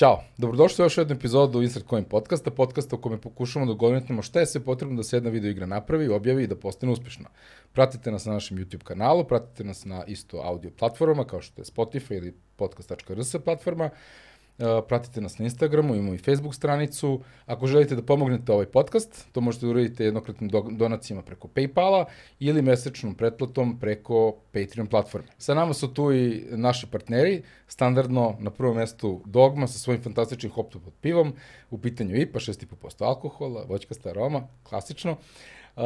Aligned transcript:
Ćao, 0.00 0.22
dobrodošli 0.38 0.82
u 0.82 0.86
još 0.86 0.98
jednu 0.98 1.14
epizodu 1.14 1.62
Insert 1.62 1.88
Coin 1.88 2.04
podcasta, 2.04 2.50
podcasta 2.50 2.96
u 2.96 2.98
kome 2.98 3.20
pokušamo 3.20 3.66
da 3.66 3.72
odgovorimo 3.72 4.22
šta 4.22 4.40
je 4.40 4.46
sve 4.46 4.60
potrebno 4.60 4.96
da 4.96 5.02
se 5.02 5.16
jedna 5.16 5.30
video 5.30 5.50
igra 5.50 5.66
napravi, 5.66 6.08
objavi 6.08 6.44
i 6.44 6.46
da 6.46 6.56
postane 6.56 6.92
uspešna. 6.92 7.28
Pratite 7.72 8.10
nas 8.10 8.24
na 8.24 8.32
našem 8.32 8.58
YouTube 8.58 8.82
kanalu, 8.82 9.24
pratite 9.24 9.64
nas 9.64 9.84
na 9.84 10.04
isto 10.06 10.40
audio 10.44 10.70
platformama 10.78 11.24
kao 11.24 11.40
što 11.40 11.60
je 11.60 11.64
Spotify 11.64 12.16
ili 12.16 12.34
podcast.rs 12.56 13.36
platforma. 13.44 13.90
E, 14.60 14.82
pratite 14.88 15.20
nas 15.20 15.38
na 15.38 15.44
Instagramu, 15.44 15.94
imamo 15.94 16.14
i 16.14 16.18
Facebook 16.18 16.54
stranicu. 16.54 17.20
Ako 17.46 17.66
želite 17.66 17.96
da 17.96 18.02
pomognete 18.02 18.52
ovaj 18.52 18.66
podcast, 18.66 19.32
to 19.32 19.40
možete 19.40 19.66
da 19.66 19.70
uradite 19.70 20.04
jednokratnim 20.04 20.50
donacijama 20.70 21.22
preko 21.22 21.48
Paypala 21.48 22.04
ili 22.40 22.62
mesečnom 22.62 23.14
pretplatom 23.14 23.78
preko 23.78 24.36
Patreon 24.52 24.86
platforme. 24.86 25.28
Sa 25.38 25.54
nama 25.54 25.74
su 25.74 25.94
tu 25.94 26.12
i 26.12 26.44
naši 26.50 26.86
partneri, 26.86 27.42
standardno 27.66 28.36
na 28.38 28.50
prvom 28.50 28.76
mestu 28.76 29.22
Dogma 29.24 29.66
sa 29.66 29.78
svojim 29.78 30.02
fantastičnim 30.02 30.52
hop 30.52 30.72
pod 30.72 30.92
pivom, 31.00 31.32
u 31.70 31.78
pitanju 31.78 32.16
IPA 32.16 32.38
6,5% 32.38 33.04
alkohola, 33.04 33.64
voćkasta 33.68 34.10
aroma, 34.10 34.42
klasično. 34.62 35.16
Uh, 35.76 35.82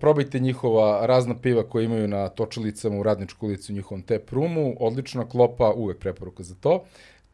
probajte 0.00 0.38
njihova 0.38 1.06
razna 1.06 1.34
piva 1.38 1.62
koje 1.62 1.84
imaju 1.84 2.08
na 2.08 2.28
točelicama 2.28 2.98
u 2.98 3.02
Radničku 3.02 3.46
ulici 3.46 3.72
u 3.72 3.74
njihovom 3.74 4.02
tap 4.02 4.30
roomu, 4.30 4.76
odlična 4.80 5.28
klopa, 5.28 5.72
uvek 5.76 5.98
preporuka 5.98 6.42
za 6.42 6.54
to. 6.54 6.84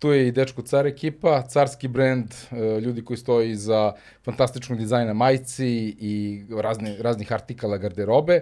Tu 0.01 0.13
je 0.13 0.29
i 0.29 0.33
Dečko 0.33 0.63
Car 0.63 0.87
ekipa, 0.87 1.43
carski 1.43 1.89
brend, 1.89 2.33
e, 2.51 2.81
ljudi 2.81 3.05
koji 3.05 3.17
stoji 3.17 3.57
za 3.57 3.93
fantastičnog 4.25 4.79
dizajna 4.79 5.13
majci 5.13 5.67
i 6.01 6.45
razne, 6.63 6.97
raznih 7.01 7.33
artikala 7.33 7.77
garderobe. 7.79 8.35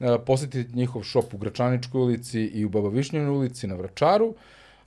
E, 0.00 0.18
posetite 0.26 0.76
njihov 0.76 1.02
šop 1.02 1.34
u 1.34 1.38
Gračaničkoj 1.38 2.00
ulici 2.00 2.40
i 2.40 2.64
u 2.64 2.68
Baba 2.68 2.88
Višnjevnoj 2.88 3.36
ulici 3.36 3.66
na 3.66 3.74
Vračaru. 3.74 4.34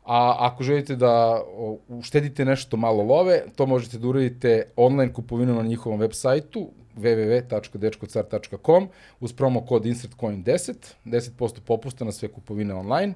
A 0.05 0.35
ako 0.39 0.63
želite 0.63 0.95
da 0.95 1.43
uštedite 1.87 2.45
nešto 2.45 2.77
malo 2.77 3.03
love, 3.03 3.43
to 3.55 3.65
možete 3.65 3.97
da 3.97 4.07
uradite 4.07 4.63
online 4.75 5.13
kupovinom 5.13 5.55
na 5.55 5.63
njihovom 5.63 5.99
web 5.99 6.11
sajtu 6.13 6.69
www.dečkocar.com 6.97 8.87
uz 9.19 9.33
promo 9.33 9.65
kod 9.65 9.85
InsertCoin10, 9.85 10.73
10% 11.05 11.59
popusta 11.65 12.05
na 12.05 12.11
sve 12.11 12.27
kupovine 12.27 12.73
online. 12.73 13.13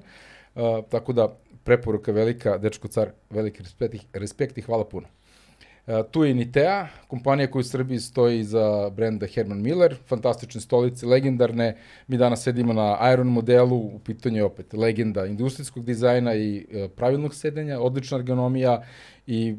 Uh, 0.54 0.62
tako 0.90 1.12
da 1.12 1.36
preporuka 1.64 2.12
velika, 2.12 2.58
dečko 2.58 2.88
car, 2.88 3.12
veliki 3.30 3.62
respekt, 3.62 4.06
respekt 4.12 4.58
i 4.58 4.62
hvala 4.62 4.84
puno. 4.84 5.08
Uh, 5.86 5.94
tu 6.10 6.24
je 6.24 6.34
Nitea, 6.34 6.88
kompanija 7.08 7.50
koja 7.50 7.60
u 7.60 7.62
Srbiji 7.62 7.98
stoji 7.98 8.44
za 8.44 8.90
brenda 8.90 9.26
Herman 9.26 9.62
Miller, 9.62 9.96
fantastične 10.06 10.60
stolice, 10.60 11.06
legendarne. 11.06 11.76
Mi 12.08 12.16
danas 12.16 12.42
sedimo 12.42 12.72
na 12.72 13.12
Iron 13.12 13.26
modelu, 13.26 13.76
u 13.76 13.98
pitanju 13.98 14.36
je 14.36 14.44
opet 14.44 14.72
legenda 14.72 15.26
industrijskog 15.26 15.84
dizajna 15.84 16.34
i 16.34 16.66
uh, 16.66 16.90
pravilnog 16.96 17.34
sedenja, 17.34 17.80
odlična 17.80 18.18
ergonomija 18.18 18.82
i 19.26 19.56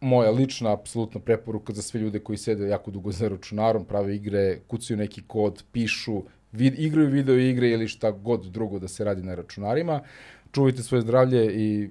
moja 0.00 0.30
lična 0.30 0.72
apsolutna 0.72 1.20
preporuka 1.20 1.72
za 1.72 1.82
sve 1.82 2.00
ljude 2.00 2.18
koji 2.18 2.38
sede 2.38 2.68
jako 2.68 2.90
dugo 2.90 3.12
za 3.12 3.28
računarom, 3.28 3.84
prave 3.84 4.16
igre, 4.16 4.58
kucaju 4.68 4.96
neki 4.96 5.22
kod, 5.26 5.64
pišu, 5.72 6.22
vid, 6.52 6.78
igraju 6.78 7.10
video 7.10 7.38
igre 7.38 7.70
ili 7.70 7.88
šta 7.88 8.10
god 8.10 8.44
drugo 8.44 8.78
da 8.78 8.88
se 8.88 9.04
radi 9.04 9.22
na 9.22 9.34
računarima. 9.34 10.00
Čuvajte 10.54 10.82
svoje 10.82 11.02
zdravlje 11.02 11.54
i 11.54 11.90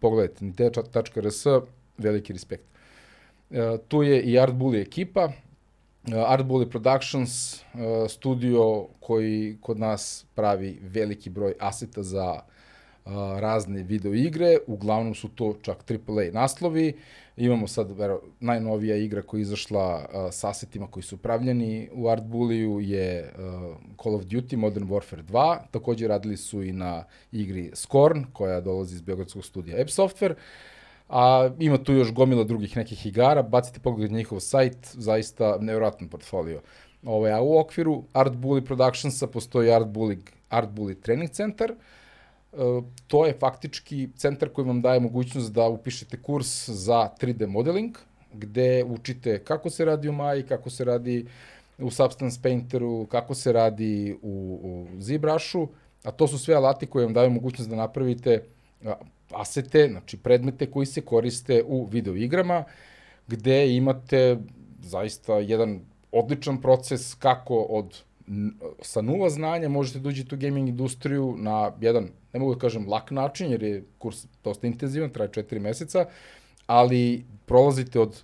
pogledajte, 0.00 0.44
nite.rs, 0.44 1.44
veliki 1.98 2.32
respekt. 2.32 2.64
E, 3.50 3.78
tu 3.88 4.02
je 4.02 4.22
i 4.22 4.38
Art 4.38 4.54
Bully 4.54 4.80
ekipa, 4.82 5.28
e, 5.30 5.32
Art 6.26 6.46
Bully 6.46 6.70
Productions, 6.70 7.54
e, 7.54 7.62
studio 8.08 8.86
koji 9.00 9.58
kod 9.60 9.78
nas 9.78 10.26
pravi 10.34 10.78
veliki 10.82 11.30
broj 11.30 11.54
aseta 11.60 12.02
za 12.02 12.40
razne 13.40 13.82
video 13.82 14.14
igre, 14.14 14.58
uglavnom 14.66 15.14
su 15.14 15.28
to 15.28 15.54
čak 15.62 15.84
AAA 15.90 16.32
naslovi. 16.32 16.92
Imamo 17.40 17.66
sad 17.66 17.90
vero, 17.98 18.20
najnovija 18.40 18.96
igra 18.96 19.22
koja 19.22 19.38
je 19.38 19.42
izašla 19.42 19.96
uh, 19.96 20.32
s 20.32 20.44
asetima 20.44 20.86
koji 20.86 21.02
su 21.02 21.14
upravljeni 21.14 21.88
u 21.92 22.08
Art 22.08 22.22
Bullyu 22.22 22.80
je 22.80 23.32
uh, 23.38 23.76
Call 24.02 24.14
of 24.14 24.22
Duty 24.22 24.56
Modern 24.56 24.88
Warfare 24.88 25.22
2. 25.22 25.58
Takođe 25.70 26.08
radili 26.08 26.36
su 26.36 26.62
i 26.62 26.72
na 26.72 27.04
igri 27.32 27.70
Scorn 27.74 28.24
koja 28.32 28.60
dolazi 28.60 28.94
iz 28.94 29.00
Beogradskog 29.00 29.44
studija 29.44 29.80
App 29.80 29.90
Software. 29.90 30.34
A 31.08 31.50
ima 31.58 31.78
tu 31.84 31.92
još 31.92 32.12
gomila 32.12 32.44
drugih 32.44 32.76
nekih 32.76 33.06
igara, 33.06 33.42
bacite 33.42 33.80
pogled 33.80 34.12
na 34.12 34.18
njihov 34.18 34.40
sajt, 34.40 34.76
zaista 34.92 35.56
nevjerojatan 35.60 36.08
portfolio. 36.08 36.60
Ovo, 37.04 37.26
a 37.26 37.40
u 37.40 37.58
okviru 37.58 38.04
Art 38.12 38.32
Bully 38.32 38.64
Productionsa 38.64 39.26
postoji 39.26 39.72
Art 39.72 39.86
Bully, 39.86 40.18
Art 40.48 40.68
Bully 40.70 41.00
Training 41.00 41.30
Center, 41.30 41.70
uh, 41.70 41.76
to 43.06 43.26
je 43.26 43.36
faktički 43.38 44.08
centar 44.16 44.48
koji 44.48 44.66
vam 44.66 44.82
daje 44.82 45.00
mogućnost 45.00 45.52
da 45.52 45.68
upišete 45.68 46.22
kurs 46.22 46.68
za 46.68 47.08
3D 47.20 47.46
modeling, 47.46 47.96
gde 48.32 48.84
učite 48.84 49.44
kako 49.44 49.70
se 49.70 49.84
radi 49.84 50.08
u 50.08 50.12
Maji, 50.12 50.42
kako 50.42 50.70
se 50.70 50.84
radi 50.84 51.26
u 51.78 51.90
Substance 51.90 52.40
Painteru, 52.42 53.06
kako 53.06 53.34
se 53.34 53.52
radi 53.52 54.18
u, 54.22 54.60
u 54.62 54.86
ZBruшу, 55.00 55.68
a 56.04 56.10
to 56.10 56.28
su 56.28 56.38
sve 56.38 56.54
alati 56.54 56.86
koji 56.86 57.04
vam 57.04 57.14
daju 57.14 57.30
mogućnost 57.30 57.70
da 57.70 57.76
napravite 57.76 58.44
asete, 59.30 59.88
znači 59.90 60.16
predmete 60.16 60.70
koji 60.70 60.86
se 60.86 61.00
koriste 61.00 61.62
u 61.66 61.86
video 61.86 62.14
igrama, 62.14 62.64
gde 63.26 63.74
imate 63.76 64.38
zaista 64.82 65.34
jedan 65.34 65.80
odličan 66.12 66.60
proces 66.60 67.14
kako 67.14 67.62
od 67.62 68.02
sa 68.82 69.02
nula 69.02 69.30
znanja 69.30 69.68
možete 69.68 69.98
da 69.98 70.08
uđete 70.08 70.34
u 70.34 70.38
gaming 70.38 70.68
industriju 70.68 71.34
na 71.38 71.72
jedan, 71.80 72.08
ne 72.32 72.40
mogu 72.40 72.54
da 72.54 72.60
kažem 72.60 72.88
lak 72.88 73.10
način, 73.10 73.50
jer 73.50 73.62
je 73.62 73.84
kurs 73.98 74.26
dosta 74.44 74.66
intenzivan, 74.66 75.10
traje 75.10 75.32
četiri 75.32 75.60
meseca, 75.60 76.06
ali 76.66 77.24
prolazite 77.46 78.00
od 78.00 78.22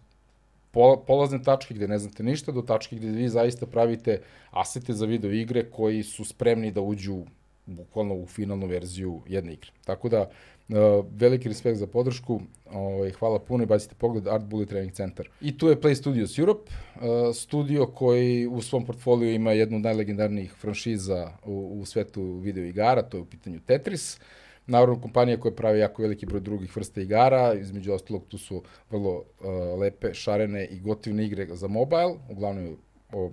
polazne 1.06 1.42
tačke 1.42 1.74
gde 1.74 1.88
ne 1.88 1.98
znate 1.98 2.22
ništa 2.22 2.52
do 2.52 2.62
tačke 2.62 2.96
gde 2.96 3.08
vi 3.08 3.28
zaista 3.28 3.66
pravite 3.66 4.20
asete 4.50 4.92
za 4.92 5.06
video 5.06 5.32
igre 5.32 5.70
koji 5.70 6.02
su 6.02 6.24
spremni 6.24 6.70
da 6.70 6.80
uđu 6.80 7.22
bukvalno 7.66 8.14
u 8.14 8.26
finalnu 8.26 8.66
verziju 8.66 9.22
jedne 9.26 9.52
igre. 9.52 9.70
Tako 9.84 10.08
da, 10.08 10.30
Uh, 10.68 11.06
veliki 11.10 11.48
respekt 11.48 11.78
za 11.78 11.86
podršku, 11.86 12.40
ovaj, 12.72 13.10
hvala 13.10 13.38
puno 13.38 13.62
i 13.62 13.66
bacite 13.66 13.94
pogled 13.94 14.28
Art 14.28 14.44
Bully 14.44 14.66
Training 14.66 14.92
Center. 14.92 15.28
I 15.40 15.58
tu 15.58 15.68
je 15.68 15.80
Play 15.80 15.94
Studios 15.94 16.38
Europe, 16.38 16.70
uh, 16.70 17.02
studio 17.34 17.86
koji 17.86 18.46
u 18.46 18.62
svom 18.62 18.86
portfoliju 18.86 19.34
ima 19.34 19.52
jednu 19.52 19.76
od 19.76 19.82
najlegendarnijih 19.82 20.52
franšiza 20.52 21.30
u, 21.44 21.80
u 21.80 21.84
svetu 21.84 22.22
video 22.22 22.64
igara, 22.64 23.02
to 23.02 23.16
je 23.16 23.20
u 23.20 23.24
pitanju 23.24 23.60
Tetris. 23.66 24.18
Naravno, 24.66 25.00
kompanija 25.00 25.40
koja 25.40 25.54
pravi 25.54 25.78
jako 25.78 26.02
veliki 26.02 26.26
broj 26.26 26.40
drugih 26.40 26.76
vrsta 26.76 27.00
igara, 27.00 27.54
između 27.54 27.92
ostalog 27.92 28.26
tu 28.28 28.38
su 28.38 28.62
vrlo 28.90 29.14
uh, 29.14 29.80
lepe, 29.80 30.14
šarene 30.14 30.66
i 30.66 30.80
gotivne 30.80 31.26
igre 31.26 31.46
za 31.50 31.68
mobile, 31.68 32.14
uglavnom 32.30 32.76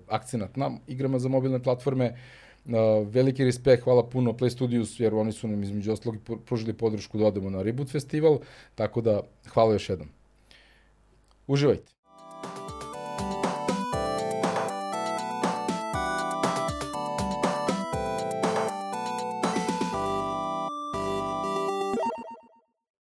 akcenat 0.08 0.58
na 0.58 0.72
igrama 0.88 1.20
za 1.20 1.30
mobilne 1.30 1.64
platforme. 1.64 2.10
Uh, 2.10 2.43
veliki 3.06 3.46
respekt, 3.46 3.84
hvala 3.84 4.10
puno 4.10 4.34
Play 4.34 4.50
Studios, 4.50 5.00
jer 5.00 5.14
oni 5.16 5.32
su 5.32 5.48
nam 5.48 5.64
između 5.64 5.92
ostalog 5.92 6.18
pružili 6.46 6.74
podršku 6.74 7.18
da 7.18 7.26
odemo 7.26 7.50
na 7.50 7.62
Reboot 7.62 7.92
festival, 7.92 8.40
tako 8.76 9.02
da 9.02 9.22
hvala 9.54 9.74
još 9.74 9.90
jednom. 9.90 10.10
Uživajte! 11.48 11.94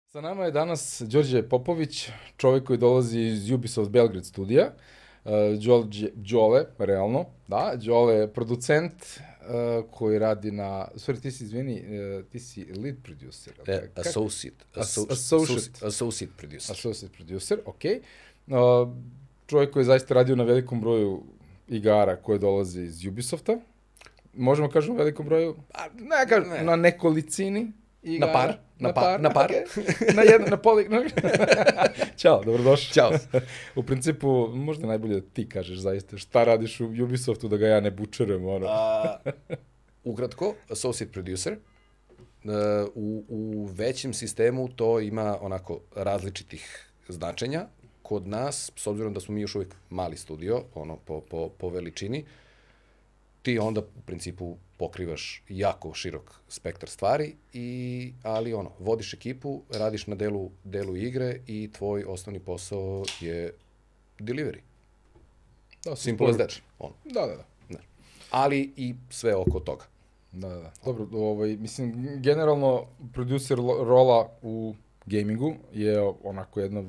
Sa 0.07 0.21
nama 0.21 0.45
je 0.45 0.51
danas 0.51 1.03
Đorđe 1.07 1.43
Popović, 1.49 2.11
čovjek 2.37 2.65
koji 2.65 2.79
dolazi 2.79 3.21
iz 3.21 3.51
Ubisoft 3.51 3.91
Belgrade 3.91 4.25
studija. 4.25 4.71
Uh, 5.25 5.33
Đole, 6.15 6.65
realno, 6.79 7.25
da, 7.49 7.73
Đole 7.77 8.15
je 8.15 8.33
producent, 8.33 8.93
uh, 9.49 9.85
koji 9.91 10.19
radi 10.19 10.51
na, 10.51 10.89
sorry, 10.95 11.21
ti 11.23 11.31
si, 11.31 11.45
izvini, 11.45 11.83
uh, 12.19 12.25
ti 12.25 12.41
si 12.41 12.65
lead 12.65 12.97
producer. 13.03 13.53
Ne, 13.67 13.89
associate, 13.95 14.65
asso, 14.75 15.07
associate. 15.11 15.87
Associate 15.87 16.33
producer. 16.37 16.73
Associate 16.73 17.15
producer, 17.15 17.59
ok. 17.65 17.83
Uh, 18.47 18.89
čovjek 19.47 19.71
koji 19.73 19.81
je 19.81 19.85
zaista 19.85 20.15
radio 20.15 20.37
na 20.37 20.45
velikom 20.45 20.81
broju 20.81 21.23
igara 21.69 22.17
koje 22.17 22.39
dolaze 22.39 22.83
iz 22.83 23.07
Ubisofta. 23.07 23.59
Možemo 24.35 24.71
kažemo 24.71 24.99
velikom 24.99 25.27
broju? 25.27 25.57
A, 25.75 25.87
ne, 25.99 26.29
kažem, 26.29 26.51
ne. 26.51 26.63
na 26.65 26.77
nekolicini 26.77 27.73
igara. 28.07 28.33
Na 28.33 28.39
par? 28.39 28.59
Na, 28.79 28.93
par, 28.93 29.21
na 29.25 29.31
par. 29.31 29.51
Okay. 29.51 30.15
na 30.15 30.23
jedan, 30.23 30.49
na 30.51 30.57
poli... 30.57 30.89
Ćao, 32.21 32.45
dobrodošli. 32.45 32.95
Ćao. 32.95 33.11
u 33.77 33.83
principu, 33.83 34.49
možda 34.49 34.87
najbolje 34.87 35.21
da 35.21 35.27
ti 35.33 35.49
kažeš 35.49 35.79
zaista 35.79 36.19
šta 36.19 36.45
radiš 36.45 36.81
u 36.81 36.85
Ubisoftu 36.85 37.49
da 37.49 37.57
ga 37.57 37.67
ja 37.67 37.81
ne 37.81 37.91
bučerujem, 37.91 38.47
ono. 38.47 38.67
A, 38.69 39.17
ukratko, 40.05 40.55
associate 40.71 41.13
producer. 41.13 41.57
Uh, 42.45 42.53
u, 42.95 43.25
u 43.29 43.69
većem 43.73 44.15
sistemu 44.15 44.69
to 44.69 45.01
ima 45.01 45.39
onako 45.41 45.81
različitih 45.97 46.93
značenja. 47.09 47.67
Kod 48.03 48.27
nas, 48.27 48.73
s 48.77 48.87
obzirom 48.87 49.15
da 49.15 49.21
smo 49.21 49.35
mi 49.35 49.41
još 49.41 49.55
uvijek 49.55 49.75
mali 49.91 50.17
studio, 50.17 50.63
ono, 50.75 50.97
po, 50.97 51.21
po, 51.21 51.49
po 51.49 51.69
veličini, 51.69 52.25
ti 53.43 53.59
onda 53.59 53.81
u 53.81 54.01
principu 54.07 54.57
pokrivaš 54.77 55.43
jako 55.49 55.95
širok 55.95 56.35
spektar 56.49 56.89
stvari, 56.89 57.35
i, 57.53 58.13
ali 58.23 58.55
ono, 58.55 58.71
vodiš 58.79 59.15
ekipu, 59.15 59.63
radiš 59.71 60.07
na 60.07 60.15
delu, 60.15 60.51
delu 60.65 60.97
igre 60.97 61.41
i 61.47 61.71
tvoj 61.73 62.05
osnovni 62.05 62.41
posao 62.41 63.05
je 63.21 63.53
delivery. 64.19 64.61
Da, 65.85 65.97
Simple 65.97 66.31
as 66.31 66.37
that. 66.37 66.53
Ono. 66.79 66.95
Da, 67.05 67.21
da, 67.27 67.37
da. 67.37 67.45
Ne. 67.69 67.79
Ali 68.31 68.73
i 68.77 68.95
sve 69.11 69.37
oko 69.37 69.61
toga. 69.61 69.85
Da, 70.33 70.49
da, 70.49 70.57
da. 70.57 70.73
Dobro, 70.85 71.07
ovaj, 71.13 71.57
mislim, 71.57 71.95
generalno, 72.23 72.87
producer 73.13 73.59
rola 73.59 74.31
u 74.43 74.75
gamingu 75.07 75.55
je 75.73 76.01
onako 76.25 76.61
jedna 76.61 76.85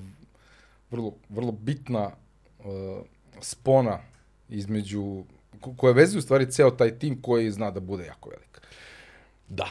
vrlo, 0.92 1.14
vrlo 1.30 1.52
bitna 1.52 2.12
uh, 2.60 2.66
spona 3.42 4.00
između, 4.50 5.24
ko- 5.62 5.74
koja 5.78 5.94
vezuje 5.94 6.20
u 6.20 6.22
stvari 6.22 6.52
ceo 6.52 6.72
taj 6.72 7.00
tim 7.00 7.22
koji 7.22 7.52
zna 7.52 7.72
da 7.72 7.80
bude 7.80 8.06
jako 8.06 8.30
velik. 8.30 8.62
Da, 9.50 9.68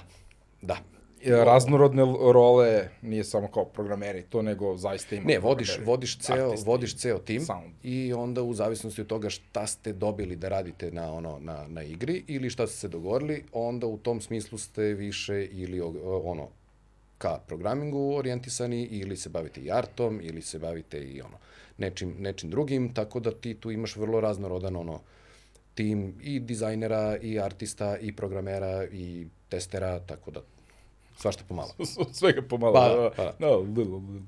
da. 0.63 0.77
E, 1.25 1.31
Raznorodne 1.31 2.03
role, 2.33 2.89
nije 3.03 3.25
samo 3.25 3.49
kao 3.49 3.65
programeri 3.65 4.23
to, 4.23 4.43
nego 4.43 4.77
zaista 4.77 5.15
ima 5.17 5.25
Ne, 5.27 5.39
vodiš, 5.39 5.79
vodiš, 5.85 6.19
ceo, 6.19 6.47
artisti, 6.47 6.69
vodiš 6.69 6.97
ceo 6.97 7.19
tim 7.19 7.41
sound. 7.41 7.73
i 7.83 8.13
onda 8.13 8.43
u 8.43 8.55
zavisnosti 8.55 9.01
od 9.01 9.07
toga 9.07 9.31
šta 9.31 9.67
ste 9.67 9.93
dobili 9.93 10.37
da 10.37 10.49
radite 10.49 10.91
na, 10.91 11.13
ono, 11.13 11.39
na, 11.41 11.65
na 11.69 11.83
igri 11.83 12.25
ili 12.27 12.51
šta 12.51 12.67
ste 12.67 12.77
se 12.77 12.89
dogovorili, 12.89 13.45
onda 13.53 13.87
u 13.87 13.99
tom 13.99 14.21
smislu 14.21 14.59
ste 14.59 14.83
više 14.83 15.45
ili 15.45 15.81
ono, 16.05 16.49
ka 17.19 17.39
programingu 17.47 18.15
orijentisani 18.17 18.83
ili 18.83 19.17
se 19.17 19.29
bavite 19.29 19.61
i 19.61 19.71
artom 19.73 20.21
ili 20.23 20.43
se 20.43 20.59
bavite 20.59 21.01
i 21.01 21.21
ono 21.21 21.37
nečim, 21.79 22.15
nečim 22.19 22.51
drugim, 22.51 22.95
tako 22.95 23.21
da 23.21 23.31
ti 23.31 23.55
tu 23.55 23.71
imaš 23.71 23.97
vrlo 23.97 24.21
raznorodan 24.21 24.77
ono 24.77 25.01
tim 25.77 26.15
i 26.23 26.41
dizajnera 26.41 27.17
i 27.17 27.41
artista 27.41 27.99
i 27.99 28.13
programera 28.17 28.85
i 28.85 29.27
testera, 29.49 30.01
tako 30.01 30.31
da 30.31 30.41
svašta 31.17 31.45
pomalo. 31.49 31.71
Svega 32.19 32.43
pomalo. 32.43 32.73
Pa, 32.73 32.89
da, 32.89 33.11
pa. 33.17 33.47
da, 33.47 33.57
little, 33.57 33.85
little. 33.85 34.21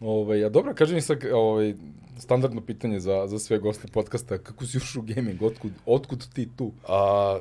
Ovaj, 0.00 0.44
a 0.44 0.48
dobro, 0.48 0.74
kaži 0.74 0.94
mi 0.94 1.00
sad, 1.00 1.24
ovaj, 1.32 1.74
standardno 2.18 2.60
pitanje 2.60 3.00
za, 3.00 3.26
za 3.26 3.38
sve 3.38 3.58
goste 3.58 3.88
podcasta, 3.88 4.38
kako 4.38 4.66
si 4.66 4.76
ušao 4.76 5.02
u 5.02 5.04
gaming, 5.04 5.42
otkud, 5.42 5.72
otkud 5.86 6.26
ti 6.34 6.48
tu? 6.56 6.72
A, 6.88 7.38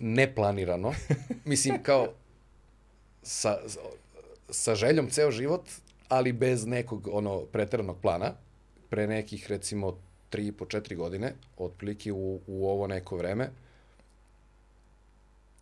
neplanirano. 0.00 0.92
Mislim, 1.44 1.82
kao 1.82 2.08
sa, 3.22 3.58
sa 4.50 4.74
željom 4.74 5.10
ceo 5.10 5.30
život, 5.30 5.62
ali 6.08 6.32
bez 6.32 6.66
nekog 6.66 7.08
ono 7.12 7.40
preteranog 7.40 7.96
plana. 8.02 8.32
Pre 8.90 9.06
nekih, 9.06 9.46
recimo, 9.48 9.98
tri 10.30 10.46
i 10.46 10.52
po 10.52 10.66
četiri 10.66 10.96
godine, 10.96 11.32
otprilike 11.56 12.12
u, 12.12 12.40
u 12.46 12.68
ovo 12.68 12.86
neko 12.86 13.16
vreme, 13.16 13.50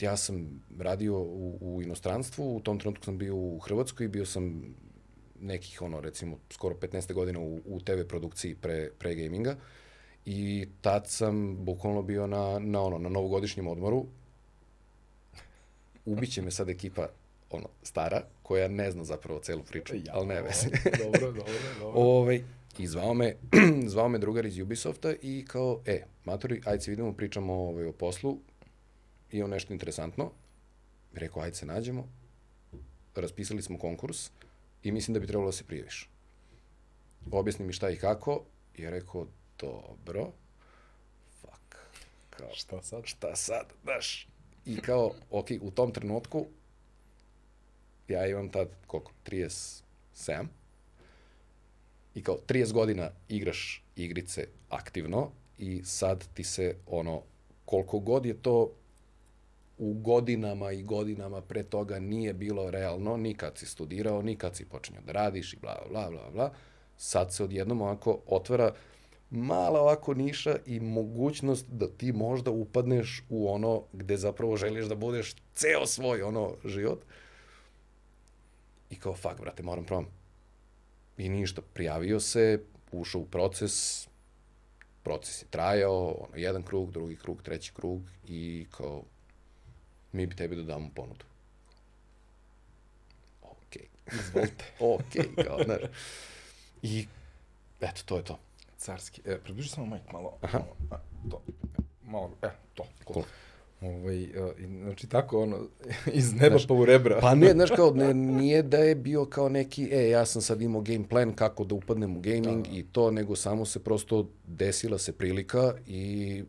ja 0.00 0.16
sam 0.16 0.64
radio 0.78 1.18
u, 1.18 1.58
u 1.60 1.82
inostranstvu, 1.82 2.56
u 2.56 2.60
tom 2.60 2.78
trenutku 2.78 3.04
sam 3.04 3.18
bio 3.18 3.36
u 3.36 3.58
Hrvatskoj, 3.58 4.08
bio 4.08 4.26
sam 4.26 4.74
nekih, 5.40 5.82
ono, 5.82 6.00
recimo, 6.00 6.38
skoro 6.50 6.74
15 6.74 7.12
godina 7.12 7.40
u, 7.40 7.60
u 7.66 7.80
TV 7.80 8.02
produkciji 8.08 8.54
pre, 8.54 8.90
pre 8.98 9.14
gaminga 9.14 9.56
i 10.24 10.68
tad 10.80 11.08
sam 11.08 11.64
bukvalno 11.64 12.02
bio 12.02 12.26
na, 12.26 12.58
na, 12.58 12.82
ono, 12.82 12.98
na 12.98 13.08
novogodišnjem 13.08 13.66
odmoru. 13.66 14.06
Ubiće 16.04 16.42
me 16.42 16.50
sad 16.50 16.68
ekipa 16.68 17.08
ono, 17.50 17.68
stara, 17.82 18.22
koja 18.42 18.68
ne 18.68 18.90
zna 18.90 19.04
zapravo 19.04 19.40
celu 19.40 19.62
priču, 19.62 19.94
ja, 19.94 20.12
ali 20.12 20.26
ne 20.26 20.42
veze. 20.42 20.66
dobro, 21.04 21.20
dobro, 21.20 21.52
dobro. 21.80 22.00
Ovaj, 22.00 22.44
I 22.78 22.86
zvao 22.86 23.14
me, 23.14 23.36
zvao 23.92 24.08
me 24.08 24.18
drugar 24.18 24.46
iz 24.46 24.58
Ubisofta 24.58 25.14
i 25.22 25.44
kao, 25.48 25.80
e, 25.86 26.02
matori, 26.24 26.60
ajde 26.64 26.80
se 26.84 26.90
vidimo, 26.90 27.12
pričamo 27.12 27.54
ovaj, 27.54 27.86
o 27.86 27.92
poslu, 27.92 28.38
i 29.34 29.42
on 29.42 29.50
nešto 29.50 29.72
interesantno. 29.72 30.30
Rekao, 31.12 31.42
ajde 31.42 31.56
se 31.56 31.66
nađemo. 31.66 32.08
Raspisali 33.14 33.62
smo 33.62 33.78
konkurs 33.78 34.30
i 34.82 34.92
mislim 34.92 35.14
da 35.14 35.20
bi 35.20 35.26
trebalo 35.26 35.48
da 35.48 35.52
se 35.52 35.64
prijaviš. 35.64 36.10
Objasni 37.30 37.66
mi 37.66 37.72
šta 37.72 37.90
i 37.90 37.96
kako. 37.96 38.44
I 38.76 38.82
ja 38.82 38.90
rekao, 38.90 39.26
dobro. 39.58 40.32
Fuck. 41.40 41.76
Kao, 42.30 42.48
Šta 42.52 42.82
sad? 42.82 43.02
šta 43.04 43.36
sad, 43.36 43.72
znaš? 43.82 44.28
I 44.66 44.76
kao, 44.76 45.12
ok, 45.30 45.46
u 45.60 45.70
tom 45.70 45.92
trenutku, 45.92 46.46
ja 48.08 48.26
imam 48.26 48.48
tad, 48.48 48.68
koliko, 48.86 49.12
37, 49.26 50.46
i 52.14 52.22
kao 52.22 52.38
30 52.46 52.72
godina 52.72 53.10
igraš 53.28 53.84
igrice 53.96 54.46
aktivno 54.68 55.30
i 55.58 55.82
sad 55.84 56.24
ti 56.34 56.44
se 56.44 56.76
ono, 56.86 57.22
koliko 57.64 57.98
god 57.98 58.26
je 58.26 58.34
to 58.42 58.70
u 59.78 59.94
godinama 59.94 60.72
i 60.72 60.82
godinama 60.82 61.40
pre 61.40 61.62
toga 61.62 61.98
nije 61.98 62.32
bilo 62.32 62.70
realno, 62.70 63.16
ni 63.16 63.34
kad 63.34 63.58
si 63.58 63.66
studirao, 63.66 64.22
ni 64.22 64.36
kad 64.36 64.56
si 64.56 64.64
počinio 64.64 65.00
da 65.06 65.12
radiš 65.12 65.52
i 65.52 65.56
bla, 65.56 65.76
bla, 65.90 66.10
bla, 66.10 66.30
bla, 66.30 66.52
sad 66.96 67.34
se 67.34 67.44
odjednom 67.44 67.82
ovako 67.82 68.18
otvara 68.26 68.74
mala 69.30 69.80
ovako 69.80 70.14
niša 70.14 70.56
i 70.66 70.80
mogućnost 70.80 71.66
da 71.68 71.88
ti 71.88 72.12
možda 72.12 72.50
upadneš 72.50 73.24
u 73.28 73.48
ono 73.52 73.82
gde 73.92 74.16
zapravo 74.16 74.56
želiš 74.56 74.86
da 74.86 74.94
budeš 74.94 75.34
ceo 75.54 75.86
svoj 75.86 76.22
ono 76.22 76.54
život. 76.64 77.04
I 78.90 78.96
kao, 78.96 79.14
fuck, 79.14 79.40
brate, 79.40 79.62
moram 79.62 79.84
probam. 79.84 80.23
I 81.16 81.28
ništa, 81.28 81.62
prijavio 81.74 82.20
se, 82.20 82.62
ušao 82.92 83.20
u 83.20 83.26
proces, 83.26 84.06
proces 85.02 85.42
je 85.42 85.46
trajao, 85.50 86.08
ono, 86.08 86.36
jedan 86.36 86.62
krug, 86.62 86.90
drugi 86.90 87.16
krug, 87.16 87.42
treći 87.42 87.72
krug 87.74 88.02
i 88.28 88.66
kao, 88.70 89.02
mi 90.12 90.26
bi 90.26 90.36
tebi 90.36 90.56
da 90.56 90.62
damo 90.62 90.90
ponudu. 90.94 91.24
Okej. 93.42 93.86
Izvolite. 94.12 94.64
Okej, 94.94 95.44
kao, 95.44 95.58
znaš. 95.64 95.80
I, 96.82 97.06
eto, 97.80 98.02
to 98.04 98.16
je 98.16 98.24
to. 98.24 98.38
Carski. 98.78 99.22
E, 99.24 99.38
približi 99.38 99.68
samo 99.68 99.86
majk 99.86 100.12
malo. 100.12 100.38
Aha. 100.42 100.58
Malo, 100.58 100.76
a, 100.90 100.98
to. 101.30 101.42
Malo, 102.02 102.30
e, 102.42 102.48
to. 102.74 102.86
Cool. 103.12 103.24
Ovaj, 103.84 104.22
e, 104.22 104.28
znači 104.82 105.06
tako, 105.06 105.42
ono, 105.42 105.58
iz 106.12 106.34
neba 106.34 106.56
pa 106.68 106.74
u 106.74 106.84
rebra. 106.84 107.18
Pa 107.20 107.34
ne, 107.34 107.52
znaš 107.52 107.70
kao, 107.70 107.90
ne, 107.94 108.14
nije 108.40 108.62
da 108.62 108.78
je 108.78 108.94
bio 108.94 109.24
kao 109.24 109.48
neki, 109.48 109.88
e, 109.92 110.08
ja 110.08 110.26
sam 110.26 110.42
sad 110.42 110.62
imao 110.62 110.80
game 110.80 111.08
plan 111.08 111.32
kako 111.32 111.64
da 111.64 111.74
upadnem 111.74 112.16
u 112.16 112.20
gaming 112.20 112.66
i 112.72 112.84
to, 112.92 113.10
nego 113.10 113.36
samo 113.36 113.64
se 113.64 113.84
prosto 113.84 114.28
desila 114.46 114.98
se 114.98 115.12
prilika 115.12 115.74
i 115.86 116.42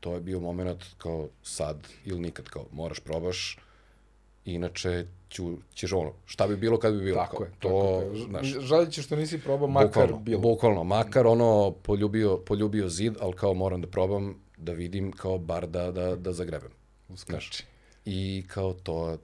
to 0.00 0.14
je 0.14 0.20
bio 0.20 0.40
moment 0.40 0.84
kao 0.98 1.28
sad 1.42 1.76
ili 2.04 2.20
nikad, 2.20 2.48
kao 2.48 2.64
moraš 2.72 3.00
probaš, 3.00 3.58
inače 4.44 5.06
ću, 5.28 5.56
ćeš 5.74 5.92
ono, 5.92 6.12
šta 6.24 6.46
bi 6.46 6.56
bilo 6.56 6.78
kad 6.78 6.94
bi 6.94 7.04
bilo. 7.04 7.16
Tako 7.16 7.36
kao, 7.36 7.46
je. 7.46 7.52
To, 7.58 8.00
tako 8.00 8.46
je. 8.46 8.60
znaš, 8.60 9.06
što 9.06 9.16
nisi 9.16 9.40
probao 9.40 9.68
makar 9.68 9.88
bukvalno, 9.88 10.18
bilo. 10.18 10.40
Bukvalno, 10.40 10.84
makar 10.84 11.26
ono 11.26 11.74
poljubio, 11.82 12.36
poljubio 12.36 12.88
zid, 12.88 13.14
ali 13.20 13.32
kao 13.32 13.54
moram 13.54 13.80
da 13.80 13.86
probam 13.86 14.34
da 14.56 14.72
vidim 14.72 15.12
kao 15.12 15.38
bar 15.38 15.66
da, 15.66 15.90
da, 15.92 16.16
da 16.16 16.32
zagrebem. 16.32 16.70
Uskači. 17.08 17.64
I 18.04 18.44
kao 18.48 18.72
to, 18.72 19.18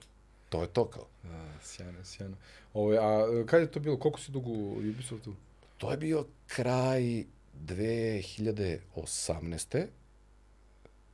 to 0.49 0.61
je 0.61 0.67
to 0.67 0.85
kao. 0.85 1.05
A, 1.23 1.53
sjajno, 1.61 2.03
sjajno. 2.03 2.35
Ovaj, 2.73 2.97
a 2.97 3.25
kad 3.45 3.61
je 3.61 3.71
to 3.71 3.79
bilo? 3.79 3.97
Koliko 3.97 4.19
si 4.19 4.31
dugo 4.31 4.49
u 4.49 4.77
Ubisoftu? 4.77 5.33
To 5.77 5.91
je 5.91 5.97
bio 5.97 6.25
kraj 6.47 7.23
2018. 7.65 9.85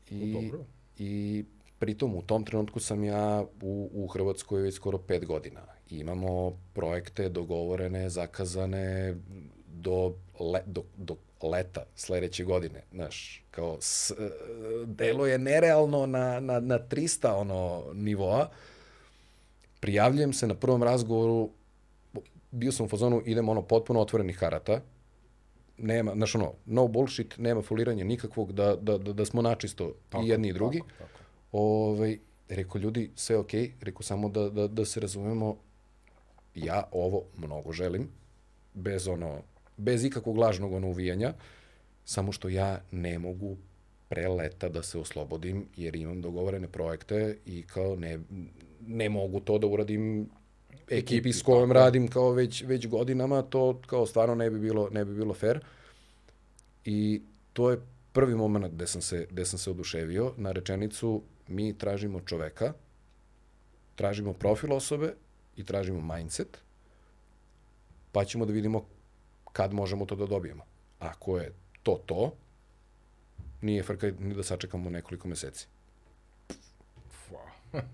I, 0.10 0.36
O, 0.36 0.42
dobro. 0.42 0.66
I 0.98 1.44
pritom 1.80 2.16
u 2.16 2.22
tom 2.22 2.46
trenutku 2.46 2.80
sam 2.80 3.04
ja 3.04 3.46
u, 3.62 3.90
u 3.94 4.08
Hrvatskoj 4.08 4.62
već 4.62 4.76
skoro 4.76 4.98
pet 4.98 5.26
godina. 5.26 5.62
I 5.90 5.98
imamo 5.98 6.58
projekte 6.74 7.30
dogovorene, 7.30 8.10
zakazane 8.10 9.16
do, 9.68 10.14
le, 10.40 10.62
do, 10.66 10.84
do 10.98 11.16
leta 11.48 11.86
sledeće 11.96 12.44
godine. 12.44 12.84
Znaš, 12.92 13.44
kao 13.52 13.78
s, 13.82 14.12
delo 14.86 15.28
je 15.28 15.38
nerealno 15.38 16.06
na, 16.06 16.40
na, 16.40 16.60
na 16.60 16.80
300 16.80 17.32
ono, 17.32 17.84
nivoa. 17.94 18.50
Prijavljujem 19.80 20.34
se 20.34 20.48
na 20.48 20.56
prvom 20.56 20.84
razgovoru, 20.84 21.50
bio 22.52 22.72
sam 22.72 22.86
u 22.86 22.90
fazonu, 22.90 23.22
idem 23.26 23.50
ono 23.50 23.62
potpuno 23.62 24.00
otvorenih 24.00 24.38
karata, 24.38 24.82
nema, 25.78 26.14
znaš 26.16 26.36
ono, 26.36 26.54
no 26.66 26.88
bullshit, 26.88 27.38
nema 27.38 27.62
foliranja 27.62 28.04
nikakvog, 28.04 28.54
da, 28.54 28.76
da, 28.76 28.98
da, 28.98 29.14
da 29.14 29.26
smo 29.26 29.42
načisto 29.42 29.94
Tako, 30.10 30.24
i 30.24 30.28
jedni 30.28 30.48
i 30.48 30.54
drugi. 30.54 30.80
Tako, 30.80 30.92
tako. 30.98 31.20
Ovaj, 31.52 32.18
rekao, 32.50 32.80
ljudi, 32.80 33.12
sve 33.16 33.36
je 33.36 33.40
okej, 33.40 33.72
rekao, 33.82 34.02
samo 34.02 34.30
da, 34.30 34.50
da, 34.50 34.68
da 34.68 34.86
se 34.86 35.00
razumemo, 35.00 35.58
ja 36.56 36.84
ovo 36.92 37.24
mnogo 37.38 37.72
želim, 37.72 38.10
bez 38.74 39.08
ono, 39.08 39.42
bez 39.80 40.06
ikakvog 40.06 40.38
lažnog 40.38 40.74
ono 40.74 40.88
uvijanja, 40.88 41.34
samo 42.06 42.32
što 42.32 42.50
ja 42.50 42.82
ne 42.92 43.20
mogu 43.20 43.58
pre 44.10 44.28
leta 44.28 44.70
da 44.70 44.84
se 44.84 45.00
oslobodim, 45.00 45.66
jer 45.76 45.96
imam 45.96 46.22
dogovorene 46.22 46.68
projekte 46.68 47.38
i 47.46 47.64
kao 47.64 47.96
ne, 47.96 48.20
ne 48.88 49.10
mogu 49.10 49.40
to 49.40 49.58
da 49.58 49.68
uradim 49.68 50.30
ekipi 50.90 51.34
s 51.34 51.42
kojom 51.42 51.72
radim 51.72 52.08
kao 52.08 52.32
već, 52.32 52.64
već 52.64 52.88
godinama, 52.88 53.42
to 53.42 53.82
kao 53.88 54.06
stvarno 54.06 54.36
ne 54.36 54.50
bi 54.50 54.60
bilo, 54.60 54.90
ne 54.90 55.06
bi 55.06 55.16
bilo 55.16 55.34
fair. 55.34 55.60
I 56.86 57.22
to 57.54 57.72
je 57.72 57.78
prvi 58.14 58.36
moment 58.36 58.74
gde 58.74 58.88
sam 58.88 59.02
se, 59.02 59.28
gde 59.32 59.46
sam 59.46 59.60
se 59.60 59.70
oduševio 59.70 60.34
na 60.38 60.52
rečenicu 60.52 61.22
mi 61.48 61.78
tražimo 61.78 62.22
čoveka, 62.22 62.74
tražimo 63.96 64.34
profil 64.34 64.74
osobe 64.74 65.14
i 65.56 65.64
tražimo 65.64 66.16
mindset, 66.16 66.58
pa 68.12 68.26
ćemo 68.26 68.46
da 68.46 68.54
vidimo 68.54 68.86
kad 69.60 69.74
možemo 69.74 70.06
to 70.06 70.16
da 70.16 70.26
dobijemo. 70.26 70.64
Ako 71.00 71.38
je 71.38 71.54
to 71.84 72.00
to, 72.06 72.32
nije 73.62 73.84
frka 73.84 74.12
ni 74.20 74.34
da 74.34 74.44
sačekamo 74.44 74.90
nekoliko 74.90 75.28
meseci. 75.28 75.68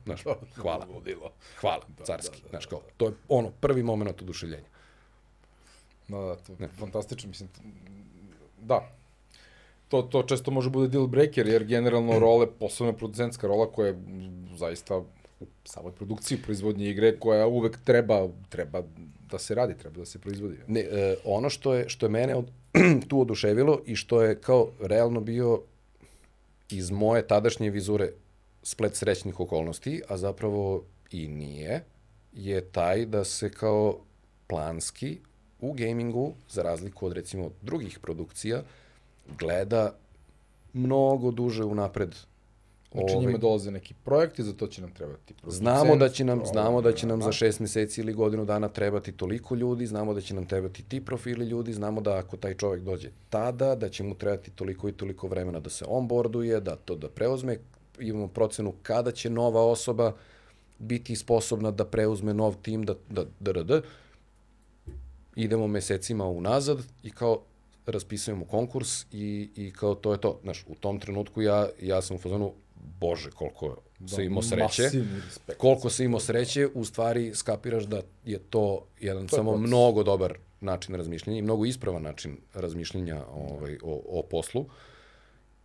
Znaš, 0.05 0.23
hvala. 0.61 0.87
Hvala, 1.61 1.85
carski. 2.03 2.43
Znaš, 2.49 2.65
kao, 2.65 2.81
to 2.97 3.05
je 3.05 3.13
ono, 3.29 3.49
prvi 3.61 3.83
moment 3.83 4.21
oduševljenja. 4.21 4.67
Da, 6.07 6.17
da, 6.17 6.35
to 6.35 6.53
je 6.59 6.67
fantastično, 6.67 7.29
mislim, 7.29 7.49
da. 8.61 8.91
To, 9.87 10.01
to 10.01 10.23
često 10.23 10.51
može 10.51 10.69
bude 10.69 10.87
deal 10.87 11.07
breaker, 11.07 11.47
jer 11.47 11.63
generalno 11.63 12.19
role, 12.19 12.47
posebno 12.59 12.93
producentska 12.93 13.47
rola 13.47 13.71
koja 13.71 13.87
je 13.87 14.01
zaista 14.55 15.01
u 15.39 15.45
samoj 15.63 15.91
produkciji 15.91 16.37
proizvodnje 16.37 16.89
igre, 16.89 17.19
koja 17.19 17.47
uvek 17.47 17.77
treba, 17.83 18.27
treba 18.49 18.83
da 19.31 19.39
se 19.39 19.55
radi, 19.55 19.77
treba 19.77 19.97
da 19.97 20.05
se 20.05 20.19
proizvodi. 20.19 20.57
Ne, 20.67 20.79
e, 20.79 21.15
ono 21.25 21.49
što 21.49 21.73
je, 21.73 21.89
što 21.89 22.05
je 22.05 22.09
mene 22.09 22.35
od, 22.35 22.51
tu 23.09 23.21
oduševilo 23.21 23.81
i 23.85 23.95
što 23.95 24.21
je 24.21 24.41
kao 24.41 24.69
realno 24.81 25.19
bio 25.19 25.61
iz 26.69 26.91
moje 26.91 27.27
tadašnje 27.27 27.69
vizure 27.69 28.11
splet 28.63 28.95
srećnih 28.95 29.39
okolnosti, 29.39 30.01
a 30.07 30.17
zapravo 30.17 30.83
i 31.11 31.27
nije, 31.27 31.83
je 32.33 32.61
taj 32.61 33.05
da 33.05 33.23
se 33.23 33.51
kao 33.51 33.99
planski 34.47 35.17
u 35.61 35.73
gamingu, 35.73 36.33
za 36.49 36.63
razliku 36.63 37.05
od 37.05 37.13
recimo 37.13 37.51
drugih 37.61 37.99
produkcija, 37.99 38.63
gleda 39.39 39.95
mnogo 40.73 41.31
duže 41.31 41.63
unapred 41.63 42.15
Znači 42.95 43.13
Ovaj, 43.13 43.25
njima 43.25 43.37
dolaze 43.37 43.71
neki 43.71 43.93
projekti, 43.93 44.43
za 44.43 44.53
to 44.53 44.67
će 44.67 44.81
nam 44.81 44.91
trebati 44.91 45.33
producent. 45.33 45.59
Znamo 45.59 45.95
da 45.95 46.09
će 46.09 46.23
nam, 46.23 46.39
ovaj, 46.39 46.51
znamo 46.51 46.81
da 46.81 46.91
će 46.91 47.07
nam 47.07 47.21
za 47.21 47.31
šest 47.31 47.59
meseci 47.59 48.01
ili 48.01 48.13
godinu 48.13 48.45
dana 48.45 48.67
trebati 48.67 49.11
toliko 49.11 49.55
ljudi, 49.55 49.85
znamo 49.85 50.13
da 50.13 50.21
će 50.21 50.33
nam 50.33 50.45
trebati 50.45 50.83
ti 50.83 51.05
profili 51.05 51.45
ljudi, 51.45 51.73
znamo 51.73 52.01
da 52.01 52.17
ako 52.17 52.37
taj 52.37 52.53
čovek 52.53 52.81
dođe 52.81 53.09
tada, 53.29 53.75
da 53.75 53.89
će 53.89 54.03
mu 54.03 54.15
trebati 54.15 54.51
toliko 54.51 54.89
i 54.89 54.91
toliko 54.91 55.27
vremena 55.27 55.59
da 55.59 55.69
se 55.69 55.85
onboarduje, 55.87 56.59
da 56.59 56.75
to 56.75 56.95
da 56.95 57.09
preuzme, 57.09 57.57
imamo 57.99 58.27
procenu 58.27 58.73
kada 58.83 59.11
će 59.11 59.29
nova 59.29 59.65
osoba 59.65 60.13
biti 60.79 61.15
sposobna 61.15 61.71
da 61.71 61.85
preuzme 61.85 62.33
nov 62.33 62.55
tim, 62.61 62.83
da, 62.83 62.93
da, 63.09 63.25
da, 63.39 63.53
da, 63.53 63.63
da. 63.63 63.81
idemo 65.35 65.67
mesecima 65.67 66.25
unazad 66.25 66.77
i 67.03 67.11
kao 67.11 67.41
raspisujemo 67.85 68.45
konkurs 68.45 69.05
i, 69.11 69.49
i 69.55 69.71
kao 69.71 69.95
to 69.95 70.11
je 70.11 70.21
to. 70.21 70.39
Znaš, 70.43 70.65
u 70.67 70.75
tom 70.75 70.99
trenutku 70.99 71.41
ja, 71.41 71.69
ja 71.81 72.01
sam 72.01 72.15
u 72.15 72.19
fazonu, 72.19 72.53
bože, 72.99 73.31
koliko 73.31 73.77
da, 73.99 74.07
se 74.07 74.25
imao 74.25 74.41
sreće. 74.41 74.89
Koliko 75.57 75.89
se 75.89 76.05
imao 76.05 76.19
sreće, 76.19 76.67
u 76.73 76.85
stvari 76.85 77.35
skapiraš 77.35 77.83
da 77.83 78.01
je 78.25 78.39
to 78.39 78.85
jedan 78.99 79.27
To 79.27 79.35
je 79.35 79.37
samo 79.37 79.51
proces. 79.51 79.67
mnogo 79.67 80.03
dobar 80.03 80.37
način 80.61 80.95
razmišljanja 80.95 81.39
i 81.39 81.41
mnogo 81.41 81.65
ispravan 81.65 82.03
način 82.03 82.37
razmišljanja 82.53 83.23
ovaj, 83.33 83.77
o, 83.83 84.01
o 84.19 84.23
poslu 84.23 84.65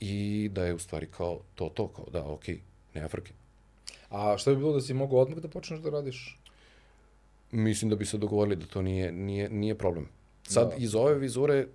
i 0.00 0.48
da 0.52 0.64
je 0.64 0.74
u 0.74 0.78
stvari 0.78 1.06
kao 1.06 1.40
to, 1.54 1.68
to, 1.68 1.88
kao 1.88 2.04
da, 2.12 2.24
okej, 2.24 2.60
nema 2.94 3.08
frke. 3.08 3.32
A 4.10 4.38
šta 4.38 4.50
bi 4.50 4.56
bilo 4.56 4.72
da 4.72 4.80
si 4.80 4.94
mogao 4.94 5.18
odmah 5.18 5.38
da 5.38 5.48
počneš 5.48 5.80
da 5.80 5.90
radiš? 5.90 6.38
Mislim 7.50 7.90
da 7.90 7.96
bi 7.96 8.06
se 8.06 8.18
dogovorili 8.18 8.56
da 8.56 8.66
to 8.66 8.82
nije, 8.82 9.12
nije, 9.12 9.48
nije 9.48 9.74
problem. 9.74 10.08
Sad, 10.42 10.70
da. 10.70 10.76
iz 10.76 10.94
ove 10.94 11.14
vizure, 11.14 11.66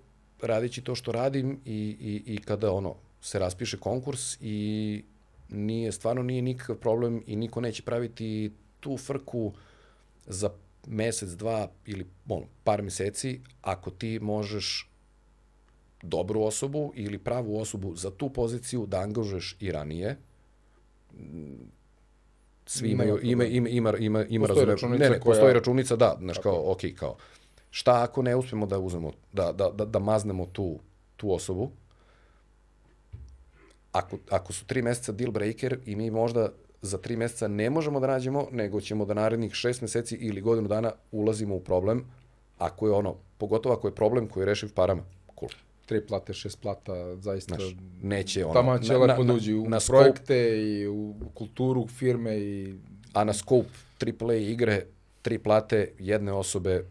radići 0.42 0.82
to 0.82 0.94
što 0.94 1.12
radim 1.12 1.60
i, 1.64 1.96
i, 2.00 2.34
i 2.34 2.38
kada 2.38 2.72
ono, 2.72 2.94
se 3.20 3.38
raspiše 3.38 3.78
konkurs 3.78 4.36
i 4.40 5.04
nije, 5.48 5.92
stvarno 5.92 6.22
nije 6.22 6.42
nikakav 6.42 6.76
problem 6.76 7.22
i 7.26 7.36
niko 7.36 7.60
neće 7.60 7.82
praviti 7.82 8.52
tu 8.80 8.96
frku 8.96 9.52
za 10.26 10.50
mesec, 10.86 11.30
dva 11.30 11.68
ili 11.86 12.06
ono, 12.28 12.46
par 12.64 12.82
meseci, 12.82 13.40
ako 13.62 13.90
ti 13.90 14.18
možeš 14.22 14.90
dobru 16.02 16.42
osobu 16.42 16.92
ili 16.94 17.18
pravu 17.18 17.60
osobu 17.60 17.96
za 17.96 18.10
tu 18.10 18.28
poziciju 18.30 18.86
da 18.86 19.00
angažuješ 19.00 19.56
i 19.60 19.72
ranije, 19.72 20.16
svi 22.66 22.90
imaju, 22.90 23.18
ima, 23.22 23.44
problema. 23.44 23.44
ima, 23.44 23.68
ima, 23.68 23.96
ima, 23.98 24.24
ima 24.24 24.46
Postoji 24.46 24.66
računica 24.66 25.04
ne, 25.04 25.10
ne, 25.10 25.20
koja- 25.20 25.24
postoji 25.24 25.54
računica, 25.54 25.96
da, 25.96 26.16
znaš, 26.20 26.38
kao, 26.38 26.72
ok, 26.72 26.80
kao, 26.96 27.16
šta 27.70 28.02
ako 28.02 28.22
ne 28.22 28.36
uspemo 28.36 28.66
da 28.66 28.78
uzmemo, 28.78 29.12
da, 29.32 29.52
da, 29.52 29.70
da, 29.70 29.84
da 29.84 29.98
maznemo 29.98 30.46
tu, 30.46 30.78
tu 31.16 31.32
osobu, 31.32 31.70
ako, 33.98 34.18
ako 34.30 34.52
su 34.52 34.66
tri 34.66 34.82
meseca 34.82 35.12
deal 35.12 35.30
breaker 35.30 35.78
i 35.86 35.96
mi 35.96 36.10
možda 36.10 36.48
za 36.82 36.98
tri 36.98 37.16
meseca 37.16 37.48
ne 37.48 37.70
možemo 37.70 38.00
da 38.00 38.06
nađemo, 38.06 38.46
nego 38.52 38.80
ćemo 38.80 39.04
da 39.04 39.14
narednih 39.14 39.52
šest 39.54 39.82
meseci 39.82 40.14
ili 40.14 40.40
godinu 40.40 40.68
dana 40.68 40.92
ulazimo 41.12 41.54
u 41.54 41.60
problem, 41.60 42.04
ako 42.58 42.86
je 42.86 42.92
ono, 42.92 43.14
pogotovo 43.38 43.74
ako 43.74 43.88
je 43.88 43.94
problem 43.94 44.28
koji 44.28 44.42
je 44.42 44.46
rešiv 44.46 44.72
parama, 44.74 45.02
cool. 45.38 45.50
Tri 45.86 46.06
plate, 46.06 46.32
šest 46.32 46.60
plata, 46.60 47.16
zaista... 47.16 47.54
Znaš, 47.54 47.76
neće 48.02 48.44
ono... 48.44 48.54
Tamo 48.54 48.78
će 48.78 48.92
na- 48.92 48.98
lepo 48.98 49.22
na- 49.22 49.32
da 49.32 49.34
uđi 49.34 49.54
u 49.54 49.68
na 49.68 49.80
scope- 49.80 49.86
projekte 49.86 50.58
i 50.62 50.88
u 50.88 51.14
kulturu 51.34 51.86
firme 51.86 52.38
i... 52.38 52.74
A 53.12 53.24
na 53.24 53.32
scope 53.32 53.68
AAA 54.20 54.34
igre, 54.34 54.86
tri 55.22 55.38
plate 55.38 55.92
jedne 55.98 56.32
osobe 56.32 56.84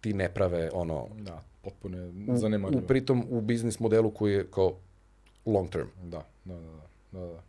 ti 0.00 0.14
ne 0.14 0.34
prave 0.34 0.70
ono 0.72 1.08
Da, 1.18 1.42
potpuno 1.62 1.98
je 1.98 2.06
u, 2.06 2.78
u 2.78 2.80
pritom 2.80 3.26
u 3.30 3.40
biznis 3.40 3.80
modelu 3.80 4.10
koji 4.10 4.32
je 4.32 4.46
kao 4.50 4.76
long 5.46 5.70
term. 5.70 5.86
Da, 6.02 6.26
da, 6.44 6.54
da, 6.54 6.60
da, 6.60 7.20
da, 7.20 7.26
da. 7.26 7.42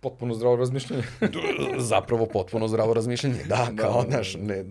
Potpuno 0.00 0.34
zdravo 0.34 0.56
razmišljanje. 0.56 1.02
Zapravo 1.78 2.26
potpuno 2.26 2.68
zdravo 2.68 2.94
razmišljanje. 2.94 3.44
Da, 3.48 3.68
Da, 3.70 3.82
kao, 3.82 4.02
da, 4.02 4.06
da, 4.06 4.10
znaš, 4.10 4.34
da. 4.34 4.42
ne, 4.42 4.64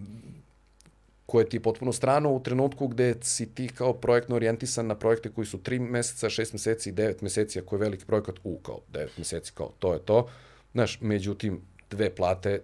koje 1.26 1.50
ti 1.50 1.58
je 1.58 1.62
potpuno 1.62 1.94
strano 1.94 2.32
u 2.32 2.40
trenutku 2.40 2.88
gde 2.88 3.16
si 3.22 3.46
ti 3.56 3.68
kao 3.68 3.94
projektno 3.94 4.36
orijentisan 4.36 4.88
na 4.88 4.96
projekte 4.96 5.30
koji 5.30 5.46
su 5.46 5.58
3 5.58 5.80
meseca, 5.80 6.30
6 6.30 6.54
meseci, 6.54 6.92
9 6.92 7.24
meseci, 7.24 7.60
ako 7.60 7.76
je 7.76 7.80
veliki 7.80 8.06
projekat, 8.06 8.36
u, 8.44 8.58
kao 8.58 8.80
9 8.94 9.08
meseci, 9.18 9.52
kao 9.54 9.72
to 9.80 9.94
je 9.94 10.00
to. 10.00 10.28
Znaš, 10.74 11.02
međutim, 11.02 11.62
dve 11.90 12.16
plate 12.16 12.62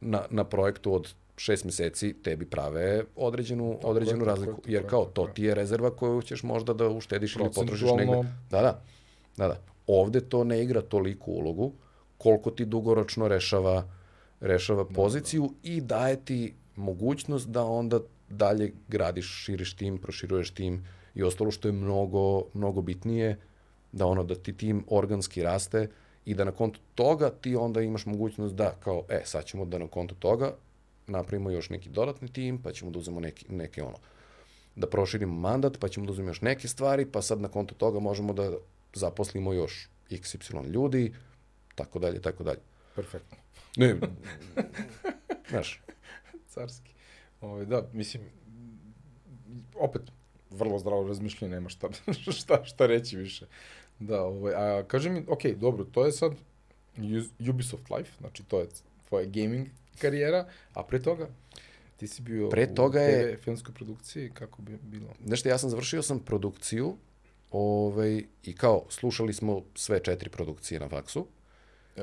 na, 0.00 0.24
na 0.30 0.44
projektu 0.44 0.94
od 0.94 1.14
6 1.36 1.64
meseci 1.64 2.14
tebi 2.22 2.46
prave 2.46 3.04
određenu, 3.16 3.78
određenu 3.82 4.18
tako 4.18 4.30
razliku. 4.30 4.56
tako 4.56 4.68
je, 4.68 4.72
Jer 4.72 4.82
tako 4.82 4.90
kao, 4.90 5.04
to 5.04 5.22
tako 5.22 5.34
ti 5.34 5.42
je 5.42 5.54
rezerva 5.54 5.90
koju 5.90 6.22
ćeš 6.22 6.42
možda 6.42 6.72
da 6.72 6.88
uštediš 6.88 7.36
ili 7.36 7.50
potrošiš 7.54 7.90
negde. 7.96 8.16
Da, 8.50 8.62
da. 8.62 8.82
Da, 9.36 9.48
da. 9.48 9.60
Ovde 9.86 10.20
to 10.20 10.44
ne 10.44 10.62
igra 10.62 10.82
toliku 10.82 11.32
ulogu 11.32 11.72
koliko 12.18 12.50
ti 12.50 12.64
dugoročno 12.64 13.28
rešava 13.28 13.88
rešava 14.40 14.84
poziciju 14.84 15.52
i 15.62 15.80
daje 15.80 16.24
ti 16.24 16.54
mogućnost 16.76 17.48
da 17.48 17.64
onda 17.64 18.00
dalje 18.28 18.72
gradiš, 18.88 19.44
širiš 19.44 19.74
tim, 19.74 19.98
proširuješ 19.98 20.50
tim 20.50 20.86
i 21.14 21.22
ostalo 21.22 21.50
što 21.50 21.68
je 21.68 21.72
mnogo, 21.72 22.42
mnogo 22.54 22.80
bitnije, 22.80 23.38
da 23.92 24.06
ono 24.06 24.24
da 24.24 24.34
ti 24.34 24.52
tim 24.52 24.84
organski 24.88 25.42
raste 25.42 25.88
i 26.24 26.34
da 26.34 26.44
na 26.44 26.50
kontu 26.50 26.80
toga 26.94 27.30
ti 27.30 27.56
onda 27.56 27.80
imaš 27.80 28.06
mogućnost 28.06 28.54
da 28.54 28.74
kao, 28.80 29.04
e, 29.08 29.22
sad 29.24 29.44
ćemo 29.44 29.64
da 29.64 29.78
na 29.78 29.88
kontu 29.88 30.14
toga 30.14 30.54
napravimo 31.06 31.50
još 31.50 31.70
neki 31.70 31.88
dodatni 31.88 32.32
tim, 32.32 32.62
pa 32.62 32.72
ćemo 32.72 32.90
da 32.90 32.98
uzmemo 32.98 33.20
neki, 33.20 33.46
neke 33.48 33.82
ono, 33.82 33.98
da 34.76 34.86
proširimo 34.86 35.34
mandat, 35.34 35.78
pa 35.78 35.88
ćemo 35.88 36.06
da 36.06 36.12
uzmemo 36.12 36.30
još 36.30 36.40
neke 36.40 36.68
stvari, 36.68 37.06
pa 37.06 37.22
sad 37.22 37.40
na 37.40 37.48
kontu 37.48 37.74
toga 37.74 38.00
možemo 38.00 38.32
da 38.32 38.52
zaposlimo 38.94 39.52
još 39.52 39.88
XY 40.10 40.66
ljudi, 40.66 41.12
tako 41.74 41.98
dalje, 41.98 42.20
tako 42.22 42.44
dalje. 42.44 42.60
Perfektno. 42.94 43.36
Ne, 43.76 43.96
znaš, 45.50 45.82
Carski. 46.48 46.90
Ovaj, 47.40 47.64
da, 47.64 47.88
mislim, 47.92 48.22
opet, 49.74 50.02
vrlo 50.50 50.78
zdravo 50.78 51.08
razmišljanje, 51.08 51.54
nema 51.54 51.68
šta, 51.68 51.88
šta, 52.38 52.64
šta 52.64 52.86
reći 52.86 53.16
više. 53.16 53.46
Da, 53.98 54.22
ovaj, 54.22 54.54
a 54.54 54.84
kaži 54.88 55.10
mi, 55.10 55.24
ok, 55.28 55.46
dobro, 55.46 55.84
to 55.84 56.06
je 56.06 56.12
sad 56.12 56.32
Ubisoft 57.50 57.90
Life, 57.90 58.10
znači 58.18 58.42
to 58.42 58.60
je 58.60 58.68
tvoja 59.08 59.26
gaming 59.26 59.68
karijera, 59.96 60.46
a 60.72 60.82
pre 60.82 61.02
toga 61.02 61.28
ti 61.96 62.08
si 62.08 62.22
bio 62.22 62.48
Pre 62.48 62.68
u 62.72 62.74
toga 62.74 63.00
je- 63.00 63.36
TV 63.36 63.42
filmskoj 63.42 63.74
produkciji, 63.74 64.30
kako 64.34 64.62
bi 64.62 64.78
bilo? 64.82 65.36
Šta, 65.36 65.48
ja 65.48 65.58
sam 65.58 65.70
završio 65.70 66.02
sam 66.02 66.18
produkciju 66.18 66.96
ovaj, 67.50 68.22
i 68.44 68.52
kao, 68.56 68.84
slušali 68.88 69.32
smo 69.32 69.62
sve 69.74 70.00
četiri 70.00 70.30
produkcije 70.30 70.80
na 70.80 70.88
faksu, 70.88 71.26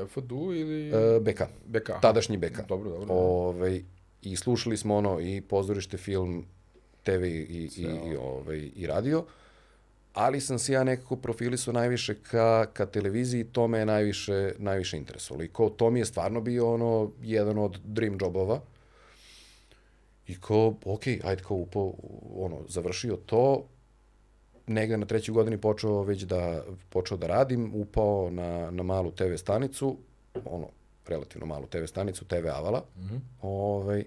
FDU 0.07 0.53
ili... 0.53 0.89
e, 0.89 1.19
BK, 1.19 1.41
BK? 1.65 1.89
tadašnji 2.01 2.37
BK. 2.37 2.67
Dobro, 2.67 2.89
dobro. 2.89 3.13
Ovaj, 3.15 3.83
I 4.21 4.35
slušali 4.35 4.77
smo 4.77 4.95
ono 4.95 5.19
i 5.19 5.41
pozorište, 5.41 5.97
film, 5.97 6.45
TV 7.03 7.23
i, 7.23 7.29
i, 7.49 7.69
Sve 7.69 7.83
i, 7.83 8.15
ovaj, 8.15 8.69
i 8.75 8.87
radio, 8.87 9.25
ali 10.13 10.41
sam 10.41 10.59
se 10.59 10.73
ja 10.73 10.83
nekako 10.83 11.15
profilisao 11.15 11.73
najviše 11.73 12.15
ka, 12.15 12.65
ka 12.73 12.85
televiziji, 12.85 13.43
to 13.43 13.67
me 13.67 13.79
je 13.79 13.85
najviše, 13.85 14.53
najviše 14.57 14.97
interesovalo. 14.97 15.43
I 15.43 15.47
kao, 15.47 15.69
to 15.69 15.89
mi 15.89 15.99
je 15.99 16.05
stvarno 16.05 16.41
bio 16.41 16.73
ono, 16.73 17.11
jedan 17.21 17.57
od 17.57 17.79
dream 17.83 18.17
jobova. 18.21 18.61
I 20.27 20.39
kao, 20.39 20.75
ok, 20.85 21.07
ajde 21.07 21.43
kao 21.43 21.57
upo, 21.57 21.93
ono, 22.35 22.57
završio 22.67 23.15
to, 23.15 23.65
negde 24.67 24.97
na 24.97 25.05
trećoj 25.05 25.33
godini 25.33 25.57
počeo 25.57 26.03
već 26.03 26.21
da, 26.23 26.63
počeo 26.89 27.17
da 27.17 27.27
radim, 27.27 27.71
upao 27.75 28.29
na, 28.29 28.71
na 28.71 28.83
malu 28.83 29.11
TV 29.11 29.35
stanicu, 29.35 29.97
ono, 30.45 30.67
relativno 31.07 31.45
malu 31.45 31.67
TV 31.67 31.85
stanicu, 31.85 32.25
TV 32.25 32.47
Avala. 32.47 32.83
Mm 32.97 33.01
-hmm. 33.01 33.19
ovaj, 33.41 34.03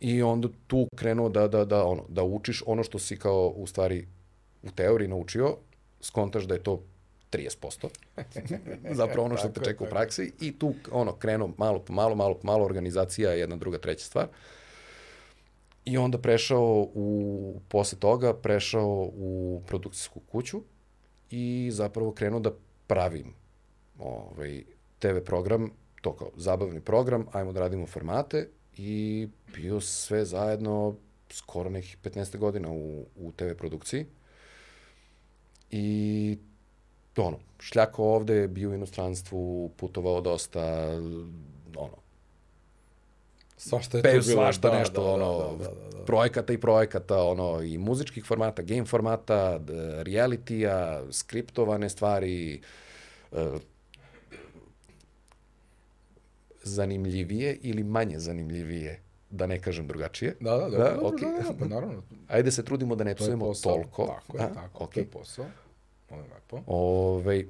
I 0.00 0.22
onda 0.22 0.48
tu 0.66 0.88
krenuo 0.96 1.28
da, 1.28 1.48
da, 1.48 1.64
da, 1.64 1.84
ono, 1.84 2.04
da 2.08 2.22
učiš 2.22 2.62
ono 2.66 2.82
što 2.82 2.98
si 2.98 3.16
kao 3.16 3.48
u 3.56 3.66
stvari 3.66 4.06
u 4.68 4.70
teoriji 4.70 5.08
naučio, 5.08 5.56
skontaš 6.00 6.44
da 6.44 6.54
je 6.54 6.62
to 6.62 6.82
30%. 7.32 7.88
Zapravo 9.00 9.24
ono 9.26 9.36
što 9.36 9.48
te 9.48 9.60
čeka 9.64 9.84
u 9.84 9.86
praksi 9.86 10.32
i 10.40 10.58
tu 10.58 10.74
ono 10.92 11.12
krenuo 11.12 11.50
malo 11.58 11.78
po 11.78 11.92
malo, 11.92 12.14
malo 12.14 12.34
po 12.34 12.46
malo 12.46 12.64
organizacija 12.64 13.30
je 13.30 13.40
jedna, 13.40 13.56
druga, 13.56 13.78
treća 13.78 14.04
stvar. 14.04 14.26
I 15.84 15.98
onda 15.98 16.18
prešao 16.18 16.88
u, 16.94 17.60
posle 17.68 17.98
toga, 17.98 18.34
prešao 18.34 19.10
u 19.16 19.62
produkcijsku 19.66 20.20
kuću 20.20 20.62
i 21.30 21.70
zapravo 21.72 22.12
krenuo 22.12 22.40
da 22.40 22.50
pravim 22.86 23.34
ovaj, 23.98 24.62
TV 24.98 25.18
program, 25.24 25.70
to 26.02 26.16
kao 26.16 26.30
zabavni 26.36 26.80
program, 26.80 27.26
ajmo 27.32 27.52
da 27.52 27.60
radimo 27.60 27.86
formate 27.86 28.48
i 28.76 29.28
bio 29.54 29.80
sve 29.80 30.24
zajedno 30.24 30.96
skoro 31.30 31.70
nekih 31.70 31.98
15 32.02 32.36
godina 32.36 32.70
u, 32.70 33.06
u 33.16 33.32
TV 33.32 33.52
produkciji. 33.58 34.06
I 35.70 36.38
ono, 37.16 37.38
šljako 37.60 38.04
ovde, 38.04 38.48
bio 38.48 38.70
u 38.70 38.74
inostranstvu, 38.74 39.70
putovao 39.76 40.20
dosta, 40.20 40.92
ono, 41.76 41.96
Svašta 43.56 43.98
je 43.98 44.02
Pe, 44.02 44.08
tu 44.08 44.26
bilo. 44.26 44.42
Svašta 44.42 44.70
da, 44.70 44.78
nešto, 44.78 45.02
da, 45.02 45.10
ono, 45.10 45.56
da, 45.58 45.64
da, 45.64 45.70
da, 45.70 45.98
da. 45.98 46.04
projekata 46.04 46.52
i 46.52 46.58
projekata, 46.58 47.22
ono, 47.22 47.62
i 47.62 47.78
muzičkih 47.78 48.24
formata, 48.24 48.62
game 48.62 48.84
formata, 48.84 49.60
realitija, 50.02 51.02
skriptovane 51.10 51.88
stvari, 51.88 52.60
uh, 53.32 53.38
zanimljivije 56.62 57.58
ili 57.62 57.84
manje 57.84 58.18
zanimljivije, 58.18 59.00
da 59.30 59.46
ne 59.46 59.60
kažem 59.62 59.86
drugačije. 59.86 60.36
Da, 60.40 60.56
da, 60.56 60.68
da. 60.68 60.78
da, 60.78 60.84
da, 60.84 61.00
okay. 61.00 61.36
da, 61.36 61.42
da, 61.42 61.52
da, 61.52 61.58
pa 61.58 61.64
naravno. 61.64 62.02
Ajde 62.28 62.50
se 62.50 62.64
trudimo 62.64 62.96
da 62.96 63.04
ne 63.04 63.14
psujemo 63.14 63.54
toliko. 63.54 64.06
Tako 64.06 64.38
je, 64.38 64.44
A, 64.44 64.54
tako, 64.54 64.84
okay. 64.84 64.94
to 64.94 65.00
je 65.00 65.06
posao. 65.06 65.46
Ovo 66.10 66.22
je 66.22 66.28
lepo. 66.34 66.60
Ove, 66.66 67.44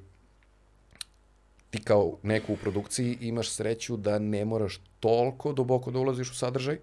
ti 1.71 1.83
kao 1.85 2.19
neko 2.23 2.53
u 2.53 2.57
produkciji 2.57 3.19
imaš 3.21 3.51
sreću 3.51 3.97
da 3.97 4.19
ne 4.19 4.45
moraš 4.45 4.81
toliko 5.01 5.53
duboko 5.53 5.91
da 5.91 5.99
ulaziš 5.99 6.31
u 6.31 6.35
sadržaj. 6.35 6.79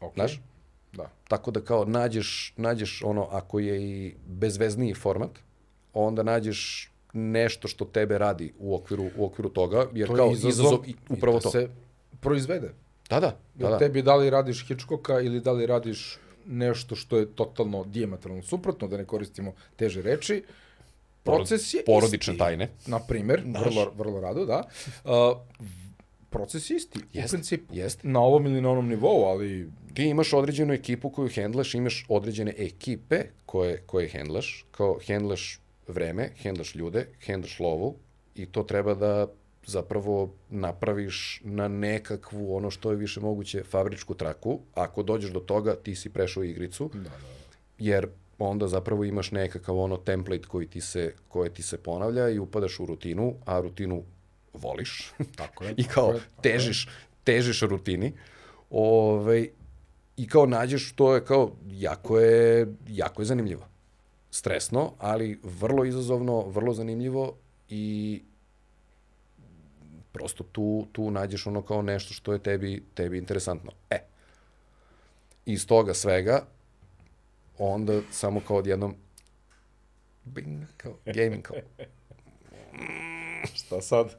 Okay. 0.00 0.14
Znaš? 0.14 0.40
Da. 0.92 1.10
Tako 1.28 1.50
da 1.50 1.60
kao 1.60 1.84
nađeš, 1.84 2.54
nađeš 2.56 3.02
ono, 3.02 3.28
ako 3.30 3.58
je 3.58 3.82
i 3.82 4.14
bezvezniji 4.26 4.94
format, 4.94 5.30
onda 5.92 6.22
nađeš 6.22 6.90
nešto 7.12 7.68
što 7.68 7.84
tebe 7.84 8.18
radi 8.18 8.52
u 8.58 8.74
okviru, 8.74 9.10
u 9.16 9.26
okviru 9.26 9.48
toga, 9.48 9.86
jer 9.92 10.08
to 10.08 10.14
kao 10.14 10.30
izazov, 10.30 10.50
izazov 10.50 10.88
i 10.88 10.94
upravo 11.08 11.36
i 11.36 11.40
da 11.40 11.42
to. 11.42 11.50
se 11.50 11.68
proizvede. 12.20 12.74
Da, 13.10 13.20
da. 13.20 13.38
da, 13.54 13.68
da. 13.68 13.78
tebi 13.78 14.02
da 14.02 14.16
li 14.16 14.30
radiš 14.30 14.66
Hitchcocka 14.68 15.20
ili 15.20 15.40
da 15.40 15.52
li 15.52 15.66
radiš 15.66 16.18
nešto 16.46 16.96
što 16.96 17.18
je 17.18 17.26
totalno 17.26 17.84
diametralno 17.84 18.42
suprotno, 18.42 18.88
da 18.88 18.96
ne 18.96 19.04
koristimo 19.04 19.54
teže 19.76 20.02
reči, 20.02 20.42
proces 21.22 21.74
je 21.74 21.84
Porodične 21.86 22.32
isti. 22.32 22.38
tajne. 22.38 22.68
Na 22.86 22.98
primer, 22.98 23.42
vrlo, 23.64 23.92
vrlo 23.96 24.20
rado, 24.20 24.44
da. 24.44 24.62
Uh, 25.04 25.10
proces 26.30 26.70
je 26.70 26.76
isti, 26.76 26.98
jest, 27.12 27.34
u 27.34 27.36
principu. 27.36 27.74
Jest. 27.74 28.00
Na 28.02 28.20
ovom 28.20 28.46
ili 28.46 28.60
na 28.60 28.70
onom 28.70 28.88
nivou, 28.88 29.24
ali... 29.24 29.70
Ti 29.94 30.04
imaš 30.04 30.32
određenu 30.32 30.72
ekipu 30.72 31.10
koju 31.10 31.28
hendlaš, 31.28 31.74
imaš 31.74 32.06
određene 32.08 32.54
ekipe 32.58 33.24
koje, 33.46 33.82
koje 33.86 34.08
hendlaš, 34.08 34.66
kao 34.70 34.98
hendlaš 35.06 35.60
vreme, 35.88 36.30
hendlaš 36.36 36.74
ljude, 36.74 37.08
hendlaš 37.26 37.60
lovu 37.60 37.96
i 38.34 38.46
to 38.46 38.62
treba 38.62 38.94
da 38.94 39.26
zapravo 39.66 40.34
napraviš 40.50 41.40
na 41.44 41.68
nekakvu, 41.68 42.56
ono 42.56 42.70
što 42.70 42.90
je 42.90 42.96
više 42.96 43.20
moguće, 43.20 43.62
fabričku 43.62 44.14
traku. 44.14 44.60
Ako 44.74 45.02
dođeš 45.02 45.30
do 45.30 45.40
toga, 45.40 45.74
ti 45.74 45.94
si 45.94 46.10
prešao 46.10 46.44
igricu, 46.44 46.90
da, 46.94 46.98
da, 46.98 47.08
da. 47.08 47.16
jer 47.78 48.08
onda 48.38 48.68
zapravo 48.68 49.04
imaš 49.04 49.30
nekakav 49.30 49.78
ono 49.78 49.96
template 49.96 50.48
koji 50.48 50.66
ti 50.66 50.80
se, 50.80 51.14
koje 51.28 51.54
ti 51.54 51.62
se 51.62 51.78
ponavlja 51.78 52.28
i 52.28 52.38
upadaš 52.38 52.80
u 52.80 52.86
rutinu, 52.86 53.34
a 53.44 53.60
rutinu 53.60 54.02
voliš. 54.52 55.12
Tako 55.36 55.64
je. 55.64 55.74
I 55.76 55.84
kao 55.84 56.12
tako 56.12 56.42
težiš, 56.42 56.88
težiš 57.24 57.62
rutini. 57.62 58.12
Ove, 58.70 59.20
ovaj, 59.20 59.48
I 60.16 60.28
kao 60.28 60.46
nađeš, 60.46 60.92
to 60.92 61.14
je 61.14 61.24
kao, 61.24 61.52
jako 61.70 62.18
je, 62.20 62.66
jako 62.88 63.22
je 63.22 63.26
zanimljivo. 63.26 63.66
Stresno, 64.30 64.92
ali 64.98 65.40
vrlo 65.42 65.84
izazovno, 65.84 66.48
vrlo 66.48 66.74
zanimljivo 66.74 67.36
i 67.68 68.22
prosto 70.16 70.44
tu, 70.44 70.86
tu 70.92 71.10
nađeš 71.10 71.46
ono 71.46 71.62
kao 71.62 71.82
nešto 71.82 72.14
što 72.14 72.32
je 72.32 72.38
tebi, 72.38 72.82
tebi 72.94 73.18
interesantno. 73.18 73.72
E, 73.90 73.98
iz 75.46 75.66
toga 75.66 75.94
svega, 75.94 76.46
onda 77.58 78.00
samo 78.10 78.40
kao 78.46 78.56
odjednom 78.56 78.94
bing, 80.24 80.64
kao 80.76 80.94
gaming, 81.04 81.42
kao 81.42 81.56
šta 83.54 83.80
sad? 83.80 84.16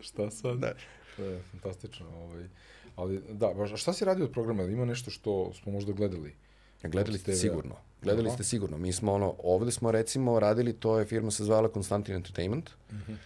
Šta 0.00 0.30
sad? 0.30 0.58
Da. 0.58 0.74
To 1.16 1.24
je 1.24 1.42
fantastično. 1.50 2.06
Ovaj. 2.08 2.44
Ali, 2.96 3.22
da, 3.30 3.54
baš, 3.54 3.80
šta 3.80 3.92
si 3.92 4.04
radio 4.04 4.24
od 4.24 4.32
programa? 4.32 4.62
Ima 4.62 4.84
nešto 4.84 5.10
što 5.10 5.52
smo 5.54 5.72
možda 5.72 5.92
gledali? 5.92 6.34
Gledali 6.82 7.18
ste 7.18 7.34
sigurno. 7.34 7.76
Gledali 8.02 8.30
ste 8.30 8.44
sigurno. 8.44 8.78
Mi 8.78 8.92
smo 8.92 9.12
ono, 9.12 9.34
ovde 9.38 9.72
smo 9.72 9.90
recimo 9.90 10.40
radili, 10.40 10.72
to 10.72 10.98
je 10.98 11.06
firma 11.06 11.30
se 11.30 11.44
zvala 11.44 11.68
Constantin 11.74 12.14
Entertainment. 12.14 12.70
Mm 12.92 12.96
-hmm. 12.96 13.16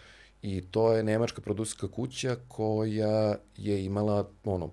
I 0.42 0.61
to 0.61 0.92
je 0.92 1.03
nemačka 1.03 1.40
produkcijska 1.40 1.88
kuća 1.88 2.37
koja 2.48 3.37
je 3.57 3.85
imala 3.85 4.29
ono 4.44 4.70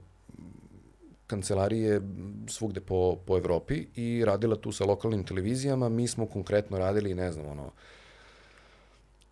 kancelarije 1.28 2.02
svugde 2.48 2.82
po, 2.82 3.18
po 3.26 3.38
Evropi 3.38 3.86
i 3.96 4.26
radila 4.26 4.56
tu 4.56 4.72
sa 4.72 4.86
lokalnim 4.86 5.24
televizijama. 5.24 5.90
Mi 5.90 6.08
smo 6.08 6.26
konkretno 6.26 6.78
radili, 6.78 7.14
ne 7.14 7.32
znam, 7.32 7.46
ono, 7.46 7.72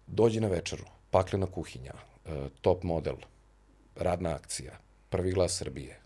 dođi 0.07 0.39
na 0.39 0.47
večeru, 0.47 0.83
paklena 1.11 1.45
kuhinja, 1.45 1.93
e, 2.25 2.49
top 2.61 2.83
model, 2.83 3.15
radna 3.95 4.35
akcija, 4.35 4.79
prvi 5.09 5.31
glas 5.31 5.57
Srbije, 5.57 5.99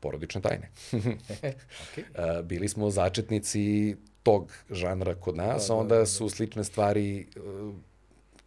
porodične 0.00 0.40
tajne. 0.40 0.70
okay. 0.92 2.02
E, 2.14 2.42
bili 2.42 2.68
smo 2.68 2.90
začetnici 2.90 3.96
tog 4.22 4.52
žanra 4.70 5.14
kod 5.14 5.36
nas, 5.36 5.62
da, 5.62 5.74
da, 5.74 5.80
onda 5.80 5.94
da, 5.94 6.00
da. 6.00 6.06
su 6.06 6.28
slične 6.28 6.64
stvari 6.64 7.26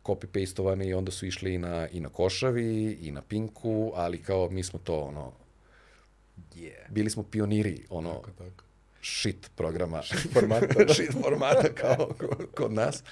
e, 0.06 0.12
copy-pastovane 0.12 0.88
i 0.88 0.94
onda 0.94 1.12
su 1.12 1.26
išli 1.26 1.54
i 1.54 1.58
na, 1.58 1.88
i 1.88 2.00
na 2.00 2.10
Košavi, 2.10 2.98
i 3.02 3.12
na 3.12 3.22
Pinku, 3.22 3.92
ali 3.96 4.24
kao 4.24 4.50
mi 4.50 4.64
smo 4.64 4.80
to 4.80 5.00
ono 5.00 5.32
Yeah. 6.56 6.90
Bili 6.90 7.10
smo 7.10 7.24
pioniri, 7.24 7.86
ono, 7.90 8.14
tako, 8.14 8.32
tako. 8.32 8.64
shit 9.02 9.52
programa. 9.56 10.02
Shit 10.04 10.34
formata. 10.34 10.68
Shit 10.94 11.12
formata 11.22 11.74
kao 11.74 12.10
kod 12.56 12.74
nas. 12.74 13.04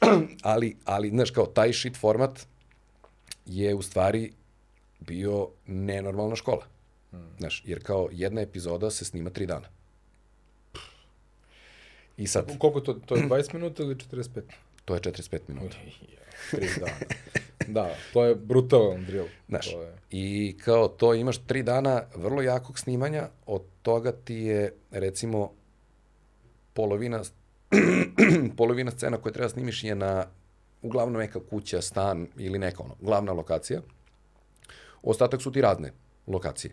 ali, 0.42 0.76
ali, 0.84 1.08
znaš, 1.08 1.30
kao 1.30 1.46
taj 1.46 1.72
shit 1.72 1.96
format 1.96 2.46
je 3.46 3.74
u 3.74 3.82
stvari 3.82 4.32
bio 5.00 5.48
nenormalna 5.66 6.36
škola. 6.36 6.66
Hmm. 7.10 7.36
Znaš, 7.38 7.62
jer 7.66 7.82
kao 7.82 8.08
jedna 8.12 8.40
epizoda 8.40 8.90
se 8.90 9.04
snima 9.04 9.30
tri 9.30 9.46
dana. 9.46 9.68
I 12.16 12.26
sad... 12.26 12.58
Koliko 12.58 12.80
to, 12.80 12.92
to 12.92 13.16
je 13.16 13.22
20 13.22 13.54
minuta 13.54 13.82
ili 13.82 13.94
45? 13.94 14.42
To 14.84 14.94
je 14.94 15.00
45 15.00 15.40
minuta. 15.48 15.76
Tri 16.50 16.68
dana. 16.80 16.92
Da, 17.68 17.94
to 18.12 18.24
je 18.24 18.34
brutalan 18.34 19.04
drill. 19.04 19.26
Znaš, 19.48 19.70
to 19.70 19.82
je... 19.82 19.96
i 20.10 20.56
kao 20.64 20.88
to 20.88 21.14
imaš 21.14 21.38
tri 21.38 21.62
dana 21.62 22.02
vrlo 22.14 22.42
jakog 22.42 22.78
snimanja, 22.78 23.28
od 23.46 23.62
toga 23.82 24.12
ti 24.12 24.34
je 24.34 24.74
recimo 24.90 25.52
polovina 26.72 27.22
polovina 28.56 28.90
scena 28.90 29.16
koje 29.16 29.32
treba 29.32 29.46
da 29.46 29.52
snimiš 29.52 29.84
je 29.84 29.94
na 29.94 30.26
uglavnom 30.82 31.20
neka 31.20 31.40
kuća, 31.50 31.82
stan 31.82 32.28
ili 32.36 32.58
neka 32.58 32.82
ono, 32.82 32.94
glavna 33.00 33.32
lokacija. 33.32 33.80
Ostatak 35.02 35.42
su 35.42 35.52
ti 35.52 35.60
razne 35.60 35.92
lokacije. 36.26 36.72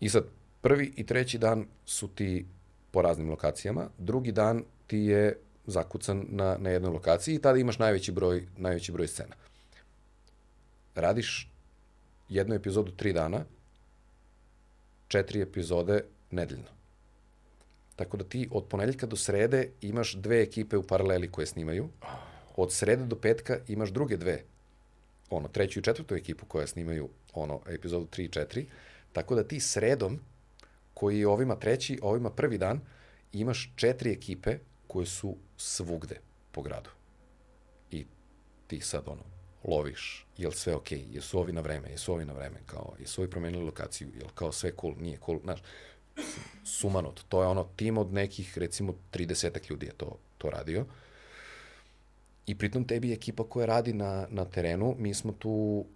I 0.00 0.08
sad, 0.08 0.24
prvi 0.60 0.92
i 0.96 1.06
treći 1.06 1.38
dan 1.38 1.66
su 1.84 2.08
ti 2.08 2.46
po 2.90 3.02
raznim 3.02 3.30
lokacijama, 3.30 3.88
drugi 3.98 4.32
dan 4.32 4.64
ti 4.86 4.98
je 4.98 5.38
zakucan 5.66 6.24
na, 6.28 6.56
na 6.58 6.70
jednoj 6.70 6.92
lokaciji 6.92 7.34
i 7.34 7.38
tada 7.38 7.58
imaš 7.58 7.78
najveći 7.78 8.12
broj, 8.12 8.46
najveći 8.56 8.92
broj 8.92 9.06
scena 9.06 9.34
radiš 10.96 11.50
jednu 12.28 12.54
epizodu 12.54 12.92
tri 12.92 13.12
dana, 13.12 13.44
četiri 15.08 15.42
epizode 15.42 16.04
nedeljno. 16.30 16.70
Tako 17.96 18.16
da 18.16 18.24
ti 18.24 18.48
od 18.52 18.64
ponedeljka 18.64 19.06
do 19.06 19.16
srede 19.16 19.68
imaš 19.80 20.14
dve 20.14 20.42
ekipe 20.42 20.76
u 20.76 20.82
paraleli 20.82 21.30
koje 21.30 21.46
snimaju. 21.46 21.88
Od 22.56 22.72
srede 22.72 23.04
do 23.04 23.16
petka 23.16 23.58
imaš 23.68 23.90
druge 23.90 24.16
dve, 24.16 24.42
ono, 25.30 25.48
treću 25.48 25.80
i 25.80 25.82
četvrtu 25.82 26.14
ekipu 26.14 26.46
koja 26.46 26.66
snimaju 26.66 27.08
ono, 27.34 27.60
epizodu 27.66 28.06
3 28.06 28.22
i 28.22 28.28
4. 28.28 28.64
Tako 29.12 29.34
da 29.34 29.44
ti 29.44 29.60
sredom, 29.60 30.20
koji 30.94 31.18
je 31.18 31.28
ovima 31.28 31.56
treći, 31.56 31.98
ovima 32.02 32.30
prvi 32.30 32.58
dan, 32.58 32.80
imaš 33.32 33.72
četiri 33.76 34.12
ekipe 34.12 34.58
koje 34.86 35.06
su 35.06 35.36
svugde 35.56 36.20
po 36.52 36.62
gradu. 36.62 36.90
I 37.90 38.06
ti 38.66 38.80
sad 38.80 39.02
ono, 39.06 39.22
loviš, 39.64 40.26
jel 40.36 40.50
sve 40.50 40.74
okej, 40.74 40.98
okay, 40.98 41.14
jesu 41.14 41.38
ovi 41.38 41.52
na 41.52 41.60
vreme, 41.60 41.90
jesu 41.90 42.12
ovi 42.12 42.24
na 42.24 42.32
vreme, 42.32 42.60
kao, 42.66 42.94
jesu 43.00 43.20
ovi 43.20 43.30
promenili 43.30 43.64
lokaciju, 43.64 44.08
jel 44.14 44.28
kao 44.34 44.52
sve 44.52 44.72
cool, 44.80 44.94
nije 44.98 45.18
cool, 45.26 45.40
znaš, 45.44 45.60
sumanot, 46.64 47.24
to 47.28 47.42
je 47.42 47.48
ono 47.48 47.64
tim 47.76 47.98
od 47.98 48.12
nekih, 48.12 48.58
recimo, 48.58 48.94
30 49.12 49.70
ljudi 49.70 49.86
je 49.86 49.92
to, 49.92 50.18
to 50.38 50.50
radio. 50.50 50.86
I 52.46 52.58
pritom 52.58 52.86
tebi 52.86 53.12
ekipa 53.12 53.44
koja 53.48 53.66
radi 53.66 53.92
na, 53.92 54.26
na 54.30 54.44
terenu, 54.44 54.94
mi 54.98 55.14
smo 55.14 55.32
tu 55.32 55.86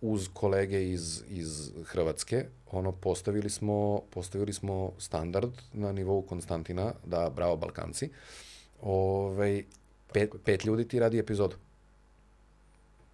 uz 0.00 0.28
kolege 0.32 0.90
iz, 0.90 1.22
iz 1.28 1.72
Hrvatske, 1.84 2.46
ono, 2.70 2.92
postavili 2.92 3.50
smo, 3.50 4.00
postavili 4.10 4.52
smo 4.52 4.92
standard 4.98 5.50
na 5.72 5.92
nivou 5.92 6.22
Konstantina, 6.22 6.92
da, 7.04 7.30
bravo 7.30 7.56
Balkanci, 7.56 8.10
ovaj, 8.82 9.64
pet, 10.12 10.34
pet 10.44 10.64
ljudi 10.64 10.88
ti 10.88 10.98
radi 10.98 11.18
epizodu. 11.18 11.56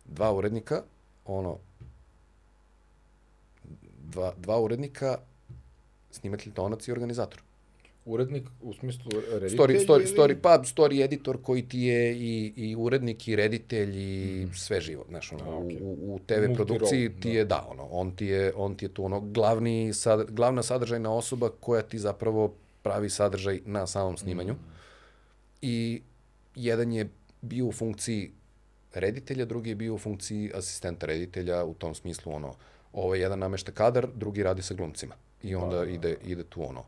Dva 0.05 0.33
urednika, 0.33 0.83
ono, 1.25 1.59
dva, 4.05 4.33
dva 4.37 4.61
urednika, 4.61 5.19
snimatelj, 6.11 6.53
tonac 6.53 6.89
i 6.89 6.93
organizator. 6.93 7.43
Urednik 8.05 8.49
u 8.63 8.73
smislu 8.75 9.11
reditelj? 9.31 9.59
Story, 9.59 9.87
story, 9.87 10.01
ili- 10.01 10.17
story, 10.17 10.35
pa 10.43 10.59
story 10.59 11.05
editor 11.05 11.43
koji 11.43 11.69
ti 11.69 11.81
je 11.81 12.17
i, 12.17 12.53
i 12.57 12.77
urednik 12.77 13.29
i 13.29 13.37
reditelj 13.37 13.93
i 13.97 14.47
sve 14.55 14.81
živo, 14.81 15.05
znaš, 15.09 15.33
ono, 15.33 15.45
A, 15.45 15.57
okej. 15.57 15.79
u, 15.83 16.15
u, 16.15 16.19
TV 16.27 16.33
Multirole, 16.33 16.55
produkciji 16.55 17.09
ti 17.21 17.29
da. 17.29 17.39
je, 17.39 17.45
da, 17.45 17.67
ono, 17.71 17.83
on 17.85 18.17
ti 18.17 18.27
je, 18.27 18.53
on 18.57 18.75
ti 18.75 18.85
je 18.85 18.89
tu 18.89 19.05
ono 19.05 19.21
glavni, 19.21 19.93
sad, 19.93 20.31
glavna 20.31 20.63
sadržajna 20.63 21.13
osoba 21.15 21.51
koja 21.61 21.83
ti 21.83 21.99
zapravo 21.99 22.55
pravi 22.83 23.11
sadržaj 23.11 23.61
na 23.65 23.87
samom 23.87 24.17
snimanju. 24.17 24.55
I 25.63 26.03
jedan 26.55 26.93
je 26.93 27.09
bio 27.41 27.67
u 27.67 27.73
funkciji 27.73 28.31
reditelja, 28.95 29.45
drugi 29.45 29.71
je 29.71 29.75
bio 29.75 29.95
u 29.95 29.99
funkciji 29.99 30.51
asistenta 30.55 31.07
reditelja, 31.07 31.65
u 31.65 31.75
tom 31.75 31.95
smislu, 31.95 32.33
ono, 32.33 32.55
ovaj 32.93 33.21
jedan 33.21 33.39
namešta 33.39 33.73
kadar, 33.73 34.09
drugi 34.15 34.43
radi 34.43 34.63
sa 34.63 34.75
glumcima. 34.75 35.15
I 35.43 35.55
onda 35.55 35.77
Da, 35.77 35.85
da, 35.85 35.91
ide, 35.91 36.17
ide 36.25 36.45
tu 36.45 36.69
ono, 36.69 36.85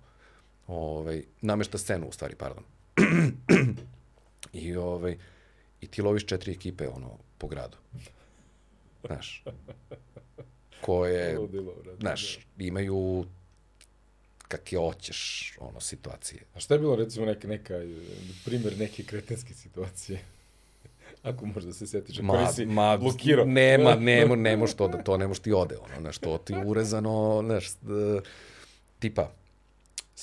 ovaj, 0.67 1.23
namešta 1.41 1.79
scenu 1.79 2.09
u 2.09 2.13
stvari, 2.13 2.35
pardon. 2.35 2.65
I, 4.53 4.77
ovaj, 4.77 5.17
I 5.81 5.87
ti 5.87 6.03
loviš 6.03 6.27
četiri 6.27 6.53
ekipe, 6.53 6.89
ono, 6.89 7.19
po 7.39 7.49
gradu. 7.49 7.77
Znaš, 9.07 9.45
koje, 10.81 11.39
znaš, 12.01 12.39
imaju 12.59 13.25
kakve 14.49 14.79
hoćeš, 14.79 15.53
ono, 15.61 15.81
situacije. 15.81 16.43
A 16.55 16.61
šta 16.61 16.75
je 16.75 16.81
bilo, 16.81 16.97
recimo, 16.97 17.27
neka, 17.27 17.49
neka, 17.49 17.75
primjer 18.45 18.79
neke 18.79 19.03
kretenske 19.03 19.55
situacije? 19.55 20.19
Ako 21.23 21.47
možda 21.47 21.73
se 21.73 21.87
setiš, 21.87 22.19
ako 22.19 22.41
nisi 22.41 22.67
blokirao. 23.01 23.45
Nema, 23.45 23.95
nema, 24.13 24.37
ne 24.37 24.57
može 24.57 24.75
to 24.77 24.89
da 24.89 25.03
to 25.03 25.17
ne 25.17 25.27
može 25.27 25.41
ti 25.41 25.53
ode, 25.53 25.77
ono, 25.77 26.01
znaš, 26.01 26.19
to 26.19 26.39
ti 26.39 26.55
urezano, 26.67 27.43
znaš, 27.45 27.71
d- 27.83 28.21
tipa, 28.99 29.33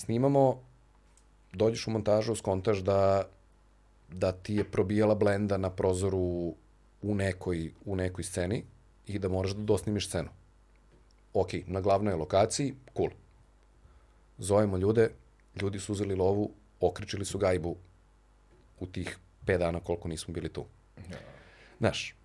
snimamo, 0.02 0.60
dođeš 1.54 1.88
u 1.88 1.92
montažu, 1.92 2.36
skontaš 2.36 2.80
da, 2.80 3.24
da 4.10 4.32
ti 4.32 4.56
je 4.56 4.64
probijala 4.64 5.16
blenda 5.16 5.58
na 5.58 5.70
prozoru 5.70 6.54
u 7.02 7.16
nekoj, 7.16 7.72
u 7.86 7.96
nekoj 7.96 8.24
sceni 8.24 8.64
i 9.08 9.20
da 9.20 9.30
moraš 9.30 9.52
da 9.52 9.64
dosnimiš 9.64 10.08
scenu. 10.08 10.30
Ok, 11.34 11.54
na 11.68 11.82
glavnoj 11.82 12.16
lokaciji, 12.16 12.74
cool. 12.98 13.10
Zovemo 14.38 14.78
ljude, 14.78 15.10
ljudi 15.62 15.80
su 15.80 15.92
uzeli 15.92 16.16
lovu, 16.16 16.52
okrećili 16.80 17.26
su 17.26 17.38
gajbu 17.38 17.76
u 18.80 18.86
tih 18.86 19.18
5 19.46 19.58
dana 19.58 19.80
koliko 19.80 20.08
nismo 20.08 20.34
bili 20.34 20.50
tu. 20.50 20.66
Znaš, 21.80 22.16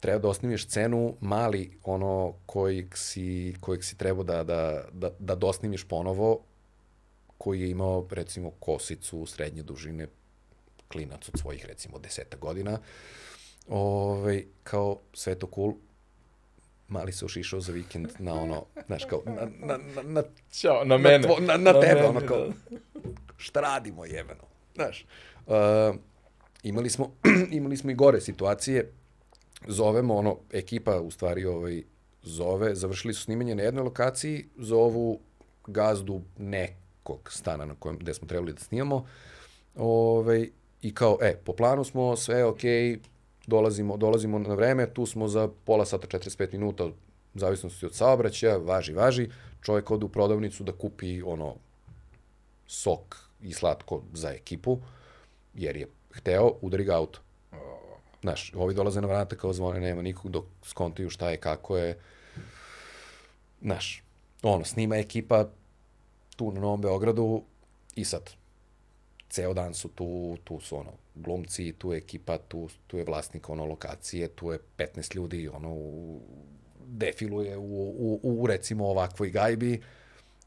treba 0.00 0.18
da 0.18 0.28
osnimiš 0.28 0.66
scenu, 0.66 1.14
mali 1.20 1.78
ono 1.84 2.34
kojeg 2.46 2.96
si, 2.96 3.54
kojeg 3.60 3.84
si 3.84 3.98
trebao 3.98 4.24
da, 4.24 4.44
da, 4.44 4.84
da, 4.92 5.10
da 5.18 5.34
dosnimiš 5.34 5.84
ponovo, 5.88 6.40
koji 7.38 7.60
je 7.60 7.70
imao, 7.70 8.06
recimo, 8.10 8.50
kosicu 8.50 9.26
srednje 9.26 9.62
dužine, 9.62 10.06
klinac 10.88 11.28
od 11.28 11.40
svojih, 11.40 11.66
recimo, 11.66 11.98
deseta 11.98 12.36
godina. 12.36 12.78
Ove, 13.68 14.42
kao, 14.62 14.98
sve 15.12 15.34
to 15.34 15.50
cool, 15.54 15.74
mali 16.88 17.12
se 17.12 17.24
ošišao 17.24 17.60
za 17.60 17.72
vikend 17.72 18.08
na 18.18 18.34
ono, 18.34 18.64
znaš, 18.86 19.04
kao, 19.04 19.22
na, 19.26 19.48
na, 19.66 19.78
na, 19.94 20.02
na, 20.02 20.22
Ćao, 20.52 20.84
na 20.84 20.98
mene. 20.98 21.28
tvo- 21.28 21.40
na, 21.40 21.56
na, 21.56 21.80
tebe, 21.80 21.94
mene, 21.94 22.06
ono 22.08 22.20
kao, 22.20 22.48
da. 22.48 22.52
šta 23.36 23.60
radimo 23.60 24.04
jebeno, 24.04 24.44
znaš. 24.74 25.06
Uh, 25.46 25.54
imali 26.62 26.90
smo, 26.90 27.12
imali 27.58 27.76
smo 27.76 27.90
i 27.90 27.94
gore 27.94 28.20
situacije, 28.20 28.92
zovemo, 29.66 30.16
ono, 30.16 30.38
ekipa 30.52 31.00
u 31.00 31.10
stvari 31.10 31.44
ovaj, 31.44 31.82
zove, 32.22 32.74
završili 32.74 33.14
su 33.14 33.22
snimanje 33.22 33.54
na 33.54 33.62
jednoj 33.62 33.84
lokaciji, 33.84 34.44
zovu 34.58 35.20
gazdu 35.66 36.20
nekog 37.06 37.32
stana 37.32 37.66
na 37.66 37.74
kojem, 37.74 37.98
gde 37.98 38.14
smo 38.14 38.28
trebali 38.28 38.52
da 38.52 38.60
snimamo, 38.60 39.06
ovaj, 39.76 40.48
i 40.82 40.94
kao, 40.94 41.18
e, 41.22 41.36
po 41.44 41.52
planu 41.52 41.84
smo, 41.84 42.16
sve 42.16 42.44
okej, 42.44 42.98
dolazimo, 43.46 43.96
dolazimo 43.96 44.38
na 44.38 44.54
vreme, 44.54 44.86
tu 44.94 45.06
smo 45.06 45.28
za 45.28 45.48
pola 45.64 45.84
sata, 45.84 46.06
45 46.06 46.52
minuta, 46.52 46.88
zavisnosti 47.34 47.86
od 47.86 47.94
saobraćaja, 47.94 48.56
važi, 48.56 48.92
važi, 48.92 49.28
čovjek 49.62 49.90
ode 49.90 50.04
u 50.04 50.08
prodavnicu 50.08 50.64
da 50.64 50.72
kupi, 50.72 51.22
ono, 51.22 51.54
sok 52.66 53.16
i 53.42 53.52
slatko 53.52 54.02
za 54.12 54.30
ekipu, 54.30 54.78
jer 55.54 55.76
je 55.76 55.88
hteo, 56.10 56.52
udari 56.60 56.84
ga 56.84 56.96
auto. 56.96 57.20
Znaš, 58.22 58.52
ovi 58.54 58.74
dolaze 58.74 59.00
na 59.00 59.06
vrata 59.06 59.36
kao 59.36 59.52
zvone, 59.52 59.80
nema 59.80 60.02
nikog 60.02 60.30
dok 60.30 60.44
skontaju 60.62 61.10
šta 61.10 61.30
je, 61.30 61.36
kako 61.36 61.76
je. 61.78 61.98
Znaš, 63.62 64.02
ono, 64.42 64.64
snima 64.64 64.96
ekipa 64.96 65.48
tu 66.36 66.52
na 66.52 66.60
Novom 66.60 66.80
Beogradu 66.80 67.42
i 67.94 68.04
sad, 68.04 68.30
ceo 69.30 69.54
dan 69.54 69.74
su 69.74 69.88
tu, 69.88 70.36
tu 70.44 70.60
su 70.60 70.76
ono, 70.76 70.92
glumci, 71.14 71.72
tu 71.78 71.92
je 71.92 71.98
ekipa, 71.98 72.38
tu, 72.38 72.68
tu 72.86 72.98
je 72.98 73.04
vlasnik 73.04 73.48
ono 73.48 73.64
lokacije, 73.64 74.28
tu 74.28 74.52
je 74.52 74.58
15 74.78 75.16
ljudi, 75.16 75.48
ono, 75.48 75.72
u, 75.72 76.20
defiluje 76.86 77.56
u, 77.56 77.62
u, 77.62 78.20
u, 78.22 78.46
recimo 78.46 78.86
ovakvoj 78.86 79.30
gajbi 79.30 79.82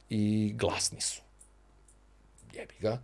i 0.10 0.54
glasni 0.58 1.02
su. 1.02 1.22
Jebi 2.54 2.76
ga. 2.80 3.02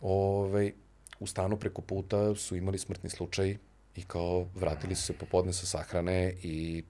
Ove, 0.00 0.72
u 1.20 1.26
stanu 1.26 1.56
preko 1.56 1.82
puta 1.82 2.34
su 2.34 2.56
imali 2.56 2.78
smrtni 2.78 3.10
slučaj 3.10 3.56
i 3.96 4.02
kao 4.02 4.46
vratili 4.54 4.94
su 4.94 5.02
se 5.02 5.12
popodne 5.12 5.52
sa 5.52 5.66
sahrane 5.66 6.34
i 6.42 6.84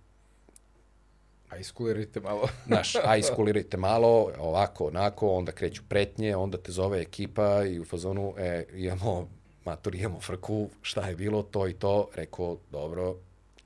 A 1.48 1.56
iskulirajte 1.56 2.20
malo. 2.20 2.48
Znaš, 2.66 2.94
a 3.04 3.16
iskulirajte 3.16 3.76
malo, 3.76 4.32
ovako, 4.38 4.86
onako, 4.86 5.30
onda 5.30 5.52
kreću 5.52 5.82
pretnje, 5.88 6.36
onda 6.36 6.58
te 6.58 6.72
zove 6.72 7.00
ekipa 7.00 7.64
i 7.64 7.80
u 7.80 7.84
fazonu, 7.84 8.34
e, 8.38 8.64
imamo, 8.74 9.28
mator, 9.64 9.94
imamo 9.94 10.20
frku, 10.20 10.70
šta 10.82 11.08
je 11.08 11.16
bilo, 11.16 11.42
to 11.42 11.68
i 11.68 11.72
to, 11.72 12.08
rekao, 12.14 12.58
dobro, 12.70 13.16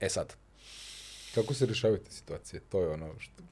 e 0.01 0.09
sad, 0.09 0.37
Kako 1.35 1.55
se 1.55 1.67
rešavaju 1.67 1.99
te 1.99 2.11
situacije? 2.11 2.61
To 2.69 2.83
je 2.83 2.89
ono 2.89 3.15
što, 3.19 3.43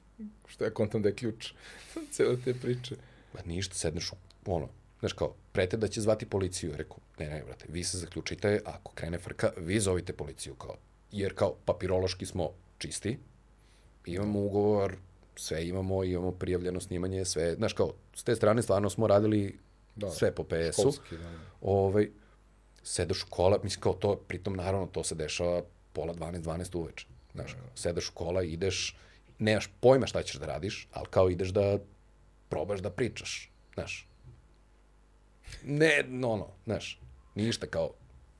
što 0.47 0.63
ja 0.63 0.73
kontam 0.73 1.01
da 1.01 1.09
je 1.09 1.15
ključ 1.15 1.53
cele 2.13 2.37
te 2.45 2.53
priče. 2.53 2.95
ba 3.33 3.39
ništa, 3.45 3.75
sedneš 3.75 4.11
u, 4.11 4.15
ono, 4.45 4.69
znaš 4.99 5.13
kao, 5.13 5.35
prete 5.51 5.77
da 5.77 5.87
će 5.87 6.01
zvati 6.01 6.25
policiju, 6.25 6.73
rekao, 6.75 6.97
ne, 7.19 7.29
ne, 7.29 7.43
brate, 7.43 7.65
vi 7.69 7.83
se 7.83 7.97
zaključite, 7.97 8.61
ako 8.65 8.91
krene 8.93 9.19
frka, 9.19 9.51
vi 9.57 9.79
zovite 9.79 10.13
policiju, 10.13 10.55
kao, 10.55 10.75
jer 11.11 11.35
kao 11.35 11.55
papirološki 11.65 12.25
smo 12.25 12.49
čisti, 12.77 13.17
imamo 14.13 14.39
ugovor, 14.39 14.95
sve 15.35 15.67
imamo, 15.67 16.03
imamo 16.03 16.31
prijavljeno 16.31 16.79
snimanje, 16.79 17.25
sve, 17.25 17.55
znaš 17.55 17.73
kao, 17.73 17.93
s 18.15 18.23
te 18.23 18.35
strane 18.35 18.61
stvarno 18.61 18.89
smo 18.89 19.07
radili 19.07 19.59
Da, 19.99 20.07
da, 20.07 20.11
sve 20.13 20.31
po 20.35 20.43
PS-u. 20.43 20.81
Školski, 20.81 21.17
da. 21.17 21.29
ovaj, 21.61 22.09
sedaš 22.83 23.23
u 23.23 23.27
kola, 23.29 23.59
mislim 23.63 23.81
kao 23.81 23.93
to, 23.93 24.15
pritom 24.15 24.55
naravno 24.55 24.87
to 24.87 25.03
se 25.03 25.15
dešava 25.15 25.61
pola 25.93 26.13
12, 26.13 26.41
12 26.41 26.77
uveče. 26.77 27.07
Znaš, 27.33 27.53
kao, 27.53 27.69
sedaš 27.75 28.09
u 28.09 28.13
kola, 28.13 28.43
ideš, 28.43 28.97
nemaš 29.39 29.69
pojma 29.79 30.07
šta 30.07 30.23
ćeš 30.23 30.35
da 30.35 30.45
radiš, 30.45 30.87
ali 30.91 31.07
kao 31.09 31.29
ideš 31.29 31.49
da 31.49 31.79
probaš 32.49 32.79
da 32.79 32.89
pričaš, 32.89 33.51
znaš. 33.73 34.07
Ne, 35.63 36.03
no, 36.07 36.35
no, 36.35 36.47
znaš, 36.65 37.01
ništa 37.35 37.67
kao, 37.67 37.91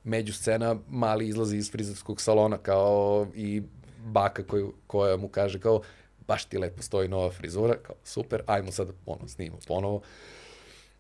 među 0.03 0.33
scena, 0.33 0.75
mali 0.89 1.27
izlazi 1.27 1.57
iz 1.57 1.71
frizerskog 1.71 2.21
salona 2.21 2.57
kao 2.57 3.27
i 3.35 3.61
baka 4.05 4.43
koju, 4.43 4.73
koja 4.87 5.17
mu 5.17 5.27
kaže 5.27 5.59
kao, 5.59 5.81
baš 6.27 6.45
ti 6.45 6.57
lepo 6.57 6.81
stoji 6.81 7.07
nova 7.07 7.31
frizura, 7.31 7.75
kao, 7.77 7.95
super, 8.03 8.41
ajmo 8.45 8.71
sad, 8.71 8.87
ono, 9.05 9.27
snimamo 9.27 9.59
ponovo. 9.67 10.01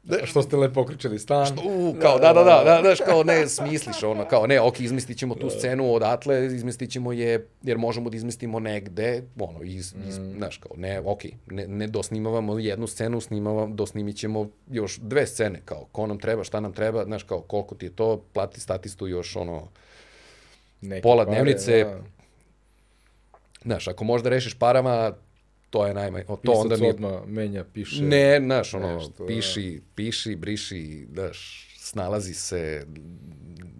Da, 0.03 0.25
što 0.25 0.41
ste 0.41 0.57
lepo 0.57 0.81
okričali 0.81 1.19
stan. 1.19 1.45
Što, 1.45 1.61
u, 1.65 1.95
kao, 2.01 2.19
da, 2.19 2.33
da, 2.33 2.43
da, 2.43 2.63
da, 2.65 2.79
znaš, 2.81 2.99
kao 3.05 3.23
ne 3.23 3.47
smisliš 3.47 4.03
ono, 4.03 4.25
kao 4.27 4.47
ne, 4.47 4.61
ok, 4.61 4.79
izmislit 4.79 5.17
ćemo 5.17 5.35
tu 5.35 5.49
scenu 5.49 5.93
odatle, 5.93 6.45
izmislit 6.45 6.91
ćemo 6.91 7.11
je, 7.11 7.47
jer 7.61 7.77
možemo 7.77 8.09
da 8.09 8.17
izmestimo 8.17 8.59
negde, 8.59 9.23
ono, 9.39 9.63
iz, 9.63 9.95
iz, 10.07 10.19
mm. 10.19 10.33
znaš, 10.37 10.57
kao, 10.57 10.71
ne, 10.77 10.99
ok, 11.05 11.21
ne, 11.47 11.67
ne 11.67 11.87
dosnimavamo 11.87 12.59
jednu 12.59 12.87
scenu, 12.87 13.21
snimavamo, 13.21 13.75
dosnimit 13.75 14.17
ćemo 14.17 14.49
još 14.71 14.97
dve 14.97 15.27
scene, 15.27 15.61
kao, 15.65 15.85
ko 15.91 16.07
nam 16.07 16.19
treba, 16.19 16.43
šta 16.43 16.59
nam 16.59 16.73
treba, 16.73 17.03
znaš, 17.03 17.23
kao, 17.23 17.41
koliko 17.41 17.75
ti 17.75 17.85
je 17.85 17.95
to, 17.95 18.21
plati 18.33 18.59
statistu 18.59 19.07
još, 19.07 19.35
ono, 19.35 19.67
Neke 20.81 21.01
pola 21.01 21.25
pare, 21.25 21.35
dnevnice, 21.35 21.83
da. 21.83 22.18
Znaš, 23.63 23.87
ako 23.87 24.03
možda 24.03 24.29
rešiš 24.29 24.53
parama, 24.53 25.13
to 25.69 25.87
je 25.87 25.93
najmanje. 25.93 26.23
To 26.23 26.35
Pisac 26.35 26.55
onda 26.57 26.77
nije... 26.77 26.89
odmah 26.93 27.27
menja, 27.27 27.63
piše. 27.73 28.03
Ne, 28.03 28.39
znaš, 28.39 28.73
ono, 28.73 28.95
nešto, 28.95 29.25
piši, 29.25 29.79
da. 29.79 29.85
piši, 29.95 30.35
briši, 30.35 31.07
znaš, 31.13 31.67
snalazi 31.77 32.33
se, 32.33 32.85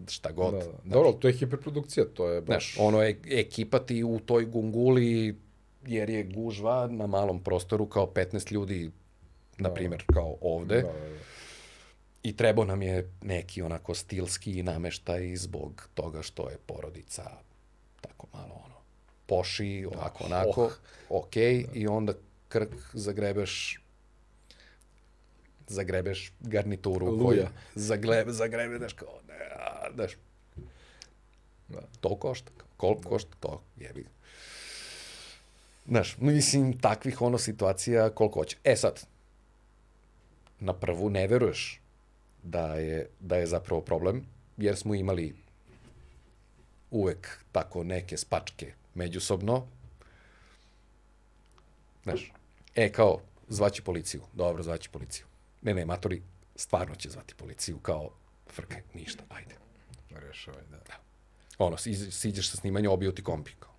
šta 0.07 0.31
god. 0.31 0.53
Da, 0.53 0.59
da. 0.59 0.77
Dobro, 0.83 1.11
to 1.11 1.27
je 1.27 1.33
hiperprodukcija, 1.33 2.05
to 2.05 2.29
je 2.29 2.41
baš... 2.41 2.73
Znaš, 2.73 2.85
ono, 2.85 3.01
je, 3.01 3.19
ekipa 3.29 3.79
ti 3.79 4.03
u 4.03 4.19
toj 4.19 4.45
gunguli, 4.45 5.39
jer 5.85 6.09
je 6.09 6.23
gužva 6.23 6.87
na 6.87 7.07
malom 7.07 7.43
prostoru 7.43 7.85
kao 7.85 8.11
15 8.15 8.51
ljudi, 8.51 8.91
na 9.57 9.69
da. 9.69 9.75
primjer, 9.75 10.03
kao 10.13 10.37
ovde. 10.41 10.75
Da, 10.75 10.81
da, 10.81 10.93
da. 10.93 11.19
I 12.23 12.35
trebao 12.35 12.65
nam 12.65 12.81
je 12.81 13.11
neki 13.21 13.61
onako 13.61 13.93
stilski 13.93 14.63
nameštaj 14.63 15.35
zbog 15.35 15.89
toga 15.93 16.21
što 16.21 16.49
je 16.49 16.57
porodica 16.65 17.23
tako 18.01 18.27
malo 18.33 18.68
poši, 19.29 19.87
ovako, 19.93 20.27
da, 20.27 20.35
onako, 20.35 20.63
oh. 20.63 20.71
ok, 21.09 21.35
da. 21.35 21.79
i 21.79 21.87
onda 21.87 22.13
krk 22.49 22.73
zagrebeš 22.93 23.79
zagrebeš 25.67 26.31
garnituru 26.39 27.05
Luja. 27.05 27.25
koju 27.25 27.47
zagrebe, 27.75 28.31
zagrebe, 28.31 28.79
daš 28.79 28.93
kao, 28.93 29.19
ne, 29.27 29.35
daš, 29.95 30.11
da. 31.69 31.81
to 32.01 32.15
košta, 32.15 32.51
koliko 32.77 33.01
da. 33.01 33.09
košta, 33.09 33.35
to 33.39 33.61
jebi. 33.77 34.05
Znaš, 35.87 36.17
mislim, 36.17 36.79
takvih 36.79 37.21
ono 37.21 37.37
situacija 37.37 38.09
koliko 38.09 38.39
hoće. 38.39 38.57
E 38.63 38.75
sad, 38.75 39.05
na 40.59 40.73
prvu 40.73 41.09
ne 41.09 41.27
veruješ 41.27 41.81
da 42.43 42.75
je, 42.75 43.07
da 43.19 43.37
je 43.37 43.47
zapravo 43.47 43.81
problem, 43.81 44.25
jer 44.57 44.77
smo 44.77 44.95
imali 44.95 45.35
uvek 46.91 47.39
tako 47.51 47.83
neke 47.83 48.17
spačke 48.17 48.73
međusobno. 48.93 49.67
Znaš, 52.03 52.31
e, 52.75 52.91
kao, 52.91 53.19
zvaći 53.47 53.81
policiju. 53.81 54.21
Dobro, 54.33 54.63
zvaći 54.63 54.89
policiju. 54.89 55.25
Ne, 55.61 55.73
ne, 55.73 55.85
matori, 55.85 56.21
stvarno 56.55 56.95
će 56.95 57.09
zvati 57.09 57.35
policiju, 57.35 57.77
kao, 57.77 58.09
frkaj, 58.49 58.81
ništa, 58.93 59.23
ajde. 59.29 59.55
Rešavaj, 60.09 60.63
da. 60.71 60.77
da. 60.77 60.93
Ono, 61.57 61.77
siđeš 62.11 62.49
sa 62.49 62.57
snimanja, 62.57 62.91
obio 62.91 63.11
ti 63.11 63.23
kombi, 63.23 63.51
kao. 63.59 63.73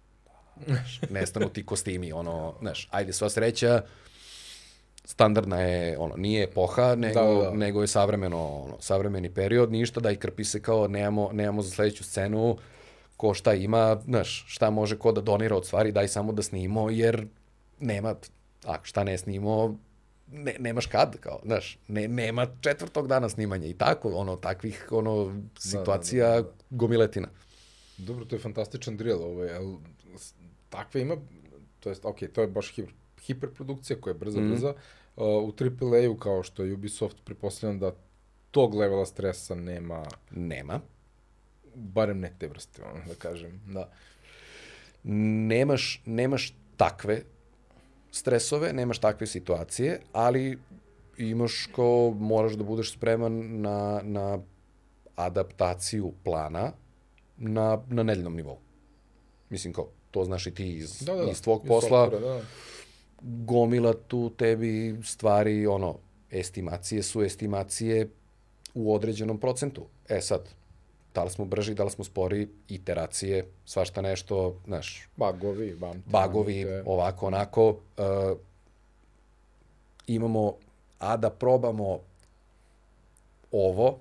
Znaš, 0.66 1.00
nestanu 1.10 1.48
ti 1.48 1.66
kostimi, 1.66 2.12
ono, 2.12 2.54
znaš, 2.60 2.88
ajde, 2.90 3.12
sva 3.12 3.30
sreća, 3.30 3.82
standardna 5.04 5.60
je, 5.60 5.98
ono, 5.98 6.16
nije 6.16 6.44
epoha, 6.44 6.94
nego, 6.94 7.20
da, 7.20 7.50
da. 7.50 7.56
nego 7.56 7.80
je 7.80 7.86
savremeno, 7.86 8.56
ono, 8.56 8.76
savremeni 8.80 9.30
period, 9.34 9.72
ništa 9.72 10.00
da 10.00 10.10
i 10.10 10.16
krpi 10.16 10.44
se 10.44 10.62
kao, 10.62 10.88
nemamo, 10.88 11.30
nemamo 11.32 11.62
za 11.62 11.70
sledeću 11.70 12.04
scenu, 12.04 12.56
ko 13.20 13.34
šta 13.34 13.54
ima, 13.54 14.00
znaš, 14.04 14.44
šta 14.48 14.70
može 14.70 14.96
ko 14.98 15.12
da 15.12 15.20
donira 15.20 15.56
od 15.56 15.66
stvari, 15.66 15.92
daj 15.92 16.08
samo 16.08 16.32
da 16.32 16.42
snimo, 16.42 16.90
jer 16.90 17.26
nema, 17.80 18.14
a 18.64 18.76
šta 18.82 19.04
ne 19.04 19.18
snimo, 19.18 19.76
ne, 20.32 20.54
nemaš 20.58 20.86
kad, 20.86 21.18
kao, 21.20 21.40
znaš, 21.44 21.78
ne, 21.88 22.08
nema 22.08 22.46
četvrtog 22.60 23.08
dana 23.08 23.28
snimanja 23.28 23.66
i 23.66 23.74
tako, 23.74 24.08
ono, 24.08 24.36
takvih, 24.36 24.86
ono, 24.90 25.42
situacija 25.58 26.28
da, 26.28 26.34
da, 26.34 26.42
da, 26.42 26.48
da. 26.48 26.54
gomiletina. 26.70 27.28
Dobro, 27.98 28.24
to 28.24 28.36
je 28.36 28.40
fantastičan 28.40 28.96
drill, 28.96 29.22
ovaj, 29.22 29.52
ali 29.56 29.76
takve 30.70 31.00
ima, 31.00 31.16
to 31.80 31.88
jest, 31.88 32.04
ok, 32.04 32.18
to 32.32 32.40
je 32.40 32.46
baš 32.46 32.72
hiper, 32.74 32.94
hiperprodukcija 33.26 34.00
koja 34.00 34.10
je 34.10 34.18
brza, 34.18 34.40
mm. 34.40 34.50
brza, 34.50 34.74
uh, 35.16 35.26
u 35.26 35.52
AAA-u 35.60 36.16
kao 36.16 36.42
što 36.42 36.64
je 36.64 36.72
Ubisoft, 36.72 37.16
pripostavljam 37.24 37.78
da 37.78 37.92
tog 38.50 38.74
levela 38.74 39.06
stresa 39.06 39.54
nema. 39.54 40.06
Nema 40.30 40.80
barem 41.74 42.20
ne 42.20 42.32
te 42.38 42.48
vrste, 42.48 42.82
ono, 42.82 43.04
da 43.08 43.14
kažem, 43.14 43.60
da. 43.66 43.90
Nemaš, 45.02 46.02
nemaš 46.06 46.54
takve 46.76 47.22
stresove, 48.10 48.72
nemaš 48.72 48.98
takve 48.98 49.26
situacije, 49.26 50.00
ali 50.12 50.58
imaš 51.18 51.68
kao, 51.74 52.14
moraš 52.18 52.52
da 52.52 52.64
budeš 52.64 52.92
spreman 52.92 53.60
na, 53.60 54.00
na 54.04 54.38
adaptaciju 55.16 56.12
plana 56.24 56.72
na, 57.36 57.82
na 57.88 58.02
nedeljnom 58.02 58.36
nivou. 58.36 58.58
Mislim 59.50 59.72
kao, 59.72 59.88
to 60.10 60.24
znaš 60.24 60.46
i 60.46 60.54
ti 60.54 60.74
iz, 60.74 61.00
da, 61.00 61.14
da, 61.14 61.24
da. 61.24 61.30
iz 61.30 61.42
tvog 61.42 61.62
iz 61.64 61.68
posla. 61.68 62.10
Software, 62.10 62.20
da. 62.20 62.40
Gomila 63.22 63.94
tu 64.08 64.30
tebi 64.30 65.00
stvari, 65.04 65.66
ono, 65.66 65.98
estimacije 66.30 67.02
su 67.02 67.22
estimacije 67.22 68.08
u 68.74 68.94
određenom 68.94 69.38
procentu. 69.38 69.86
E 70.08 70.20
sad, 70.20 70.48
da 71.14 71.24
li 71.24 71.30
smo 71.30 71.44
brži, 71.44 71.74
da 71.74 71.84
li 71.84 71.90
smo 71.90 72.04
spori, 72.04 72.48
iteracije, 72.68 73.46
svašta 73.64 74.02
nešto, 74.02 74.60
znaš... 74.66 75.08
Bagovi, 75.16 75.74
vam. 75.74 76.02
Bagovi, 76.06 76.66
ovako, 76.84 77.26
onako. 77.26 77.68
Uh, 77.68 78.38
imamo, 80.06 80.54
a 80.98 81.16
da 81.16 81.30
probamo 81.30 81.98
ovo, 83.52 83.98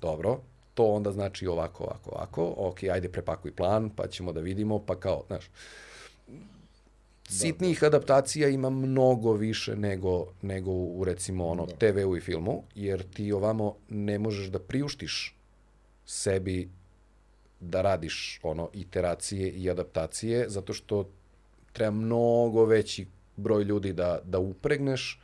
dobro, 0.00 0.40
to 0.74 0.84
onda 0.86 1.12
znači 1.12 1.46
ovako, 1.46 1.84
ovako, 1.84 2.10
ovako, 2.10 2.54
ok, 2.56 2.82
ajde 2.82 3.08
prepakuj 3.08 3.54
plan, 3.54 3.90
pa 3.90 4.06
ćemo 4.06 4.32
da 4.32 4.40
vidimo, 4.40 4.78
pa 4.78 5.00
kao, 5.00 5.22
znaš, 5.26 5.50
sitnih 7.28 7.80
da, 7.80 7.88
da. 7.88 7.96
adaptacija 7.96 8.48
ima 8.48 8.70
mnogo 8.70 9.32
više 9.32 9.76
nego, 9.76 10.26
nego 10.42 10.70
u 10.70 11.04
recimo 11.04 11.48
ono 11.48 11.66
da. 11.66 11.76
TV-u 11.76 12.16
i 12.16 12.20
filmu, 12.20 12.62
jer 12.74 13.02
ti 13.02 13.32
ovamo 13.32 13.76
ne 13.88 14.18
možeš 14.18 14.46
da 14.46 14.58
priuštiš 14.58 15.39
sebi 16.10 16.68
da 17.60 17.82
radiš 17.82 18.40
ono 18.42 18.70
iteracije 18.72 19.50
i 19.50 19.70
adaptacije 19.70 20.48
zato 20.48 20.72
što 20.72 21.08
treba 21.72 21.90
mnogo 21.90 22.64
veći 22.64 23.06
broj 23.36 23.64
ljudi 23.64 23.92
da 23.92 24.18
da 24.24 24.38
upregneš 24.38 25.20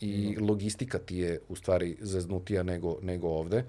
i 0.00 0.36
mm. 0.38 0.44
logistika 0.44 0.98
ti 0.98 1.16
je 1.16 1.40
u 1.48 1.56
stvari 1.56 1.96
zeznutija 2.00 2.62
nego 2.62 2.98
nego 3.02 3.28
ovde. 3.28 3.64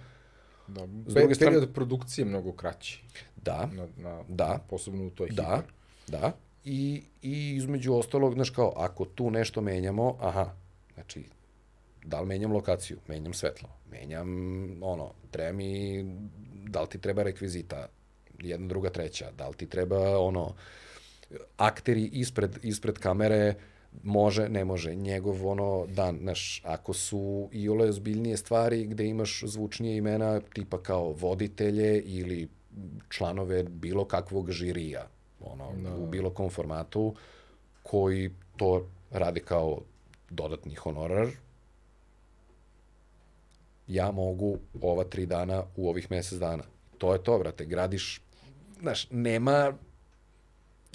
Da, 0.68 0.88
S 1.08 1.14
druge 1.14 1.36
strane, 1.36 1.56
period 1.56 1.74
produkcije 1.74 2.24
je 2.24 2.30
mnogo 2.30 2.52
kraći. 2.52 3.04
Da. 3.36 3.70
Na, 3.74 3.88
na, 3.98 4.24
da. 4.28 4.60
Posebno 4.70 5.08
u 5.08 5.10
toj 5.10 5.30
da, 5.30 5.44
hiper. 5.44 5.74
Da. 6.08 6.32
I, 6.66 7.04
I 7.22 7.56
između 7.56 7.94
ostalog, 7.94 8.34
znaš 8.34 8.50
kao, 8.50 8.74
ako 8.76 9.06
tu 9.06 9.32
nešto 9.32 9.62
menjamo, 9.62 10.18
aha, 10.20 10.54
znači, 10.94 11.24
da 12.06 12.22
li 12.22 12.28
menjam 12.28 12.52
lokaciju, 12.52 12.98
menjam 13.08 13.34
svetlo, 13.34 13.70
menjam, 13.92 14.30
ono, 14.84 15.12
treba 15.32 15.52
mi, 15.52 16.04
da 16.68 16.82
li 16.82 16.88
ti 16.88 16.98
treba 16.98 17.24
rekvizita, 17.24 17.88
jedna, 18.40 18.68
druga, 18.68 18.90
treća, 18.90 19.32
da 19.38 19.48
li 19.48 19.54
ti 19.54 19.70
treba, 19.70 20.20
ono, 20.20 20.54
akteri 21.58 22.06
ispred, 22.06 22.58
ispred 22.64 23.00
kamere, 23.00 23.56
može, 24.04 24.50
ne 24.50 24.66
može, 24.66 24.96
njegov 24.96 25.48
ono 25.48 25.86
dan, 25.88 26.18
znaš, 26.22 26.62
ako 26.66 26.94
su 26.94 27.50
i 27.52 27.70
ole 27.70 27.90
ozbiljnije 27.90 28.38
stvari 28.38 28.86
gde 28.86 29.06
imaš 29.06 29.44
zvučnije 29.46 29.98
imena, 29.98 30.40
tipa 30.54 30.84
kao 30.84 31.12
voditelje 31.12 32.02
ili 32.02 32.48
članove 33.10 33.64
bilo 33.64 34.06
kakvog 34.06 34.52
žirija, 34.52 35.08
ono, 35.42 35.72
no. 35.84 35.90
Da. 35.90 35.96
u 35.96 36.08
bilo 36.08 36.30
kom 36.30 36.50
formatu, 36.50 37.16
koji 37.84 38.32
to 38.58 38.88
radi 39.12 39.40
kao 39.40 39.82
dodatni 40.30 40.76
honorar, 40.76 41.28
ja 43.88 44.12
mogu 44.12 44.58
ova 44.82 45.04
tri 45.04 45.26
dana 45.26 45.64
u 45.76 45.90
ovih 45.90 46.12
mesec 46.12 46.40
dana. 46.40 46.64
To 46.98 47.14
je 47.14 47.24
to, 47.24 47.40
brate, 47.40 47.66
gradiš, 47.66 48.22
znaš, 48.80 49.08
nema 49.12 49.74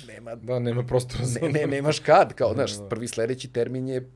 nema 0.07 0.35
da 0.35 0.59
nema 0.59 0.83
prostora 0.83 1.25
za 1.25 1.41
ne, 1.41 1.49
ne 1.49 1.67
nemaš 1.67 1.99
kad 1.99 2.35
kao 2.35 2.55
znaš 2.55 2.77
da. 2.77 2.89
prvi 2.89 3.09
sledeći 3.09 3.53
termin 3.53 3.89
je 3.89 4.11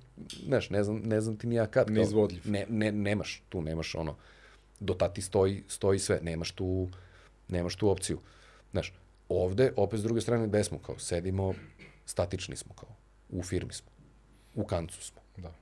znaš 0.47 0.71
ne 0.71 0.85
znam 0.85 0.97
ne 0.97 1.21
znam 1.21 1.37
ti 1.37 1.47
ni 1.47 1.55
ja 1.55 1.67
kad 1.67 1.87
kao, 1.87 1.95
neizvodljiv. 1.95 2.43
ne, 2.45 2.67
ne 2.69 2.93
nemaš 2.93 3.43
tu 3.49 3.63
nemaš 3.63 3.95
ono 3.95 4.17
do 4.81 4.95
tati 4.95 5.23
stoji 5.23 5.65
stoji 5.69 5.99
sve 5.99 6.19
nemaš 6.23 6.51
tu 6.51 6.89
nemaš 7.49 7.77
tu 7.77 7.91
opciju. 7.91 8.19
Znaš 8.71 8.93
ovde 9.29 9.73
opet 9.77 10.01
s 10.01 10.03
druge 10.03 10.21
strane 10.21 10.47
gde 10.47 10.65
smo 10.65 10.79
kao 10.79 10.99
sedimo 10.99 11.55
statični 12.07 12.57
smo 12.57 12.75
kao 12.75 12.89
u 13.31 13.43
firmi 13.43 13.73
smo 13.73 13.91
u 14.55 14.65
kancu 14.65 15.05
smo. 15.05 15.21
Da. 15.37 15.55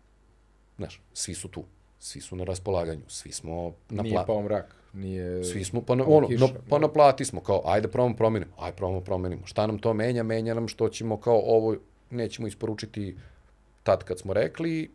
Znaš 0.76 1.02
svi 1.14 1.34
su 1.34 1.48
tu 1.48 1.64
svi 2.02 2.20
su 2.20 2.36
na 2.36 2.44
raspolaganju, 2.44 3.02
svi 3.08 3.32
smo 3.32 3.72
na 3.90 4.02
Nije 4.02 4.24
pao 4.26 4.42
mrak, 4.42 4.74
nije... 4.92 5.44
Svi 5.44 5.64
smo, 5.64 5.82
pa 5.82 5.94
na, 5.94 6.04
ono, 6.06 6.28
kiša, 6.28 6.44
no, 6.46 6.50
pa 6.68 6.78
na 6.78 6.88
plati 6.88 7.24
smo, 7.24 7.40
kao, 7.40 7.62
ajde 7.64 7.88
probamo 7.88 8.16
promenimo, 8.16 8.52
ajde 8.58 8.76
probamo 8.76 9.00
promenimo. 9.00 9.46
Šta 9.46 9.66
nam 9.66 9.78
to 9.78 9.94
menja? 9.94 10.22
Menja 10.22 10.54
nam 10.54 10.68
što 10.68 10.88
ćemo 10.88 11.16
kao 11.16 11.42
ovo, 11.44 11.76
nećemo 12.10 12.48
isporučiti 12.48 13.16
tad 13.82 14.04
kad 14.04 14.18
smo 14.18 14.32
rekli, 14.32 14.90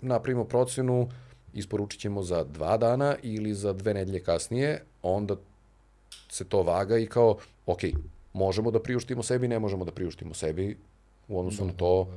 napravimo 0.00 0.44
procenu, 0.44 1.08
isporučit 1.54 2.00
ćemo 2.00 2.22
za 2.22 2.44
dva 2.44 2.76
dana 2.76 3.16
ili 3.22 3.54
za 3.54 3.72
dve 3.72 3.94
nedelje 3.94 4.20
kasnije, 4.20 4.82
onda 5.02 5.36
se 6.28 6.44
to 6.44 6.62
vaga 6.62 6.98
i 6.98 7.06
kao, 7.06 7.36
ok, 7.66 7.80
možemo 8.32 8.70
da 8.70 8.82
priuštimo 8.82 9.22
sebi, 9.22 9.48
ne 9.48 9.58
možemo 9.58 9.84
da 9.84 9.92
priuštimo 9.92 10.34
sebi 10.34 10.76
u 11.28 11.38
odnosu 11.38 11.64
na 11.64 11.72
to, 11.72 12.08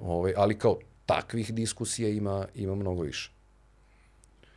ovaj, 0.00 0.32
ali 0.36 0.58
kao 0.58 0.78
takvih 1.06 1.54
diskusija 1.54 2.08
ima, 2.08 2.46
ima 2.54 2.74
mnogo 2.74 3.02
više. 3.02 3.30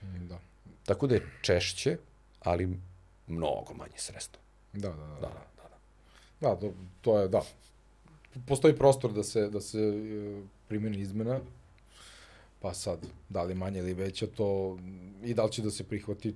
Da. 0.02 0.40
Tako 0.86 1.08
da 1.08 1.16
je 1.16 1.28
češće, 1.42 1.98
ali 2.40 2.80
mnogo 3.28 3.74
manje 3.74 3.98
sredstva. 3.98 4.42
Da, 4.74 4.90
da, 4.90 4.96
da. 4.96 5.06
Da, 5.06 5.28
da, 5.28 5.70
da. 5.70 5.78
Da, 6.40 6.56
to, 6.56 6.74
to 7.02 7.20
je, 7.20 7.28
da. 7.28 7.42
Postoji 8.48 8.76
prostor 8.76 9.14
da 9.14 9.24
se, 9.24 9.50
da 9.50 9.62
se 9.62 9.80
e, 9.80 10.42
primeni 10.68 11.00
izmena, 11.00 11.40
pa 12.60 12.74
sad, 12.74 13.00
da 13.30 13.44
li 13.44 13.56
manje 13.56 13.80
ili 13.80 13.94
veće, 13.94 14.28
to 14.28 14.78
i 15.24 15.34
da 15.34 15.46
li 15.46 15.52
će 15.52 15.62
da 15.62 15.72
se 15.72 15.84
prihvati, 15.84 16.36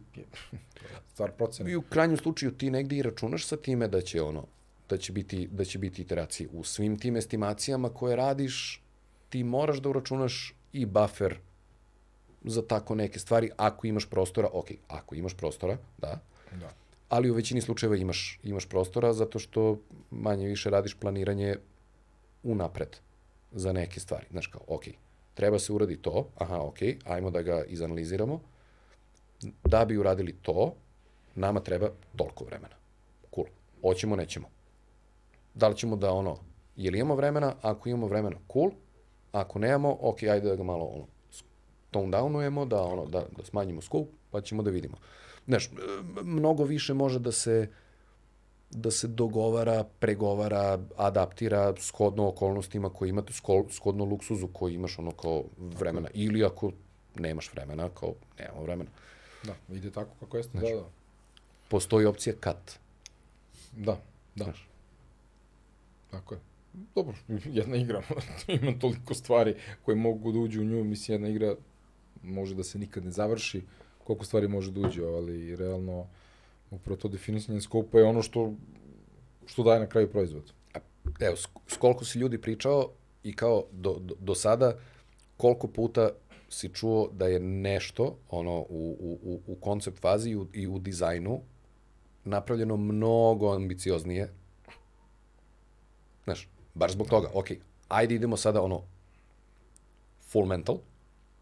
stvar 1.14 1.32
procena. 1.32 1.70
I 1.70 1.76
u 1.76 1.82
krajnjem 1.82 2.18
slučaju 2.18 2.52
ti 2.52 2.72
negde 2.72 2.96
i 2.96 3.02
računaš 3.02 3.46
sa 3.46 3.58
time 3.58 3.88
da 3.88 4.02
će 4.02 4.22
ono 4.22 4.46
da 4.90 4.98
će 4.98 5.12
biti 5.12 5.48
da 5.52 5.66
će 5.66 5.80
biti 5.80 6.02
iteracije 6.02 6.50
u 6.54 6.64
svim 6.64 7.00
tim 7.00 7.16
estimacijama 7.18 7.90
koje 7.90 8.16
radiš 8.16 8.83
ti 9.34 9.44
moraš 9.44 9.80
da 9.82 9.90
uračunaš 9.90 10.54
i 10.74 10.86
buffer 10.86 11.40
za 12.44 12.62
tako 12.62 12.96
neke 12.96 13.20
stvari 13.20 13.50
ako 13.58 13.88
imaš 13.88 14.06
prostora, 14.10 14.50
ok, 14.54 14.68
ako 14.88 15.16
imaš 15.16 15.34
prostora, 15.34 15.78
da, 15.98 16.20
Da. 16.60 16.70
ali 17.10 17.32
u 17.32 17.34
većini 17.34 17.62
slučajeva 17.62 17.96
imaš, 17.96 18.40
imaš 18.44 18.70
prostora 18.70 19.14
zato 19.14 19.40
što 19.40 19.80
manje 20.12 20.48
više 20.48 20.70
radiš 20.70 20.94
planiranje 20.94 21.56
unapred 22.44 22.98
za 23.52 23.74
neke 23.74 24.00
stvari. 24.00 24.26
Znaš 24.32 24.48
kao, 24.48 24.62
ok, 24.68 24.84
treba 25.34 25.60
se 25.60 25.74
uradi 25.74 25.98
to, 25.98 26.28
aha, 26.38 26.62
ok, 26.62 26.80
ajmo 27.06 27.32
da 27.32 27.42
ga 27.42 27.64
izanaliziramo. 27.64 28.40
Da 29.64 29.86
bi 29.86 29.98
uradili 29.98 30.36
to, 30.42 30.76
nama 31.36 31.60
treba 31.60 31.90
toliko 32.16 32.46
vremena. 32.46 32.76
Cool. 33.36 33.48
Hoćemo, 33.82 34.16
nećemo. 34.16 34.48
Da 35.54 35.68
li 35.68 35.78
ćemo 35.78 35.96
da 35.96 36.12
ono, 36.12 36.38
je 36.76 36.92
li 36.92 37.00
imamo 37.00 37.16
vremena? 37.16 37.56
Ako 37.62 37.90
imamo 37.90 38.08
vremena, 38.08 38.38
cool. 38.54 38.72
Ako 39.34 39.60
nemamo, 39.60 39.98
ok, 40.02 40.24
ajde 40.24 40.50
da 40.50 40.56
ga 40.56 40.64
malo 40.64 40.86
ono, 40.86 41.06
tone 41.92 42.18
downujemo, 42.18 42.66
da, 42.66 42.82
ono, 42.82 43.06
da, 43.06 43.26
da 43.38 43.46
smanjimo 43.46 43.82
scope, 43.82 44.12
pa 44.32 44.42
ćemo 44.42 44.64
da 44.64 44.72
vidimo. 44.72 44.98
Znaš, 45.48 45.70
mnogo 46.24 46.64
više 46.64 46.94
može 46.94 47.20
da 47.20 47.32
se 47.32 47.68
da 48.76 48.92
se 48.92 49.08
dogovara, 49.08 49.84
pregovara, 50.00 50.80
adaptira 50.98 51.74
shodno 51.78 52.28
okolnostima 52.28 52.90
koje 52.90 53.10
imate, 53.10 53.34
shodno 53.70 54.06
luksuzu 54.06 54.48
koji 54.48 54.74
imaš 54.74 55.00
ono 55.00 55.12
kao 55.12 55.44
vremena. 55.58 56.10
Ili 56.14 56.44
ako 56.44 56.72
nemaš 57.16 57.54
vremena, 57.54 57.90
kao 57.90 58.14
nemamo 58.40 58.62
vremena. 58.62 58.90
Da, 59.44 59.76
ide 59.76 59.92
tako 59.92 60.10
kako 60.20 60.38
jeste, 60.38 60.58
da, 60.58 60.76
da. 60.76 60.86
Postoji 61.70 62.06
opcija 62.06 62.36
cut. 62.36 62.80
Da, 63.72 63.98
da. 64.36 64.44
Znaš. 64.44 64.68
Tako 66.12 66.34
je. 66.34 66.40
Dobro, 66.96 67.14
jedna 67.60 67.78
igra, 67.78 68.02
ima 68.62 68.80
toliko 68.80 69.14
stvari 69.14 69.56
koje 69.86 69.96
mogu 69.96 70.32
da 70.32 70.40
uđu 70.40 70.62
u 70.62 70.66
nju, 70.66 70.84
mislim, 70.84 71.14
jedna 71.14 71.30
igra 71.30 71.56
može 72.24 72.56
da 72.56 72.64
se 72.64 72.80
nikad 72.80 73.06
ne 73.06 73.12
završi, 73.12 73.62
koliko 74.04 74.26
stvari 74.26 74.48
može 74.48 74.72
da 74.72 74.80
uđe, 74.80 75.06
ali 75.06 75.56
realno, 75.56 76.08
upravo 76.72 76.98
to 76.98 77.08
definisanje 77.08 77.62
skopa 77.62 77.98
je 77.98 78.06
ono 78.06 78.22
što, 78.22 78.54
što 79.46 79.64
daje 79.64 79.80
na 79.80 79.88
kraju 79.88 80.12
proizvod. 80.12 80.54
Evo, 81.20 81.36
s, 81.68 81.78
koliko 81.78 82.06
si 82.06 82.20
ljudi 82.20 82.42
pričao 82.42 82.90
i 83.24 83.36
kao 83.36 83.64
do, 83.72 83.98
do, 84.00 84.16
do 84.20 84.36
sada, 84.36 84.80
koliko 85.38 85.68
puta 85.68 86.10
si 86.50 86.70
čuo 86.70 87.10
da 87.12 87.28
je 87.28 87.40
nešto 87.40 88.18
ono 88.30 88.60
u, 88.60 88.98
u, 89.24 89.42
u 89.48 89.56
koncept 89.56 90.00
fazi 90.00 90.30
i 90.30 90.36
u, 90.36 90.48
i 90.54 90.68
u 90.68 90.80
dizajnu 90.80 91.42
napravljeno 92.26 92.78
mnogo 92.78 93.56
ambicioznije. 93.56 94.34
Znaš, 96.24 96.50
baš 96.74 96.92
zbog 96.92 97.08
toga, 97.10 97.30
ok, 97.34 97.48
ajde 97.88 98.16
idemo 98.16 98.38
sada 98.38 98.62
ono 98.62 98.82
full 100.22 100.46
mental, 100.46 100.78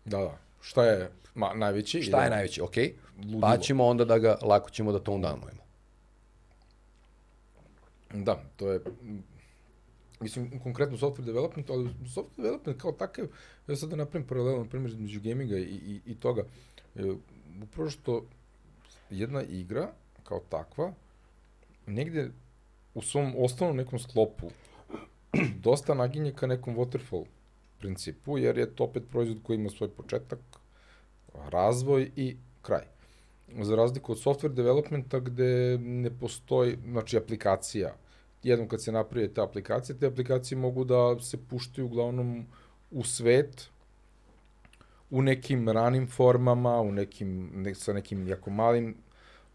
Da, 0.05 0.17
da. 0.17 0.37
Šta 0.61 0.85
je 0.85 1.11
ma, 1.35 1.53
najveći? 1.53 2.01
šta 2.01 2.23
je 2.23 2.29
najveći, 2.29 2.61
ok, 2.61 2.75
Ludilo. 3.17 3.41
pa 3.41 3.57
ćemo 3.57 3.85
onda 3.85 4.05
da 4.05 4.17
ga, 4.19 4.37
lako 4.41 4.69
ćemo 4.69 4.91
da 4.91 4.99
tone 4.99 5.27
downujemo. 5.27 5.61
Da, 8.13 8.43
to 8.55 8.71
je, 8.71 8.79
mislim, 10.19 10.59
konkretno 10.63 10.97
software 10.97 11.25
development, 11.25 11.69
ali 11.69 11.89
software 12.05 12.37
development 12.37 12.81
kao 12.81 12.91
takav, 12.91 13.25
ja 13.67 13.75
sad 13.75 13.89
da 13.89 13.95
napravim 13.95 14.27
paralelno, 14.27 14.63
na 14.63 14.69
primjer, 14.69 14.91
između 14.91 15.21
gaminga 15.21 15.57
i, 15.57 15.61
i, 15.61 16.01
i 16.05 16.15
toga, 16.15 16.43
e, 16.95 17.01
upravo 17.63 17.89
što 17.89 18.25
jedna 19.09 19.43
igra, 19.43 19.89
kao 20.23 20.39
takva, 20.49 20.93
negde 21.85 22.29
u 22.93 23.01
svom 23.01 23.33
osnovnom 23.37 23.77
nekom 23.77 23.99
sklopu 23.99 24.51
dosta 25.63 25.93
naginje 25.93 26.33
ka 26.35 26.47
nekom 26.47 26.75
waterfall 26.75 27.25
principu, 27.79 28.37
jer 28.37 28.57
je 28.57 28.75
to 28.75 28.83
opet 28.83 29.03
proizvod 29.11 29.37
koji 29.43 29.57
ima 29.57 29.69
svoj 29.69 29.89
početak, 29.89 30.39
razvoj 31.33 32.11
i 32.15 32.35
kraj. 32.61 32.85
Za 33.61 33.75
razliku 33.75 34.11
od 34.11 34.17
software 34.17 34.53
developmenta 34.53 35.19
gde 35.19 35.77
ne 35.77 36.09
postoji, 36.19 36.77
znači 36.85 37.17
aplikacija, 37.17 37.95
jednom 38.43 38.67
kad 38.67 38.83
se 38.83 38.91
napravi 38.91 39.33
ta 39.33 39.43
aplikacija, 39.43 39.97
te 39.99 40.07
aplikacije 40.07 40.57
mogu 40.57 40.83
da 40.83 41.19
se 41.19 41.37
puštaju 41.49 41.85
uglavnom 41.85 42.45
u 42.91 43.03
svet, 43.03 43.69
u 45.09 45.21
nekim 45.21 45.69
ranim 45.69 46.07
formama, 46.07 46.81
u 46.81 46.91
nekim, 46.91 47.51
ne, 47.53 47.75
sa 47.75 47.93
nekim 47.93 48.27
jako 48.27 48.49
malim 48.49 48.95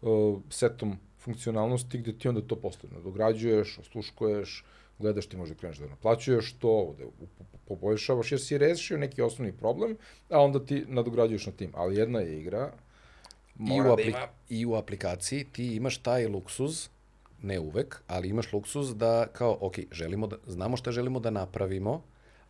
uh, 0.01 0.39
setom 0.49 0.97
funkcionalnosti 1.19 1.97
gde 1.97 2.13
ti 2.13 2.27
onda 2.27 2.41
to 2.41 2.55
posle 2.55 2.89
nadograđuješ, 2.93 3.79
osluškuješ, 3.79 4.63
gledaš 4.99 5.25
ti 5.25 5.37
možda 5.37 5.55
kreneš 5.55 5.77
da 5.77 5.87
naplaćuješ 5.87 6.53
to, 6.53 6.95
da 6.99 7.05
poboljšavaš, 7.67 8.31
jer 8.31 8.41
si 8.41 8.57
rešio 8.57 8.97
neki 8.97 9.21
osnovni 9.21 9.53
problem, 9.53 9.97
a 10.29 10.39
onda 10.39 10.65
ti 10.65 10.85
nadograđuješ 10.87 11.45
na 11.45 11.51
tim. 11.51 11.71
Ali 11.75 11.97
jedna 11.97 12.19
je 12.19 12.39
igra, 12.39 12.71
I 13.59 13.63
mora 13.63 13.93
u, 13.93 13.95
da 13.95 14.01
ima 14.01 14.27
I 14.49 14.65
u 14.65 14.75
aplikaciji 14.75 15.45
ti 15.51 15.75
imaš 15.75 15.97
taj 15.97 16.27
luksuz, 16.27 16.89
ne 17.41 17.59
uvek, 17.59 18.01
ali 18.07 18.29
imaš 18.29 18.53
luksuz 18.53 18.95
da 18.95 19.27
kao, 19.33 19.57
ok, 19.61 19.75
želimo 19.91 20.27
da, 20.27 20.37
znamo 20.47 20.77
šta 20.77 20.91
želimo 20.91 21.19
da 21.19 21.29
napravimo, 21.29 22.03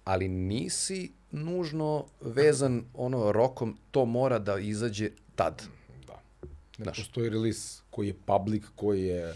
ali 0.03 0.27
nisi 0.27 1.11
nužno 1.31 2.05
vezan 2.21 2.83
ono 2.93 3.31
rokom, 3.31 3.77
to 3.91 4.05
mora 4.05 4.39
da 4.39 4.59
izađe 4.59 5.09
tad. 5.35 5.63
Da. 6.07 6.21
Ne 6.77 6.83
Znaš. 6.83 6.97
postoji 6.97 7.29
release 7.29 7.81
koji 7.89 8.07
je 8.07 8.15
public, 8.25 8.63
koji 8.75 9.03
je 9.03 9.33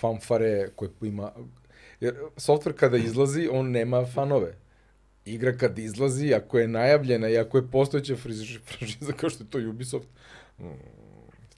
fanfare, 0.00 0.68
koji 0.76 0.90
ima... 1.02 1.32
Jer 2.00 2.14
software 2.36 2.76
kada 2.76 2.96
izlazi, 2.96 3.48
on 3.52 3.70
nema 3.70 4.06
fanove. 4.06 4.56
Igra 5.24 5.56
kad 5.56 5.78
izlazi, 5.78 6.34
ako 6.34 6.58
je 6.58 6.68
najavljena 6.68 7.28
i 7.28 7.38
ako 7.38 7.58
je 7.58 7.70
postojeća 7.70 8.16
franšiza 8.66 9.12
kao 9.12 9.30
što 9.30 9.44
je 9.44 9.50
to 9.50 9.58
Ubisoft, 9.70 10.08
mm, 10.58 10.64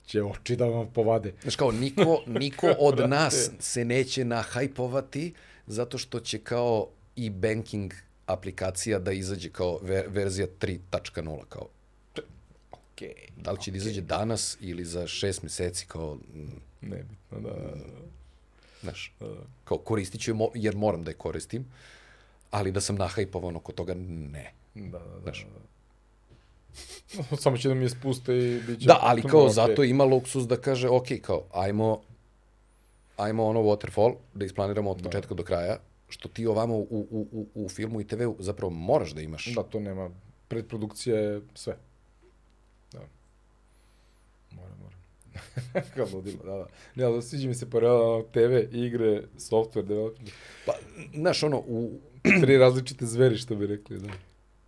će 0.06 0.22
oči 0.22 0.56
da 0.56 0.64
vam 0.64 0.92
povade. 0.92 1.32
Znaš 1.42 1.56
kao, 1.56 1.72
niko, 1.72 2.22
niko 2.26 2.74
od 2.78 2.98
nas 3.10 3.50
se 3.58 3.84
neće 3.84 4.24
nahajpovati 4.24 5.34
zato 5.66 5.98
što 5.98 6.20
će 6.20 6.38
kao 6.38 6.88
i 7.16 7.30
banking 7.30 7.92
aplikacija 8.26 8.98
da 8.98 9.12
izađe 9.12 9.50
kao 9.50 9.78
ver, 9.82 10.04
verzija 10.08 10.46
3.0 10.60 11.44
kao 11.48 11.68
Okay. 12.96 13.14
da 13.36 13.52
li 13.52 13.60
će 13.60 13.70
da 13.70 13.76
izađe 13.76 14.00
danas 14.00 14.56
ili 14.60 14.84
za 14.84 15.06
šest 15.06 15.42
meseci 15.42 15.86
kao 15.88 16.14
mm, 16.14 16.60
Nebitno, 16.80 17.40
da, 17.40 17.50
da, 17.50 17.74
da. 17.74 17.84
Znaš, 18.82 19.14
kao 19.64 19.78
koristit 19.78 20.20
ću 20.20 20.30
je 20.30 20.34
mo 20.34 20.48
jer 20.54 20.76
moram 20.76 21.04
da 21.04 21.10
je 21.10 21.16
koristim, 21.16 21.64
ali 22.50 22.72
da 22.72 22.80
sam 22.80 22.96
nahajpovan 22.96 23.56
oko 23.56 23.72
toga, 23.72 23.94
ne. 23.94 24.52
Da, 24.74 24.98
da, 24.98 24.98
da. 24.98 25.20
Znaš. 25.22 25.46
da. 25.54 25.72
Samo 27.42 27.56
će 27.56 27.68
da 27.68 27.74
mi 27.74 27.84
je 27.84 27.90
spuste 27.90 28.38
i 28.38 28.60
bit 28.66 28.80
će... 28.80 28.86
Da, 28.86 28.98
ali 29.00 29.22
kao 29.22 29.44
Ok. 29.44 29.52
zato 29.52 29.84
ima 29.84 30.04
luksus 30.04 30.46
da 30.48 30.56
kaže, 30.56 30.88
ok, 30.88 31.06
kao, 31.22 31.42
ajmo, 31.52 32.00
ajmo 33.16 33.44
ono 33.44 33.60
waterfall, 33.60 34.14
da 34.34 34.44
isplaniramo 34.44 34.90
od 34.90 35.02
početka 35.02 35.34
do 35.34 35.42
kraja, 35.42 35.78
što 36.08 36.28
ti 36.28 36.46
ovamo 36.46 36.74
u, 36.76 37.06
u, 37.10 37.26
u, 37.32 37.46
u 37.54 37.68
filmu 37.68 38.00
i 38.00 38.06
TV-u 38.06 38.36
zapravo 38.38 38.70
moraš 38.70 39.10
da 39.10 39.20
imaš. 39.20 39.54
Da, 39.54 39.62
to 39.62 39.80
nema. 39.80 40.10
Predprodukcija 40.48 41.16
je 41.16 41.40
sve. 41.54 41.76
Da. 42.92 43.00
Mora, 44.50 44.74
mora. 44.80 44.81
Kao 45.94 46.06
ludilo, 46.12 46.44
da, 46.44 46.52
da. 46.52 46.66
Ne, 46.94 47.04
ali 47.04 47.22
sviđa 47.22 47.48
mi 47.48 47.54
se 47.54 47.70
paralelno 47.70 48.22
TV, 48.22 48.76
igre, 48.76 49.22
software, 49.38 49.86
development. 49.86 50.30
Pa, 50.66 50.72
znaš, 51.14 51.42
ono, 51.42 51.58
u, 51.58 52.00
Tri 52.42 52.58
različite 52.58 53.06
zveri, 53.06 53.36
što 53.36 53.56
bi 53.56 53.66
rekli, 53.66 53.98
da. 53.98 54.08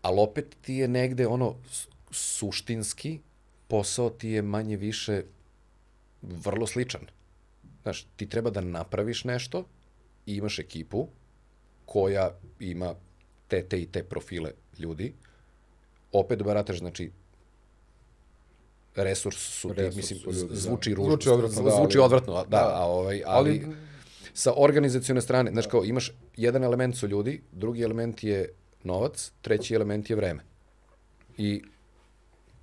ali 0.02 0.20
opet 0.20 0.56
ti 0.60 0.74
je 0.74 0.88
negde 0.88 1.26
ono 1.26 1.56
suštinski 2.10 3.18
posao 3.68 4.10
ti 4.10 4.28
je 4.28 4.42
manje 4.42 4.76
više 4.76 5.22
vrlo 6.22 6.66
sličan. 6.66 7.00
Znaš, 7.82 8.06
ti 8.16 8.28
treba 8.28 8.50
da 8.50 8.60
napraviš 8.60 9.24
nešto 9.24 9.64
i 10.26 10.36
imaš 10.36 10.58
ekipu 10.58 11.08
koja 11.84 12.38
ima 12.60 12.94
te, 13.48 13.62
te 13.68 13.82
i 13.82 13.86
te 13.86 14.02
profile 14.02 14.52
ljudi. 14.78 15.12
Opet 16.12 16.42
barataš, 16.42 16.78
znači, 16.78 17.10
resurs 18.94 19.36
su 19.36 19.68
ti, 19.68 19.74
Resurs 19.74 19.96
mislim, 19.96 20.18
su 20.18 20.32
ljudi, 20.32 20.54
da. 20.54 20.60
zvuči 20.60 20.94
ružno. 20.94 21.10
Zvuči 21.10 21.28
odvratno, 21.28 21.62
da, 21.62 21.70
Zvuči 21.70 21.98
odvratno, 21.98 22.34
da, 22.34 22.44
da. 22.44 22.70
a 22.74 22.86
ovaj, 22.86 23.22
ali, 23.26 23.50
Ali- 23.66 23.76
sa 24.34 24.52
organizacione 24.56 25.20
strane, 25.20 25.50
znaš 25.50 25.66
kao, 25.66 25.84
imaš 25.84 26.12
jedan 26.36 26.64
element 26.64 26.96
su 26.96 27.06
ljudi, 27.08 27.42
drugi 27.52 27.82
element 27.82 28.24
je 28.24 28.48
novac, 28.84 29.32
treći 29.40 29.74
element 29.74 30.10
je 30.10 30.16
vreme. 30.16 30.42
I 31.36 31.62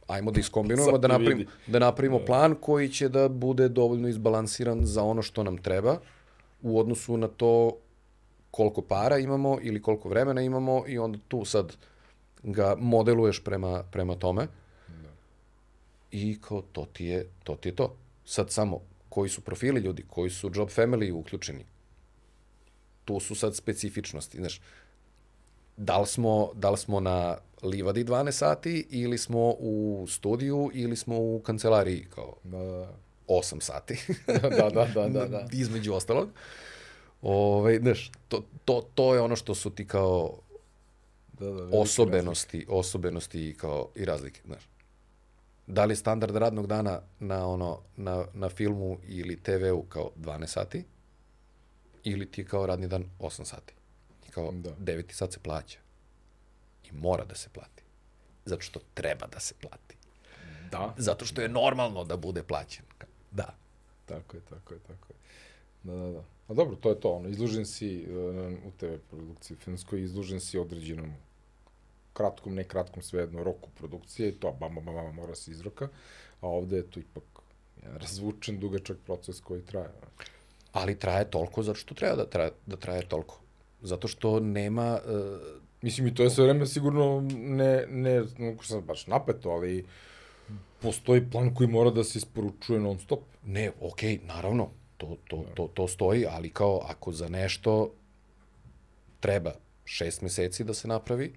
ajmo 0.08 0.32
da 0.32 0.40
iskombinujemo, 0.40 0.98
da 0.98 1.08
ti 1.08 1.12
napravimo, 1.12 1.44
da 1.68 1.80
napravimo 1.80 2.20
plan 2.20 2.56
koji 2.56 2.90
će 2.90 3.10
da 3.10 3.30
bude 3.30 3.70
dovoljno 3.70 4.08
izbalansiran 4.08 4.80
za 4.86 5.04
ono 5.04 5.22
što 5.22 5.44
nam 5.44 5.58
treba 5.58 5.98
u 6.62 6.80
odnosu 6.80 7.18
na 7.18 7.28
to 7.28 7.78
koliko 8.52 8.82
para 8.82 9.18
imamo 9.18 9.58
ili 9.62 9.82
koliko 9.82 10.10
vremena 10.10 10.42
imamo 10.42 10.84
i 10.88 10.98
onda 10.98 11.20
tu 11.28 11.46
sad 11.46 11.78
ga 12.44 12.76
modeluješ 12.80 13.44
prema, 13.44 13.84
prema 13.84 14.16
tome 14.16 14.48
i 16.12 16.38
kao 16.42 16.62
to 16.62 16.86
ti, 16.94 17.06
je, 17.06 17.30
to 17.44 17.56
ti 17.56 17.70
je 17.70 17.76
to. 17.76 17.96
Sad 18.26 18.52
samo 18.52 18.82
koji 19.10 19.30
su 19.30 19.42
profili 19.42 19.82
ljudi, 19.82 20.04
koji 20.08 20.30
su 20.30 20.52
job 20.56 20.70
family 20.70 21.14
uključeni. 21.14 21.66
Tu 23.06 23.20
su 23.20 23.36
sad 23.36 23.56
specifičnosti. 23.56 24.38
Znaš, 24.38 24.62
da 25.78 25.98
li 25.98 26.08
smo, 26.08 26.52
da 26.56 26.70
li 26.70 26.78
smo 26.78 27.00
na 27.00 27.38
livadi 27.64 28.06
12 28.06 28.32
sati 28.32 28.88
ili 28.90 29.18
smo 29.18 29.50
u 29.60 30.06
studiju 30.10 30.72
ili 30.74 30.96
smo 30.96 31.18
u 31.18 31.42
kancelariji 31.46 32.08
kao 32.16 32.36
Da, 32.44 32.58
da, 32.58 32.94
8 33.28 33.62
sati. 33.62 34.06
da, 34.42 34.70
da, 34.70 34.86
da, 34.86 35.10
da, 35.10 35.26
da. 35.28 35.48
Između 35.62 35.94
ostalog. 35.94 36.30
Ove, 37.22 37.80
znaš, 37.80 38.12
to, 38.28 38.44
to, 38.66 38.82
to 38.96 39.16
je 39.16 39.22
ono 39.22 39.36
što 39.36 39.56
su 39.56 39.70
ti 39.70 39.88
kao 39.88 40.38
da, 41.40 41.52
da 41.52 41.78
osobenosti, 41.78 42.66
osobenosti 42.70 43.50
i 43.50 43.54
kao 43.54 43.90
i 43.96 44.06
razlike, 44.06 44.42
znaš. 44.46 44.71
Da 45.68 45.86
li 45.86 45.96
standard 45.96 46.36
radnog 46.36 46.68
dana 46.68 47.02
na 47.20 47.48
ono 47.48 47.80
na, 47.98 48.26
na 48.34 48.50
filmu 48.50 48.98
ili 49.08 49.44
TV-u 49.44 49.84
kao 49.84 50.12
12 50.18 50.48
sati 50.48 50.84
ili 52.04 52.32
ti 52.32 52.46
kao 52.46 52.66
radni 52.66 52.88
dan 52.88 53.06
8 53.20 53.46
sati. 53.46 53.74
I 54.28 54.32
kao 54.32 54.52
Da. 54.52 54.70
9 54.70 55.12
sat 55.12 55.34
se 55.34 55.40
plaća. 55.40 55.80
I 56.84 56.92
mora 56.92 57.26
da 57.26 57.36
se 57.36 57.50
plati. 57.50 57.84
Zato 58.46 58.62
što 58.62 58.80
treba 58.94 59.28
da 59.28 59.40
se 59.40 59.54
plati. 59.62 59.96
Da, 60.72 60.96
Zato 60.98 61.26
što 61.26 61.42
je 61.42 61.50
normalno 61.50 62.04
da 62.04 62.18
bude 62.18 62.44
plaćen. 62.44 62.86
Da. 63.32 63.56
tako 64.06 64.38
je, 64.38 64.42
tako 64.50 64.74
je, 64.74 64.80
tako 64.80 65.08
je. 65.10 65.16
Da, 65.84 65.94
da, 65.96 66.12
da. 66.12 66.24
A 66.48 66.54
dobro, 66.54 66.76
to 66.76 66.90
je 66.90 67.00
to, 67.00 67.12
ono, 67.12 67.30
izložen 67.30 67.66
si 67.66 68.08
uh, 68.10 68.68
u 68.68 68.72
TV 68.78 68.86
produkciji 69.10 69.58
filmskoj, 69.58 70.02
izložen 70.02 70.40
si 70.40 70.58
određenom 70.58 71.14
kratkom, 72.14 72.56
ne 72.56 72.64
kratkom, 72.64 73.04
svejedno, 73.04 73.44
roku 73.44 73.70
produkcije 73.70 74.30
i 74.30 74.32
to, 74.32 74.52
bam, 74.60 74.76
bam, 74.76 74.86
bam, 74.86 75.16
mora 75.16 75.36
se 75.36 75.52
izroka, 75.52 75.88
a 76.42 76.48
ovde 76.48 76.78
je 76.78 76.90
tu 76.90 77.00
ipak 77.00 77.24
jedan 77.82 77.98
razvučen, 77.98 78.60
dugačak 78.60 78.98
proces 79.06 79.42
koji 79.42 79.62
traje. 79.62 79.90
Ali 80.72 81.00
traje 81.00 81.32
toliko 81.32 81.64
zato 81.64 81.80
što 81.80 81.96
treba 81.96 82.16
da 82.16 82.26
traje, 82.26 82.52
da 82.66 82.78
traje 82.78 83.08
toliko. 83.08 83.40
Zato 83.82 84.08
što 84.08 84.40
nema... 84.40 85.00
Uh, 85.06 85.62
Mislim, 85.82 86.08
i 86.08 86.14
to 86.16 86.24
je 86.24 86.30
sve 86.30 86.44
vreme 86.44 86.66
sigurno 86.66 87.22
ne, 87.32 87.86
ne, 87.90 88.24
ne 88.38 88.58
sam 88.64 88.82
baš 88.82 89.08
napeto, 89.08 89.50
ali 89.50 89.86
postoji 90.82 91.30
plan 91.30 91.54
koji 91.56 91.70
mora 91.70 91.90
da 91.90 92.04
se 92.04 92.18
isporučuje 92.18 92.80
non 92.80 93.00
stop. 93.00 93.20
Ne, 93.46 93.72
okej, 93.82 94.20
naravno, 94.24 94.70
to, 94.98 95.18
to, 95.28 95.46
to, 95.56 95.68
to 95.74 95.88
stoji, 95.88 96.26
ali 96.30 96.50
kao 96.50 96.82
ako 96.90 97.12
za 97.12 97.30
nešto 97.30 97.92
treba 99.20 99.52
šest 99.86 100.22
meseci 100.22 100.64
da 100.64 100.74
se 100.74 100.88
napravi, 100.88 101.34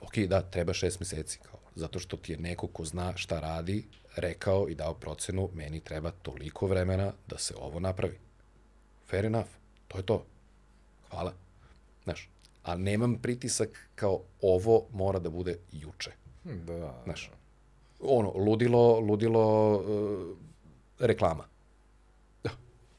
okej, 0.00 0.26
da, 0.26 0.42
treba 0.42 0.72
šest 0.72 1.00
meseci, 1.00 1.38
kao, 1.42 1.60
zato 1.74 1.98
što 1.98 2.16
ti 2.16 2.32
je 2.32 2.38
neko 2.38 2.66
ko 2.66 2.84
zna 2.84 3.16
šta 3.16 3.40
radi, 3.40 3.84
rekao 4.16 4.68
i 4.68 4.74
dao 4.74 4.94
procenu, 4.94 5.48
meni 5.54 5.80
treba 5.80 6.10
toliko 6.10 6.66
vremena 6.66 7.12
da 7.26 7.38
se 7.38 7.54
ovo 7.58 7.80
napravi. 7.80 8.18
Fair 9.06 9.24
enough, 9.24 9.48
to 9.88 9.98
je 9.98 10.06
to. 10.06 10.24
Hvala. 11.10 11.32
Znaš, 12.04 12.28
a 12.62 12.76
nemam 12.76 13.18
pritisak 13.22 13.88
kao 13.94 14.20
ovo 14.42 14.86
mora 14.92 15.18
da 15.18 15.30
bude 15.30 15.58
juče. 15.72 16.10
Hm, 16.42 16.66
Da, 16.66 16.74
da, 16.78 17.00
Znaš, 17.04 17.30
ono, 18.00 18.32
ludilo, 18.32 19.00
ludilo 19.00 19.76
uh, 19.76 20.36
reklama. 20.98 21.44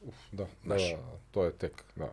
Uf, 0.00 0.14
da, 0.32 0.44
da, 0.44 0.48
Znaš. 0.64 0.90
da, 0.90 0.98
to 1.30 1.44
je 1.44 1.52
tek, 1.52 1.84
da. 1.96 2.12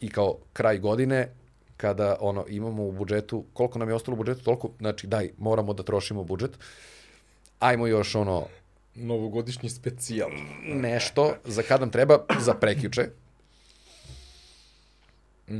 I 0.00 0.10
kao 0.10 0.36
kraj 0.52 0.78
godine, 0.78 1.34
kada 1.78 2.16
ono 2.20 2.44
imamo 2.48 2.84
u 2.84 2.92
budžetu, 2.92 3.44
koliko 3.52 3.78
nam 3.78 3.88
je 3.88 3.94
ostalo 3.94 4.14
u 4.14 4.18
budžetu, 4.18 4.44
toliko, 4.44 4.70
znači 4.78 5.06
daj, 5.06 5.30
moramo 5.38 5.74
da 5.74 5.82
trošimo 5.82 6.24
budžet. 6.24 6.58
Ajmo 7.58 7.86
još 7.86 8.14
ono 8.14 8.46
Novogodišnji 8.94 9.70
specijal. 9.70 10.30
nešto 10.66 11.34
za 11.44 11.62
kad 11.62 11.80
nam 11.80 11.90
treba, 11.90 12.24
za 12.40 12.54
prekjuče. 12.54 13.08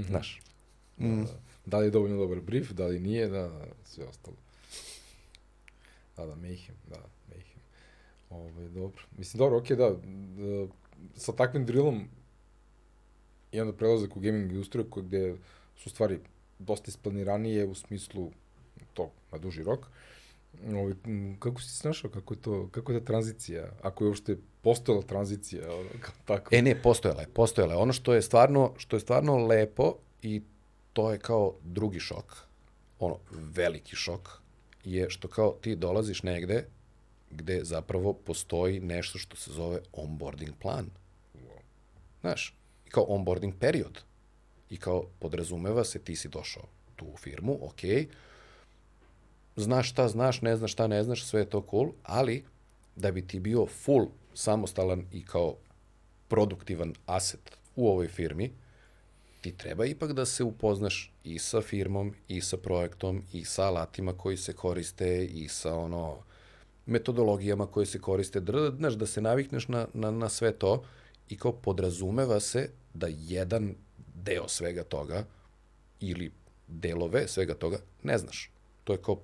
Znaš, 0.09 0.41
Da 1.67 1.79
li 1.79 1.87
je 1.87 1.91
dovoljno 1.91 2.17
dobar 2.17 2.41
brief, 2.41 2.71
da 2.71 2.87
li 2.87 2.99
nije, 2.99 3.29
da, 3.29 3.43
da 3.49 3.65
sve 3.85 4.05
ostalo. 4.05 4.37
Da, 6.17 6.27
da, 6.27 6.35
Mayhem, 6.35 6.75
da, 6.91 6.97
Mayhem. 7.31 7.61
Ove, 8.31 8.69
dobro. 8.69 9.03
Mislim, 9.19 9.39
dobro, 9.39 9.59
okej, 9.59 9.77
da, 9.77 9.91
da, 9.91 10.67
sa 11.17 11.33
takvim 11.33 11.67
drillom 11.67 12.09
i 13.53 13.61
onda 13.61 13.73
prelazak 13.73 14.17
u 14.17 14.21
gaming 14.21 14.53
industriju 14.53 14.87
gde 14.97 15.37
su 15.79 15.91
stvari 15.91 16.21
dosta 16.59 16.89
isplaniranije 16.89 17.67
u 17.67 17.75
smislu 17.75 18.31
to 18.95 19.11
na 19.33 19.39
duži 19.39 19.63
rok. 19.63 19.87
Ove, 20.67 20.95
m, 21.05 21.37
kako 21.39 21.61
si 21.61 21.71
snašao, 21.71 22.11
kako 22.11 22.35
je 22.35 22.41
to, 22.41 22.69
kako 22.71 22.93
je 22.93 23.01
ta 23.01 23.05
tranzicija, 23.05 23.69
ako 23.83 24.05
je 24.05 24.09
uopšte 24.09 24.37
postojala 24.63 25.03
tranzicija, 25.03 25.75
ono, 25.75 25.89
kao 26.05 26.15
tako. 26.25 26.57
E 26.57 26.63
ne, 26.63 26.83
postojala 26.83 27.21
je, 27.21 27.29
postojala 27.29 27.73
je. 27.75 27.79
Ono 27.79 27.93
što 27.93 28.15
je 28.15 28.23
stvarno, 28.23 28.73
što 28.77 28.97
je 28.97 29.01
stvarno 29.01 29.37
lepo 29.37 29.95
i 30.23 30.43
to 30.93 31.13
je 31.13 31.19
kao 31.19 31.55
drugi 31.65 32.01
šok, 32.01 32.37
ono, 32.99 33.19
veliki 33.31 33.97
šok, 33.97 34.29
je 34.85 35.11
što 35.11 35.29
kao 35.29 35.57
ti 35.61 35.77
dolaziš 35.77 36.23
negde 36.23 36.67
gde 37.31 37.61
zapravo 37.65 38.13
postoji 38.13 38.81
nešto 38.81 39.19
što 39.19 39.37
se 39.37 39.53
zove 39.53 39.81
onboarding 39.93 40.53
plan. 40.59 40.91
Znaš, 42.21 42.57
kao 42.89 43.05
onboarding 43.09 43.55
period. 43.61 44.01
I 44.71 44.77
kao 44.77 45.05
podrazumeva 45.19 45.85
se 45.85 45.99
ti 45.99 46.17
si 46.17 46.29
došao 46.29 46.65
tu 46.97 47.05
u 47.05 47.17
firmu, 47.17 47.59
okej, 47.63 48.09
znaš 49.57 49.91
šta 49.91 50.09
znaš, 50.09 50.43
ne 50.43 50.57
znaš 50.57 50.73
šta 50.73 50.87
ne 50.87 51.03
znaš, 51.05 51.25
sve 51.25 51.41
je 51.41 51.51
to 51.51 51.67
cool, 51.71 51.93
ali 52.03 52.45
da 52.97 53.11
bi 53.11 53.27
ti 53.27 53.41
bio 53.41 53.67
full 53.67 54.07
samostalan 54.35 55.05
i 55.13 55.25
kao 55.25 55.57
produktivan 56.29 56.95
aset 57.07 57.57
u 57.77 57.89
ovoj 57.89 58.09
firmi, 58.09 58.53
ti 59.41 59.53
treba 59.53 59.87
ipak 59.87 60.13
da 60.13 60.27
se 60.27 60.45
upoznaš 60.45 61.13
i 61.25 61.39
sa 61.39 61.61
firmom, 61.61 62.15
i 62.29 62.41
sa 62.41 62.57
projektom, 62.57 63.23
i 63.33 63.45
sa 63.45 63.65
alatima 63.65 64.13
koji 64.13 64.37
se 64.37 64.53
koriste, 64.53 65.25
i 65.25 65.49
sa 65.49 65.75
ono 65.75 66.19
metodologijama 66.87 67.67
koje 67.67 67.87
se 67.87 67.99
koriste, 67.99 68.43
znaš, 68.77 68.95
da 68.95 69.07
se 69.07 69.21
navikneš 69.21 69.69
na, 69.69 69.87
na, 69.95 70.11
na 70.11 70.29
sve 70.29 70.53
to 70.53 70.85
i 71.29 71.37
kao 71.37 71.53
podrazumeva 71.53 72.41
se 72.41 72.71
da 72.95 73.07
jedan 73.11 73.75
deo 74.29 74.49
svega 74.49 74.85
toga 74.85 75.25
ili 76.01 76.31
delove 76.67 77.29
svega 77.29 77.55
toga 77.55 77.79
ne 78.03 78.19
znaš. 78.19 78.51
To 78.85 78.93
je 78.93 79.03
kao 79.03 79.21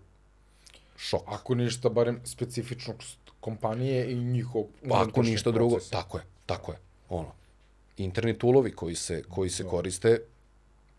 šok. 0.97 1.23
Ako 1.27 1.55
ništa, 1.55 1.89
barem 1.89 2.21
specifičnost 2.25 3.19
kompanije 3.41 4.13
i 4.13 4.17
njihov 4.17 4.65
Pa 4.89 5.03
ako 5.09 5.23
ništa 5.23 5.51
drugo, 5.51 5.75
procesa. 5.77 5.91
tako 5.91 6.19
je, 6.19 6.25
tako 6.47 6.73
je. 6.73 6.79
Ono, 7.09 7.33
interni 7.97 8.39
tulovi 8.39 8.73
koji 8.73 8.95
se, 8.95 9.23
koji 9.29 9.51
se 9.51 9.65
koriste, 9.65 10.21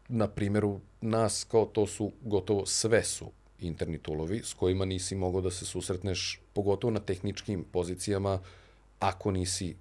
na 0.08 0.28
primjeru 0.28 0.80
nas, 1.02 1.44
kao 1.44 1.66
to 1.66 1.88
su, 1.88 2.12
gotovo 2.22 2.66
sve 2.66 3.04
su 3.04 3.32
interni 3.60 3.98
tulovi 3.98 4.42
s 4.44 4.54
kojima 4.54 4.86
nisi 4.86 5.16
mogao 5.16 5.42
da 5.42 5.52
se 5.52 5.66
susretneš, 5.66 6.40
pogotovo 6.54 6.92
na 6.92 7.00
tehničkim 7.00 7.66
pozicijama, 7.72 8.40
ako 9.00 9.32
nisi 9.32 9.76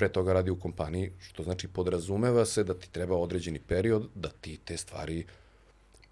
pre 0.00 0.08
toga 0.08 0.32
radi 0.32 0.50
u 0.50 0.56
kompaniji, 0.56 1.12
što 1.18 1.42
znači 1.42 1.68
podrazumeva 1.68 2.44
se 2.44 2.64
da 2.64 2.74
ti 2.74 2.88
treba 2.92 3.16
određeni 3.16 3.58
period 3.58 4.08
da 4.14 4.28
ti 4.28 4.56
te 4.64 4.76
stvari 4.76 5.26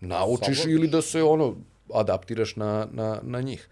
naučiš 0.01 0.59
Savladaš. 0.59 0.65
ili 0.65 0.89
da 0.89 1.03
se 1.03 1.23
ono 1.23 1.57
adaptiraš 1.95 2.57
na, 2.57 2.89
na, 2.93 3.21
na 3.23 3.41
njih. 3.41 3.69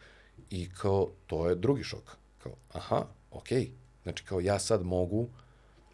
I 0.51 0.69
kao, 0.71 1.11
to 1.27 1.49
je 1.49 1.55
drugi 1.55 1.85
šok. 1.85 2.17
Kao, 2.43 2.53
aha, 2.73 3.05
okej. 3.31 3.61
Okay. 3.61 3.69
Znači, 4.03 4.25
kao 4.25 4.41
ja 4.41 4.59
sad 4.59 4.85
mogu 4.85 5.29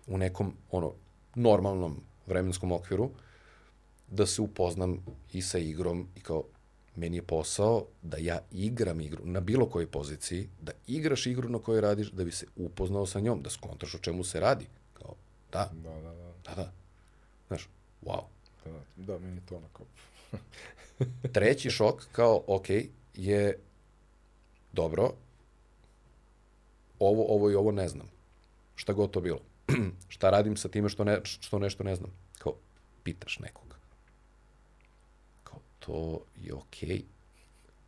u 0.07 0.19
nekom, 0.19 0.55
ono, 0.71 0.93
normalnom 1.35 2.01
vremenskom 2.27 2.73
okviru 2.73 3.11
da 4.09 4.27
se 4.27 4.43
upoznam 4.43 5.05
i 5.33 5.43
sa 5.43 5.59
igrom 5.59 6.07
i 6.17 6.21
kao, 6.21 6.45
meni 6.97 7.17
je 7.17 7.23
posao 7.23 7.87
da 8.03 8.17
ja 8.17 8.41
igram 8.51 9.01
igru 9.01 9.27
na 9.27 9.41
bilo 9.41 9.67
kojoj 9.67 9.87
poziciji, 9.87 10.49
da 10.61 10.73
igraš 10.87 11.27
igru 11.27 11.49
na 11.49 11.59
kojoj 11.59 11.81
radiš, 11.81 12.11
da 12.11 12.25
bi 12.25 12.33
se 12.33 12.47
upoznao 12.57 13.07
sa 13.07 13.21
njom, 13.21 13.43
da 13.43 13.51
skontraš 13.51 13.95
o 13.95 13.99
čemu 13.99 14.25
se 14.25 14.41
radi. 14.41 14.67
Kao, 14.95 15.15
da, 15.53 15.71
Da, 15.73 15.91
da, 15.91 16.13
da. 16.13 16.33
da, 16.45 16.55
da. 16.55 16.73
Znaš, 17.49 17.69
wow. 18.05 18.23
Da, 18.65 18.81
da, 18.97 19.19
meni 19.19 19.37
je 19.37 19.47
to 19.49 19.57
onako... 19.57 19.85
Treći 21.35 21.71
šok, 21.71 22.07
kao, 22.13 22.43
ok, 22.47 22.67
je 23.15 23.59
dobro, 24.73 25.13
ovo, 26.99 27.35
ovo 27.35 27.51
i 27.51 27.55
ovo 27.55 27.73
ne 27.73 27.89
znam. 27.89 28.11
Šta 28.75 28.93
god 28.93 29.11
to 29.11 29.21
bilo. 29.21 29.41
šta 30.09 30.31
radim 30.31 30.57
sa 30.57 30.69
time 30.69 30.89
što, 30.89 31.05
ne, 31.05 31.21
što 31.25 31.59
nešto 31.59 31.85
ne 31.85 31.95
znam? 31.97 32.11
Kao, 32.39 32.55
pitaš 33.03 33.39
nekog. 33.39 33.72
To 35.87 36.21
je 36.37 36.55
okej. 36.55 36.89
Okay. 36.89 37.03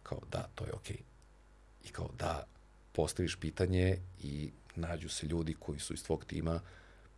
Kao, 0.03 0.19
da, 0.31 0.49
to 0.55 0.65
je 0.65 0.73
okej. 0.73 0.97
Okay. 0.97 1.89
I 1.89 1.93
kao, 1.93 2.09
da, 2.19 2.47
postaviš 2.93 3.37
pitanje 3.37 3.99
i 4.23 4.51
nađu 4.77 5.09
se 5.09 5.27
ljudi 5.27 5.55
koji 5.59 5.79
su 5.79 5.95
iz 5.95 6.05
tvog 6.05 6.25
tima 6.25 6.61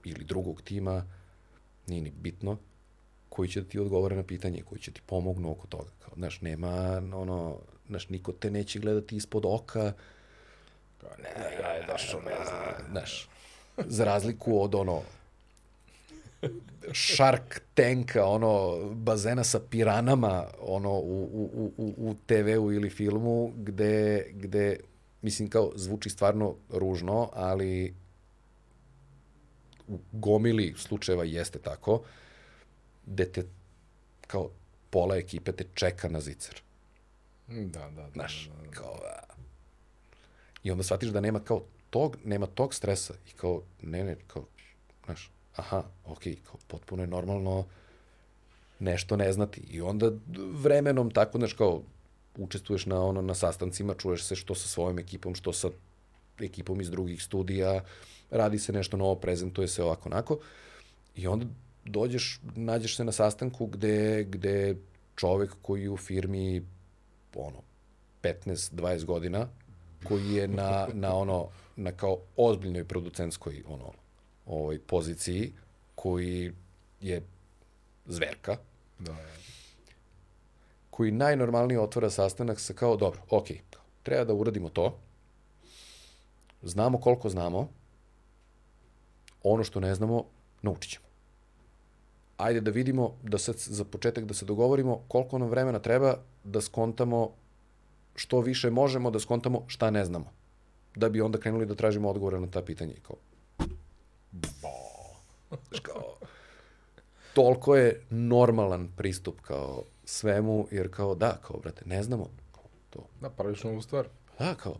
ili 0.04 0.24
drugog 0.24 0.62
tima, 0.62 1.04
nije 1.86 2.02
ni 2.02 2.10
bitno, 2.10 2.58
koji 3.28 3.48
će 3.48 3.60
da 3.60 3.68
ti 3.68 3.78
odgovore 3.78 4.16
na 4.16 4.22
pitanje, 4.22 4.62
koji 4.62 4.80
će 4.80 4.90
ti 4.90 5.00
pomognu 5.06 5.50
oko 5.50 5.66
toga. 5.66 5.90
Kao, 6.04 6.14
znaš, 6.16 6.40
nema, 6.40 7.02
ono, 7.14 7.58
znaš, 7.88 8.08
niko 8.08 8.32
te 8.32 8.50
neće 8.50 8.78
gledati 8.78 9.16
ispod 9.16 9.44
oka, 9.46 9.92
kao, 11.00 11.10
ne, 11.18 11.56
ja 11.60 11.68
je 11.68 11.86
došao, 11.86 12.20
ne 12.20 12.34
znam, 12.44 12.90
znaš, 12.90 13.28
za 13.76 14.04
razliku 14.04 14.62
od, 14.62 14.74
ono, 14.74 15.02
Shark 16.94 17.60
Tanka, 17.74 18.24
ono, 18.26 18.78
bazena 18.94 19.44
sa 19.44 19.60
piranama, 19.70 20.44
ono, 20.60 20.92
u, 20.92 21.22
u, 21.32 21.72
u, 21.76 21.94
u 21.96 22.14
TV-u 22.26 22.72
ili 22.72 22.90
filmu, 22.90 23.52
gde, 23.56 24.26
gde, 24.32 24.76
mislim, 25.22 25.50
kao, 25.50 25.72
zvuči 25.74 26.10
stvarno 26.10 26.54
ružno, 26.70 27.30
ali 27.32 27.94
u 29.88 29.98
gomili 30.12 30.74
slučajeva 30.76 31.24
jeste 31.24 31.58
tako, 31.58 32.02
gde 33.06 33.32
te, 33.32 33.44
kao, 34.26 34.50
pola 34.90 35.16
ekipe 35.16 35.52
te 35.52 35.64
čeka 35.74 36.08
na 36.08 36.20
zicer. 36.20 36.62
Da, 37.48 37.80
da, 37.80 37.90
da. 37.90 38.10
Znaš, 38.12 38.48
da, 38.48 38.62
da, 38.62 38.68
da. 38.68 38.70
kao, 38.70 38.94
a... 39.04 39.34
I 40.62 40.70
onda 40.70 40.84
shvatiš 40.84 41.08
da 41.08 41.20
nema 41.20 41.40
kao 41.40 41.62
tog, 41.90 42.16
nema 42.24 42.46
tog 42.46 42.74
stresa 42.74 43.14
i 43.28 43.30
kao, 43.36 43.62
ne, 43.82 44.04
ne, 44.04 44.16
kao, 44.26 44.44
znaš, 45.04 45.30
aha, 45.56 45.82
okay, 46.06 46.36
kao, 46.46 46.56
potpuno 46.68 47.02
je 47.02 47.06
normalno 47.06 47.64
nešto 48.78 49.16
ne 49.16 49.32
znati. 49.32 49.60
I 49.70 49.80
onda 49.80 50.10
vremenom 50.62 51.10
tako, 51.10 51.38
znaš, 51.38 51.52
kao, 51.52 51.82
učestvuješ 52.38 52.86
na, 52.86 53.02
ono, 53.02 53.22
na 53.22 53.34
sastancima, 53.34 53.94
čuješ 53.94 54.24
se 54.24 54.36
što 54.36 54.54
sa 54.54 54.68
svojom 54.68 54.98
ekipom, 54.98 55.34
što 55.34 55.52
sa 55.52 55.68
ekipom 56.40 56.80
iz 56.80 56.90
drugih 56.90 57.22
studija, 57.22 57.84
radi 58.30 58.58
se 58.58 58.72
nešto 58.72 58.96
novo, 58.96 59.14
prezentuje 59.14 59.68
se 59.68 59.82
ovako, 59.82 60.08
onako. 60.08 60.38
I 61.16 61.26
onda 61.26 61.46
dođeš, 61.84 62.40
nađeš 62.54 62.96
se 62.96 63.04
na 63.04 63.12
sastanku 63.12 63.66
gde, 63.66 64.24
gde 64.24 64.76
čovek 65.16 65.56
koji 65.62 65.88
u 65.88 65.96
firmi 65.96 66.62
ono, 67.34 67.62
15-20 68.22 69.04
godina, 69.04 69.48
koji 70.04 70.32
je 70.32 70.48
na, 70.48 70.88
na 70.92 71.14
ono, 71.14 71.48
na 71.76 71.92
kao 71.92 72.18
ozbiljnoj 72.36 72.84
producentskoj 72.84 73.62
ono, 73.68 73.92
ovoj 74.46 74.78
poziciji, 74.78 75.52
koji 75.94 76.52
je 77.00 77.22
zverka, 78.06 78.56
da, 78.98 79.12
da. 79.12 79.18
koji 80.90 81.10
najnormalnije 81.10 81.80
otvara 81.80 82.10
sastanak 82.10 82.60
sa 82.60 82.74
kao, 82.74 82.96
dobro, 82.96 83.20
ok, 83.30 83.46
treba 84.02 84.24
da 84.24 84.34
uradimo 84.34 84.68
to, 84.68 84.98
znamo 86.62 87.00
koliko 87.00 87.28
znamo, 87.28 87.68
ono 89.42 89.64
što 89.64 89.80
ne 89.80 89.94
znamo, 89.94 90.24
naučit 90.62 90.92
ćemo. 90.92 91.06
Ajde 92.36 92.60
da 92.60 92.70
vidimo, 92.70 93.14
da 93.22 93.38
sad 93.38 93.56
za 93.56 93.84
početak 93.84 94.24
da 94.24 94.34
se 94.34 94.44
dogovorimo 94.44 95.02
koliko 95.08 95.38
nam 95.38 95.48
vremena 95.48 95.78
treba 95.78 96.18
da 96.44 96.60
skontamo 96.60 97.30
što 98.14 98.40
više 98.40 98.70
možemo 98.70 99.10
da 99.10 99.20
skontamo 99.20 99.64
šta 99.66 99.90
ne 99.90 100.04
znamo. 100.04 100.32
Da 100.94 101.08
bi 101.08 101.20
onda 101.20 101.38
krenuli 101.38 101.66
da 101.66 101.74
tražimo 101.74 102.10
odgovore 102.10 102.40
na 102.40 102.46
ta 102.46 102.62
pitanja. 102.62 102.92
I 102.92 103.00
kao, 103.00 103.16
Znaš, 105.68 105.80
kao, 105.80 106.16
toliko 107.34 107.76
je 107.76 108.02
normalan 108.10 108.88
pristup 108.96 109.40
kao 109.40 109.82
svemu, 110.04 110.68
jer 110.70 110.90
kao 110.90 111.14
da, 111.14 111.38
kao, 111.42 111.60
brate, 111.60 111.82
ne 111.86 112.02
znamo 112.02 112.30
to. 112.90 113.06
Da, 113.20 113.30
praviš 113.30 113.64
novu 113.64 113.82
stvar. 113.82 114.08
Da, 114.38 114.54
kao, 114.54 114.76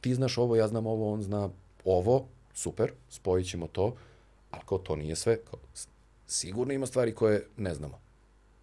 ti 0.00 0.14
znaš 0.14 0.38
ovo, 0.38 0.56
ja 0.56 0.68
znam 0.68 0.86
ovo, 0.86 1.12
on 1.12 1.22
zna 1.22 1.50
ovo, 1.84 2.26
super, 2.54 2.92
spojit 3.08 3.48
ćemo 3.48 3.66
to, 3.66 3.94
ali 4.50 4.62
kao 4.66 4.78
to 4.78 4.96
nije 4.96 5.16
sve, 5.16 5.38
kao, 5.50 5.58
sigurno 6.26 6.72
ima 6.72 6.86
stvari 6.86 7.14
koje 7.14 7.46
ne 7.56 7.74
znamo. 7.74 8.00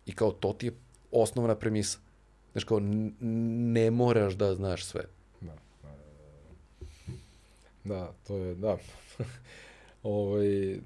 I 0.05 0.15
kao 0.15 0.31
to 0.31 0.53
ti 0.53 0.65
je 0.65 0.73
osnovna 1.11 1.55
premisa. 1.55 1.99
Znaš, 2.51 2.63
kao, 2.63 2.79
ne 2.79 3.91
moraš 3.91 4.33
da 4.33 4.55
znaš 4.55 4.85
sve. 4.85 5.03
Da, 5.41 5.53
da, 5.83 5.89
da, 7.83 7.95
da 7.95 8.13
to 8.27 8.35
je, 8.37 8.55
da. 8.55 8.77
ovaj, 10.03 10.79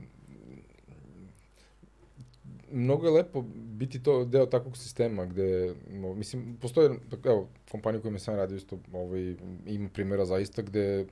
mnogo 2.73 3.07
je 3.07 3.13
lepo 3.13 3.41
biti 3.55 4.03
to 4.03 4.25
deo 4.25 4.45
takvog 4.45 4.77
sistema 4.77 5.25
gde, 5.25 5.75
no, 5.89 6.13
mislim, 6.13 6.57
postoje, 6.61 6.89
evo, 7.25 7.47
kompanija 7.71 8.01
kojima 8.01 8.19
sam 8.19 8.35
radio 8.35 8.57
isto, 8.57 8.79
ovaj, 8.93 9.35
ima 9.65 9.89
primjera 9.89 10.25
zaista 10.25 10.61
gde 10.61 11.05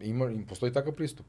ima, 0.00 0.30
im 0.30 0.46
postoji 0.46 0.72
takav 0.72 0.92
pristup. 0.92 1.26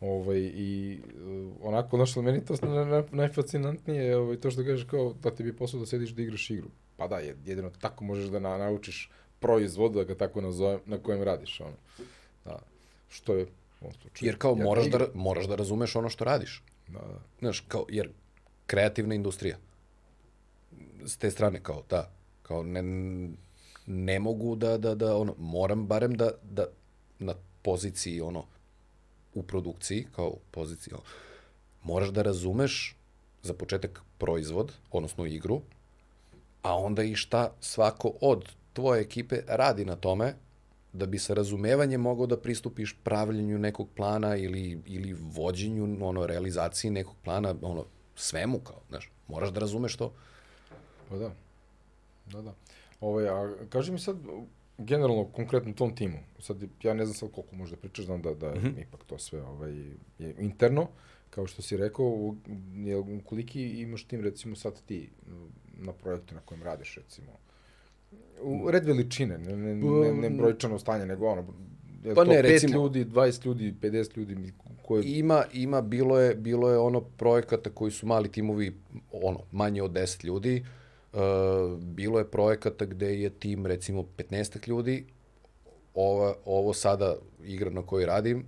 Ovaj, 0.00 0.38
I 0.38 1.00
uh, 1.26 1.52
onako, 1.60 1.96
znaš, 1.96 2.16
meni 2.16 2.44
to 2.44 2.54
na, 2.62 2.84
na, 2.84 3.04
najfascinantnije 3.10 4.16
ovaj, 4.16 4.36
to 4.36 4.50
što 4.50 4.64
kažeš 4.64 4.84
kao 4.84 5.14
da 5.22 5.30
ti 5.30 5.42
bi 5.42 5.56
posao 5.56 5.80
da 5.80 5.86
sediš 5.86 6.10
da 6.10 6.22
igraš 6.22 6.50
igru. 6.50 6.68
Pa 6.96 7.08
da, 7.08 7.18
jedino 7.18 7.70
tako 7.80 8.04
možeš 8.04 8.30
da 8.30 8.38
na, 8.38 8.58
naučiš 8.58 9.10
proizvod, 9.40 9.92
da 9.92 10.04
ga 10.04 10.14
tako 10.14 10.40
nazovem, 10.40 10.80
na 10.86 10.98
kojem 10.98 11.22
radiš. 11.22 11.60
Ono. 11.60 11.76
Da. 12.44 12.58
Što 13.08 13.34
je 13.34 13.44
u 13.44 13.48
ovom 13.80 13.94
slučaju. 13.94 14.28
Jer 14.28 14.38
kao 14.38 14.54
moraš 14.54 14.86
da, 14.86 15.06
moraš 15.14 15.46
da 15.46 15.54
razumeš 15.54 15.96
ono 15.96 16.08
što 16.08 16.24
radiš. 16.24 16.62
Da, 16.88 16.98
da. 16.98 17.20
Znaš, 17.40 17.60
kao, 17.60 17.86
jer 17.88 18.10
kreativna 18.72 19.14
industrija. 19.14 19.56
S 21.04 21.16
te 21.16 21.30
strane, 21.30 21.60
kao, 21.62 21.82
da, 21.90 22.10
kao 22.42 22.62
ne, 22.62 22.82
ne 23.86 24.20
mogu 24.20 24.54
da, 24.56 24.78
da, 24.78 24.94
da, 24.94 25.16
ono, 25.16 25.34
moram 25.38 25.86
barem 25.86 26.14
da, 26.14 26.30
da 26.42 26.66
na 27.18 27.34
poziciji, 27.62 28.20
ono, 28.20 28.46
u 29.34 29.42
produkciji, 29.42 30.06
kao 30.16 30.36
poziciji, 30.50 30.94
ono, 30.94 31.02
moraš 31.82 32.08
da 32.16 32.22
razumeš 32.22 32.96
za 33.42 33.54
početak 33.54 34.02
proizvod, 34.18 34.72
odnosno 34.90 35.26
igru, 35.26 35.60
a 36.62 36.76
onda 36.78 37.02
i 37.02 37.14
šta 37.14 37.52
svako 37.60 38.14
od 38.20 38.48
tvoje 38.72 39.00
ekipe 39.00 39.42
radi 39.48 39.84
na 39.84 39.96
tome, 39.96 40.34
da 40.92 41.06
bi 41.06 41.18
sa 41.18 41.34
razumevanjem 41.34 42.00
mogao 42.00 42.26
da 42.26 42.40
pristupiš 42.40 42.96
pravljenju 43.04 43.58
nekog 43.58 43.88
plana 43.96 44.36
ili, 44.36 44.78
ili 44.86 45.12
vođenju, 45.12 45.98
ono, 46.00 46.26
realizaciji 46.26 46.90
nekog 46.90 47.16
plana, 47.24 47.54
ono, 47.62 47.84
svemu, 48.14 48.60
kao, 48.60 48.80
znaš, 48.88 49.10
moraš 49.28 49.50
da 49.50 49.60
razumeš 49.60 49.96
to. 49.96 50.12
Pa 51.08 51.16
da, 51.16 51.34
da, 52.26 52.42
da. 52.42 52.54
Ovaj, 53.00 53.28
a 53.28 53.54
kaži 53.68 53.92
mi 53.92 53.98
sad, 53.98 54.16
generalno, 54.78 55.24
konkretno 55.24 55.72
tom 55.72 55.96
timu, 55.96 56.18
sad, 56.38 56.56
ja 56.82 56.94
ne 56.94 57.04
znam 57.06 57.14
sad 57.14 57.30
koliko 57.32 57.56
možda 57.56 57.76
pričaš, 57.76 58.04
znam 58.04 58.22
da, 58.22 58.34
da 58.34 58.50
mm 58.50 58.58
-hmm. 58.58 58.82
ipak 58.82 59.04
to 59.04 59.18
sve 59.18 59.42
ovaj, 59.42 59.72
je 60.18 60.34
interno, 60.38 60.88
kao 61.30 61.46
što 61.46 61.62
si 61.62 61.76
rekao, 61.76 62.34
je, 62.74 63.04
koliki 63.24 63.62
imaš 63.62 64.04
tim, 64.04 64.20
recimo, 64.20 64.56
sad 64.56 64.82
ti 64.86 65.10
na 65.78 65.92
projektu 65.92 66.34
na 66.34 66.40
kojem 66.40 66.62
radiš, 66.62 66.94
recimo, 66.96 67.32
u 68.42 68.70
red 68.70 68.84
veličine, 68.84 69.38
ne, 69.38 69.56
ne, 69.56 69.74
ne, 69.74 70.12
ne 70.12 70.30
brojčano 70.30 70.78
stanje, 70.78 71.06
nego 71.06 71.26
ono, 71.26 71.54
je 72.04 72.14
pa 72.14 72.24
to 72.24 72.30
ne, 72.30 72.36
5 72.36 72.42
recimo, 72.42 72.74
ljudi, 72.74 73.04
20 73.04 73.46
ljudi, 73.46 73.74
50 73.80 74.16
ljudi, 74.16 74.52
koje... 74.86 75.02
Ima, 75.06 75.44
ima, 75.52 75.80
bilo 75.80 76.20
je, 76.20 76.34
bilo 76.34 76.70
je 76.70 76.78
ono 76.78 77.00
projekata 77.00 77.70
koji 77.70 77.90
su 77.90 78.06
mali 78.06 78.32
timovi, 78.32 78.76
ono, 79.12 79.40
manje 79.52 79.82
od 79.82 79.90
10 79.90 80.24
ljudi, 80.24 80.64
uh, 81.12 81.20
bilo 81.78 82.18
je 82.18 82.30
projekata 82.30 82.84
gde 82.84 83.20
je 83.20 83.30
tim, 83.30 83.66
recimo, 83.66 84.04
15 84.16 84.68
ljudi, 84.68 85.04
Ova, 85.94 86.34
ovo 86.44 86.72
sada 86.72 87.16
igra 87.44 87.70
na 87.70 87.82
kojoj 87.82 88.06
radim, 88.06 88.46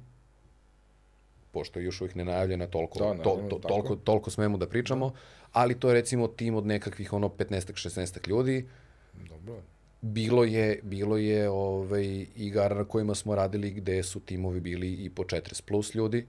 pošto 1.52 1.78
je 1.78 1.84
još 1.84 2.00
uvijek 2.00 2.14
nenajavljena, 2.14 2.66
toliko, 2.66 2.98
da, 2.98 3.22
to, 3.22 3.46
to, 3.50 3.59
toliko, 3.59 3.96
toliko 3.96 4.30
smemo 4.30 4.59
da 4.59 4.66
pričamo, 4.66 5.09
da. 5.11 5.16
ali 5.52 5.80
to 5.80 5.88
je 5.88 5.94
recimo 5.94 6.28
tim 6.28 6.55
od 6.55 6.66
nekakvih 6.66 7.12
ono 7.12 7.28
15-16 7.28 8.28
ljudi. 8.28 8.68
Dobro. 9.28 9.62
Bilo 10.05 10.44
je, 10.44 10.80
bilo 10.82 11.16
je 11.16 11.50
ovaj, 11.50 12.26
igara 12.36 12.74
na 12.74 12.84
kojima 12.84 13.14
smo 13.14 13.34
radili 13.34 13.70
gde 13.70 14.02
su 14.02 14.20
timovi 14.20 14.61
bili 14.61 14.92
i 14.92 15.11
po 15.11 15.22
40 15.22 15.62
plus 15.62 15.94
ljudi. 15.94 16.26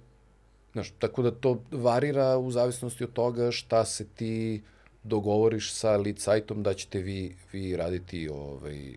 Znaš, 0.73 0.91
tako 0.99 1.21
da 1.21 1.31
to 1.31 1.61
varira 1.71 2.37
u 2.37 2.51
zavisnosti 2.51 3.03
od 3.03 3.13
toga 3.13 3.51
šta 3.51 3.85
se 3.85 4.05
ti 4.07 4.61
dogovoriš 5.03 5.73
sa 5.73 5.97
lead 5.97 6.19
sajtom 6.19 6.63
da 6.63 6.73
ćete 6.73 6.99
vi, 6.99 7.35
vi 7.51 7.75
raditi 7.75 8.29
ovaj, 8.29 8.95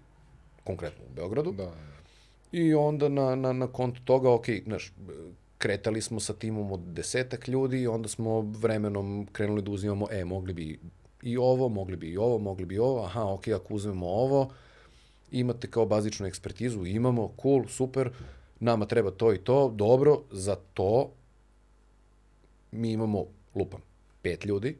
konkretno 0.65 1.05
u 1.05 1.15
Beogradu. 1.15 1.53
Da. 1.53 1.73
I 2.53 2.75
onda 2.75 3.09
na, 3.09 3.35
na, 3.35 3.53
na 3.53 3.67
kontu 3.67 4.01
toga, 4.05 4.33
ok, 4.33 4.47
znaš, 4.65 4.93
kretali 5.59 6.03
smo 6.03 6.21
sa 6.21 6.33
timom 6.33 6.73
od 6.73 6.81
desetak 6.81 7.49
ljudi 7.49 7.81
i 7.81 7.87
onda 7.87 8.09
smo 8.09 8.41
vremenom 8.41 9.27
krenuli 9.33 9.63
da 9.63 9.71
uzimamo, 9.71 10.07
e, 10.11 10.25
mogli 10.25 10.53
bi 10.53 10.79
i 11.23 11.37
ovo, 11.37 11.69
mogli 11.69 11.97
bi 11.97 12.09
i 12.09 12.17
ovo, 12.17 12.39
mogli 12.39 12.67
bi 12.67 12.75
i 12.75 12.79
ovo, 12.79 13.05
aha, 13.05 13.25
ok, 13.25 13.49
ako 13.49 13.75
uzmemo 13.75 14.07
ovo, 14.07 14.51
imate 15.31 15.71
kao 15.71 15.87
bazičnu 15.87 16.27
ekspertizu, 16.27 16.87
imamo, 16.87 17.35
cool, 17.43 17.67
super, 17.69 18.11
nama 18.61 18.87
treba 18.87 19.11
to 19.11 19.33
i 19.33 19.39
to, 19.39 19.73
dobro, 19.75 20.23
za 20.31 20.57
to 20.75 21.13
mi 22.73 22.93
imamo, 22.93 23.25
lupam, 23.55 23.81
pet 24.23 24.45
ljudi, 24.45 24.77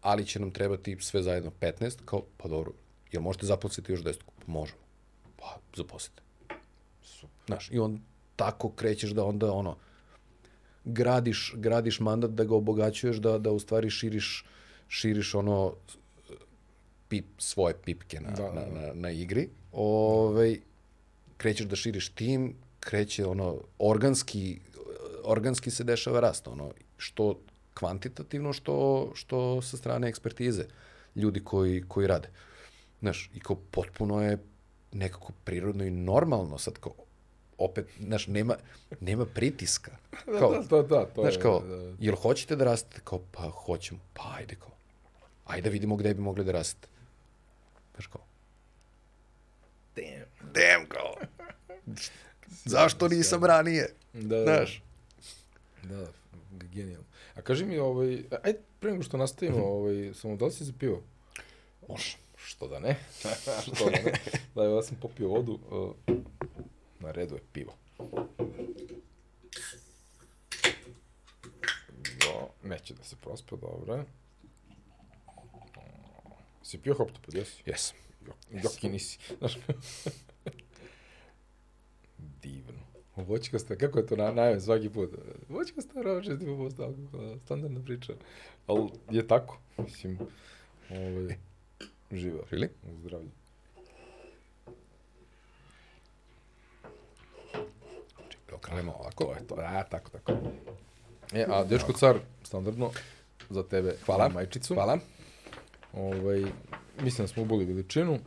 ali 0.00 0.26
će 0.26 0.40
nam 0.40 0.50
trebati 0.50 0.96
sve 1.00 1.22
zajedno 1.22 1.50
15, 1.60 2.04
kao, 2.04 2.22
pa 2.36 2.48
dobro, 2.48 2.72
jel 3.12 3.22
možete 3.22 3.46
zaposliti 3.46 3.92
još 3.92 4.00
10? 4.00 4.16
Pa 4.46 4.52
možemo. 4.52 4.80
Pa, 5.36 5.58
zaposlite. 5.76 6.22
Super. 7.02 7.36
Znaš, 7.46 7.70
i 7.72 7.78
on 7.78 8.00
tako 8.36 8.70
krećeš 8.70 9.10
da 9.10 9.24
onda, 9.24 9.52
ono, 9.52 9.76
gradiš, 10.84 11.54
gradiš 11.56 12.00
mandat 12.00 12.30
da 12.30 12.44
ga 12.44 12.54
obogaćuješ, 12.54 13.16
da, 13.16 13.38
da 13.38 13.50
u 13.50 13.58
stvari 13.58 13.90
širiš, 13.90 14.44
širiš 14.88 15.34
ono 15.34 15.74
pip, 17.08 17.26
svoje 17.38 17.74
pipke 17.84 18.20
na, 18.20 18.30
da, 18.30 18.52
na, 18.52 18.66
na, 18.66 18.92
na 18.94 19.10
igri. 19.10 19.48
Ove, 19.72 20.56
krećeš 21.36 21.66
da 21.66 21.76
širiš 21.76 22.08
tim, 22.08 22.54
kreće 22.80 23.26
ono 23.26 23.56
organski 23.78 24.60
organski 25.24 25.70
se 25.70 25.84
dešava 25.84 26.20
rast 26.20 26.48
ono 26.48 26.72
što 26.96 27.38
kvantitativno 27.74 28.52
što 28.52 29.10
što 29.14 29.62
sa 29.62 29.76
strane 29.76 30.08
ekspertize 30.08 30.64
ljudi 31.16 31.44
koji 31.44 31.84
koji 31.88 32.06
rade 32.06 32.28
znaš 33.00 33.30
i 33.34 33.40
kao 33.40 33.56
potpuno 33.70 34.22
je 34.22 34.38
nekako 34.92 35.32
prirodno 35.44 35.84
i 35.84 35.90
normalno 35.90 36.58
sad 36.58 36.78
kao 36.78 36.92
opet, 37.60 37.86
znaš, 38.00 38.26
nema, 38.26 38.54
nema 39.00 39.26
pritiska. 39.26 39.96
Kao, 40.38 40.50
da, 40.52 40.58
da, 40.58 40.82
da, 40.82 41.04
to 41.04 41.22
znaš, 41.22 41.34
je, 41.34 41.40
kao, 41.40 41.60
da, 41.60 41.76
da. 41.76 41.96
jel 41.98 42.16
hoćete 42.16 42.56
da 42.56 42.64
rastete? 42.64 43.00
Kao, 43.04 43.20
pa 43.32 43.50
hoćemo. 43.50 44.00
Pa 44.14 44.22
ajde, 44.36 44.54
kao. 44.54 44.70
Ajde 45.46 45.68
da 45.68 45.72
vidimo 45.72 45.96
gde 45.96 46.14
bi 46.14 46.20
mogli 46.20 46.44
da 46.44 46.52
rastete. 46.52 46.88
Znaš, 47.94 48.06
kao. 48.06 48.22
Damn. 50.00 50.52
Damn, 50.52 50.88
kao. 50.88 51.14
Zašto 52.74 53.08
nisam 53.08 53.44
ranije? 53.44 53.94
Da, 54.12 54.36
da. 54.36 54.44
Znaš. 54.44 54.82
Da, 55.82 55.96
da, 55.96 56.66
genijalno. 56.72 57.06
A 57.34 57.42
kaži 57.42 57.64
mi, 57.64 57.78
ovaj, 57.78 58.22
ajde, 58.42 58.58
pre 58.80 58.90
nego 58.90 59.02
što 59.02 59.16
nastavimo, 59.16 59.64
ovaj, 59.64 60.14
samo 60.14 60.36
da 60.36 60.44
li 60.44 60.52
si 60.52 60.64
za 60.64 60.72
pivo? 60.78 61.02
Može. 61.88 62.16
Što 62.36 62.68
da 62.68 62.78
ne? 62.78 62.96
što 63.66 63.84
da 63.84 63.90
ne? 63.90 64.12
Da, 64.54 64.64
ja 64.64 64.82
sam 64.82 64.96
popio 65.00 65.28
vodu. 65.28 65.58
Uh, 65.70 66.16
na 67.00 67.10
redu 67.10 67.34
je 67.34 67.40
pivo. 67.52 67.72
Do, 72.20 72.48
neće 72.62 72.94
da 72.94 73.04
se 73.04 73.16
prospe, 73.16 73.56
dobro 73.56 73.94
je. 73.94 74.04
Si 76.62 76.78
pio 76.78 76.94
hoptopod, 76.94 77.34
jesi? 77.34 77.62
Jesam. 77.66 77.96
Joki 78.50 78.88
nisi. 78.88 79.18
Znaš, 79.38 79.58
divno. 82.42 82.80
Voćkasta, 83.16 83.76
kako 83.76 83.98
je 83.98 84.06
to 84.06 84.16
na, 84.16 84.32
najave 84.32 84.60
svaki 84.60 84.88
put? 84.88 85.10
Voćkasta, 85.48 86.02
rava 86.02 86.20
6,5% 86.20 86.82
alkohola, 86.82 87.38
standardna 87.44 87.80
priča. 87.84 88.12
Ali 88.66 88.88
je 89.10 89.26
tako, 89.26 89.58
mislim, 89.78 90.18
ovaj, 90.90 91.36
živa. 92.12 92.42
Really? 92.50 92.68
U 92.82 93.00
zdravlju. 93.00 93.30
Okrenemo 98.52 98.92
ovako. 98.92 99.24
To 99.24 99.32
je 99.32 99.46
to, 99.46 99.54
a, 99.58 99.84
tako, 99.84 100.10
tako. 100.10 100.32
E, 101.32 101.46
a 101.48 101.64
Dečko 101.64 101.92
car, 101.92 102.18
standardno, 102.42 102.90
za 103.50 103.62
tebe, 103.62 103.96
Hvala. 104.06 104.28
majčicu. 104.28 104.74
Hvala. 104.74 104.98
Ovaj, 105.92 106.44
mislim 107.02 107.24
da 107.24 107.28
smo 107.32 107.42
uboli 107.42 107.64
veličinu. 107.64 108.18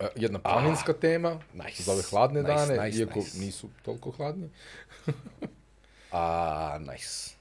E, 0.00 0.06
jedna 0.16 0.38
planinska 0.38 0.92
ah, 0.92 1.00
tema, 1.00 1.40
nice. 1.54 1.82
za 1.82 1.92
ove 1.92 2.02
hladne 2.10 2.42
Nice, 2.42 2.54
dane, 2.54 2.86
nice, 2.86 2.98
iako 2.98 3.18
nice. 3.18 3.38
nisu 3.38 3.68
toliko 3.84 4.10
hladni. 4.10 4.48
A, 6.12 6.78
nice. 6.92 7.34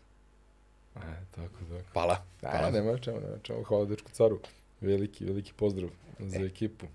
E, 0.95 0.99
tako, 1.35 1.47
tako. 1.69 1.83
Hvala. 1.93 2.17
Hvala. 2.41 2.57
Hvala. 2.57 2.71
nema 2.71 2.97
čemu, 2.97 3.19
nema 3.19 3.37
čemu. 3.43 3.63
Hvala 3.63 3.85
Dečku 3.85 4.11
caru. 4.11 4.39
Veliki, 4.81 5.25
veliki 5.25 5.53
pozdrav 5.53 5.89
za 6.19 6.39
E. 6.39 6.45
ekipu. 6.45 6.85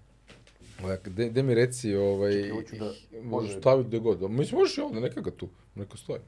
Gde, 1.04 1.28
gde 1.28 1.42
mi 1.42 1.54
reci, 1.54 1.94
ovaj, 1.94 2.34
da- 2.78 2.92
može- 3.22 3.60
staviti 3.60 3.88
gde 3.88 3.98
god. 3.98 4.30
Mislim, 4.30 4.60
možeš 4.60 4.78
i 4.78 4.80
ovde, 4.80 5.00
neka 5.00 5.20
ga 5.20 5.30
tu, 5.30 5.48
neka 5.74 5.96
stoji. 5.96 6.20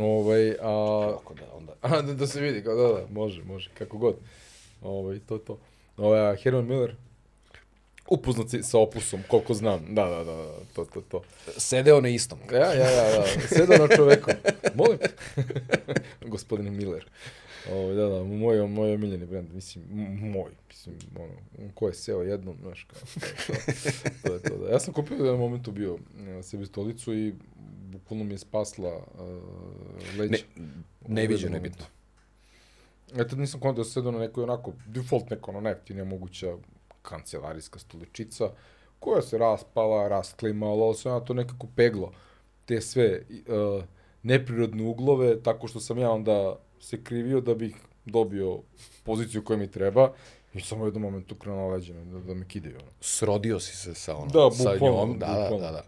Ovaj, 0.00 0.50
a, 0.50 1.12
Tako 1.18 1.34
da 1.34 1.42
onda... 1.54 1.72
A, 1.96 2.02
da, 2.02 2.14
da 2.14 2.26
se 2.26 2.40
vidi, 2.40 2.64
kao, 2.64 2.74
da, 2.74 3.00
da, 3.00 3.06
može, 3.10 3.42
može, 3.44 3.70
kako 3.78 3.98
god. 3.98 4.16
Ovaj, 4.82 5.18
to, 5.18 5.38
to. 5.38 5.58
Ovaj, 6.00 6.20
a 6.20 6.36
Herman 6.36 6.66
Miller, 6.66 6.94
upoznat 8.10 8.46
sa 8.62 8.78
opusom, 8.78 9.20
koliko 9.28 9.54
znam. 9.54 9.94
Da, 9.94 10.04
da, 10.04 10.24
da, 10.24 10.36
da, 10.36 10.54
to, 10.74 10.84
to, 10.84 11.00
to. 11.00 11.22
Sedeo 11.56 12.00
na 12.00 12.08
istom. 12.08 12.38
Ja, 12.52 12.72
ja, 12.72 12.90
ja, 12.90 13.18
da, 13.18 13.26
sedao 13.48 13.86
na 13.86 13.96
čoveku. 13.96 14.30
Molim. 14.74 14.98
Gospodine 16.32 16.70
Miller. 16.70 17.06
Ovaj, 17.72 17.94
da, 17.94 18.08
da, 18.08 18.24
moj, 18.24 18.68
moj 18.68 18.94
omiljeni 18.94 19.26
brend, 19.26 19.54
mislim, 19.54 19.84
moj, 20.20 20.50
mislim, 20.68 20.94
ono, 21.18 21.32
ko 21.74 21.88
je 21.88 21.94
seo 21.94 22.22
jednom, 22.22 22.56
znaš, 22.62 22.84
kao, 22.84 23.00
to, 23.46 23.52
to, 23.52 24.28
to 24.28 24.34
je 24.34 24.42
to, 24.42 24.58
da. 24.58 24.72
Ja 24.72 24.80
sam 24.80 24.94
kupio 24.94 25.16
u 25.16 25.24
jednom 25.24 25.40
momentu 25.40 25.72
bio 25.72 25.98
e, 26.38 26.42
sebi 26.42 26.66
stolicu 26.66 27.14
i 27.14 27.34
bukvalno 27.92 28.24
mi 28.24 28.34
je 28.34 28.38
spasla 28.38 28.96
uh, 28.96 30.18
leđa. 30.18 30.36
Ne, 30.56 30.66
neviđeno 31.08 31.56
je 31.56 31.60
bitno. 31.60 31.84
Ja 33.16 33.28
tad 33.28 33.38
nisam 33.38 33.60
kontao 33.60 33.84
da 33.84 33.84
sam 33.84 33.92
sedao 33.92 34.12
na 34.12 34.18
nekoj 34.18 34.44
onako, 34.44 34.72
default 34.86 35.30
neka 35.30 35.50
ono 35.50 35.60
najjeftinija 35.60 36.04
moguća 36.04 36.56
kancelarijska 37.02 37.78
stoličica, 37.78 38.50
koja 39.00 39.22
se 39.22 39.38
raspala, 39.38 40.08
rastklimala, 40.08 40.86
ali 40.86 40.94
se 40.94 41.08
ona 41.10 41.20
to 41.20 41.34
nekako 41.34 41.66
peglo. 41.76 42.12
Te 42.66 42.80
sve 42.80 43.20
uh, 43.30 43.84
neprirodne 44.22 44.82
uglove, 44.82 45.42
tako 45.42 45.68
što 45.68 45.80
sam 45.80 45.98
ja 45.98 46.10
onda 46.10 46.56
se 46.80 47.04
krivio 47.04 47.40
da 47.40 47.54
bih 47.54 47.76
dobio 48.04 48.58
poziciju 49.04 49.44
koja 49.44 49.56
mi 49.56 49.70
treba 49.70 50.12
i 50.54 50.60
samo 50.60 50.82
u 50.82 50.86
jednom 50.86 51.02
momentu 51.02 51.34
krenuo 51.34 51.68
leđima 51.68 52.04
da, 52.04 52.20
da 52.20 52.34
me 52.34 52.48
kidaju. 52.48 52.76
Ono. 52.76 52.90
Srodio 53.00 53.60
si 53.60 53.76
se 53.76 53.94
sa, 53.94 54.16
ono, 54.16 54.26
Da, 54.26 54.50
sa 54.50 54.76
njom. 54.80 55.18
Da, 55.18 55.26
da, 55.26 55.32
bukvalno. 55.32 55.66
da, 55.66 55.72
da. 55.72 55.84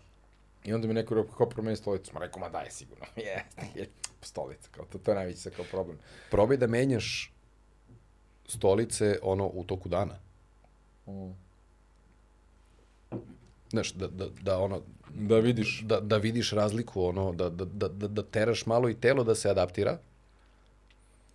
I 0.64 0.72
onda 0.72 0.86
mi 0.86 0.94
neko 0.94 1.14
rekao, 1.14 1.34
kao 1.34 1.48
promeni 1.48 1.76
stolicu. 1.76 2.10
Ma 2.14 2.20
rekao, 2.20 2.40
ma 2.40 2.48
daj 2.48 2.70
sigurno. 2.70 3.04
Jeste, 3.16 3.62
je, 3.74 3.88
stolica, 4.22 4.68
kao 4.70 4.84
to, 4.84 4.98
to 4.98 5.10
je 5.10 5.14
najveći 5.14 5.50
kao 5.50 5.64
problem. 5.70 5.98
Probaj 6.30 6.56
da 6.56 6.66
menjaš 6.66 7.32
stolice 8.48 9.18
ono 9.22 9.50
u 9.54 9.64
toku 9.64 9.88
dana. 9.88 10.14
Mm. 11.06 11.32
Znaš, 13.70 13.92
da, 13.92 14.08
da, 14.08 14.28
da 14.42 14.58
ono, 14.58 14.82
Da 15.14 15.38
vidiš. 15.38 15.82
da, 15.84 16.00
da 16.00 16.16
vidiš 16.16 16.52
razliku, 16.52 17.02
ono, 17.02 17.32
da, 17.32 17.50
da, 17.50 17.64
da, 17.64 17.88
da, 17.88 18.08
da 18.08 18.22
teraš 18.22 18.66
malo 18.66 18.88
i 18.88 18.94
telo 18.94 19.24
da 19.24 19.34
se 19.34 19.50
adaptira 19.50 19.98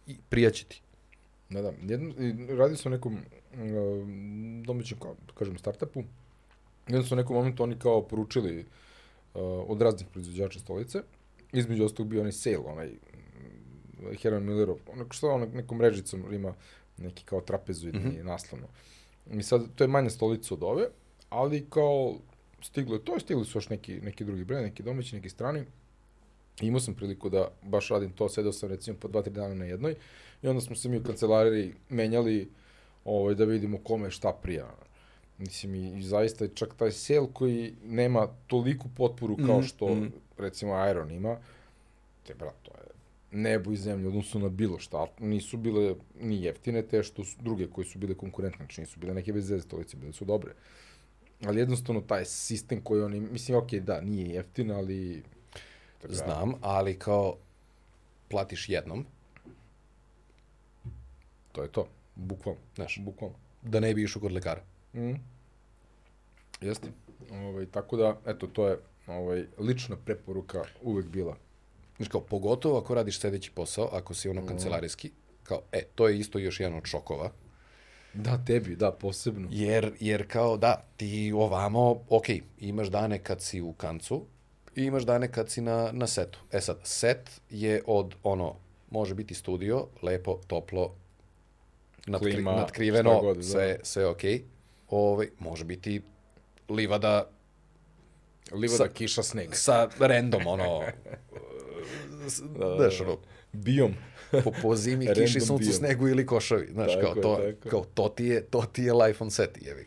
i 0.08 0.16
prijaće 0.30 0.66
ti. 0.66 0.82
Da, 1.50 1.62
da. 1.62 1.72
Jedno, 1.82 2.14
i 2.20 2.56
radio 2.56 2.78
sam 2.78 2.92
u 2.92 2.96
nekom 2.96 3.14
uh, 3.14 3.20
domaćem, 4.66 5.00
kao, 5.00 5.16
da 5.28 5.34
kažem, 5.34 5.58
startupu. 5.58 6.04
Jedno 6.88 7.04
su 7.04 7.16
u 7.16 7.18
nekom 7.18 7.36
momentu 7.36 7.64
oni 7.64 7.80
kao 7.80 8.02
poručili 8.02 8.60
uh, 8.60 9.42
od 9.68 9.82
raznih 9.82 10.08
proizvođača 10.08 10.60
stolice. 10.60 11.02
Između 11.54 11.86
ostalog 11.86 12.10
bio 12.10 12.20
onaj 12.20 12.32
sale, 12.32 12.58
onaj 12.58 12.88
mm, 12.88 14.16
Herman 14.22 14.44
Millerov, 14.44 14.78
onako 14.94 15.14
što 15.14 15.30
ono, 15.30 15.46
nekom 15.46 15.78
mrežicom 15.78 16.34
ima 16.34 16.54
neki 16.98 17.24
kao 17.24 17.42
trapezoidni 17.42 18.00
mm 18.00 18.12
-hmm. 18.12 18.24
naslovno. 18.24 18.68
I 19.32 19.44
sad, 19.44 19.66
to 19.76 19.84
je 19.84 19.88
manja 19.88 20.10
stolica 20.10 20.54
od 20.54 20.64
ove, 20.64 20.88
ali 21.30 21.66
kao 21.70 22.16
stiglo 22.62 22.96
je 22.96 23.06
to, 23.06 23.20
stigli 23.20 23.46
su 23.46 23.58
još 23.58 23.70
neki, 23.70 24.02
neki 24.02 24.26
drugi 24.26 24.44
brend, 24.44 24.64
neki 24.64 24.84
domaći, 24.84 25.16
neki 25.16 25.30
strani. 25.30 25.64
I 26.62 26.68
imao 26.68 26.80
sam 26.80 26.94
priliku 26.94 27.30
da 27.30 27.52
baš 27.62 27.90
radim 27.90 28.12
to, 28.12 28.30
sedeo 28.30 28.52
sam 28.52 28.70
recimo 28.70 28.98
po 29.00 29.08
dva, 29.08 29.22
tri 29.22 29.34
dana 29.34 29.54
na 29.54 29.66
jednoj 29.66 29.96
i 30.44 30.48
onda 30.48 30.62
smo 30.62 30.76
se 30.76 30.90
mi 30.90 30.98
u 30.98 31.04
kancelariji 31.04 31.74
menjali 31.90 32.50
ovaj, 33.06 33.36
da 33.36 33.46
vidimo 33.46 33.78
kome 33.84 34.12
šta 34.12 34.34
prija. 34.42 34.76
Mislim, 35.38 35.76
i, 35.76 35.98
i 35.98 36.04
zaista 36.04 36.44
je 36.44 36.52
čak 36.54 36.76
taj 36.76 36.92
sel 36.92 37.28
koji 37.34 37.74
nema 37.86 38.28
toliku 38.48 38.90
potporu 38.96 39.38
kao 39.38 39.58
Mhm, 39.58 39.68
što, 39.68 39.96
mhm. 39.96 40.06
recimo, 40.38 40.90
Iron 40.90 41.12
ima, 41.12 41.38
te, 42.28 42.34
brat, 42.34 42.56
to 42.64 42.72
je 42.72 42.88
nebo 43.32 43.72
i 43.72 43.78
zemlja, 43.78 44.08
odnosno 44.08 44.40
na 44.40 44.50
bilo 44.50 44.80
šta. 44.80 45.06
Nisu 45.20 45.58
bile 45.58 45.96
ni 46.22 46.44
jeftine 46.44 46.82
te 46.82 47.04
što 47.04 47.24
su 47.24 47.38
druge 47.42 47.68
koje 47.68 47.86
su 47.86 48.00
bile 48.00 48.16
konkurentne, 48.16 48.58
znači 48.58 48.82
nisu 48.82 49.00
bile 49.00 49.14
neke 49.14 49.34
bez 49.34 49.50
veze 49.50 49.64
stolice, 49.64 49.98
bile 49.98 50.14
su 50.14 50.26
dobre. 50.26 50.52
Ali 51.46 51.60
jednostavno 51.60 52.02
taj 52.02 52.26
sistem 52.26 52.82
koji 52.82 53.02
oni, 53.02 53.20
mislim, 53.20 53.58
ok, 53.58 53.72
da, 53.74 54.02
nije 54.02 54.30
jeftin, 54.30 54.72
ali... 54.72 55.24
Tako 55.98 56.08
da, 56.08 56.14
Znam, 56.14 56.54
ali 56.62 57.00
kao 57.00 57.36
platiš 58.30 58.70
jednom, 58.70 59.06
To 61.52 61.64
je 61.64 61.72
to, 61.72 61.88
bukvalno, 62.16 62.60
znaš, 62.76 63.00
bukvalno. 63.00 63.36
da 63.62 63.80
ne 63.80 63.94
bi 63.94 64.04
išao 64.04 64.22
kod 64.22 64.32
lekara. 64.32 64.62
Mm. 64.98 65.16
Jeste. 66.62 66.88
Ovaj, 67.32 67.66
tako 67.66 67.98
da, 67.98 68.18
eto, 68.26 68.48
to 68.48 68.68
je 68.68 68.78
ovaj, 69.08 69.46
lična 69.58 69.96
preporuka 70.06 70.64
uvek 70.82 71.06
bila. 71.06 71.36
Znaš, 71.98 72.08
kao, 72.10 72.22
pogotovo 72.22 72.78
ako 72.78 72.96
radiš 72.96 73.20
sedeći 73.20 73.52
posao, 73.52 73.90
ako 73.92 74.14
si 74.14 74.30
ono 74.30 74.46
kancelarijski, 74.46 75.12
kao, 75.44 75.62
e, 75.72 75.84
to 75.96 76.08
je 76.08 76.20
isto 76.20 76.40
još 76.40 76.60
jedan 76.60 76.78
od 76.78 76.86
šokova, 76.86 77.32
Da, 78.14 78.38
tebi, 78.46 78.76
da, 78.76 78.92
posebno. 78.92 79.48
jer, 79.52 79.94
jer 80.00 80.28
kao, 80.28 80.58
da, 80.58 80.84
ti 80.98 81.34
ovamo, 81.36 82.02
ok, 82.10 82.26
imaš 82.60 82.88
dane 82.88 83.24
kad 83.24 83.42
si 83.42 83.62
u 83.62 83.74
kancu 83.74 84.26
i 84.76 84.84
imaš 84.84 85.04
dane 85.04 85.32
kad 85.32 85.50
si 85.50 85.62
na, 85.62 85.90
na 85.94 86.08
setu. 86.08 86.40
E 86.52 86.62
sad, 86.62 86.80
set 86.84 87.42
je 87.50 87.82
od 87.86 88.16
ono, 88.24 88.56
može 88.92 89.16
biti 89.16 89.34
studio, 89.34 89.88
lepo, 90.02 90.40
toplo, 90.48 90.96
nadkri, 92.08 92.32
Klima, 92.32 92.52
nadkriveno, 92.52 93.22
god, 93.22 93.38
da. 93.38 93.44
sve, 93.44 93.80
sve 93.84 94.06
Ove, 94.90 95.30
može 95.40 95.66
biti 95.66 96.02
livada 96.70 97.30
Livada, 98.52 98.78
Sa- 98.78 98.88
kiša, 98.88 99.24
sneg. 99.24 99.50
sa 99.54 99.90
random, 100.00 100.48
ono, 100.48 100.84
s- 102.28 102.42
znaš, 102.78 103.02
ono, 103.02 103.18
Bijom. 103.54 103.94
po, 104.44 104.52
po 104.62 104.76
zimi, 104.76 105.08
kiši, 105.16 105.40
suncu, 105.40 105.74
snegu 105.74 106.08
ili 106.08 106.26
košavi. 106.26 106.68
Znaš, 106.72 106.94
Tako 106.94 107.02
kao, 107.04 107.12
je, 107.12 107.22
to, 107.22 107.36
tako 107.54 107.70
kao 107.70 107.86
to 107.86 108.10
ti 108.10 108.26
je, 108.26 108.44
to 108.44 108.62
ti 108.64 108.84
je 108.84 108.94
life 108.94 109.24
on 109.24 109.32
set, 109.32 109.58
jevi. 109.62 109.86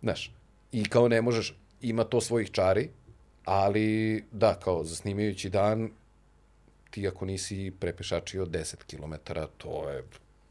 Znaš, 0.00 0.32
i 0.72 0.84
kao 0.84 1.08
ne 1.08 1.22
možeš, 1.22 1.56
ima 1.80 2.04
to 2.04 2.20
svojih 2.20 2.50
čari, 2.50 2.88
ali 3.44 3.84
da, 4.32 4.54
kao 4.54 4.84
za 4.84 4.96
snimajući 4.96 5.50
dan, 5.50 5.90
ti 6.90 7.08
ako 7.08 7.24
nisi 7.24 7.72
prepešačio 7.80 8.46
10 8.46 8.74
km, 8.76 9.14
to 9.56 9.90
je 9.90 10.04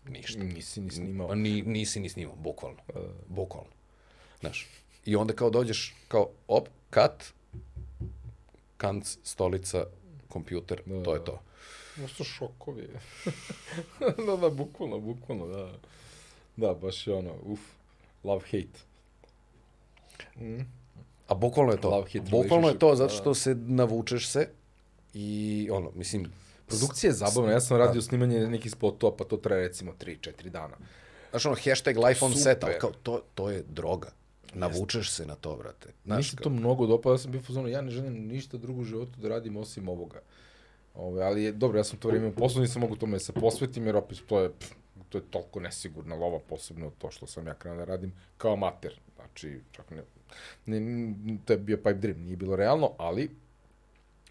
ništa. 0.07 0.43
Nisi 0.43 0.81
ni 0.81 0.91
snimao. 0.91 1.35
Ni, 1.35 1.61
nisi 1.61 1.99
ni 1.99 2.09
snimao, 2.09 2.35
bukvalno. 2.35 2.77
Bukvalno. 3.27 3.69
Znaš, 4.39 4.67
i 5.05 5.15
onda 5.15 5.33
kao 5.33 5.49
dođeš, 5.49 5.95
kao, 6.07 6.29
op, 6.47 6.67
kat, 6.89 7.33
kanc, 8.77 9.17
stolica, 9.23 9.85
kompjuter, 10.27 10.81
Da, 10.85 11.03
to 11.03 11.13
je 11.13 11.19
da. 11.19 11.25
to. 11.25 11.41
Ovo 11.99 12.07
su 12.07 12.23
šokovi. 12.23 12.87
da, 14.27 14.35
da, 14.35 14.49
bukvalno, 14.49 14.99
bukvalno, 14.99 15.47
da. 15.47 15.71
Da, 16.55 16.73
baš 16.73 17.07
je 17.07 17.13
ono, 17.13 17.33
uf, 17.43 17.59
love 18.23 18.43
hate. 18.45 18.79
A 21.27 21.33
bukvalno 21.35 21.71
je 21.71 21.81
to. 21.81 21.89
Love-hate 21.89 22.29
Bukvalno 22.29 22.67
je 22.69 22.79
to, 22.79 22.95
zato 22.95 23.13
da. 23.13 23.19
što 23.19 23.33
se 23.33 23.55
navučeš 23.55 24.29
se 24.29 24.49
i 25.13 25.69
ono, 25.71 25.91
mislim, 25.95 26.31
Produkcija 26.67 27.09
je 27.09 27.13
zabavna, 27.13 27.51
ja 27.51 27.59
sam 27.59 27.77
radio 27.77 28.01
snimanje 28.01 28.47
nekih 28.47 28.71
spotova, 28.71 29.15
pa 29.17 29.23
to 29.23 29.37
traje 29.37 29.67
recimo 29.67 29.91
3-4 29.99 30.49
dana. 30.49 30.77
znaš 31.29 31.45
ono, 31.45 31.55
hashtag 31.63 31.97
life 31.97 32.25
on 32.25 32.35
set, 32.35 32.63
ali 32.63 32.73
kao, 32.79 32.91
to, 33.03 33.21
to 33.35 33.49
je 33.49 33.63
droga. 33.69 34.11
Navučeš 34.53 35.11
se 35.11 35.25
na 35.25 35.35
to, 35.35 35.55
brate. 35.55 35.89
Znaš, 36.05 36.17
mi 36.17 36.23
se 36.23 36.35
to 36.35 36.49
mnogo 36.49 36.87
dopada, 36.87 37.13
ja 37.13 37.17
sam 37.17 37.31
bio 37.31 37.41
fazonu, 37.41 37.67
ja 37.67 37.81
ne 37.81 37.91
želim 37.91 38.27
ništa 38.27 38.57
drugo 38.57 38.81
u 38.81 38.83
životu 38.83 39.11
da 39.21 39.29
radim 39.29 39.57
osim 39.57 39.89
ovoga. 39.89 40.21
Ove, 40.95 41.23
ali 41.23 41.43
je, 41.43 41.51
dobro, 41.51 41.79
ja 41.79 41.83
sam 41.83 41.99
to 41.99 42.07
vrijeme 42.07 42.27
u 42.27 42.33
poslu, 42.35 42.61
nisam 42.61 42.81
mogu 42.81 42.95
tome 42.95 43.11
da 43.13 43.19
se 43.19 43.33
posvetim, 43.33 43.85
jer 43.85 43.95
opet 43.95 44.21
to 44.27 44.39
je, 44.39 44.49
pff, 44.59 44.73
to 45.09 45.17
je 45.17 45.21
toliko 45.31 45.59
nesigurna 45.59 46.15
lova, 46.15 46.39
posebno 46.49 46.91
to 46.97 47.11
što 47.11 47.27
sam 47.27 47.47
ja 47.47 47.53
krenuo 47.53 47.77
da 47.77 47.85
radim 47.85 48.13
kao 48.37 48.53
amater. 48.53 48.99
Znači, 49.15 49.59
čak 49.71 49.91
ne, 49.91 50.03
ne, 50.65 51.37
to 51.45 51.53
je 51.53 51.57
bio 51.57 51.77
pipe 51.77 51.93
dream, 51.93 52.21
nije 52.21 52.37
bilo 52.37 52.55
realno, 52.55 52.91
ali 52.97 53.29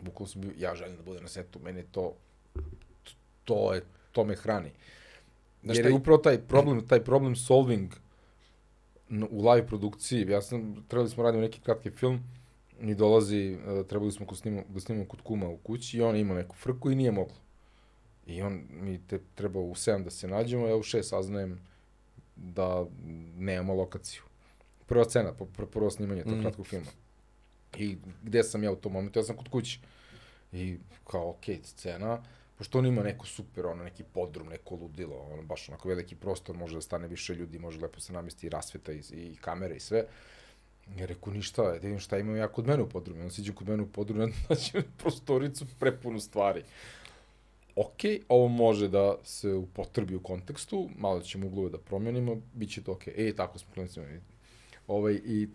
bukvalno 0.01 0.27
sam 0.33 0.41
bio, 0.41 0.53
ja 0.59 0.75
želim 0.75 0.97
da 0.97 1.03
budem 1.03 1.23
na 1.23 1.29
setu, 1.29 1.59
mene 1.59 1.85
to, 1.93 2.15
to 3.45 3.75
je, 3.75 3.83
to 4.13 4.25
me 4.25 4.37
hrani. 4.37 4.71
Znaš 5.63 5.77
Jer 5.77 5.87
je 5.87 5.93
upravo 5.93 6.19
taj 6.19 6.39
problem, 6.39 6.87
taj 6.87 7.05
problem 7.05 7.37
solving 7.37 7.93
n- 7.93 7.99
u 9.31 9.49
live 9.51 9.67
produkciji, 9.67 10.27
ja 10.31 10.43
sam, 10.43 10.85
trebali 10.89 11.11
smo 11.11 11.23
raditi 11.23 11.41
neki 11.41 11.61
kratki 11.61 11.91
film, 11.91 12.21
i 12.81 12.95
dolazi, 12.95 13.57
uh, 13.81 13.87
trebali 13.87 14.13
smo 14.13 14.35
snimamo, 14.35 14.65
da 14.69 14.81
snimamo 14.81 15.09
kod 15.09 15.23
kuma 15.23 15.49
u 15.49 15.57
kući 15.57 15.99
i 15.99 16.03
on 16.03 16.17
ima 16.17 16.35
neku 16.35 16.57
frku 16.57 16.91
i 16.91 16.95
nije 16.95 17.13
moglo. 17.13 17.37
I 18.27 18.43
on 18.43 18.63
mi 18.71 19.07
te 19.07 19.21
treba 19.35 19.61
u 19.61 19.75
7 19.75 20.05
da 20.05 20.11
se 20.11 20.29
nađemo, 20.29 20.67
ja 20.67 20.77
u 20.77 20.83
6 20.83 21.03
saznajem 21.03 21.61
da 22.37 22.87
nemamo 23.37 23.75
lokaciju. 23.75 24.23
Prva 24.87 25.05
scena, 25.05 25.33
pr 25.33 25.45
pr 25.57 25.67
prvo 25.67 25.91
snimanje 25.91 26.23
tog 26.23 26.33
Mhm. 26.33 26.43
kratkog 26.43 26.67
filma. 26.67 26.91
I 27.77 27.97
gde 28.23 28.43
sam 28.43 28.65
ja 28.65 28.73
u 28.73 28.77
tom 28.77 28.93
momentu? 28.93 29.19
Ja 29.19 29.23
sam 29.23 29.37
kod 29.37 29.49
kuće. 29.49 29.81
I 30.53 30.77
kao, 31.07 31.31
okej, 31.31 31.57
okay, 31.57 31.65
scena, 31.65 32.23
pošto 32.59 32.79
on 32.79 32.87
ima 32.87 33.03
neko 33.03 33.27
super, 33.27 33.67
ono, 33.67 33.85
neki 33.85 34.05
podrum, 34.05 34.49
neko 34.49 34.75
ludilo, 34.75 35.17
ono, 35.17 35.43
baš 35.43 35.69
onako 35.69 35.89
veliki 35.89 36.17
prostor, 36.17 36.57
može 36.57 36.75
da 36.75 36.81
stane 36.81 37.09
više 37.09 37.35
ljudi, 37.35 37.59
može 37.59 37.81
lepo 37.81 38.01
se 38.01 38.13
namesti 38.13 38.47
i 38.47 38.51
rasveta 38.51 38.93
i, 38.93 39.03
i 39.13 39.37
kamere 39.41 39.77
i 39.77 39.81
sve. 39.81 40.05
Ja 40.97 41.07
rekao, 41.07 41.33
ništa, 41.33 41.63
da 41.63 41.73
vidim 41.73 41.99
šta 41.99 42.19
imam 42.19 42.37
ja 42.37 42.49
kod 42.49 42.67
mene 42.67 42.83
u 42.83 42.89
podrumu. 42.89 43.23
On 43.25 43.31
siđe 43.31 43.55
kod 43.55 43.69
mene 43.69 43.83
u 43.83 43.87
podrumu, 43.93 44.33
znači 44.47 44.83
prostoricu 44.97 45.67
prepunu 45.79 46.21
stvari. 46.21 46.63
Ok, 47.77 48.01
ovo 48.29 48.49
može 48.49 48.89
da 48.89 49.17
se 49.25 49.55
upotrebi 49.55 50.15
u 50.15 50.23
kontekstu, 50.23 50.89
malo 50.97 51.21
ćemo 51.21 51.47
uglove 51.47 51.71
da 51.71 51.79
promenimo, 51.79 52.37
bit 52.55 52.71
će 52.71 52.83
to 52.83 52.93
ok. 52.93 53.07
E, 53.07 53.33
tako 53.37 53.59
smo 53.59 53.73
krenuli. 53.73 54.21
Ovaj, 54.87 55.21
I 55.25 55.49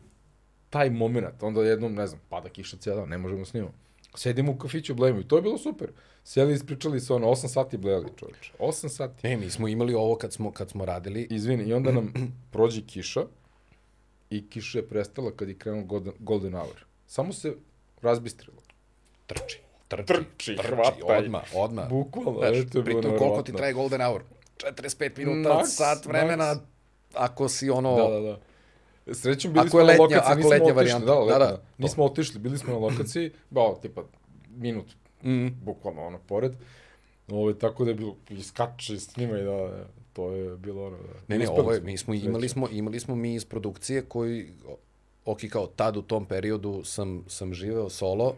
taj 0.69 0.89
moment, 0.89 1.43
onda 1.43 1.63
jednom, 1.63 1.93
ne 1.93 2.07
znam, 2.07 2.21
pada 2.29 2.49
kiša 2.49 2.77
cijela, 2.77 3.05
ne 3.05 3.17
možemo 3.17 3.45
snimamo. 3.45 3.73
Sedimo 4.15 4.51
u 4.51 4.57
kafiću, 4.57 4.95
blejimo 4.95 5.19
i 5.19 5.27
to 5.27 5.35
je 5.35 5.41
bilo 5.41 5.57
super. 5.57 5.87
Sjeli, 6.23 6.53
ispričali 6.53 6.99
se 6.99 7.13
ono, 7.13 7.27
8 7.27 7.47
sati 7.47 7.77
blejali, 7.77 8.07
čovječe. 8.19 8.53
8 8.59 8.89
sati. 8.89 9.27
Ne, 9.27 9.37
mi 9.37 9.49
smo 9.49 9.67
imali 9.67 9.93
ovo 9.93 10.15
kad 10.15 10.33
smo, 10.33 10.51
kad 10.51 10.69
smo 10.69 10.85
radili. 10.85 11.27
Izvini, 11.29 11.63
i 11.63 11.73
onda 11.73 11.91
nam 11.91 12.13
prođe 12.51 12.81
kiša 12.81 13.21
i 14.29 14.49
kiša 14.49 14.77
je 14.77 14.87
prestala 14.87 15.31
kad 15.31 15.47
je 15.49 15.57
krenuo 15.57 15.83
golden, 15.83 16.13
golden 16.19 16.53
hour. 16.53 16.85
Samo 17.07 17.33
se 17.33 17.55
razbistrilo. 18.01 18.57
Trči, 19.27 19.59
trči, 19.87 20.05
Trči, 20.05 20.57
hvataj. 20.69 21.17
odmah, 21.17 21.43
odmah. 21.55 21.89
Bukvalno, 21.89 22.39
Znaš, 22.39 22.57
e, 22.57 22.69
to 22.69 22.77
je 22.77 22.83
bilo 22.83 23.01
pritom 23.01 23.17
koliko 23.17 23.41
ti 23.41 23.53
traje 23.53 23.73
golden 23.73 24.01
hour? 24.01 24.23
45 24.57 25.17
minuta, 25.17 25.53
Maks, 25.53 25.69
sat 25.75 26.05
vremena, 26.05 26.45
maks. 26.53 26.65
ako 27.13 27.49
si 27.49 27.69
ono... 27.69 27.95
Da, 27.95 28.09
da, 28.09 28.19
da. 28.19 28.39
Srećom 29.07 29.53
bili 29.53 29.61
Ako 29.61 29.69
smo 29.69 29.79
je 29.79 29.85
na 29.85 29.91
letnja- 29.93 29.97
lokaciji, 29.99 30.19
ako 30.21 30.35
nismo 30.35 30.49
letnja 30.49 30.63
otišli, 30.63 30.75
varijanta, 30.75 31.05
da, 31.05 31.13
da, 31.13 31.19
letnja. 31.19 31.39
da, 31.41 31.57
to. 31.57 31.63
Nismo 31.77 32.05
otišli, 32.05 32.39
bili 32.39 32.57
smo 32.57 32.73
na 32.73 32.79
lokaciji, 32.79 33.31
bao, 33.49 33.75
tipa, 33.75 34.03
minut, 34.49 34.85
Mm. 35.23 35.47
bukvalno, 35.63 36.01
ono, 36.01 36.19
pored. 36.19 36.51
Ovo, 37.29 37.53
tako 37.53 37.83
da 37.83 37.91
je 37.91 37.95
bilo, 37.95 38.15
iskače, 38.29 38.99
snimaj, 38.99 39.41
da, 39.41 39.51
da, 39.51 39.83
to 40.13 40.31
je 40.31 40.57
bilo 40.57 40.87
ono, 40.87 40.97
da. 40.97 41.13
Ne, 41.27 41.37
ne, 41.37 41.43
Uspeli 41.43 41.59
ovo 41.59 41.71
je, 41.71 41.81
mi 41.81 41.97
smo 41.97 42.13
imali 42.13 42.49
smo, 42.49 42.67
imali 42.69 42.99
smo 42.99 43.15
mi 43.15 43.35
iz 43.35 43.45
produkcije 43.45 44.01
koji, 44.01 44.47
ok, 45.25 45.39
kao 45.43 45.67
tad 45.67 45.97
u 45.97 46.01
tom 46.01 46.25
periodu 46.25 46.81
sam, 46.83 47.23
sam 47.27 47.53
živeo 47.53 47.89
solo, 47.89 48.35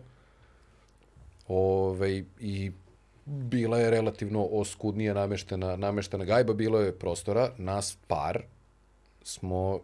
ove, 1.47 2.09
i 2.39 2.72
bila 3.26 3.80
je 3.80 3.89
relativno 3.89 4.43
oskudnije 4.43 5.13
nameštena, 5.13 5.76
nameštena 5.76 6.26
gajba, 6.26 6.53
bilo 6.53 6.80
je 6.80 6.91
prostora, 6.93 7.51
nas 7.57 7.97
par 8.07 8.43
smo 9.24 9.80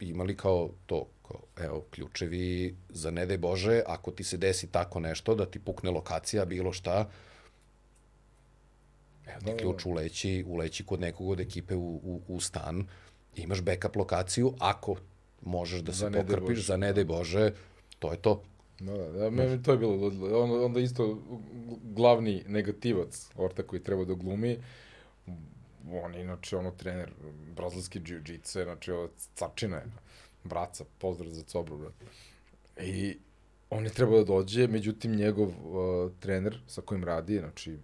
imali 0.00 0.36
kao 0.36 0.70
to, 0.86 1.06
kao, 1.28 1.40
evo, 1.64 1.84
ključevi 1.90 2.76
za 2.88 3.10
ne 3.10 3.26
daj 3.26 3.38
Bože, 3.38 3.82
ako 3.86 4.10
ti 4.10 4.24
se 4.24 4.36
desi 4.36 4.66
tako 4.66 5.00
nešto, 5.00 5.34
da 5.34 5.46
ti 5.46 5.58
pukne 5.58 5.90
lokacija, 5.90 6.44
bilo 6.44 6.72
šta, 6.72 7.08
evo 9.26 9.40
ti 9.40 9.44
Da, 9.44 9.50
da, 9.52 9.56
ključ 9.56 9.86
uleći, 9.86 10.44
uleći 10.46 10.84
kod 10.84 11.00
nekog 11.00 11.30
od 11.30 11.40
ekipe 11.40 11.74
u, 11.74 12.00
u, 12.04 12.20
u 12.28 12.40
stan, 12.40 12.86
imaš 13.36 13.60
backup 13.62 13.96
lokaciju, 13.96 14.54
ako 14.58 14.96
možeš 15.42 15.80
da 15.80 15.92
se 15.92 15.98
Za 15.98 16.10
pokrpiš, 16.10 16.48
Bože, 16.48 16.62
za 16.62 16.76
ne 16.76 16.92
daj 16.92 17.04
Bože, 17.04 17.52
to 17.98 18.12
je 18.12 18.18
to. 18.18 18.42
Da, 18.80 18.92
da, 18.92 19.08
da, 19.08 19.30
meni 19.30 19.62
to 19.62 19.72
je 19.72 19.78
bilo 19.78 19.96
ludilo. 19.96 20.42
Onda, 20.42 20.64
onda 20.64 20.80
isto 20.80 21.18
glavni 21.82 22.44
negativac, 22.46 23.28
Orta 23.36 23.62
koji 23.62 23.82
treba 23.82 24.04
da 24.04 24.14
glumi, 24.14 24.58
on 25.92 26.14
je 26.14 26.22
inače 26.22 26.56
ono 26.56 26.70
trener 26.70 27.12
brazilski 27.56 28.00
jiu-jitsu, 28.00 28.64
znači 28.64 28.92
ovo 28.92 29.08
cačina 29.34 29.76
je, 29.76 29.86
braca, 30.44 30.84
pozdrav 30.98 31.30
za 31.30 31.42
Cobru, 31.42 31.78
brat. 31.78 31.94
I 32.80 33.18
on 33.70 33.84
je 33.84 33.90
trebao 33.90 34.18
da 34.18 34.24
dođe, 34.24 34.66
međutim 34.66 35.16
njegov 35.16 35.48
uh, 35.48 36.12
trener 36.20 36.60
sa 36.66 36.80
kojim 36.80 37.04
radi, 37.04 37.38
znači 37.38 37.78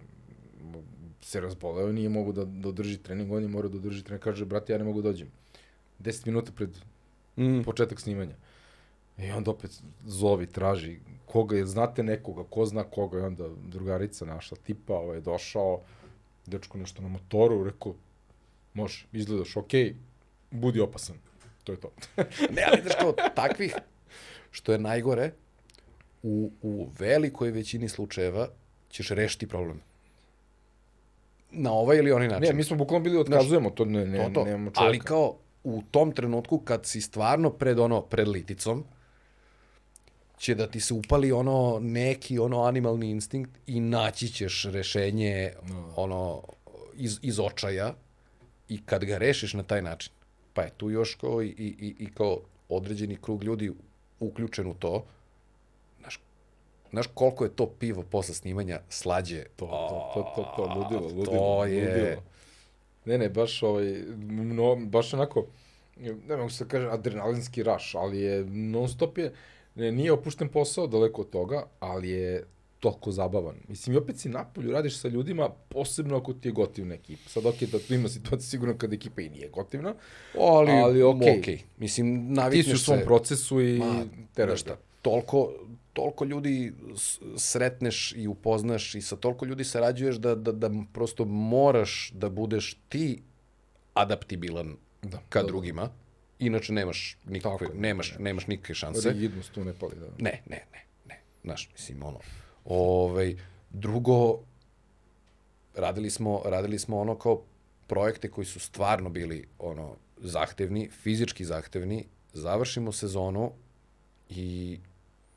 se 1.21 1.41
razboleo, 1.41 1.91
nije 1.91 2.09
mogu 2.09 2.31
da, 2.31 2.45
da 2.45 2.69
održi 2.69 2.97
trening, 2.97 3.31
on 3.31 3.41
je 3.41 3.47
morao 3.47 3.69
da 3.69 3.77
održi 3.77 4.03
trening, 4.03 4.23
kaže, 4.23 4.45
brate, 4.45 4.73
ja 4.73 4.77
ne 4.77 4.83
mogu 4.85 5.01
da 5.01 5.09
dođem. 5.09 5.31
10 5.99 6.25
minuta 6.27 6.51
pred 6.51 6.69
Mm. 7.37 7.61
početak 7.63 7.99
snimanja. 7.99 8.35
I 9.17 9.31
onda 9.31 9.51
opet 9.51 9.81
zovi, 10.05 10.47
traži 10.47 10.99
koga 11.25 11.57
je, 11.57 11.65
znate 11.65 12.03
nekoga, 12.03 12.43
ko 12.49 12.65
zna 12.65 12.83
koga, 12.83 13.19
i 13.19 13.21
onda 13.21 13.49
drugarica 13.67 14.25
naša 14.25 14.55
tipa, 14.55 14.93
ovaj, 14.93 15.21
došao, 15.21 15.81
dečko 16.47 16.77
nešto 16.77 17.01
na 17.01 17.07
motoru, 17.07 17.63
rekao, 17.63 17.95
može, 18.73 19.05
izgledaš 19.11 19.57
okej, 19.57 19.95
budi 20.51 20.79
opasan. 20.79 21.15
To 21.63 21.71
je 21.71 21.79
to. 21.79 21.91
Ne, 22.55 22.63
ali 22.67 22.81
znaš 22.81 22.95
kao 22.99 23.11
takvih, 23.35 23.75
što 24.51 24.71
je 24.71 24.77
najgore, 24.77 25.31
u, 26.23 26.51
u 26.61 26.89
velikoj 26.99 27.51
većini 27.51 27.89
slučajeva 27.89 28.47
ćeš 28.89 29.09
rešiti 29.09 29.47
problem. 29.47 29.81
Na 31.51 31.71
ovaj 31.71 31.97
ili 31.97 32.11
onaj 32.11 32.27
način. 32.27 32.47
ne, 32.47 32.53
mi 32.53 32.63
smo 32.63 32.77
bukvalno 32.77 33.03
bili 33.03 33.17
otkazujemo, 33.17 33.69
to 33.69 33.85
ne, 33.85 34.05
ne, 34.05 34.17
to, 34.17 34.29
to. 34.33 34.45
nemamo 34.45 34.71
čovjeka. 34.71 34.87
Ali 34.87 34.99
kao 34.99 35.37
u 35.63 35.81
tom 35.91 36.11
trenutku 36.11 36.57
kad 36.59 36.85
si 36.85 37.01
stvarno 37.01 37.49
pred 37.49 37.79
ono, 37.79 38.01
pred 38.01 38.27
liticom, 38.27 38.83
će 40.37 40.55
da 40.55 40.67
ti 40.67 40.79
se 40.79 40.93
upali 40.93 41.31
ono 41.31 41.79
neki 41.81 42.39
ono 42.39 42.63
animalni 42.63 43.09
instinkt 43.09 43.51
i 43.67 43.79
naći 43.79 44.27
ćeš 44.27 44.65
rešenje 44.65 45.51
No. 45.69 45.93
ono 45.95 46.41
iz, 46.97 47.19
iz 47.21 47.39
očaja 47.39 47.93
i 48.69 48.85
kad 48.85 49.05
ga 49.05 49.17
rešiš 49.17 49.53
na 49.53 49.63
taj 49.63 49.81
način, 49.81 50.13
pa 50.53 50.61
je 50.61 50.71
tu 50.77 50.89
još 50.89 51.15
kao 51.15 51.43
i, 51.43 51.47
i, 51.47 51.95
i, 51.99 52.13
kao 52.13 52.39
određeni 52.69 53.17
krug 53.21 53.43
ljudi 53.43 53.71
uključen 54.19 54.67
u 54.67 54.73
to, 54.73 55.05
znaš, 55.99 56.19
znaš 56.89 57.05
koliko 57.13 57.43
je 57.43 57.55
to 57.55 57.69
pivo 57.79 58.03
posle 58.03 58.35
snimanja 58.35 58.79
slađe? 58.89 59.43
To, 59.55 59.65
to, 59.65 60.11
to, 60.13 60.33
to, 60.35 60.53
to, 60.55 60.79
ludilo, 60.79 61.01
ludilo. 61.01 61.25
To 61.25 61.65
je... 61.65 61.97
Ludilo. 61.97 62.23
Ne, 63.05 63.17
ne, 63.17 63.29
baš 63.29 63.63
ovaj, 63.63 64.03
no, 64.29 64.75
baš 64.75 65.13
onako, 65.13 65.45
ne 66.27 66.37
mogu 66.37 66.49
se 66.49 66.67
kaže 66.67 66.89
adrenalinski 66.89 67.63
raš, 67.63 67.95
ali 67.95 68.21
je 68.21 68.45
non 68.45 68.89
stop 68.89 69.17
je, 69.17 69.33
ne, 69.75 69.91
nije 69.91 70.11
opušten 70.11 70.49
posao 70.49 70.87
daleko 70.87 71.21
od 71.21 71.29
toga, 71.29 71.65
ali 71.79 72.09
je 72.09 72.43
toliko 72.79 73.11
zabavan. 73.11 73.55
Mislim, 73.67 73.93
i 73.93 73.99
opet 73.99 74.17
si 74.17 74.29
napolju, 74.29 74.71
radiš 74.71 74.97
sa 74.97 75.07
ljudima, 75.07 75.49
posebno 75.69 76.17
ako 76.17 76.33
ti 76.33 76.47
je 76.47 76.51
gotivna 76.51 76.95
ekipa. 76.95 77.29
Sad, 77.29 77.45
ok, 77.45 77.55
da 77.61 77.79
tu 77.79 77.93
ima 77.93 78.09
situacija 78.09 78.49
sigurno 78.49 78.77
kada 78.77 78.95
ekipa 78.95 79.21
i 79.21 79.29
nije 79.29 79.49
gotivna, 79.49 79.95
ali, 80.35 80.71
ali 80.71 81.03
ok. 81.03 81.15
okay. 81.17 81.59
Mislim, 81.77 82.27
Ti 82.27 82.33
navikneš 82.33 82.65
si 82.67 82.73
u 82.73 82.77
svom 82.77 82.99
se. 82.99 83.05
procesu 83.05 83.61
i 83.61 83.77
Ma, 83.79 84.05
teraš 84.33 84.65
ga. 84.65 84.77
toliko, 85.01 85.51
toliko 85.93 86.25
ljudi 86.25 86.73
sretneš 87.37 88.13
i 88.13 88.27
upoznaš 88.27 88.95
i 88.95 89.01
sa 89.01 89.15
toliko 89.15 89.45
ljudi 89.45 89.63
sarađuješ 89.63 90.15
da, 90.15 90.35
da, 90.35 90.51
da 90.51 90.69
prosto 90.93 91.25
moraš 91.25 92.11
da 92.13 92.29
budeš 92.29 92.77
ti 92.89 93.21
adaptibilan 93.93 94.75
Da, 95.01 95.19
ka 95.29 95.39
da, 95.39 95.47
da. 95.47 95.51
Inače 96.39 96.73
nemaš 96.73 97.17
nikakve, 97.25 97.67
Tako 97.67 97.79
nemaš, 97.79 98.15
nemaš 98.19 98.47
nikakve 98.47 98.75
šanse. 98.75 99.09
Rigidnost 99.09 99.51
tu 99.51 99.63
ne 99.63 99.73
pali, 99.73 99.95
da. 99.95 100.05
Ne, 100.05 100.41
ne, 100.49 100.65
ne, 100.73 100.85
ne. 101.05 101.21
Znaš, 101.43 101.69
mislim, 101.71 102.03
ono, 102.03 102.19
ovaj, 102.65 103.35
drugo, 103.69 104.39
radili 105.75 106.09
smo, 106.09 106.41
radili 106.45 106.79
smo 106.79 106.99
ono 106.99 107.15
kao 107.15 107.41
projekte 107.87 108.31
koji 108.31 108.45
su 108.45 108.59
stvarno 108.59 109.09
bili 109.09 109.47
ono 109.59 109.95
zahtevni, 110.17 110.89
fizički 110.89 111.45
zahtevni, 111.45 112.05
završimo 112.33 112.91
sezonu 112.91 113.51
i 114.29 114.79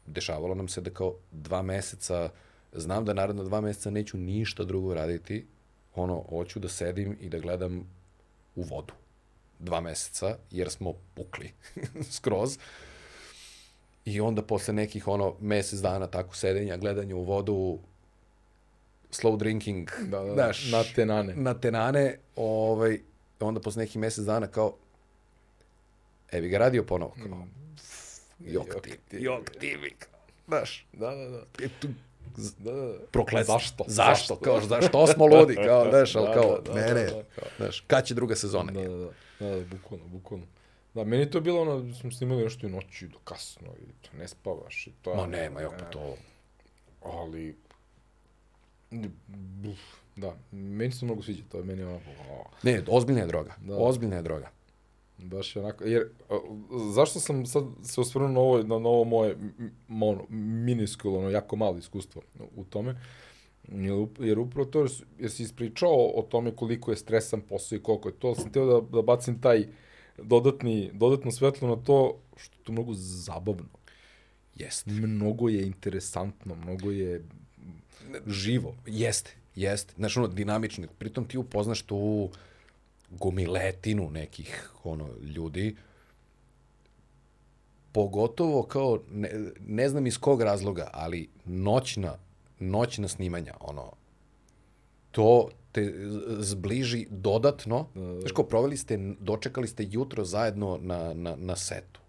dešavalo 0.06 0.54
nam 0.54 0.68
se 0.68 0.80
da 0.80 0.90
kao 0.90 1.14
dva 1.32 1.62
meseca, 1.62 2.30
znam 2.72 3.04
da 3.04 3.14
naredno 3.14 3.44
dva 3.44 3.60
meseca 3.60 3.90
neću 3.90 4.18
ništa 4.18 4.64
drugo 4.64 4.94
raditi, 4.94 5.46
ono, 5.94 6.24
hoću 6.28 6.58
da 6.58 6.68
sedim 6.68 7.16
i 7.20 7.28
da 7.28 7.38
gledam 7.38 7.86
u 8.56 8.62
vodu 8.62 8.92
dva 9.58 9.80
meseca, 9.80 10.36
jer 10.50 10.70
smo 10.70 10.92
pukli 11.14 11.52
skroz. 12.16 12.58
I 14.04 14.20
onda 14.20 14.42
posle 14.42 14.74
nekih 14.74 15.08
ono 15.08 15.36
mesec 15.40 15.80
dana 15.80 16.06
tako 16.06 16.36
sedenja, 16.36 16.76
gledanja 16.76 17.16
u 17.16 17.22
vodu, 17.24 17.78
slow 19.10 19.36
drinking, 19.36 19.90
Da, 20.00 20.20
da, 20.20 20.34
znaš, 20.34 20.70
na 20.72 20.82
tenane. 20.94 21.34
na 21.36 21.54
tenane, 21.54 22.18
ovaj, 22.36 23.00
onda 23.40 23.60
posle 23.60 23.82
nekih 23.82 23.96
mesec 23.96 24.24
dana 24.24 24.46
kao, 24.46 24.76
e 26.32 26.40
bi 26.40 26.48
ga 26.48 26.58
radio 26.58 26.84
ponovo, 26.84 27.14
kao, 27.28 27.46
jok 28.38 28.66
Jok 28.66 28.82
ti, 28.82 29.16
jok 29.16 29.50
ti, 29.50 29.76
mi, 29.82 29.90
znaš, 30.46 30.86
Da, 30.92 31.10
da, 31.10 31.28
da. 31.28 31.44
e, 31.64 31.68
tu, 31.80 31.88
Da, 32.36 32.70
da, 32.70 32.76
da. 32.76 32.98
prokletstvo. 33.12 33.54
Zašto? 33.58 33.84
Zašto? 33.86 34.36
Kao, 34.36 34.60
zašto 34.60 35.06
smo 35.06 35.26
ludi? 35.26 35.54
Kao, 35.54 35.90
znaš, 35.90 36.16
ali 36.16 36.26
Da, 36.26 36.34
kao, 36.34 36.60
da, 36.60 36.72
da, 36.72 36.80
ne, 36.80 36.94
ne, 36.94 37.04
da, 37.04 37.14
da. 37.14 37.22
kao, 37.34 37.44
znaš, 37.56 37.80
kad 37.86 38.06
će 38.06 38.14
druga 38.14 38.36
sezona? 38.36 38.72
Da, 38.72 38.80
da, 38.82 38.96
da. 38.96 39.08
Da, 39.40 39.46
da, 39.48 39.64
bukvalno, 39.66 40.06
bukvalno. 40.06 40.46
Da, 40.94 41.04
meni 41.04 41.22
je 41.22 41.30
to 41.30 41.40
bilo 41.40 41.60
ono, 41.62 41.94
smo 41.94 42.10
snimali 42.10 42.42
nešto 42.42 42.66
i 42.66 42.70
noći 42.70 43.08
do 43.08 43.18
kasno 43.18 43.68
i 43.80 43.92
to 44.02 44.16
ne 44.16 44.28
spavaš 44.28 44.86
i 44.86 44.92
to. 45.02 45.14
Ma 45.14 45.26
nema, 45.26 45.60
jok, 45.60 45.72
pa 45.78 45.84
to, 45.84 46.14
Ali, 47.04 47.56
uf, 49.64 49.78
da, 50.16 50.36
meni 50.50 50.92
se 50.92 51.04
mnogo 51.04 51.22
sviđa, 51.22 51.42
to 51.48 51.58
je 51.58 51.64
meni 51.64 51.82
onako, 51.82 52.10
o, 52.30 52.44
ne, 52.62 52.82
ozbiljna 52.88 53.20
je 53.20 53.26
droga, 53.26 53.54
Da. 53.60 53.76
ozbiljna 53.76 54.16
je 54.16 54.22
droga. 54.22 54.50
baš 55.18 55.56
je 55.56 55.62
onako, 55.62 55.84
jer, 55.84 56.08
a, 56.30 56.38
zašto 56.94 57.20
sam 57.20 57.46
sad 57.46 57.64
se 57.82 58.00
osvrnuo 58.00 58.28
na 58.28 58.40
ovo, 58.40 58.58
na, 58.58 58.78
na 58.78 58.88
ovo 58.88 59.04
moje, 59.04 59.32
m, 59.32 59.54
m, 59.88 60.02
ono, 60.02 60.24
miniskul, 60.28 61.16
ono, 61.16 61.30
jako 61.30 61.56
malo 61.56 61.78
iskustvo 61.78 62.22
u 62.56 62.64
tome, 62.64 62.90
up- 62.90 62.96
jer 64.20 64.38
upravo 64.38 64.64
to, 64.64 64.86
jer, 65.18 65.30
si 65.30 65.42
ispričao 65.42 66.12
o 66.14 66.26
tome 66.30 66.56
koliko 66.56 66.90
je 66.90 66.96
stresan 66.96 67.40
posao 67.40 67.76
i 67.76 67.82
koliko 67.82 68.08
je 68.08 68.14
to, 68.14 68.26
ali 68.26 68.36
sam 68.36 68.52
teo 68.52 68.80
da, 68.80 68.86
da 68.96 69.02
bacim 69.02 69.40
taj 69.40 69.66
dodatni, 70.22 70.90
dodatno 70.92 71.30
svetlo 71.30 71.68
na 71.68 71.76
to 71.76 72.18
što 72.36 72.56
je 72.56 72.64
to 72.64 72.72
mnogo 72.72 72.92
zabavno. 72.94 73.68
Jeste. 74.56 74.90
Mnogo 74.90 75.48
je 75.48 75.66
interesantno, 75.66 76.54
mnogo 76.54 76.90
je 76.90 77.24
živo. 78.26 78.74
Jeste, 78.86 79.34
jeste. 79.54 79.94
Znaš, 79.96 80.16
ono, 80.16 80.28
dinamično. 80.28 80.86
Pritom 80.98 81.24
ti 81.24 81.38
upoznaš 81.38 81.82
tu 81.82 82.30
gomiletinu 83.10 84.10
nekih, 84.10 84.70
ono, 84.84 85.08
ljudi. 85.22 85.76
Pogotovo 87.92 88.62
kao, 88.62 89.00
ne, 89.10 89.30
ne 89.66 89.88
znam 89.88 90.06
iz 90.06 90.18
kog 90.18 90.42
razloga, 90.42 90.90
ali 90.92 91.28
noćna, 91.44 92.18
noćna 92.60 93.08
snimanja, 93.08 93.54
ono, 93.60 93.92
to 95.10 95.48
te 95.72 95.92
zbliži 96.38 97.06
dodatno. 97.10 97.86
Znaš, 98.20 98.32
kao 98.32 98.44
proveli 98.44 98.76
ste, 98.76 98.98
dočekali 99.20 99.68
ste 99.68 99.86
jutro 99.90 100.24
zajedno 100.24 100.78
na, 100.82 101.14
na, 101.14 101.36
na 101.36 101.56
setu. 101.56 102.00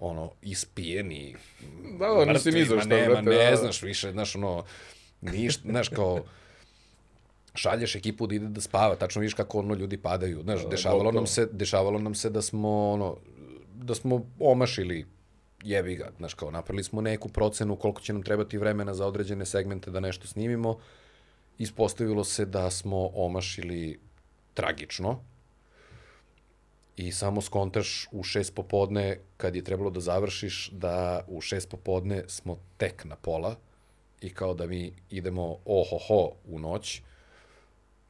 Ono, 0.00 0.32
ispijeni. 0.42 1.36
Da, 1.98 2.06
da, 2.06 2.32
mrtvi, 2.32 2.52
ni 2.52 2.64
za 2.64 2.74
ma 2.74 2.80
šta, 2.80 2.88
nema, 2.88 3.08
brate, 3.08 3.30
da, 3.30 3.44
ne 3.44 3.50
da. 3.50 3.56
znaš 3.56 3.82
više, 3.82 4.12
znaš, 4.12 4.36
ono, 4.36 4.64
ništa, 5.20 5.68
znaš, 5.68 5.88
kao, 5.88 6.20
šalješ 7.54 7.94
ekipu 7.94 8.26
da 8.26 8.34
ide 8.34 8.48
da 8.48 8.60
spava, 8.60 8.96
tačno 8.96 9.20
vidiš 9.20 9.34
kako 9.34 9.58
ono 9.58 9.74
ljudi 9.74 9.96
padaju. 9.96 10.42
Znaš, 10.42 10.68
dešavalo 10.70 11.12
nam 11.12 11.26
se, 11.26 11.46
dešavalo 11.52 11.98
nam 11.98 12.14
se 12.14 12.30
da 12.30 12.42
smo 12.42 12.90
ono 12.90 13.16
da 13.74 13.94
smo 13.94 14.26
omašili 14.38 15.06
jebi 15.62 15.96
ga, 15.96 16.10
znaš 16.18 16.34
kao 16.34 16.50
napravili 16.50 16.84
smo 16.84 17.00
neku 17.00 17.28
procenu 17.28 17.76
koliko 17.76 18.00
će 18.00 18.12
nam 18.12 18.22
trebati 18.22 18.58
vremena 18.58 18.94
za 18.94 19.06
određene 19.06 19.46
segmente 19.46 19.90
da 19.90 20.00
nešto 20.00 20.26
snimimo. 20.26 20.78
Ispostavilo 21.58 22.24
se 22.24 22.44
da 22.44 22.70
smo 22.70 23.10
omašili 23.14 24.00
tragično. 24.54 25.20
I 26.96 27.12
samo 27.12 27.40
skontaš 27.40 28.08
u 28.12 28.22
šest 28.22 28.54
popodne, 28.54 29.18
kad 29.36 29.56
je 29.56 29.64
trebalo 29.64 29.90
da 29.90 30.00
završiš, 30.00 30.70
da 30.72 31.24
u 31.28 31.40
šest 31.40 31.68
popodne 31.68 32.24
smo 32.28 32.58
tek 32.76 33.04
na 33.04 33.16
pola 33.16 33.56
i 34.20 34.30
kao 34.30 34.54
da 34.54 34.66
mi 34.66 34.92
idemo 35.10 35.58
ohoho 35.64 36.32
u 36.44 36.58
noć. 36.58 37.02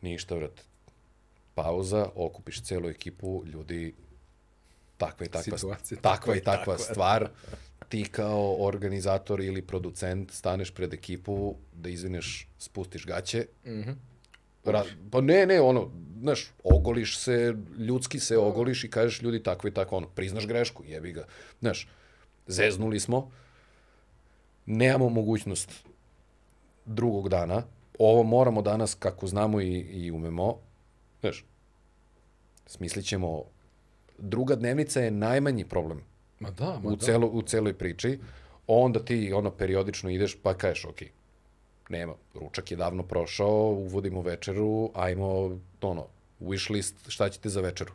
Ništa, 0.00 0.34
vrat. 0.34 0.64
Pauza, 1.54 2.08
okupiš 2.14 2.62
celu 2.62 2.88
ekipu, 2.88 3.42
ljudi, 3.46 3.94
takva 5.00 5.26
i 5.26 5.28
takva, 5.28 5.58
Situacija, 5.58 6.00
takva 6.00 6.36
i 6.36 6.40
takva 6.40 6.76
takva. 6.76 6.84
stvar. 6.84 7.28
Ti 7.88 8.04
kao 8.10 8.56
organizator 8.66 9.40
ili 9.40 9.62
producent 9.62 10.30
staneš 10.30 10.70
pred 10.74 10.94
ekipu 10.94 11.54
da 11.72 11.88
izvineš, 11.88 12.48
spustiš 12.58 13.06
gaće. 13.06 13.46
Mm 13.66 13.70
-hmm. 13.70 13.94
Ra, 14.64 14.84
pa 15.10 15.20
ne, 15.20 15.46
ne, 15.46 15.60
ono, 15.60 15.90
znaš, 16.20 16.52
ogoliš 16.64 17.18
se, 17.18 17.54
ljudski 17.78 18.20
se 18.20 18.38
ogoliš 18.38 18.84
i 18.84 18.90
kažeš 18.90 19.22
ljudi 19.22 19.42
tako 19.42 19.68
i 19.68 19.74
tako, 19.74 19.96
ono, 19.96 20.08
priznaš 20.08 20.46
grešku, 20.46 20.84
jebi 20.86 21.12
ga. 21.12 21.26
Znaš, 21.60 21.88
zeznuli 22.46 23.00
smo, 23.00 23.30
nemamo 24.66 25.08
mogućnost 25.08 25.72
drugog 26.86 27.28
dana, 27.28 27.62
ovo 27.98 28.22
moramo 28.22 28.62
danas 28.62 28.94
kako 28.94 29.26
znamo 29.26 29.60
i, 29.60 29.78
i 29.78 30.10
umemo, 30.10 30.58
znaš, 31.20 31.44
smislit 32.66 33.06
ćemo, 33.06 33.44
druga 34.20 34.56
dnevnica 34.56 35.00
je 35.00 35.10
najmanji 35.10 35.64
problem 35.64 36.02
Ma 36.40 36.50
da, 36.50 36.78
ma 36.82 36.90
u, 36.90 36.96
da. 36.96 37.04
celo, 37.04 37.26
u 37.26 37.42
celoj 37.42 37.74
priči, 37.74 38.18
onda 38.66 39.04
ti 39.04 39.32
ono 39.32 39.50
periodično 39.50 40.10
ideš 40.10 40.36
pa 40.42 40.54
kažeš, 40.54 40.84
ok, 40.84 41.02
nema, 41.88 42.14
ručak 42.34 42.70
je 42.70 42.76
davno 42.76 43.02
prošao, 43.02 43.70
uvodimo 43.70 44.22
večeru, 44.22 44.90
ajmo, 44.94 45.58
ono, 45.82 46.06
wish 46.40 46.72
list, 46.72 46.96
šta 47.08 47.28
ćete 47.28 47.48
za 47.48 47.60
večeru? 47.60 47.92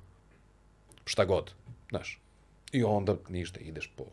Šta 1.06 1.26
god, 1.26 1.54
znaš. 1.90 2.22
I 2.72 2.84
onda 2.84 3.16
ništa, 3.30 3.60
ideš 3.60 3.94
po, 3.96 4.04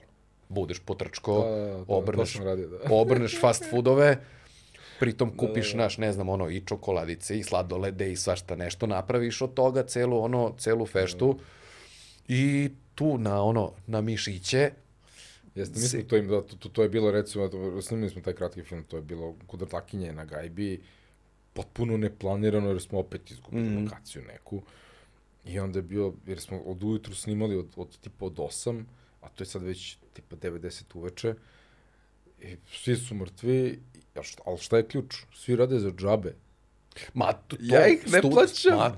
budeš 0.48 0.78
potrčko, 0.78 1.40
Da, 1.40 1.56
da, 1.56 1.74
da, 1.74 1.84
obrneš, 1.88 2.36
radio, 2.36 2.68
da. 2.68 2.78
obrneš 3.00 3.40
fast 3.40 3.64
foodove, 3.70 4.16
pritom 5.00 5.36
kupiš, 5.36 5.74
naš, 5.74 5.98
ne 5.98 6.12
znam, 6.12 6.28
ono, 6.28 6.50
i 6.50 6.60
čokoladice, 6.60 7.38
i 7.38 7.42
sladolede, 7.42 8.12
i 8.12 8.16
svašta 8.16 8.56
nešto, 8.56 8.86
napraviš 8.86 9.42
od 9.42 9.54
toga 9.54 9.82
celu, 9.82 10.22
ono, 10.24 10.54
celu 10.58 10.86
feštu, 10.86 11.38
i 12.28 12.70
tu 12.94 13.18
na, 13.18 13.42
ono, 13.42 13.72
na 13.86 14.00
mišiće, 14.00 14.70
Jeste, 15.54 15.80
mi 15.80 15.86
smo 15.86 16.02
to 16.02 16.16
im, 16.16 16.28
da, 16.28 16.42
to, 16.42 16.56
to, 16.56 16.68
to 16.68 16.82
je 16.82 16.88
bilo 16.88 17.10
recimo, 17.10 17.48
to, 17.48 17.82
snimili 17.82 18.10
smo 18.10 18.22
taj 18.22 18.32
kratki 18.32 18.62
film, 18.62 18.84
to 18.84 18.96
je 18.96 19.02
bilo 19.02 19.34
kod 19.46 19.62
Rtakinje 19.62 20.12
na 20.12 20.24
gajbi, 20.24 20.80
potpuno 21.52 21.96
neplanirano 21.96 22.68
jer 22.68 22.80
smo 22.80 22.98
opet 22.98 23.30
izgubili 23.30 23.68
mm. 23.68 23.84
lokaciju 23.84 24.22
neku. 24.22 24.62
I 25.44 25.58
onda 25.58 25.78
je 25.78 25.82
bio, 25.82 26.12
jer 26.26 26.40
smo 26.40 26.58
od 26.58 26.84
ujutru 26.84 27.14
snimali 27.14 27.56
od, 27.56 27.66
od 27.76 27.98
tipa 27.98 28.24
od 28.24 28.34
8, 28.36 28.84
a 29.20 29.28
to 29.28 29.42
je 29.42 29.46
sad 29.46 29.62
već 29.62 29.96
tipa 30.12 30.36
90 30.36 30.82
uveče, 30.94 31.34
i 32.40 32.56
svi 32.72 32.96
su 32.96 33.14
mrtvi, 33.14 33.80
a 34.14 34.22
šta, 34.22 34.42
ali 34.46 34.58
šta 34.58 34.76
je 34.76 34.88
ključ? 34.88 35.16
Svi 35.34 35.56
rade 35.56 35.78
za 35.78 35.90
džabe. 35.90 36.34
Ma, 37.14 37.32
to, 37.32 37.56
Ja 37.60 37.86
ih 37.88 38.12
ne 38.12 38.20
plaćam. 38.20 38.78
Ma, 38.78 38.96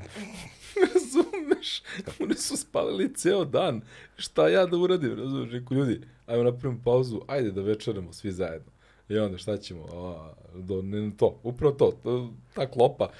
Razumeš? 1.64 1.82
Oni 2.20 2.34
su 2.34 2.56
spalili 2.56 3.14
ceo 3.14 3.44
dan. 3.44 3.80
Šta 4.16 4.48
ja 4.48 4.66
da 4.66 4.76
uradim? 4.76 5.14
Razumeš? 5.18 5.52
Reku, 5.52 5.74
ljudi, 5.74 6.00
ajmo 6.26 6.42
napravimo 6.42 6.80
pauzu, 6.84 7.20
ajde 7.26 7.50
da 7.50 7.62
večeramo 7.62 8.12
svi 8.12 8.32
zajedno. 8.32 8.72
I 9.08 9.18
onda 9.18 9.38
šta 9.38 9.56
ćemo? 9.56 9.84
A, 9.92 10.32
do, 10.54 10.82
ne, 10.82 11.10
to, 11.16 11.40
upravo 11.42 11.72
to, 11.74 11.92
to, 12.02 12.32
ta 12.54 12.70
klopa. 12.70 13.10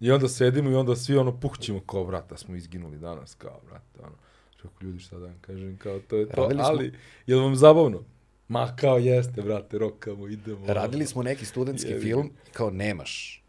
I 0.00 0.10
onda 0.10 0.28
sedimo 0.28 0.70
i 0.70 0.74
onda 0.74 0.96
svi 0.96 1.16
ono 1.16 1.40
puhćemo 1.40 1.80
kao, 1.80 2.04
vrata, 2.04 2.36
smo 2.36 2.56
izginuli 2.56 2.98
danas, 2.98 3.34
kao, 3.34 3.60
vrata, 3.70 3.98
ono. 4.06 4.16
Rekao, 4.56 4.70
ljudi, 4.80 4.98
šta 4.98 5.18
da 5.18 5.26
vam 5.26 5.38
kažem, 5.40 5.76
kao, 5.78 6.00
to 6.08 6.16
je 6.16 6.28
to, 6.28 6.42
Radili 6.42 6.58
smo- 6.58 6.66
ali, 6.68 6.92
je 7.26 7.36
li 7.36 7.42
vam 7.42 7.56
zabavno? 7.56 8.02
Ma, 8.48 8.76
kao, 8.76 8.98
jeste, 8.98 9.42
brate, 9.42 9.78
rokamo, 9.78 10.28
idemo. 10.28 10.66
Radili 10.66 11.06
smo 11.06 11.22
neki 11.22 11.44
studentski 11.44 11.94
film, 12.00 12.30
kao 12.52 12.70
nemaš, 12.70 13.44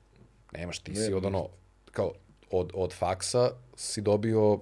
nemaš, 0.54 0.80
ti 0.80 0.96
si 0.96 1.02
Nema 1.02 1.18
od 1.18 1.26
ono, 1.26 1.48
kao 1.92 2.14
od, 2.54 2.72
od 2.74 2.94
faksa 2.94 3.52
si 3.76 4.02
dobio 4.02 4.60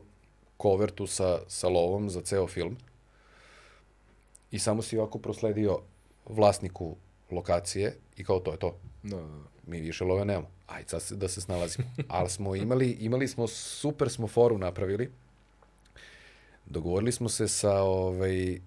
kovertu 0.58 1.08
sa, 1.08 1.40
sa 1.48 1.70
lovom 1.70 2.10
za 2.10 2.22
ceo 2.22 2.48
film 2.48 2.78
i 4.52 4.60
samo 4.60 4.82
si 4.82 4.98
ovako 4.98 5.20
prosledio 5.20 5.80
vlasniku 6.26 6.96
lokacije 7.32 7.88
i 8.18 8.24
kao 8.24 8.40
to 8.40 8.52
je 8.52 8.58
to. 8.58 8.76
Da, 9.04 9.16
da, 9.16 9.24
da. 9.24 9.44
Mi 9.68 9.82
više 9.82 10.04
love 10.04 10.26
nemamo. 10.26 10.48
Ajde 10.68 10.90
sad 10.90 11.02
se- 11.02 11.16
da 11.16 11.28
se 11.28 11.42
snalazimo. 11.42 11.88
Ali 12.08 12.30
smo 12.30 12.56
imali, 12.56 12.92
imali 12.92 13.28
smo, 13.28 13.48
super 13.48 14.10
smo 14.10 14.28
foru 14.28 14.58
napravili. 14.58 15.12
Dogovorili 16.66 17.12
smo 17.12 17.30
se 17.30 17.48
sa, 17.48 17.82
ovaj, 17.82 18.60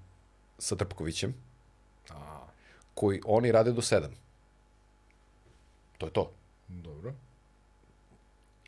sa 0.59 0.77
Trpkovićem, 0.77 1.35
A, 2.11 2.47
koji 2.95 3.21
oni 3.27 3.53
rade 3.53 3.73
do 3.73 3.83
sedam. 3.83 4.13
To 5.99 6.07
je 6.07 6.13
to. 6.13 6.31
dobro. 6.69 7.13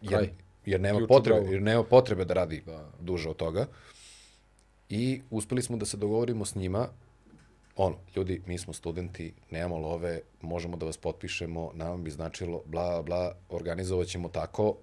Kraj. 0.08 0.30
Jer, 0.66 0.80
nema 0.80 0.98
Ključ 0.98 1.04
u 1.04 1.08
potrebe, 1.08 1.40
bravu. 1.40 1.52
jer 1.52 1.62
nema 1.62 1.82
potrebe 1.82 2.24
da 2.24 2.34
radi 2.34 2.62
Da. 2.66 2.90
duže 3.00 3.28
od 3.28 3.36
toga. 3.36 3.66
I 4.88 5.22
uspeli 5.30 5.62
smo 5.62 5.76
da 5.76 5.86
se 5.86 5.96
dogovorimo 5.96 6.44
s 6.44 6.54
njima, 6.54 6.88
ono, 7.76 7.96
ljudi, 8.16 8.42
mi 8.46 8.58
smo 8.58 8.72
studenti, 8.72 9.34
nemamo 9.50 9.78
love, 9.78 10.20
možemo 10.42 10.76
da 10.76 10.86
vas 10.86 10.96
potpišemo, 10.96 11.70
nam 11.74 12.04
bi 12.04 12.10
značilo, 12.10 12.62
bla, 12.66 13.02
bla, 13.02 13.34
organizovat 13.48 14.06
ćemo 14.06 14.28
tako, 14.28 14.76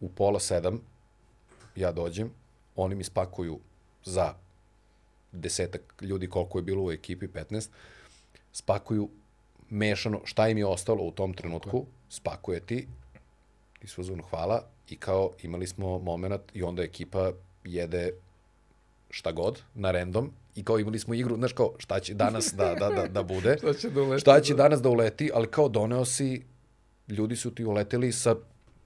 u 0.00 0.08
pola 0.08 0.40
sedam 0.40 0.80
ja 1.76 1.92
dođem, 1.92 2.30
oni 2.76 2.94
mi 2.94 3.04
spakuju 3.04 3.58
za 4.04 4.34
desetak 5.32 5.94
ljudi 6.00 6.28
koliko 6.28 6.58
je 6.58 6.62
bilo 6.62 6.84
u 6.84 6.92
ekipi, 6.92 7.26
15, 7.26 7.68
spakuju 8.52 9.08
mešano 9.70 10.20
šta 10.24 10.48
im 10.48 10.58
je 10.58 10.66
ostalo 10.66 11.04
u 11.04 11.10
tom 11.10 11.34
trenutku, 11.34 11.86
spakuje 12.08 12.60
ti, 12.60 12.88
ti 13.78 14.00
uzvano 14.00 14.22
hvala 14.22 14.73
i 14.88 14.96
kao 14.96 15.30
imali 15.42 15.66
smo 15.66 15.98
moment 15.98 16.42
i 16.54 16.62
onda 16.62 16.82
ekipa 16.82 17.32
jede 17.64 18.10
šta 19.10 19.32
god 19.32 19.62
na 19.74 19.90
random 19.90 20.30
i 20.54 20.64
kao 20.64 20.78
imali 20.78 20.98
smo 20.98 21.14
igru, 21.14 21.36
znaš 21.36 21.52
kao 21.52 21.72
šta 21.78 22.00
će 22.00 22.14
danas 22.14 22.54
da, 22.54 22.74
da, 22.74 22.88
da, 22.88 23.06
da 23.08 23.22
bude, 23.22 23.56
Šta 23.60 23.74
će 23.74 23.90
da 23.90 24.02
uleti? 24.02 24.20
šta 24.20 24.40
će 24.40 24.54
danas 24.54 24.82
da 24.82 24.88
uleti, 24.88 25.30
ali 25.34 25.46
kao 25.46 25.68
doneo 25.68 26.04
si, 26.04 26.42
ljudi 27.08 27.36
su 27.36 27.54
ti 27.54 27.64
uleteli 27.64 28.12
sa 28.12 28.36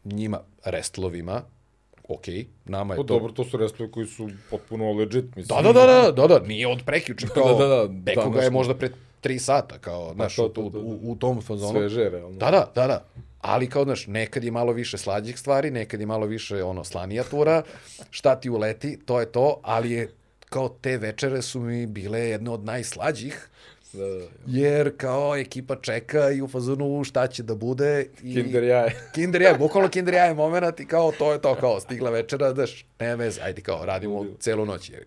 njima 0.05 0.41
restlovima, 0.65 1.43
ok, 2.09 2.25
nama 2.65 2.95
je 2.95 2.97
Pa 2.97 3.03
to... 3.03 3.15
dobro, 3.15 3.33
to 3.33 3.45
su 3.45 3.57
restlovi 3.57 3.93
koji 3.93 4.07
su 4.07 4.29
potpuno 4.51 4.93
legit, 4.93 5.37
mislim. 5.37 5.63
Da, 5.63 5.73
da, 5.73 5.73
da, 5.73 5.87
da, 5.87 6.13
da, 6.13 6.39
da, 6.39 6.47
nije 6.47 6.69
od 6.69 6.83
prekjuče, 6.87 7.27
kao, 7.35 7.59
Da, 7.59 7.67
da, 7.67 7.77
da, 7.77 7.89
Beko 7.89 8.21
ga 8.21 8.27
je 8.27 8.31
današnji. 8.31 8.51
možda 8.51 8.75
pre 8.75 8.91
tri 9.21 9.39
sata, 9.39 9.79
kao, 9.79 10.13
znaš, 10.15 10.37
to, 10.37 10.45
u, 10.45 10.49
to, 10.49 10.61
u, 10.61 10.71
to, 10.71 10.79
da. 10.79 10.85
u, 10.85 10.99
u 11.03 11.17
tom 11.17 11.41
fazonu. 11.43 11.73
Sveže, 11.73 12.09
realno. 12.09 12.37
Da, 12.37 12.51
da, 12.51 12.71
da, 12.75 12.87
da. 12.87 13.05
Ali 13.41 13.69
kao, 13.71 13.85
znaš, 13.85 14.07
nekad 14.07 14.45
je 14.45 14.51
malo 14.51 14.73
više 14.73 14.99
slađih 14.99 15.39
stvari, 15.39 15.71
nekad 15.71 16.01
je 16.01 16.07
malo 16.07 16.27
više, 16.27 16.63
ono, 16.63 16.85
slanijatura, 16.85 17.63
šta 18.11 18.41
ti 18.41 18.51
uleti, 18.51 18.99
to 19.05 19.21
je 19.21 19.33
to, 19.33 19.61
ali 19.63 19.91
je, 19.91 20.11
kao, 20.49 20.69
te 20.69 20.97
večere 20.97 21.43
su 21.43 21.61
mi 21.61 21.87
bile 21.87 22.21
jedne 22.21 22.51
od 22.51 22.65
najslađih, 22.65 23.49
Da, 23.93 24.05
da. 24.05 24.25
jer 24.47 24.97
kao 24.97 25.37
ekipa 25.37 25.77
čeka 25.77 26.31
i 26.31 26.43
u 26.43 26.49
fazonu 26.49 27.05
šta 27.05 27.27
će 27.27 27.43
da 27.43 27.55
bude. 27.55 28.07
I... 28.23 28.35
Kinder 28.35 28.65
jaje. 28.65 28.95
Kinder 29.15 29.43
jaje, 29.43 29.59
bukvalno 29.59 29.89
kinder 29.89 30.15
jaje 30.15 30.35
moment 30.35 30.81
i 30.81 30.87
kao 30.87 31.13
to 31.13 31.33
je 31.33 31.41
to, 31.41 31.55
kao 31.55 31.81
stigla 31.81 32.11
večera, 32.11 32.55
znaš, 32.55 32.87
nema 33.01 33.15
veze, 33.15 33.41
ajde 33.41 33.63
kao 33.63 33.87
radimo 33.87 34.27
celu 34.39 34.67
noć. 34.67 34.91
Jer, 34.91 35.05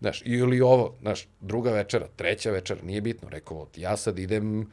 znaš, 0.00 0.22
ili 0.24 0.60
ovo, 0.60 0.94
znaš, 1.00 1.28
druga 1.40 1.70
večera, 1.70 2.06
treća 2.16 2.50
večera, 2.50 2.82
nije 2.82 3.00
bitno, 3.00 3.28
rekao, 3.28 3.68
ja 3.76 3.96
sad 3.96 4.18
idem 4.18 4.70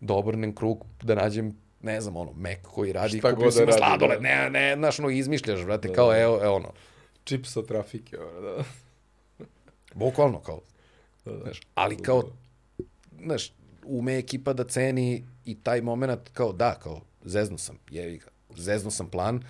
da 0.00 0.14
obrnem 0.14 0.54
krug, 0.54 0.84
da 1.02 1.14
nađem 1.14 1.56
ne 1.82 2.00
znam, 2.00 2.16
ono, 2.16 2.32
mek 2.32 2.62
koji 2.62 2.92
radi, 2.92 3.18
Šta 3.18 3.34
kupio 3.34 3.50
da 3.50 3.62
ima 3.62 3.70
radi, 3.70 3.78
sladoled, 3.78 4.22
da. 4.22 4.28
ne, 4.28 4.50
ne, 4.50 4.76
znaš, 4.76 4.98
ono, 4.98 5.10
izmišljaš, 5.10 5.64
brate, 5.64 5.92
kao, 5.92 6.20
evo, 6.20 6.40
evo, 6.42 6.56
ono, 6.56 6.72
Čip 7.24 7.46
sa 7.46 7.62
trafike, 7.62 8.18
ono, 8.18 8.40
da. 8.40 8.64
bukvalno, 9.94 10.40
kao, 10.40 10.60
Da, 11.26 11.32
da. 11.32 11.42
Znaš, 11.42 11.60
ali 11.74 11.96
kao, 11.96 12.22
znaš, 13.22 13.52
ume 13.84 14.18
ekipa 14.18 14.52
da 14.52 14.64
ceni 14.64 15.24
i 15.44 15.54
taj 15.62 15.80
moment 15.80 16.28
kao 16.32 16.52
da, 16.52 16.74
kao 16.74 17.00
zezno 17.24 17.58
sam, 17.58 17.78
jevi 17.90 18.18
ga, 18.18 18.26
zezno 18.56 18.90
sam 18.90 19.10
plan, 19.10 19.42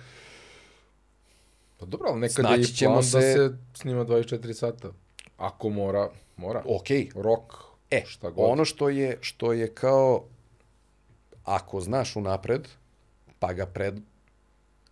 Pa 1.77 1.85
dobro, 1.85 2.09
ali 2.09 2.19
nekad 2.19 2.35
Snaći 2.35 2.53
je 2.55 2.61
i 2.61 2.65
ćemo 2.65 2.91
plan 2.91 3.03
se- 3.03 3.17
da 3.17 3.21
se 3.49 3.57
snima 3.73 4.05
24 4.05 4.53
sata. 4.53 4.89
Ako 5.37 5.69
mora, 5.69 6.09
mora. 6.37 6.63
ok, 6.67 6.87
Rok, 7.15 7.53
e, 7.91 8.03
šta 8.05 8.29
god. 8.29 8.51
ono 8.51 8.65
što 8.65 8.89
je, 8.89 9.17
što 9.21 9.53
je 9.53 9.73
kao, 9.73 10.23
ako 11.43 11.81
znaš 11.81 12.15
unapred, 12.15 12.67
pa 13.39 13.53
ga 13.53 13.65
pred, 13.65 13.99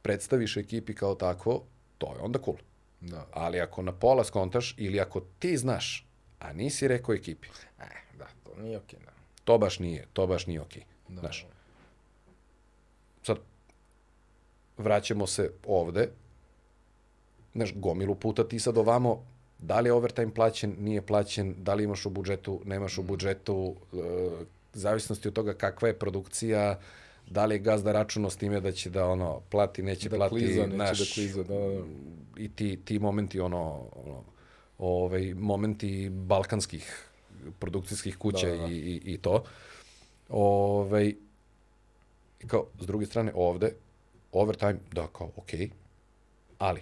predstaviš 0.02 0.58
ekipi 0.58 0.96
kao 0.96 1.16
takvo, 1.16 1.64
to 1.98 2.08
je 2.08 2.22
onda 2.22 2.40
cool. 2.40 2.58
Da. 3.02 3.26
Ali 3.32 3.60
ako 3.60 3.82
na 3.82 3.92
pola 3.92 4.24
skontaš 4.24 4.76
ili 4.78 5.00
ako 5.00 5.22
ti 5.40 5.58
znaš, 5.58 6.08
a 6.40 6.54
nisi 6.54 6.88
rekao 6.88 7.16
ekipi, 7.16 7.48
E, 7.80 7.88
da, 8.18 8.28
to 8.44 8.62
nije 8.62 8.78
okej, 8.78 9.00
da. 9.00 9.12
to 9.44 9.58
baš 9.58 9.80
nije, 9.80 10.08
to 10.14 10.28
baš 10.28 10.48
nije 10.48 10.62
okej. 10.62 10.84
Da. 11.08 11.20
Znaš, 11.20 11.46
sad 13.24 13.38
vraćamo 14.78 15.28
se 15.28 15.52
ovde, 15.66 16.10
znaš, 17.56 17.74
gomilu 17.76 18.16
puta 18.16 18.48
ti 18.48 18.60
sad 18.60 18.78
ovamo, 18.78 19.24
da 19.60 19.80
li 19.80 19.90
je 19.90 19.94
overtime 19.94 20.34
plaćen, 20.34 20.76
nije 20.80 21.02
plaćen, 21.02 21.56
da 21.58 21.74
li 21.74 21.84
imaš 21.84 22.06
u 22.06 22.10
budžetu, 22.10 22.62
nemaš 22.66 22.98
u 22.98 23.04
Mm. 23.04 23.08
budžetu, 23.08 23.76
e, 23.94 23.98
zavisnosti 24.74 25.28
od 25.28 25.34
toga 25.34 25.54
kakva 25.54 25.88
je 25.88 26.00
produkcija, 26.00 26.80
da 27.30 27.46
li 27.46 27.56
je 27.56 27.60
gazda 27.60 27.92
računao 27.92 28.30
s 28.30 28.38
time 28.38 28.60
da 28.62 28.72
će 28.72 28.90
da 28.90 29.08
ono 29.08 29.42
plati, 29.50 29.84
neće 29.84 30.10
Da 30.10 30.16
plati, 30.18 30.30
kliza, 30.32 30.62
neće 30.62 30.76
znaš, 30.76 31.00
da 31.00 31.06
kliza, 31.14 31.44
da, 31.44 31.54
da. 31.56 31.84
i 32.38 32.50
ti, 32.50 32.80
ti 32.86 33.00
momenti 33.00 33.40
ono, 33.40 33.62
ono 33.96 34.24
ovaj, 34.78 35.34
momenti 35.34 36.10
balkanskih 36.10 37.10
produkcijskih 37.60 38.18
kuća 38.18 38.48
Da, 38.48 38.56
da, 38.56 38.62
da. 38.62 38.68
i, 38.68 38.76
i, 38.76 39.14
i 39.14 39.18
to. 39.18 39.44
Ovaj, 40.30 41.14
kao, 42.48 42.66
s 42.82 42.86
druge 42.86 43.06
strane, 43.06 43.32
ovde, 43.36 43.72
overtime, 44.32 44.76
da, 44.92 45.08
kao, 45.08 45.30
okej, 45.38 45.70
ali 46.58 46.82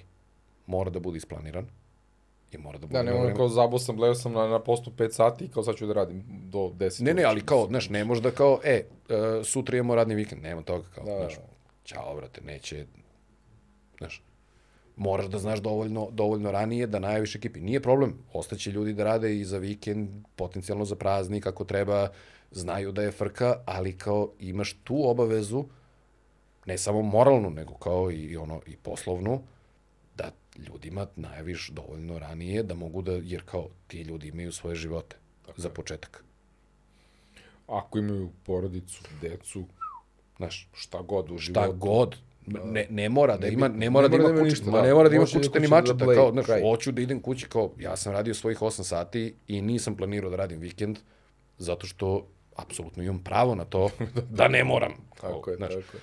mora 0.74 0.89
da 0.89 0.99
bude 0.99 1.17
isplaniran 1.17 1.67
i 2.51 2.57
mora 2.57 2.78
da 2.78 2.88
bude 2.88 2.97
Da, 2.97 3.03
ne 3.03 3.13
vreme. 3.13 3.36
kao 3.36 3.49
zabao 3.49 3.80
sam, 3.80 3.95
gledao 3.95 4.15
sam 4.15 4.34
na, 4.34 4.47
na 4.47 4.59
postu 4.59 4.91
5 4.91 5.11
sati 5.11 5.45
i 5.45 5.49
kao 5.49 5.63
sad 5.63 5.76
ću 5.76 5.88
da 5.88 5.93
radim 5.93 6.24
do 6.28 6.59
10. 6.59 7.01
Ne, 7.03 7.13
ne, 7.13 7.24
ali 7.24 7.41
kao, 7.41 7.67
znaš, 7.67 7.89
ne 7.89 8.05
možda 8.05 8.32
kao, 8.32 8.59
e, 8.63 8.74
e, 8.74 8.84
sutra 9.43 9.78
imamo 9.78 9.95
radni 9.95 10.15
vikend, 10.15 10.43
nema 10.43 10.61
toga, 10.61 10.86
kao, 10.95 11.05
Da, 11.05 11.17
znaš, 11.19 11.36
da. 11.36 11.41
ćao, 11.84 12.15
brate, 12.15 12.41
neće, 12.41 12.86
znaš, 13.97 14.21
moraš 14.95 15.26
da 15.26 15.39
znaš 15.39 15.59
dovoljno, 15.59 16.07
dovoljno 16.11 16.51
ranije 16.51 16.88
da 16.88 16.99
najaviš 16.99 17.36
ekipi. 17.36 17.59
Nije 17.59 17.82
problem, 17.82 18.13
ostaće 18.34 18.71
ljudi 18.71 18.93
da 18.93 19.03
rade 19.03 19.36
i 19.38 19.45
za 19.45 19.57
vikend, 19.57 20.09
potencijalno 20.36 20.86
za 20.86 20.95
praznik, 20.95 21.47
ako 21.47 21.63
treba, 21.63 22.07
znaju 22.51 22.91
da 22.91 23.01
je 23.01 23.11
frka, 23.11 23.55
ali 23.65 23.97
kao 23.97 24.30
imaš 24.39 24.74
tu 24.84 25.09
obavezu, 25.09 25.65
ne 26.65 26.78
samo 26.78 27.01
moralnu, 27.01 27.49
nego 27.49 27.74
kao 27.74 28.11
i 28.11 28.38
ono 28.38 28.61
i 28.67 28.76
poslovnu, 28.78 29.32
da 29.36 29.53
ljudima 30.58 31.08
najaviš 31.16 31.70
dovoljno 31.70 32.20
ranije 32.20 32.64
da 32.64 32.74
mogu 32.76 33.01
da, 33.01 33.12
jer 33.12 33.41
kao 33.45 33.68
ti 33.88 34.01
ljudi 34.01 34.28
imaju 34.28 34.51
svoje 34.51 34.76
živote, 34.76 35.16
za 35.58 35.70
početak. 35.70 36.24
Ako 37.68 37.97
imaju 37.97 38.30
porodicu, 38.45 39.04
decu, 39.22 39.66
Znaš, 40.38 40.70
šta 40.74 41.01
god 41.01 41.32
u 41.32 41.38
šta 41.38 41.62
životu. 41.64 41.78
god. 41.78 42.16
Ne, 42.45 42.88
ne 42.89 43.10
mora 43.10 43.38
da 43.38 43.47
ima 43.47 43.68
ne 43.68 43.89
mora 43.89 44.08
ne 44.08 44.10
da 44.10 44.16
ima 44.16 44.24
da 44.28 44.30
ima 44.34 44.41
kućicu, 44.41 44.62
ništa, 44.62 44.72
ma 44.72 44.78
da. 44.78 44.88
ne 44.88 44.93
mora 44.93 45.10
da 45.10 45.16
ima 45.16 45.22
Može 45.22 45.49
da 45.49 45.60
ni 45.60 45.68
da 45.68 45.76
mačeta, 45.76 46.06
play, 46.06 46.16
kao, 46.16 46.32
znaš, 46.32 46.45
kraj. 46.45 46.62
hoću 46.62 46.91
da 46.91 47.01
idem 47.01 47.22
kući, 47.22 47.45
kao, 47.49 47.72
ja 47.80 47.95
sam 47.97 48.14
radio 48.14 48.34
svojih 48.34 48.60
8 48.60 48.84
sati 48.84 49.36
i 49.47 49.62
nisam 49.62 49.97
planirao 49.97 50.30
da 50.30 50.36
radim 50.36 50.60
vikend, 50.60 50.99
zato 51.58 51.88
što 51.88 52.28
apsolutno 52.56 53.04
imam 53.04 53.24
pravo 53.24 53.56
na 53.56 53.66
to 53.66 53.89
da 54.38 54.47
ne 54.47 54.64
moram. 54.64 54.93
Tako 55.22 55.49
je, 55.49 55.58
znaš. 55.58 55.74
tako 55.74 55.97
je. 55.97 56.01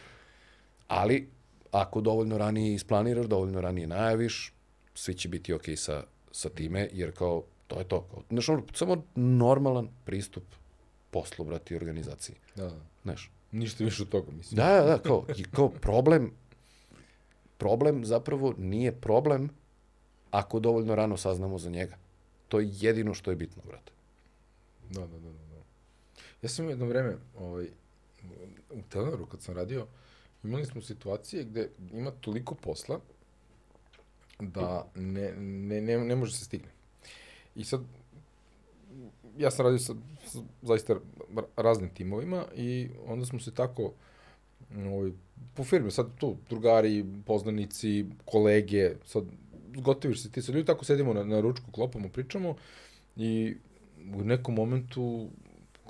Ali, 0.88 1.28
ako 1.70 2.00
dovoljno 2.00 2.38
ranije 2.38 2.74
isplaniraš, 2.74 3.26
dovoljno 3.26 3.60
ranije 3.60 3.86
najaviš, 3.86 4.54
svi 4.94 5.14
će 5.14 5.28
biti 5.28 5.52
okej 5.52 5.76
sa, 5.76 6.02
sa 6.32 6.48
time, 6.48 6.88
jer 6.92 7.12
kao, 7.12 7.42
to 7.66 7.78
je 7.78 7.88
to. 7.88 8.00
Kao, 8.10 8.22
znaš, 8.30 8.48
ono, 8.48 8.62
samo 8.74 9.04
normalan 9.14 9.88
pristup 10.04 10.44
poslu, 11.10 11.44
brati, 11.44 11.76
organizaciji. 11.76 12.36
Da, 12.56 12.64
da. 12.64 12.80
Znaš, 13.02 13.30
Ništa 13.52 13.84
više 13.84 14.02
od 14.02 14.08
toga, 14.08 14.32
mislim. 14.32 14.56
Da, 14.56 14.68
da, 14.68 14.86
da, 14.86 14.98
kao, 14.98 15.26
kao 15.50 15.68
problem, 15.68 16.32
problem 17.58 18.04
zapravo 18.04 18.54
nije 18.58 18.92
problem 18.92 19.50
ako 20.30 20.60
dovoljno 20.60 20.94
rano 20.94 21.16
saznamo 21.16 21.58
za 21.58 21.70
njega. 21.70 21.96
To 22.48 22.60
je 22.60 22.68
jedino 22.72 23.14
što 23.14 23.30
je 23.30 23.36
bitno, 23.36 23.62
brate. 23.66 23.92
Da, 24.90 25.00
da, 25.00 25.06
da, 25.06 25.18
da. 25.18 25.30
da. 25.30 25.62
Ja 26.42 26.48
sam 26.48 26.68
jedno 26.68 26.86
vreme 26.86 27.16
ovaj, 27.38 27.66
u 28.70 28.82
Telenoru 28.88 29.26
kad 29.26 29.42
sam 29.42 29.54
radio, 29.54 29.86
imali 30.44 30.66
smo 30.66 30.82
situacije 30.82 31.44
gde 31.44 31.68
ima 31.92 32.10
toliko 32.10 32.54
posla 32.54 33.00
da 34.40 34.86
ne, 34.94 35.32
ne, 35.36 35.80
ne, 35.80 35.98
ne 35.98 36.16
može 36.16 36.36
se 36.36 36.44
stigne. 36.44 36.68
I 37.54 37.64
sad, 37.64 37.80
ja 39.38 39.50
sam 39.50 39.64
radio 39.64 39.78
sa, 39.78 39.94
sa 40.26 40.38
zaista 40.62 40.96
raznim 41.56 41.90
timovima 41.90 42.44
i 42.56 42.88
onda 43.06 43.26
smo 43.26 43.40
se 43.40 43.54
tako 43.54 43.92
ovaj, 44.76 45.10
po 45.54 45.64
firmi, 45.64 45.90
sad 45.90 46.06
tu 46.18 46.36
drugari, 46.48 47.04
poznanici, 47.26 48.04
kolege, 48.24 48.94
sad 49.06 49.24
gotoviš 49.74 50.22
se 50.22 50.30
ti 50.30 50.42
sa 50.42 50.52
ljudi, 50.52 50.66
tako 50.66 50.84
sedimo 50.84 51.14
na, 51.14 51.24
na 51.24 51.40
ručku, 51.40 51.72
klopamo, 51.72 52.08
pričamo 52.08 52.56
i 53.16 53.56
u 54.14 54.24
nekom 54.24 54.54
momentu 54.54 55.28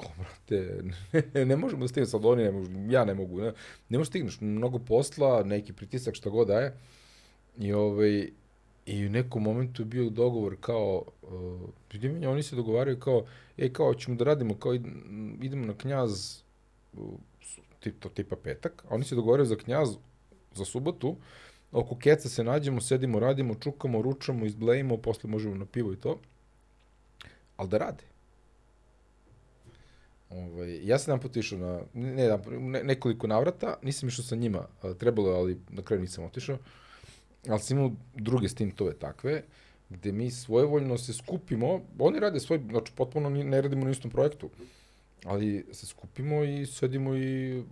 ko, 0.01 0.07
brate, 0.19 0.83
ne, 1.13 1.45
ne 1.51 1.57
možemo 1.57 1.85
da 1.85 1.89
stignemo, 1.89 2.11
sad 2.11 2.25
oni 2.25 2.45
ne 2.45 2.51
mogu, 2.51 2.69
ja 2.91 3.05
ne 3.05 3.15
mogu, 3.15 3.41
ne, 3.41 3.53
ne 3.89 3.99
možeš 3.99 4.09
da 4.09 4.13
stigneš, 4.13 4.41
mnogo 4.41 4.79
posla, 4.79 5.43
neki 5.45 5.73
pritisak, 5.73 6.15
šta 6.15 6.31
god 6.31 6.49
daje, 6.49 6.77
i 7.59 7.73
ovaj, 7.73 8.31
I 8.87 9.07
u 9.07 9.11
nekom 9.11 9.43
momentu 9.43 9.83
je 9.83 9.87
bio 9.87 10.11
dogovor 10.11 10.57
kao, 10.61 11.05
uh, 11.23 12.29
oni 12.29 12.43
se 12.43 12.57
dogovaraju 12.57 12.99
kao, 12.99 13.25
e, 13.59 13.69
kao, 13.73 13.95
ćemo 13.95 14.17
da 14.17 14.25
radimo, 14.25 14.57
kao, 14.59 14.75
idemo 15.41 15.67
na 15.67 15.75
knjaz, 15.75 16.43
uh, 16.93 17.15
tip, 17.81 18.01
to 18.01 18.09
tipa 18.09 18.37
petak, 18.37 18.85
a 18.89 18.95
oni 18.95 19.05
se 19.05 19.15
dogovaraju 19.15 19.47
za 19.47 19.57
knjaz 19.57 19.97
za 20.55 20.65
subotu, 20.65 21.17
oko 21.73 21.99
keca 21.99 22.29
se 22.29 22.45
nađemo, 22.45 22.81
sedimo, 22.81 23.21
radimo, 23.21 23.55
čukamo, 23.55 24.03
ručamo, 24.03 24.47
izblejimo, 24.47 24.97
posle 24.97 25.31
možemo 25.31 25.55
na 25.55 25.67
pivo 25.67 25.93
i 25.93 25.97
to, 25.97 26.19
ali 27.57 27.69
da 27.69 27.79
rade. 27.79 28.10
Ovaj, 30.31 30.87
ja 30.87 30.99
sam 30.99 31.13
jedan 31.13 31.23
put 31.23 31.37
išao 31.37 31.59
na, 31.59 31.81
ne, 31.95 32.39
ne, 32.59 32.85
nekoliko 32.85 33.27
navrata, 33.27 33.77
nisam 33.83 34.09
išao 34.09 34.25
sa 34.25 34.37
njima, 34.37 34.67
trebalo 34.99 35.29
je, 35.29 35.37
ali 35.37 35.61
na 35.71 35.83
kraju 35.83 36.01
nisam 36.01 36.25
otišao, 36.25 36.59
ali 37.49 37.61
sam 37.61 37.79
imao 37.79 37.93
druge 38.15 38.49
stintove 38.49 38.95
takve, 38.95 39.43
gde 39.89 40.13
mi 40.13 40.31
svojevoljno 40.31 40.99
se 40.99 41.13
skupimo, 41.13 41.81
oni 41.99 42.21
rade 42.21 42.41
svoj, 42.41 42.61
znači 42.71 42.93
potpuno 42.97 43.31
ne 43.31 43.61
radimo 43.61 43.85
na 43.85 43.91
istom 43.91 44.11
projektu, 44.11 44.51
ali 45.25 45.67
se 45.73 45.87
skupimo 45.87 46.45
i 46.45 46.67
sedimo 46.67 47.17
i 47.17 47.63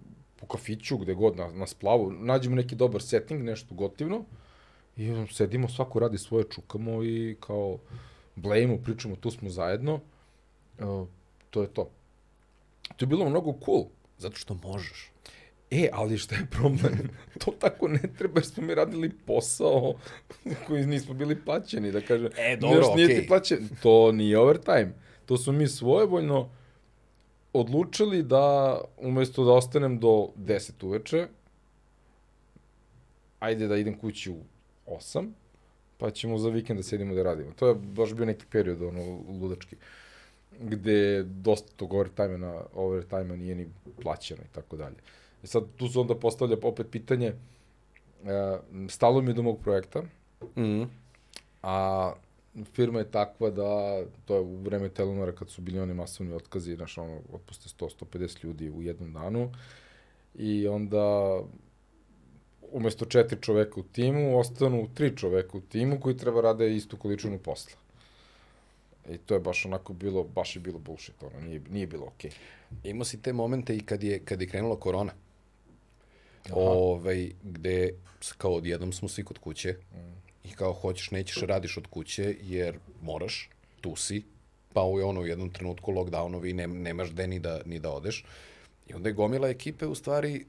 po 0.40 0.46
kafiću, 0.46 0.98
gde 0.98 1.14
god, 1.14 1.36
na, 1.36 1.52
na 1.52 1.66
splavu, 1.66 2.12
nađemo 2.12 2.56
neki 2.56 2.74
dobar 2.74 3.02
setting, 3.02 3.42
nešto 3.42 3.74
gotivno, 3.74 4.24
i 4.96 5.26
sedimo, 5.32 5.68
svako 5.68 5.98
radi 5.98 6.18
svoje, 6.18 6.44
čukamo 6.50 7.04
i 7.04 7.36
kao 7.40 7.78
blejimo, 8.36 8.76
pričamo, 8.76 9.16
tu 9.16 9.30
smo 9.30 9.50
zajedno, 9.50 10.00
to 11.50 11.62
je 11.62 11.68
to. 11.68 11.90
To 12.97 13.05
je 13.05 13.07
bilo 13.07 13.28
mnogo 13.28 13.55
cool. 13.64 13.84
Zato 14.18 14.36
što 14.36 14.55
možeš. 14.55 15.11
E, 15.70 15.89
ali 15.93 16.18
šta 16.18 16.34
je 16.34 16.47
problem? 16.51 17.11
to 17.45 17.51
tako 17.59 17.89
ne 17.89 18.03
treba, 18.18 18.41
jer 18.41 18.47
smo 18.47 18.62
mi 18.62 18.74
radili 18.74 19.11
posao 19.26 19.95
koji 20.66 20.86
nismo 20.86 21.14
bili 21.14 21.45
plaćeni, 21.45 21.93
da 21.93 22.01
kažem. 22.01 22.30
E, 22.36 22.57
dobro, 22.57 22.86
okej. 22.93 23.05
Okay. 23.05 23.20
ti 23.20 23.26
plaćen. 23.28 23.68
To 23.82 24.12
nije 24.12 24.39
overtime. 24.39 24.93
To 25.26 25.36
smo 25.36 25.53
mi 25.53 25.68
svojevoljno 25.68 26.49
odlučili 27.53 28.22
da, 28.22 28.80
umesto 28.97 29.45
da 29.45 29.53
ostanem 29.53 29.99
do 29.99 30.28
10 30.36 30.86
uveče, 30.86 31.26
ajde 33.39 33.68
da 33.68 33.76
idem 33.76 33.99
kući 33.99 34.30
u 34.30 34.36
8, 34.86 35.30
pa 35.99 36.11
ćemo 36.11 36.39
za 36.39 36.49
vikend 36.49 36.78
da 36.78 36.82
sedimo 36.82 37.14
da 37.14 37.22
radimo. 37.22 37.53
To 37.53 37.68
je 37.68 37.74
baš 37.74 38.14
bio 38.14 38.26
neki 38.26 38.47
period, 38.51 38.82
ono, 38.82 39.20
ludački, 39.41 39.76
gde 40.61 41.22
dosta 41.22 41.72
tog 41.76 41.92
overtime 41.92 42.38
na 42.38 42.62
overtime 42.74 43.36
nije 43.36 43.54
ni 43.54 43.68
plaćeno 44.02 44.42
i 44.42 44.54
tako 44.54 44.76
dalje. 44.76 44.96
I 45.42 45.46
sad 45.46 45.64
tu 45.76 45.88
se 45.88 45.98
onda 45.98 46.14
postavlja 46.14 46.56
opet 46.62 46.86
pitanje, 46.90 47.32
uh, 47.32 48.28
stalo 48.88 49.22
mi 49.22 49.30
je 49.30 49.34
do 49.34 49.42
mog 49.42 49.61
projekta, 49.62 50.02
mm. 50.56 50.82
a 51.62 52.12
firma 52.64 52.98
je 52.98 53.11
takva 53.11 53.50
da, 53.50 54.02
to 54.24 54.34
je 54.34 54.40
u 54.40 54.56
vreme 54.56 54.88
Telenora 54.88 55.32
kad 55.32 55.50
su 55.50 55.62
bili 55.62 55.80
oni 55.80 55.94
masovni 55.94 56.32
otkazi, 56.32 56.74
znaš, 56.74 56.98
ono, 56.98 57.20
otpuste 57.32 57.68
100-150 57.84 58.44
ljudi 58.44 58.70
u 58.70 58.82
jednom 58.82 59.12
danu 59.12 59.52
i 60.34 60.68
onda 60.68 61.38
umesto 62.72 63.04
četiri 63.04 63.42
čoveka 63.42 63.80
u 63.80 63.82
timu, 63.82 64.38
ostanu 64.38 64.88
tri 64.94 65.16
čoveka 65.16 65.59
u 65.59 65.61
timu 65.61 66.00
koji 66.00 66.16
treba 66.16 66.40
rade 66.40 66.74
istu 66.74 66.96
količinu 66.96 67.38
posla. 67.38 67.88
I 69.11 69.18
to 69.18 69.34
je 69.34 69.40
baš 69.40 69.64
onako 69.66 69.92
bilo, 69.92 70.24
baš 70.24 70.56
je 70.56 70.61
bilo 70.61 70.78
bullshit, 70.78 71.22
ono, 71.22 71.40
nije, 71.40 71.61
nije 71.70 71.86
bilo 71.86 72.06
okej. 72.06 72.30
Okay. 72.30 72.90
Imao 72.90 73.04
si 73.04 73.22
te 73.22 73.32
momente 73.32 73.76
i 73.76 73.80
kad 73.80 74.02
je, 74.02 74.18
kad 74.24 74.40
je 74.40 74.48
krenula 74.48 74.80
korona. 74.80 75.12
Aha. 76.46 76.54
Ovaj, 76.56 77.30
gde 77.42 77.94
kao 78.38 78.54
odjednom 78.54 78.92
smo 78.92 79.09
svi 79.09 79.24
kod 79.24 79.38
kuće 79.38 79.72
mm. 79.72 80.48
i 80.48 80.52
kao 80.52 80.72
hoćeš, 80.72 81.11
nećeš, 81.11 81.42
radiš 81.42 81.76
od 81.76 81.86
kuće 81.86 82.36
jer 82.42 82.78
moraš, 83.02 83.50
tu 83.80 83.96
si, 83.96 84.24
pa 84.72 84.82
u 84.82 84.94
ono 84.94 85.20
u 85.20 85.26
jednom 85.26 85.50
trenutku 85.50 85.92
lockdownovi 85.92 86.52
ne, 86.52 86.66
nemaš 86.66 87.11
gde 87.11 87.26
ni 87.26 87.38
da, 87.38 87.61
ni 87.66 87.78
da 87.78 87.90
odeš. 87.90 88.24
I 88.88 88.94
onda 88.94 89.09
je 89.09 89.12
gomila 89.12 89.48
ekipe 89.48 89.86
u 89.86 89.94
stvari 89.94 90.46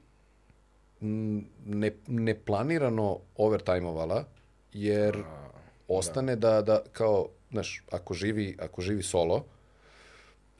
ne, 1.00 1.92
neplanirano 2.06 3.18
overtime-ovala, 3.36 4.24
jer 4.72 5.16
A, 5.16 5.50
ostane 5.88 6.36
da. 6.36 6.50
da, 6.50 6.62
da 6.62 6.82
kao, 6.92 7.28
znaš, 7.50 7.82
ako 7.90 8.14
živi, 8.14 8.56
ako 8.60 8.82
živi 8.82 9.02
solo, 9.02 9.44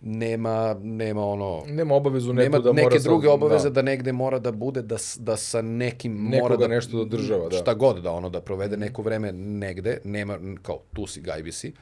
nema, 0.00 0.76
nema 0.82 1.26
ono... 1.26 1.62
Nema 1.66 1.94
obavezu 1.94 2.32
nema 2.32 2.58
da 2.58 2.72
neke 2.72 2.84
mora 2.84 2.98
druge 2.98 3.26
sa, 3.26 3.32
obaveze 3.32 3.70
da. 3.70 3.74
da 3.74 3.82
negde 3.82 4.12
mora 4.12 4.38
da 4.38 4.52
bude, 4.52 4.82
da, 4.82 4.96
da 5.16 5.36
sa 5.36 5.62
nekim 5.62 6.24
Nekoga 6.24 6.42
mora 6.42 6.56
da... 6.56 6.68
nešto 6.68 7.04
da 7.04 7.04
država, 7.04 7.48
da. 7.48 7.56
Šta 7.56 7.74
god 7.74 8.02
da 8.02 8.12
ono, 8.12 8.28
da 8.28 8.40
provede 8.40 8.76
neko 8.76 9.02
vreme 9.02 9.32
negde, 9.32 9.98
nema, 10.04 10.38
kao 10.62 10.80
tu 10.94 11.06
si, 11.06 11.20
gajbi 11.20 11.52
si. 11.52 11.72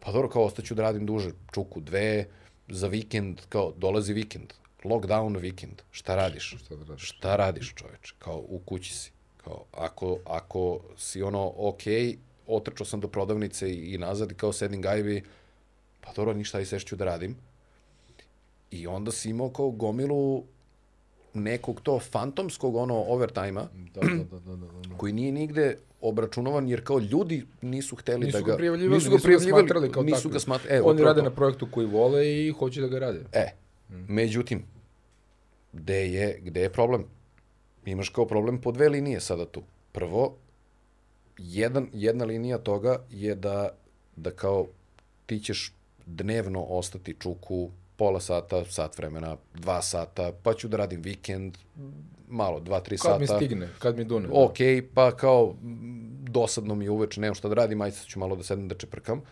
Pa 0.00 0.12
dobro, 0.12 0.28
kao 0.28 0.44
ostaću 0.44 0.74
da 0.74 0.82
radim 0.82 1.06
duže, 1.06 1.30
čuku 1.54 1.80
dve, 1.80 2.26
za 2.68 2.86
vikend, 2.86 3.40
kao 3.48 3.72
dolazi 3.76 4.12
vikend, 4.12 4.52
lockdown 4.84 5.38
vikend, 5.38 5.82
šta 5.90 6.16
radiš? 6.16 6.56
Šta 6.58 6.76
da 6.76 6.84
radiš? 6.84 7.08
Šta 7.08 7.36
radiš, 7.36 7.74
čoveče? 7.74 8.14
Kao 8.18 8.44
u 8.48 8.58
kući 8.58 8.94
si. 8.94 9.12
Kao, 9.36 9.64
ako, 9.72 10.18
ako 10.24 10.80
si 10.96 11.22
ono, 11.22 11.52
ok, 11.56 11.82
otrčao 12.46 12.86
sam 12.86 13.00
do 13.00 13.08
prodavnice 13.08 13.70
i, 13.70 13.94
i 13.94 13.98
nazad 13.98 14.30
i 14.30 14.34
kao 14.34 14.52
sedim 14.52 14.82
gajbi, 14.82 15.22
pa 16.00 16.12
dobro, 16.12 16.34
ništa 16.34 16.60
i 16.60 16.66
sešću 16.66 16.96
da 16.96 17.04
radim. 17.04 17.36
I 18.70 18.86
onda 18.86 19.12
si 19.12 19.30
imao 19.30 19.50
kao 19.50 19.70
gomilu 19.70 20.44
nekog 21.34 21.80
to 21.80 22.00
fantomskog 22.00 22.76
ono 22.76 22.94
overtime-a, 22.94 23.66
da, 23.94 24.00
da, 24.00 24.24
da, 24.24 24.38
da, 24.38 24.56
da, 24.56 24.88
da. 24.88 24.96
koji 24.96 25.12
nije 25.12 25.32
nigde 25.32 25.76
obračunovan, 26.00 26.68
jer 26.68 26.84
kao 26.84 26.98
ljudi 26.98 27.46
nisu 27.62 27.96
hteli 27.96 28.26
nisu 28.26 28.38
da 28.38 28.44
ga... 28.44 28.50
Ga 28.50 28.56
prijavljivali, 28.56 28.94
nisu 28.94 29.10
ga 29.10 29.18
prijavljivali, 29.22 29.62
nisu 29.62 29.68
ga 29.68 29.74
smatrali 29.74 29.92
kao 29.92 30.02
nisu 30.02 30.22
tako. 30.22 30.32
ga 30.32 30.38
smatrali. 30.38 30.78
E, 30.78 30.82
Oni 30.82 31.02
rade 31.02 31.22
na 31.22 31.30
projektu 31.30 31.68
koji 31.70 31.86
vole 31.86 32.28
i 32.28 32.50
hoće 32.50 32.80
da 32.80 32.88
ga 32.88 32.98
rade. 32.98 33.20
E, 33.32 33.46
međutim, 34.08 34.64
gde 35.72 36.12
je, 36.12 36.40
gde 36.42 36.60
je 36.60 36.72
problem? 36.72 37.04
Imaš 37.86 38.08
kao 38.08 38.26
problem 38.26 38.60
po 38.60 38.72
dve 38.72 38.88
linije 38.88 39.20
sada 39.20 39.46
tu. 39.46 39.62
Prvo, 39.92 40.36
jedan, 41.38 41.88
jedna 41.92 42.24
linija 42.24 42.58
toga 42.58 42.98
je 43.10 43.34
da, 43.34 43.68
da 44.16 44.30
kao 44.30 44.66
ti 45.26 45.40
ćeš 45.40 45.72
dnevno 46.06 46.62
ostati 46.62 47.16
čuku 47.18 47.70
pola 47.96 48.20
sata, 48.20 48.64
sat 48.64 48.98
vremena, 48.98 49.36
dva 49.54 49.82
sata, 49.82 50.32
pa 50.42 50.54
ću 50.54 50.68
da 50.68 50.76
radim 50.76 51.02
vikend, 51.02 51.58
malo, 52.28 52.60
dva, 52.60 52.80
tri 52.80 52.96
kad 52.96 53.02
sata. 53.02 53.12
Kad 53.12 53.20
mi 53.20 53.46
stigne, 53.46 53.68
kad 53.78 53.96
mi 53.96 54.04
dune. 54.04 54.28
Ok, 54.32 54.56
pa 54.94 55.16
kao 55.16 55.54
dosadno 56.22 56.74
mi 56.74 56.84
je 56.84 56.90
uveče, 56.90 57.20
nemam 57.20 57.34
šta 57.34 57.48
da 57.48 57.54
radim, 57.54 57.80
ajde 57.80 57.96
ću 58.06 58.18
malo 58.18 58.36
da 58.36 58.42
sedem 58.42 58.68
da 58.68 58.74
čeprkam. 58.74 59.22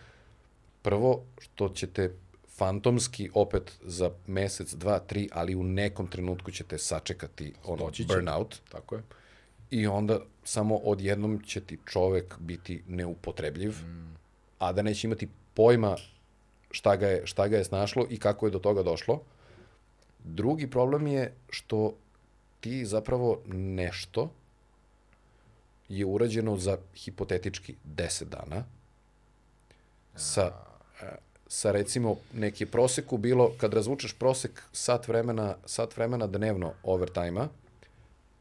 Prvo, 0.81 1.23
što 1.39 1.69
ćete 1.69 2.15
fantomski 2.57 3.29
opet 3.33 3.71
za 3.81 4.11
mesec, 4.27 4.73
dva, 4.73 4.99
tri, 4.99 5.29
ali 5.31 5.55
u 5.55 5.63
nekom 5.63 6.07
trenutku 6.07 6.51
ćete 6.51 6.77
sačekati 6.77 7.53
ono 7.65 7.91
burnout. 8.07 8.61
Tako 8.71 8.95
je. 8.95 9.01
I 9.71 9.87
onda 9.87 10.19
samo 10.43 10.75
odjednom 10.75 11.39
će 11.39 11.61
ti 11.61 11.77
čovek 11.85 12.35
biti 12.39 12.83
neupotrebljiv, 12.87 13.71
mm. 13.71 14.15
a 14.59 14.71
da 14.71 14.81
neće 14.81 15.07
imati 15.07 15.27
pojma 15.53 15.95
šta 16.71 16.95
ga, 16.95 17.07
je, 17.07 17.27
šta 17.27 17.47
ga 17.47 17.57
je 17.57 17.63
snašlo 17.63 18.07
i 18.09 18.19
kako 18.19 18.45
je 18.45 18.51
do 18.51 18.59
toga 18.59 18.83
došlo. 18.83 19.21
Drugi 20.23 20.69
problem 20.69 21.07
je 21.07 21.33
što 21.49 21.93
ti 22.59 22.85
zapravo 22.85 23.41
nešto 23.47 24.31
je 25.89 26.05
urađeno 26.05 26.57
za 26.57 26.77
hipotetički 26.95 27.75
10 27.95 28.23
dana 28.23 28.63
sa, 30.15 30.51
sa 31.47 31.71
recimo 31.71 32.15
neki 32.33 32.65
proseku 32.65 33.17
bilo, 33.17 33.51
kad 33.57 33.73
razvučeš 33.73 34.13
prosek 34.13 34.63
sat 34.71 35.07
vremena, 35.07 35.55
sat 35.65 35.97
vremena 35.97 36.27
dnevno 36.27 36.73
overtime-a, 36.83 37.47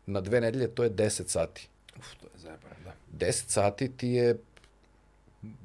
na 0.06 0.20
dve 0.20 0.40
nedelje 0.40 0.68
to 0.68 0.84
je 0.84 0.90
10 0.90 1.28
sati. 1.28 1.68
Uf, 1.98 2.14
to 2.14 2.26
je 2.26 2.38
zajebano, 2.38 2.74
da. 2.84 2.92
10 3.18 3.48
sati 3.48 3.88
ti 3.90 4.08
je, 4.08 4.38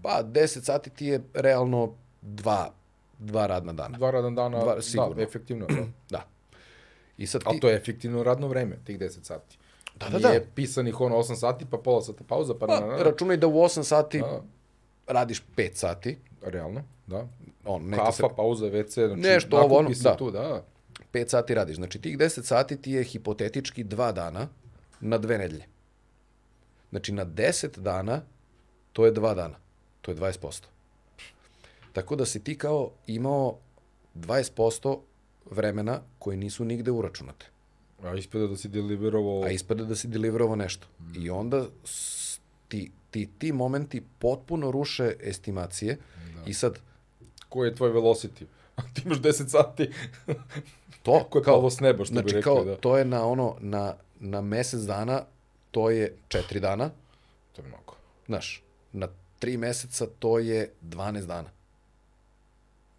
pa 0.01 0.23
10 0.23 0.61
sati 0.61 0.89
ti 0.89 1.05
je 1.05 1.21
realno 1.33 1.93
dva 2.21 2.73
dva 3.19 3.47
radna 3.47 3.73
dana. 3.73 3.97
Dva 3.97 4.11
radna 4.11 4.29
dana, 4.31 4.59
Dva, 4.59 4.75
da, 4.75 4.81
sigurno. 4.81 5.21
efektivno. 5.23 5.65
Da. 5.65 5.75
Da. 6.09 6.27
I 7.17 7.27
sad 7.27 7.41
Ali 7.45 7.55
ti... 7.55 7.61
to 7.61 7.69
je 7.69 7.75
efektivno 7.75 8.23
radno 8.23 8.47
vreme, 8.47 8.77
tih 8.83 8.99
10 8.99 9.23
sati. 9.23 9.57
Da, 9.95 10.09
da, 10.09 10.17
Nije 10.19 10.39
da. 10.39 10.45
pisanih 10.55 11.01
ono 11.01 11.15
8 11.15 11.35
sati, 11.35 11.65
pa 11.65 11.77
pola 11.77 12.01
sata 12.01 12.23
pauza, 12.23 12.53
pa, 12.53 12.67
na, 12.67 12.73
Pa, 12.73 12.79
na, 12.79 12.87
na. 12.87 13.03
računaj 13.03 13.37
da 13.37 13.47
u 13.47 13.53
8 13.53 13.83
sati 13.83 14.19
Da, 14.19 14.41
radiš 15.07 15.43
5 15.57 15.73
sati. 15.73 16.17
realno, 16.41 16.81
da. 17.07 17.27
On, 17.65 17.83
neka 17.83 18.03
Kafa, 18.05 18.11
se, 18.13 18.35
pauza, 18.35 18.65
WC, 18.65 19.07
znači 19.07 19.21
Nešto 19.21 19.57
ovo, 19.57 19.77
ono, 19.77 19.89
da. 20.03 20.15
tu, 20.15 20.31
da. 20.31 20.63
5 21.13 21.27
sati 21.27 21.53
radiš. 21.53 21.75
Znači 21.75 22.01
tih 22.01 22.17
10 22.17 22.41
sati 22.43 22.81
ti 22.81 22.91
je 22.91 23.03
hipotetički 23.03 23.83
2 23.83 24.11
dana 24.11 24.47
na 25.01 25.17
dve 25.17 25.37
nedelje. 25.37 25.65
Znači 26.89 27.11
na 27.11 27.25
10 27.25 27.79
dana 27.79 28.21
to 28.93 29.05
je 29.05 29.13
2 29.13 29.35
dana. 29.35 29.55
To 30.01 30.11
je 30.11 30.17
20%. 30.17 30.63
Tako 31.93 32.15
da 32.15 32.25
si 32.25 32.43
ti 32.43 32.57
kao 32.57 32.91
imao 33.07 33.57
20% 34.15 34.99
vremena 35.51 36.01
koje 36.19 36.37
nisu 36.37 36.65
nigde 36.65 36.91
uračunate. 36.91 37.45
A 38.03 38.15
ispada 38.15 38.47
da 38.47 38.57
si 38.57 38.67
deliverovao... 38.67 39.43
A 39.43 39.49
ispada 39.49 39.83
da 39.83 39.95
si 39.95 40.07
deliverovao 40.07 40.55
nešto. 40.55 40.87
I 41.15 41.29
onda 41.29 41.65
ti, 42.67 42.91
ti, 43.11 43.29
ti 43.37 43.51
momenti 43.51 44.03
potpuno 44.19 44.71
ruše 44.71 45.13
estimacije 45.19 45.97
i 46.45 46.53
sad 46.53 46.79
Koji 47.49 47.67
je 47.67 47.75
tvoj 47.75 47.89
velocity? 47.89 48.45
Ti 48.93 49.01
imaš 49.05 49.17
10 49.17 49.47
sati. 49.47 49.89
to 51.03 51.23
Ko 51.29 51.37
je 51.37 51.43
palo 51.43 51.69
s 51.69 51.79
neba, 51.79 52.05
što 52.05 52.13
bi 52.13 52.19
znači, 52.19 52.35
rekli, 52.35 52.43
kao, 52.43 52.65
da. 52.65 52.75
to 52.75 52.97
je 52.97 53.05
na 53.05 53.25
ono, 53.25 53.55
na, 53.59 53.95
na 54.19 54.41
mesec 54.41 54.81
dana, 54.81 55.21
to 55.77 55.89
je 55.89 56.15
4 56.29 56.59
dana, 56.59 56.89
To 57.53 57.61
je 57.61 57.67
mnogo. 57.67 57.93
znaš, 58.25 58.63
na 58.93 59.07
3 59.39 59.57
meseca 59.57 60.07
to 60.19 60.39
je 60.39 60.71
12 60.81 61.25
dana. 61.25 61.49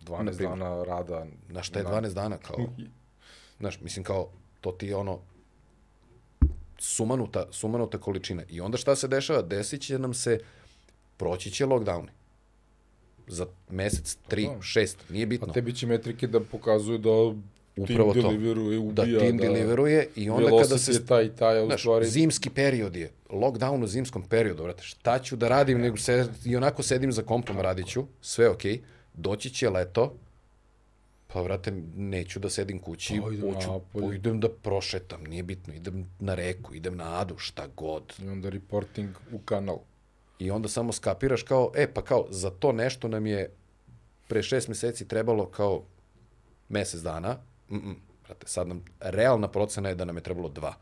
12 0.00 0.22
Naprimjer. 0.24 0.48
dana 0.50 0.84
rada. 0.84 1.26
Na 1.48 1.62
šta 1.62 1.78
je 1.78 1.84
na- 1.84 1.90
12 1.90 2.14
dana? 2.14 2.38
Kao, 2.38 2.56
znaš, 3.60 3.80
mislim 3.80 4.04
kao, 4.04 4.28
to 4.60 4.72
ti 4.72 4.86
je 4.86 4.96
ono, 4.96 5.18
sumanuta, 6.78 7.46
sumanuta 7.50 7.98
količina. 7.98 8.42
I 8.48 8.60
onda 8.60 8.78
šta 8.78 8.96
se 8.96 9.08
dešava? 9.08 9.42
Desit 9.42 9.82
će 9.82 9.98
nam 9.98 10.14
se, 10.14 10.38
proći 11.16 11.50
će 11.50 11.66
lockdowni. 11.66 12.08
Za 13.26 13.46
mesec, 13.70 14.16
tri, 14.28 14.48
šest, 14.62 14.98
nije 15.10 15.22
A 15.22 15.26
bitno. 15.26 15.46
tebi 15.48 15.74
će 15.74 15.86
metrike 15.86 16.26
da 16.26 16.40
pokazuju 16.42 16.98
da 16.98 17.10
Upravo 17.78 18.12
tim 18.12 18.22
to. 18.22 18.28
deliveruje, 18.28 18.78
Da 18.92 19.02
ubija, 19.02 19.20
tim 19.20 19.36
deliveruje 19.38 20.08
i 20.16 20.30
onda 20.30 20.50
kada 20.62 20.78
se 20.78 20.92
je 20.92 21.06
taj 21.06 21.28
taj, 21.28 21.66
Znaš, 21.66 21.80
stvari... 21.80 22.06
zimski 22.06 22.50
period 22.50 22.96
je, 22.96 23.10
lockdown 23.30 23.84
u 23.84 23.86
zimskom 23.86 24.22
periodu, 24.22 24.62
vrate, 24.62 24.82
šta 24.82 25.18
ću 25.18 25.36
da 25.36 25.48
radim, 25.48 25.80
nego 25.80 25.96
se, 25.96 26.26
i 26.44 26.56
onako 26.56 26.82
sedim 26.82 27.12
za 27.12 27.22
kompom, 27.22 27.60
radit 27.60 27.86
ću, 27.86 28.04
sve 28.20 28.48
okej, 28.48 28.80
doći 29.14 29.50
će 29.50 29.70
leto, 29.70 30.14
pa 31.26 31.42
vrate, 31.42 31.72
neću 31.96 32.38
da 32.38 32.50
sedim 32.50 32.78
kući, 32.78 33.20
Pa, 33.24 33.32
idem 33.32 33.54
hoću, 33.54 33.72
napolje. 33.72 34.16
idem 34.16 34.40
da 34.40 34.48
prošetam, 34.48 35.24
nije 35.24 35.42
bitno, 35.42 35.74
idem 35.74 36.06
na 36.20 36.34
reku, 36.34 36.74
idem 36.74 36.96
na 36.96 37.20
adu, 37.20 37.38
šta 37.38 37.66
god. 37.76 38.14
I 38.24 38.28
onda 38.28 38.48
reporting 38.48 39.10
u 39.32 39.38
kanal. 39.38 39.78
I 40.38 40.50
onda 40.50 40.68
samo 40.68 40.92
skapiraš 40.92 41.42
kao, 41.42 41.72
e, 41.74 41.92
pa 41.94 42.02
kao, 42.02 42.26
za 42.30 42.50
to 42.50 42.72
nešto 42.72 43.08
nam 43.08 43.26
je 43.26 43.50
pre 44.28 44.42
šest 44.42 44.68
meseci 44.68 45.08
trebalo 45.08 45.46
kao 45.46 45.82
mesec 46.68 47.00
dana, 47.00 47.36
mm 47.70 47.76
-mm, 47.76 47.94
brate, 48.26 48.48
sad 48.48 48.68
nam, 48.68 48.84
realna 49.00 49.48
procena 49.48 49.88
je 49.88 49.94
da 49.94 50.04
nam 50.04 50.16
je 50.16 50.22
trebalo 50.22 50.48
dva 50.48 50.74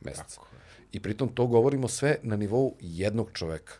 meseca. 0.00 0.40
I 0.92 1.00
pritom 1.00 1.28
to 1.28 1.46
govorimo 1.46 1.88
sve 1.88 2.16
na 2.22 2.36
nivou 2.36 2.74
jednog 2.80 3.30
čoveka. 3.32 3.74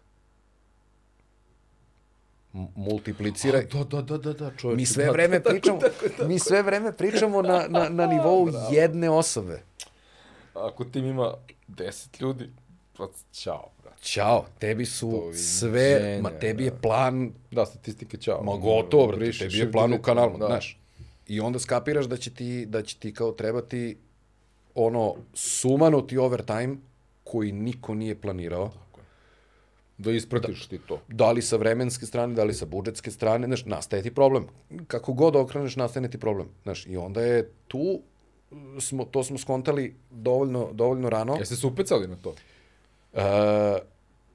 M 2.54 2.66
multipliciraj. 2.76 3.66
Da, 3.72 3.84
da, 3.84 4.02
da, 4.02 4.18
da, 4.18 4.32
da, 4.32 4.50
čovječe. 4.56 4.76
Mi 4.76 4.86
sve 4.86 5.04
da, 5.04 5.10
vreme 5.10 5.38
da, 5.38 5.50
pričamo, 5.50 5.78
mi 6.28 6.38
sve 6.38 6.62
vreme 6.62 6.92
pričamo 6.92 7.42
na, 7.42 7.66
na, 7.68 7.88
na 7.88 8.06
nivou 8.06 8.48
jedne 8.70 9.10
osobe. 9.10 9.62
Ako 10.54 10.84
tim 10.84 11.06
ima 11.06 11.34
10 11.68 12.22
ljudi, 12.22 12.50
pa 12.96 13.08
čao, 13.32 13.70
brate. 13.82 14.02
Ćao, 14.02 14.46
tebi 14.58 14.84
su 14.84 15.32
sve, 15.34 16.18
ma 16.22 16.30
tebi 16.30 16.64
je 16.64 16.70
da. 16.70 16.76
plan 16.76 17.32
Da, 17.50 17.66
statistike, 17.66 18.16
čao. 18.16 18.42
Ma 18.42 18.56
gotovo, 18.56 19.06
brate, 19.06 19.32
tebi 19.38 19.58
je 19.58 19.72
plan 19.72 19.92
u 19.92 20.02
kanalu, 20.02 20.38
da. 20.38 20.46
znaš. 20.46 20.78
I 21.28 21.40
onda 21.40 21.58
skapiraš 21.58 22.06
da 22.06 22.16
će 22.16 22.30
ti, 22.30 22.66
da 22.66 22.82
će 22.82 22.98
ti 22.98 23.14
kao 23.14 23.32
trebati 23.32 23.96
ono 24.74 25.14
sumanuti 25.34 26.18
overtime 26.18 26.76
koji 27.24 27.52
niko 27.52 27.94
nije 27.94 28.20
planirao. 28.20 28.72
Da 29.98 30.12
ispratiš 30.12 30.66
ti 30.66 30.78
to. 30.78 31.00
Da 31.08 31.32
li 31.32 31.42
sa 31.42 31.56
vremenske 31.56 32.06
strane, 32.06 32.34
da 32.34 32.44
li 32.44 32.54
sa 32.54 32.66
budžetske 32.66 33.10
strane, 33.10 33.46
znaš, 33.46 33.64
nastaje 33.64 34.02
ti 34.02 34.14
problem. 34.14 34.46
Kako 34.86 35.12
god 35.12 35.36
okreneš, 35.36 35.76
nastaje 35.76 36.10
ti 36.10 36.18
problem. 36.18 36.48
Znaš, 36.62 36.86
i 36.86 36.96
onda 36.96 37.22
je 37.22 37.50
tu, 37.68 38.00
smo, 38.80 39.04
to 39.04 39.24
smo 39.24 39.38
skontali 39.38 39.94
dovoljno, 40.10 40.68
dovoljno 40.72 41.10
rano. 41.10 41.36
Jeste 41.36 41.56
se 41.56 41.66
upecali 41.66 42.08
na 42.08 42.16
to? 42.16 42.34
E, 43.12 43.22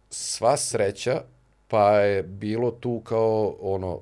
sva 0.09 0.57
sreća, 0.57 1.23
pa 1.67 1.91
je 1.91 2.23
bilo 2.23 2.71
tu 2.71 3.01
kao, 3.05 3.55
ono, 3.61 3.99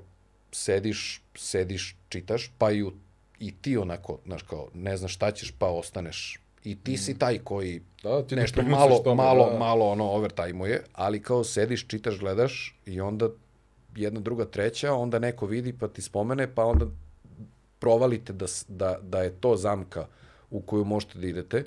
sediš, 0.52 1.22
sediš, 1.36 1.95
čitaš, 2.10 2.52
pa 2.57 2.72
i, 2.72 2.84
u, 2.84 2.91
i 3.40 3.52
ti 3.61 3.78
onako, 3.78 4.19
znaš, 4.26 4.41
kao, 4.41 4.68
ne 4.73 4.98
znaš 4.98 5.15
šta 5.15 5.32
ćeš, 5.32 5.52
pa 5.60 5.68
ostaneš. 5.68 6.40
I 6.64 6.76
ti 6.76 6.98
si 6.98 7.19
taj 7.19 7.38
koji 7.38 7.82
Da, 8.03 8.28
ti 8.28 8.36
nešto 8.36 8.61
malo, 8.61 8.99
tome, 8.99 9.15
malo, 9.15 9.49
da. 9.52 9.57
malo 9.57 9.90
ono 9.90 10.06
overtime-uje, 10.06 10.84
ali 10.94 11.22
kao 11.22 11.44
sediš, 11.44 11.88
čitaš, 11.88 12.19
gledaš 12.19 12.80
i 12.86 13.02
onda 13.02 13.30
jedna, 13.95 14.19
druga, 14.19 14.45
treća, 14.45 14.94
onda 14.94 15.19
neko 15.19 15.45
vidi 15.45 15.73
pa 15.73 15.88
ti 15.88 16.02
spomene, 16.02 16.56
pa 16.56 16.65
onda 16.65 16.86
provalite 17.80 18.34
da, 18.34 18.45
da, 18.68 18.98
da 19.02 19.22
je 19.22 19.32
to 19.32 19.56
zamka 19.56 20.07
u 20.49 20.61
koju 20.61 20.86
možete 20.86 21.19
da 21.19 21.28
idete. 21.28 21.64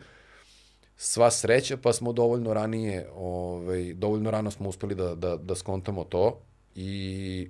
Sva 0.96 1.30
sreća, 1.30 1.76
pa 1.76 1.92
smo 1.92 2.12
dovoljno 2.12 2.54
ranije, 2.54 3.08
ovaj, 3.14 3.94
dovoljno 3.94 4.30
rano 4.30 4.50
smo 4.50 4.68
uspeli 4.68 4.94
da, 4.94 5.14
da, 5.14 5.36
da 5.36 5.54
skontamo 5.54 6.04
to 6.04 6.40
i 6.74 7.48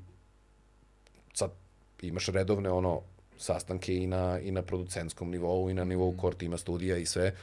imaš 2.02 2.26
redovne 2.26 2.70
ono 2.70 3.00
sastanke 3.38 3.96
i 3.96 4.06
na, 4.06 4.40
i 4.40 4.50
na 4.50 4.62
producentskom 4.62 5.30
nivou 5.30 5.70
i 5.70 5.74
na 5.74 5.84
nivou 5.84 6.14
core 6.20 6.36
tima 6.36 6.56
studija 6.56 6.96
i 6.96 7.06
sve 7.06 7.34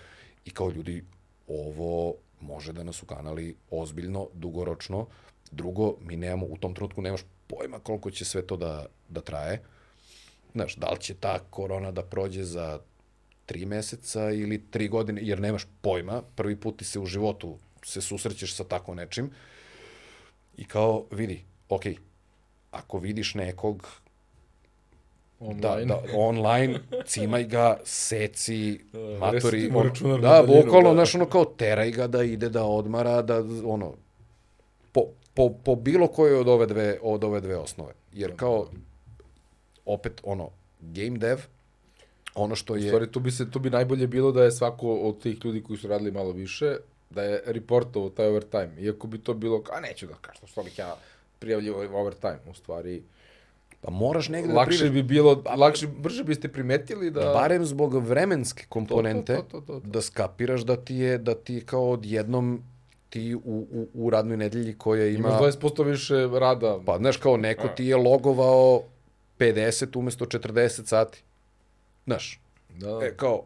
i 0.46 0.52
kao 0.52 0.70
ljudi 0.70 1.04
ovo 1.48 2.16
može 2.42 2.74
da 2.74 2.84
nas 2.84 3.04
ukanali 3.04 3.56
ozbiljno, 3.72 4.28
dugoročno. 4.34 5.08
Drugo, 5.52 5.96
mi 6.02 6.16
nemamo, 6.16 6.46
u 6.46 6.58
tom 6.58 6.74
trenutku 6.74 7.02
nemaš 7.02 7.22
pojma 7.48 7.80
koliko 7.80 8.12
će 8.12 8.26
sve 8.26 8.48
to 8.48 8.58
da, 8.58 8.86
da 9.10 9.22
traje. 9.22 9.62
Znaš, 10.54 10.76
da 10.76 10.90
li 10.90 11.00
će 11.00 11.14
ta 11.14 11.40
korona 11.50 11.92
da 11.92 12.04
prođe 12.04 12.44
za 12.44 12.80
tri 13.46 13.66
meseca 13.66 14.32
ili 14.32 14.72
tri 14.72 14.88
godine, 14.88 15.22
jer 15.24 15.40
nemaš 15.40 15.68
pojma, 15.82 16.22
prvi 16.36 16.56
put 16.56 16.78
ti 16.78 16.86
se 16.86 17.00
u 17.00 17.06
životu 17.06 17.58
se 17.86 18.02
susrećeš 18.02 18.56
sa 18.56 18.64
tako 18.64 18.96
nečim 18.96 19.32
i 20.58 20.66
kao, 20.66 21.06
vidi, 21.12 21.44
ok, 21.70 21.82
ako 22.72 23.00
vidiš 23.00 23.36
nekog 23.36 24.01
Online. 25.42 25.86
Da, 25.86 25.96
da, 25.96 26.02
online, 26.14 26.80
cimaj 27.06 27.44
ga, 27.44 27.78
seci, 27.84 28.80
ono, 28.94 29.84
računar 29.84 30.20
na 30.20 30.30
da, 30.30 30.42
daljinu, 30.42 30.64
bukvalno, 30.64 30.90
da. 30.90 30.96
znaš, 30.96 31.16
ono 31.16 31.26
kao, 31.26 31.46
teraj 31.46 31.92
ga 31.92 32.08
da 32.08 32.24
ide 32.24 32.50
da 32.50 32.64
odmara, 32.64 33.22
da, 33.22 33.44
ono, 33.66 33.94
po, 34.92 35.02
po, 35.34 35.50
po 35.64 35.76
bilo 35.76 36.08
kojoj 36.08 36.40
od 36.40 36.48
ove 36.48 36.66
dve, 36.66 37.00
od 37.02 37.24
ove 37.24 37.42
dve 37.42 37.58
osnove. 37.58 37.94
Jer 38.14 38.36
kao, 38.36 38.68
opet, 39.86 40.22
ono, 40.24 40.50
game 40.80 41.18
dev, 41.18 41.40
ono 42.36 42.56
što 42.56 42.74
U 42.74 42.78
je... 42.78 42.88
stvari, 42.88 43.12
tu 43.12 43.20
bi, 43.20 43.32
se, 43.32 43.52
tu 43.52 43.60
bi 43.60 43.70
najbolje 43.70 44.08
bilo 44.08 44.32
da 44.32 44.44
je 44.44 44.52
svako 44.52 44.96
od 44.96 45.22
tih 45.22 45.46
ljudi 45.46 45.64
koji 45.64 45.78
su 45.78 45.88
radili 45.88 46.12
malo 46.12 46.32
više, 46.32 46.78
da 47.10 47.24
je 47.24 47.44
reportovao 47.46 48.10
taj 48.10 48.28
overtime. 48.28 48.72
Iako 48.80 49.08
bi 49.08 49.20
to 49.20 49.34
bilo, 49.34 49.64
a 49.74 49.80
neću 49.80 50.08
da 50.08 50.14
kažem, 50.22 50.48
što 50.48 50.64
bih 50.64 50.80
ja 50.80 50.96
prijavljivo 51.40 52.00
overtime. 52.00 52.40
U 52.50 52.54
stvari, 52.54 53.04
Pa 53.82 53.92
moraš 53.92 54.30
negde 54.30 54.48
da 54.48 54.60
lakše 54.60 54.90
bi 54.90 55.04
bilo, 55.04 55.44
lakše, 55.58 55.88
brže 55.88 56.24
biste 56.24 56.48
primetili 56.48 57.12
da... 57.12 57.20
barem 57.22 57.66
zbog 57.66 57.96
vremenske 57.96 58.66
komponente, 58.70 59.36
to, 59.36 59.42
to, 59.42 59.62
to, 59.62 59.80
to. 59.80 59.80
da 59.80 60.02
skapiraš 60.02 60.62
da 60.62 60.76
ti 60.76 60.96
je, 60.96 61.18
da 61.18 61.36
ti 61.36 61.64
kao 61.66 61.92
odjednom 61.92 62.64
ti 63.10 63.36
u, 63.36 63.40
u, 63.72 63.88
u 63.94 64.10
radnoj 64.10 64.38
nedelji 64.38 64.78
koja 64.78 65.08
ima... 65.08 65.30
Imaš 65.30 65.42
20% 65.42 65.86
više 65.86 66.40
rada. 66.40 66.80
Pa, 66.86 66.98
znaš, 66.98 67.18
kao 67.18 67.38
neko 67.38 67.68
ti 67.68 67.86
je 67.86 67.96
logovao 67.96 68.84
50 69.40 69.98
umesto 69.98 70.26
40 70.26 70.86
sati. 70.86 71.24
Znaš, 72.06 72.40
da, 72.70 73.00
e, 73.04 73.14
kao, 73.16 73.44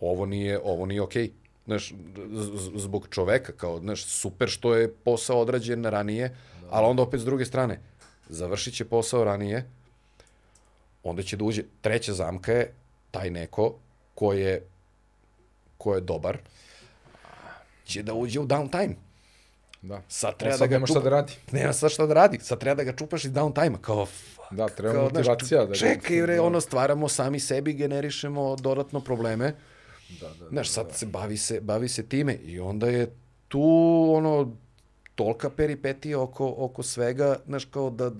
ovo 0.00 0.26
nije, 0.26 0.60
ovo 0.64 0.86
nije 0.86 1.02
okej. 1.02 1.30
Znaš, 1.66 1.94
z- 2.32 2.58
z- 2.58 2.70
zbog 2.74 3.06
čoveka, 3.10 3.52
kao, 3.52 3.78
znaš, 3.78 4.04
super 4.04 4.48
što 4.48 4.74
je 4.74 4.92
posao 4.94 5.40
odrađen 5.40 5.84
ranije, 5.84 6.36
ali 6.70 6.86
onda 6.86 7.02
opet 7.02 7.20
s 7.20 7.24
druge 7.24 7.44
strane, 7.44 7.80
završit 8.28 8.74
će 8.74 8.84
posao 8.84 9.24
ranije, 9.24 9.64
onda 11.02 11.22
će 11.22 11.36
da 11.36 11.44
uđe, 11.44 11.62
treća 11.80 12.12
zamka 12.12 12.52
je 12.52 12.72
taj 13.10 13.30
neko 13.30 13.74
ko 14.14 14.32
je, 14.32 14.62
ko 15.78 15.94
je 15.94 16.00
dobar, 16.00 16.38
će 17.84 18.02
da 18.02 18.14
uđe 18.14 18.40
u 18.40 18.46
downtime. 18.46 18.94
Da. 19.82 20.02
Sad 20.08 20.36
treba 20.36 20.52
sad 20.52 20.60
da 20.60 20.66
ga 20.66 20.74
nema 20.74 20.86
šta 20.86 21.00
da 21.00 21.10
radi. 21.10 21.32
Nema 21.52 21.72
sad 21.72 21.90
šta 21.90 22.06
da 22.06 22.14
radi. 22.14 22.38
Sad 22.40 22.58
treba 22.60 22.74
da 22.74 22.84
ga 22.84 22.96
čupaš 22.96 23.24
iz 23.24 23.32
downtime-a. 23.32 23.78
Kao, 23.78 24.06
fuck, 24.06 24.38
Da, 24.50 24.68
treba 24.68 24.94
kao, 24.94 25.08
znaš, 25.08 25.26
motivacija. 25.26 25.60
da 25.60 25.66
ga- 25.66 25.74
čekaj, 25.74 26.22
bre, 26.22 26.36
da. 26.36 26.42
ono, 26.42 26.60
stvaramo 26.60 27.08
sami 27.08 27.40
sebi, 27.40 27.72
generišemo 27.72 28.56
dodatno 28.56 29.00
probleme. 29.00 29.54
Da, 30.20 30.28
da, 30.30 30.48
Znaš, 30.48 30.70
sad 30.70 30.92
se 30.92 31.06
bavi 31.06 31.36
se, 31.36 31.60
bavi 31.60 31.88
se 31.88 32.06
time 32.06 32.34
i 32.34 32.60
onda 32.60 32.88
je 32.88 33.10
tu, 33.48 33.62
ono, 34.10 34.56
tolika 35.18 35.50
peripetija 35.50 36.20
oko, 36.20 36.54
oko 36.58 36.82
svega, 36.82 37.36
znaš, 37.46 37.64
kao 37.64 37.90
da 37.90 38.10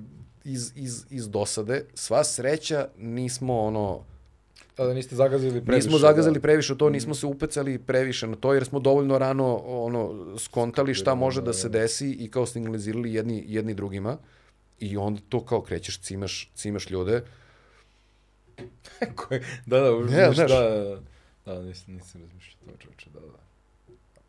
iz, 0.44 0.72
iz, 0.76 1.04
iz 1.10 1.28
dosade, 1.28 1.84
sva 1.94 2.24
sreća 2.24 2.88
nismo, 2.98 3.60
ono, 3.60 4.04
Da, 4.76 4.84
da 4.84 4.94
niste 4.94 5.16
zagazili 5.16 5.64
previše. 5.64 5.86
nismo 5.86 5.98
zagazali 5.98 6.34
da. 6.34 6.40
previše 6.40 6.78
to, 6.78 6.90
nismo 6.90 7.14
se 7.14 7.26
upecali 7.26 7.78
previše 7.78 8.26
na 8.26 8.36
to, 8.36 8.54
jer 8.54 8.64
smo 8.64 8.80
dovoljno 8.80 9.18
rano 9.18 9.56
ono, 9.56 10.34
skontali 10.38 10.94
šta 10.94 11.14
može 11.14 11.42
da 11.42 11.52
se 11.52 11.68
desi 11.68 12.10
i 12.10 12.30
kao 12.30 12.46
signalizirali 12.46 13.14
jedni, 13.14 13.44
jedni 13.46 13.74
drugima. 13.74 14.16
I 14.80 14.96
onda 14.96 15.20
to 15.28 15.44
kao 15.44 15.62
krećeš, 15.62 15.98
cimaš, 16.00 16.50
cimaš 16.54 16.90
ljude. 16.90 17.22
Da, 19.66 19.80
da, 19.80 19.90
Ne, 20.00 20.32
znaš. 20.34 20.50
da, 20.50 20.60
da, 20.60 21.00
da, 21.46 21.62
nisam, 21.62 21.94
nisam 21.94 22.20
razmišljao 22.20 22.58
to 22.66 22.76
čoveče, 22.78 23.10
da, 23.10 23.20
da. 23.20 23.38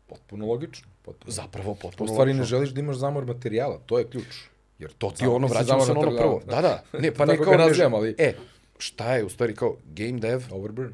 Potpuno 0.06 0.46
logično. 0.46 0.89
Potpuno. 1.02 1.32
Zapravo 1.32 1.70
U 1.70 1.74
potpuno 1.74 2.10
stvari 2.10 2.34
ne 2.34 2.44
želiš 2.44 2.70
da 2.70 2.80
imaš 2.80 2.96
zamor 2.96 3.26
materijala, 3.26 3.78
to 3.86 3.98
je 3.98 4.06
ključ. 4.06 4.36
Jer 4.78 4.92
To 4.92 5.10
ti 5.10 5.26
ono, 5.26 5.38
mislim, 5.38 5.58
vraćamo 5.58 5.84
se 5.84 5.94
na 5.94 6.00
ono 6.00 6.16
prvo. 6.16 6.40
Da, 6.46 6.60
da. 6.62 6.82
Ne, 6.98 7.14
pa 7.14 7.24
ne 7.24 7.36
kao... 7.36 7.54
nazivam, 7.56 7.94
ali- 7.94 8.14
E, 8.18 8.34
šta 8.78 9.14
je 9.14 9.24
u 9.24 9.28
stvari 9.28 9.54
kao 9.54 9.76
game 9.86 10.18
dev 10.20 10.42
Overburn. 10.50 10.92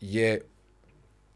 je 0.00 0.40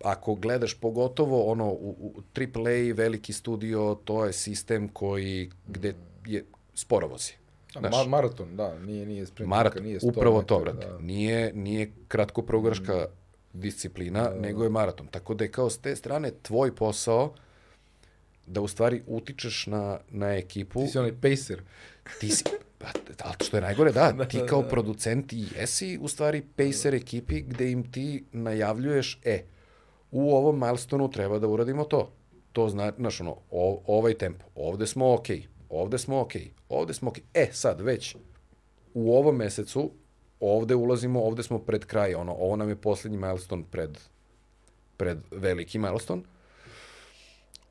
ako 0.05 0.35
gledaš 0.35 0.74
pogotovo 0.74 1.44
ono 1.44 1.66
u, 1.66 1.97
u 2.01 2.22
AAA 2.36 2.94
veliki 2.94 3.32
studio, 3.32 3.97
to 4.05 4.24
je 4.24 4.32
sistem 4.32 4.89
koji 4.89 5.51
gde 5.68 5.94
je 6.27 6.44
sporovozi. 6.74 7.32
Da, 7.74 7.81
Znaš, 7.81 7.93
ma, 7.97 8.05
maraton, 8.06 8.56
da, 8.56 8.78
nije, 8.78 9.06
nije 9.06 9.27
sprint. 9.27 9.48
Maraton, 9.48 9.82
nije 9.82 10.01
100 10.01 10.09
upravo 10.09 10.43
to, 10.43 10.59
brate. 10.59 10.86
Da. 10.86 10.98
Nije, 10.98 11.52
nije 11.52 11.93
kratko 12.09 12.43
prougraška 12.43 13.06
disciplina, 13.52 14.31
nego 14.31 14.64
je 14.64 14.70
maraton. 14.70 15.06
Tako 15.06 15.35
da 15.35 15.44
je 15.44 15.51
kao 15.51 15.70
s 15.70 15.78
te 15.78 15.97
strane 15.97 16.31
tvoj 16.43 16.74
posao 16.74 17.35
da 18.46 18.60
u 18.60 18.68
stvari 18.68 19.02
utičeš 19.06 19.66
na, 19.66 19.98
na 20.08 20.36
ekipu. 20.36 20.80
Ti 20.80 20.88
si 20.88 20.98
onaj 20.98 21.12
pacer. 21.12 21.62
Ti 22.20 22.28
si, 22.28 22.44
ali 23.22 23.34
što 23.40 23.56
je 23.56 23.60
najgore, 23.60 23.92
da, 23.92 24.24
ti 24.30 24.40
kao 24.48 24.62
producent 24.62 25.32
i 25.32 25.44
jesi 25.56 25.98
u 26.02 26.08
stvari 26.08 26.42
pacer 26.56 26.94
ekipi 26.94 27.40
gde 27.40 27.70
im 27.70 27.92
ti 27.92 28.24
najavljuješ, 28.32 29.20
e, 29.24 29.44
u 30.10 30.36
ovom 30.36 30.60
milestonu 30.60 31.10
treba 31.10 31.38
da 31.38 31.48
uradimo 31.48 31.84
to. 31.84 32.12
To 32.52 32.68
znači, 32.68 32.96
znaš, 32.98 33.20
ono, 33.20 33.36
o, 33.50 33.82
ovaj 33.86 34.14
tempo, 34.14 34.44
ovde 34.54 34.86
smo 34.86 35.14
okej, 35.14 35.36
okay, 35.36 35.46
ovde 35.68 35.98
smo 35.98 36.20
okej, 36.20 36.42
okay, 36.42 36.50
ovde 36.68 36.94
smo 36.94 37.10
okej. 37.10 37.24
Okay. 37.34 37.48
E, 37.48 37.52
sad, 37.52 37.80
već, 37.80 38.16
u 38.94 39.16
ovom 39.16 39.36
mesecu, 39.36 39.90
ovde 40.40 40.74
ulazimo, 40.74 41.22
ovde 41.22 41.42
smo 41.42 41.58
pred 41.58 41.84
kraj, 41.84 42.14
ono, 42.14 42.32
ovo 42.32 42.56
nam 42.56 42.68
je 42.68 42.76
poslednji 42.76 43.18
milestone 43.18 43.64
pred, 43.70 43.98
pred 44.96 45.18
veliki 45.30 45.78
milestone, 45.78 46.22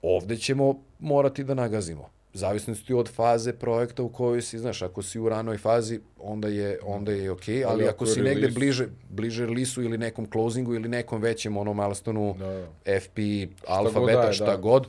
ovde 0.01 0.37
ćemo 0.37 0.75
morati 0.99 1.43
da 1.43 1.53
nagazimo. 1.53 2.09
Zavisnosti 2.33 2.93
od 2.93 3.09
faze 3.09 3.53
projekta 3.53 4.03
u 4.03 4.09
kojoj 4.09 4.41
si, 4.41 4.59
znaš, 4.59 4.81
ako 4.81 5.01
si 5.01 5.19
u 5.19 5.29
ranoj 5.29 5.57
fazi, 5.57 5.99
onda 6.19 6.47
je, 6.47 6.79
onda 6.83 7.11
je 7.11 7.31
okej, 7.31 7.55
okay, 7.55 7.65
ali, 7.67 7.81
Ali 7.81 7.89
ako 7.89 8.05
si 8.05 8.21
negde 8.21 8.47
release- 8.47 8.53
bliže, 8.53 8.87
bliže 9.09 9.45
release-u 9.45 9.83
ili 9.83 9.97
nekom 9.97 10.27
closingu 10.31 10.75
ili 10.75 10.89
nekom 10.89 11.21
većem 11.21 11.57
ono 11.57 11.73
milestonu, 11.73 12.35
Da. 12.39 12.67
FP, 12.99 13.19
alfa, 13.67 13.99
god 13.99 14.07
beta, 14.07 14.21
daje, 14.21 14.33
šta 14.33 14.45
da. 14.45 14.57
god, 14.57 14.87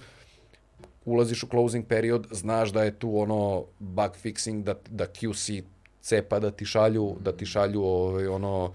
ulaziš 1.04 1.42
u 1.42 1.46
closing 1.46 1.86
period, 1.86 2.26
znaš 2.30 2.70
da 2.70 2.82
je 2.84 2.98
tu 2.98 3.18
ono 3.18 3.64
bug 3.78 4.12
fixing, 4.24 4.62
da, 4.62 4.74
da 4.88 5.06
QC 5.06 5.62
cepa 6.00 6.38
da 6.38 6.50
ti 6.50 6.64
šalju, 6.64 7.16
da 7.20 7.32
ti 7.32 7.46
šalju 7.46 7.82
ovaj, 7.84 8.26
ono 8.26 8.72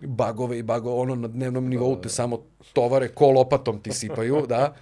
bagove 0.00 0.58
i 0.58 0.62
bagove, 0.62 0.96
ono 0.96 1.14
na 1.14 1.28
dnevnom 1.28 1.68
nivou 1.68 1.96
te 2.00 2.08
samo 2.08 2.42
tovare 2.72 3.08
ko 3.08 3.30
lopatom 3.30 3.80
ti 3.82 3.92
sipaju, 3.92 4.46
da. 4.48 4.74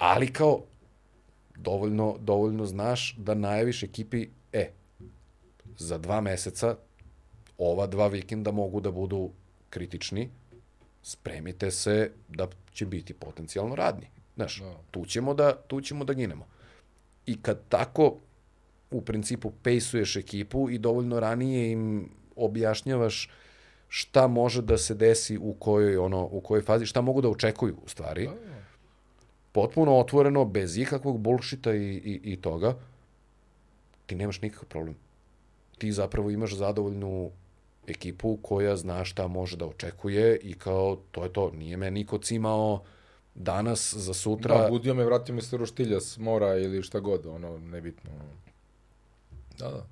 Ali 0.00 0.32
kao, 0.32 0.62
dovoljno, 1.56 2.16
dovoljno 2.20 2.66
znaš 2.66 3.14
da 3.18 3.34
najaviš 3.34 3.82
ekipi, 3.82 4.28
e, 4.52 4.70
za 5.78 5.98
dva 5.98 6.20
meseca 6.20 6.76
ova 7.58 7.86
dva 7.86 8.06
vikenda 8.08 8.50
mogu 8.50 8.80
da 8.80 8.90
budu 8.90 9.30
kritični, 9.70 10.30
spremite 11.02 11.70
se 11.70 12.10
da 12.28 12.48
će 12.72 12.86
biti 12.86 13.14
potencijalno 13.14 13.74
radni. 13.76 14.06
Znaš, 14.36 14.60
Da. 14.60 14.74
tu, 14.90 15.04
ćemo 15.06 15.34
da, 15.34 15.52
tu 15.66 15.80
ćemo 15.80 16.04
da 16.04 16.12
ginemo. 16.12 16.46
I 17.26 17.42
kad 17.42 17.60
tako 17.68 18.16
u 18.90 19.00
principu 19.00 19.52
pejsuješ 19.62 20.16
ekipu 20.16 20.70
i 20.70 20.78
dovoljno 20.78 21.20
ranije 21.20 21.70
im 21.72 22.08
objašnjavaš 22.36 23.30
šta 23.88 24.26
može 24.26 24.62
da 24.62 24.78
se 24.78 24.94
desi 24.94 25.38
u 25.38 25.54
kojoj 25.54 25.96
ono 25.96 26.28
u 26.32 26.40
kojoj 26.40 26.62
fazi, 26.62 26.86
šta 26.86 27.00
mogu 27.00 27.20
da 27.20 27.28
očekuju 27.28 27.76
u 27.84 27.88
stvari. 27.88 28.28
Potpuno 29.52 29.98
otvoreno, 29.98 30.44
bez 30.44 30.78
ikakvog 30.78 31.18
bullshita 31.18 31.74
i, 31.74 31.86
i, 31.86 32.20
i 32.32 32.36
toga, 32.36 32.76
ti 34.06 34.14
nemaš 34.14 34.40
nikakav 34.40 34.68
problem. 34.68 34.96
Ti 35.78 35.92
zapravo 35.92 36.30
imaš 36.30 36.54
zadovoljnu 36.54 37.30
ekipu 37.86 38.38
koja 38.42 38.76
zna 38.76 39.04
šta 39.04 39.28
može 39.28 39.56
da 39.56 39.66
očekuje 39.66 40.36
i 40.36 40.54
kao 40.54 40.98
to 41.10 41.24
je 41.24 41.32
to. 41.32 41.50
Nije 41.50 41.76
me 41.76 41.90
niko 41.90 42.18
cimao 42.18 42.82
danas 43.34 43.94
za 43.94 44.14
sutra. 44.14 44.62
Da, 44.62 44.68
budio 44.68 44.94
me, 44.94 45.04
vratio 45.04 45.34
me 45.34 45.42
se 45.42 45.56
roštilja 45.56 46.00
s 46.00 46.18
mora 46.18 46.56
ili 46.56 46.82
šta 46.82 47.00
god, 47.00 47.26
ono, 47.26 47.58
nebitno. 47.58 48.10
Da, 49.58 49.68
da. 49.68 49.86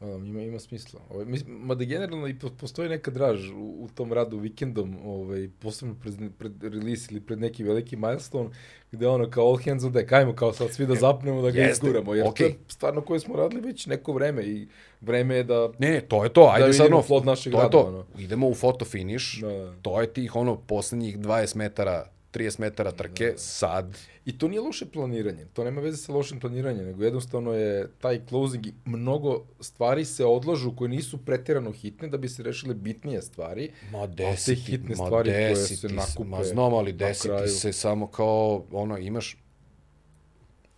Da, 0.00 0.06
ima, 0.06 0.42
ima 0.42 0.58
smisla. 0.58 1.00
Ovaj, 1.10 1.24
mislim, 1.24 1.56
mada 1.56 1.84
generalno 1.84 2.28
i 2.28 2.34
po- 2.34 2.50
postoji 2.50 2.88
neka 2.88 3.10
draž 3.10 3.50
u, 3.50 3.76
u 3.78 3.88
tom 3.94 4.12
radu 4.12 4.38
vikendom, 4.38 4.96
ovaj, 5.04 5.48
posebno 5.58 5.94
pred, 5.94 6.14
pred 6.38 6.62
release 6.64 7.08
ili 7.10 7.20
pred 7.20 7.40
neki 7.40 7.64
veliki 7.64 7.96
milestone, 7.96 8.50
gde 8.92 9.08
ono 9.08 9.30
kao 9.30 9.46
all 9.46 9.58
hands 9.64 9.84
on 9.84 9.92
deck, 9.92 10.12
ajmo 10.12 10.34
kao 10.34 10.52
sad 10.52 10.70
svi 10.70 10.86
da 10.86 10.94
zapnemo, 10.94 11.42
da 11.42 11.50
ga 11.50 11.60
Jeste, 11.60 11.86
izguramo, 11.86 12.14
jer 12.14 12.26
okej. 12.26 12.46
to 12.46 12.52
je 12.52 12.58
stvarno 12.68 13.00
koje 13.00 13.20
smo 13.20 13.36
radili 13.36 13.60
već 13.62 13.86
neko 13.86 14.12
vreme 14.12 14.42
i 14.44 14.68
vreme 15.00 15.34
je 15.34 15.44
da 15.44 15.68
Ne, 15.78 15.90
ne, 15.90 16.00
to 16.00 16.24
je 16.24 16.30
to. 16.30 16.50
Ajde 16.52 16.66
Da 16.66 16.72
sad 16.72 16.86
ono, 16.86 17.02
plod 17.02 17.26
našeg 17.26 17.52
to 17.52 17.58
rada, 17.58 17.70
to. 17.70 17.80
ono. 17.80 18.04
Idemo 18.18 18.48
u 18.48 18.54
foto 18.54 18.84
finish. 18.84 19.40
Da, 19.40 19.48
da. 19.48 19.74
To 19.82 20.00
je 20.00 20.12
tih 20.12 20.36
ono 20.36 20.56
poslednjih 20.56 21.18
20 21.18 21.56
metara 21.56 22.06
30 22.36 22.60
metara 22.60 22.92
trke, 22.92 23.32
sad 23.36 23.96
I 24.24 24.38
to 24.38 24.48
nije 24.48 24.60
loše 24.60 24.86
planiranje, 24.86 25.44
to 25.52 25.64
nema 25.64 25.80
veze 25.80 25.96
sa 25.96 26.12
lošim 26.12 26.40
planiranjem, 26.40 26.86
nego 26.86 27.04
jednostavno 27.04 27.52
je 27.52 27.88
taj 28.00 28.20
closing 28.28 28.66
i 28.66 28.72
mnogo 28.84 29.44
stvari 29.60 30.04
se 30.04 30.24
odlažu 30.24 30.76
koje 30.76 30.88
nisu 30.88 31.18
preterano 31.18 31.72
hitne 31.72 32.08
da 32.08 32.16
bi 32.16 32.28
se 32.28 32.42
rešile 32.42 32.74
bitnije 32.74 33.22
stvari. 33.22 33.70
Ma 33.92 33.98
A 33.98 34.06
te 34.46 34.54
hitne 34.54 34.94
ma 34.98 35.06
stvari 35.06 35.30
koje 35.30 35.48
desi 35.48 35.76
se 35.76 35.88
nakupe 35.88 36.28
Ma 36.28 36.44
znam, 36.44 36.74
ali 36.74 36.92
na 36.92 36.98
desi 36.98 37.22
ti 37.22 37.28
kraju. 37.28 37.48
se 37.48 37.72
samo 37.72 38.06
kao, 38.06 38.64
ono, 38.72 38.98
imaš 38.98 39.36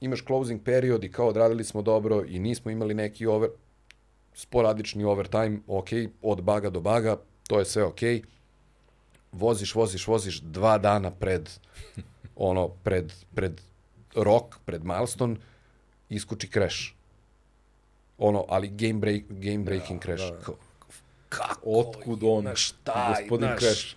imaš 0.00 0.24
closing 0.26 0.62
period 0.62 1.04
i 1.04 1.12
kao 1.12 1.28
odradili 1.28 1.64
smo 1.64 1.82
dobro 1.82 2.24
i 2.28 2.38
nismo 2.38 2.70
imali 2.70 2.94
neki 2.94 3.26
over, 3.26 3.50
sporadični 4.34 5.04
overtime, 5.04 5.58
ok, 5.66 5.88
od 6.22 6.42
baga 6.42 6.70
do 6.70 6.80
baga, 6.80 7.16
to 7.48 7.58
je 7.58 7.64
sve 7.64 7.84
ok. 7.84 8.00
Voziš, 9.32 9.74
voziš, 9.74 10.06
voziš 10.06 10.40
dva 10.40 10.78
dana 10.78 11.10
pred, 11.10 11.50
ono, 12.36 12.68
pred, 12.68 13.12
pred 13.34 13.60
rok, 14.14 14.58
pred 14.64 14.84
milestone, 14.84 15.36
iskuči 16.08 16.48
crash. 16.52 16.92
Ono, 18.18 18.44
ali 18.48 18.68
game, 18.68 18.98
break, 18.98 19.22
game 19.28 19.64
breaking 19.64 20.02
crash. 20.02 20.24
da. 20.32 20.40
Kao, 20.40 20.54
kako? 21.28 21.60
Otkud 21.64 22.22
on, 22.22 22.42
Znaš, 22.42 22.68
šta, 22.68 23.14
gospodin 23.16 23.48
znaš, 23.48 23.60
Crash? 23.60 23.96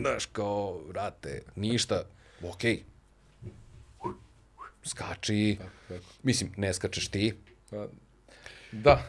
Znaš, 0.00 0.26
kao, 0.26 0.80
vrate, 0.88 1.42
ništa, 1.56 2.04
okej. 2.42 2.82
Skači, 4.84 5.58
tako. 5.88 6.04
mislim, 6.22 6.52
ne 6.56 6.74
skačeš 6.74 7.08
ti, 7.08 7.34
Pa, 7.70 7.86
Da. 8.72 9.02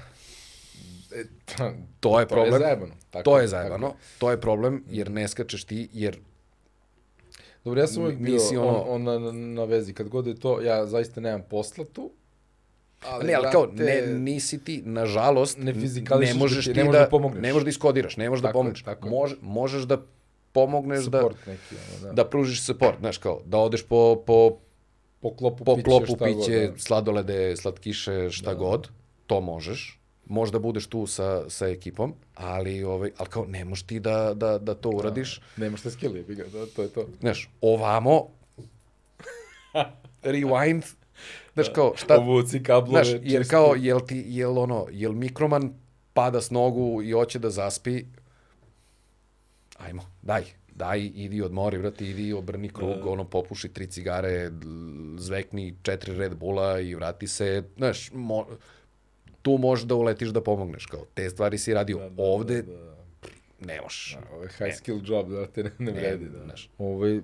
E, 1.16 1.24
pa, 1.58 1.72
to 2.00 2.20
je 2.20 2.28
to 2.28 2.36
problem. 2.36 2.54
je 2.54 2.60
zajebano. 2.60 2.94
Tako, 3.10 3.24
to 3.24 3.38
je 3.38 3.42
tako. 3.42 3.50
zajebano, 3.50 3.94
to 4.20 4.32
je 4.32 4.42
problem, 4.42 4.84
jer 4.90 5.12
ne 5.12 5.28
skačeš 5.28 5.64
ti, 5.64 5.90
jer 5.94 6.20
Dobro, 7.66 7.82
ja 7.82 7.88
sam 7.88 8.04
uvijek 8.04 8.20
bio 8.20 8.40
ono... 8.52 8.82
on, 8.82 9.08
on 9.08 9.24
na, 9.24 9.32
na 9.32 9.64
vezi. 9.64 9.94
Kad 9.94 10.10
god 10.10 10.28
je 10.28 10.36
to, 10.36 10.62
ja 10.62 10.86
zaista 10.86 11.22
nemam 11.22 11.42
posla 11.50 11.86
tu. 11.94 12.12
Ali, 13.04 13.28
ne, 13.28 13.34
ali 13.34 13.48
kao, 13.52 13.68
brate, 13.68 13.84
ne, 13.84 14.20
nisi 14.20 14.64
ti, 14.64 14.82
nažalost, 14.86 15.58
ne 15.58 15.74
ne, 15.74 15.74
ne 16.20 16.34
možeš 16.34 16.66
da 16.66 16.72
ti- 16.72 16.74
ti 16.74 16.80
ne 16.80 16.84
možeš 16.84 17.00
da, 17.00 17.00
da 17.00 17.10
pomogneš. 17.10 17.42
ne 17.42 17.54
možeš 17.54 17.64
da 17.64 17.70
iskodiraš, 17.70 18.18
ne 18.18 18.30
možeš 18.30 18.42
da 18.42 18.48
Tako 18.48 18.58
je, 18.58 18.60
pomogneš. 18.60 18.84
tako 18.84 19.08
je. 19.08 19.12
Može, 19.12 19.36
možeš 19.42 19.84
da 19.84 20.02
pomogneš 20.52 21.06
da, 21.06 21.20
support 21.20 21.38
neki, 21.48 21.76
ono, 21.98 22.08
da. 22.08 22.14
da 22.14 22.30
pružiš 22.30 22.64
support, 22.64 23.00
znaš 23.00 23.18
kao, 23.18 23.42
da 23.46 23.58
odeš 23.58 23.84
po, 23.84 24.24
po, 24.26 24.58
po 25.20 25.36
klopu 25.36 25.64
po 25.64 25.76
piće, 25.76 25.86
klopu 25.86 26.18
piće, 26.18 26.60
god, 26.66 26.74
da. 26.74 26.78
sladolede, 26.78 27.58
slatkiše, 27.58 28.30
šta 28.32 28.54
god, 28.54 28.90
to 29.28 29.42
možeš. 29.42 30.00
Možda 30.26 30.60
budeš 30.60 30.88
tu 30.88 31.08
sa, 31.08 31.50
sa 31.50 31.68
ekipom, 31.68 32.14
ali, 32.36 32.84
ovaj, 32.84 33.12
ali 33.18 33.30
kao 33.30 33.46
ne 33.46 33.66
možeš 33.66 33.84
ti 33.84 34.00
da, 34.00 34.34
da, 34.34 34.58
da 34.58 34.74
to 34.74 34.90
uradiš. 34.90 35.42
Nemaš 35.58 35.82
te 35.82 35.92
skill, 35.92 36.16
jebi 36.18 36.36
ga, 36.36 36.44
da, 36.44 36.66
to 36.66 36.82
je 36.82 36.90
to. 36.90 37.06
Znaš, 37.20 37.50
ovamo, 37.62 38.28
rewind, 40.24 40.84
znaš 41.54 41.70
kao, 41.76 41.94
šta, 41.96 42.18
Ovuci 42.18 42.64
kablove. 42.64 43.04
znaš, 43.04 43.22
jer 43.24 43.42
čisti. 43.42 43.52
kao, 43.52 43.76
jel 43.78 44.00
ti, 44.00 44.24
jel 44.28 44.60
ono, 44.60 44.88
jel 44.92 45.12
mikroman 45.12 45.74
pada 46.14 46.42
s 46.42 46.52
nogu 46.52 47.02
i 47.04 47.12
hoće 47.12 47.40
da 47.40 47.50
zaspi, 47.50 48.06
ajmo, 49.78 50.12
daj, 50.22 50.44
daj, 50.76 51.12
idi 51.16 51.42
odmori, 51.42 51.80
brate, 51.80 52.06
idi 52.06 52.34
obrni 52.34 52.70
krug, 52.70 53.06
ono, 53.06 53.24
popuši 53.24 53.70
tri 53.70 53.88
cigare, 53.88 54.52
zvekni 55.18 55.76
četiri 55.82 56.18
Red 56.18 56.36
Bulla 56.36 56.80
i 56.80 56.96
vrati 56.96 57.28
se, 57.28 57.64
znaš, 57.78 58.12
mo, 58.14 58.46
tu 59.46 59.58
možeš 59.58 59.86
da 59.86 59.96
uletiš 59.96 60.30
da 60.30 60.42
pomogneš, 60.42 60.86
kao, 60.86 61.06
te 61.14 61.30
stvari 61.30 61.58
si 61.58 61.74
radio, 61.74 61.98
Da, 61.98 62.10
da, 62.10 62.24
ovde 62.24 62.62
da, 62.62 62.74
da. 62.74 62.96
ne 63.60 63.82
možeš. 63.82 64.18
Ovo 64.34 64.44
je 64.44 64.50
high 64.50 64.76
skill 64.78 65.00
job, 65.04 65.30
da 65.30 65.48
te 65.48 65.64
ne, 65.64 65.72
ne 65.80 65.92
vredi. 65.92 66.26
Da. 66.26 66.44
znaš. 66.44 66.70
Ovaj, 66.78 67.22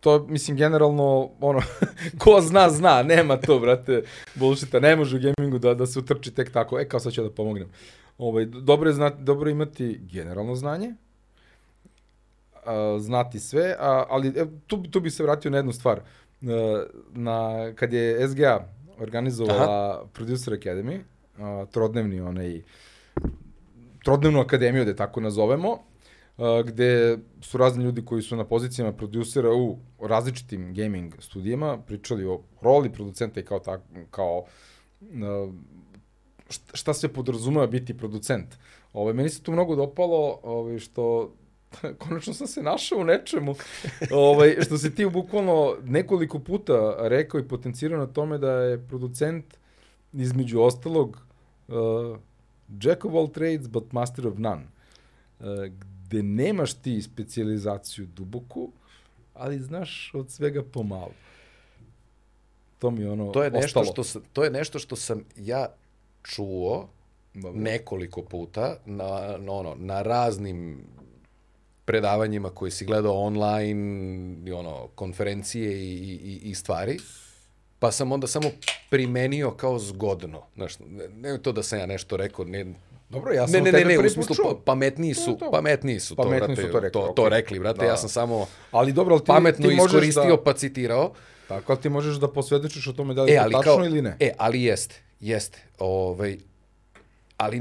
to, 0.00 0.26
mislim, 0.28 0.56
generalno, 0.56 1.30
ono, 1.40 1.60
ko 2.22 2.40
zna, 2.40 2.70
zna, 2.70 3.02
nema 3.02 3.36
to, 3.36 3.58
brate, 3.58 4.02
bullshita, 4.34 4.80
ne 4.80 4.96
može 4.96 5.16
u 5.16 5.20
gamingu 5.20 5.58
da, 5.58 5.74
da 5.74 5.86
se 5.86 5.98
utrči 5.98 6.34
tek 6.34 6.52
tako, 6.52 6.80
e, 6.80 6.88
kao 6.88 7.00
sad 7.00 7.12
ću 7.12 7.22
da 7.22 7.30
pomognem. 7.30 7.68
Ovaj, 8.18 8.44
dobro, 8.44 8.88
je 8.90 8.94
znati, 8.94 9.22
dobro 9.22 9.48
je 9.48 9.52
imati 9.52 10.00
generalno 10.12 10.54
znanje, 10.54 10.94
a, 12.64 12.96
znati 13.00 13.40
sve, 13.40 13.76
a, 13.78 14.04
ali 14.08 14.28
e, 14.28 14.46
tu, 14.66 14.82
tu 14.82 15.00
bi 15.00 15.10
se 15.10 15.22
vratio 15.22 15.50
na 15.50 15.56
jednu 15.56 15.72
stvar. 15.72 15.98
E, 15.98 16.04
Na, 17.12 17.72
kad 17.74 17.92
je 17.92 18.28
SGA 18.28 18.68
organizovala 18.98 19.62
Aha. 19.62 20.04
Producer 20.12 20.54
Academy, 20.54 21.00
trodnevni 21.70 22.20
onaj, 22.20 22.62
trodnevnu 24.04 24.40
akademiju, 24.40 24.84
da 24.84 24.90
je 24.90 24.96
tako 24.96 25.20
nazovemo, 25.20 25.78
a, 26.38 26.62
gde 26.66 27.18
su 27.40 27.58
razni 27.58 27.84
ljudi 27.84 28.04
koji 28.04 28.22
su 28.22 28.36
na 28.36 28.44
pozicijama 28.44 28.92
producera 28.92 29.50
u 29.52 29.78
različitim 30.00 30.74
gaming 30.74 31.14
studijama 31.18 31.78
pričali 31.78 32.24
o 32.24 32.40
roli 32.60 32.92
producenta 32.92 33.40
i 33.40 33.44
kao, 33.44 33.58
tak, 33.58 33.80
kao 34.10 34.44
šta, 36.74 36.94
sve 36.94 37.08
podrazumeva 37.08 37.66
biti 37.66 37.98
producent. 37.98 38.54
Ove, 38.92 39.12
meni 39.12 39.28
se 39.28 39.42
tu 39.42 39.52
mnogo 39.52 39.76
dopalo 39.76 40.40
ove, 40.42 40.78
što 40.78 41.34
konačno 41.98 42.34
sam 42.34 42.46
se 42.46 42.62
našao 42.62 42.98
u 42.98 43.04
nečemu, 43.04 43.54
ovaj, 44.10 44.56
što 44.64 44.78
se 44.78 44.94
ti 44.94 45.06
bukvalno 45.06 45.76
nekoliko 45.84 46.38
puta 46.38 46.96
rekao 46.98 47.40
i 47.40 47.48
potencirao 47.48 47.98
na 47.98 48.06
tome 48.06 48.38
da 48.38 48.52
je 48.52 48.88
producent 48.88 49.44
između 50.12 50.60
ostalog 50.60 51.18
uh, 51.68 51.74
jack 52.80 53.04
of 53.04 53.14
all 53.14 53.28
trades 53.28 53.68
but 53.68 53.92
master 53.92 54.26
of 54.26 54.38
none. 54.38 54.62
Uh, 55.40 55.46
gde 56.04 56.22
nemaš 56.22 56.74
ti 56.74 57.02
specijalizaciju 57.02 58.06
duboku, 58.06 58.72
ali 59.34 59.58
znaš 59.58 60.10
od 60.14 60.30
svega 60.30 60.62
pomalo. 60.62 61.12
To 62.78 62.90
mi 62.90 63.00
je 63.00 63.10
ono 63.10 63.32
To 63.32 63.42
je 63.42 63.50
nešto 63.50 63.80
ostalo. 63.80 63.92
što 63.92 64.04
sam, 64.04 64.22
to 64.32 64.44
je 64.44 64.50
nešto 64.50 64.78
što 64.78 64.96
sam 64.96 65.24
ja 65.36 65.66
čuo 66.22 66.88
Dobro. 67.34 67.60
nekoliko 67.60 68.22
puta 68.22 68.76
na, 68.86 69.36
na, 69.38 69.52
ono, 69.52 69.74
na 69.78 70.02
raznim 70.02 70.84
predavanjima 71.84 72.50
koje 72.50 72.70
si 72.70 72.84
gledao 72.84 73.14
online, 73.14 74.36
i 74.46 74.52
ono, 74.52 74.88
konferencije 74.94 75.72
i, 75.72 76.18
i, 76.24 76.40
i 76.42 76.54
stvari, 76.54 76.98
pa 77.78 77.92
sam 77.92 78.12
onda 78.12 78.26
samo 78.26 78.50
primenio 78.90 79.50
kao 79.50 79.78
zgodno. 79.78 80.42
Znaš, 80.54 80.78
ne, 80.78 81.08
ne 81.08 81.42
to 81.42 81.52
da 81.52 81.62
sam 81.62 81.78
ja 81.78 81.86
nešto 81.86 82.16
rekao, 82.16 82.44
ne, 82.44 82.74
Dobro, 83.08 83.32
ja 83.32 83.48
sam 83.48 83.52
ne, 83.52 83.72
ne, 83.72 83.78
ne, 83.78 83.84
ne, 83.84 83.98
u 83.98 84.10
smislu, 84.10 84.36
pa, 84.44 84.60
pametniji 84.64 85.14
su, 85.14 85.24
To 85.24 85.30
je 85.30 85.38
to. 85.38 85.50
pametniji 85.50 86.00
su 86.00 86.16
to, 86.16 86.22
Pametniji 86.22 86.56
brate, 86.56 86.62
su 86.62 86.72
to 86.72 86.80
rekli, 86.80 86.92
to, 86.92 87.12
to 87.16 87.22
okej. 87.22 87.38
rekli, 87.38 87.58
brate, 87.58 87.78
Da. 87.78 87.84
ja 87.86 87.96
sam 87.96 88.08
samo 88.08 88.46
Ali 88.70 88.92
dobro, 88.92 89.14
ali 89.14 89.20
ti, 89.20 89.26
pametno 89.26 89.68
ti 89.68 89.74
iskoristio, 89.74 90.36
da, 90.36 90.42
pa 90.42 90.52
citirao. 90.52 91.12
Tako, 91.48 91.72
ali 91.72 91.80
ti 91.80 91.88
možeš 91.88 92.16
da 92.16 92.32
posvjedočiš 92.32 92.86
o 92.86 92.92
tome 92.92 93.14
da 93.14 93.22
li 93.22 93.32
je 93.32 93.34
E, 93.34 93.38
to 93.38 93.42
ali 93.44 93.52
tačno 93.52 93.76
kao, 93.76 93.84
ili 93.84 94.02
ne. 94.02 94.16
E, 94.20 94.32
ali 94.38 94.62
jeste, 94.62 95.02
jeste. 95.20 95.58
Ovaj, 95.78 96.38
ali 97.36 97.60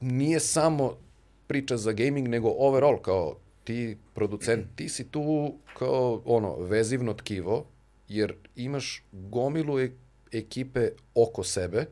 nije 0.00 0.40
samo 0.40 0.96
priča 1.46 1.76
za 1.76 1.92
gaming, 1.92 2.28
nego 2.28 2.54
overall, 2.58 3.02
kao 3.02 3.36
ti 3.64 3.96
producent, 4.14 4.66
ti 4.76 4.88
si 4.88 5.10
tu 5.10 5.54
kao 5.78 6.22
ono, 6.24 6.56
vezivno 6.56 7.14
tkivo, 7.14 7.66
jer 8.08 8.34
imaš 8.56 9.04
gomilu 9.12 9.80
e 9.80 9.90
ekipe 10.32 10.88
oko 11.14 11.44
sebe, 11.44 11.86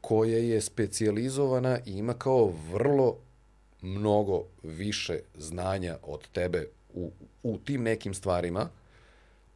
koja 0.00 0.38
je 0.38 0.60
specijalizovana 0.60 1.78
i 1.86 1.92
ima 1.92 2.14
kao 2.14 2.52
vrlo 2.72 3.16
mnogo 3.82 4.44
više 4.62 5.18
znanja 5.34 5.98
od 6.02 6.28
tebe 6.32 6.66
u, 6.94 7.10
u 7.42 7.58
tim 7.58 7.82
nekim 7.82 8.14
stvarima, 8.14 8.68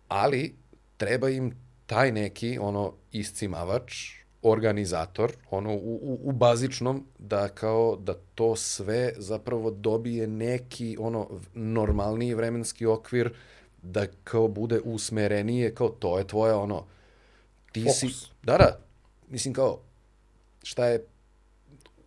ali 0.09 0.55
treba 0.97 1.29
im 1.29 1.53
taj 1.87 2.13
neki 2.13 2.59
ono 2.61 2.95
iscimavač, 3.13 4.22
organizator, 4.43 5.33
ono 5.51 5.75
u, 5.75 5.99
u, 6.03 6.19
u 6.23 6.33
bazičnom, 6.33 7.07
da 7.19 7.49
kao 7.49 7.97
da 7.97 8.15
to 8.35 8.57
sve 8.57 9.13
zapravo 9.17 9.71
dobije 9.71 10.27
neki 10.27 10.97
ono 11.01 11.29
normalniji 11.55 12.35
vremenski 12.35 12.87
okvir, 12.87 13.33
da 13.83 14.07
kao 14.25 14.49
bude 14.49 14.81
usmerenije, 14.85 15.75
kao 15.75 15.89
to 15.89 16.19
je 16.19 16.27
tvoja 16.27 16.59
ono, 16.59 16.87
ti 17.73 17.85
si, 17.91 18.07
Fokus. 18.07 18.31
da, 18.43 18.57
da, 18.57 18.79
mislim 19.29 19.55
kao, 19.55 19.81
šta 20.63 20.87
je 20.87 21.07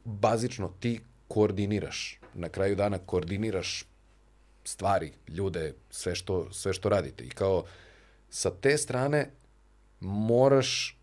bazično, 0.03 0.72
ti 0.80 0.99
koordiniraš, 1.28 2.20
na 2.34 2.49
kraju 2.49 2.76
dana 2.76 2.98
koordiniraš 2.98 3.86
stvari, 4.64 5.12
ljude, 5.28 5.74
sve 5.90 6.16
što, 6.16 6.53
sve 6.53 6.74
što 6.74 6.90
radite. 6.90 7.24
I 7.24 7.30
kao, 7.30 7.64
sa 8.30 8.52
te 8.52 8.78
strane 8.78 9.32
moraš 9.99 10.94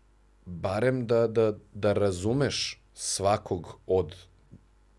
barem 0.45 1.07
da, 1.07 1.27
da, 1.27 1.53
da 1.73 1.93
razumeš 1.93 2.81
svakog 2.93 3.79
od 3.87 4.15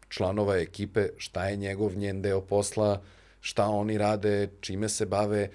članova 0.08 0.56
ekipe, 0.56 1.08
šta 1.16 1.48
je 1.48 1.56
njegov 1.56 1.96
njen 1.96 2.22
deo 2.22 2.40
posla, 2.40 3.02
šta 3.40 3.66
oni 3.66 3.98
rade, 3.98 4.50
čime 4.60 4.88
se 4.88 5.06
bave, 5.06 5.50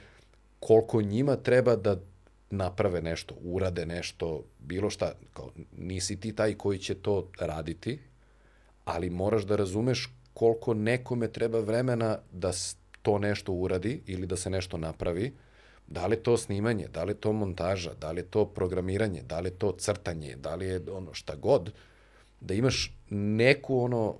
koliko 0.59 1.01
njima 1.01 1.35
treba 1.35 1.75
da 1.75 1.97
naprave 2.49 3.01
nešto, 3.01 3.35
urade 3.43 3.85
nešto, 3.85 4.43
bilo 4.59 4.89
šta. 4.89 5.11
Kao, 5.33 5.51
nisi 5.77 6.19
ti 6.19 6.35
taj 6.35 6.53
koji 6.53 6.79
će 6.79 6.95
to 6.95 7.27
raditi, 7.39 7.99
ali 8.85 9.09
moraš 9.09 9.43
da 9.43 9.55
razumeš 9.55 10.13
koliko 10.33 10.73
nekome 10.73 11.27
treba 11.27 11.59
vremena 11.59 12.17
da 12.31 12.51
to 13.01 13.17
nešto 13.17 13.51
uradi 13.51 14.01
ili 14.05 14.27
da 14.27 14.37
se 14.37 14.49
nešto 14.49 14.77
napravi, 14.77 15.33
da 15.89 16.07
li 16.07 16.15
je 16.15 16.23
to 16.23 16.37
snimanje, 16.37 16.87
da 16.87 17.03
li 17.03 17.11
je 17.11 17.15
to 17.15 17.33
montaža, 17.33 17.93
da 18.01 18.11
li 18.11 18.19
je 18.19 18.25
to 18.25 18.45
programiranje, 18.45 19.21
da 19.21 19.39
li 19.39 19.47
je 19.47 19.59
to 19.59 19.71
crtanje, 19.71 20.35
da 20.35 20.55
li 20.55 20.65
je 20.65 20.81
ono 20.91 21.13
šta 21.13 21.35
god, 21.35 21.71
da 22.41 22.53
imaš 22.53 22.93
neku 23.09 23.79
ono 23.79 24.15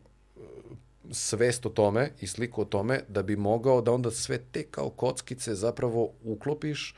svest 1.11 1.65
o 1.65 1.69
tome 1.69 2.11
i 2.21 2.27
sliku 2.27 2.61
o 2.61 2.65
tome 2.65 3.01
da 3.07 3.23
bi 3.23 3.35
mogao 3.35 3.81
da 3.81 3.91
onda 3.91 4.11
sve 4.11 4.37
te 4.51 4.63
kao 4.63 4.89
kockice 4.89 5.55
zapravo 5.55 6.11
uklopiš 6.23 6.95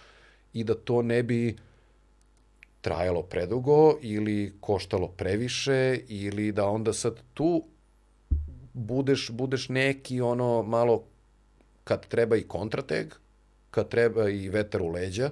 i 0.53 0.64
da 0.64 0.76
to 0.76 1.02
ne 1.02 1.23
bi 1.23 1.57
trajalo 2.81 3.22
predugo 3.22 3.98
ili 4.02 4.53
koštalo 4.60 5.07
previše 5.07 5.99
ili 6.07 6.52
da 6.52 6.65
onda 6.65 6.93
sad 6.93 7.19
tu 7.34 7.64
budeš, 8.73 9.30
budeš 9.30 9.69
neki 9.69 10.22
ono 10.22 10.64
malo 10.64 11.03
kad 11.84 12.07
treba 12.07 12.35
i 12.35 12.43
kontrateg, 12.43 13.14
kad 13.72 13.89
treba 13.89 14.30
i 14.30 14.49
vetar 14.49 14.81
u 14.81 14.88
leđa, 14.88 15.30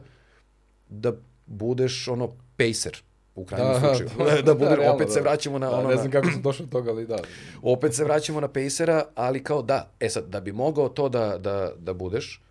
da 0.89 1.13
budeš 1.45 2.07
ono 2.07 2.27
pacer 2.57 2.97
u 3.35 3.45
krajnjem 3.45 3.73
Da, 3.73 3.79
slučaju. 3.79 4.09
da, 4.19 4.23
Da, 4.35 4.41
da, 4.43 4.53
bude, 4.55 4.75
realno, 4.75 4.93
opet 4.95 5.09
se 5.09 5.15
da. 5.15 5.21
vraćamo 5.21 5.59
na 5.59 5.69
Da, 5.69 5.73
ono... 5.73 5.89
ne 5.89 5.95
na- 5.95 6.01
znam 6.01 6.11
kako 6.11 6.31
sam 6.31 6.41
došao 6.41 6.65
do 6.65 6.71
toga, 6.71 6.91
ali 6.91 7.05
da. 7.05 7.17
opet 7.63 7.93
se 7.93 8.03
vraćamo 8.03 8.39
na 8.39 8.47
pacera, 8.47 9.05
ali 9.15 9.43
kao 9.43 9.61
da, 9.61 9.91
e 9.99 10.09
sad, 10.09 10.25
da 10.25 10.39
bi 10.39 10.51
mogao 10.53 10.89
to 10.89 11.09
da, 11.09 11.37
da, 11.37 11.71
da 11.77 11.93
budeš, 11.93 12.41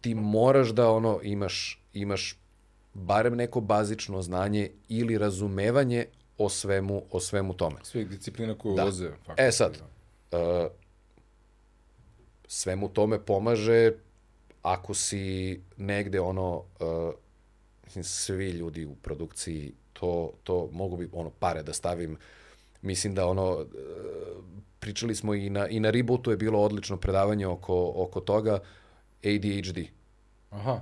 ti 0.00 0.14
moraš 0.14 0.68
da 0.68 0.90
ono 0.90 1.20
imaš, 1.22 1.82
imaš 1.94 2.36
barem 2.94 3.34
neko 3.34 3.60
bazično 3.60 4.22
znanje 4.22 4.70
ili 4.88 5.18
razumevanje 5.18 6.06
o 6.38 6.48
svemu, 6.48 7.02
o 7.10 7.20
svemu 7.20 7.54
tome. 7.54 7.76
Svih 7.82 8.08
disciplina 8.08 8.54
koju 8.54 8.74
Da. 8.74 8.82
ulaze. 8.82 9.10
E 9.36 9.52
sad, 9.52 9.78
uh, 10.32 10.38
svemu 12.46 12.88
tome 12.88 13.18
pomaže 13.20 13.92
ako 14.62 14.94
si 14.94 15.60
negde 15.76 16.20
ono, 16.20 16.64
uh, 16.80 17.14
svi 18.02 18.50
ljudi 18.50 18.84
u 18.84 18.94
produkciji, 18.94 19.72
to, 19.92 20.32
to 20.44 20.68
mogu 20.72 20.96
bi 20.96 21.08
ono 21.12 21.30
pare 21.30 21.62
da 21.62 21.72
stavim. 21.72 22.16
Mislim 22.82 23.14
da 23.14 23.26
ono, 23.26 23.50
uh, 23.52 23.66
pričali 24.80 25.14
smo 25.14 25.34
i 25.34 25.50
na, 25.50 25.68
i 25.68 25.80
na 25.80 25.90
Rebootu 25.90 26.30
je 26.30 26.36
bilo 26.36 26.62
odlično 26.62 26.96
predavanje 26.96 27.46
oko, 27.46 27.92
oko 27.96 28.20
toga, 28.20 28.58
ADHD, 29.24 29.78
Aha. 30.50 30.80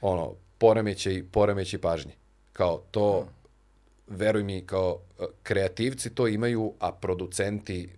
ono, 0.00 0.34
poremećaj, 0.58 1.22
poremećaj 1.32 1.80
pažnje. 1.80 2.12
Kao 2.52 2.82
to, 2.90 3.28
veruj 4.06 4.42
mi, 4.42 4.66
kao 4.66 4.98
uh, 5.18 5.26
kreativci 5.42 6.14
to 6.14 6.28
imaju, 6.28 6.72
a 6.78 6.92
producenti 6.92 7.88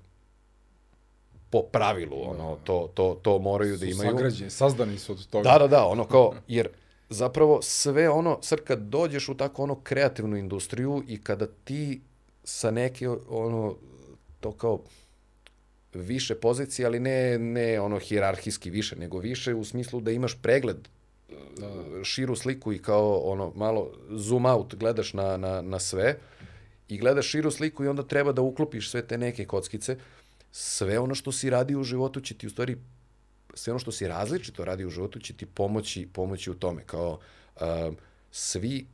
po 1.52 1.62
pravilu, 1.62 2.30
ono, 2.30 2.58
to, 2.64 2.90
to, 2.94 3.18
to 3.22 3.38
moraju 3.38 3.76
da 3.76 3.86
imaju. 3.86 4.10
sagrađeni, 4.10 4.50
sazdani 4.50 4.98
su 4.98 5.12
od 5.12 5.26
toga. 5.26 5.50
Da, 5.50 5.58
da, 5.58 5.66
da, 5.66 5.86
ono 5.94 6.04
kao, 6.04 6.34
jer 6.48 6.68
zapravo 7.08 7.62
sve 7.62 8.08
ono, 8.08 8.38
sad 8.42 8.60
kad 8.60 8.78
dođeš 8.78 9.28
u 9.28 9.34
tako 9.36 9.62
ono 9.62 9.74
kreativnu 9.74 10.36
industriju 10.36 11.02
i 11.08 11.22
kada 11.22 11.46
ti 11.64 12.00
sa 12.44 12.70
neke 12.70 13.08
ono, 13.28 13.76
to 14.40 14.52
kao 14.52 14.80
više 15.94 16.34
pozicije, 16.34 16.86
ali 16.86 17.00
ne, 17.00 17.38
ne 17.38 17.80
ono 17.80 17.98
hijerarhijski 17.98 18.70
više, 18.70 18.96
nego 18.96 19.18
više 19.18 19.54
u 19.54 19.64
smislu 19.64 20.00
da 20.00 20.10
imaš 20.10 20.38
pregled 20.42 20.88
da. 21.58 22.04
širu 22.04 22.36
sliku 22.36 22.72
i 22.72 22.78
kao 22.78 23.16
ono 23.16 23.52
malo 23.54 23.90
zoom 24.10 24.46
out 24.46 24.74
gledaš 24.74 25.12
na, 25.12 25.36
na, 25.36 25.62
na 25.62 25.78
sve 25.78 26.16
i 26.88 26.98
gledaš 26.98 27.26
širu 27.26 27.50
sliku 27.50 27.84
i 27.84 27.88
onda 27.88 28.02
treba 28.02 28.32
da 28.32 28.42
uklopiš 28.42 28.90
sve 28.90 29.06
te 29.06 29.18
neke 29.18 29.44
kockice 29.44 29.96
sve 30.52 30.98
ono 30.98 31.14
što 31.14 31.32
si 31.32 31.50
radio 31.50 31.80
u 31.80 31.84
životu 31.84 32.20
će 32.20 32.34
ti 32.34 32.46
u 32.46 32.50
stvari 32.50 32.76
sve 33.54 33.72
ono 33.72 33.78
što 33.78 33.92
si 33.92 34.08
različito 34.08 34.64
radi 34.64 34.84
u 34.84 34.90
životu 34.90 35.18
će 35.18 35.32
ti 35.32 35.46
pomoći, 35.46 36.08
pomoći 36.12 36.50
u 36.50 36.54
tome. 36.54 36.82
Kao 36.86 37.18
uh, 37.56 37.62
svi 38.30 38.86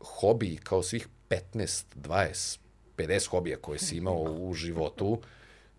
hobiji, 0.00 0.56
kao 0.56 0.82
svih 0.82 1.08
15, 1.30 1.84
20, 1.96 2.58
50 2.96 3.28
hobija 3.28 3.56
koje 3.56 3.78
si 3.78 3.96
imao 3.96 4.22
u 4.22 4.54
životu, 4.54 5.20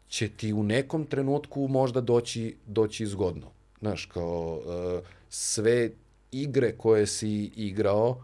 će 0.08 0.30
ti 0.30 0.54
u 0.54 0.64
nekom 0.64 1.06
trenutku 1.06 1.68
možda 1.68 2.02
doći, 2.02 2.56
doći 2.66 3.06
zgodno. 3.06 3.52
Znaš, 3.80 4.06
kao 4.06 4.58
uh, 4.58 5.08
sve 5.30 5.90
igre 6.32 6.78
koje 6.78 7.08
si 7.08 7.52
igrao 7.56 8.22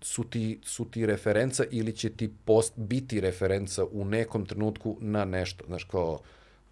su 0.00 0.24
ti, 0.24 0.58
su 0.62 0.84
ti 0.84 1.06
referenca 1.06 1.64
ili 1.70 1.92
će 1.92 2.10
ti 2.10 2.30
post, 2.44 2.72
biti 2.76 3.20
referenca 3.20 3.84
u 3.84 4.04
nekom 4.04 4.46
trenutku 4.46 4.96
na 5.00 5.24
nešto. 5.24 5.64
Znaš, 5.66 5.84
kao, 5.84 6.18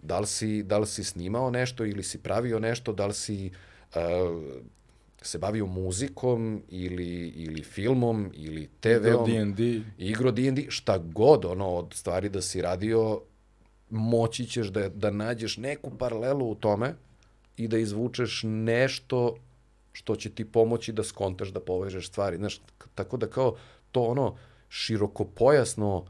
da 0.01 0.19
li 0.19 0.27
si, 0.27 0.63
da 0.63 0.77
li 0.77 0.87
si 0.87 1.03
snimao 1.03 1.51
nešto 1.51 1.85
ili 1.85 2.03
si 2.03 2.17
pravio 2.17 2.59
nešto, 2.59 2.93
da 2.93 3.05
li 3.05 3.13
si 3.13 3.51
uh, 3.95 4.01
se 5.21 5.37
bavio 5.37 5.65
muzikom 5.65 6.61
ili, 6.69 7.27
ili 7.27 7.63
filmom 7.63 8.31
ili 8.33 8.69
TV-om. 8.79 8.99
Igro 8.99 9.25
D&D. 9.25 9.81
Igro 9.97 10.31
D&D, 10.31 10.65
šta 10.69 10.97
god 10.97 11.45
ono 11.45 11.69
od 11.69 11.93
stvari 11.93 12.29
da 12.29 12.41
si 12.41 12.61
radio, 12.61 13.21
moći 13.89 14.45
ćeš 14.45 14.67
da, 14.67 14.89
da 14.89 15.11
nađeš 15.11 15.57
neku 15.57 15.97
paralelu 15.97 16.51
u 16.51 16.55
tome 16.55 16.95
i 17.57 17.67
da 17.67 17.77
izvučeš 17.77 18.41
nešto 18.43 19.35
što 19.97 20.15
će 20.15 20.29
ti 20.29 20.45
pomoći 20.45 20.91
da 20.93 21.03
skontaš, 21.03 21.49
da 21.49 21.59
povežeš 21.59 22.07
stvari. 22.07 22.37
Znaš, 22.37 22.61
tako 22.95 23.17
da 23.17 23.27
kao 23.27 23.55
to 23.91 24.01
ono 24.03 24.35
širokopojasno 24.69 26.05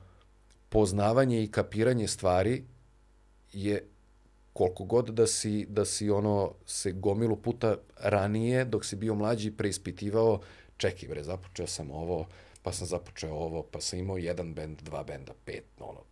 poznavanje 0.70 1.44
i 1.44 1.52
kapiranje 1.52 2.08
stvari 2.08 2.64
je 3.54 3.88
koliko 4.54 4.84
god 4.84 5.10
da 5.10 5.28
si, 5.28 5.66
da 5.70 5.86
si 5.86 6.10
ono 6.10 6.54
se 6.66 6.92
gomilu 6.92 7.36
puta 7.36 7.78
ranije, 8.00 8.66
dok 8.66 8.86
si 8.86 8.96
bio 8.96 9.16
mlađi, 9.16 9.52
preispitivao, 9.52 10.40
čekaj 10.78 11.10
bre, 11.10 11.24
započeo 11.24 11.68
sam 11.68 11.92
ovo, 11.92 12.28
pa 12.64 12.72
sam 12.72 12.88
započeo 12.88 13.34
ovo, 13.34 13.64
pa 13.72 13.82
sam 13.82 14.00
imao 14.00 14.18
jedan 14.18 14.54
bend, 14.54 14.82
dva 14.82 15.04
benda, 15.04 15.34
pet, 15.46 15.66
ono, 15.80 16.04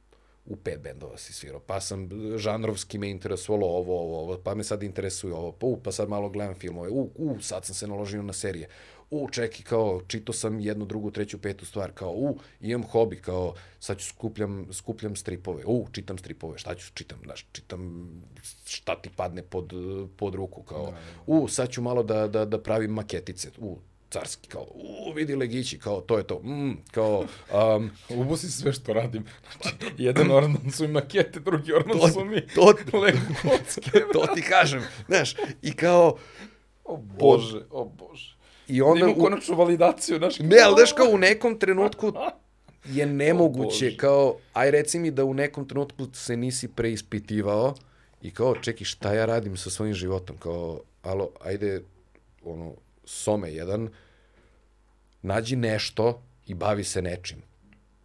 u 0.46 0.56
pet 0.56 0.80
bendova 0.80 1.18
si 1.18 1.34
svirao, 1.34 1.60
pa 1.60 1.80
sam 1.82 2.10
žanrovski 2.38 2.98
me 2.98 3.10
interesovalo 3.10 3.68
ovo, 3.68 4.02
ovo, 4.02 4.20
ovo, 4.20 4.38
pa 4.44 4.56
me 4.56 4.64
sad 4.64 4.84
interesuje 4.84 5.34
ovo, 5.34 5.52
pa, 5.52 5.66
u, 5.66 5.78
pa 5.78 5.92
sad 5.92 6.10
malo 6.10 6.30
gledam 6.30 6.56
filmove, 6.56 6.90
u, 6.90 7.10
u, 7.16 7.38
sad 7.42 7.66
sam 7.66 7.76
se 7.76 7.88
naložio 7.88 8.22
na 8.22 8.34
serije, 8.34 8.68
u, 9.10 9.30
čeki, 9.32 9.64
kao, 9.64 10.02
čito 10.08 10.34
sam 10.34 10.60
jednu, 10.60 10.86
drugu, 10.86 11.12
treću, 11.12 11.42
petu 11.42 11.66
stvar, 11.66 11.92
kao, 11.92 12.12
u, 12.12 12.40
imam 12.62 12.84
hobi, 12.84 13.22
kao, 13.22 13.54
sad 13.80 13.98
ću 13.98 14.06
skupljam, 14.06 14.68
skupljam 14.74 15.16
stripove, 15.16 15.64
u, 15.66 15.88
čitam 15.92 16.18
stripove, 16.18 16.58
šta 16.58 16.76
ću, 16.76 16.92
čitam, 16.94 17.20
znaš, 17.24 17.46
čitam 17.52 18.10
šta 18.66 19.02
ti 19.02 19.10
padne 19.16 19.44
pod, 19.44 19.74
pod 20.18 20.36
ruku, 20.36 20.64
kao, 20.64 20.94
u, 21.28 21.48
sad 21.48 21.70
ću 21.70 21.82
malo 21.82 22.04
da, 22.04 22.28
da, 22.28 22.46
da 22.46 22.62
pravim 22.62 22.92
maketice, 22.92 23.50
u, 23.58 23.78
carski, 24.12 24.50
kao, 24.50 24.68
u, 24.72 25.14
vidi 25.14 25.36
legići, 25.36 25.80
kao, 25.80 26.02
to 26.02 26.18
je 26.18 26.24
to, 26.24 26.40
mm, 26.40 26.78
kao, 26.92 27.26
um, 27.78 27.90
Ubusi 28.22 28.52
sve 28.52 28.74
što 28.74 28.94
radim. 28.94 29.26
Znači, 29.62 29.76
jedan 29.98 30.32
orman 30.32 30.72
su 30.72 30.84
mi 30.84 30.90
makete, 30.90 31.40
drugi 31.40 31.74
orman 31.74 32.00
To- 32.00 32.08
su 32.08 32.26
mi 32.26 32.48
to- 32.48 32.74
Lego 33.00 33.18
kocke. 33.42 34.00
to 34.14 34.26
ti 34.36 34.42
kažem, 34.42 34.82
znaš, 35.08 35.34
i 35.62 35.74
kao, 35.74 36.18
O 36.84 36.98
bože, 36.98 37.62
o 37.72 37.86
bože. 37.86 38.36
i 38.68 38.82
Onda 38.82 38.92
onda, 38.94 39.06
Ima 39.08 39.16
u, 39.18 39.22
konačnu 39.22 39.56
validaciju, 39.56 40.18
znaš. 40.18 40.40
ne, 40.40 40.58
ali 40.60 40.74
znaš, 40.74 40.94
kao 40.94 41.08
u 41.08 41.18
nekom 41.18 41.60
trenutku 41.60 42.14
je 42.86 43.06
nemoguće, 43.06 43.98
kao, 43.98 44.38
aj 44.54 44.72
reci 44.72 45.00
mi 45.00 45.12
da 45.12 45.26
u 45.26 45.34
nekom 45.34 45.68
trenutku 45.68 46.08
se 46.14 46.38
nisi 46.38 46.68
preispitivao 46.68 47.76
i 48.22 48.32
kao, 48.32 48.56
čeki, 48.56 48.86
šta 48.86 49.14
ja 49.14 49.26
radim 49.26 49.58
sa 49.58 49.70
svojim 49.70 49.94
životom, 49.94 50.38
kao, 50.38 50.82
alo, 51.02 51.30
ajde, 51.42 51.82
ono, 52.44 52.74
some 53.06 53.54
jedan, 53.54 53.90
nađi 55.22 55.56
nešto 55.56 56.24
i 56.46 56.54
bavi 56.54 56.84
se 56.84 57.02
nečim. 57.02 57.38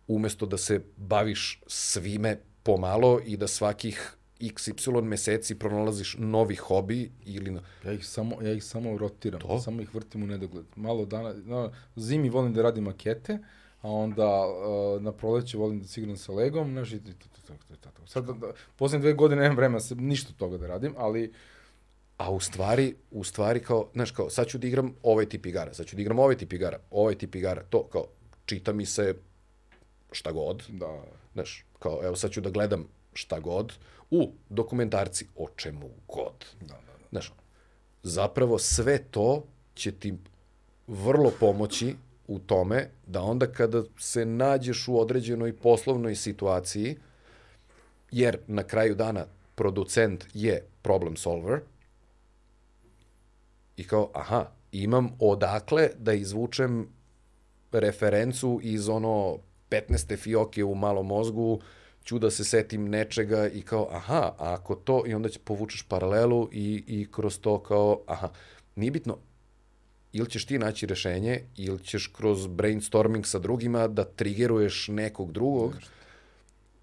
Umesto 0.08 0.46
da 0.46 0.58
se 0.58 0.80
baviš 0.96 1.60
svime 1.66 2.36
pomalo 2.62 3.20
i 3.24 3.36
da 3.36 3.48
svakih 3.48 4.16
XY 4.40 5.02
meseci 5.02 5.54
pronalaziš 5.54 6.16
novi 6.18 6.56
hobi 6.56 7.10
ili... 7.24 7.50
na- 7.50 7.62
Ja 7.84 7.92
ih 7.92 8.06
samo, 8.06 8.42
ja 8.42 8.52
ih 8.52 8.64
samo 8.64 8.98
rotiram, 8.98 9.40
To? 9.40 9.58
samo 9.60 9.82
ih 9.82 9.94
vrtim 9.94 10.22
u 10.22 10.26
nedogled. 10.26 10.64
Malo 10.76 11.04
dana, 11.04 11.34
no, 11.44 11.72
zimi 11.96 12.28
volim 12.30 12.52
da 12.54 12.62
radim 12.62 12.84
makete, 12.84 13.38
a 13.80 13.88
onda 13.90 14.46
uh, 14.46 15.02
na 15.02 15.12
proleće 15.12 15.58
volim 15.58 15.80
da 15.80 15.86
se 15.86 16.00
igram 16.00 16.16
sa 16.16 16.32
Legom, 16.32 16.70
znaš, 16.72 16.92
i 16.92 16.98
to, 16.98 17.10
to, 17.12 17.42
to, 17.46 17.54
to, 17.68 17.76
to, 17.76 17.90
to. 17.90 18.06
Sad, 18.06 18.24
da, 18.24 18.32
da, 18.32 18.52
poslednje 18.76 19.02
dve 19.02 19.12
godine 19.12 19.40
nemam 19.42 19.56
vremena 19.56 19.80
se 19.80 19.94
ništa 19.94 20.28
od 20.30 20.36
toga 20.36 20.58
da 20.58 20.66
radim, 20.66 20.94
ali 20.96 21.32
A 22.20 22.30
u 22.30 22.40
stvari, 22.40 22.94
u 23.10 23.24
stvari 23.24 23.60
kao, 23.60 23.88
znaš, 23.94 24.10
kao, 24.10 24.30
sad 24.30 24.46
ću 24.46 24.58
da 24.58 24.66
igram 24.66 24.94
ovaj 25.02 25.28
tip 25.28 25.46
igara, 25.46 25.74
sad 25.74 25.86
ću 25.86 25.96
da 25.96 26.02
igram 26.02 26.18
ovaj 26.18 26.36
tip 26.36 26.52
igara, 26.52 26.78
ovaj 26.90 27.14
tip 27.18 27.34
igara, 27.34 27.62
to, 27.70 27.84
kao, 27.92 28.04
čita 28.44 28.72
mi 28.72 28.86
se 28.86 29.14
šta 30.12 30.32
god, 30.32 30.62
da, 30.68 31.02
znaš, 31.32 31.64
kao, 31.78 32.00
evo, 32.04 32.16
sad 32.16 32.30
ću 32.30 32.40
da 32.40 32.50
gledam 32.50 32.88
šta 33.12 33.40
god, 33.40 33.72
u, 34.10 34.32
dokumentarci, 34.48 35.26
o 35.36 35.48
čemu 35.56 35.90
god. 36.08 36.44
da, 36.60 36.66
da. 36.66 36.74
da. 36.74 37.08
Znaš, 37.10 37.32
zapravo 38.02 38.58
sve 38.58 38.98
to 39.10 39.44
će 39.74 39.92
ti 39.92 40.14
vrlo 40.86 41.32
pomoći 41.40 41.94
u 42.28 42.38
tome 42.38 42.88
da 43.06 43.22
onda 43.22 43.46
kada 43.46 43.82
se 43.98 44.24
nađeš 44.24 44.88
u 44.88 45.00
određenoj 45.00 45.56
poslovnoj 45.56 46.16
situaciji, 46.16 46.96
jer 48.10 48.38
na 48.46 48.62
kraju 48.62 48.94
dana 48.94 49.26
producent 49.54 50.24
je 50.34 50.64
problem 50.82 51.16
solver, 51.16 51.60
i 53.80 53.84
kao, 53.84 54.10
aha, 54.14 54.46
imam 54.72 55.08
odakle 55.18 55.88
da 55.98 56.12
izvučem 56.12 56.88
referencu 57.72 58.60
iz 58.62 58.88
ono 58.88 59.38
15. 59.70 60.16
fioke 60.16 60.64
u 60.64 60.74
malom 60.74 61.06
mozgu, 61.06 61.60
ću 62.04 62.18
da 62.18 62.30
se 62.30 62.44
setim 62.44 62.88
nečega 62.88 63.48
i 63.48 63.62
kao, 63.62 63.88
aha, 63.90 64.32
a 64.38 64.54
ako 64.54 64.74
to, 64.74 65.02
i 65.06 65.14
onda 65.14 65.28
će 65.28 65.38
povučeš 65.38 65.82
paralelu 65.82 66.48
i, 66.52 66.84
i 66.86 67.06
kroz 67.12 67.38
to 67.40 67.58
kao, 67.62 68.00
aha, 68.06 68.28
nije 68.76 68.90
bitno, 68.90 69.18
ili 70.12 70.30
ćeš 70.30 70.46
ti 70.46 70.58
naći 70.58 70.86
rešenje, 70.86 71.40
ili 71.56 71.84
ćeš 71.84 72.06
kroz 72.06 72.46
brainstorming 72.46 73.26
sa 73.26 73.38
drugima 73.38 73.88
da 73.88 74.04
trigeruješ 74.04 74.88
nekog 74.88 75.32
drugog, 75.32 75.76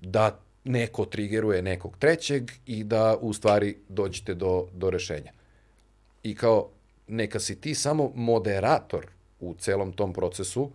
da 0.02 0.40
neko 0.64 1.06
trigeruje 1.06 1.61
nekog 1.61 1.98
trećeg 1.98 2.52
i 2.65 2.84
da 2.84 3.18
u 3.22 3.34
stvari 3.34 3.78
dođete 3.90 4.34
do, 4.34 4.68
do 4.74 4.90
rešenja. 4.90 5.32
I 6.24 6.36
kao, 6.36 6.69
neka 7.08 7.40
si 7.40 7.62
ti 7.62 7.76
samo 7.76 8.12
moderator 8.16 9.08
u 9.40 9.56
celom 9.60 9.94
tom 9.94 10.14
procesu, 10.14 10.72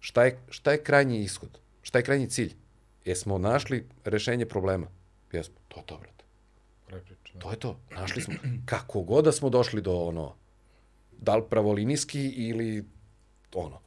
šta 0.00 0.24
je, 0.24 0.38
šta 0.48 0.72
je 0.72 0.82
krajnji 0.82 1.20
ishod? 1.20 1.58
Šta 1.82 1.98
je 1.98 2.04
krajnji 2.04 2.30
cilj? 2.30 2.54
Jesmo 3.04 3.38
našli 3.38 3.86
rešenje 4.04 4.46
problema? 4.46 4.86
Jesmo. 5.32 5.54
To 5.68 5.80
je 5.80 5.86
to, 5.86 5.98
brate. 5.98 6.24
To 7.38 7.50
je 7.50 7.56
to. 7.56 7.76
Našli 7.90 8.22
smo. 8.22 8.34
Kako 8.66 9.02
god 9.02 9.24
da 9.24 9.32
smo 9.32 9.50
došli 9.50 9.82
do 9.82 9.96
ono, 9.96 10.34
da 11.18 11.36
li 11.36 11.42
pravolinijski 11.50 12.28
ili 12.28 12.84
ono, 13.54 13.80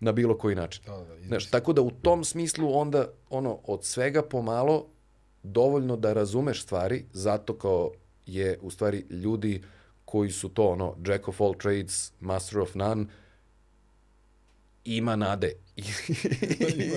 na 0.00 0.12
bilo 0.12 0.38
koji 0.38 0.54
način. 0.54 0.84
Da, 0.86 0.96
da, 0.96 1.04
da, 1.04 1.26
Znaš, 1.26 1.50
tako 1.50 1.72
da 1.72 1.82
u 1.82 1.90
tom 1.90 2.24
smislu 2.24 2.78
onda, 2.78 3.08
ono, 3.30 3.58
od 3.64 3.84
svega 3.84 4.22
pomalo, 4.22 4.86
dovoljno 5.42 5.96
da 5.96 6.12
razumeš 6.12 6.62
stvari, 6.62 7.04
zato 7.12 7.58
kao 7.58 7.92
je, 8.26 8.58
u 8.62 8.70
stvari, 8.70 9.04
ljudi 9.10 9.62
koji 10.14 10.30
su 10.30 10.48
to, 10.48 10.68
ono, 10.68 10.96
jack 11.06 11.28
of 11.28 11.40
all 11.40 11.54
trades, 11.54 12.12
master 12.20 12.60
of 12.60 12.74
none, 12.74 13.06
ima 14.84 15.16
nade. 15.16 15.52
I, 15.76 15.82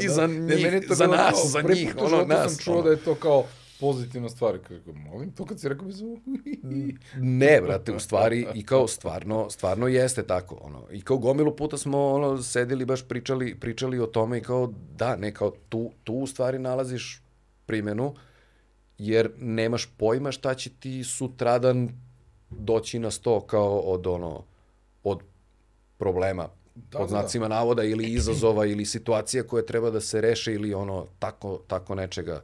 i 0.04 0.10
za 0.10 0.28
Ne, 0.28 0.56
njih, 0.56 0.74
je 0.74 0.88
to 0.88 0.96
za 0.96 1.08
nas, 1.08 1.34
kao, 1.34 1.46
za 1.46 1.62
njih, 1.62 1.96
ono, 1.98 2.26
nas. 2.26 2.52
sam 2.52 2.64
čuo 2.64 2.74
ono. 2.74 2.84
da 2.84 2.90
je 2.90 2.98
to 2.98 3.16
kao 3.16 3.44
pozitivna 3.80 4.30
stvar. 4.30 4.58
Kako, 4.58 4.94
molim, 4.94 5.32
to 5.32 5.46
kad 5.46 5.60
si 5.60 5.70
rekao 5.70 5.86
mi 5.88 5.94
su... 5.94 6.20
Ne, 7.40 7.62
brate, 7.62 7.92
u 7.92 8.00
stvari 8.00 8.48
i 8.56 8.66
kao 8.66 8.88
stvarno, 8.88 9.50
stvarno 9.50 9.88
jeste 9.88 10.24
tako, 10.24 10.58
ono. 10.62 10.84
I 10.92 11.02
kao 11.02 11.18
gomilu 11.18 11.56
puta 11.56 11.78
smo 11.78 12.08
ono 12.08 12.42
sedeli 12.42 12.86
baš 12.86 13.08
pričali, 13.08 13.60
pričali 13.60 14.00
o 14.00 14.06
tome 14.06 14.38
i 14.38 14.42
kao 14.42 14.74
da, 14.98 15.16
ne 15.16 15.34
kao 15.34 15.52
tu 15.70 15.92
tu 16.04 16.14
u 16.14 16.28
stvari 16.28 16.60
nalaziš 16.60 17.22
primenu 17.66 18.16
jer 18.98 19.32
nemaš 19.38 19.90
pojma 19.98 20.32
šta 20.32 20.56
će 20.56 20.70
ti 20.70 21.04
sutradan 21.04 22.07
doći 22.50 23.00
na 23.00 23.12
sto 23.12 23.42
kao 23.42 23.80
od 23.80 24.08
ono, 24.08 24.44
od 25.04 25.20
problema, 25.98 26.50
Da, 26.78 26.82
da, 26.92 26.98
pod 26.98 27.10
da, 27.10 27.16
da. 27.16 27.22
znacima 27.22 27.48
navoda 27.48 27.84
ili 27.84 28.14
izazova 28.14 28.66
ili 28.66 28.86
situacija 28.86 29.44
koje 29.44 29.66
treba 29.66 29.90
da 29.90 30.02
se 30.02 30.22
reše 30.22 30.54
ili 30.54 30.74
ono 30.74 31.06
tako, 31.20 31.60
tako 31.68 31.96
nečega. 31.96 32.44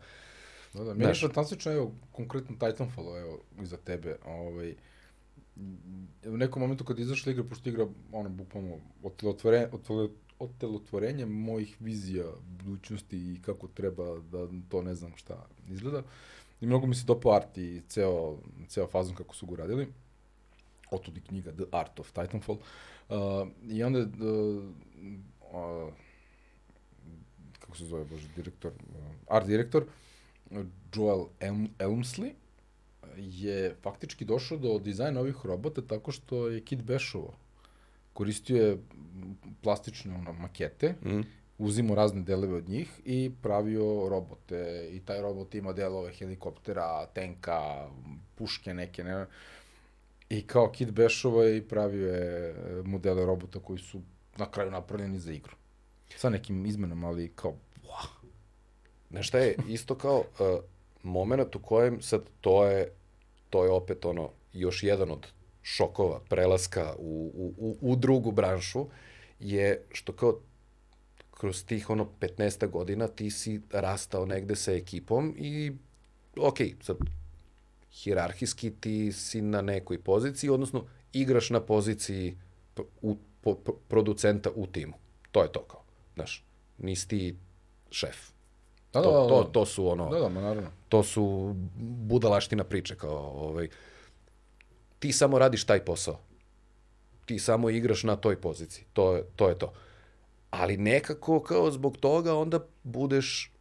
Da, 0.73 0.83
da, 0.83 0.93
meni 0.93 1.09
je 1.09 1.15
fantastično, 1.15 1.71
evo, 1.71 1.91
konkretno 2.11 2.55
Titanfall, 2.55 3.17
evo, 3.17 3.39
iza 3.61 3.77
tebe, 3.77 4.15
ovaj, 4.25 4.75
u 6.25 6.37
nekom 6.37 6.61
momentu 6.61 6.83
kad 6.83 6.99
izašla 6.99 7.31
igra, 7.31 7.43
pošto 7.43 7.69
igra, 7.69 7.87
ono, 8.11 8.29
bukvalno, 8.29 8.77
otelotvorenje, 9.03 9.67
otelotvorenje 10.39 11.25
mojih 11.25 11.77
vizija 11.79 12.25
budućnosti 12.63 13.17
i 13.17 13.41
kako 13.41 13.67
treba 13.67 14.19
da 14.19 14.47
to 14.69 14.81
ne 14.81 14.95
znam 14.95 15.11
šta 15.15 15.45
izgleda. 15.69 16.03
I 16.63 16.65
mnogo 16.65 16.87
mi 16.87 16.95
se 16.95 17.05
dopao 17.05 17.33
art 17.35 17.57
i 17.57 17.81
ceo, 17.87 18.37
ceo 18.67 18.87
fazon 18.87 19.15
kako 19.15 19.35
su 19.35 19.45
ga 19.45 19.53
uradili. 19.53 19.87
Otud 20.91 21.17
i 21.17 21.21
knjiga 21.21 21.51
The 21.51 21.63
Art 21.71 21.99
of 21.99 22.11
Titanfall. 22.11 22.57
Uh, 23.09 23.17
I 23.67 23.83
onda, 23.83 23.99
uh, 23.99 24.63
uh, 25.41 25.93
kako 27.59 27.77
se 27.77 27.85
zove, 27.85 28.05
bože, 28.05 28.27
direktor, 28.35 28.71
uh, 28.71 29.05
art 29.27 29.47
direktor, 29.47 29.85
Joel 30.95 31.25
Elm, 31.39 31.69
Elmsley 31.79 32.31
je 33.17 33.75
faktički 33.81 34.25
došao 34.25 34.57
do 34.57 34.79
dizajna 34.79 35.19
ovih 35.19 35.35
robota 35.43 35.81
tako 35.81 36.11
što 36.11 36.47
je 36.47 36.61
Kid 36.61 36.83
Bešovo 36.83 37.33
koristio 38.13 38.65
je 38.65 38.77
plastične 39.61 40.15
ono, 40.15 40.33
makete, 40.33 40.95
Mm. 41.05 41.21
Uzimo 41.63 41.95
razne 41.95 42.21
delove 42.21 42.55
od 42.55 42.69
njih 42.69 43.01
i 43.05 43.31
pravio 43.41 44.09
robote. 44.09 44.89
I 44.91 44.99
taj 44.99 45.21
robot 45.21 45.55
ima 45.55 45.73
delove 45.73 46.11
helikoptera, 46.11 47.05
tenka, 47.05 47.89
puške 48.35 48.73
neke, 48.73 49.03
ne. 49.03 49.25
I 50.29 50.47
kao 50.47 50.71
Kid 50.71 50.91
Bešovo 50.91 51.43
je 51.43 51.57
i 51.57 51.61
pravio 51.61 52.13
je 52.13 52.49
e, 52.49 52.55
modele 52.85 53.25
robota 53.25 53.59
koji 53.59 53.79
su 53.79 54.01
na 54.37 54.51
kraju 54.51 54.71
napravljeni 54.71 55.19
za 55.19 55.31
igru. 55.31 55.55
Sa 56.17 56.29
nekim 56.29 56.65
izmenama, 56.65 57.07
ali 57.07 57.31
kao, 57.35 57.53
wow. 57.83 58.07
Znaš 59.11 59.27
šta 59.27 59.39
je, 59.39 59.55
isto 59.67 59.95
kao 59.95 60.19
uh, 60.19 60.63
moment 61.03 61.55
u 61.55 61.59
kojem 61.59 62.01
sad 62.01 62.21
to 62.41 62.65
je, 62.65 62.91
to 63.49 63.63
je 63.63 63.71
opet 63.71 64.05
ono, 64.05 64.29
još 64.53 64.83
jedan 64.83 65.11
od 65.11 65.27
šokova, 65.61 66.19
prelaska 66.29 66.95
u, 66.97 67.31
u, 67.35 67.53
u, 67.57 67.77
u 67.81 67.95
drugu 67.95 68.31
branšu, 68.31 68.87
je 69.39 69.85
što 69.91 70.13
kao 70.13 70.39
kroz 71.43 71.65
tih 71.65 71.89
ono 71.89 72.07
15 72.19 72.69
godina 72.69 73.07
ti 73.07 73.29
si 73.31 73.61
rastao 73.71 74.25
negde 74.25 74.55
sa 74.55 74.71
ekipom 74.71 75.33
i 75.37 75.71
ok, 76.37 76.57
sad 76.81 76.97
hirarhijski 77.91 78.71
ti 78.71 79.11
si 79.11 79.41
na 79.41 79.61
nekoj 79.61 79.99
poziciji, 80.03 80.49
odnosno 80.49 80.85
igraš 81.13 81.49
na 81.49 81.59
poziciji 81.59 82.37
u, 83.01 83.17
po, 83.41 83.55
po, 83.55 83.73
producenta 83.87 84.49
u 84.55 84.67
timu. 84.67 84.93
To 85.31 85.43
je 85.43 85.51
to 85.51 85.63
kao, 85.63 85.83
znaš, 86.15 86.45
nisi 86.77 87.07
ti 87.07 87.35
šef. 87.91 88.31
Da, 88.93 89.01
to, 89.03 89.11
da, 89.11 89.19
da, 89.21 89.27
to, 89.27 89.43
da. 89.43 89.51
to 89.51 89.65
su 89.65 89.87
ono, 89.87 90.09
Da, 90.09 90.19
da, 90.19 90.29
ma 90.29 90.41
naravno. 90.41 90.69
to 90.89 91.03
su 91.03 91.55
budalaština 92.07 92.63
priče 92.63 92.95
kao 92.95 93.17
ovaj 93.47 93.67
ti 94.99 95.11
samo 95.11 95.39
radiš 95.39 95.63
taj 95.63 95.85
posao. 95.85 96.19
Ti 97.25 97.39
samo 97.39 97.69
igraš 97.69 98.03
na 98.03 98.15
toj 98.15 98.41
poziciji. 98.41 98.85
To 98.93 99.15
je 99.15 99.23
to 99.35 99.49
je 99.49 99.59
to. 99.59 99.73
Ali 100.53 100.77
nekako 100.77 101.39
kao 101.39 101.71
zbog 101.71 101.97
toga 101.97 102.35
onda 102.35 102.59
budeš 102.83 103.51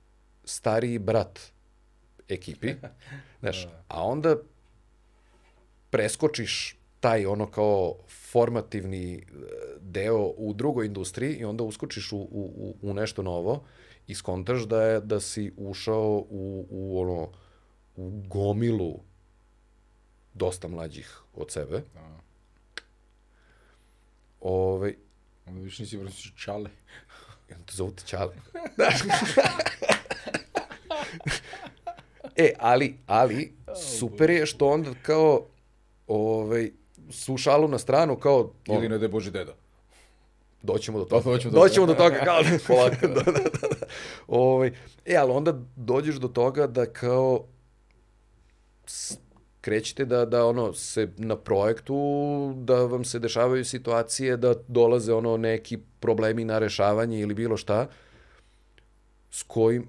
stariji 0.44 0.98
brat 0.98 1.40
ekipi. 2.28 2.74
Znaš, 3.40 3.68
a 3.88 4.04
onda 4.04 4.36
preskočiš 5.90 6.78
taj 7.00 7.26
ono 7.26 7.50
kao 7.50 7.94
formativni 8.30 9.14
e, 9.14 9.22
deo 9.80 10.32
u 10.36 10.52
drugoj 10.54 10.86
industriji 10.86 11.34
i 11.34 11.44
onda 11.44 11.64
uskočiš 11.64 12.12
u, 12.12 12.18
u, 12.18 12.76
u- 12.82 12.94
nešto 12.94 13.22
novo 13.22 13.64
i 14.06 14.14
skontaš 14.14 14.62
da 14.62 14.82
je 14.82 15.00
da 15.00 15.20
si 15.20 15.52
ušao 15.56 16.24
u, 16.30 16.66
u 16.70 17.00
ono 17.00 17.30
u 17.96 18.22
gomilu 18.28 19.00
dosta 20.34 20.68
mlađih 20.68 21.20
od 21.34 21.50
sebe. 21.50 21.82
Da. 21.94 22.20
Ove, 24.40 24.94
Onda 25.46 25.60
više 25.60 25.82
nisi 25.82 25.96
vrstiš 25.96 26.34
čale. 26.36 26.70
I 27.50 27.54
onda 27.54 27.66
te 27.66 27.72
zovu 27.76 27.90
te 27.90 28.02
Ćale. 28.06 28.34
e, 32.36 32.52
ali, 32.58 32.98
ali, 33.06 33.52
super 33.96 34.30
je 34.30 34.46
što 34.46 34.68
onda 34.68 34.90
kao, 35.02 35.46
ovaj, 36.06 36.70
su 37.10 37.36
šalu 37.36 37.68
na 37.68 37.78
stranu, 37.78 38.16
kao, 38.16 38.52
Ili 38.66 38.76
ono, 38.76 38.88
ne 38.88 38.98
da 38.98 39.04
je 39.04 39.08
Boži 39.08 39.30
deda. 39.30 39.54
doćemo 40.62 40.98
do 40.98 41.04
toga. 41.04 41.30
doćemo 41.30 41.52
do 41.52 41.60
doćemo 41.60 41.86
do 41.86 41.94
toga. 41.94 42.20
kao, 42.24 42.42
polako. 42.66 43.06
da, 43.06 43.14
da, 43.14 43.32
da, 43.32 43.34
da. 43.50 43.86
Ovaj, 44.26 44.72
e, 45.04 45.16
ali 45.16 45.32
onda 45.32 45.52
dođeš 45.76 46.14
do 46.16 46.28
toga 46.28 46.66
da 46.66 46.92
kao, 46.92 47.44
krećete 49.62 50.04
da, 50.04 50.24
da 50.24 50.46
ono 50.46 50.72
se 50.72 51.08
na 51.16 51.36
projektu 51.36 51.96
da 52.56 52.74
vam 52.74 53.04
se 53.04 53.18
dešavaju 53.18 53.64
situacije 53.64 54.36
da 54.36 54.54
dolaze 54.68 55.14
ono 55.14 55.36
neki 55.36 55.78
problemi 56.00 56.44
na 56.44 56.58
rešavanje 56.58 57.20
ili 57.20 57.34
bilo 57.34 57.56
šta 57.56 57.86
s 59.30 59.42
kojim 59.42 59.88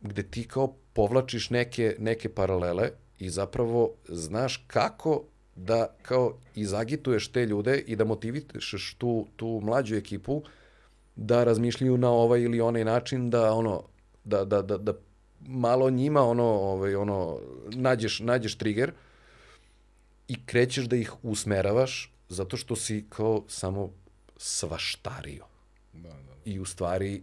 gde 0.00 0.22
ti 0.22 0.48
kao 0.48 0.74
povlačiš 0.92 1.50
neke, 1.50 1.96
neke 1.98 2.28
paralele 2.28 2.90
i 3.18 3.30
zapravo 3.30 3.94
znaš 4.08 4.64
kako 4.66 5.22
da 5.56 5.94
kao 6.02 6.38
izagituješ 6.54 7.28
te 7.28 7.46
ljude 7.46 7.78
i 7.86 7.96
da 7.96 8.04
motivišeš 8.04 8.94
tu, 8.98 9.26
tu 9.36 9.60
mlađu 9.62 9.96
ekipu 9.96 10.42
da 11.16 11.44
razmišljaju 11.44 11.98
na 11.98 12.10
ovaj 12.10 12.40
ili 12.40 12.60
onaj 12.60 12.84
način 12.84 13.30
da 13.30 13.52
ono 13.52 13.82
da, 14.24 14.44
da, 14.44 14.62
da, 14.62 14.78
da 14.78 14.94
malo 15.40 15.90
njima 15.90 16.22
ono 16.22 16.44
ovaj 16.44 16.94
ono 16.94 17.38
nađeš 17.70 18.20
nađeš 18.20 18.58
trigger 18.58 18.92
i 20.28 20.46
krećeš 20.46 20.84
da 20.84 20.96
ih 20.96 21.12
usmeravaš 21.22 22.12
zato 22.28 22.56
što 22.56 22.76
si 22.76 23.06
kao 23.08 23.44
samo 23.48 23.90
svaštario 24.36 25.44
Da, 25.92 26.08
da. 26.08 26.34
i 26.44 26.60
u 26.60 26.64
stvari 26.64 27.22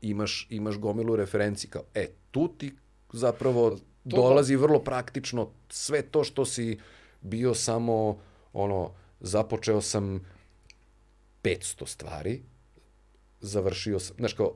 imaš, 0.00 0.46
imaš 0.50 0.78
gomilu 0.78 1.16
referenci 1.16 1.68
kao, 1.68 1.82
e, 1.94 2.08
tu 2.30 2.48
ti 2.58 2.74
zapravo 3.12 3.78
dolazi 4.04 4.56
vrlo 4.56 4.78
praktično 4.78 5.50
sve 5.68 6.02
to 6.02 6.24
što 6.24 6.44
si 6.44 6.78
bio 7.20 7.54
samo, 7.54 8.18
ono, 8.52 8.90
započeo 9.20 9.80
sam 9.80 10.20
500 11.42 11.86
stvari, 11.86 12.42
završio 13.40 14.00
sam, 14.00 14.16
znaš 14.16 14.32
kao, 14.32 14.54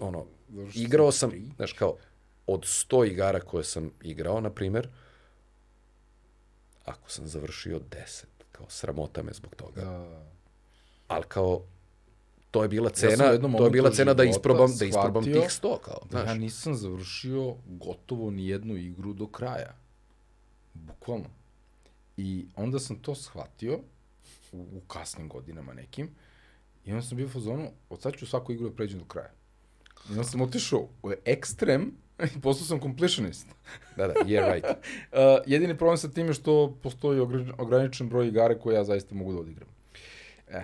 ono, 0.00 0.26
igrao 0.74 1.12
sam 1.12 1.30
znaš 1.56 1.72
kao, 1.72 1.96
od 2.46 2.60
100 2.60 3.06
igara 3.10 3.40
koje 3.40 3.64
sam 3.64 3.90
igrao, 4.02 4.40
na 4.40 4.50
primer, 4.50 4.88
ako 6.84 7.10
sam 7.10 7.26
završio 7.26 7.80
10, 7.80 8.24
kao 8.52 8.66
sramota 8.68 9.22
me 9.22 9.32
zbog 9.32 9.54
toga 9.54 9.80
Da. 9.80 10.22
ali 11.08 11.24
kao 11.28 11.62
to 12.50 12.62
je 12.62 12.68
bila 12.68 12.90
cena, 12.90 13.24
jednom 13.24 13.52
to 13.56 13.64
je 13.64 13.70
bila 13.70 13.90
cena 13.90 14.14
da 14.14 14.24
isprobam, 14.24 14.76
da 14.78 14.84
isprobam 14.84 15.24
tih 15.24 15.34
100 15.34 15.78
kao, 15.80 15.98
Da 16.02 16.08
znaš. 16.10 16.28
ja 16.28 16.34
nisam 16.34 16.74
završio 16.74 17.54
gotovo 17.66 18.30
ni 18.30 18.48
jednu 18.48 18.76
igru 18.76 19.12
do 19.12 19.26
kraja. 19.26 19.76
Bukvalno. 20.74 21.30
I 22.16 22.46
onda 22.56 22.78
sam 22.78 22.96
to 22.96 23.14
shvatio 23.14 23.78
u, 24.52 24.58
u 24.72 24.80
kasnim 24.88 25.28
godinama 25.28 25.74
nekim 25.74 26.10
i 26.84 26.92
onda 26.92 27.02
sam 27.02 27.16
bio 27.16 27.26
u 27.26 27.30
fazonu, 27.30 27.70
od 27.90 28.00
sad 28.02 28.14
ću 28.16 28.26
svaku 28.26 28.52
igru 28.52 28.68
da 28.68 28.76
pređem 28.76 28.98
do 28.98 29.04
kraja. 29.04 29.30
I 30.08 30.12
onda 30.12 30.24
sam 30.24 30.40
otišao 30.40 30.88
u 31.02 31.12
ekstrem 31.24 31.92
i 32.36 32.40
postao 32.40 32.66
sam 32.66 32.80
completionist. 32.80 33.46
Da, 33.96 34.06
da, 34.06 34.14
yeah, 34.14 34.54
right. 34.54 34.66
Uh, 35.12 35.18
jedini 35.46 35.76
problem 35.76 35.96
sa 35.98 36.08
tim 36.08 36.26
je 36.26 36.32
što 36.34 36.78
postoji 36.82 37.20
ogr- 37.20 37.52
ograničen 37.58 38.08
broj 38.08 38.28
igara 38.28 38.58
koje 38.58 38.74
ja 38.74 38.84
zaista 38.84 39.14
mogu 39.14 39.32
da 39.32 39.38
odigram. 39.38 39.68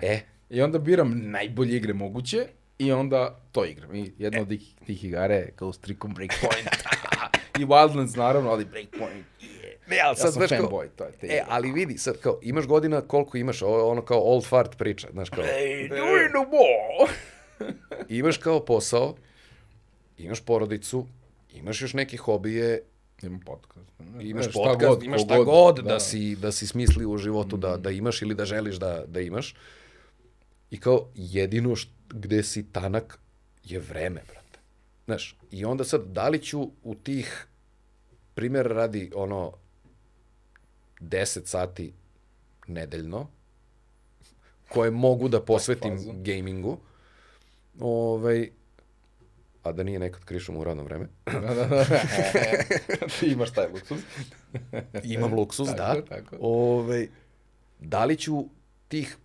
E, 0.01 0.19
I 0.49 0.61
onda 0.61 0.79
biram 0.79 1.21
najbolje 1.31 1.75
igre 1.77 1.93
moguće 1.93 2.47
i 2.79 2.91
onda 2.91 3.39
to 3.51 3.65
igram. 3.65 3.95
I 3.95 4.11
jedna 4.17 4.41
od 4.41 4.47
tih, 4.47 4.73
tih 4.85 5.03
igara 5.03 5.33
je 5.35 5.53
Ghost 5.57 5.87
Recon 5.87 6.13
Breakpoint. 6.13 6.67
I 7.59 7.65
Wildlands 7.65 8.17
naravno, 8.17 8.49
ali 8.49 8.65
Breakpoint. 8.65 9.25
Yeah. 9.41 9.57
ne, 9.87 9.99
ali 9.99 10.11
Ja 10.11 10.15
sad, 10.15 10.33
sam 10.33 10.47
znaš 10.47 10.49
kao, 10.49 10.69
fanboy, 10.69 10.87
to 10.95 11.03
je 11.03 11.11
te 11.11 11.27
e, 11.27 11.43
ali 11.49 11.71
vidi, 11.71 11.97
sad 11.97 12.17
kao, 12.17 12.39
imaš 12.41 12.65
godina 12.65 13.01
koliko 13.01 13.37
imaš, 13.37 13.61
ovo 13.61 13.77
je 13.77 13.83
ono 13.83 14.01
kao 14.05 14.19
old 14.19 14.45
fart 14.45 14.77
priča, 14.77 15.07
znaš 15.11 15.29
kao, 15.29 15.43
Hey, 15.43 15.89
doing 15.89 16.33
no 16.33 16.45
more! 16.51 17.13
imaš 18.09 18.37
kao 18.37 18.65
posao, 18.65 19.15
imaš 20.17 20.41
porodicu, 20.41 21.05
imaš 21.53 21.81
još 21.81 21.93
neke 21.93 22.17
hobije, 22.17 22.81
Imam 23.21 23.39
podcast. 23.39 23.89
imaš 24.21 24.47
E, 24.47 24.49
šta 24.49 24.59
podcast, 24.59 24.89
god, 24.89 25.03
imaš 25.03 25.23
šta 25.23 25.43
god 25.43 25.75
da, 25.75 25.81
da. 25.81 25.99
si, 25.99 26.35
da 26.35 26.51
si 26.51 26.67
smisli 26.67 27.05
u 27.05 27.17
životu 27.17 27.57
da, 27.57 27.77
da 27.77 27.91
imaš 27.91 28.21
ili 28.21 28.35
da 28.35 28.45
želiš 28.45 28.75
da, 28.75 29.03
da 29.07 29.21
imaš. 29.21 29.55
I 30.71 30.79
kao 30.79 31.07
jedino 31.15 31.75
št, 31.75 31.89
gde 32.09 32.43
si 32.43 32.71
tanak 32.71 33.19
je 33.63 33.79
vreme, 33.79 34.21
brate. 34.27 34.59
Znaš, 35.05 35.37
i 35.51 35.65
onda 35.65 35.83
sad, 35.83 36.01
da 36.05 36.29
li 36.29 36.39
ću 36.39 36.69
u 36.83 36.95
tih, 36.95 37.47
primjer 38.33 38.67
radi, 38.67 39.11
ono, 39.15 39.53
10 40.99 41.45
sati 41.45 41.93
nedeljno, 42.67 43.27
koje 44.69 44.91
mogu 44.91 45.29
da 45.29 45.41
posvetim 45.41 46.23
gamingu, 46.23 46.77
ovaj, 47.79 48.49
a 49.67 49.71
da 49.71 49.83
nije 49.83 49.99
nekad 49.99 50.25
krišom 50.25 50.57
u 50.57 50.63
radno 50.63 50.83
vreme. 50.83 51.07
da, 51.25 51.39
da, 51.39 51.67
da. 51.67 51.85
Ti 53.19 53.25
imaš 53.25 53.51
taj 53.51 53.67
luksuz. 53.67 53.99
Imam 55.03 55.33
luksuz, 55.33 55.67
Tako, 55.67 56.01
da. 56.01 56.05
tako. 56.05 56.37
Ovaj, 56.39 57.07
da 57.79 58.05
li 58.05 58.17
ću 58.17 58.45
tih 58.87 59.17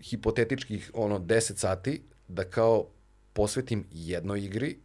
hipotetičkih 0.00 0.90
ono 0.94 1.18
10 1.18 1.56
sati 1.56 2.02
da 2.28 2.44
kao 2.44 2.86
posvetim 3.32 3.86
jednoj 3.92 4.44
igri 4.44 4.76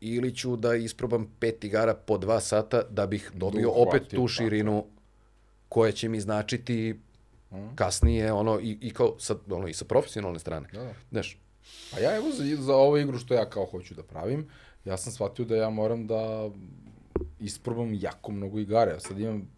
ili 0.00 0.34
ću 0.34 0.56
da 0.56 0.74
isprobam 0.74 1.36
pet 1.40 1.64
igara 1.64 1.94
po 1.94 2.18
dva 2.18 2.40
sata 2.40 2.82
da 2.90 3.06
bih 3.06 3.30
dobio 3.34 3.68
uhvatio, 3.70 3.88
opet 3.88 4.02
tu 4.02 4.16
tako. 4.16 4.28
širinu 4.28 4.86
koja 5.68 5.92
će 5.92 6.08
mi 6.08 6.20
značiti 6.20 7.00
kasnije 7.74 8.32
ono 8.32 8.60
i, 8.60 8.78
i 8.80 8.90
kao 8.90 9.16
sa, 9.18 9.36
ono, 9.50 9.68
i 9.68 9.74
sa 9.74 9.84
profesionalne 9.84 10.38
strane. 10.38 10.68
Da, 10.72 10.82
da. 10.82 10.94
Znaš, 11.10 11.38
Pa 11.92 12.00
ja 12.00 12.16
evo 12.16 12.30
za, 12.30 12.44
za 12.62 12.74
ovu 12.74 12.98
igru 12.98 13.18
što 13.18 13.34
ja 13.34 13.50
kao 13.50 13.64
hoću 13.64 13.94
da 13.94 14.02
pravim, 14.02 14.48
ja 14.84 14.96
sam 14.96 15.12
shvatio 15.12 15.44
da 15.44 15.56
ja 15.56 15.70
moram 15.70 16.06
da 16.06 16.50
isprobam 17.40 17.94
jako 17.94 18.32
mnogo 18.32 18.58
igara. 18.58 18.92
Ja 18.92 19.00
sad 19.00 19.18
imam 19.18 19.50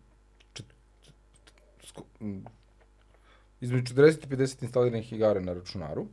između 3.60 3.94
40 3.94 4.26
i 4.26 4.36
50 4.36 4.62
instaliranih 4.62 5.12
igara 5.12 5.40
na 5.40 5.52
računaru. 5.52 6.06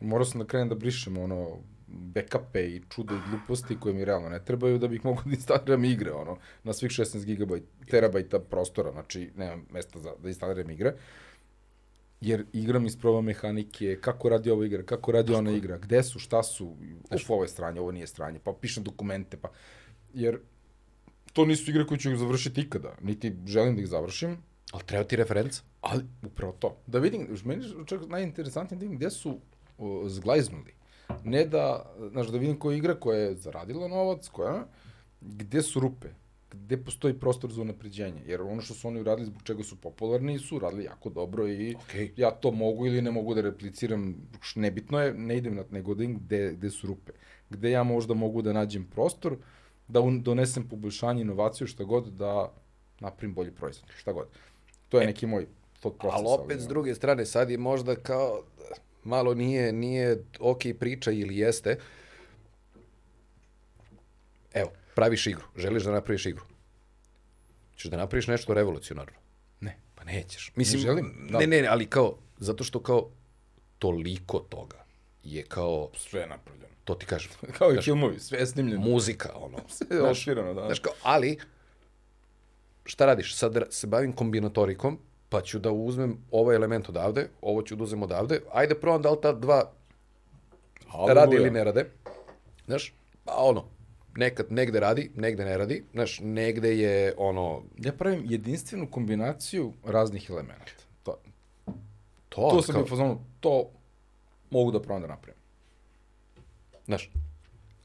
Morao 0.00 0.24
sam 0.24 0.40
da 0.40 0.46
krenem 0.46 0.68
da 0.68 0.74
brišem 0.74 1.18
ono 1.18 1.58
backupe 1.86 2.66
i 2.66 2.82
čude 2.90 3.14
i 3.14 3.30
gluposti 3.30 3.80
koje 3.80 3.94
mi 3.94 4.04
realno 4.04 4.28
ne 4.28 4.44
trebaju 4.44 4.78
da 4.78 4.88
bih 4.88 5.04
mogao 5.04 5.24
da 5.24 5.30
instaliram 5.30 5.84
igre 5.84 6.12
ono, 6.12 6.38
na 6.62 6.72
svih 6.72 6.90
16 6.90 7.36
GB, 7.36 7.52
terabajta 7.90 8.38
prostora, 8.38 8.92
znači 8.92 9.30
nemam 9.36 9.66
mesta 9.70 9.98
za, 9.98 10.12
da 10.22 10.28
instaliram 10.28 10.70
igre 10.70 10.94
jer 12.24 12.44
igram 12.52 12.86
isproba 12.86 13.20
mehanike, 13.20 13.98
kako 14.00 14.28
radi 14.28 14.50
ova 14.50 14.66
igra, 14.66 14.82
kako 14.82 15.12
radi 15.12 15.34
ona 15.34 15.50
igra, 15.50 15.78
gde 15.78 16.02
su, 16.02 16.18
šta 16.18 16.42
su, 16.42 16.76
uf, 17.10 17.30
ovo 17.30 17.44
je 17.44 17.48
stranje, 17.48 17.80
ovo 17.80 17.92
nije 17.92 18.06
stranje, 18.06 18.38
pa 18.44 18.52
pišem 18.60 18.84
dokumente, 18.84 19.36
pa... 19.36 19.50
Jer 20.14 20.38
to 21.32 21.44
nisu 21.46 21.70
igre 21.70 21.86
koje 21.86 21.98
ću 21.98 22.16
završiti 22.16 22.60
ikada, 22.60 22.94
niti 23.02 23.32
želim 23.46 23.76
da 23.76 23.82
ih 23.82 23.88
završim, 23.88 24.38
ali 24.72 24.82
treba 24.84 25.04
ti 25.04 25.16
referenca. 25.16 25.62
ali 25.80 26.04
upravo 26.22 26.52
to. 26.52 26.76
Da 26.86 26.98
vidim, 26.98 27.28
meni 27.44 27.64
čak 27.86 28.08
najinteresantnije 28.08 28.78
da 28.78 28.82
vidim 28.82 28.96
gde 28.96 29.10
su 29.10 29.38
o, 29.78 30.08
zglajznuli. 30.08 30.74
Ne 31.24 31.44
da, 31.46 31.94
znaš, 32.10 32.26
da 32.26 32.38
vidim 32.38 32.58
koja 32.58 32.74
je 32.74 32.78
igra 32.78 32.94
koja 33.00 33.18
je 33.18 33.34
zaradila 33.34 33.88
novac, 33.88 34.28
koja, 34.28 34.66
gde 35.20 35.62
su 35.62 35.80
rupe, 35.80 36.08
gde 36.54 36.76
postoji 36.76 37.14
prostor 37.14 37.52
za 37.52 37.62
unapređenje. 37.62 38.22
Jer 38.26 38.42
ono 38.42 38.60
što 38.60 38.74
su 38.74 38.88
oni 38.88 39.00
uradili, 39.00 39.26
zbog 39.26 39.42
čega 39.42 39.62
su 39.62 39.76
popularni, 39.76 40.38
su 40.38 40.56
uradili 40.56 40.84
jako 40.84 41.10
dobro 41.10 41.48
i 41.48 41.74
Okej. 41.74 42.12
ja 42.16 42.30
to 42.30 42.50
mogu 42.50 42.86
ili 42.86 43.02
ne 43.02 43.10
mogu 43.10 43.34
da 43.34 43.40
repliciram, 43.40 44.14
nebitno 44.54 45.00
je, 45.00 45.14
ne 45.14 45.36
idem 45.36 45.54
na 45.54 45.64
nego 45.70 45.94
da 45.94 46.04
gde, 46.04 46.52
gde 46.52 46.70
su 46.70 46.86
rupe. 46.86 47.12
Gde 47.50 47.70
ja 47.70 47.82
možda 47.82 48.14
mogu 48.14 48.42
da 48.42 48.52
nađem 48.52 48.84
prostor, 48.84 49.36
da 49.88 50.00
un, 50.00 50.22
donesem 50.22 50.68
poboljšanje, 50.68 51.22
inovaciju, 51.22 51.66
šta 51.66 51.84
god, 51.84 52.12
da 52.12 52.52
napravim 53.00 53.34
bolji 53.34 53.50
proizvod, 53.50 53.90
šta 53.96 54.12
god. 54.12 54.28
To 54.88 55.00
je 55.00 55.06
neki 55.06 55.26
moj 55.26 55.46
thought 55.80 56.00
process. 56.00 56.24
Ali 56.26 56.42
opet, 56.44 56.60
s 56.60 56.66
druge 56.66 56.94
strane, 56.94 57.26
sad 57.26 57.50
je 57.50 57.58
možda 57.58 57.96
kao, 57.96 58.42
malo 59.04 59.34
nije, 59.34 59.72
nije 59.72 60.24
ok 60.40 60.60
priča 60.78 61.10
ili 61.10 61.36
jeste. 61.38 61.78
Evo, 64.54 64.70
praviš 64.94 65.26
igru, 65.26 65.44
želiš 65.56 65.82
da 65.82 65.92
napraviš 65.92 66.26
igru. 66.26 66.44
Ćeš 67.76 67.84
da 67.84 67.96
napraviš 67.96 68.26
nešto 68.26 68.54
revolucionarno? 68.54 69.18
Ne. 69.60 69.78
Pa 69.94 70.04
nećeš. 70.04 70.52
Mislim, 70.56 70.80
želim, 70.80 71.28
da. 71.30 71.38
Ne, 71.38 71.46
ne, 71.46 71.62
ne, 71.62 71.68
ali 71.68 71.86
kao, 71.86 72.16
zato 72.38 72.64
što 72.64 72.82
kao 72.82 73.10
toliko 73.78 74.38
toga 74.38 74.84
je 75.22 75.42
kao, 75.42 75.90
Sve 75.96 76.20
je 76.20 76.26
napravljeno. 76.26 76.74
to 76.84 76.94
ti 76.94 77.06
kažem, 77.06 77.30
Kao 77.58 77.72
i 77.72 77.82
filmovi, 77.82 78.18
sve 78.18 78.38
je 78.38 78.46
snimljeno. 78.46 78.80
muzika, 78.80 79.28
ono. 79.34 79.58
Sve 79.76 79.96
je 79.96 80.02
opširano, 80.02 80.54
da. 80.54 80.66
Znaš 80.66 80.78
kao, 80.78 80.92
ali, 81.02 81.38
šta 82.84 83.06
radiš? 83.06 83.36
Sad 83.36 83.62
se 83.70 83.86
bavim 83.86 84.12
kombinatorikom, 84.12 84.98
pa 85.28 85.40
ću 85.40 85.58
da 85.58 85.70
uzmem 85.70 86.18
ovaj 86.30 86.56
element 86.56 86.88
odavde, 86.88 87.28
ovo 87.42 87.62
ću 87.62 87.76
da 87.76 87.82
uzmem 87.82 88.02
odavde, 88.02 88.40
ajde 88.52 88.74
probam 88.74 89.02
da 89.02 89.10
li 89.10 89.18
ta 89.22 89.32
dva 89.32 89.72
Aleluja. 90.88 91.14
rade 91.14 91.36
ili 91.36 91.50
ne 91.50 91.64
rade. 91.64 91.90
Znaš, 92.66 92.94
pa 93.24 93.32
ono, 93.36 93.68
nekad 94.16 94.52
negde 94.52 94.80
radi, 94.80 95.10
negde 95.14 95.44
ne 95.44 95.58
radi, 95.58 95.84
znaš, 95.92 96.20
negde 96.22 96.78
je 96.78 97.14
ono, 97.16 97.62
Ja 97.78 97.92
pravim 97.92 98.24
jedinstvenu 98.28 98.90
kombinaciju 98.90 99.72
raznih 99.84 100.30
elemenata. 100.30 100.72
To, 101.02 101.18
to, 102.28 102.50
to 102.50 102.62
sam 102.62 102.72
kao, 102.72 102.82
bio 102.82 102.90
fazonu, 102.90 103.20
to 103.40 103.70
mogu 104.50 104.70
da 104.70 104.82
probam 104.82 105.02
da 105.02 105.08
napravim. 105.08 105.40
znaš, 106.86 107.10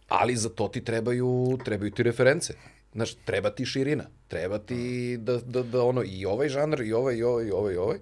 ali 0.08 0.36
za 0.36 0.50
to 0.50 0.68
ti 0.68 0.84
trebaju, 0.84 1.60
trebaju 1.66 1.92
ti 1.92 2.04
reference. 2.04 2.54
Znaš, 2.94 3.14
treba 3.26 3.50
ti 3.50 3.66
širina, 3.66 4.04
treba 4.28 4.60
ti 4.60 5.18
da, 5.18 5.38
da, 5.38 5.64
da 5.64 5.84
ono, 5.84 6.04
i 6.04 6.26
ovaj 6.26 6.50
žanr, 6.50 6.82
i 6.82 6.94
ovaj, 6.94 7.16
i 7.16 7.24
ovaj, 7.24 7.46
i 7.46 7.52
ovaj, 7.52 7.74
i 7.74 7.78
ovaj, 7.78 7.98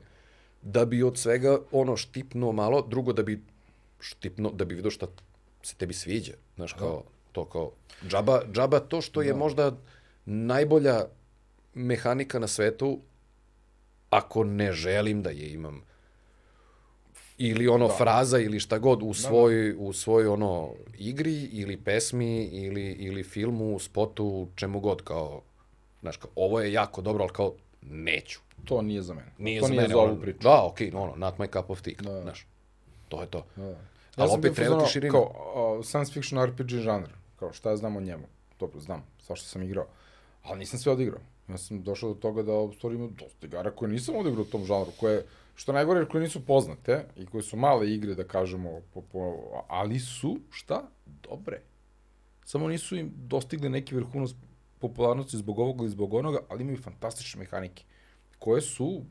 da 0.61 0.85
bi 0.85 1.03
od 1.03 1.17
svega 1.17 1.59
ono 1.71 1.97
štipnuo 1.97 2.51
malo, 2.51 2.81
drugo 2.81 3.13
da 3.13 3.23
bi 3.23 3.41
štipnuo, 3.99 4.51
da 4.51 4.65
bi 4.65 4.75
vidio 4.75 4.91
šta 4.91 5.07
se 5.63 5.75
tebi 5.75 5.93
sviđa. 5.93 6.33
Znaš, 6.55 6.73
kao, 6.73 7.03
to 7.37 7.45
kao, 7.45 7.71
džaba, 8.07 8.41
džaba 8.51 8.79
to 8.79 9.01
što 9.01 9.21
je 9.21 9.33
možda 9.33 9.71
najbolja 10.25 11.05
mehanika 11.73 12.39
na 12.39 12.47
svetu, 12.47 12.99
ako 14.09 14.43
ne 14.43 14.71
želim 14.71 15.21
da 15.21 15.29
je 15.29 15.49
imam 15.53 15.81
ili 17.37 17.67
ono 17.67 17.87
da. 17.87 17.93
fraza 17.93 18.39
ili 18.39 18.59
šta 18.59 18.79
god 18.79 19.03
u 19.03 19.13
svoj 19.13 19.75
u 19.77 19.93
svoj 19.93 20.27
ono 20.27 20.73
igri 20.97 21.43
ili 21.43 21.77
pesmi 21.77 22.45
ili 22.45 22.91
ili 22.91 23.23
filmu, 23.23 23.79
spotu, 23.79 24.47
čemu 24.55 24.79
god 24.79 25.03
kao 25.03 25.41
znaš 26.01 26.17
kao 26.17 26.29
ovo 26.35 26.61
je 26.61 26.73
jako 26.73 27.01
dobro, 27.01 27.23
al 27.23 27.29
kao 27.29 27.53
neću. 27.81 28.39
To 28.65 28.81
nije 28.81 29.01
za 29.01 29.13
mene. 29.13 29.31
Nije 29.37 29.59
to 29.59 29.67
za 29.67 29.71
nije 29.71 29.81
mene 29.81 29.93
za 29.93 29.99
ovu 29.99 30.11
ono, 30.11 30.21
priču. 30.21 30.39
Da, 30.39 30.65
okej, 30.65 30.91
no, 30.91 31.05
no, 31.05 31.15
not 31.15 31.37
my 31.37 31.47
cup 31.53 31.69
of 31.69 31.81
tea, 31.81 31.93
da. 31.99 32.21
znaš. 32.21 32.47
To 33.09 33.21
je 33.21 33.27
to. 33.27 33.45
Da. 33.55 33.63
Ali 33.63 33.77
Ja 34.17 34.27
sam 34.27 34.39
opet 34.39 34.55
treba 34.55 34.83
ti 34.83 34.91
širina. 34.91 35.11
Kao, 35.11 35.77
uh, 35.79 35.85
science 35.85 36.13
fiction 36.13 36.45
RPG 36.45 36.69
žanr. 36.69 37.07
Kao, 37.39 37.53
šta 37.53 37.69
ja 37.69 37.77
znam 37.77 37.95
o 37.95 38.01
njemu? 38.01 38.27
Dobro, 38.59 38.79
znam, 38.79 39.03
svašta 39.19 39.47
sam 39.47 39.63
igrao. 39.63 39.87
Ali 40.43 40.59
nisam 40.59 40.79
sve 40.79 40.91
odigrao. 40.91 41.21
Ja 41.49 41.57
sam 41.57 41.83
došao 41.83 42.13
do 42.13 42.19
toga 42.19 42.43
da 42.43 42.53
u 42.53 42.71
dosta 43.09 43.47
igara 43.47 43.71
koje 43.71 43.91
nisam 43.91 44.15
odigrao 44.15 44.41
u 44.41 44.51
tom 44.51 44.65
žanru, 44.65 44.91
koje, 44.99 45.25
što 45.55 45.73
najgore, 45.73 46.05
koje 46.05 46.21
nisu 46.21 46.45
poznate 46.45 47.05
i 47.15 47.25
koje 47.25 47.43
su 47.43 47.57
male 47.57 47.91
igre, 47.91 48.15
da 48.15 48.23
kažemo, 48.23 48.81
po, 48.93 49.01
po, 49.01 49.35
ali 49.67 49.99
su, 49.99 50.37
šta? 50.49 50.83
Dobre. 51.05 51.61
Samo 52.45 52.67
nisu 52.67 52.95
im 52.95 53.11
dostigli 53.15 53.69
neki 53.69 53.95
vrhunac 53.95 54.29
popularnosti 54.79 55.37
zbog 55.37 55.59
ovoga 55.59 55.83
ili 55.83 55.89
zbog 55.89 56.13
onoga, 56.13 56.39
ali 56.49 56.63
imaju 56.63 56.81
fantastične 56.81 57.39
mehanike, 57.39 57.83
koje 58.39 58.61
su 58.61 59.01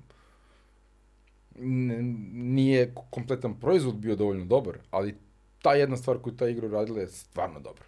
nije 2.33 2.95
kompletan 3.11 3.61
proizvod 3.61 3.95
bio 3.95 4.17
dovoljno 4.17 4.45
dobar, 4.45 4.79
ali 4.91 5.17
ta 5.63 5.75
jedna 5.75 5.97
stvar 5.97 6.19
koju 6.19 6.37
ta 6.37 6.49
igra 6.49 6.67
uradila 6.67 7.01
je 7.01 7.09
stvarno 7.09 7.61
dobra. 7.61 7.85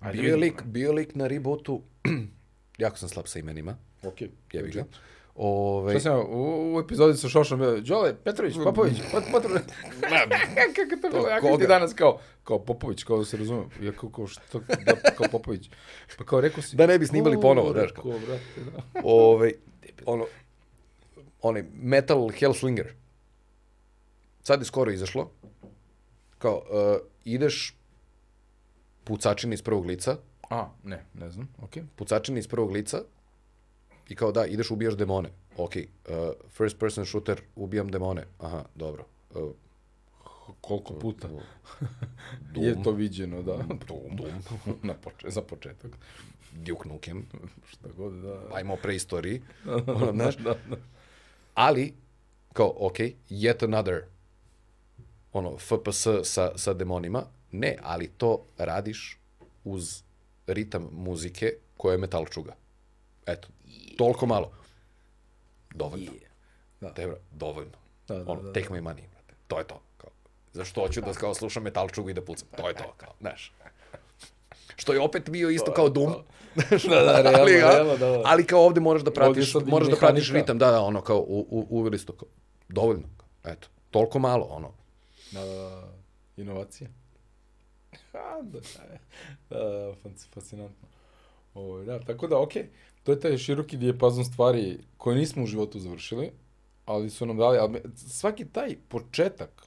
Ajde, 0.00 0.20
Bio 0.20 0.28
je 0.28 0.36
lik, 0.36 0.62
bio 0.62 0.92
lik 0.92 1.14
na 1.14 1.26
rebootu, 1.26 1.82
jako 2.78 2.96
sam 2.98 3.08
slab 3.08 3.26
sa 3.26 3.38
imenima, 3.38 3.76
Ok. 4.02 4.20
jebi 4.52 4.70
ga. 4.70 4.84
Ove, 5.36 5.92
Šta 5.92 6.00
sam 6.00 6.20
u, 6.20 6.74
u 6.74 6.80
epizodi 6.80 7.16
sa 7.16 7.28
Šošom 7.28 7.58
bio, 7.58 7.80
Đole, 7.80 8.14
Petrović, 8.16 8.54
Popović, 8.64 8.96
Pot, 9.12 9.24
Potrović. 9.32 9.62
Kako 10.66 11.02
to 11.02 11.08
bilo, 11.10 11.28
jako 11.28 11.56
ti 11.58 11.66
danas 11.66 11.94
kao, 11.94 12.18
kao 12.44 12.58
Popović, 12.58 13.04
kao 13.04 13.18
da 13.18 13.24
se 13.24 13.36
razumem. 13.36 13.64
Ja 13.80 13.92
kao, 13.92 14.10
kao 14.10 14.26
što, 14.26 14.58
da, 14.58 15.10
kao 15.10 15.26
Popović. 15.32 15.70
Pa 16.18 16.24
kao 16.24 16.40
rekao 16.40 16.62
si. 16.62 16.76
Da 16.76 16.86
ne 16.86 16.98
bi 16.98 17.06
snimali 17.06 17.36
"O, 17.36 17.40
ponovo, 17.40 17.72
znaš 17.72 17.88
rekao, 17.88 18.04
brate, 18.04 18.42
da. 18.66 19.00
Ove, 19.04 19.52
ono, 20.06 20.26
onaj 21.42 21.64
Metal 21.72 22.28
Hellslinger. 22.30 22.92
Sad 24.42 24.60
je 24.60 24.64
skoro 24.64 24.90
izašlo. 24.90 25.30
Kao, 26.44 26.56
uh, 26.56 27.06
ideš 27.24 27.76
pucačina 29.04 29.54
iz 29.54 29.62
prvog 29.62 29.86
lica, 29.86 30.16
A, 30.50 30.68
ne, 30.84 31.04
ne 31.14 31.30
znam, 31.30 31.48
okej. 31.62 31.82
pucačina 31.96 32.38
iz 32.38 32.48
prvog 32.48 32.70
lica 32.70 33.02
i 34.08 34.14
kao 34.14 34.32
da, 34.32 34.46
ideš 34.46 34.70
ubijaš 34.70 34.96
demone. 34.96 35.28
Ok, 35.56 35.72
uh, 35.76 36.14
first 36.50 36.78
person 36.78 37.06
shooter, 37.06 37.40
ubijam 37.56 37.88
demone. 37.90 38.26
Aha, 38.38 38.64
dobro. 38.74 39.04
Uh, 39.34 39.50
Koliko 40.60 40.94
puta 40.94 41.28
Doom. 42.52 42.66
je 42.66 42.82
to 42.82 42.90
viđeno, 42.92 43.42
da. 43.42 43.56
Doom, 43.88 44.16
Doom. 44.16 44.42
Na 44.88 44.94
poče, 44.94 45.30
za 45.30 45.42
početak. 45.42 45.90
Duke 46.52 46.88
Nukem, 46.88 47.26
Šta 47.70 47.88
god, 47.96 48.12
da. 48.12 48.40
ajmo 48.52 48.74
o 48.74 48.78
preistoriji. 48.82 49.42
ono, 49.86 50.12
znaš, 50.12 50.36
da, 50.36 50.54
da. 50.70 50.76
ali, 51.54 51.94
kao, 52.52 52.74
ok, 52.78 52.96
yet 53.30 53.64
another 53.64 54.13
ono, 55.34 55.58
FPS 55.58 56.06
sa, 56.22 56.50
sa 56.56 56.74
demonima, 56.74 57.24
Ne, 57.54 57.76
ali 57.82 58.08
to 58.08 58.44
radiš 58.58 59.18
uz 59.64 60.02
ritam 60.46 60.88
muzike 60.92 61.52
koja 61.76 61.92
je 61.92 61.98
metal 61.98 62.26
čuga. 62.26 62.54
Eto, 63.26 63.48
toliko 63.96 64.26
malo. 64.26 64.50
Dovoljno. 65.74 66.12
Da. 66.80 66.94
Tebra, 66.94 67.16
dovoljno. 67.30 67.78
Da, 68.08 68.18
da, 68.18 68.32
ono, 68.32 68.42
da, 68.42 68.52
take 68.52 68.68
my 68.68 68.80
money, 68.80 69.08
brate. 69.10 69.34
To 69.46 69.58
je 69.58 69.66
to. 69.66 69.80
Kao, 69.96 70.10
zašto 70.52 70.80
hoću 70.80 71.00
da 71.00 71.12
kao 71.12 71.34
slušam 71.34 71.62
metal 71.62 71.88
čugu 71.88 72.10
i 72.10 72.14
da 72.14 72.22
pucam? 72.22 72.48
To 72.56 72.68
je 72.68 72.74
to, 72.74 72.92
kao, 73.02 73.14
znaš. 73.20 73.52
Što 74.76 74.92
je 74.92 75.00
opet 75.00 75.30
bio 75.30 75.50
isto 75.50 75.72
kao 75.72 75.88
Doom. 75.88 76.14
Da, 76.54 76.62
da, 76.90 77.22
realno, 77.22 77.40
ali, 77.40 77.52
realno, 77.52 77.96
da, 77.96 78.08
da. 78.08 78.22
ali 78.24 78.46
kao 78.46 78.60
ovde 78.66 78.80
moraš 78.80 79.02
da 79.02 79.10
pratiš, 79.10 79.54
moraš 79.66 79.88
da 79.88 79.96
pratiš 79.96 80.32
ritam, 80.32 80.58
da, 80.58 80.70
da, 80.70 80.80
ono 80.80 81.00
kao 81.00 81.18
u, 81.18 81.46
u, 81.50 81.66
uveli 81.70 81.98
su 81.98 82.06
to 82.06 82.12
kao, 82.12 82.28
dovoljno. 82.68 83.08
Eto, 83.44 83.68
toliko 83.90 84.18
malo, 84.18 84.44
ono. 84.44 84.83
Da, 85.34 85.44
da, 85.44 85.54
da. 85.54 85.92
Inovacije. 86.36 86.90
Ha, 88.12 88.42
da, 88.42 88.60
da, 88.60 88.98
da, 89.50 89.94
fasc- 90.04 90.28
fascinantno. 90.34 90.88
Ovo, 91.54 91.84
da, 91.84 92.00
tako 92.00 92.26
da, 92.26 92.40
okej, 92.40 92.68
to 93.02 93.12
je 93.12 93.20
taj 93.20 93.38
široki 93.38 93.76
dijapazon 93.76 94.24
stvari 94.24 94.78
koje 94.96 95.16
nismo 95.16 95.42
u 95.42 95.46
životu 95.46 95.78
završili, 95.78 96.30
ali 96.86 97.10
su 97.10 97.26
nam 97.26 97.36
dali, 97.36 97.58
ali 97.58 97.82
svaki 97.96 98.44
taj 98.44 98.76
početak 98.88 99.66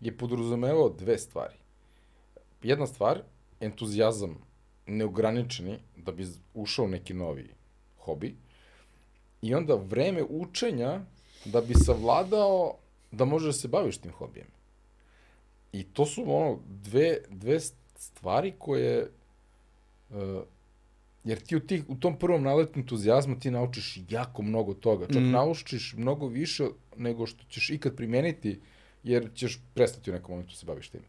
je 0.00 0.16
podrazumevao 0.16 0.88
dve 0.88 1.18
stvari. 1.18 1.54
Jedna 2.62 2.86
stvar, 2.86 3.22
entuzijazam 3.60 4.38
neograničeni 4.86 5.78
da 5.96 6.12
bi 6.12 6.26
ušao 6.54 6.86
neki 6.86 7.14
novi 7.14 7.50
hobi 7.98 8.36
i 9.42 9.54
onda 9.54 9.74
vreme 9.74 10.22
učenja 10.22 11.00
da 11.44 11.60
bi 11.60 11.74
savladao 11.74 12.74
da 13.10 13.24
možeš 13.24 13.46
da 13.46 13.52
se 13.52 13.68
baviš 13.68 13.98
tim 13.98 14.12
hobijem. 14.12 14.46
I 15.72 15.84
to 15.84 16.06
su 16.06 16.22
ono 16.26 16.58
dve, 16.66 17.18
dve 17.28 17.60
stvari 17.96 18.52
koje 18.58 19.10
uh, 20.10 20.42
jer 21.24 21.40
ti 21.40 21.56
u, 21.56 21.60
tih, 21.60 21.84
u 21.88 21.94
tom 21.94 22.18
prvom 22.18 22.42
naletu 22.42 22.80
entuzijazma 22.80 23.38
ti 23.38 23.50
naučiš 23.50 23.98
jako 24.08 24.42
mnogo 24.42 24.74
toga. 24.74 25.06
Čak 25.06 25.22
mm. 25.22 25.30
naučiš 25.30 25.94
mnogo 25.96 26.26
više 26.26 26.66
nego 26.96 27.26
što 27.26 27.44
ćeš 27.48 27.70
ikad 27.70 27.96
primeniti, 27.96 28.60
jer 29.02 29.28
ćeš 29.34 29.60
prestati 29.74 30.10
u 30.10 30.12
nekom 30.12 30.30
momentu 30.30 30.52
da 30.52 30.56
se 30.56 30.66
baviš 30.66 30.88
tim. 30.88 31.00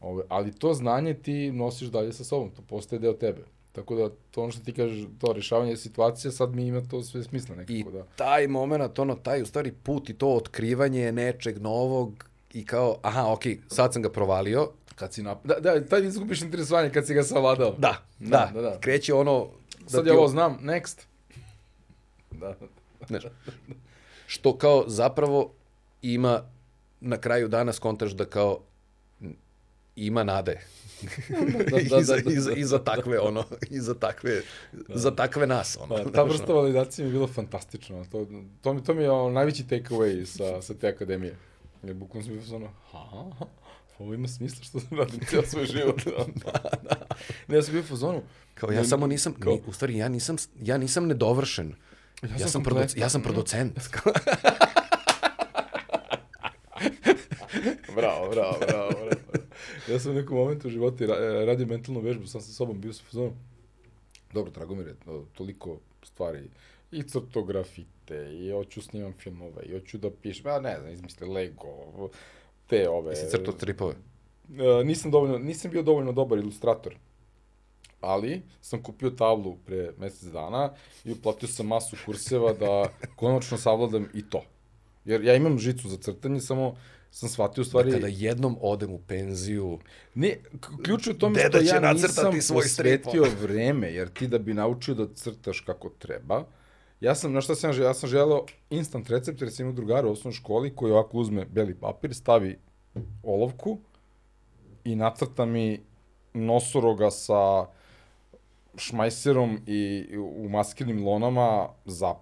Ove, 0.00 0.24
ali 0.28 0.52
to 0.52 0.74
znanje 0.74 1.14
ti 1.14 1.52
nosiš 1.52 1.88
dalje 1.88 2.12
sa 2.12 2.24
sobom, 2.24 2.50
to 2.50 2.62
postaje 2.62 3.00
deo 3.00 3.12
tebe. 3.12 3.44
Tako 3.72 3.96
da, 3.96 4.10
to 4.30 4.42
ono 4.42 4.52
što 4.52 4.64
ti 4.64 4.72
kažeš, 4.72 5.06
to 5.20 5.32
rešavanje 5.32 5.76
situacije, 5.76 6.32
sad 6.32 6.54
mi 6.54 6.66
ima 6.66 6.80
to 6.80 7.02
sve 7.02 7.22
smisla 7.22 7.56
nekako, 7.56 7.72
I 7.72 7.84
da. 7.92 8.04
taj 8.16 8.48
moment, 8.48 8.98
ono, 8.98 9.14
taj 9.14 9.42
u 9.42 9.46
stvari 9.46 9.72
put 9.72 10.10
i 10.10 10.14
to 10.14 10.28
otkrivanje 10.28 11.12
nečeg 11.12 11.58
novog 11.58 12.27
i 12.52 12.66
kao, 12.66 12.98
aha, 13.02 13.32
okej, 13.32 13.60
sad 13.68 13.92
sam 13.92 14.02
ga 14.02 14.10
provalio. 14.10 14.70
Kad 14.94 15.14
si 15.14 15.22
nap... 15.22 15.38
Da, 15.44 15.54
da, 15.60 15.86
tad 15.86 16.04
izgubiš 16.04 16.42
interesovanje 16.42 16.90
kad 16.90 17.06
si 17.06 17.14
ga 17.14 17.22
savladao. 17.22 17.70
Da, 17.78 18.02
Da, 18.18 18.50
da, 18.54 18.60
da, 18.60 18.70
da. 18.70 18.80
Kreće 18.80 19.14
ono... 19.14 19.48
Da 19.80 19.90
Sad 19.90 20.02
ti 20.04 20.08
ja 20.08 20.14
ovo 20.14 20.28
znam, 20.28 20.58
next. 20.62 21.00
Da, 22.40 22.54
Znaš, 23.08 23.22
što 24.26 24.58
kao 24.58 24.84
zapravo 24.86 25.52
ima 26.02 26.42
na 27.00 27.16
kraju 27.16 27.48
dana 27.48 27.72
skontaš 27.72 28.12
da 28.12 28.24
kao 28.24 28.60
ima 29.96 30.24
nade. 30.24 30.60
da, 31.70 31.80
I, 31.80 31.88
da, 31.88 32.02
za, 32.02 32.16
da, 32.24 32.30
i, 32.56 32.64
za, 32.64 32.78
da. 32.78 32.84
Takve, 32.84 33.20
ono, 33.20 33.44
i 33.70 33.80
za 33.80 33.94
takve, 33.94 34.42
za 34.88 35.10
takve 35.10 35.46
nas, 35.46 35.78
ono. 35.80 36.04
Da, 36.04 36.12
ta 36.12 36.22
vrsta 36.22 36.52
validacije 36.52 37.04
mi 37.04 37.10
je 37.10 37.12
bilo 37.12 37.26
fantastično. 37.26 38.04
To, 38.12 38.26
to, 38.62 38.72
mi, 38.72 38.84
to 38.84 38.94
mi 38.94 39.02
je 39.02 39.10
ono, 39.10 39.30
najveći 39.30 39.64
takeaway 39.64 40.24
sa, 40.24 40.62
sa 40.62 40.74
te 40.74 40.88
akademije. 40.88 41.36
Jer 41.82 41.94
bukvalno 41.94 42.24
sam 42.24 42.38
bio 42.38 42.56
ono, 42.56 42.68
ha, 42.84 43.30
ovo 43.98 44.14
ima 44.14 44.28
smisla 44.28 44.64
što 44.64 44.80
sam 44.80 44.98
radim 44.98 45.20
cijel 45.28 45.42
svoj 45.44 45.66
život. 45.66 46.04
da, 46.04 46.24
da. 46.82 47.06
Ne, 47.48 47.56
ja 47.56 47.62
sam 47.62 47.72
bio 47.72 47.80
u 47.80 47.86
fazonu. 47.86 48.22
Kao 48.54 48.70
ja 48.70 48.80
ne- 48.80 48.84
samo 48.84 49.06
nisam, 49.06 49.34
kao- 49.34 49.52
ni, 49.52 49.62
u 49.66 49.72
stvari 49.72 49.96
ja 49.96 50.08
nisam, 50.08 50.36
ja 50.56 50.78
nisam 50.78 51.06
nedovršen. 51.06 51.74
Ja, 52.22 52.28
sam 52.28 52.40
ja, 52.40 52.48
sam, 52.48 52.62
produc, 52.62 52.96
ja 52.96 53.08
sam 53.08 53.22
producent. 53.22 53.78
Bravo, 57.96 58.30
bravo, 58.30 58.56
bravo, 58.60 58.90
bravo. 58.90 59.10
Ja 59.88 59.98
sam 59.98 60.10
u 60.10 60.14
nekom 60.14 60.36
momentu 60.36 60.68
u 60.68 60.70
životu 60.70 61.04
ra- 61.04 61.44
radio 61.46 61.66
mentalnu 61.66 62.00
vežbu, 62.00 62.26
sam 62.26 62.40
sa 62.40 62.52
sobom 62.52 62.80
bio 62.80 62.92
sa 62.92 63.02
fazonom. 63.04 63.32
Dobro, 64.32 64.50
Dragomir 64.50 64.86
je 64.86 64.94
to- 64.96 65.26
toliko 65.32 65.78
stvari, 66.02 66.50
i 66.90 67.02
crtografite, 67.02 68.34
i 68.34 68.50
hoću 68.50 68.82
snimam 68.82 69.12
filmove, 69.12 69.62
i 69.62 69.72
hoću 69.72 69.98
da 69.98 70.10
pišem, 70.10 70.46
ja 70.46 70.60
ne 70.60 70.76
znam, 70.80 70.92
izmisli 70.92 71.28
Lego, 71.28 72.10
te 72.66 72.88
ove... 72.88 73.10
Jesi 73.10 73.30
crtao 73.30 73.54
stripove? 73.54 73.94
E, 74.50 74.84
nisam, 74.84 75.10
dovoljno, 75.10 75.38
nisam 75.38 75.70
bio 75.70 75.82
dovoljno 75.82 76.12
dobar 76.12 76.38
ilustrator, 76.38 76.94
ali 78.00 78.42
sam 78.60 78.82
kupio 78.82 79.10
tablu 79.10 79.56
pre 79.66 79.92
mesec 79.98 80.28
dana 80.28 80.72
i 81.04 81.12
uplatio 81.12 81.48
sam 81.48 81.66
masu 81.66 81.96
kurseva 82.06 82.52
da 82.52 82.92
konačno 83.16 83.58
savladam 83.58 84.08
i 84.14 84.30
to. 84.30 84.42
Jer 85.04 85.24
ja 85.24 85.34
imam 85.34 85.58
žicu 85.58 85.88
za 85.88 85.96
crtanje, 85.96 86.40
samo 86.40 86.76
sam 87.10 87.28
shvatio 87.28 87.62
u 87.62 87.64
stvari... 87.64 87.92
Kada 87.92 88.06
jednom 88.06 88.56
odem 88.60 88.92
u 88.92 88.98
penziju, 88.98 89.78
Ne, 90.14 90.36
ključ 90.84 91.06
je 91.06 91.12
u 91.12 91.18
tome 91.18 91.40
što 91.48 91.58
ja 91.58 91.92
nisam 91.92 92.40
svoj 92.40 92.62
posvetio 92.62 93.26
vreme, 93.40 93.92
jer 93.92 94.08
ti 94.08 94.28
da 94.28 94.38
bi 94.38 94.54
naučio 94.54 94.94
da 94.94 95.14
crtaš 95.14 95.60
kako 95.60 95.88
treba, 95.88 96.44
ja 97.00 97.14
sam, 97.14 97.32
na 97.32 97.40
šta 97.40 97.54
sam 97.54 97.72
želeo, 97.72 97.88
ja 97.88 97.94
sam 97.94 98.08
želeo 98.08 98.44
instant 98.70 99.10
recept, 99.10 99.40
jer 99.40 99.52
sam 99.52 99.66
imao 99.66 99.76
drugara 99.76 100.08
u 100.08 100.12
osnovnoj 100.12 100.36
školi 100.36 100.76
koji 100.76 100.92
ovako 100.92 101.18
uzme 101.18 101.44
beli 101.44 101.74
papir, 101.74 102.14
stavi 102.14 102.58
olovku 103.22 103.78
i 104.84 104.96
nacrta 104.96 105.44
mi 105.44 105.80
nosoroga 106.34 107.10
sa 107.10 107.66
šmajserom 108.76 109.58
i 109.66 110.06
u 110.18 110.48
maskirnim 110.48 111.06
lonama 111.06 111.68
za 111.84 112.14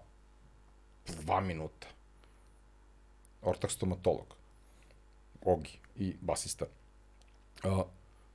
dva 1.22 1.40
minuta. 1.40 1.86
Ortak 3.42 3.70
stomatolog. 3.70 4.36
Ogi 5.44 5.78
i 5.96 6.14
basista. 6.20 6.66
A, 7.62 7.82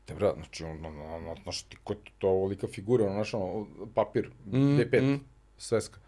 te 0.05 0.15
bra, 0.15 0.33
znači, 0.35 0.63
on, 0.63 0.85
on, 0.85 1.01
on, 1.01 1.27
on, 1.27 1.37
znaš 1.43 1.63
ti, 1.63 1.77
ko 1.83 1.93
je 1.93 1.99
to 2.19 2.29
ovolika 2.29 2.67
figura, 2.67 3.05
ono, 3.05 3.13
znaš, 3.13 3.33
ono, 3.33 3.67
papir, 3.95 4.31
Mm, 4.45 4.57
D5, 4.57 5.01
mm. 5.01 5.19
sveska. 5.57 5.99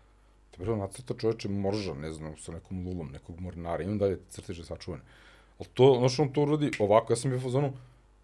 Te 0.53 0.63
bra, 0.63 0.75
nacrta 0.75 1.13
čoveče 1.17 1.49
morža, 1.49 1.93
ne 1.93 2.11
znam, 2.13 2.37
sa 2.37 2.51
nekom 2.51 2.85
lulom, 2.87 3.11
nekog 3.11 3.39
mornara, 3.39 3.83
imam 3.83 3.97
dalje 3.97 4.19
crteže 4.29 4.63
sačuvane. 4.63 5.03
Ali 5.59 5.69
to, 5.73 5.95
znaš, 5.99 6.19
on 6.19 6.33
to 6.33 6.41
uradi 6.41 6.71
ovako, 6.79 7.13
ja 7.13 7.17
sam 7.17 7.31
bio 7.31 7.37
u 7.37 7.41
fazonu, 7.41 7.73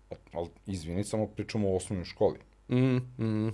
ali, 0.10 0.20
ali 0.34 0.50
izvini, 0.66 1.04
samo 1.04 1.28
pričamo 1.28 1.70
o 1.70 1.76
osnovnoj 1.76 2.06
školi. 2.06 2.40
mm, 2.70 2.98
mm, 3.18 3.48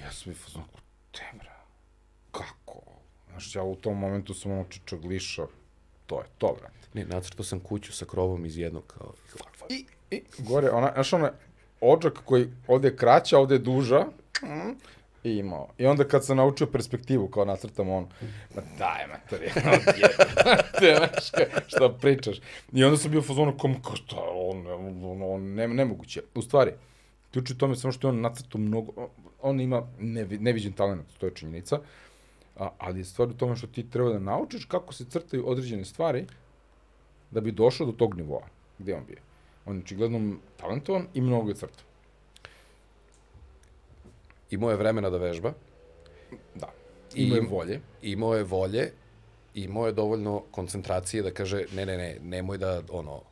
ja 0.00 0.12
sam 0.12 0.24
bio 0.24 0.32
u 0.32 0.44
fazonu, 0.44 0.64
te 1.12 1.24
bra, 1.38 1.56
kako? 2.30 2.82
Znaš, 3.30 3.56
ja 3.56 3.62
u 3.62 3.76
tom 3.76 3.98
momentu 3.98 4.34
sam 4.34 4.52
ono 4.52 4.64
čičagliša, 4.64 5.46
to 6.06 6.20
je 6.20 6.26
to, 6.38 6.56
brate. 6.60 6.88
ne, 6.94 7.04
nacrtao 7.04 7.44
sam 7.44 7.60
kuću 7.60 7.92
sa 7.92 8.04
krovom 8.04 8.46
iz 8.46 8.58
jednog, 8.58 8.84
kao, 8.86 9.12
I, 9.68 9.86
i 10.10 10.22
gore, 10.38 10.70
ona, 10.70 10.92
znaš 10.94 11.12
ona, 11.12 11.32
odžak 11.80 12.18
koji 12.24 12.48
ovde 12.66 12.88
je 12.88 12.96
kraća, 12.96 13.38
ovde 13.38 13.54
je 13.54 13.58
duža, 13.58 14.06
mm, 14.42 14.72
i 15.24 15.30
imao. 15.32 15.68
I 15.78 15.86
onda 15.86 16.04
kad 16.04 16.24
sam 16.24 16.36
naučio 16.36 16.66
perspektivu, 16.66 17.28
kao 17.28 17.44
nacrtam 17.44 17.88
on, 17.88 18.06
ma 18.56 18.62
daj, 18.78 19.06
mater, 19.06 19.38
te, 20.80 20.94
znaš, 20.96 21.28
šta 21.66 21.88
pričaš. 22.00 22.36
I 22.72 22.84
onda 22.84 22.96
sam 22.96 23.10
bio 23.10 23.20
u 23.20 23.24
fazonu, 23.24 23.58
kom, 23.58 23.82
kao 23.82 23.96
šta, 23.96 24.16
on, 24.32 24.66
on, 24.66 25.22
on, 25.22 25.54
ne, 25.54 25.68
nemoguće. 25.68 26.22
U 26.34 26.42
stvari, 26.42 26.72
ključ 27.32 27.50
je 27.50 27.54
u 27.54 27.58
tome 27.58 27.76
samo 27.76 27.92
što 27.92 28.08
je 28.08 28.12
on 28.12 28.20
nacrtao 28.20 28.60
mnogo, 28.60 29.08
on- 29.42 29.60
ima 29.60 29.86
nevi, 29.98 30.38
neviđen 30.38 30.72
talent, 30.72 31.06
to 31.18 31.26
je 31.26 31.34
činjenica, 31.34 31.78
a, 32.56 32.68
ali 32.78 33.00
je 33.00 33.04
stvar 33.04 33.28
u 33.28 33.34
tome 33.34 33.56
što 33.56 33.66
ti 33.66 33.90
treba 33.90 34.10
da 34.10 34.18
naučiš 34.18 34.64
kako 34.64 34.94
se 34.94 35.04
crtaju 35.04 35.48
određene 35.48 35.84
stvari 35.84 36.26
da 37.30 37.40
bi 37.40 37.52
došao 37.52 37.86
do 37.86 37.92
tog 37.92 38.14
nivoa. 38.14 38.46
Gde 38.78 38.94
on 38.94 39.04
bio? 39.06 39.16
On 39.66 39.76
je 39.76 39.82
očigledno 39.82 40.36
talentovan 40.56 41.06
i 41.14 41.20
mnogo 41.20 41.48
je 41.48 41.54
crta. 41.54 41.82
Imao 44.52 44.70
je 44.70 44.76
vremena 44.76 45.10
da 45.10 45.18
vežba, 45.18 45.52
Da. 46.54 46.68
I- 47.14 47.22
Ima 47.22 47.34
je 47.36 47.40
volje. 47.42 47.80
imao 48.02 48.34
je 48.34 48.44
volje, 48.44 48.92
imao 49.54 49.86
je 49.86 49.92
dovoljno 49.92 50.42
koncentracije 50.50 51.22
da 51.22 51.30
kaže, 51.30 51.64
ne, 51.72 51.86
ne, 51.86 51.96
ne, 51.96 52.18
nemoj 52.22 52.58
da, 52.58 52.82
ono, 52.90 53.22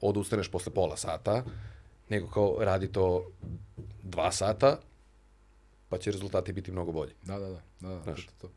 odustaneš 0.00 0.48
posle 0.48 0.72
pola 0.72 0.96
sata, 0.96 1.44
nego 2.08 2.26
kao 2.28 2.56
radi 2.60 2.88
to 2.88 3.30
dva 4.02 4.32
sata, 4.32 4.78
pa 5.88 5.98
će 5.98 6.10
rezultati 6.10 6.52
biti 6.52 6.72
mnogo 6.72 6.92
bolji. 6.92 7.12
Da, 7.22 7.38
da, 7.38 7.48
da. 7.48 7.60
da, 7.80 7.88
da 7.88 8.02
Znaš. 8.02 8.26
to, 8.26 8.32
to. 8.40 8.50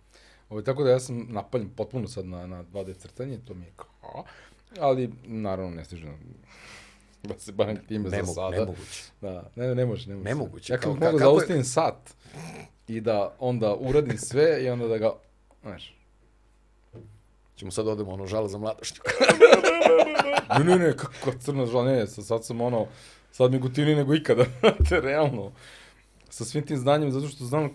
Ovo, 0.49 0.61
tako 0.61 0.83
da 0.83 0.89
ja 0.89 0.99
sam 0.99 1.27
napaljen 1.29 1.69
potpuno 1.69 2.07
sad 2.07 2.25
na, 2.25 2.47
na 2.47 2.63
2D 2.63 2.93
crtanje, 2.95 3.39
to 3.39 3.53
mi 3.53 3.65
je 3.65 3.71
kao... 3.75 4.23
Ali, 4.79 5.11
naravno, 5.23 5.71
ne 5.71 5.85
stižem 5.85 6.17
da 7.27 7.39
se 7.39 7.51
bavim 7.51 7.77
time 7.79 8.09
za 8.09 8.15
Nemo, 8.15 8.27
sada. 8.27 8.49
nemoguće. 8.49 9.03
Da, 9.21 9.49
ne, 9.55 9.75
ne 9.75 9.85
može, 9.85 10.09
ne 10.09 10.15
može. 10.15 10.25
Nemoguće. 10.25 10.73
Ja 10.73 10.77
kako 10.77 11.05
je- 11.05 11.17
zaustavim 11.17 11.63
sat 11.63 12.13
i 12.87 13.01
da 13.01 13.35
onda 13.39 13.75
uradim 13.75 14.17
sve 14.17 14.63
i 14.63 14.69
onda 14.69 14.87
da 14.87 14.97
ga, 14.97 15.11
znaš, 15.61 15.91
Ćemo 17.55 17.71
sad 17.71 17.87
odemo 17.87 18.11
ono 18.11 18.25
žala 18.25 18.47
za 18.47 18.57
mladošću. 18.57 19.01
Ne, 20.49 20.63
ne, 20.65 20.75
ne, 20.77 20.97
kako 20.97 21.37
crna 21.39 21.65
žala, 21.65 21.85
ne, 21.85 22.07
sad, 22.07 22.25
sad 22.25 22.45
sam 22.45 22.61
ono, 22.61 22.87
sad 23.31 23.51
mi 23.51 23.59
gutini 23.59 23.95
nego 23.95 24.15
ikada, 24.15 24.45
te 24.89 25.01
realno. 25.01 25.51
Sa 26.29 26.45
svim 26.45 26.65
tim 26.65 26.77
znanjem, 26.77 27.11
zato 27.11 27.27
što 27.27 27.45
znam 27.45 27.69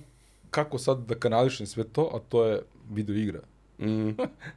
kako 0.50 0.78
sad 0.78 0.98
da 0.98 1.14
kanališem 1.14 1.66
sve 1.66 1.84
to, 1.84 2.10
a 2.14 2.18
to 2.20 2.44
je 2.44 2.62
video 2.90 3.16
igra. 3.16 3.40
mm, 3.78 4.10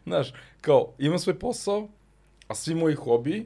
Znaš, 0.05 0.33
kao, 0.61 0.93
imam 0.97 1.19
svoj 1.19 1.39
posao, 1.39 1.87
a 2.47 2.55
svi 2.55 2.75
moji 2.75 2.95
hobiji, 2.95 3.45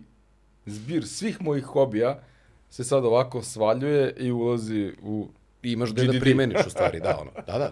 zbir 0.68 1.08
svih 1.08 1.42
mojih 1.42 1.64
hobija, 1.64 2.24
se 2.70 2.84
sad 2.84 3.06
ovako 3.06 3.42
svaljuje 3.42 4.14
i 4.18 4.32
ulazi 4.32 4.94
u 5.02 5.28
I 5.64 5.72
imaš 5.72 5.92
gde 5.92 6.06
da 6.06 6.20
primeniš 6.20 6.68
u 6.68 6.70
stvari, 6.70 7.00
da, 7.00 7.18
ono. 7.22 7.32
Da, 7.48 7.58
da. 7.58 7.72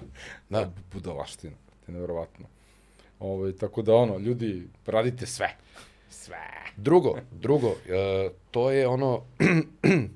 Da. 0.49 0.71
budalaština. 0.93 1.55
To 1.55 1.91
je 1.91 1.93
nevjerovatno. 1.93 2.45
Ovaj, 3.19 3.53
tako 3.53 3.81
da 3.81 3.95
ono, 3.95 4.17
ljudi, 4.17 4.67
radite 4.85 5.25
sve. 5.25 5.55
Sve. 6.09 6.37
Drugo, 6.77 7.17
drugo, 7.31 7.75
e, 7.89 8.29
to 8.51 8.71
je 8.71 8.87
ono, 8.87 9.21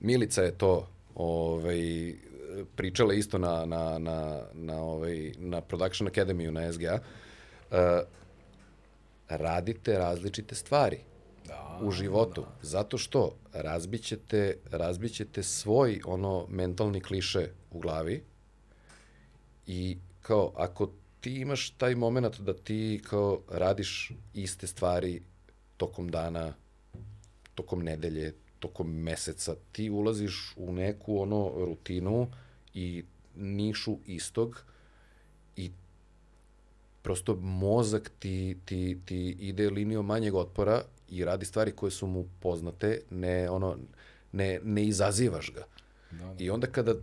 Milica 0.00 0.42
je 0.42 0.58
to 0.58 0.88
ovaj, 1.14 2.14
pričala 2.76 3.14
isto 3.14 3.38
na, 3.38 3.64
na, 3.64 3.98
na, 3.98 4.42
na, 4.52 4.82
ovaj, 4.82 5.32
na 5.38 5.60
Production 5.60 6.08
Academy 6.08 6.50
na 6.50 6.72
SGA. 6.72 6.98
E, 7.70 8.02
radite 9.28 9.98
različite 9.98 10.54
stvari 10.54 10.98
Da, 11.44 11.80
u 11.82 11.90
životu, 11.90 12.44
zato 12.62 12.98
što 12.98 13.36
razbićete, 13.52 14.56
razbićete 14.70 15.42
svoj 15.42 16.00
ono 16.04 16.46
mentalni 16.48 17.00
kliše 17.00 17.48
u 17.70 17.78
glavi 17.78 18.22
i 19.66 19.96
kao 20.22 20.52
ako 20.56 20.90
ti 21.20 21.34
imaš 21.40 21.70
taj 21.70 21.94
moment 21.94 22.40
da 22.40 22.54
ti 22.54 23.02
kao 23.08 23.40
radiš 23.50 24.12
iste 24.34 24.66
stvari 24.66 25.22
tokom 25.76 26.08
dana, 26.08 26.52
tokom 27.54 27.82
nedelje, 27.82 28.34
tokom 28.58 28.90
meseca, 28.90 29.54
ti 29.72 29.90
ulaziš 29.90 30.54
u 30.56 30.72
neku 30.72 31.18
ono 31.18 31.52
rutinu 31.56 32.28
i 32.74 33.04
nišu 33.36 33.98
istog 34.06 34.64
i 35.56 35.70
prosto 37.02 37.36
mozak 37.36 38.10
ti, 38.18 38.56
ti, 38.64 38.98
ti 39.04 39.36
ide 39.40 39.70
linijom 39.70 40.06
manjeg 40.06 40.34
otpora 40.34 40.82
i 41.14 41.24
radi 41.24 41.46
stvari 41.46 41.72
koje 41.72 41.90
su 41.90 42.06
mu 42.06 42.26
poznate, 42.40 43.00
ne, 43.10 43.50
ono, 43.50 43.76
ne, 44.32 44.60
ne 44.62 44.84
izazivaš 44.84 45.52
ga. 45.54 45.64
Da, 46.10 46.24
da. 46.34 46.44
I 46.44 46.50
onda 46.50 46.66
kada 46.66 46.94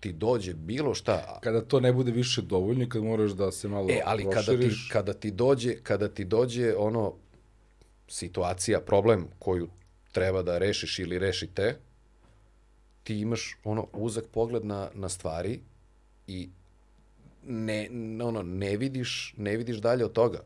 ti 0.00 0.12
dođe 0.12 0.54
bilo 0.54 0.94
šta, 0.94 1.40
Kada 1.42 1.60
to 1.60 1.80
ne 1.80 1.92
bude 1.92 2.12
više 2.12 2.42
dovoljno 2.42 2.84
i 2.84 2.88
kad 2.88 3.02
moraš 3.02 3.30
da 3.30 3.52
se 3.52 3.68
malo 3.68 3.88
e, 3.90 4.00
ali 4.04 4.26
kada 4.32 4.58
ti, 4.58 4.70
kada 4.92 5.12
ti 5.12 5.30
dođe, 5.30 5.76
kada 5.82 6.08
ti 6.08 6.24
dođe 6.24 6.74
ono 6.76 7.14
situacija, 8.08 8.80
problem 8.80 9.26
koju 9.38 9.68
treba 10.12 10.42
da 10.42 10.58
rešiš 10.58 10.98
ili 10.98 11.18
rešite, 11.18 11.78
ti 13.02 13.18
imaš 13.18 13.58
ono 13.64 13.86
uzak 13.92 14.24
pogled 14.32 14.64
na, 14.64 14.88
na 14.94 15.08
stvari 15.08 15.60
i 16.26 16.48
ne, 17.46 17.88
ono, 18.22 18.42
ne 18.42 18.76
vidiš, 18.76 19.34
ne 19.36 19.56
vidiš 19.56 19.76
dalje 19.76 20.04
od 20.04 20.12
toga. 20.12 20.40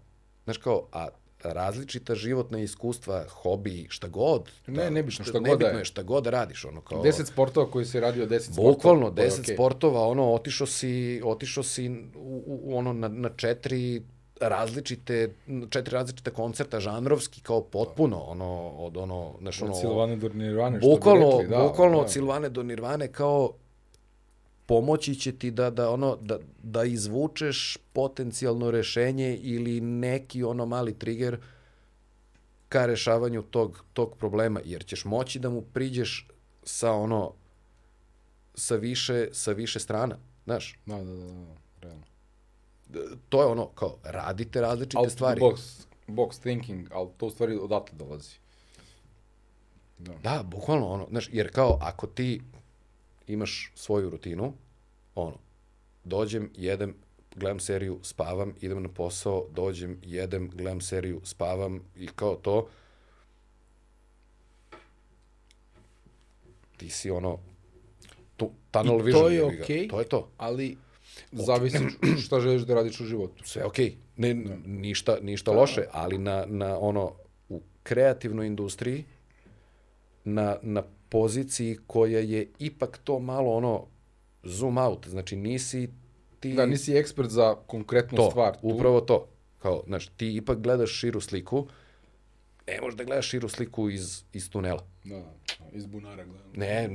Znaš 0.44 0.58
kao, 0.58 0.88
a 0.92 1.08
različita 1.42 2.14
životna 2.14 2.58
iskustva, 2.58 3.24
hobi, 3.28 3.86
šta 3.88 4.08
god. 4.08 4.50
Ne, 4.66 4.90
nebitno, 4.90 5.24
šta 5.24 5.32
god 5.32 5.42
da 5.42 5.48
nebitno 5.48 5.78
je. 5.78 5.80
je. 5.80 5.84
šta 5.84 6.02
god 6.02 6.24
da 6.24 6.30
radiš, 6.30 6.64
ono 6.64 6.80
kao... 6.80 7.02
10 7.02 7.26
sportova 7.26 7.70
koji 7.70 7.84
se 7.84 8.00
radio 8.00 8.26
10 8.26 8.40
sportova. 8.40 8.72
Bukvalno, 8.72 9.10
to 9.10 9.22
je 9.22 9.30
10 9.30 9.40
okej. 9.40 9.54
sportova, 9.54 10.08
ono, 10.08 10.32
otišao 10.32 10.66
si, 10.66 11.22
otišao 11.24 11.62
si 11.62 11.88
u, 12.14 12.42
u, 12.46 12.76
ono, 12.76 12.92
na, 12.92 13.08
na 13.08 13.30
četiri 13.36 14.02
različite, 14.40 15.34
četiri 15.70 15.92
različita 15.92 16.30
koncerta, 16.30 16.80
žanrovski, 16.80 17.40
kao 17.40 17.62
potpuno, 17.62 18.18
ono, 18.18 18.70
od 18.70 18.96
ono, 18.96 19.34
znaš, 19.40 19.62
ono, 19.62 19.72
Od 19.72 19.80
Silvane 19.80 20.16
do 20.16 20.28
Nirvane, 20.28 20.78
što 20.78 20.88
bi 20.88 20.94
bukvalno, 20.94 21.30
rekli, 21.30 21.48
da. 21.48 21.62
bukvalno 21.62 21.96
da. 21.96 22.02
od 22.02 22.10
Silvane 22.10 22.48
do 22.48 22.62
Nirvane, 22.62 23.08
kao 23.08 23.52
pomoći 24.70 25.14
će 25.14 25.32
ti 25.32 25.50
da, 25.50 25.70
da, 25.70 25.90
ono, 25.90 26.16
da, 26.16 26.38
da 26.62 26.84
izvučeš 26.84 27.78
potencijalno 27.92 28.70
rešenje 28.70 29.36
ili 29.36 29.80
neki 29.80 30.42
ono 30.42 30.66
mali 30.66 30.98
trigger 30.98 31.38
ka 32.68 32.86
rešavanju 32.86 33.42
tog, 33.42 33.84
tog 33.92 34.16
problema, 34.16 34.60
jer 34.64 34.84
ćeš 34.84 35.04
moći 35.04 35.38
da 35.38 35.50
mu 35.50 35.62
priđeš 35.62 36.28
sa 36.62 36.92
ono, 36.92 37.32
sa 38.54 38.76
više, 38.76 39.28
sa 39.32 39.52
više 39.52 39.80
strana, 39.80 40.18
znaš, 40.44 40.78
Da, 40.86 40.96
da, 40.96 41.04
da, 41.04 41.26
da, 41.26 41.54
realno. 41.82 42.04
to 43.28 43.42
je 43.42 43.46
ono, 43.46 43.66
kao, 43.66 43.96
radite 44.04 44.60
različite 44.60 44.98
Out 44.98 45.12
stvari. 45.12 45.40
Box, 45.40 45.86
box 46.06 46.40
thinking, 46.40 46.88
ali 46.92 47.08
to 47.16 47.26
u 47.26 47.30
stvari 47.30 47.56
odatle 47.56 47.98
dolazi. 47.98 48.34
Da. 49.98 50.12
Da, 50.22 50.42
bukvalno 50.42 50.86
ono, 50.88 51.06
znaš, 51.10 51.28
jer 51.32 51.52
kao 51.52 51.78
ako 51.80 52.06
ti 52.06 52.40
imaš 53.32 53.72
svoju 53.74 54.10
rutinu, 54.10 54.52
ono, 55.14 55.36
dođem, 56.04 56.50
jedem, 56.56 56.94
gledam 57.36 57.60
seriju, 57.60 57.98
spavam, 58.02 58.54
idem 58.60 58.82
na 58.82 58.88
posao, 58.88 59.46
dođem, 59.52 60.00
jedem, 60.04 60.50
gledam 60.54 60.80
seriju, 60.80 61.20
spavam 61.24 61.80
i 61.96 62.06
kao 62.06 62.36
to, 62.36 62.68
ti 66.76 66.88
si 66.88 67.10
ono, 67.10 67.38
tu, 68.36 68.50
tunnel 68.70 68.94
I 68.94 68.98
to 68.98 69.04
vision. 69.04 69.32
je 69.32 69.38
jebi 69.38 69.56
ga. 69.56 69.62
okej. 69.62 69.88
To 69.88 69.98
je 69.98 70.08
to. 70.08 70.28
Ali 70.36 70.76
zavisi 71.32 71.78
šta 72.24 72.40
želiš 72.40 72.62
da 72.62 72.74
radiš 72.74 73.00
u 73.00 73.04
životu. 73.04 73.44
Sve 73.44 73.64
okej. 73.64 73.96
Ne, 74.16 74.34
ništa, 74.66 75.18
ništa 75.22 75.52
loše, 75.52 75.84
ali 75.92 76.18
na, 76.18 76.44
na 76.46 76.78
ono, 76.78 77.12
u 77.48 77.62
kreativnoj 77.82 78.46
industriji, 78.46 79.04
na, 80.24 80.56
na 80.62 80.82
poziciji 81.10 81.78
koja 81.86 82.20
je 82.20 82.48
ipak 82.58 82.98
to 83.04 83.18
malo 83.18 83.52
ono 83.52 83.86
zoom 84.42 84.78
out, 84.78 85.08
znači 85.08 85.36
nisi 85.36 85.88
ti 86.40 86.52
Da, 86.52 86.66
nisi 86.66 86.96
ekspert 86.96 87.30
za 87.30 87.54
konkretnu 87.66 88.16
to, 88.16 88.30
stvar. 88.30 88.54
Tu. 88.54 88.68
upravo 88.68 89.00
to. 89.00 89.28
Kao, 89.58 89.82
znaš, 89.86 90.08
ti 90.08 90.36
ipak 90.36 90.58
gledaš 90.58 90.90
širu 90.90 91.20
sliku, 91.20 91.66
ne 92.66 92.80
možeš 92.80 92.96
da 92.96 93.04
gledaš 93.04 93.28
širu 93.28 93.48
sliku 93.48 93.90
iz, 93.90 94.24
iz 94.32 94.50
tunela. 94.50 94.86
Da, 95.04 95.24
iz 95.72 95.86
bunara 95.86 96.24
gledam. 96.24 96.50
Ne, 96.54 96.88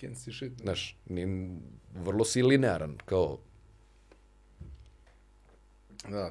Can't 0.00 0.14
see 0.14 0.32
shit. 0.32 0.52
znaš, 0.60 0.96
ni, 1.06 1.50
vrlo 1.94 2.24
si 2.24 2.42
linearan, 2.42 2.96
kao, 3.04 3.38
da, 6.08 6.30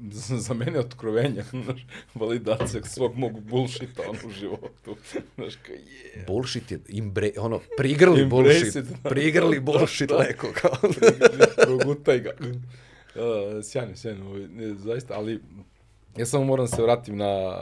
za 0.46 0.54
mene 0.54 0.72
je 0.72 0.80
otkrovenje, 0.80 1.42
znaš, 1.64 1.86
validacija 2.14 2.84
svog 2.84 3.16
mog 3.16 3.40
bullshita 3.40 4.02
ono, 4.08 4.18
u 4.26 4.30
životu. 4.30 4.96
Znaš, 5.36 5.56
kao, 5.56 5.74
yeah. 5.74 6.26
bullshit 6.26 6.70
je, 6.70 6.80
imbre, 6.88 7.32
ono, 7.38 7.60
prigrli 7.76 8.22
Embrace 8.22 8.60
bullshit, 8.60 8.76
it, 8.76 8.84
da. 9.02 9.08
prigrli 9.08 9.60
bullshit 9.60 10.08
Da. 10.08 10.16
leko, 10.16 10.46
kao. 10.54 10.78
Progutaj 11.56 12.20
ga. 12.20 12.30
Uh, 12.40 13.64
sjajno, 13.64 13.96
sjajno, 13.96 14.26
ovaj, 14.26 14.48
ne, 14.48 14.74
zaista, 14.74 15.14
ali 15.14 15.40
ja 16.16 16.26
samo 16.26 16.44
moram 16.44 16.66
se 16.66 16.82
vratim 16.82 17.16
na 17.16 17.60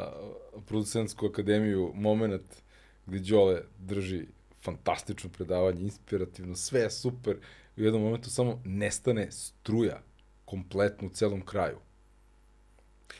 producentsku 0.66 1.26
akademiju, 1.26 1.92
moment 1.94 2.64
gde 3.06 3.18
Đole 3.18 3.62
drži 3.78 4.26
fantastično 4.62 5.30
predavanje, 5.30 5.82
inspirativno, 5.82 6.56
sve 6.56 6.80
je 6.80 6.90
super. 6.90 7.36
U 7.76 7.82
jednom 7.82 8.02
momentu 8.02 8.30
samo 8.30 8.60
nestane 8.64 9.30
struja 9.30 10.02
kompletno 10.44 11.08
u 11.08 11.10
celom 11.10 11.40
kraju. 11.40 11.76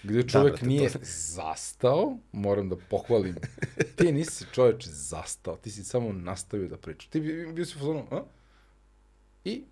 Gde 0.03 0.23
čovek 0.23 0.47
brate, 0.47 0.61
to- 0.61 0.67
nije 0.67 0.91
zastao, 1.03 2.19
moram 2.33 2.69
da 2.69 2.77
pohvalim. 2.81 3.37
Ti 3.97 4.13
nisi 4.13 4.45
čoveče 4.53 4.91
zastao, 4.91 5.57
ti 5.57 5.71
si 5.71 5.85
samo 5.85 6.13
nastavio 6.13 6.69
da 6.69 6.77
pričaš. 6.77 7.07
Ti 7.07 7.21
bi- 7.21 7.53
bio 7.53 7.65
si 7.65 7.77
u 7.77 7.81
fazonu, 7.81 8.07
a? 8.11 8.23
I 9.45 9.65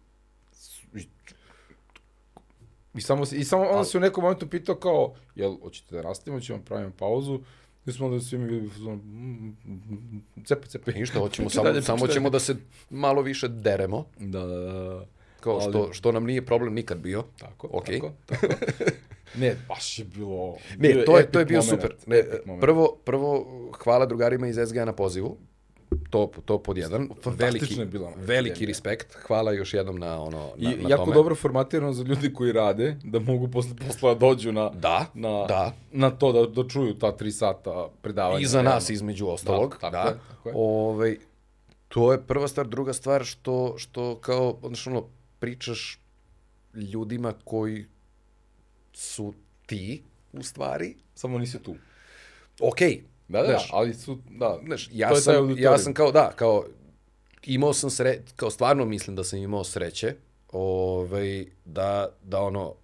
i, 0.94 1.06
i 2.94 3.01
samo 3.01 3.24
i 3.32 3.44
samo 3.44 3.64
on 3.64 3.84
se 3.84 3.98
u 3.98 4.01
nekom 4.01 4.22
momentu 4.22 4.48
pitao 4.48 4.74
kao, 4.74 5.14
jel, 5.34 5.56
hoćete 5.56 5.97
da 5.97 6.02
nastavimo, 6.02 6.40
ćemo 6.40 6.59
da 6.59 6.64
pravimo 6.64 6.93
pauzu, 6.93 7.40
i 7.86 7.93
smo 7.93 8.06
onda 8.06 8.20
svi 8.20 8.39
mi 8.39 8.47
bili 8.47 8.68
fazonu, 8.68 8.97
mm, 8.97 9.47
mm, 9.66 10.22
cepe, 10.44 10.66
cepe. 10.66 10.93
Ništa, 10.93 11.18
hoćemo 11.18 11.51
samo, 11.51 11.80
samo 11.82 12.06
ćemo 12.06 12.30
da 12.30 12.39
se 12.39 12.56
malo 12.90 13.22
više 13.22 13.48
deremo, 13.48 14.05
Da, 14.18 14.40
da, 14.40 14.56
da. 14.59 15.06
Kao 15.43 15.52
Ali- 15.55 15.70
što, 15.70 15.93
što 15.93 16.12
nam 16.12 16.24
nije 16.24 16.43
problem 16.43 16.74
nikad 16.74 16.98
bio. 16.98 17.24
Tako, 17.39 17.69
Okej. 17.73 18.01
tako, 18.01 18.12
tako. 18.27 18.47
Ne, 19.35 19.56
baš 19.69 19.98
je 19.98 20.05
bilo... 20.06 20.56
Ne, 20.70 20.89
bio 20.89 21.05
to 21.05 21.19
je, 21.19 21.27
to 21.27 21.39
je 21.39 21.44
bio 21.44 21.60
moment, 21.60 21.70
super. 21.73 21.94
Ne, 22.06 22.23
prvo, 22.60 22.97
prvo, 23.05 23.47
hvala 23.74 24.06
drugarima 24.06 24.47
iz 24.48 24.59
SGA 24.66 24.85
na 24.85 24.93
pozivu. 24.93 25.36
To, 26.10 26.31
to 26.44 26.59
pod 26.59 26.78
jedan. 26.78 27.09
Veliki, 27.27 27.74
je 27.74 27.86
bila 27.86 28.06
ona 28.09 28.16
veliki 28.19 28.66
respekt. 28.66 29.14
Hvala 29.16 29.52
još 29.52 29.74
jednom 29.74 29.98
na, 29.98 30.23
ono, 30.23 30.51
na, 30.56 30.73
I 30.73 30.77
na 30.77 30.89
jako 30.89 31.05
tome. 31.05 31.14
dobro 31.14 31.35
formatirano 31.35 31.93
za 31.93 32.02
ljudi 32.02 32.35
koji 32.35 32.52
rade, 32.52 32.97
da 33.05 33.19
mogu 33.20 33.48
posle 33.48 33.70
posla 33.78 34.14
da 34.14 34.19
dođu 34.19 34.52
na, 34.52 34.70
Da, 34.70 35.06
na, 35.14 35.44
da. 35.47 35.73
na 35.93 36.10
to 36.10 36.32
da, 36.32 36.62
da 36.62 36.69
čuju 36.69 36.94
ta 36.94 37.12
tri 37.12 37.32
sata 37.32 37.89
predavanja. 38.02 38.40
I 38.40 38.47
za 38.47 38.62
nas 38.62 38.90
između 38.90 39.27
ostalog. 39.27 39.78
Da, 39.81 39.90
Da, 39.90 40.02
tako 40.02 40.09
je, 40.09 40.19
tako 40.31 40.48
je. 40.48 40.55
Ovaj, 40.56 41.16
to 41.89 42.12
je 42.12 42.20
prva 42.20 42.48
stvar. 42.48 42.66
Druga 42.66 42.93
stvar 42.93 43.24
što, 43.24 43.74
što 43.78 44.16
kao, 44.16 44.56
znači 44.66 44.89
ono, 44.89 45.05
pričaš 45.43 45.98
ljudima 46.74 47.35
koji 47.44 47.86
su 48.93 49.35
ti, 49.66 50.02
u 50.32 50.43
stvari. 50.43 50.94
Samo 51.14 51.39
nisi 51.39 51.62
tu. 51.62 51.74
Okej, 52.60 53.02
Da, 53.32 53.43
da, 53.43 53.48
Znaš, 53.48 53.69
ali 53.73 53.94
su, 53.94 54.19
da. 54.31 54.59
Znaš, 54.64 54.89
ja 54.93 55.16
sam, 55.16 55.59
ja 55.59 55.78
sam 55.78 55.94
kao, 55.94 56.12
da, 56.12 56.32
kao, 56.36 56.64
imao 57.47 57.73
sam 57.74 57.90
sre, 57.90 58.19
kao 58.36 58.51
stvarno 58.51 58.85
mislim 58.85 59.16
da 59.16 59.24
sam 59.24 59.39
imao 59.39 59.64
sreće, 59.64 60.14
ovaj, 60.52 61.47
da, 61.64 62.09
da 62.23 62.40
ono, 62.40 62.74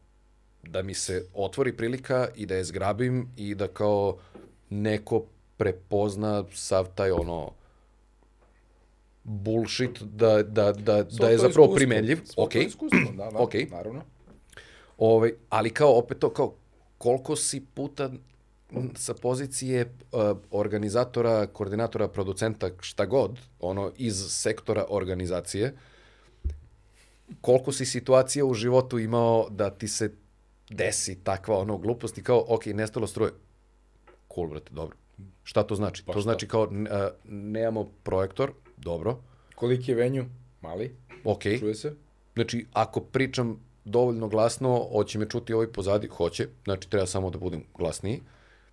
da 0.62 0.82
mi 0.82 0.94
se 0.94 1.26
otvori 1.35 1.76
prilika 1.76 2.28
i 2.36 2.47
da 2.47 2.55
je 2.55 2.64
zgrabim 2.64 3.28
i 3.36 3.55
da 3.55 3.68
kao 3.68 4.18
neko 4.70 5.24
prepozna 5.56 6.44
sav 6.55 6.86
taj 6.94 7.10
ono 7.10 7.52
bullshit 9.28 10.02
da, 10.02 10.42
da, 10.42 10.72
da, 10.72 11.02
da 11.02 11.28
je 11.28 11.38
zapravo 11.38 11.64
iskustvo, 11.64 11.74
primenljiv. 11.74 12.20
svo 12.24 12.46
to 12.46 12.59
iskustvo, 12.59 13.12
da, 13.16 13.30
da, 13.30 13.38
Okej. 13.44 13.66
naravno. 13.70 14.02
Ovaj, 14.98 15.32
ali 15.48 15.70
kao 15.70 15.98
opet 15.98 16.18
to, 16.18 16.30
kao 16.30 16.55
koliko 16.98 17.36
si 17.36 17.64
puta 17.74 18.10
sa 18.94 19.14
pozicije 19.14 19.82
uh, 20.12 20.36
organizatora, 20.50 21.46
koordinatora, 21.46 22.09
producenta, 22.09 22.70
šta 22.80 23.06
god, 23.06 23.38
ono, 23.60 23.92
iz 23.96 24.24
sektora 24.28 24.84
organizacije, 24.88 25.74
koliko 27.40 27.72
si 27.72 27.86
situacija 27.86 28.44
u 28.44 28.55
životu 28.55 28.98
imao 28.98 29.48
da 29.50 29.70
ti 29.70 29.88
se 29.88 30.12
desi 30.70 31.14
takva 31.24 31.59
ono 31.59 31.78
glupost 31.78 32.18
i 32.18 32.22
kao, 32.22 32.44
ok, 32.48 32.66
nestalo 32.66 33.06
struje. 33.06 33.32
Cool, 34.34 34.48
brate, 34.48 34.70
dobro. 34.70 34.96
Šta 35.42 35.62
to 35.62 35.74
znači? 35.74 36.02
Pa 36.06 36.12
to 36.12 36.18
šta? 36.20 36.22
znači 36.22 36.48
kao, 36.48 36.62
uh, 36.62 36.68
nemamo 37.24 37.84
projektor, 38.02 38.52
dobro, 38.80 39.18
Koliki 39.55 39.90
je 39.90 39.94
venju? 39.94 40.24
Mali, 40.60 40.94
ok. 41.24 41.42
čuje 41.42 41.74
se. 41.74 41.94
Znači, 42.34 42.66
ako 42.72 43.00
pričam 43.00 43.60
dovoljno 43.84 44.28
glasno, 44.28 44.88
hoće 44.92 45.18
me 45.18 45.28
čuti 45.28 45.52
ovaj 45.52 45.66
pozadi, 45.66 46.09
hoće, 46.09 46.48
znači 46.64 46.90
treba 46.90 47.06
samo 47.06 47.30
da 47.30 47.38
budem 47.38 47.64
glasniji. 47.78 48.20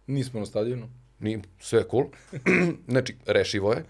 Nismo 0.07 0.40
na 0.40 0.45
stadionu. 0.45 0.90
Nije, 1.19 1.41
sve 1.60 1.80
je 1.80 1.86
cool. 1.91 2.06
znači, 2.91 3.15
rešivo 3.26 3.73
je. 3.73 3.86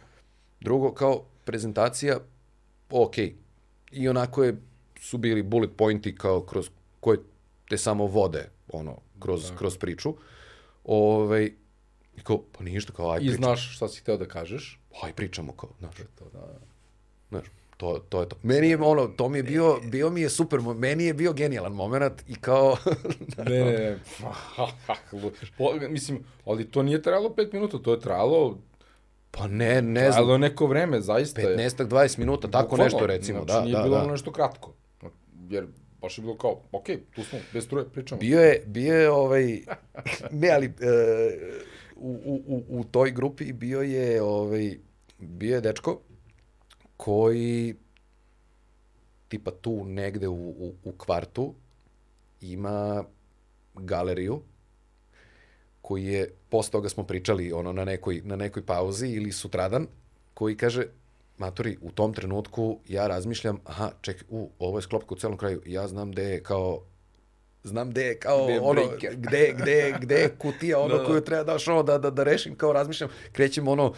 Drugo, 0.60 0.94
kao 0.94 1.26
prezentacija, 1.46 2.20
ok. 2.90 3.18
I 3.92 4.10
onako 4.10 4.44
je, 4.44 4.56
su 5.00 5.18
bili 5.18 5.44
bullet 5.44 5.72
pointi 5.78 6.16
kao 6.16 6.42
kroz 6.42 6.70
koje 7.00 7.18
te 7.70 7.78
samo 7.78 8.06
vode, 8.06 8.50
ono, 8.68 8.98
kroz, 9.20 9.52
kroz 9.58 9.78
priču. 9.78 10.14
Ove, 10.84 11.50
I 12.18 12.22
kao, 12.24 12.44
pa 12.58 12.64
ništa, 12.64 12.94
kao, 12.94 13.12
aj 13.12 13.18
I 13.18 13.28
pričamo. 13.28 13.46
znaš 13.46 13.76
šta 13.76 13.88
si 13.88 14.02
hteo 14.02 14.18
da 14.18 14.26
kažeš. 14.26 14.80
Aj 15.04 15.14
pričamo, 15.14 15.54
kao, 15.54 15.70
znaš. 15.80 15.96
To, 15.96 16.26
da. 16.34 16.60
Znaš, 17.30 17.46
to, 17.78 18.00
to 18.10 18.22
je 18.22 18.30
to. 18.30 18.36
Meni 18.44 18.70
je 18.70 18.78
ono, 18.78 19.08
to 19.08 19.30
mi 19.30 19.38
je 19.38 19.44
bio, 19.44 19.80
bio 19.84 20.10
mi 20.10 20.22
je 20.22 20.30
super, 20.30 20.60
meni 20.60 21.06
je 21.06 21.14
bio 21.14 21.34
genijalan 21.34 21.74
moment 21.74 22.24
i 22.28 22.36
kao, 22.36 22.78
Ne, 23.50 23.66
ne, 23.66 23.72
ne. 23.72 24.00
Po, 25.58 25.74
mislim, 25.90 26.24
ali 26.46 26.72
to 26.72 26.84
nije 26.84 27.02
trajalo 27.02 27.34
pet 27.34 27.54
minuta, 27.54 27.78
to 27.78 27.92
je 27.92 28.00
trajalo, 28.00 28.58
pa 29.32 29.48
ne, 29.48 29.82
ne 29.82 30.02
znam, 30.02 30.12
trajalo 30.12 30.38
neko 30.38 30.68
vreme, 30.68 31.02
zaista 31.02 31.42
je. 31.42 31.58
15-20 31.58 32.20
minuta, 32.20 32.48
tako 32.48 32.64
Bukvalno, 32.64 32.84
nešto 32.84 33.08
recimo, 33.08 33.44
znači, 33.44 33.54
da, 33.54 33.62
nije 33.62 33.78
da, 33.78 33.84
bilo 33.84 33.98
da. 33.98 34.12
nešto 34.12 34.32
kratko. 34.32 34.74
Jer 35.50 35.68
baš 36.02 36.18
je 36.18 36.22
bilo 36.22 36.38
kao, 36.38 36.62
ok, 36.72 36.86
tu 37.16 37.24
smo, 37.24 37.40
bez 37.54 37.66
struje, 37.66 37.86
pričamo. 37.90 38.20
Bio 38.20 38.40
je, 38.40 38.64
bio 38.66 38.96
je 38.96 39.12
ovaj, 39.12 39.60
ne, 40.42 40.50
ali 40.50 40.66
e, 40.66 40.72
u, 41.96 42.42
u, 42.48 42.64
u, 42.80 42.84
toj 42.84 43.12
grupi 43.12 43.54
bio 43.54 43.82
je, 43.82 44.22
ovaj, 44.22 44.78
bio 45.20 45.56
je 45.56 45.62
dečko 45.62 46.00
koji 46.98 47.76
tipa 49.28 49.52
tu 49.52 49.86
negde 49.86 50.28
u, 50.28 50.50
u, 50.50 50.74
u 50.84 50.92
kvartu 50.92 51.54
ima 52.42 53.04
galeriju 53.74 54.42
koji 55.82 56.06
je, 56.06 56.34
posle 56.50 56.72
toga 56.72 56.90
smo 56.90 57.04
pričali 57.04 57.52
ono 57.54 57.74
na 57.74 57.86
nekoj, 57.86 58.22
na 58.24 58.36
nekoj 58.36 58.66
pauzi 58.66 59.08
ili 59.08 59.32
sutradan, 59.32 59.88
koji 60.34 60.58
kaže, 60.58 60.88
matori, 61.38 61.78
u 61.82 61.92
tom 61.92 62.14
trenutku 62.14 62.80
ja 62.88 63.08
razmišljam, 63.08 63.60
aha, 63.66 63.92
ček, 64.02 64.26
u, 64.30 64.50
ovo 64.60 64.78
je 64.78 64.82
sklopka 64.82 65.16
u 65.16 65.18
celom 65.18 65.38
kraju, 65.38 65.62
ja 65.66 65.88
znam 65.88 66.12
gde 66.12 66.24
je 66.24 66.44
kao 66.44 66.82
znam 67.66 67.90
gde 67.90 68.04
je 68.04 68.20
kao 68.20 68.44
Gde 68.44 68.54
je 68.54 68.62
ono, 68.62 68.82
gde, 69.12 69.54
gde, 69.54 69.96
gde 70.02 70.16
je 70.16 70.30
kutija 70.30 70.80
ono 70.80 70.94
Da, 70.96 71.00
da. 71.00 71.06
koju 71.06 71.22
treba 71.22 71.44
daš 71.44 71.68
ono 71.68 71.84
da, 71.84 71.98
da, 71.98 72.10
da 72.10 72.24
rešim, 72.24 72.56
kao 72.56 72.74
razmišljam, 72.74 73.10
krećem 73.32 73.68
ono, 73.68 73.94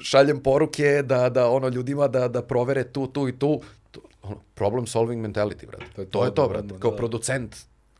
šaljem 0.00 0.42
poruke 0.42 1.02
da, 1.02 1.28
da 1.28 1.50
ono 1.50 1.68
ljudima 1.68 2.08
da, 2.08 2.28
da 2.28 2.42
provere 2.42 2.84
tu, 2.84 3.06
tu 3.06 3.28
i 3.28 3.38
tu, 3.38 3.60
to, 3.90 4.00
ono, 4.22 4.40
problem 4.54 4.86
solving 4.86 5.26
mentality, 5.26 5.66
brate. 5.66 5.84
To 5.94 6.00
je 6.02 6.06
to, 6.06 6.18
to, 6.18 6.24
je 6.24 6.34
to 6.34 6.42
da, 6.42 6.48
brate. 6.48 6.66
da, 6.66 6.78
Kao 6.78 6.90
da. 6.90 6.96
producent 6.96 7.56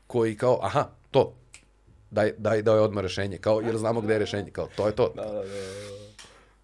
koji 0.07 0.37
kao, 0.37 0.59
aha, 0.63 0.89
to, 1.11 1.35
daj, 2.11 2.33
daj, 2.39 2.63
daj 2.63 2.79
odmah 2.79 3.03
rešenje, 3.03 3.39
kao, 3.39 3.61
jer 3.61 3.77
znamo 3.77 4.01
gde 4.01 4.13
je 4.13 4.19
rešenje, 4.19 4.51
kao, 4.51 4.69
to 4.77 4.87
je 4.87 4.97
to. 4.97 5.13
Da, 5.17 5.23
da, 5.23 5.33
da, 5.33 5.41
da. 5.41 5.45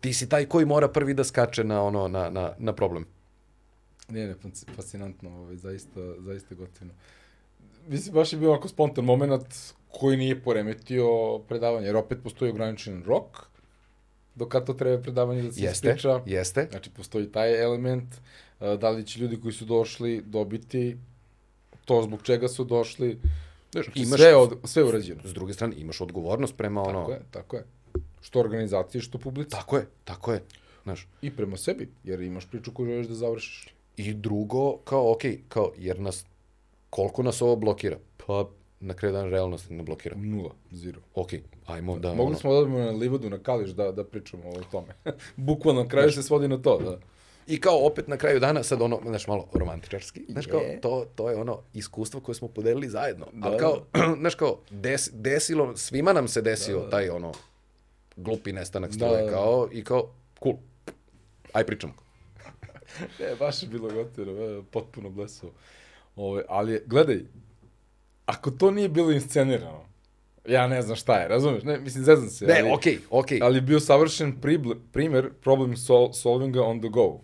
Ti 0.01 0.13
si 0.13 0.29
taj 0.29 0.47
koji 0.47 0.67
mora 0.67 0.89
prvi 0.89 1.15
da 1.15 1.25
skače 1.25 1.65
na, 1.65 1.83
ono, 1.83 2.09
na, 2.09 2.31
na, 2.31 2.53
na 2.59 2.73
problem. 2.73 3.07
Ne, 4.09 4.27
ne, 4.27 4.35
fasc- 4.35 4.75
fascinantno, 4.77 5.31
ovaj, 5.39 5.57
zaista, 5.57 6.01
zaista 6.19 6.55
gotivno. 6.55 6.93
Mislim, 7.87 8.15
baš 8.15 8.33
je 8.33 8.39
bio 8.39 8.51
onako 8.51 8.69
spontan 8.69 9.05
moment 9.05 9.55
koji 9.89 10.17
nije 10.17 10.43
poremetio 10.43 11.39
predavanje, 11.39 11.87
jer 11.87 11.97
opet 11.97 12.19
postoji 12.23 12.51
ograničen 12.51 13.03
rok, 13.05 13.47
do 14.35 14.47
kad 14.49 14.67
to 14.67 14.75
treba 14.75 15.03
predavanje 15.03 15.43
da 15.43 15.53
se 15.53 15.63
Jeste, 15.63 15.89
ispriča. 15.89 16.21
jeste. 16.27 16.67
Znači, 16.71 16.91
postoji 16.91 17.33
taj 17.33 17.63
element, 17.63 18.15
da 18.61 18.91
li 18.91 19.07
će 19.07 19.21
ljudi 19.21 19.41
koji 19.41 19.53
su 19.53 19.65
došli 19.65 20.23
dobiti 20.27 20.97
to 21.85 22.03
zbog 22.03 22.23
čega 22.23 22.49
su 22.49 22.65
došli. 22.65 23.19
Znači, 23.73 23.91
imaš- 23.95 24.17
sve, 24.21 24.37
od, 24.37 24.59
sve 24.65 24.85
urađeno. 24.85 25.21
S 25.25 25.33
druge 25.35 25.53
strane, 25.53 25.75
imaš 25.77 26.01
odgovornost 26.01 26.57
prema 26.57 26.83
ono... 26.83 26.99
Tako 27.01 27.13
je, 27.13 27.21
tako 27.31 27.57
je. 27.57 27.65
Što 28.21 28.41
organizacije, 28.41 29.03
što 29.03 29.19
publici. 29.19 29.51
Tako 29.51 29.77
je, 29.77 29.87
tako 30.05 30.33
je. 30.33 30.43
Znaš, 30.83 31.09
I 31.23 31.31
prema 31.31 31.57
sebi, 31.57 31.89
jer 32.05 32.21
imaš 32.21 32.47
priču 32.47 32.73
koju 32.75 32.87
želiš 32.89 33.07
da 33.07 33.15
završiš. 33.15 33.69
I 33.97 34.15
drugo, 34.15 34.77
kao, 34.77 35.13
ok, 35.13 35.21
kao, 35.49 35.73
jer 35.79 36.01
nas, 36.01 36.25
koliko 36.97 37.23
nas 37.23 37.43
ovo 37.43 37.57
blokira? 37.57 37.99
Pa, 38.27 38.49
na 38.81 38.95
kraju 38.95 39.13
dana 39.13 39.29
realnosti 39.29 39.75
ne 39.75 39.83
blokira. 39.83 40.17
Nula, 40.17 40.51
zero. 40.71 41.01
Ok, 41.15 41.31
ajmo 41.67 41.99
da... 41.99 42.09
Mogli 42.09 42.27
ono, 42.27 42.39
smo 42.39 42.53
da 42.53 42.59
odemo 42.59 42.79
na 42.79 42.91
livadu, 42.91 43.31
na 43.31 43.39
kališ 43.39 43.71
da, 43.71 43.93
da 43.93 44.05
pričamo 44.05 44.49
o 44.49 44.63
tome. 44.71 44.95
Bukvalno, 45.37 45.83
na 45.83 45.89
kraju 45.89 46.13
se 46.13 46.23
svodi 46.23 46.49
na 46.49 46.63
to, 46.63 46.79
da. 46.79 46.99
I 47.47 47.61
kao 47.61 47.87
opet 47.87 48.09
na 48.09 48.17
kraju 48.17 48.41
dana, 48.41 48.63
sad 48.63 48.83
ono, 48.83 49.01
znaš, 49.07 49.27
malo 49.27 49.49
romantičarski, 49.53 50.25
znaš 50.29 50.47
kao, 50.47 50.61
to, 50.83 51.07
to 51.15 51.31
je 51.31 51.37
ono 51.37 51.59
iskustvo 51.75 52.21
koje 52.21 52.35
smo 52.35 52.49
podelili 52.49 52.89
zajedno. 52.89 53.27
Da, 53.33 53.49
Ali 53.49 53.59
kao, 53.59 53.83
znaš 54.21 54.35
kao, 54.35 54.59
des, 54.71 55.11
desilo, 55.13 55.77
svima 55.77 56.13
nam 56.13 56.29
se 56.29 56.43
desio 56.43 56.81
taj 56.91 57.09
ono, 57.09 57.33
glupi 58.17 58.53
nestanak 58.53 58.95
struje, 58.95 59.23
Da, 59.23 59.25
da. 59.25 59.31
kao, 59.31 59.69
i 59.73 59.85
kao, 59.85 60.11
cool, 60.43 60.57
aj 61.53 61.67
pričamo. 61.67 61.93
Ne, 63.21 63.35
baš 63.39 63.63
je 63.63 63.69
bilo 63.69 63.89
gotivno, 63.91 64.33
e, 64.33 64.63
potpuno 64.71 65.11
blesovo. 65.11 65.53
Ove, 66.17 66.43
ali, 66.49 66.83
gledaj, 66.87 67.21
ako 68.27 68.51
to 68.51 68.71
nije 68.71 68.89
bilo 68.89 69.13
inscenirano, 69.13 69.87
ja 70.49 70.67
ne 70.67 70.83
znam 70.83 70.97
šta 70.97 71.17
je, 71.17 71.29
razumeš? 71.29 71.63
Ne, 71.63 71.79
mislim, 71.79 72.05
zezam 72.05 72.29
se. 72.29 72.47
Ne, 72.47 72.61
ali, 72.61 72.73
okej, 72.73 72.99
okej. 73.11 73.39
Ali 73.43 73.57
je 73.57 73.61
bio 73.61 73.81
savršen 73.81 74.41
prible, 74.41 74.77
primer 74.93 75.31
problem 75.41 75.77
sol, 75.77 76.13
solvinga 76.13 76.63
on 76.63 76.81
the 76.81 76.89
go. 76.89 77.21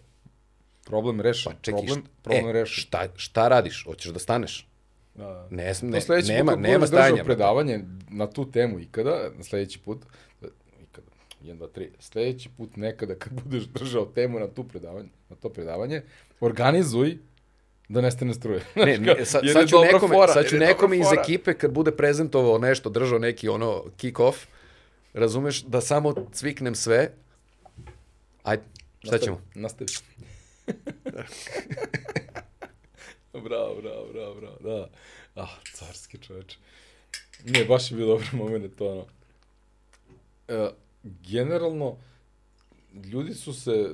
Problem 0.84 1.20
rešen. 1.20 1.52
Pa 1.52 1.58
čekaj, 1.62 1.80
problem, 1.80 2.04
problem 2.22 2.48
e, 2.48 2.52
rešen. 2.52 2.82
šta, 2.82 3.08
šta 3.16 3.48
radiš? 3.48 3.84
Hoćeš 3.84 4.12
da 4.12 4.18
staneš? 4.18 4.68
Da. 5.14 5.48
Ne, 5.50 5.72
ne, 5.82 6.00
sledeći 6.00 6.32
nema, 6.32 6.52
put 6.52 6.60
nema 6.60 6.86
stajanja. 6.86 7.24
predavanje 7.24 7.84
na 8.10 8.30
tu 8.30 8.50
temu 8.50 8.80
ikada, 8.80 9.30
na 9.36 9.44
sledeći 9.44 9.78
put, 9.78 9.98
ikada, 10.82 11.06
1, 11.42 11.58
2, 11.58 11.68
3, 11.74 11.88
sledeći 11.98 12.48
put 12.56 12.76
nekada 12.76 13.14
kad 13.14 13.32
budeš 13.44 13.64
držao 13.64 14.06
temu 14.06 14.38
na, 14.38 14.46
tu 14.46 14.64
predavanje, 14.64 15.08
na 15.28 15.36
to 15.36 15.48
predavanje, 15.48 16.02
organizuj 16.40 17.18
da 17.88 18.00
nestane 18.00 18.34
struje. 18.34 18.64
Ne, 18.76 18.98
ne, 18.98 19.24
sa, 19.24 19.40
sad 19.52 19.68
ću 19.68 19.76
nekome, 19.92 20.14
fora, 20.14 20.32
sad 20.32 20.46
ću 20.46 20.56
nekome 20.56 20.98
iz 20.98 21.06
ekipe 21.22 21.54
kad 21.54 21.72
bude 21.72 21.90
prezentovao 21.90 22.58
nešto, 22.58 22.90
držao 22.90 23.18
neki 23.18 23.48
ono 23.48 23.84
kick-off, 23.98 24.36
razumeš, 25.14 25.62
da 25.62 25.80
samo 25.80 26.14
cviknem 26.32 26.74
sve, 26.74 27.12
ajde, 28.42 28.62
šta 28.98 29.10
Nastavi, 29.10 29.24
ćemo? 29.24 29.40
Nastavi. 29.54 29.90
bravo, 33.48 33.74
bravo, 33.82 34.06
bravo, 34.12 34.34
bravo, 34.34 34.56
da. 34.60 34.88
Ah, 35.34 35.48
carski 35.74 36.18
čoveče. 36.18 36.58
Ne, 37.44 37.64
baš 37.64 37.90
je 37.90 37.96
bio 37.96 38.06
dobar 38.06 38.26
moment 38.32 38.76
to, 38.78 38.90
ono. 38.90 39.06
E, 40.48 40.70
generalno, 41.02 41.96
ljudi 42.94 43.34
su 43.34 43.54
se, 43.54 43.70
e, 43.70 43.90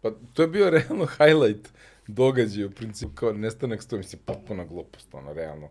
pa 0.00 0.10
to 0.34 0.42
je 0.42 0.48
bio 0.48 0.70
realno 0.80 1.06
highlight 1.06 1.68
događaja, 2.06 2.66
u 2.66 2.70
principu, 2.70 3.12
kao 3.12 3.32
nestanak 3.32 3.82
stoje, 3.82 3.98
mislim, 3.98 4.22
potpuna 4.24 4.64
glupost, 4.64 5.14
ono, 5.14 5.32
realno. 5.32 5.68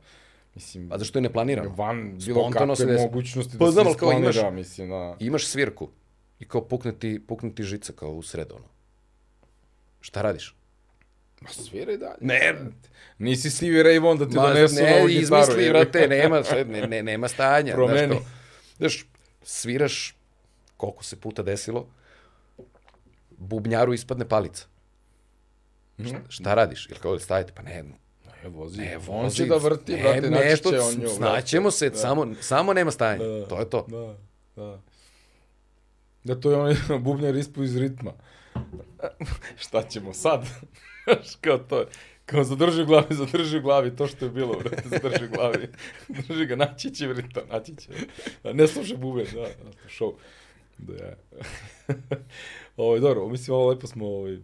Mislim, 0.56 0.90
Pa 0.90 0.98
zašto 0.98 1.18
je 1.20 1.24
neplanirano? 1.24 1.70
van 1.70 2.18
bilo 2.18 2.42
Spontano 2.42 2.74
kakve 2.74 2.86
desi. 2.86 3.04
mogućnosti 3.04 3.58
Pa 3.58 3.66
da 3.66 3.72
znam, 3.72 3.86
se 3.86 4.00
kao 4.00 4.12
imaš- 4.12 4.52
mislim, 4.52 4.90
da. 4.90 5.16
Imaš 5.20 5.46
svirku 5.46 5.90
i 6.40 6.48
kao 6.48 6.62
pukne 6.62 6.92
ti, 6.94 7.22
pukne 7.28 7.56
ti 7.56 7.64
žica 7.64 7.94
kao 7.94 8.10
u 8.10 8.22
sred, 8.22 8.52
ono. 8.52 8.66
Šta 10.02 10.22
radiš? 10.22 10.56
Ma 11.42 11.50
sviraj 11.50 11.98
dalje. 11.98 12.18
Ne. 12.22 12.56
Nisi 13.18 13.50
Stevie 13.50 13.84
Ray 13.84 14.00
Vaughan 14.00 14.18
da 14.20 14.30
ti 14.30 14.36
Ma, 14.36 14.42
donesu 14.44 14.76
ne, 14.76 14.82
novu 14.82 15.08
gitaru. 15.08 15.22
izmisli, 15.22 15.66
ga. 16.00 16.08
nema, 16.08 16.42
ne, 16.66 16.88
ne, 16.88 17.04
nema 17.04 17.28
stanja. 17.28 17.64
znaš 17.66 17.76
Promeni. 17.76 18.14
kao. 18.14 18.26
Znaš, 18.78 19.06
sviraš, 19.44 20.16
koliko 20.78 21.04
se 21.04 21.16
puta 21.16 21.44
desilo, 21.44 21.88
bubnjaru 23.32 23.94
ispadne 23.94 24.28
palica. 24.28 24.66
Šta, 26.08 26.20
šta 26.30 26.54
radiš? 26.54 26.90
Ili 26.90 27.00
kao 27.00 27.20
stavite? 27.20 27.54
Pa 27.56 27.62
ne, 27.62 27.84
Ne, 28.44 28.50
vozi. 28.50 28.82
ne, 28.82 28.98
on 29.08 29.24
vozi, 29.24 29.36
će 29.36 29.46
da 29.46 29.58
vrti, 29.58 29.92
ne, 29.94 30.02
brate, 30.02 30.30
naći 30.30 30.44
nešto, 30.46 30.72
će 30.72 30.80
on 30.80 30.94
nju. 31.02 31.08
snaćemo 31.08 31.72
se, 31.72 31.90
Da. 31.90 31.96
samo, 31.96 32.28
samo 32.42 32.74
nema 32.74 32.92
stanja. 32.92 33.24
Da, 33.24 33.46
to 33.48 33.60
je 33.60 33.70
to. 33.70 33.86
Da, 33.88 34.16
da. 34.56 34.82
Da, 36.24 36.36
to 36.36 36.52
je 36.52 36.58
onaj 36.58 36.76
bubnjar 37.00 37.36
ispu 37.36 37.64
iz 37.64 37.78
ritma. 37.78 38.12
Šta 39.64 39.84
ćemo 39.84 40.14
sad? 40.14 40.46
Kao 41.42 41.58
to 41.58 41.80
je. 41.80 41.86
Kao 42.26 42.44
zadrži 42.44 42.82
u 42.82 42.86
glavi, 42.86 43.16
zadrži 43.16 43.58
u 43.58 43.62
glavi 43.62 43.96
to 43.96 44.08
što 44.08 44.26
je 44.26 44.32
bilo, 44.32 44.60
brate, 44.60 44.90
zadrži 44.90 45.26
u 45.26 45.36
glavi. 45.36 45.70
Drži 46.28 46.46
ga, 46.46 46.56
naći 46.56 46.92
će 46.92 47.08
ritam, 47.08 47.44
naći 47.52 47.76
će. 47.76 47.90
Da, 48.44 48.54
ne 48.54 48.68
sluša 48.68 48.96
buben, 48.96 49.26
da, 49.34 49.42
da, 49.42 49.72
show. 49.90 50.14
Da, 50.78 51.06
ja. 51.06 51.16
ovo, 52.78 53.00
dobro, 53.00 53.28
mislim, 53.28 53.56
ovo 53.56 53.70
lepo 53.70 53.88
smo 53.88 54.08
ovaj, 54.08 54.38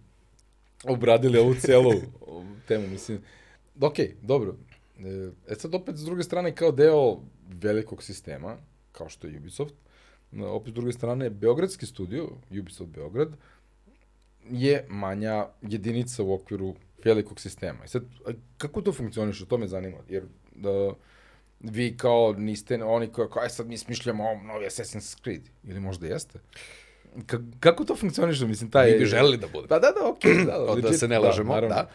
obradili 0.87 1.39
ovu 1.39 1.55
celu 1.55 1.91
temu, 2.67 2.87
mislim. 2.87 3.19
Okej, 3.81 4.15
dobro. 4.21 4.55
E, 4.99 5.31
E 5.47 5.55
sad 5.55 5.75
opet 5.75 5.95
s 5.97 6.05
druge 6.05 6.23
strane 6.23 6.55
kao 6.55 6.71
deo 6.71 7.19
velikog 7.47 8.03
sistema, 8.03 8.57
kao 8.91 9.09
što 9.09 9.27
je 9.27 9.37
Ubisoft, 9.37 9.73
e, 10.33 10.43
opet 10.43 10.71
s 10.71 10.75
druge 10.75 10.91
strane 10.91 11.29
Beogradski 11.29 11.85
studio, 11.85 12.29
Ubisoft 12.59 12.91
Beograd, 12.91 13.37
je 14.49 14.85
manja 14.89 15.47
jedinica 15.61 16.23
u 16.23 16.33
okviru 16.33 16.75
velikog 17.03 17.39
sistema. 17.39 17.85
I 17.85 17.87
sad, 17.87 18.03
a 18.25 18.31
kako 18.57 18.81
to 18.81 18.93
funkcioniše, 18.93 19.45
to 19.45 19.57
me 19.57 19.67
zanima, 19.67 19.97
jer 20.09 20.23
da 20.55 20.93
vi 21.59 21.97
kao 21.97 22.33
niste 22.37 22.83
oni 22.83 23.07
kao, 23.07 23.27
kao 23.27 23.43
aj 23.43 23.49
sad 23.49 23.67
mi 23.67 23.77
smišljamo 23.77 24.23
novi 24.43 24.65
Assassin's 24.65 25.21
Creed, 25.23 25.41
ili 25.63 25.79
možda 25.79 26.07
jeste. 26.07 26.39
Ka 26.39 26.86
kako 27.59 27.83
to 27.83 27.95
funkcioniše, 27.95 28.45
mislim, 28.47 28.71
taj... 28.71 28.91
Mi 28.91 28.97
bi 28.99 29.05
želeli 29.05 29.37
da 29.37 29.47
bude. 29.47 29.67
Pa 29.67 29.79
da, 29.79 29.91
da, 29.91 30.09
okej, 30.09 30.33
da, 30.45 30.45
da, 30.45 30.65
da 30.65 30.71
legit, 30.71 30.99
se 30.99 31.07
ne 31.07 31.19
lažemo, 31.19 31.55
da, 31.55 31.61
naravno. 31.61 31.89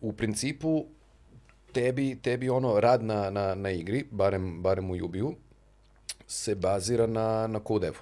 U 0.00 0.12
principu, 0.12 0.86
tebi, 1.72 2.18
tebi 2.22 2.50
ono 2.50 2.80
rad 2.80 3.02
na, 3.02 3.30
na, 3.30 3.54
na 3.54 3.70
igri, 3.70 4.04
barem, 4.10 4.62
barem 4.62 4.90
u 4.90 4.94
Ubiju, 5.04 5.34
se 6.26 6.54
bazira 6.54 7.06
na, 7.06 7.46
na 7.46 7.60
kodevu. 7.60 7.98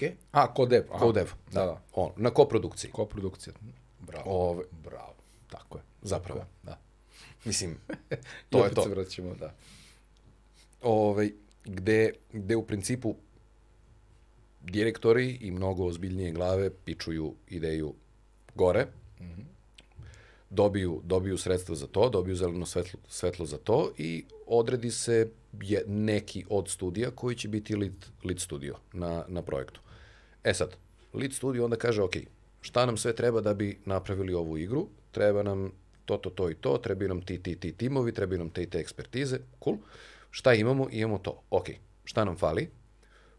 Okay. 0.00 0.12
A, 0.32 0.54
kodev. 0.54 0.84
aha. 0.90 0.98
Kodev, 0.98 1.32
Da, 1.52 1.66
da. 1.66 1.80
On, 1.92 2.12
na 2.16 2.30
koprodukciji. 2.30 2.90
Koprodukcija. 2.90 3.54
Bravo. 4.00 4.24
Ove, 4.26 4.64
Bravo. 4.84 5.14
Tako 5.50 5.78
je. 5.78 5.82
zapravo. 6.02 6.40
Tako 6.40 6.50
je, 6.50 6.66
Da. 6.70 6.78
Mislim, 7.44 7.70
I 8.10 8.16
to 8.50 8.58
je 8.58 8.64
opet 8.64 8.74
to. 8.74 8.82
se 8.82 8.88
vraćamo, 8.88 9.34
da. 9.34 9.54
ovaj, 10.82 11.30
gde, 11.64 12.12
gde 12.32 12.56
u 12.56 12.66
principu 12.66 13.14
direktori 14.60 15.38
i 15.40 15.50
mnogo 15.50 15.84
ozbiljnije 15.84 16.32
glave 16.32 16.70
pičuju 16.84 17.34
ideju 17.48 17.94
gore, 18.54 18.86
dobiju, 20.50 21.00
dobiju 21.04 21.38
sredstva 21.38 21.74
za 21.74 21.86
to, 21.86 22.08
dobiju 22.08 22.36
zeleno 22.36 22.66
svetlo, 22.66 23.00
svetlo 23.08 23.46
za 23.46 23.58
to 23.58 23.92
i 23.98 24.24
odredi 24.46 24.90
se 24.90 25.30
je 25.62 25.84
neki 25.86 26.44
od 26.48 26.68
studija 26.68 27.10
koji 27.10 27.36
će 27.36 27.48
biti 27.48 27.76
lead, 27.76 28.06
lead 28.24 28.40
studio 28.40 28.76
na, 28.92 29.24
na 29.28 29.42
projektu. 29.42 29.80
E 30.44 30.54
sad, 30.54 30.76
lead 31.14 31.32
studio 31.32 31.64
onda 31.64 31.76
kaže, 31.76 32.02
ok, 32.02 32.16
šta 32.60 32.86
nam 32.86 32.96
sve 32.96 33.16
treba 33.16 33.40
da 33.40 33.54
bi 33.54 33.78
napravili 33.84 34.34
ovu 34.34 34.58
igru? 34.58 34.88
Treba 35.10 35.42
nam 35.42 35.72
to, 36.04 36.16
to, 36.16 36.30
to 36.30 36.50
i 36.50 36.54
to, 36.54 36.78
trebaju 36.78 37.08
nam 37.08 37.22
ti, 37.22 37.42
ti, 37.42 37.56
ti 37.56 37.72
timovi, 37.72 38.12
trebaju 38.12 38.38
nam 38.38 38.50
te 38.50 38.62
i 38.62 38.66
te 38.66 38.78
ekspertize, 38.78 39.38
cool. 39.64 39.76
Šta 40.30 40.54
imamo? 40.54 40.88
Imamo 40.90 41.18
to. 41.18 41.42
Ok, 41.50 41.68
šta 42.04 42.24
nam 42.24 42.36
fali? 42.36 42.70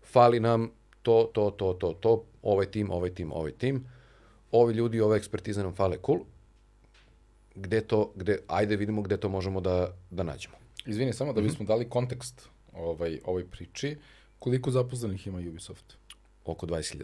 Fali 0.03 0.39
nam 0.39 0.71
to, 1.01 1.29
to, 1.33 1.51
to, 1.51 1.73
to, 1.73 1.93
to, 1.93 2.11
ovaj 2.43 2.65
tim, 2.65 2.91
ovaj 2.91 3.09
tim, 3.09 3.31
ovaj 3.33 3.51
tim, 3.51 3.85
ovi 4.51 4.73
ljudi, 4.73 5.01
ove 5.01 5.17
ekspertize 5.17 5.63
nam 5.63 5.75
fale, 5.75 5.97
cool. 6.05 6.19
Gde 7.55 7.81
to, 7.81 8.11
gde, 8.15 8.37
ajde 8.47 8.75
vidimo 8.75 9.01
gde 9.01 9.17
to 9.17 9.29
možemo 9.29 9.61
da, 9.61 9.95
da 10.09 10.23
nađemo. 10.23 10.55
Izvini, 10.85 11.13
samo 11.13 11.33
da 11.33 11.41
bismo 11.41 11.65
dali 11.65 11.89
kontekst 11.89 12.47
ovaj, 12.73 13.19
ovoj 13.25 13.47
priči. 13.47 13.97
Koliko 14.39 14.71
zaposlenih 14.71 15.27
ima 15.27 15.37
Ubisoft? 15.39 15.93
Oko 16.45 16.65
20.000. 16.65 17.03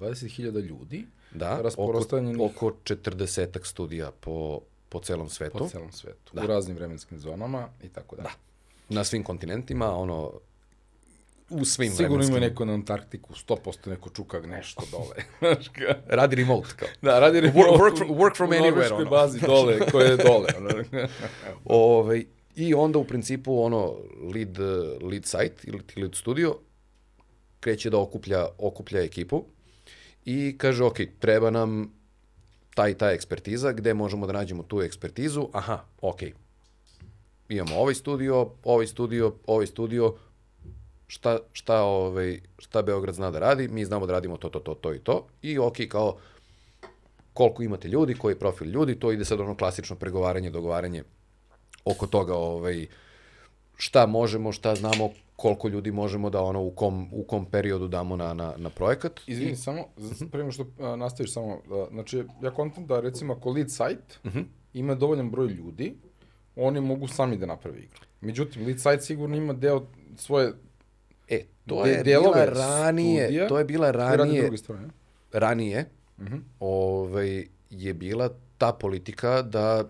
20.000 0.00 0.60
ljudi 0.60 1.06
Da, 1.34 1.54
oko, 1.54 1.62
Rasprostranjenih- 1.62 2.40
oko 2.46 2.72
40 2.84 3.64
studija 3.64 4.10
po, 4.10 4.60
po 4.88 5.00
celom 5.00 5.28
svetu. 5.28 5.58
po 5.58 5.68
celom 5.68 5.92
svetu. 5.92 6.32
Da. 6.34 6.44
U 6.44 6.46
raznim 6.46 6.76
vremenskim 6.76 7.18
zonama 7.18 7.68
i 7.82 7.88
tako 7.88 8.16
dalje. 8.16 8.28
Na 8.88 9.04
svim 9.04 9.22
kontinentima, 9.24 9.92
ono, 9.92 10.32
u 11.50 11.64
svim 11.64 11.92
Sigurno 11.92 12.24
ima 12.24 12.38
neko 12.38 12.64
na 12.64 12.72
Antarktiku, 12.72 13.34
100% 13.34 13.88
neko 13.90 14.10
čuka 14.10 14.40
nešto 14.40 14.82
dole. 14.90 15.16
Znaš 15.54 15.68
ka? 15.68 15.94
Radi 16.06 16.36
remote, 16.36 16.68
kao. 16.76 16.88
Da, 17.02 17.18
radi 17.18 17.38
Work- 17.38 17.42
remote 17.44 17.68
work 17.70 17.98
from- 17.98 18.16
work 18.16 18.36
from 18.36 18.50
u 18.50 18.52
anywhere, 18.52 18.70
norveškoj 18.70 18.96
ono. 18.96 19.10
bazi 19.10 19.40
dole, 19.40 19.78
koja 19.92 20.06
je 20.06 20.16
dole. 20.16 20.48
Ono. 20.58 20.84
Ovaj, 21.64 22.24
I 22.56 22.74
onda 22.74 22.98
u 22.98 23.04
principu 23.04 23.62
ono 23.62 23.96
lead, 24.34 24.58
lead 25.02 25.24
site 25.24 25.54
ili 25.64 25.80
lead 25.96 26.14
studio 26.14 26.56
kreće 27.60 27.90
da 27.90 27.98
okuplja, 27.98 28.46
okuplja 28.58 29.02
ekipu 29.02 29.44
i 30.24 30.54
kaže, 30.58 30.84
ok, 30.84 30.96
treba 31.18 31.50
nam 31.50 31.92
ta 32.74 32.88
i 32.88 32.94
ta 32.94 33.10
ekspertiza, 33.10 33.72
gde 33.72 33.94
možemo 33.94 34.26
da 34.26 34.32
nađemo 34.32 34.62
tu 34.62 34.82
ekspertizu, 34.82 35.48
aha, 35.52 35.84
ok, 36.00 36.20
imamo 37.48 37.76
ovaj 37.76 37.94
studio, 37.94 38.50
ovaj 38.64 38.86
studio, 38.86 39.34
ovaj 39.46 39.66
studio, 39.66 40.14
šta, 41.10 41.38
šta, 41.52 41.82
ovaj, 41.82 42.40
šta 42.58 42.82
Beograd 42.82 43.14
zna 43.14 43.30
da 43.30 43.38
radi, 43.38 43.68
mi 43.68 43.84
znamo 43.84 44.06
da 44.06 44.12
radimo 44.12 44.36
to, 44.36 44.48
to, 44.48 44.60
to, 44.60 44.74
to 44.74 44.94
i 44.94 44.98
to, 44.98 45.26
i 45.42 45.58
ok, 45.58 45.76
kao, 45.88 46.16
koliko 47.34 47.62
imate 47.62 47.88
ljudi, 47.88 48.14
koji 48.14 48.32
je 48.32 48.38
profil 48.38 48.68
ljudi, 48.68 48.94
to 48.98 49.12
ide 49.12 49.24
sad 49.24 49.40
ono 49.40 49.56
klasično 49.56 49.96
pregovaranje, 49.96 50.50
dogovaranje 50.50 51.02
oko 51.84 52.06
toga 52.06 52.34
ovaj, 52.34 52.86
šta 53.76 54.06
možemo, 54.06 54.52
šta 54.52 54.74
znamo, 54.74 55.10
koliko 55.36 55.68
ljudi 55.68 55.90
možemo 55.92 56.30
da 56.30 56.42
ono 56.42 56.62
u 56.62 56.70
kom, 56.70 57.08
u 57.12 57.24
kom 57.24 57.46
periodu 57.46 57.88
damo 57.88 58.16
na, 58.16 58.34
na, 58.34 58.54
na 58.56 58.70
projekat. 58.70 59.20
Izvini, 59.26 59.56
samo, 59.56 59.84
z- 59.96 60.30
pre 60.30 60.38
nego 60.40 60.52
što 60.52 60.66
a, 60.80 60.96
nastaviš 60.96 61.32
samo, 61.32 61.58
a, 61.70 61.86
znači, 61.90 62.24
ja 62.42 62.50
kontam 62.50 62.86
da, 62.86 63.00
recimo, 63.00 63.32
ako 63.32 63.50
lead 63.50 63.70
site 63.70 64.30
ima 64.74 64.94
dovoljan 64.94 65.30
broj 65.30 65.48
ljudi, 65.48 65.94
oni 66.56 66.80
mogu 66.80 67.08
sami 67.08 67.36
da 67.36 67.46
naprave 67.46 67.78
igru. 67.78 68.00
Međutim, 68.20 68.66
lead 68.66 68.78
site 68.78 69.00
sigurno 69.00 69.36
ima 69.36 69.52
deo 69.52 69.86
svoje 70.16 70.52
E, 71.30 71.44
to 71.66 71.82
de- 71.84 71.90
je 71.90 72.04
bila 72.04 72.44
ranije, 72.46 73.24
studija 73.24 73.48
to 73.48 73.58
je 73.58 73.64
bila 73.64 73.86
koji 73.86 73.98
rade 73.98 74.16
ranije, 74.16 74.56
stvari. 74.56 74.80
ne? 74.80 74.88
ranije 75.32 75.84
ovaj, 76.60 77.30
je 77.70 77.94
bila 77.94 78.28
ta 78.58 78.72
politika 78.72 79.42
da 79.42 79.84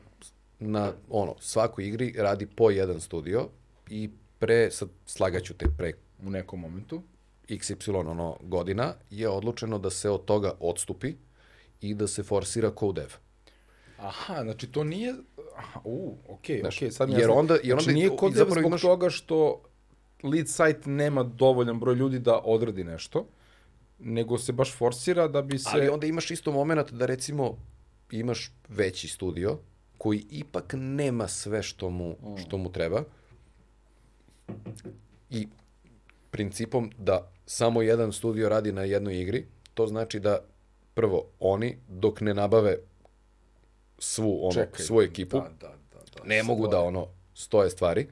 na 0.58 0.92
ono, 1.10 1.34
svakoj 1.40 1.86
igri 1.86 2.14
radi 2.18 2.46
po 2.46 2.70
jedan 2.70 3.00
studio 3.00 3.48
i 3.88 4.10
pre, 4.38 4.70
sad 4.70 4.88
slagaću 5.06 5.54
te 5.54 5.66
pre 5.78 5.92
U 6.18 6.30
nekom 6.30 6.60
momentu. 6.60 7.02
XY 7.48 7.70
ono, 8.00 8.36
godina 8.42 8.94
je 9.10 9.28
odlučeno 9.28 9.78
da 9.78 9.90
se 9.90 10.10
od 10.10 10.24
toga 10.24 10.52
odstupi 10.60 11.14
i 11.80 11.94
da 11.94 12.06
se 12.06 12.22
forsira 12.22 12.70
codev. 12.70 13.12
Aha, 13.98 14.42
znači 14.42 14.66
to 14.66 14.84
nije... 14.84 15.14
U, 15.84 16.16
okej, 16.28 16.60
Znaš, 16.60 16.76
okej, 16.76 16.90
sad 16.90 17.08
mi 17.08 17.14
jer 17.14 17.30
onda- 17.30 17.54
jer 17.54 17.62
znači 17.64 17.72
onda 17.80 17.92
nije 17.92 18.06
i 18.06 18.10
kod 18.10 18.32
zapravo 18.34 18.60
zbog 18.60 18.66
imaš- 18.66 18.80
toga 18.82 19.10
što 19.10 19.62
lead 20.22 20.48
site 20.48 20.90
nema 20.90 21.22
dovoljan 21.22 21.80
broj 21.80 21.94
ljudi 21.94 22.18
da 22.18 22.40
odradi 22.44 22.84
nešto, 22.84 23.26
nego 23.98 24.38
se 24.38 24.52
baš 24.52 24.76
forsira 24.76 25.28
da 25.28 25.42
bi 25.42 25.58
se... 25.58 25.68
Ali 25.72 25.88
onda 25.88 26.06
imaš 26.06 26.30
isto 26.30 26.52
moment 26.52 26.92
da 26.92 27.06
recimo 27.06 27.56
imaš 28.10 28.52
veći 28.68 29.08
studio 29.08 29.58
koji 29.98 30.24
ipak 30.30 30.74
nema 30.76 31.28
sve 31.28 31.62
što 31.62 31.90
mu, 31.90 32.16
što 32.46 32.58
mu 32.58 32.72
treba 32.72 33.02
i 35.30 35.48
principom 36.30 36.90
da 36.98 37.32
samo 37.46 37.82
jedan 37.82 38.12
studio 38.12 38.48
radi 38.48 38.72
na 38.72 38.82
jednoj 38.82 39.20
igri, 39.20 39.46
to 39.74 39.86
znači 39.86 40.20
da 40.20 40.38
prvo 40.94 41.24
oni 41.40 41.76
dok 41.88 42.20
ne 42.20 42.34
nabave 42.34 42.76
svu 43.98 44.40
ono, 44.42 44.52
Čekaj, 44.52 44.84
svoju 44.84 45.08
ekipu, 45.08 45.36
Da, 45.36 45.48
da, 45.60 45.68
da. 45.68 45.98
da 46.16 46.24
ne 46.24 46.42
mogu 46.42 46.62
stoji. 46.62 46.70
da 46.70 46.80
ono 46.80 47.06
stoje 47.34 47.70
stvari. 47.70 48.06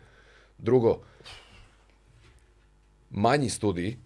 Drugo, 0.59 1.01
manji 3.11 3.51
studiji, 3.51 3.99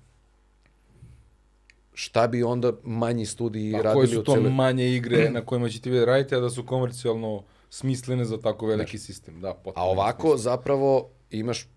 šta 1.95 2.27
bi 2.27 2.43
onda 2.43 2.73
manji 2.83 3.27
studiji 3.27 3.74
A 3.74 3.83
radili 3.83 3.95
koje 3.95 4.09
su 4.09 4.24
to 4.24 4.35
cele... 4.35 4.51
manje 4.51 4.97
igre 4.97 5.31
na 5.37 5.45
kojima 5.47 5.69
ćete 5.69 5.91
vi 5.91 5.99
da 5.99 6.05
radite, 6.05 6.37
a 6.37 6.41
da 6.41 6.51
su 6.51 6.66
komercijalno 6.66 7.43
smislene 7.70 8.24
za 8.24 8.41
tako 8.41 8.66
veliki 8.66 8.99
sistem. 8.99 9.41
Da. 9.41 9.62
A 9.74 9.89
ovako 9.89 10.37
zapravo 10.37 11.11
imaš 11.31 11.69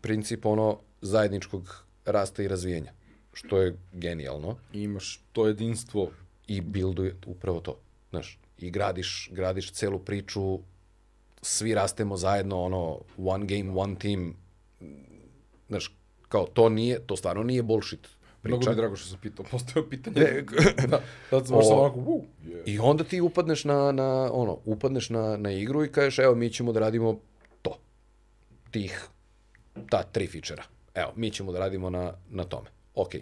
princip 0.00 0.46
ono 0.46 0.78
zajedničkog 1.00 1.84
rasta 2.04 2.42
i 2.42 2.48
razvijenja, 2.48 2.92
što 3.32 3.58
je 3.58 3.78
genijalno 3.92 4.56
I 4.72 4.82
imaš 4.82 5.24
to 5.32 5.46
jedinstvo. 5.46 6.10
i 6.46 6.60
builduje 6.60 7.16
upravo 7.26 7.60
to. 7.60 7.80
Znaš, 8.10 8.38
i 8.58 8.70
gradiš, 8.70 9.30
gradiš 9.32 9.72
celu 9.72 9.98
priču, 9.98 10.58
svi 11.42 11.74
rastemo 11.74 12.16
zajedno, 12.16 12.62
ono, 12.62 13.00
one 13.18 13.46
game, 13.46 13.80
one 13.80 13.94
team, 13.94 14.34
znaš, 15.68 15.96
kao, 16.30 16.46
to 16.46 16.68
nije, 16.68 16.98
to 17.06 17.16
stvarno 17.16 17.42
nije 17.42 17.62
bullshit 17.62 18.08
priča. 18.42 18.56
Mnogo 18.56 18.64
mi 18.64 18.72
je 18.72 18.76
drago 18.76 18.96
što 18.96 19.08
sam 19.08 19.18
pitao, 19.22 19.44
postavio 19.50 19.88
pitanje. 19.90 20.20
Ne, 20.20 20.42
da, 20.86 21.02
sad 21.30 21.46
sam 21.46 21.56
onako, 21.56 21.98
uh, 21.98 22.22
yeah. 22.44 22.62
I 22.66 22.78
onda 22.78 23.04
ti 23.04 23.20
upadneš 23.20 23.64
na, 23.64 23.92
na 23.92 24.30
ono, 24.32 24.58
upadneš 24.64 25.10
na, 25.10 25.36
na 25.36 25.52
igru 25.52 25.84
i 25.84 25.92
kažeš, 25.92 26.18
evo, 26.18 26.34
mi 26.34 26.50
ćemo 26.50 26.72
da 26.72 26.80
radimo 26.80 27.20
to. 27.62 27.78
Tih, 28.70 29.08
ta 29.90 30.02
tri 30.02 30.26
fičera. 30.26 30.62
Evo, 30.94 31.12
mi 31.16 31.30
ćemo 31.30 31.52
da 31.52 31.58
radimo 31.58 31.90
na, 31.90 32.12
na 32.30 32.44
tome. 32.44 32.68
Ok. 32.94 33.14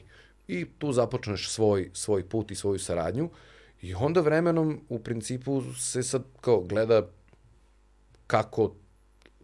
I 0.48 0.66
tu 0.78 0.92
započneš 0.92 1.50
svoj, 1.50 1.90
svoj 1.92 2.28
put 2.28 2.50
i 2.50 2.54
svoju 2.54 2.78
saradnju 2.78 3.30
i 3.82 3.94
onda 3.94 4.20
vremenom 4.20 4.80
u 4.88 4.98
principu 4.98 5.62
se 5.74 6.02
sad 6.02 6.24
kao 6.40 6.60
gleda 6.60 7.02
kako 8.26 8.74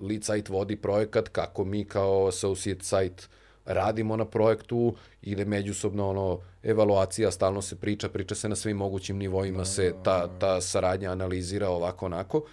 lead 0.01 0.25
site 0.25 0.53
vodi 0.53 0.77
projekat, 0.77 1.29
kako 1.29 1.65
mi 1.65 1.85
kao 1.85 2.27
associate 2.29 2.85
site 2.85 3.25
radimo 3.65 4.17
na 4.17 4.25
projektu, 4.25 4.97
ide 5.23 5.45
međusobno 5.45 6.09
ono, 6.09 6.41
evaluacija, 6.63 7.31
stalno 7.31 7.63
se 7.63 7.77
priča, 7.77 8.09
priča 8.09 8.35
se 8.35 8.49
na 8.49 8.57
svim 8.57 8.77
mogućim 8.77 9.17
nivoima, 9.17 9.65
se 9.65 9.95
ta, 10.05 10.39
ta 10.39 10.61
saradnja 10.61 11.11
analizira 11.11 11.69
ovako 11.69 12.07
onako 12.07 12.45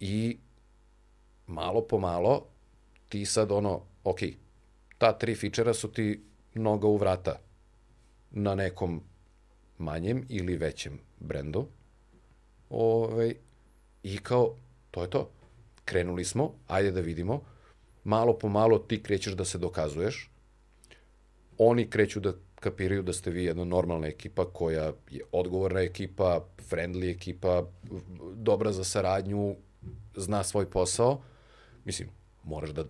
i 0.00 0.38
malo 1.46 1.80
po 1.80 1.98
malo 1.98 2.46
ti 3.08 3.26
sad 3.26 3.52
ono, 3.52 3.80
ok, 4.04 4.18
ta 4.98 5.18
tri 5.18 5.34
fičera 5.34 5.74
su 5.74 5.92
ti 5.92 6.22
noga 6.54 6.86
u 6.86 6.96
vrata 6.96 7.40
na 8.30 8.54
nekom 8.54 9.02
manjem 9.78 10.24
ili 10.28 10.56
većem 10.56 10.98
brendu. 11.20 11.66
Ove, 12.70 13.34
I 14.02 14.18
kao, 14.18 14.54
to 14.90 15.02
je 15.02 15.10
to. 15.10 15.30
Krenuli 15.84 16.24
smo, 16.24 16.54
ajde 16.66 16.90
da 16.90 17.00
vidimo. 17.00 17.40
Malo 18.08 18.38
po 18.38 18.48
malo 18.48 18.78
ti 18.78 19.02
krećeš 19.02 19.32
da 19.32 19.44
se 19.44 19.58
dokazuješ. 19.58 20.30
Oni 21.58 21.90
kreću 21.90 22.20
da 22.20 22.32
kapiraju 22.54 23.02
da 23.02 23.12
ste 23.12 23.30
vi 23.30 23.44
jedna 23.44 23.64
normalna 23.64 24.06
ekipa 24.06 24.44
koja 24.52 24.92
je 25.10 25.20
odgovorna 25.32 25.80
ekipa, 25.80 26.46
friendly 26.70 27.10
ekipa, 27.10 27.66
dobra 28.34 28.72
za 28.72 28.84
saradnju, 28.84 29.56
zna 30.16 30.44
svoj 30.44 30.70
posao. 30.70 31.20
Mislim, 31.84 32.08
moraš 32.44 32.70
da, 32.70 32.84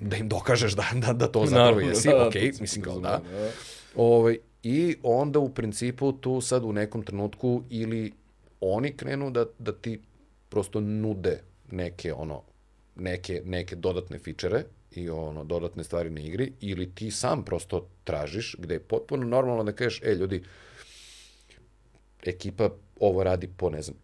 da 0.00 0.16
im 0.16 0.28
dokažeš 0.28 0.72
da, 0.72 0.86
da, 1.06 1.12
da 1.12 1.28
to 1.32 1.46
zapravo 1.46 1.64
Naravno, 1.64 1.88
jesi. 1.88 2.08
da, 2.08 2.26
ok, 2.26 2.34
mislim 2.60 2.84
kao 2.84 3.00
da. 3.00 3.08
da. 3.10 3.50
Ovaj, 3.96 4.38
I 4.62 4.96
onda 5.02 5.38
u 5.38 5.54
principu 5.54 6.12
tu 6.12 6.40
sad 6.40 6.64
u 6.64 6.72
nekom 6.72 7.02
trenutku 7.02 7.62
ili 7.70 8.12
oni 8.60 8.96
krenu 8.96 9.30
da, 9.30 9.46
da 9.58 9.72
ti 9.72 10.00
prosto 10.48 10.80
nude 10.80 11.42
neke 11.70 12.12
ono 12.12 12.42
neke, 12.96 13.42
neke 13.44 13.76
dodatne 13.76 14.18
fičere 14.18 14.64
i 14.90 15.10
ono 15.10 15.44
dodatne 15.44 15.84
stvari 15.84 16.10
na 16.10 16.20
igri 16.20 16.52
ili 16.60 16.94
ti 16.94 17.10
sam 17.10 17.44
prosto 17.44 17.86
tražiš 18.04 18.56
gde 18.58 18.74
je 18.74 18.80
potpuno 18.80 19.26
normalno 19.26 19.64
da 19.64 19.72
kažeš 19.72 20.02
e 20.02 20.14
ljudi 20.14 20.42
ekipa 22.26 22.70
ovo 23.00 23.24
radi 23.24 23.48
po 23.56 23.70
ne 23.70 23.82
znam 23.82 23.96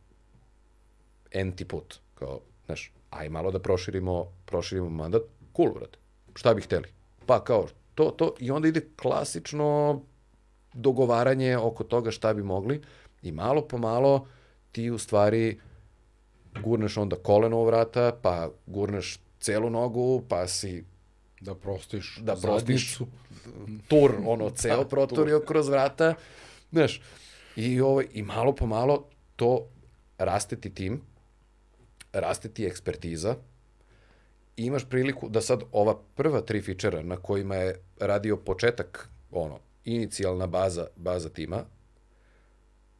enti 1.31 1.64
put 1.64 2.01
kao 2.14 2.40
znaš 2.66 2.93
aj 3.10 3.28
malo 3.28 3.51
da 3.51 3.59
proširimo 3.59 4.32
proširimo 4.47 4.90
mandat 4.90 5.23
cool 5.56 5.73
brate 5.73 5.98
šta 6.35 6.55
bi 6.55 6.62
hteli? 6.62 6.89
Pa 7.27 7.44
kao 7.44 7.69
to 7.94 8.10
to 8.10 8.35
i 8.39 8.51
onda 8.51 8.69
ide 8.69 8.86
klasično 8.97 10.01
dogovaranje 10.74 11.59
oko 11.59 11.85
toga 11.85 12.10
šta 12.10 12.35
bi 12.35 12.43
mogli 12.43 12.82
i 13.23 13.32
malo 13.32 13.69
po 13.69 13.78
malo 13.78 14.27
ti 14.73 14.90
u 14.90 14.98
stvari 14.98 15.60
gurneš 16.61 16.97
onda 16.97 17.16
koleno 17.16 17.59
u 17.59 17.65
vrata, 17.65 18.12
pa 18.23 18.51
gurneš 18.66 19.19
celu 19.41 19.70
nogu, 19.70 20.23
pa 20.29 20.47
si 20.47 20.85
Da 21.41 21.55
prostiš 21.55 22.19
da 22.23 22.37
prostiš 22.37 22.99
zadnicu. 22.99 23.07
tur, 23.89 24.15
ono, 24.27 24.51
ceo 24.61 24.85
protorio 24.85 25.41
kroz 25.41 25.69
vrata, 25.69 26.15
znaš, 26.73 27.01
i, 27.57 27.81
ovaj, 27.81 28.07
i 28.12 28.23
malo 28.23 28.55
po 28.55 28.66
malo 28.66 29.09
to 29.37 29.66
raste 30.19 30.57
ti 30.57 30.74
tim, 30.74 31.01
raste 32.12 32.49
ti 32.49 32.65
ekspertiza, 32.65 33.37
i 34.57 34.65
imaš 34.65 34.85
priliku 34.89 35.29
da 35.29 35.41
sad 35.41 35.62
ova 35.73 35.99
prva 36.15 36.41
tri 36.41 36.61
fičera 36.61 37.03
na 37.03 37.16
kojima 37.16 37.57
je 37.57 37.81
radio 38.01 38.37
početak, 38.37 39.09
ono, 39.31 39.59
inicijalna 39.85 40.47
baza, 40.47 40.87
baza 40.97 41.29
tima, 41.29 41.65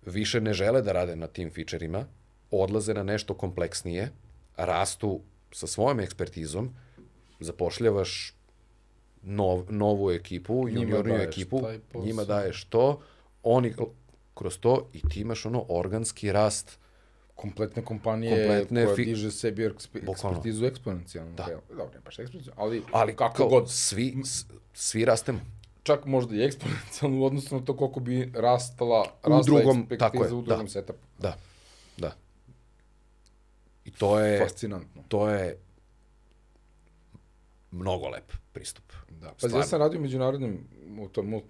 više 0.07 0.41
ne 0.41 0.55
žele 0.55 0.83
da 0.83 0.93
rade 0.93 1.17
na 1.17 1.27
tim 1.27 1.51
fičerima, 1.51 2.07
odlaze 2.53 2.95
na 2.95 3.03
nešto 3.03 3.35
kompleksnije, 3.35 4.11
rastu 4.57 5.21
sa 5.53 5.67
svojom 5.67 6.01
ekspertizom, 6.01 6.71
zapošljavaš 7.41 8.35
nov, 9.23 9.65
novu 9.69 10.11
ekipu, 10.11 10.69
Njima 10.69 11.03
daješ 11.03 11.29
ekipu, 11.29 11.61
njima 11.97 12.25
daješ 12.25 12.65
to, 12.65 13.01
oni 13.43 13.75
kroz 14.35 14.59
to 14.59 14.89
i 14.93 15.01
ti 15.01 15.21
imaš 15.21 15.47
ono 15.47 15.65
organski 15.69 16.33
rast 16.33 16.79
kompletne 17.35 17.85
kompanije 17.85 18.31
Kompletne 18.37 18.85
koja 18.85 18.97
fi- 18.97 19.05
diže 19.05 19.31
sebi 19.31 19.65
ekspertizu 19.65 20.67
eksponencijalno. 20.67 21.35
Da. 21.35 21.47
Dobro, 21.69 21.91
ne 21.95 22.01
baš 22.01 22.19
eksponencijalno, 22.19 22.63
ali, 22.63 22.83
ali 22.93 23.17
kako 23.17 23.37
kao, 23.37 23.49
god. 23.49 23.71
svi, 23.71 24.17
svi 24.75 25.05
rastemo. 25.05 25.41
Čak 25.83 26.05
možda 26.07 26.37
i 26.37 26.43
eksponencijalno 26.43 27.21
u 27.21 27.25
odnosu 27.25 27.55
na 27.55 27.65
to 27.65 27.77
koliko 27.77 28.01
bi 28.01 28.33
rastala, 28.35 29.01
U 29.25 29.29
rasla 29.29 29.43
drugom- 29.45 29.79
ekspertiza 29.79 29.99
tako 30.01 30.25
je, 30.25 30.33
u 30.33 30.43
drugom 30.43 30.65
da. 30.65 30.71
setupu. 30.71 30.99
Da, 31.19 31.29
da. 31.29 31.37
I 33.85 33.91
to 33.91 34.19
je, 34.21 34.39
Fascinantno. 34.39 35.03
to 35.09 35.29
je 35.29 35.59
mnogo 37.71 38.09
lep 38.09 38.33
pristup. 38.53 38.85
Da. 39.21 39.35
Pa 39.41 39.59
ja 39.59 39.63
sam 39.63 39.81
radio 39.81 39.99
u 39.99 40.03
međunarodnim 40.03 40.69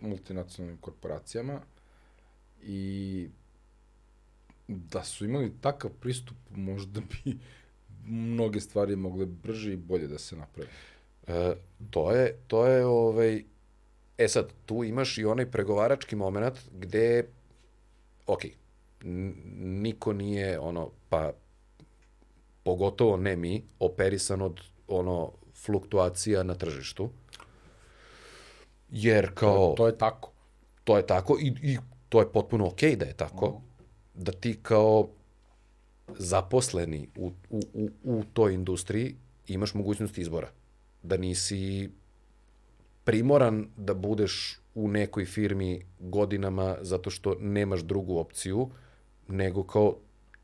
multinacionalnim 0.01 0.79
korporacijama 0.81 1.61
i 2.63 3.29
da 4.69 5.05
su 5.05 5.25
imali 5.25 5.53
takav 5.61 5.91
pristup, 5.91 6.37
možda 6.51 7.01
bi 7.01 7.39
mnoge 8.05 8.61
stvari 8.61 8.97
mogle 8.97 9.27
brže 9.27 9.73
i 9.73 9.77
bolje 9.77 10.07
da 10.07 10.19
se 10.19 10.37
naprave. 10.37 10.69
E, 11.27 11.55
to 11.91 12.13
je, 12.13 12.37
to 12.47 12.67
je 12.67 12.87
ovaj, 12.87 13.45
e 14.19 14.29
sad, 14.29 14.53
tu 14.67 14.85
imaš 14.85 15.19
i 15.19 15.25
onaj 15.25 15.51
pregovarački 15.51 16.17
moment 16.17 16.59
gde, 16.73 17.25
ok, 18.27 18.43
niko 19.55 20.13
nije 20.13 20.59
ono, 20.59 20.91
pa 21.09 21.33
pogotovo 22.65 23.17
ne 23.17 23.37
mi, 23.37 23.65
operisan 23.79 24.43
od 24.43 24.61
ono 24.89 25.33
fluktuacija 25.55 26.43
na 26.43 26.55
tržištu. 26.55 27.11
Jer 28.91 29.35
kao... 29.35 29.75
To 29.77 29.87
je 29.87 29.99
tako. 29.99 30.33
to 30.85 30.97
je 30.97 31.07
tako 31.07 31.39
i, 31.41 31.55
i 31.63 31.79
to 32.09 32.21
je 32.21 32.33
potpuno 32.33 32.67
okej 32.67 32.97
da 32.97 33.05
je 33.05 33.15
tako, 33.17 33.61
da 34.15 34.33
ti 34.33 34.59
kao 34.63 35.09
zaposleni 36.19 37.09
u, 37.17 37.33
u, 37.51 37.61
u, 37.73 37.91
u 38.05 38.25
toj 38.33 38.55
industriji 38.55 39.17
imaš 39.49 39.75
mogućnost 39.75 40.19
izbora. 40.19 40.51
Da 41.03 41.17
nisi 41.17 41.91
primoran 43.05 43.69
da 43.77 43.95
budeš 43.95 44.61
u 44.75 44.89
nekoj 44.89 45.25
firmi 45.25 45.87
godinama 46.01 46.77
zato 46.81 47.11
što 47.11 47.35
nemaš 47.41 47.81
drugu 47.81 48.19
opciju, 48.19 48.71
nego 49.29 49.65
kao 49.65 49.97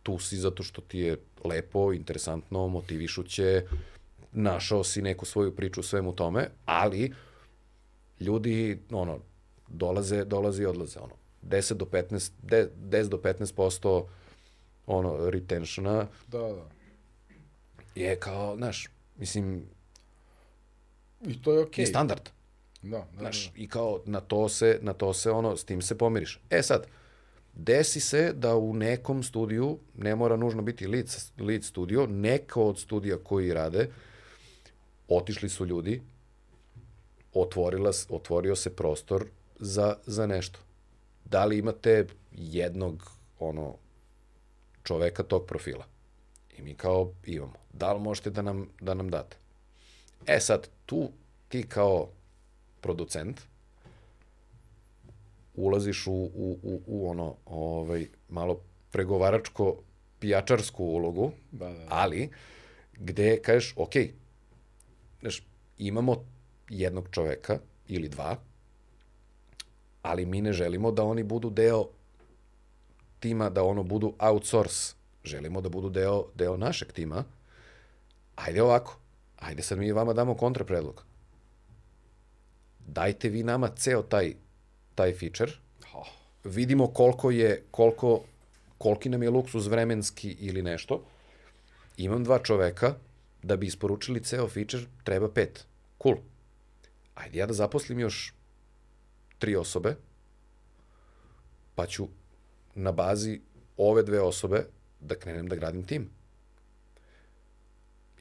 tu 0.02 0.18
si 0.18 0.36
zato 0.36 0.62
što 0.62 0.80
ti 0.80 0.98
je 0.98 1.16
lepo, 1.44 1.92
interesantno, 1.92 2.68
motivišuće, 2.68 3.64
našao 4.32 4.84
si 4.84 5.02
neku 5.02 5.26
svoju 5.26 5.56
priču 5.56 5.82
svemu 5.82 6.12
tome, 6.12 6.48
ali 6.64 7.12
ljudi, 8.20 8.78
ono, 8.90 9.18
dolaze, 9.68 10.24
dolaze 10.24 10.62
i 10.62 10.66
odlaze, 10.66 10.98
ono, 11.00 11.14
10 11.42 11.74
do 11.74 11.84
15, 11.84 12.30
de- 12.42 12.70
10 12.76 13.08
do 13.08 13.16
15% 13.16 14.04
ono, 14.86 15.30
retentiona 15.30 16.06
Da, 16.26 16.38
da. 16.38 16.64
je 17.94 18.16
kao, 18.16 18.56
znaš, 18.56 18.88
mislim, 19.16 19.64
I 21.26 21.42
to 21.42 21.52
je 21.52 21.60
okej. 21.60 21.84
okay. 21.84 21.88
i 21.88 21.90
standard. 21.90 22.28
Da, 22.82 22.98
da, 22.98 23.06
Znaš, 23.18 23.46
da. 23.46 23.52
i 23.56 23.68
kao 23.68 24.00
na 24.06 24.20
to 24.20 24.48
se, 24.48 24.78
na 24.82 24.92
to 24.92 25.12
se 25.12 25.30
ono, 25.30 25.56
s 25.56 25.64
tim 25.64 25.82
se 25.82 25.98
pomiriš. 25.98 26.40
E 26.50 26.62
sad, 26.62 26.86
desi 27.58 28.00
se 28.00 28.32
da 28.32 28.56
u 28.56 28.74
nekom 28.74 29.22
studiju, 29.22 29.78
ne 29.96 30.14
mora 30.14 30.36
nužno 30.36 30.62
biti 30.62 30.86
lead, 30.86 31.06
lead 31.38 31.64
studio, 31.64 32.06
neka 32.06 32.60
od 32.60 32.78
studija 32.78 33.18
koji 33.18 33.52
rade, 33.54 33.88
otišli 35.08 35.48
su 35.48 35.66
ljudi, 35.66 36.02
otvorila, 37.34 37.90
otvorio 38.08 38.56
se 38.56 38.76
prostor 38.76 39.26
za, 39.58 39.96
za 40.06 40.26
nešto. 40.26 40.58
Da 41.24 41.44
li 41.44 41.58
imate 41.58 42.06
jednog 42.32 43.10
ono, 43.38 43.74
čoveka 44.82 45.22
tog 45.22 45.46
profila? 45.46 45.84
I 46.58 46.62
mi 46.62 46.74
kao 46.74 47.12
imamo. 47.26 47.58
Da 47.72 47.92
li 47.92 48.00
možete 48.00 48.30
da 48.30 48.42
nam, 48.42 48.68
da 48.80 48.94
nam 48.94 49.10
date? 49.10 49.36
E 50.26 50.40
sad, 50.40 50.68
tu 50.86 51.10
ti 51.48 51.62
kao 51.68 52.08
producent 52.80 53.40
ulaziš 55.58 56.06
u, 56.06 56.12
u, 56.12 56.58
u, 56.62 56.80
u 56.86 57.10
ono, 57.10 57.34
ovaj, 57.46 58.06
malo 58.28 58.60
pregovaračko 58.90 59.76
pijačarsku 60.18 60.84
ulogu, 60.84 61.32
Da, 61.52 61.68
da. 61.68 61.86
ali 61.88 62.30
gde 62.92 63.42
kažeš, 63.42 63.74
ok, 63.76 63.92
znaš, 65.20 65.42
imamo 65.78 66.24
jednog 66.68 67.08
čoveka 67.10 67.58
ili 67.88 68.08
dva, 68.08 68.36
ali 70.02 70.26
mi 70.26 70.40
ne 70.40 70.52
želimo 70.52 70.92
da 70.92 71.04
oni 71.04 71.22
budu 71.22 71.50
deo 71.50 71.88
tima, 73.20 73.50
da 73.50 73.62
ono 73.62 73.82
budu 73.82 74.14
outsource. 74.18 74.94
Želimo 75.24 75.60
da 75.60 75.68
budu 75.68 75.90
deo, 75.90 76.24
deo 76.34 76.56
našeg 76.56 76.92
tima. 76.92 77.24
Ajde 78.36 78.62
ovako, 78.62 78.98
ajde 79.36 79.62
sad 79.62 79.78
mi 79.78 79.92
vama 79.92 80.12
damo 80.12 80.34
kontrapredlog. 80.34 81.04
Dajte 82.86 83.28
vi 83.28 83.42
nama 83.42 83.68
ceo 83.76 84.02
taj, 84.02 84.34
taj 84.98 85.14
feature, 85.14 85.52
Oh, 85.94 86.06
vidimo 86.44 86.86
koliko 86.86 87.30
je, 87.30 87.62
koliko, 87.70 88.24
koliki 88.78 89.08
nam 89.08 89.22
je 89.22 89.30
luksuz 89.30 89.66
vremenski 89.66 90.30
ili 90.40 90.62
nešto. 90.62 91.04
Imam 91.96 92.24
dva 92.24 92.38
čoveka, 92.38 92.94
da 93.42 93.56
bi 93.56 93.66
isporučili 93.66 94.24
ceo 94.24 94.48
feature, 94.48 94.84
treba 95.04 95.30
pet. 95.30 95.66
Cool. 96.02 96.16
Ajde 97.14 97.38
ja 97.38 97.46
da 97.46 97.54
zaposlim 97.54 98.00
još 98.00 98.34
tri 99.38 99.56
osobe, 99.56 99.96
pa 101.74 101.86
ću 101.86 102.08
na 102.74 102.92
bazi 102.92 103.40
ove 103.76 104.02
dve 104.02 104.20
osobe 104.20 104.66
da 105.00 105.18
krenem 105.18 105.48
da 105.48 105.56
gradim 105.56 105.84
tim. 105.84 106.10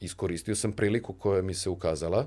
Iskoristio 0.00 0.54
sam 0.56 0.72
priliku 0.72 1.12
koja 1.12 1.42
mi 1.42 1.54
se 1.54 1.70
ukazala, 1.70 2.26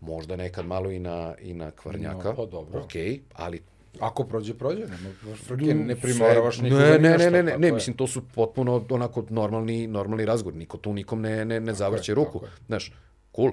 možda 0.00 0.36
nekad 0.36 0.66
malo 0.66 0.90
i 0.90 0.98
na, 0.98 1.34
i 1.40 1.54
na 1.54 1.70
kvarnjaka. 1.70 2.28
No, 2.28 2.36
pa 2.36 2.46
dobro. 2.46 2.80
Ok, 2.80 2.92
ali 3.34 3.60
Ako 4.00 4.24
prođe, 4.24 4.54
prođe. 4.54 4.80
Nema 4.80 5.36
frke, 5.36 5.74
ne 5.74 5.96
primoravaš 5.96 6.60
nikoga 6.60 6.84
ne, 6.84 6.98
ne, 6.98 7.10
ne, 7.10 7.18
šta, 7.18 7.30
ne, 7.30 7.42
ne, 7.42 7.58
ne, 7.58 7.72
mislim, 7.72 7.96
to 7.96 8.06
su 8.06 8.22
potpuno 8.34 8.84
onako 8.90 9.24
normalni, 9.30 9.86
normalni 9.86 10.24
razgovor. 10.24 10.54
Niko 10.54 10.78
tu 10.78 10.92
nikom 10.92 11.20
ne, 11.20 11.44
ne, 11.44 11.60
ne 11.60 11.74
zavrće 11.74 12.14
ruku. 12.14 12.40
Znaš, 12.66 12.92
cool, 13.36 13.50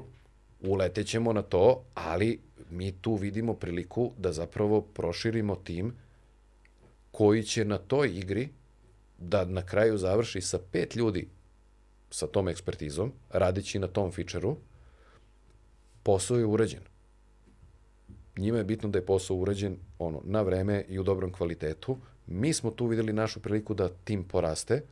uletećemo 0.61 1.34
na 1.34 1.41
to, 1.41 1.84
ali 1.94 2.40
mi 2.69 2.91
tu 2.91 3.15
vidimo 3.15 3.53
priliku 3.53 4.11
da 4.18 4.32
zapravo 4.32 4.82
proširimo 4.82 5.56
tim 5.56 5.94
koji 7.11 7.44
će 7.44 7.65
na 7.65 7.78
toj 7.78 8.18
igri 8.18 8.49
da 9.18 9.45
na 9.45 9.61
kraju 9.61 9.98
završi 9.98 10.41
sa 10.41 10.60
pet 10.72 10.95
ljudi 10.95 11.28
sa 12.10 12.28
tom 12.28 12.48
ekspertizom, 12.48 13.11
radeći 13.30 13.80
na 13.80 13.88
tom 13.88 14.11
fičeru, 14.11 14.57
posao 16.08 16.38
je 16.38 16.46
urađen. 16.46 16.80
Njima 18.38 18.58
je 18.58 18.64
bitno 18.64 18.90
da 18.90 19.00
je 19.00 19.06
posao 19.06 19.38
urađen 19.38 19.78
ono, 20.00 20.22
na 20.24 20.42
vreme 20.42 20.86
i 20.90 21.00
u 21.00 21.04
dobrom 21.04 21.32
kvalitetu. 21.32 21.98
Mi 22.28 22.54
smo 22.54 22.72
tu 22.72 22.86
videli 22.88 23.14
našu 23.14 23.40
priliku 23.40 23.74
da 23.74 23.90
tim 23.90 24.24
poraste, 24.24 24.84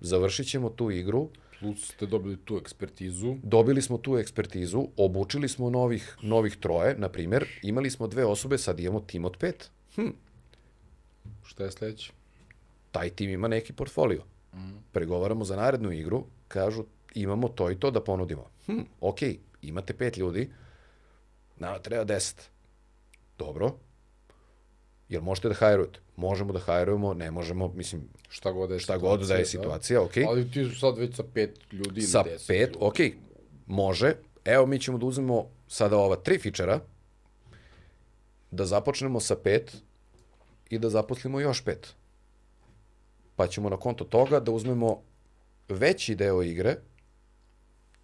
završit 0.00 0.46
ćemo 0.46 0.70
tu 0.70 0.90
igru, 0.90 1.28
Plus 1.60 1.88
ste 1.90 2.06
dobili 2.06 2.36
tu 2.36 2.56
ekspertizu. 2.56 3.34
dobili 3.42 3.82
smo 3.82 3.98
tu 3.98 4.18
ekspertizu, 4.18 4.86
obučili 4.96 5.48
smo 5.48 5.70
novih, 5.70 6.16
novih 6.22 6.56
troje, 6.56 6.94
na 6.98 7.08
primjer, 7.08 7.46
imali 7.62 7.90
smo 7.90 8.06
dve 8.06 8.24
osobe, 8.24 8.58
sad 8.58 8.80
imamo 8.80 9.00
tim 9.00 9.24
od 9.24 9.36
pet. 9.36 9.70
Šta 11.42 11.64
je 11.64 11.70
sledeće? 11.70 12.12
taj 12.92 13.10
tim 13.10 13.30
ima 13.30 13.48
neki 13.48 13.72
portfolio. 13.72 14.22
Pregovaramo 14.92 15.44
za 15.44 15.56
narednu 15.56 15.92
igru, 15.92 16.24
kažu 16.48 16.84
imamo 17.14 17.48
to 17.48 17.70
i 17.70 17.78
to 17.80 17.90
da 17.90 18.00
ponudimo. 18.04 18.46
Hm, 18.66 18.80
ok, 19.00 19.18
imate 19.68 19.94
pet 19.94 20.16
ljudi, 20.16 20.50
nama 21.56 21.78
treba 21.78 22.04
deset. 22.04 22.50
Dobro. 23.38 23.72
Jel 25.08 25.22
možete 25.22 25.48
da 25.48 25.54
hajrujete? 25.54 26.00
Možemo 26.16 26.52
da 26.52 26.58
hajrujemo, 26.58 27.14
ne 27.14 27.30
možemo, 27.30 27.68
mislim, 27.68 28.08
Šta 28.28 28.52
god 28.52 28.68
da 28.68 28.74
je 28.74 28.80
šta 28.80 28.96
god 28.98 29.20
da 29.20 29.34
je 29.34 29.46
situacija, 29.46 30.02
ok. 30.02 30.16
Ali 30.28 30.50
ti 30.50 30.64
su 30.64 30.78
sad 30.78 30.98
već 30.98 31.16
sa 31.16 31.24
pet 31.34 31.58
ljudi 31.72 32.00
ili 32.00 32.02
Sa 32.02 32.22
deset 32.22 32.46
pet, 32.48 32.68
ljudi. 32.68 32.78
ok, 32.80 32.94
može. 33.66 34.14
Evo 34.44 34.66
mi 34.66 34.80
ćemo 34.80 34.98
da 34.98 35.06
uzmemo 35.06 35.50
sada 35.68 35.96
ova 35.98 36.16
tri 36.16 36.38
fičera, 36.38 36.80
da 38.50 38.66
započnemo 38.66 39.20
sa 39.20 39.36
pet 39.36 39.76
i 40.70 40.78
da 40.78 40.90
zaposlimo 40.90 41.40
još 41.40 41.64
pet. 41.64 41.94
Pa 43.36 43.46
ćemo 43.46 43.68
na 43.68 43.76
konto 43.76 44.04
toga 44.04 44.40
da 44.40 44.52
uzmemo 44.52 45.02
veći 45.68 46.14
deo 46.14 46.42
igre, 46.42 46.76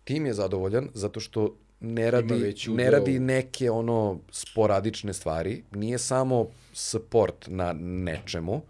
tim 0.04 0.26
je 0.26 0.34
zadovoljan 0.34 0.88
zato 0.94 1.20
što 1.20 1.56
ne 1.80 2.10
radi, 2.10 2.54
ne 2.68 2.90
radi 2.90 3.18
neke 3.18 3.70
ono 3.70 4.18
sporadične 4.30 5.12
stvari, 5.12 5.62
nije 5.70 5.98
samo 5.98 6.46
support 6.72 7.46
na 7.46 7.72
nečemu, 7.72 8.62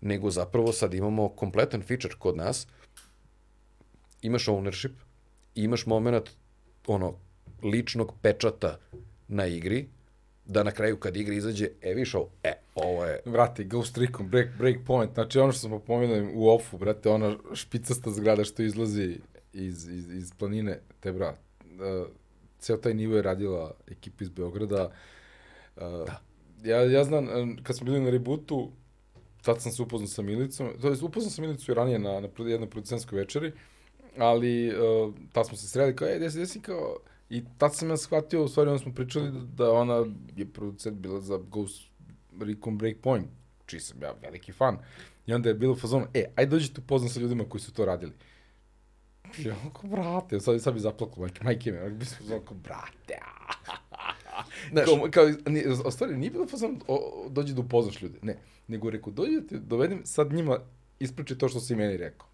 nego 0.00 0.30
zapravo 0.30 0.72
sad 0.72 0.94
imamo 0.94 1.28
kompletan 1.28 1.82
feature 1.82 2.14
kod 2.18 2.36
nas, 2.36 2.66
imaš 4.22 4.46
ownership, 4.46 4.92
imaš 5.54 5.86
moment 5.86 6.30
ono, 6.86 7.14
ličnog 7.62 8.14
pečata 8.22 8.78
na 9.28 9.46
igri, 9.46 9.88
da 10.44 10.62
na 10.62 10.70
kraju 10.70 10.96
kad 10.96 11.16
igra 11.16 11.34
izađe, 11.34 11.68
e 11.82 11.94
viš 11.94 12.14
ovo, 12.14 12.30
e, 12.42 12.52
ovo 12.74 13.04
je, 13.04 13.20
Vrati, 13.24 13.64
Ghost 13.64 13.98
Recon, 13.98 14.28
break, 14.28 14.48
break 14.58 14.76
point. 14.86 15.14
Znači 15.14 15.38
ono 15.38 15.52
što 15.52 15.68
smo 15.68 15.78
pomenuli 15.78 16.32
u 16.34 16.48
ofu, 16.48 16.78
brate, 16.78 17.08
ona 17.08 17.36
špicasta 17.54 18.10
zgrada 18.10 18.44
što 18.44 18.62
izlazi 18.62 19.16
iz, 19.52 19.88
iz, 19.88 20.10
iz 20.10 20.32
planine, 20.38 20.80
te 21.00 21.12
bra. 21.12 21.36
Uh, 21.64 22.08
ceo 22.58 22.76
taj 22.76 22.94
nivo 22.94 23.16
je 23.16 23.22
radila 23.22 23.74
ekipa 23.86 24.24
iz 24.24 24.28
Beograda. 24.30 24.90
Uh, 25.76 25.82
da. 25.82 26.22
Ja, 26.64 26.82
ja 26.82 27.04
znam, 27.04 27.24
uh, 27.24 27.62
kad 27.62 27.76
smo 27.76 27.84
bili 27.84 28.00
na 28.00 28.10
rebootu, 28.10 28.70
tad 29.42 29.62
sam 29.62 29.72
se 29.72 29.82
upoznao 29.82 30.08
sa 30.08 30.22
Milicom, 30.22 30.70
to 30.80 30.88
je 30.88 30.96
upoznao 31.02 31.30
sam 31.30 31.44
Milicu 31.44 31.72
i 31.72 31.74
ranije 31.74 31.98
na, 31.98 32.20
na 32.20 32.28
jednoj 32.38 32.70
producentskoj 32.70 33.18
večeri, 33.18 33.52
ali 34.16 34.68
uh, 34.68 35.14
tad 35.32 35.46
smo 35.46 35.56
se 35.56 35.68
sreli 35.68 35.96
kao, 35.96 36.08
ej, 36.08 36.18
desi, 36.18 36.38
desi, 36.38 36.60
kao, 36.60 36.96
i 37.30 37.42
tad 37.58 37.74
sam 37.74 37.90
ja 37.90 37.96
shvatio, 37.96 38.44
u 38.44 38.48
stvari, 38.48 38.70
onda 38.70 38.82
smo 38.82 38.94
pričali 38.94 39.30
da, 39.30 39.40
da 39.40 39.72
ona 39.72 40.04
je 40.36 40.46
producent 40.46 40.98
bila 40.98 41.20
za 41.20 41.38
Ghost 41.50 41.82
Recon 42.40 42.78
Breakpoint, 42.78 43.26
čiji 43.66 43.80
sam 43.80 44.02
ja 44.02 44.14
veliki 44.22 44.52
fan. 44.52 44.78
I 45.26 45.34
onda 45.34 45.48
je 45.48 45.54
bilo 45.54 45.72
u 45.72 45.76
fazonu, 45.76 46.06
e, 46.14 46.24
ajde 46.36 46.50
dođite 46.50 46.80
upoznam 46.80 47.08
sa 47.08 47.20
ljudima 47.20 47.44
koji 47.48 47.60
su 47.60 47.72
to 47.72 47.84
radili. 47.84 48.12
I 48.12 48.37
ja, 49.38 49.56
onako, 49.62 49.86
brate, 49.86 50.40
sad, 50.40 50.62
sad 50.62 50.74
bi 50.74 50.80
zaplakao, 50.80 51.20
majke, 51.20 51.44
majke 51.44 51.72
mi, 51.72 51.78
onako 51.78 51.94
bi 51.94 52.04
fazonu, 52.04 52.40
kao, 52.40 52.56
brate, 52.56 53.18
Znaš, 54.72 54.86
kao, 54.86 55.08
kao, 55.10 55.28
nije, 55.46 55.68
u 55.86 55.90
stvari, 55.90 56.16
nije 56.16 56.30
bilo 56.30 56.46
fazon, 56.46 56.80
o, 56.88 56.94
o, 56.94 57.28
dođi 57.28 57.54
da 57.54 57.60
upoznaš 57.60 58.02
ljude, 58.02 58.18
ne, 58.22 58.38
nego 58.68 58.90
rekao, 58.90 59.12
dođite, 59.12 59.58
dovedem, 59.58 60.00
sad 60.04 60.32
njima 60.32 60.58
ispričaj 60.98 61.38
to 61.38 61.48
što 61.48 61.60
si 61.60 61.76
meni 61.76 61.96
rekao. 61.96 62.26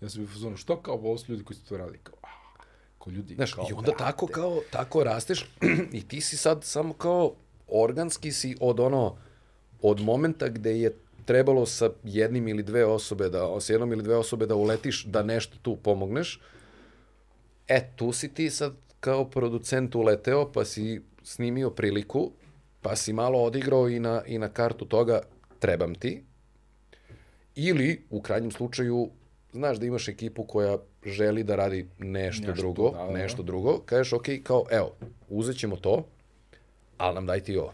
Ja 0.00 0.08
sam 0.08 0.20
bio 0.20 0.24
u 0.30 0.32
fazonu, 0.32 0.56
što 0.56 0.82
kao, 0.82 0.94
ovo 0.94 1.18
su 1.18 1.32
ljudi 1.32 1.44
koji 1.44 1.56
su 1.56 1.64
to 1.64 1.76
radili, 1.76 1.98
kao, 2.02 2.14
a, 2.22 2.62
kao 2.98 3.10
ljudi, 3.10 3.34
Znaš, 3.34 3.52
kao, 3.52 3.66
i 3.70 3.72
onda 3.72 3.82
brate. 3.82 4.04
tako 4.04 4.26
kao, 4.26 4.60
tako 4.70 5.04
rasteš 5.04 5.46
i 5.92 6.08
ti 6.08 6.20
si 6.20 6.36
sad 6.36 6.64
samo 6.64 6.94
kao 6.94 7.34
organski 7.68 8.32
si 8.32 8.56
od 8.60 8.80
ono, 8.80 9.16
od 9.82 10.00
momenta 10.00 10.48
gde 10.48 10.80
je 10.80 10.96
trebalo 11.24 11.66
sa 11.66 11.90
jednim 12.04 12.48
ili 12.48 12.62
dve 12.62 12.84
osobe 12.84 13.28
da, 13.28 13.60
sa 13.60 13.72
jednom 13.72 13.92
ili 13.92 14.02
dve 14.02 14.16
osobe 14.16 14.46
da 14.46 14.54
uletiš, 14.54 15.04
da 15.04 15.22
nešto 15.22 15.56
tu 15.62 15.76
pomogneš, 15.76 16.40
e, 17.68 17.90
tu 17.96 18.12
si 18.12 18.34
ti 18.34 18.50
sad 18.50 18.72
kao 19.00 19.24
producent 19.30 19.94
uleteo, 19.94 20.52
pa 20.52 20.64
si 20.64 21.00
snimio 21.22 21.70
priliku, 21.70 22.30
pa 22.82 22.96
si 22.96 23.12
malo 23.12 23.42
odigrao 23.42 23.88
i 23.88 24.00
na, 24.00 24.22
i 24.26 24.38
na 24.38 24.48
kartu 24.48 24.84
toga 24.84 25.20
trebam 25.58 25.94
ti, 25.94 26.22
ili 27.54 28.02
u 28.10 28.22
krajnjem 28.22 28.50
slučaju 28.50 29.10
znaš 29.52 29.78
da 29.78 29.86
imaš 29.86 30.08
ekipu 30.08 30.44
koja 30.44 30.78
želi 31.06 31.42
da 31.44 31.56
radi 31.56 31.88
nešto, 31.98 32.46
Nešto, 32.46 32.62
drugo, 32.62 32.90
da, 32.90 32.98
da, 32.98 33.04
da. 33.04 33.12
nešto 33.12 33.42
drugo, 33.42 33.80
kažeš 33.86 34.12
ok, 34.12 34.24
kao 34.42 34.64
evo, 34.70 34.94
uzet 35.28 35.58
ćemo 35.58 35.76
to, 35.76 36.06
ali 36.98 37.14
nam 37.14 37.26
daj 37.26 37.40
ti 37.40 37.56
ovo. 37.56 37.72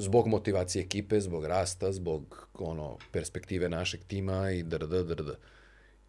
Zbog 0.00 0.26
motivacije 0.26 0.82
ekipe, 0.82 1.20
zbog 1.20 1.44
rasta, 1.44 1.92
zbog 1.92 2.48
ono, 2.54 2.98
perspektive 3.12 3.68
našeg 3.68 4.04
tima 4.04 4.50
i 4.50 4.62
drd, 4.62 4.90
drd. 4.90 5.30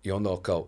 I 0.03 0.11
onda 0.11 0.37
kao, 0.41 0.67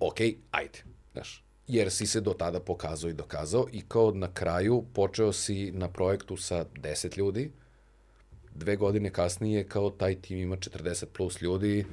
ok, 0.00 0.20
ajde, 0.50 0.78
znaš, 1.12 1.44
jer 1.68 1.90
si 1.90 2.06
se 2.06 2.20
do 2.20 2.32
tada 2.32 2.60
pokazao 2.60 3.10
i 3.10 3.14
dokazao 3.14 3.66
i 3.72 3.82
kao 3.88 4.10
na 4.10 4.34
kraju 4.34 4.84
počeo 4.94 5.32
si 5.32 5.70
na 5.70 5.88
projektu 5.88 6.36
sa 6.36 6.64
10 6.74 7.18
ljudi, 7.18 7.52
dve 8.54 8.76
godine 8.76 9.10
kasnije 9.10 9.68
kao 9.68 9.90
taj 9.90 10.20
tim 10.20 10.38
ima 10.38 10.56
40 10.56 11.04
plus 11.06 11.42
ljudi, 11.42 11.84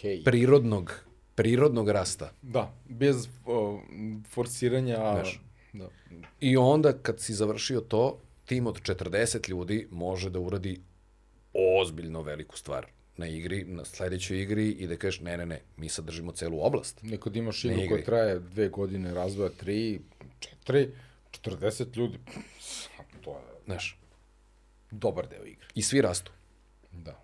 hej, 0.00 0.22
prirodnog, 0.24 0.92
prirodnog 1.34 1.88
rasta. 1.88 2.32
da, 2.42 2.74
bez 2.88 3.28
o, 3.46 3.80
forsiranja, 4.28 4.96
Znaš. 4.96 5.40
da, 5.72 5.88
I 6.40 6.56
onda 6.56 6.92
kad 6.92 7.20
si 7.20 7.34
završio 7.34 7.80
to, 7.80 8.18
tim 8.50 8.66
od 8.66 8.80
40 8.82 9.48
ljudi 9.48 9.88
može 9.90 10.30
da 10.30 10.40
uradi 10.40 10.80
ozbiljno 11.54 12.22
veliku 12.22 12.56
stvar 12.58 12.86
na 13.16 13.26
igri, 13.26 13.64
na 13.64 13.84
sledećoj 13.84 14.42
igri 14.42 14.70
i 14.70 14.86
da 14.86 14.96
kažeš 14.96 15.20
ne, 15.20 15.36
ne, 15.36 15.46
ne, 15.46 15.60
mi 15.76 15.88
sad 15.88 16.04
držimo 16.04 16.32
celu 16.32 16.58
oblast. 16.66 17.02
Neko 17.02 17.30
da 17.30 17.38
imaš 17.38 17.64
igru 17.64 17.82
koja 17.88 18.04
traje 18.04 18.40
dve 18.40 18.68
godine 18.68 19.14
razvoja, 19.14 19.50
tri, 19.50 20.00
četiri, 20.40 20.88
40 21.44 21.96
ljudi, 21.96 22.18
to 23.24 23.30
je 23.30 23.62
Znaš, 23.64 23.98
dobar 24.90 25.28
deo 25.28 25.44
igre. 25.44 25.66
i 25.74 25.82
svi 25.82 26.00
rastu. 26.00 26.32
Da. 26.92 27.22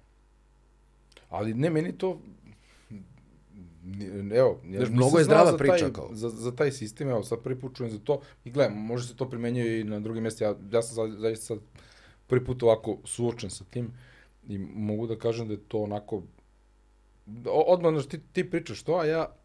Ali 1.28 1.54
ne, 1.54 1.70
meni 1.70 1.98
to 1.98 2.20
Evo, 4.34 4.60
ja 4.64 4.78
Znaš, 4.78 4.88
mnogo 4.88 5.18
je 5.18 5.24
zdrava 5.24 5.50
za 5.50 5.58
priča, 5.58 5.78
taj, 5.78 5.92
kao. 5.92 6.08
Za, 6.12 6.28
za 6.28 6.56
taj 6.56 6.72
sistem, 6.72 7.08
evo 7.08 7.22
sad 7.22 7.40
prvi 7.42 7.60
put 7.60 7.76
čujem 7.76 7.92
za 7.92 7.98
to 7.98 8.20
i 8.44 8.50
gledam, 8.50 8.78
može 8.78 9.08
se 9.08 9.16
to 9.16 9.30
primenjuje 9.30 9.80
i 9.80 9.84
na 9.84 10.00
drugim 10.00 10.22
mjestima. 10.22 10.50
Ja, 10.50 10.56
ja 10.72 10.82
sam 10.82 10.94
za- 10.94 11.18
zaista 11.20 11.44
sad 11.46 11.58
prvi 12.26 12.44
put 12.44 12.62
ovako 12.62 12.98
suočen 13.04 13.50
sa 13.50 13.64
tim 13.64 13.92
i 14.48 14.58
mogu 14.58 15.06
da 15.06 15.18
kažem 15.18 15.48
da 15.48 15.54
je 15.54 15.60
to 15.68 15.78
onako 15.78 16.22
odmah, 17.46 17.92
znaš, 17.92 18.06
ti, 18.06 18.20
ti 18.32 18.50
pričaš 18.50 18.82
to, 18.82 18.94
a 18.94 19.04
ja 19.04 19.36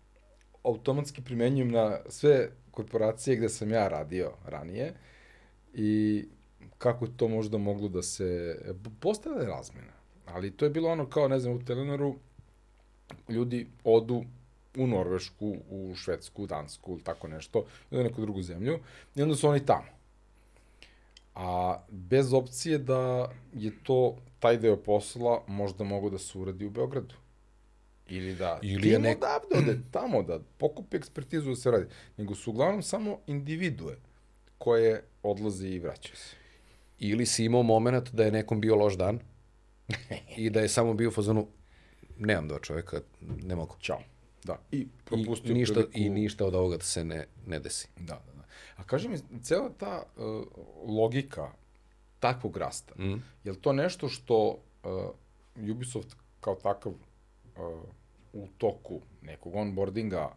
automatski 0.64 1.22
primenjujem 1.22 1.72
na 1.72 1.98
sve 2.10 2.50
korporacije 2.72 3.36
gde 3.36 3.50
sam 3.50 3.72
ja 3.72 3.88
radio 3.88 4.32
ranije 4.46 4.94
i 5.74 6.24
kako 6.78 7.06
je 7.06 7.18
to 7.18 7.28
možda 7.28 7.58
moglo 7.58 7.90
da 7.90 8.02
se 8.02 8.60
postane 9.00 9.46
razmena. 9.46 9.94
Ali 10.26 10.52
to 10.52 10.66
je 10.66 10.72
bilo 10.72 10.90
ono 10.90 11.10
kao, 11.10 11.28
ne 11.28 11.40
znam, 11.40 11.54
u 11.54 11.66
Telenoru 11.66 12.16
ljudi 13.30 13.68
odu 13.84 14.24
u 14.78 14.88
Norvešku, 14.88 15.56
u 15.70 15.96
Švedsku, 15.96 16.48
Dansku 16.48 16.92
ili 16.92 17.04
tako 17.04 17.28
nešto, 17.28 17.66
ili 17.92 18.04
neku 18.04 18.22
drugu 18.22 18.42
zemlju, 18.42 18.80
i 19.16 19.22
onda 19.22 19.36
su 19.36 19.48
oni 19.50 19.66
tamo. 19.66 19.88
A 21.36 21.78
bez 21.90 22.34
opcije 22.34 22.78
da 22.78 23.32
je 23.54 23.72
to, 23.84 24.18
taj 24.40 24.58
deo 24.58 24.78
posla 24.78 25.44
možda 25.48 25.84
mogu 25.84 26.10
da 26.10 26.18
se 26.18 26.38
uradi 26.38 26.66
u 26.66 26.70
Beogradu. 26.70 27.16
Ili 28.10 28.36
da 28.36 28.60
Ili 28.62 28.82
tim 28.82 29.02
nek- 29.02 29.18
odavde 29.18 29.58
ode 29.58 29.82
tamo 29.92 30.24
da 30.24 30.40
pokupi 30.58 30.98
ekspertizu 30.98 31.50
da 31.50 31.56
se 31.56 31.72
radi. 31.72 31.86
Nego 32.18 32.36
su 32.36 32.52
uglavnom 32.52 32.84
samo 32.84 33.20
individue 33.28 33.98
koje 34.58 35.04
odlaze 35.24 35.68
i 35.68 35.80
vraćaju 35.80 36.16
se. 36.16 36.36
Ili 37.00 37.26
si 37.26 37.46
imao 37.46 37.64
moment 37.64 38.10
da 38.14 38.24
je 38.24 38.32
nekom 38.32 38.62
bio 38.62 38.76
loš 38.76 38.98
dan 38.98 39.20
i 40.38 40.50
da 40.50 40.60
je 40.60 40.70
samo 40.70 40.94
bio 40.94 41.10
u 41.10 41.12
fazonu 41.12 41.48
nemam 42.18 42.48
dva 42.48 42.60
čoveka, 42.60 43.02
ne 43.22 43.56
mogu. 43.56 43.76
Ćao. 43.82 44.00
Da. 44.44 44.60
I 44.72 44.78
I, 44.78 44.88
propustio 45.06 45.54
ništa, 45.54 45.74
priliku... 45.74 45.98
I 46.00 46.10
ništa 46.10 46.46
od 46.46 46.56
ovoga 46.56 46.80
se 46.80 47.04
ne, 47.04 47.28
ne 47.48 47.60
desi. 47.60 47.88
Da, 47.98 48.22
da, 48.28 48.34
da. 48.38 48.44
A 48.76 48.84
kaži 48.84 49.10
mi, 49.10 49.18
cela 49.44 49.70
ta 49.78 50.04
uh, 50.18 50.44
logika 50.88 51.52
takvog 52.20 52.58
rasta, 52.58 52.94
Mm. 52.98 53.14
je 53.44 53.52
li 53.52 53.58
to 53.62 53.74
nešto 53.74 54.10
što 54.10 54.50
uh, 54.50 55.70
Ubisoft 55.72 56.16
kao 56.40 56.56
takav 56.56 56.92
uh, 56.92 57.00
u 58.34 58.48
toku 58.58 59.02
nekog 59.22 59.56
onboardinga 59.56 60.36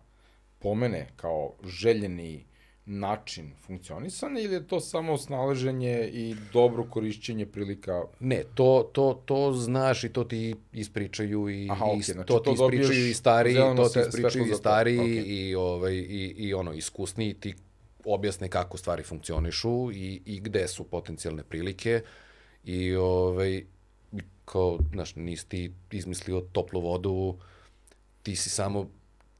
pomene 0.58 1.08
kao 1.16 1.52
željeni 1.64 2.44
način 2.86 3.50
funkcionisanja 3.56 4.40
ili 4.40 4.54
je 4.54 4.66
to 4.66 4.80
samo 4.80 5.18
snalaženje 5.18 6.08
i 6.08 6.36
dobro 6.52 6.84
korišćenje 6.84 7.46
prilika 7.46 8.02
Ne, 8.20 8.42
to, 8.54 8.90
to, 8.92 9.22
to 9.24 9.52
znaš 9.52 10.04
i 10.04 10.08
to 10.08 10.24
ti 10.24 10.54
ispričaju 10.72 11.48
i, 11.50 11.68
Aha, 11.70 11.84
i 11.84 11.88
okej, 11.88 12.02
s- 12.02 12.10
znači 12.10 12.26
to 12.28 12.34
to 12.34 12.42
ti 12.44 12.54
ispričaju 12.54 13.08
i 13.08 13.14
stari, 13.14 13.52
zeleno 13.52 13.82
to 13.82 13.88
ti 13.90 14.00
ispričaju 14.00 14.44
i 14.44 14.48
za 14.48 14.52
to, 14.52 14.58
stari 14.58 14.98
okej. 14.98 15.22
i, 15.26 15.54
ovaj, 15.54 15.94
i, 15.94 16.34
i 16.36 16.54
ono, 16.54 16.72
iskusni 16.72 17.34
ti 17.34 17.54
objasne 18.04 18.48
kako 18.48 18.76
stvari 18.76 19.02
funkcionišu 19.02 19.92
i, 19.92 20.22
i 20.26 20.40
gde 20.40 20.68
su 20.68 20.84
potencijalne 20.84 21.42
prilike 21.42 22.02
i 22.64 22.94
ovaj, 22.94 23.64
kao, 24.44 24.78
znaš, 24.92 25.16
nisi 25.16 25.46
ti 25.48 25.72
izmislio 25.92 26.40
toplu 26.42 26.80
vodu, 26.80 27.36
ti 28.22 28.36
si 28.36 28.50
samo, 28.50 28.90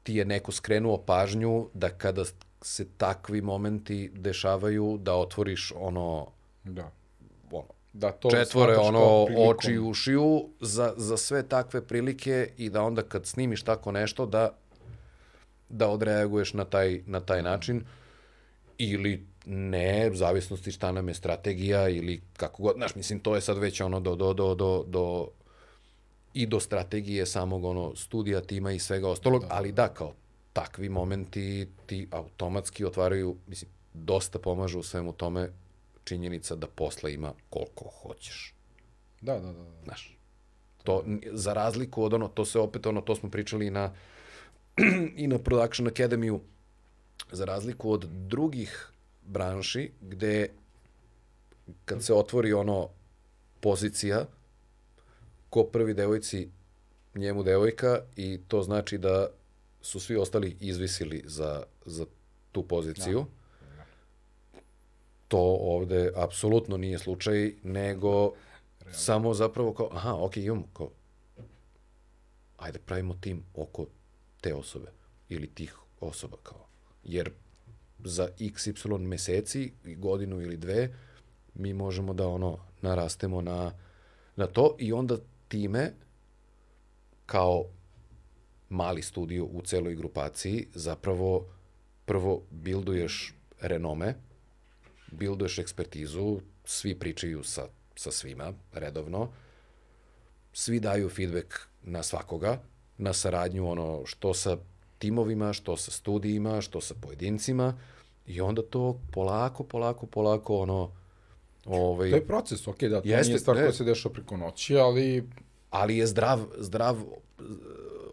ti 0.03 0.15
je 0.15 0.25
neko 0.25 0.51
skrenuo 0.51 0.97
pažnju 0.97 1.69
da 1.73 1.89
kada 1.89 2.23
se 2.65 2.85
takvi 2.97 3.41
momenti 3.41 4.11
dešavaju, 4.13 4.97
da 5.01 5.15
otvoriš 5.15 5.73
ono, 5.75 6.27
da, 6.63 6.91
ono 7.51 7.67
da 7.93 8.11
to 8.11 8.29
četvore 8.29 8.77
ono 8.77 9.25
prilikom. 9.25 9.49
oči 9.49 9.71
i 9.71 9.79
ušiju 9.79 10.49
za, 10.59 10.93
za 10.97 11.17
sve 11.17 11.43
takve 11.43 11.87
prilike 11.87 12.49
i 12.57 12.69
da 12.69 12.81
onda 12.81 13.01
kad 13.01 13.25
snimiš 13.25 13.63
tako 13.63 13.91
nešto 13.91 14.25
da 14.25 14.49
da 15.69 15.89
odreaguješ 15.89 16.53
na 16.53 16.65
taj, 16.65 17.01
na 17.05 17.19
taj 17.19 17.43
način 17.43 17.83
ili 18.77 19.27
ne, 19.45 20.09
u 20.11 20.15
zavisnosti 20.15 20.71
šta 20.71 20.91
nam 20.91 21.07
je 21.07 21.13
strategija 21.13 21.89
ili 21.89 22.21
kako 22.37 22.63
god, 22.63 22.75
znaš, 22.75 22.95
mislim, 22.95 23.19
to 23.19 23.35
je 23.35 23.41
sad 23.41 23.57
već 23.57 23.81
ono 23.81 23.99
do, 23.99 24.15
do, 24.15 24.33
do, 24.33 24.55
do, 24.55 24.83
do 24.87 25.27
i 26.33 26.45
do 26.45 26.59
strategije 26.59 27.25
samog 27.25 27.65
ono 27.65 27.95
studija, 27.95 28.41
tima 28.41 28.71
i 28.71 28.79
svega 28.79 29.09
ostalog, 29.09 29.41
da. 29.41 29.47
ali 29.51 29.71
da, 29.71 29.87
kao 29.87 30.13
takvi 30.55 30.89
momenti 30.89 31.67
ti 31.85 32.07
automatski 32.11 32.85
otvaraju, 32.85 33.35
mislim, 33.47 33.71
dosta 33.93 34.39
pomažu 34.39 34.79
u 34.79 34.83
svemu 34.83 35.13
tome 35.13 35.49
činjenica 36.03 36.55
da 36.55 36.67
posla 36.67 37.09
ima 37.09 37.33
koliko 37.49 37.89
hoćeš. 38.01 38.53
Da, 39.21 39.33
da, 39.33 39.51
da. 39.51 39.63
da. 39.63 39.83
Znaš, 39.83 40.17
to, 40.83 41.03
za 41.31 41.53
razliku 41.53 42.03
od 42.03 42.13
ono, 42.13 42.27
to 42.27 42.45
se 42.45 42.59
opet 42.59 42.85
ono, 42.85 43.01
to 43.01 43.15
smo 43.15 43.29
pričali 43.29 43.67
i 43.67 43.69
na, 43.69 43.93
i 45.23 45.27
na 45.27 45.39
Production 45.39 45.87
Academy-u, 45.87 46.39
za 47.31 47.45
razliku 47.45 47.91
od 47.91 48.05
drugih 48.05 48.91
branši, 49.25 49.91
gde 50.01 50.49
kad 51.85 52.03
se 52.03 52.13
otvori 52.13 52.53
ono 52.53 52.89
pozicija, 53.59 54.25
ko 55.49 55.63
prvi 55.63 55.93
devojci, 55.93 56.49
njemu 57.15 57.43
devojka 57.43 57.99
i 58.15 58.39
to 58.47 58.61
znači 58.61 58.97
da 58.97 59.27
su 59.85 59.99
svi 59.99 60.15
ostali 60.15 60.57
izvisili 60.59 61.23
za, 61.25 61.63
za 61.85 62.05
tu 62.51 62.67
poziciju. 62.67 63.25
To 65.27 65.57
ovde 65.61 66.11
apsolutno 66.15 66.77
nije 66.77 66.99
slučaj, 66.99 67.53
nego 67.63 68.33
samo 68.91 69.33
zapravo 69.33 69.73
kao, 69.73 69.89
aha, 69.91 70.13
ok, 70.13 70.37
imamo 70.37 70.67
kao, 70.73 70.89
ajde 72.57 72.79
pravimo 72.79 73.13
tim 73.13 73.43
oko 73.55 73.85
te 74.41 74.53
osobe 74.53 74.91
ili 75.29 75.47
tih 75.47 75.77
osoba 75.99 76.37
kao. 76.43 76.67
Jer 77.03 77.31
za 78.03 78.27
XY 78.39 78.97
meseci, 78.97 79.73
i 79.85 79.95
godinu 79.95 80.41
ili 80.41 80.57
dve, 80.57 80.95
mi 81.53 81.73
možemo 81.73 82.13
da 82.13 82.27
ono 82.27 82.57
narastemo 82.81 83.41
na, 83.41 83.71
na 84.35 84.47
to 84.47 84.75
i 84.79 84.93
onda 84.93 85.17
time 85.47 85.93
kao 87.25 87.65
mali 88.69 89.01
studio 89.01 89.45
u 89.45 89.61
celoj 89.61 89.95
grupaciji 89.95 90.67
zapravo 90.73 91.47
prvo 92.05 92.41
bilduješ 92.51 93.33
renome, 93.61 94.15
bilduješ 95.11 95.59
ekspertizu, 95.59 96.39
svi 96.65 96.95
pričaju 96.95 97.43
sa, 97.43 97.67
sa 97.95 98.11
svima 98.11 98.53
redovno, 98.73 99.29
svi 100.53 100.79
daju 100.79 101.09
feedback 101.09 101.53
na 101.83 102.03
svakoga, 102.03 102.61
na 102.97 103.13
saradnju 103.13 103.69
ono 103.71 104.05
što 104.05 104.33
sa 104.33 104.57
timovima, 104.99 105.53
što 105.53 105.77
sa 105.77 105.91
studijima, 105.91 106.61
što 106.61 106.81
sa 106.81 106.93
pojedincima 107.01 107.77
i 108.27 108.41
onda 108.41 108.61
to 108.61 108.99
polako, 109.11 109.63
polako, 109.63 110.05
polako 110.05 110.57
ono 110.57 110.91
ovaj, 111.65 112.09
To 112.09 112.15
je 112.15 112.27
proces, 112.27 112.67
ok, 112.67 112.79
da, 112.79 113.01
to 113.01 113.07
Jeste, 113.07 113.29
nije 113.29 113.39
stvar 113.39 113.57
ne. 113.57 113.63
koja 113.63 113.73
se 113.73 113.83
dešava 113.83 114.13
preko 114.13 114.37
noći, 114.37 114.77
ali 114.77 115.23
ali 115.69 115.97
je 115.97 116.07
zdrav, 116.07 116.39
zdrav, 116.57 116.97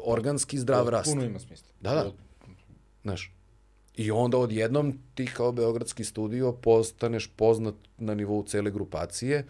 organski 0.05 0.59
zdrav 0.59 0.89
rast. 0.89 1.11
puno 1.11 1.24
ima 1.24 1.39
smisla. 1.39 1.69
Da, 1.81 1.95
da. 1.95 2.12
Znaš, 3.03 3.33
i 3.97 4.11
onda 4.11 4.39
odjednom 4.39 4.99
ti 5.15 5.27
kao 5.27 5.53
Beogradski 5.53 6.05
studio 6.05 6.53
postaneš 6.53 7.31
poznat 7.37 7.74
na 7.99 8.15
nivou 8.15 8.43
cele 8.43 8.70
grupacije 8.70 9.47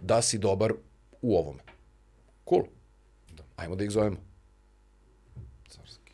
da 0.00 0.22
si 0.22 0.38
dobar 0.38 0.72
u 1.22 1.36
ovome. 1.36 1.60
Cool. 2.48 2.62
Da. 3.36 3.42
Ajmo 3.56 3.76
da 3.76 3.84
ih 3.84 3.90
zovemo. 3.90 4.16
Carski. 5.68 6.12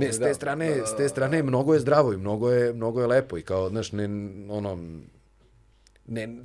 Ne, 0.00 0.12
s 0.12 0.18
te 0.18 0.34
strane, 0.34 0.82
s 0.86 0.96
te 0.96 1.08
strane 1.08 1.42
mnogo 1.42 1.74
je 1.74 1.80
zdravo 1.80 2.12
i 2.12 2.16
mnogo 2.16 2.50
je, 2.50 2.72
mnogo 2.72 3.00
je 3.00 3.06
lepo 3.06 3.38
i 3.38 3.42
kao, 3.42 3.68
znaš, 3.68 3.92
ne, 3.92 4.04
ono, 4.48 4.78
ne, 6.06 6.36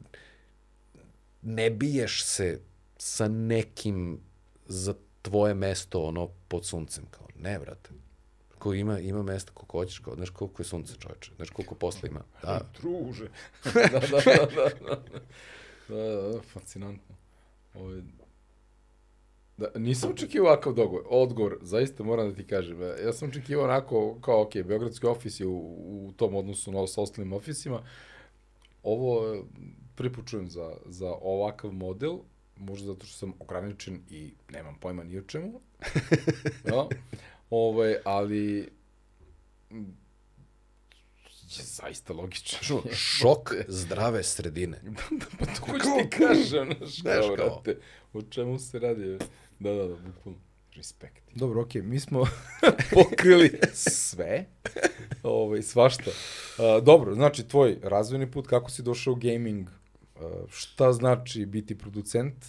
ne 1.41 1.69
biješ 1.69 2.25
se 2.25 2.59
sa 2.97 3.27
nekim 3.27 4.19
za 4.69 4.93
tvoje 5.21 5.53
mesto, 5.53 6.03
ono, 6.03 6.27
pod 6.47 6.65
suncem, 6.65 7.05
kao, 7.11 7.27
ne, 7.39 7.59
brate. 7.59 7.89
Ko 8.59 8.73
ima, 8.73 8.99
ima 8.99 9.23
mesta 9.23 9.51
koliko 9.53 9.77
hoćeš, 9.77 9.99
kao, 9.99 10.15
znaš 10.15 10.29
koliko 10.29 10.61
je 10.61 10.65
sunce, 10.65 10.93
čoveče, 10.99 11.31
znaš 11.35 11.49
koliko 11.49 11.75
posla 11.75 12.09
ima. 12.09 12.21
Da, 12.43 12.61
Druže. 12.81 13.27
da, 13.73 13.99
da, 13.99 13.99
da, 13.99 14.45
da, 14.55 14.69
da. 14.87 15.01
Da, 15.89 15.95
da, 15.95 16.29
da, 16.29 16.41
fascinantno. 16.41 17.15
Ovo 17.73 17.91
je... 17.91 18.03
Da, 19.57 19.67
nisam 19.75 20.11
očekivao 20.11 20.47
ovakav 20.47 20.73
dogovor, 20.73 21.03
odgovor, 21.09 21.57
zaista 21.61 22.03
moram 22.03 22.29
da 22.29 22.35
ti 22.35 22.47
kažem. 22.47 22.83
E, 22.83 22.95
Ja 23.05 23.13
sam 23.13 23.29
očekivao 23.29 23.65
onako, 23.65 24.17
kao, 24.21 24.41
ok, 24.41 24.53
Beogradski 24.53 25.05
ofis 25.05 25.39
je 25.39 25.47
u, 25.47 25.57
u 26.07 26.13
tom 26.17 26.35
odnosu 26.35 26.71
na, 26.71 26.87
sa 26.87 27.01
ostalim 27.01 27.33
ofisima. 27.33 27.81
Ovo 28.83 29.33
e, 29.33 29.41
prvi 29.95 30.13
put 30.13 30.27
čujem 30.27 30.49
za, 30.49 30.73
za 30.85 31.13
ovakav 31.21 31.71
model, 31.71 32.17
možda 32.59 32.87
zato 32.87 33.05
što 33.05 33.17
sam 33.17 33.33
ograničen 33.39 34.01
i 34.09 34.33
nemam 34.49 34.75
pojma 34.79 35.03
ni 35.03 35.17
o 35.17 35.21
čemu. 35.21 35.61
ja? 36.65 36.87
Ovaj, 37.49 37.95
ali 38.05 38.69
je 41.57 41.63
zaista 41.63 42.13
logično. 42.13 42.59
Što, 42.61 42.83
šok 43.17 43.53
zdrave 43.67 44.23
sredine. 44.23 44.81
pa 45.39 45.45
to 45.45 45.65
hoću 45.65 45.83
ti 46.01 46.09
kažem, 46.09 46.73
znaš, 46.79 47.25
kao, 47.27 47.35
brate, 47.35 47.77
o 48.13 48.21
čemu 48.21 48.59
se 48.59 48.79
radi? 48.79 49.17
Da, 49.59 49.71
da, 49.73 49.87
da, 49.87 49.95
bukvalno. 49.95 50.39
Respekt. 50.75 51.23
Dobro, 51.35 51.61
okej, 51.61 51.81
mi 51.81 51.99
smo 51.99 52.25
pokrili 52.93 53.59
sve, 53.73 54.45
ovaj, 55.23 55.61
svašta. 55.61 56.11
Uh, 56.11 56.83
dobro, 56.83 57.13
znači, 57.13 57.47
tvoj 57.47 57.77
razvojni 57.83 58.31
put, 58.31 58.47
kako 58.47 58.71
si 58.71 58.83
došao 58.83 59.13
u 59.13 59.15
gaming, 59.15 59.67
uh, 59.67 59.78
šta 60.49 60.93
znači 60.93 61.45
biti 61.45 61.77
producent 61.77 62.45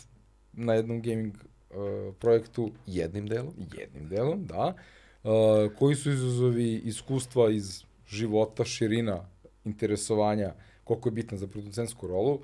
na 0.52 0.74
jednom 0.74 1.02
gaming 1.02 1.34
uh, 1.34 2.14
projektu, 2.18 2.70
Jednim 2.86 3.26
delom. 3.26 3.54
jednim 3.78 4.08
delom, 4.08 4.46
da. 4.46 4.74
Uh, 5.22 5.30
koji 5.78 5.96
su 5.96 6.10
izazovi 6.10 6.74
iskustva 6.74 7.50
iz 7.50 7.82
života, 8.08 8.64
širina, 8.64 9.28
interesovanja, 9.64 10.54
koliko 10.84 11.08
je 11.08 11.12
bitna 11.12 11.38
za 11.38 11.46
producentsku 11.46 12.06
rolu, 12.06 12.40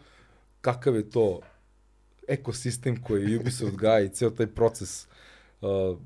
kakav 0.61 0.97
je 0.97 1.11
to 1.11 1.41
ekosistem 2.29 3.03
koji 3.03 3.37
Ubisoft 3.37 3.77
gaja 3.83 4.01
i 4.01 4.09
ceo 4.09 4.31
taj 4.31 4.47
proces. 4.47 5.07
Uh, 5.61 5.99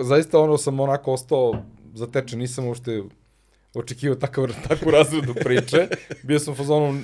zaista 0.00 0.40
ono 0.40 0.58
sam 0.58 0.80
onako 0.80 1.12
ostao 1.12 1.62
zatečen, 1.94 2.38
nisam 2.38 2.66
uopšte 2.66 3.02
očekivao 3.74 4.16
takav, 4.16 4.46
takvu 4.68 4.90
razredu 4.90 5.34
priče. 5.34 5.88
Bio 6.22 6.38
sam 6.38 6.52
u 6.52 6.56
fazonu, 6.56 7.02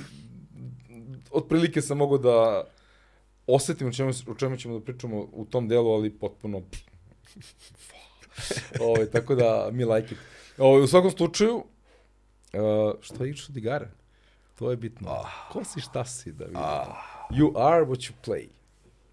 otprilike 1.33 1.81
sam 1.81 1.97
mogao 1.97 2.17
da 2.17 2.63
osetim 3.47 3.87
o 3.87 3.91
čemu, 3.91 4.11
o 4.27 4.35
čemu 4.35 4.57
ćemo 4.57 4.79
da 4.79 4.85
pričamo 4.85 5.27
u 5.31 5.45
tom 5.45 5.67
delu, 5.67 5.91
ali 5.91 6.09
potpuno 6.09 6.61
Ovaj, 8.87 9.05
tako 9.05 9.35
da, 9.35 9.69
mi 9.71 9.85
like 9.85 10.13
it. 10.13 10.19
Ovaj, 10.57 10.83
u 10.83 10.87
svakom 10.87 11.11
slučaju, 11.11 11.55
uh, 11.55 11.63
šta 13.01 13.23
je 13.23 13.29
Ičo 13.29 13.51
Digara? 13.51 13.87
To 14.59 14.71
je 14.71 14.77
bitno. 14.77 15.09
Ah. 15.09 15.49
Ko 15.51 15.63
si, 15.63 15.81
šta 15.81 16.05
si, 16.05 16.31
da 16.31 16.45
vidim. 16.45 16.61
You 17.29 17.51
are 17.55 17.85
what 17.85 18.09
you 18.09 18.11
play. 18.25 18.47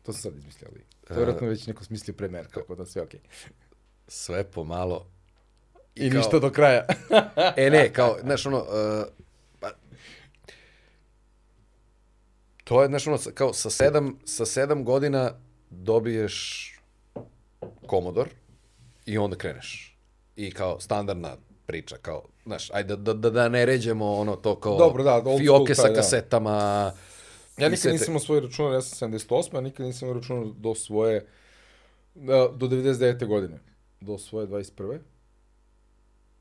To 0.03 0.13
sam 0.13 0.23
sad 0.23 0.37
izmislio, 0.39 0.69
ali 0.73 0.85
to 1.07 1.15
je 1.15 1.17
vjerojatno 1.17 1.49
već 1.49 1.67
neko 1.67 1.85
smislio 1.85 2.15
pre 2.15 2.29
mene, 2.29 2.49
tako 2.55 2.75
da 2.75 2.87
sve 2.87 3.03
okej. 3.03 3.21
Sve 4.09 4.45
pomalo. 4.45 5.07
I 5.95 6.11
kao- 6.11 6.19
ništa 6.19 6.39
do 6.39 6.51
kraja. 6.51 6.85
E 7.57 7.71
ne, 7.71 7.93
kao, 7.93 8.17
znaš, 8.23 8.47
ono, 8.47 8.59
uh, 8.59 8.67
to 12.71 12.83
je, 12.83 12.89
znaš, 12.89 13.07
ono, 13.07 13.19
kao 13.35 13.53
sa 13.53 13.71
sedam, 13.71 14.19
sa 14.25 14.47
sedam 14.47 14.85
godina 14.85 15.33
dobiješ 15.71 16.67
Komodor 17.87 18.29
i 19.07 19.19
onda 19.19 19.37
kreneš. 19.37 19.99
I 20.37 20.51
kao 20.51 20.81
standardna 20.81 21.37
priča, 21.67 21.97
kao, 22.03 22.23
znaš, 22.47 22.71
ajde 22.71 22.97
da, 22.97 23.15
da, 23.15 23.31
da 23.31 23.49
ne 23.49 23.67
ređemo 23.67 24.13
ono 24.13 24.37
to 24.37 24.61
kao 24.61 24.79
Dobro, 24.79 25.03
da, 25.03 25.23
fioke 25.39 25.75
sa 25.75 25.89
da. 25.89 25.95
kasetama. 25.95 26.53
Ja 27.57 27.69
nikad 27.69 27.93
nisam 27.93 28.09
imao 28.09 28.21
svoj 28.21 28.41
računar, 28.41 28.73
ja 28.73 28.83
sam 28.83 29.13
78, 29.13 29.59
a 29.59 29.61
nikad 29.61 29.87
nisam 29.87 30.09
imao 30.09 30.21
računar 30.21 30.47
do 30.57 30.75
svoje, 30.75 31.27
da, 32.15 32.49
do 32.55 32.67
99. 32.67 33.27
godine. 33.27 33.59
Do 34.01 34.19
svoje 34.19 34.47
21. 34.47 34.99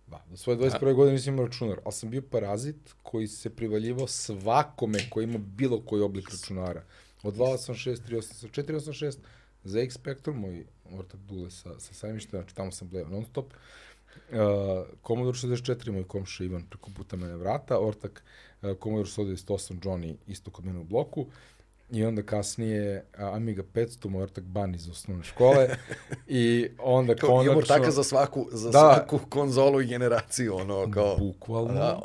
Da, 0.10 0.26
do 0.30 0.38
svoje 0.38 0.58
21. 0.58 0.94
godine 0.94 1.14
nisam 1.14 1.34
imao 1.34 1.46
računar, 1.46 1.80
ali 1.86 1.94
sam 1.94 2.10
bio 2.10 2.22
parazit 2.22 2.96
koji 3.04 3.28
se 3.28 3.50
privaljivao 3.50 4.08
svakome 4.08 5.00
koji 5.10 5.24
ima 5.24 5.38
bilo 5.38 5.82
koji 5.82 6.02
oblik 6.02 6.30
računara. 6.30 6.84
Od 7.24 7.36
286, 7.36 7.98
386, 8.10 8.50
486, 8.50 9.18
ZX 9.64 9.92
Spectrum, 9.92 10.40
moj 10.40 10.66
ortak 10.98 11.20
Dule 11.20 11.52
sa, 11.52 11.80
sa 11.80 11.94
sajmišta, 11.94 12.38
znači 12.38 12.56
tamo 12.56 12.72
sam 12.72 12.90
bleo 12.90 13.08
non 13.08 13.26
stop. 13.26 13.46
Uh, 13.46 14.38
Commodore 15.08 15.38
64, 15.38 15.92
moj 15.92 16.04
komša 16.04 16.44
Ivan 16.44 16.64
preko 16.70 16.90
puta 16.98 17.16
mene 17.16 17.38
vrata, 17.38 17.80
ortak 17.80 18.24
uh, 18.62 18.70
Commodore 18.84 19.10
198 19.10 19.80
Johnny 19.84 20.16
isto 20.28 20.52
kod 20.52 20.66
mene 20.66 20.80
u 20.80 20.84
bloku, 20.84 21.28
i 21.92 22.06
onda 22.06 22.24
kasnije 22.24 23.06
Amiga 23.18 23.64
500, 23.64 24.10
moj 24.10 24.24
ortak 24.24 24.44
Ban 24.44 24.76
iz 24.76 24.90
osnovne 24.90 25.24
škole, 25.24 25.68
i 26.28 26.68
onda 26.80 27.16
Kao, 27.16 27.30
konačno... 27.30 27.52
imamo 27.52 27.66
taka 27.66 27.92
za 27.92 28.04
svaku, 28.04 28.48
za 28.52 28.70
Da. 28.72 28.80
svaku 28.80 29.20
konzolu 29.30 29.82
i 29.82 29.86
generaciju, 29.88 30.56
ono, 30.56 30.92
kao... 30.92 31.18
Bukvalno. 31.18 31.74
Da. 31.74 32.02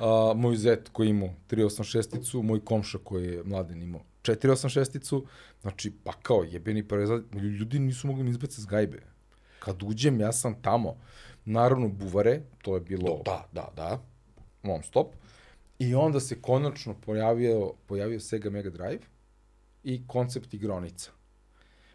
A, 0.00 0.32
moj 0.36 0.56
zet 0.56 0.88
koji 0.92 1.08
imao 1.08 1.28
386-icu, 1.50 2.42
moj 2.42 2.64
komša 2.64 2.98
koji 3.04 3.26
je 3.26 3.42
mladen 3.44 3.82
imao 3.82 4.00
486-icu, 4.22 5.24
znači, 5.62 5.92
pa 6.04 6.12
kao 6.12 6.44
jebeni 6.50 6.88
parazat, 6.88 7.22
ljudi 7.58 7.78
nisu 7.78 8.06
mogli 8.06 8.24
mi 8.24 8.30
izbaciti 8.30 8.62
s 8.62 8.66
gajbe. 8.66 9.02
Kad 9.58 9.82
uđem, 9.82 10.20
ja 10.20 10.32
sam 10.32 10.62
tamo. 10.62 10.96
Naravno, 11.44 11.88
buvare, 11.88 12.40
to 12.62 12.74
je 12.74 12.80
bilo 12.80 13.22
Da, 13.24 13.48
da, 13.52 13.68
da. 13.76 14.02
non 14.62 14.82
stop. 14.82 15.06
I 15.78 15.94
onda 15.94 16.20
se 16.20 16.40
konačno 16.40 16.94
pojavio, 17.06 17.72
pojavio 17.86 18.20
Sega 18.20 18.50
Mega 18.50 18.70
Drive 18.70 18.98
i 19.84 20.06
koncept 20.06 20.54
igronica. 20.54 21.10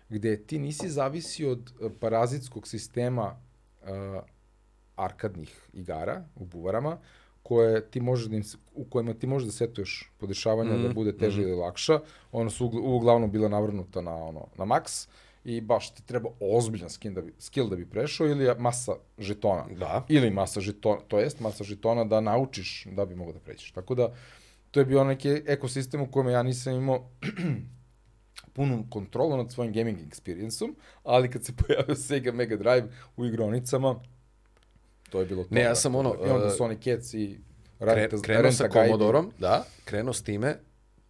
Gde 0.09 0.43
ti 0.43 0.59
nisi 0.59 0.89
zavisio 0.89 1.51
od 1.51 1.71
eh, 1.81 1.89
parazitskog 1.99 2.67
sistema 2.67 3.35
uh, 3.81 3.87
arkadnih 4.95 5.69
igara 5.73 6.23
u 6.35 6.45
buvarama, 6.45 6.97
koje 7.43 7.91
ti 7.91 8.01
možeš 8.01 8.27
da 8.27 8.35
im, 8.35 8.43
u 8.73 8.85
kojima 8.85 9.13
ti 9.13 9.27
možeš 9.27 9.45
da 9.45 9.51
setuješ 9.51 10.11
podešavanja 10.17 10.77
mm, 10.77 10.83
da 10.83 10.93
bude 10.93 11.17
teže 11.17 11.41
mm. 11.41 11.43
ili 11.43 11.55
lakša. 11.55 11.99
Ona 12.31 12.49
su 12.49 12.65
ugl- 12.65 12.95
uglavnom 12.95 13.31
bila 13.31 13.49
navrnuta 13.49 14.01
na, 14.01 14.15
ono, 14.15 14.47
na 14.57 14.65
max 14.65 15.07
i 15.43 15.61
baš 15.61 15.93
ti 15.93 16.05
treba 16.05 16.29
ozbiljan 16.39 16.89
skill 16.89 17.13
da 17.13 17.21
bi, 17.21 17.33
skill 17.39 17.69
da 17.69 17.75
bi 17.75 17.89
prešao 17.89 18.27
ili 18.27 18.55
masa 18.57 18.91
žetona. 19.17 19.65
Da. 19.79 20.05
Ili 20.09 20.29
masa 20.31 20.61
žetona, 20.61 21.01
to 21.07 21.19
jest 21.19 21.39
masa 21.39 21.63
žetona 21.63 22.03
da 22.03 22.21
naučiš 22.21 22.87
da 22.91 23.05
bi 23.05 23.15
mogao 23.15 23.33
da 23.33 23.39
pređeš. 23.39 23.71
Tako 23.71 23.95
da, 23.95 24.13
to 24.71 24.79
je 24.79 24.85
bio 24.85 25.03
neki 25.03 25.29
ekosistem 25.29 26.01
u 26.01 26.11
kojem 26.11 26.29
ja 26.29 26.43
nisam 26.43 26.73
imao 26.73 27.09
punu 28.59 28.85
kontrolu 28.89 29.37
nad 29.37 29.51
svojim 29.51 29.73
gaming 29.73 29.97
experience-om, 29.99 30.75
ali 31.03 31.31
kad 31.31 31.45
se 31.45 31.53
pojavio 31.67 31.95
Sega 31.95 32.31
Mega 32.31 32.57
Drive 32.57 32.87
u 33.17 33.25
igronicama, 33.25 33.99
to 35.09 35.19
je 35.19 35.25
bilo 35.25 35.43
to. 35.43 35.49
Ne, 35.55 35.61
ja 35.61 35.67
brate. 35.67 35.81
sam 35.81 35.95
ono, 35.95 36.15
I 36.25 36.29
onda 36.29 36.45
uh, 36.45 36.51
Sonic 36.57 36.83
Cats 36.83 37.13
i 37.13 37.39
Kre, 37.79 38.09
krenuo 38.23 38.51
sa. 38.51 38.69
Komodorom, 38.69 39.31
da, 39.37 39.65
krenuo 39.85 40.13
s 40.13 40.23
time, 40.23 40.55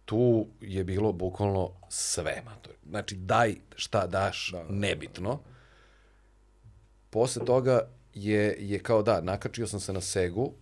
tu 0.04 0.46
je 0.60 0.84
bilo 0.84 1.12
bukvalno 1.12 1.70
sve, 1.88 2.42
mator. 2.44 2.72
Znači, 2.88 3.16
daj 3.16 3.54
šta 3.76 4.06
daš, 4.06 4.50
Da, 4.52 4.58
da, 4.58 4.64
nebitno. 4.68 5.40
Posle 7.10 7.44
toga 7.44 7.80
je, 8.14 8.56
je 8.60 8.78
kao 8.78 9.02
da, 9.02 9.20
nakačio 9.20 9.66
sam 9.66 9.80
se 9.80 9.92
na 9.92 10.00
Segu, 10.00 10.52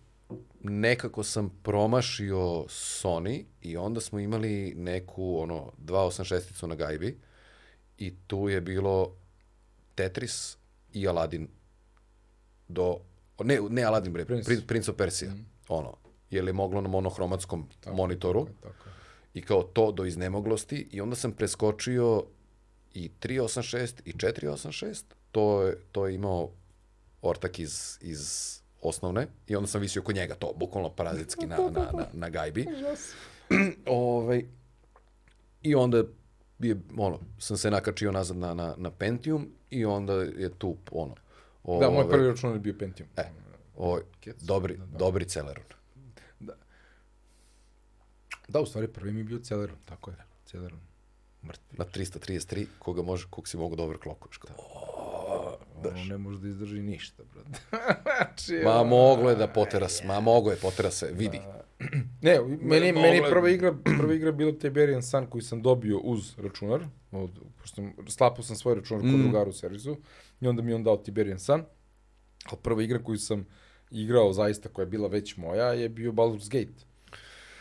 nekako 0.61 1.23
sam 1.23 1.59
promašio 1.63 2.37
Sony 2.67 3.45
i 3.61 3.77
onda 3.77 4.01
smo 4.01 4.19
imali 4.19 4.73
neku, 4.75 5.39
ono, 5.39 5.71
286-icu 5.85 6.67
na 6.67 6.75
gajbi 6.75 7.19
i 7.97 8.13
tu 8.27 8.49
je 8.49 8.61
bilo 8.61 9.15
Tetris 9.95 10.57
i 10.93 11.07
Aladdin 11.07 11.47
do, 12.67 12.97
ne, 13.43 13.59
ne 13.69 13.83
Aladdin 13.83 14.13
bre, 14.13 14.25
Prince. 14.25 14.45
Prince, 14.45 14.67
Prince 14.67 14.91
of 14.91 14.97
Persia, 14.97 15.31
ono, 15.67 15.97
jer 16.29 16.47
je 16.47 16.53
moglo 16.53 16.81
na 16.81 16.89
monohromatskom 16.89 17.69
monitoru 17.91 18.47
Tako 18.61 18.89
je. 18.89 18.93
i 19.33 19.41
kao 19.41 19.63
to 19.63 19.91
do 19.91 20.05
iznemoglosti 20.05 20.87
i 20.91 21.01
onda 21.01 21.15
sam 21.15 21.31
preskočio 21.31 22.23
i 22.93 23.11
386 23.21 24.01
i 24.05 24.13
486, 24.13 25.03
to 25.31 25.61
je, 25.61 25.77
to 25.91 26.07
je 26.07 26.15
imao 26.15 26.49
ortak 27.21 27.59
iz, 27.59 27.97
iz 28.01 28.53
osnovne 28.81 29.27
i 29.47 29.55
onda 29.55 29.67
sam 29.67 29.81
visio 29.81 30.01
kod 30.01 30.15
njega 30.15 30.35
to, 30.35 30.53
bukvalno 30.55 30.89
parazitski 30.89 31.45
na, 31.45 31.57
na, 31.57 31.91
na, 31.93 32.07
na 32.13 32.29
gajbi. 32.29 32.65
ovaj, 33.85 34.45
I 35.61 35.75
onda 35.75 36.03
je, 36.59 36.81
ono, 36.97 37.19
sam 37.39 37.57
se 37.57 37.71
nakačio 37.71 38.11
nazad 38.11 38.37
na, 38.37 38.53
na, 38.53 38.75
na 38.77 38.91
Pentium 38.91 39.47
i 39.69 39.85
onda 39.85 40.13
je 40.13 40.49
tu, 40.57 40.75
ono, 40.91 41.15
Da, 41.63 41.73
moj 41.73 41.87
ovaj, 41.87 42.09
prvi 42.09 42.27
računar 42.27 42.55
je 42.55 42.59
bio 42.59 42.75
Pentium. 42.79 43.09
E, 43.17 43.23
ovaj, 43.77 44.01
Kec, 44.19 44.41
dobri, 44.41 44.79
dobri 44.97 45.25
Celeron. 45.25 45.65
Da, 48.47 48.59
u 48.61 48.65
stvari 48.65 48.87
prvi 48.87 49.11
mi 49.11 49.19
je 49.19 49.23
bio 49.23 49.39
Celeron, 49.39 49.77
tako 49.85 50.11
je. 50.11 50.17
Celeron. 50.45 50.79
Mrtvi. 51.43 51.77
Na 51.77 51.85
333, 51.85 52.65
koga 52.79 53.01
može, 53.01 53.27
kog 53.29 53.47
si 53.47 53.57
mogu 53.57 53.75
da 53.75 53.83
overclockuješ. 53.83 54.39
Ono 55.87 56.03
ne 56.05 56.17
može 56.17 56.39
da 56.39 56.47
izdrži 56.47 56.81
ništa, 56.81 57.23
brate. 57.33 57.59
znači, 58.03 58.61
Ma 58.65 58.83
moglo 58.83 59.29
je 59.29 59.35
da 59.35 59.47
potera 59.47 59.89
se, 59.89 60.05
ma 60.05 60.19
mogo 60.19 60.49
je 60.51 60.57
potera 60.57 60.91
se, 60.91 61.11
vidi. 61.13 61.39
Ne, 62.21 62.39
meni, 62.61 62.91
moglo 62.91 63.01
meni 63.01 63.17
je- 63.17 63.29
prva 63.29 63.49
igra, 63.49 63.73
prva 63.99 64.13
igra 64.13 64.31
bila 64.31 64.51
Tiberian 64.51 65.03
Sun 65.03 65.25
koji 65.25 65.41
sam 65.41 65.61
dobio 65.61 65.97
uz 65.97 66.33
računar. 66.37 66.85
Od, 67.11 67.29
pošto 67.57 67.75
sam, 67.75 67.93
slapao 68.07 68.43
sam 68.43 68.55
svoj 68.55 68.75
računar 68.75 69.01
kod 69.03 69.19
drugara 69.21 69.49
u 69.49 69.53
servisu 69.53 69.97
i 70.41 70.47
onda 70.47 70.61
mi 70.61 70.73
on 70.73 70.83
dao 70.83 70.97
Tiberian 70.97 71.39
Sun. 71.39 71.63
A 72.45 72.55
prva 72.55 72.83
igra 72.83 73.03
koju 73.03 73.17
sam 73.17 73.45
igrao 73.91 74.33
zaista, 74.33 74.69
koja 74.69 74.83
je 74.83 74.89
bila 74.89 75.07
već 75.07 75.37
moja, 75.37 75.73
je 75.73 75.89
bio 75.89 76.11
Baldur's 76.11 76.49
Gate. 76.49 76.83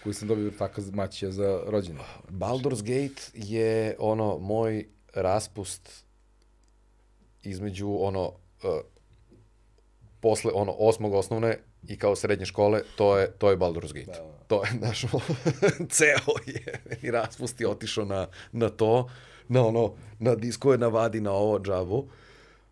Koji 0.03 0.15
sam 0.15 0.29
dobio 0.29 0.51
taka 0.51 0.83
maćija 0.93 1.31
za 1.31 1.61
rođendan. 1.67 2.07
Baldur's 2.31 2.81
Gate 2.83 3.23
je 3.35 3.97
ono 3.99 4.39
moj 4.39 4.87
raspust 5.15 6.05
između 7.43 7.97
ono 8.01 8.25
uh, 8.27 8.81
posle 10.21 10.53
ono 10.55 10.73
osmog 10.79 11.15
osnovne 11.15 11.59
i 11.89 11.99
kao 11.99 12.17
srednje 12.17 12.47
škole, 12.47 12.83
to 12.97 13.19
je, 13.19 13.31
to 13.31 13.51
je 13.51 13.57
Baldur's 13.57 13.93
Gate. 13.93 14.21
Da, 14.21 14.27
da. 14.27 14.39
To 14.47 14.65
je, 14.65 14.71
znaš, 14.79 15.03
ceo 15.97 16.35
je 16.47 16.81
i 17.03 17.11
raspusti 17.11 17.67
otišao 17.67 18.05
na, 18.05 18.27
na 18.53 18.69
to, 18.69 19.09
na 19.49 19.67
ono, 19.67 19.93
na 20.19 20.35
diskove, 20.35 20.79
na 20.79 20.89
vadi, 20.89 21.21
na 21.21 21.33
ovo 21.33 21.59
džabu. 21.59 22.09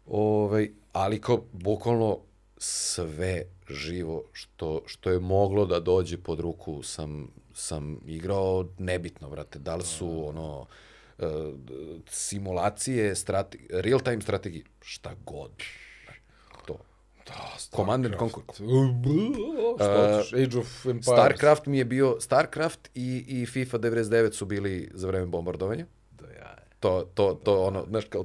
Ovaj, 0.06 0.70
ali 0.92 1.20
kao, 1.20 1.44
bukvalno 1.52 2.18
sve 2.58 3.44
živo 3.70 4.24
što, 4.32 4.82
što 4.86 5.10
je 5.10 5.18
moglo 5.18 5.66
da 5.66 5.80
dođe 5.80 6.18
pod 6.18 6.40
ruku 6.40 6.82
sam, 6.82 7.30
sam 7.54 8.00
igrao, 8.06 8.66
nebitno, 8.78 9.30
brate, 9.30 9.58
da 9.58 9.76
li 9.76 9.84
su, 9.84 10.28
ono, 10.28 10.60
uh, 10.60 10.66
simulacije, 12.08 13.14
strate, 13.14 13.58
real-time 13.70 14.20
strategije, 14.20 14.64
šta 14.80 15.14
god. 15.24 15.50
To. 16.66 16.78
Da, 17.26 17.76
Command 17.76 18.06
and. 18.06 18.14
Conquer. 18.14 18.42
Hoćeš, 19.78 20.32
Age 20.32 20.58
of 20.58 20.86
Empires. 20.86 21.06
Starcraft 21.06 21.66
mi 21.66 21.78
je 21.78 21.84
bio, 21.84 22.16
Starcraft 22.20 22.90
i, 22.94 23.24
i 23.28 23.46
FIFA 23.46 23.78
99 23.78 24.32
su 24.32 24.44
bili 24.44 24.90
za 24.94 25.06
vreme 25.06 25.26
bombardovanja. 25.26 25.86
Da, 26.10 26.26
ja. 26.26 26.56
To, 26.80 27.10
to, 27.14 27.40
to 27.44 27.62
ono, 27.62 27.84
znaš, 27.88 28.04
kao 28.04 28.24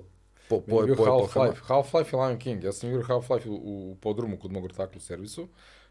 po, 0.50 0.61
po, 0.61 0.88
po, 0.88 0.95
po, 0.95 1.03
Half-Life. 1.03 1.56
Half-Life 1.68 2.14
i 2.14 2.16
Lion 2.16 2.40
King. 2.40 2.64
Ja 2.64 2.72
sam 2.72 2.90
igrao 2.90 3.03
Half-Life 3.03 3.50
u, 3.50 3.92
u 3.92 3.95
podrumu 3.95 4.40
kod 4.40 4.52
mog 4.52 4.72
taklu 4.72 5.02
servisu. 5.02 5.48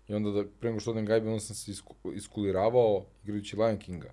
I 0.08 0.14
onda 0.14 0.30
da, 0.30 0.44
pre 0.60 0.70
nego 0.70 0.80
što 0.80 0.90
odem 0.90 1.06
gajbe, 1.06 1.28
onda 1.28 1.40
sam 1.40 1.56
se 1.56 1.70
isku, 1.70 1.94
iskuliravao 2.14 3.06
igrajući 3.22 3.56
Lion 3.56 3.78
Kinga. 3.78 4.10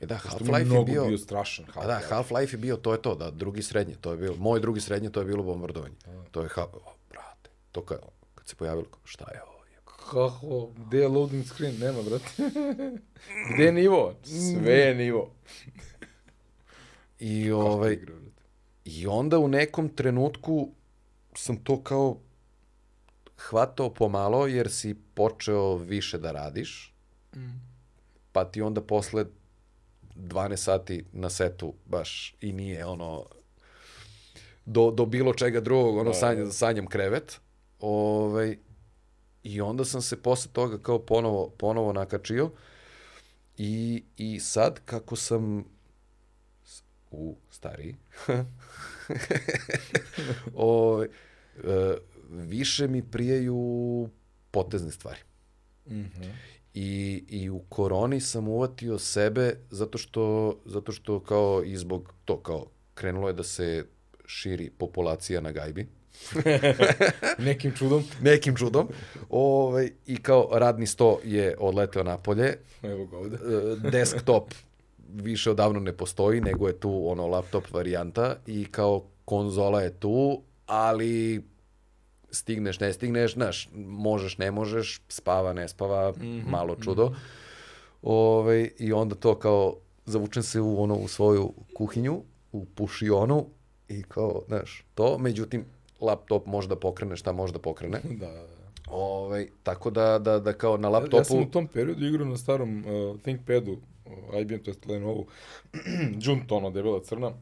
E 0.00 0.06
da, 0.06 0.16
Half-Life 0.16 0.78
je 0.78 0.84
bio, 0.84 1.06
bio 1.06 1.18
strašan 1.18 1.64
a 1.64 1.72
Half-Life. 1.72 1.86
da, 1.86 2.00
Half-Life 2.10 2.54
je 2.54 2.58
bio, 2.58 2.76
to 2.76 2.92
je 2.92 3.02
to, 3.02 3.14
da, 3.14 3.30
drugi 3.30 3.62
srednje, 3.62 3.94
to 4.00 4.10
je 4.10 4.16
bilo, 4.16 4.36
moj 4.36 4.60
drugi 4.60 4.80
srednje, 4.80 5.10
to 5.10 5.20
je 5.20 5.26
bilo 5.26 5.42
bombardovanje. 5.42 5.94
To 6.30 6.42
je, 6.42 6.48
o, 6.56 6.92
brate, 7.10 7.50
to 7.72 7.84
kad, 7.84 7.98
kad 8.34 8.48
se 8.48 8.56
pojavilo, 8.56 8.86
šta 9.04 9.24
je 9.34 9.42
ovo? 9.42 9.56
Kako, 10.10 10.70
gde 10.76 10.98
je 10.98 11.08
loading 11.08 11.44
screen? 11.46 11.78
Nema, 11.78 12.02
brate. 12.02 12.30
gde 13.54 13.64
je 13.64 13.72
nivo? 13.72 14.14
Sve 14.22 14.74
je 14.74 14.94
nivo. 14.94 15.30
I, 17.18 17.50
ovaj, 17.50 17.92
Igra. 17.92 18.14
I 18.84 19.06
onda 19.06 19.38
u 19.38 19.48
nekom 19.48 19.88
trenutku 19.88 20.68
sam 21.34 21.56
to 21.56 21.82
kao 21.82 22.18
hvatao 23.36 23.94
pomalo 23.94 24.46
jer 24.46 24.70
si 24.70 24.94
počeo 25.14 25.76
više 25.76 26.18
da 26.18 26.32
radiš. 26.32 26.94
Pa 28.32 28.44
ti 28.44 28.62
onda 28.62 28.80
posle 28.80 29.24
12 30.16 30.56
sati 30.56 31.04
na 31.12 31.30
setu 31.30 31.74
baš 31.86 32.34
i 32.40 32.52
nije 32.52 32.86
ono 32.86 33.26
do, 34.64 34.90
do 34.90 35.06
bilo 35.06 35.34
čega 35.34 35.60
drugog, 35.60 35.96
ono 35.96 36.14
sanja, 36.14 36.50
sanjam 36.50 36.86
krevet. 36.86 37.40
Ovaj, 37.80 38.58
I 39.42 39.60
onda 39.60 39.84
sam 39.84 40.02
se 40.02 40.22
posle 40.22 40.50
toga 40.52 40.78
kao 40.78 40.98
ponovo, 40.98 41.48
ponovo 41.58 41.92
nakačio 41.92 42.50
i, 43.58 44.04
i 44.16 44.40
sad 44.40 44.80
kako 44.84 45.16
sam 45.16 45.64
u 47.10 47.36
stariji, 47.50 47.96
o, 50.54 51.04
e, 51.04 51.96
više 52.30 52.88
mi 52.88 53.10
prijaju 53.10 54.08
potezne 54.50 54.90
stvari. 54.90 55.20
Mhm. 55.86 56.22
I, 56.76 57.24
I 57.28 57.50
u 57.50 57.60
koroni 57.60 58.20
sam 58.20 58.48
uvatio 58.48 58.98
sebe 58.98 59.56
zato 59.70 59.98
što, 59.98 60.22
zato 60.64 60.92
što 60.92 61.20
kao 61.20 61.62
i 61.64 61.76
zbog 61.76 62.12
to 62.24 62.36
kao 62.36 62.66
krenulo 62.94 63.28
je 63.28 63.32
da 63.32 63.42
se 63.42 63.84
širi 64.26 64.70
populacija 64.70 65.40
na 65.40 65.52
gajbi 65.52 65.86
Nekim 67.38 67.72
čudom. 67.72 68.04
nekim 68.20 68.56
čudom. 68.56 68.88
Ovaj, 69.30 69.90
I 70.06 70.16
kao 70.16 70.48
radni 70.52 70.86
sto 70.86 71.18
je 71.24 71.56
odleteo 71.58 72.02
napolje, 72.02 72.58
Evo 72.82 73.06
ga 73.06 73.16
ovde. 73.18 73.36
e, 73.36 73.90
desktop 73.90 74.54
više 75.10 75.50
odavno 75.50 75.80
ne 75.80 75.92
postoji, 75.92 76.40
nego 76.40 76.66
je 76.66 76.80
tu 76.80 77.02
ono 77.06 77.26
laptop 77.26 77.72
varijanta 77.72 78.36
i 78.46 78.64
kao 78.64 79.04
konzola 79.24 79.82
je 79.82 79.90
tu, 79.92 80.42
ali 80.66 81.42
stigneš, 82.36 82.80
ne 82.80 82.92
stigneš, 82.92 83.34
znaš, 83.34 83.68
možeš, 83.74 84.38
ne 84.38 84.50
možeš, 84.50 85.00
spava, 85.08 85.52
ne 85.52 85.68
spava, 85.68 86.12
malo 86.46 86.76
čudo. 86.76 87.12
Ovaj, 88.02 88.70
I 88.78 88.92
onda 88.92 89.14
to 89.14 89.38
kao, 89.38 89.74
zavučem 90.06 90.42
se 90.42 90.60
u, 90.60 90.82
ono, 90.82 90.94
u 90.94 91.08
svoju 91.08 91.52
kuhinju, 91.74 92.22
u 92.52 92.64
pušionu 92.64 93.46
i 93.88 94.02
kao, 94.02 94.42
znaš, 94.48 94.84
to, 94.94 95.18
međutim, 95.18 95.64
laptop 96.00 96.46
može 96.46 96.68
da 96.68 96.76
pokrene 96.76 97.16
šta 97.16 97.32
može 97.32 97.52
da 97.52 97.58
pokrene. 97.58 98.00
Da, 98.20 98.26
da, 98.26 98.32
da. 98.32 98.56
Ovaj, 98.86 99.48
tako 99.62 99.90
da, 99.90 100.18
da, 100.18 100.38
da 100.38 100.52
kao 100.52 100.76
na 100.76 100.88
Ja, 100.88 100.92
laptopu... 100.92 101.16
ja 101.16 101.24
sam 101.24 101.38
u 101.38 101.50
tom 101.50 101.66
periodu 101.66 102.06
igrao 102.06 102.26
na 102.26 102.36
starom 102.36 102.78
uh, 102.78 103.20
ThinkPadu, 103.20 103.72
uh, 103.72 104.40
IBM, 104.40 104.58
to 104.58 104.70
je 104.70 104.76
Lenovo, 104.88 105.24
Junto, 106.22 106.56
ono, 106.56 106.70
debela 106.70 107.00
crna. 107.02 107.32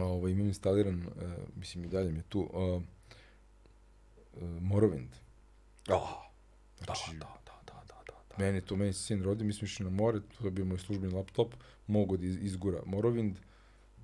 Ovo, 0.00 0.28
imam 0.28 0.46
instaliran, 0.46 1.06
uh, 1.06 1.22
mislim 1.56 1.84
i 1.84 1.88
dalje 1.88 2.12
mi 2.12 2.18
je 2.18 2.24
tu, 2.28 2.40
uh, 2.40 2.82
uh, 4.34 4.42
Morrowind. 4.42 5.08
Oh, 5.88 6.10
da, 6.78 6.84
Znači- 6.84 7.16
da, 7.18 7.26
da, 7.46 7.52
da, 7.66 7.82
da, 7.86 7.94
da, 8.06 8.14
da. 8.28 8.44
Meni 8.44 8.60
to, 8.60 8.76
meni 8.76 8.92
se 8.92 9.02
sin 9.02 9.22
rodi, 9.22 9.44
mi 9.44 9.52
smo 9.52 9.64
išli 9.64 9.84
na 9.84 9.90
more, 9.90 10.20
to 10.38 10.44
je 10.44 10.50
bio 10.50 10.64
moj 10.64 10.78
službeni 10.78 11.14
laptop, 11.14 11.54
mogu 11.86 12.16
da 12.16 12.26
iz, 12.26 12.36
izgura 12.40 12.82
Morrowind, 12.86 13.34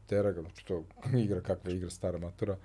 tera 0.07 0.33
ga, 0.33 0.41
znači 0.43 0.65
to 0.65 0.85
igra 1.25 1.41
kakva 1.41 1.71
igra 1.71 1.91
stara 1.91 2.19
matora, 2.19 2.57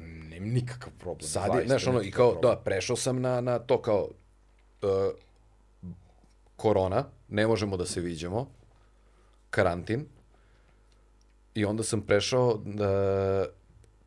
nemam 0.00 0.48
nikakav 0.48 0.92
problem. 0.98 1.28
Sad 1.28 1.54
je, 1.54 1.66
znaš, 1.66 1.86
ono, 1.86 2.02
i 2.02 2.10
kao, 2.10 2.32
problem. 2.32 2.54
da, 2.54 2.60
prešao 2.60 2.96
sam 2.96 3.20
na, 3.20 3.40
na 3.40 3.58
to 3.58 3.82
kao 3.82 4.08
uh, 4.82 4.88
korona, 6.56 7.04
ne 7.28 7.46
možemo 7.46 7.76
da 7.76 7.86
se 7.86 8.00
viđamo, 8.00 8.48
karantin, 9.50 10.06
i 11.54 11.64
onda 11.64 11.82
sam 11.82 12.00
prešao 12.02 12.60
da, 12.64 13.46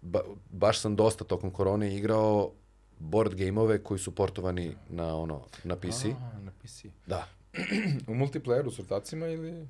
ba, 0.01 0.19
baš 0.49 0.79
sam 0.79 0.95
dosta 0.95 1.23
tokom 1.23 1.51
korone 1.51 1.95
igrao 1.95 2.51
board 2.99 3.35
gameove 3.35 3.83
koji 3.83 3.99
su 3.99 4.15
portovani 4.15 4.75
na 4.89 5.15
ono 5.15 5.41
na 5.63 5.75
PC. 5.75 6.05
A, 6.05 6.39
na 6.39 6.51
PC. 6.61 6.85
Da. 7.07 7.27
U 8.07 8.13
multiplayeru 8.13 8.71
s 8.71 8.79
rotacima 8.79 9.27
ili... 9.27 9.51
E, 9.51 9.65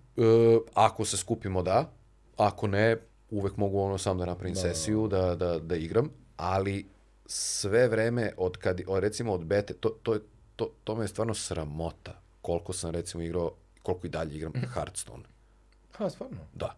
ako 0.73 1.05
se 1.05 1.17
skupimo 1.17 1.63
da, 1.63 1.91
ako 2.37 2.67
ne, 2.67 2.97
uvek 3.29 3.57
mogu 3.57 3.79
ono 3.79 3.97
sam 3.97 4.17
da 4.17 4.25
napravim 4.25 4.53
Da, 4.53 4.61
sesiju, 4.61 5.07
da, 5.07 5.35
da, 5.35 5.59
da 5.59 5.75
igram, 5.75 6.09
ali 6.37 6.85
sve 7.25 7.87
vreme, 7.87 8.33
od 8.37 8.57
kad, 8.57 8.81
o, 8.87 8.99
recimo 8.99 9.33
od 9.33 9.45
bete, 9.45 9.73
to, 9.73 9.89
to, 9.89 10.13
je, 10.13 10.19
to, 10.55 10.71
to 10.83 10.95
me 10.95 11.03
je 11.03 11.07
stvarno 11.07 11.33
sramota 11.33 12.21
koliko 12.41 12.73
sam 12.73 12.91
recimo 12.91 13.23
igrao, 13.23 13.51
koliko 13.83 14.07
i 14.07 14.09
dalje 14.09 14.35
igram 14.35 14.53
Hearthstone. 14.73 15.23
Ha, 15.91 16.09
stvarno? 16.09 16.37
Da. 16.53 16.75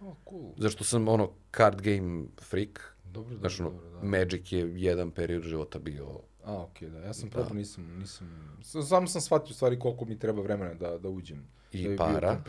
O, 0.00 0.14
cool. 0.28 0.52
Zašto 0.56 0.84
sam 0.84 1.08
ono 1.08 1.30
card 1.56 1.82
game 1.82 2.24
freak, 2.40 2.96
Dobro, 3.04 3.34
dobro, 3.34 3.38
znaš 3.38 3.60
ono, 3.60 3.70
dobro, 3.70 3.90
da. 3.90 4.06
Magic 4.06 4.52
je 4.52 4.72
jedan 4.82 5.10
period 5.10 5.42
života 5.42 5.78
bio 5.78 6.20
A, 6.46 6.62
okej, 6.62 6.90
da. 6.90 6.98
Ja 6.98 7.14
sam 7.14 7.30
probao, 7.30 7.54
nisam, 7.54 7.98
nisam... 7.98 8.58
Samo 8.62 9.06
sam 9.06 9.20
shvatio 9.20 9.54
stvari 9.54 9.78
koliko 9.78 10.04
mi 10.04 10.18
treba 10.18 10.42
vremena 10.42 10.74
da, 10.74 10.98
da 10.98 11.08
uđem. 11.08 11.48
I 11.72 11.88
da 11.88 11.96
para. 11.96 12.42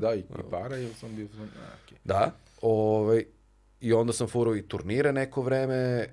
Da, 0.00 0.14
i, 0.14 0.18
i 0.18 0.24
para, 0.50 0.76
jer 0.76 0.94
sam 0.94 1.16
bio... 1.16 1.28
A, 1.42 1.84
okej. 1.84 1.98
Da, 2.04 2.32
ovaj, 2.62 3.24
i 3.80 3.92
onda 3.92 4.12
sam 4.12 4.28
furao 4.28 4.56
i 4.56 4.62
turnire 4.62 5.12
neko 5.12 5.42
vreme, 5.42 6.08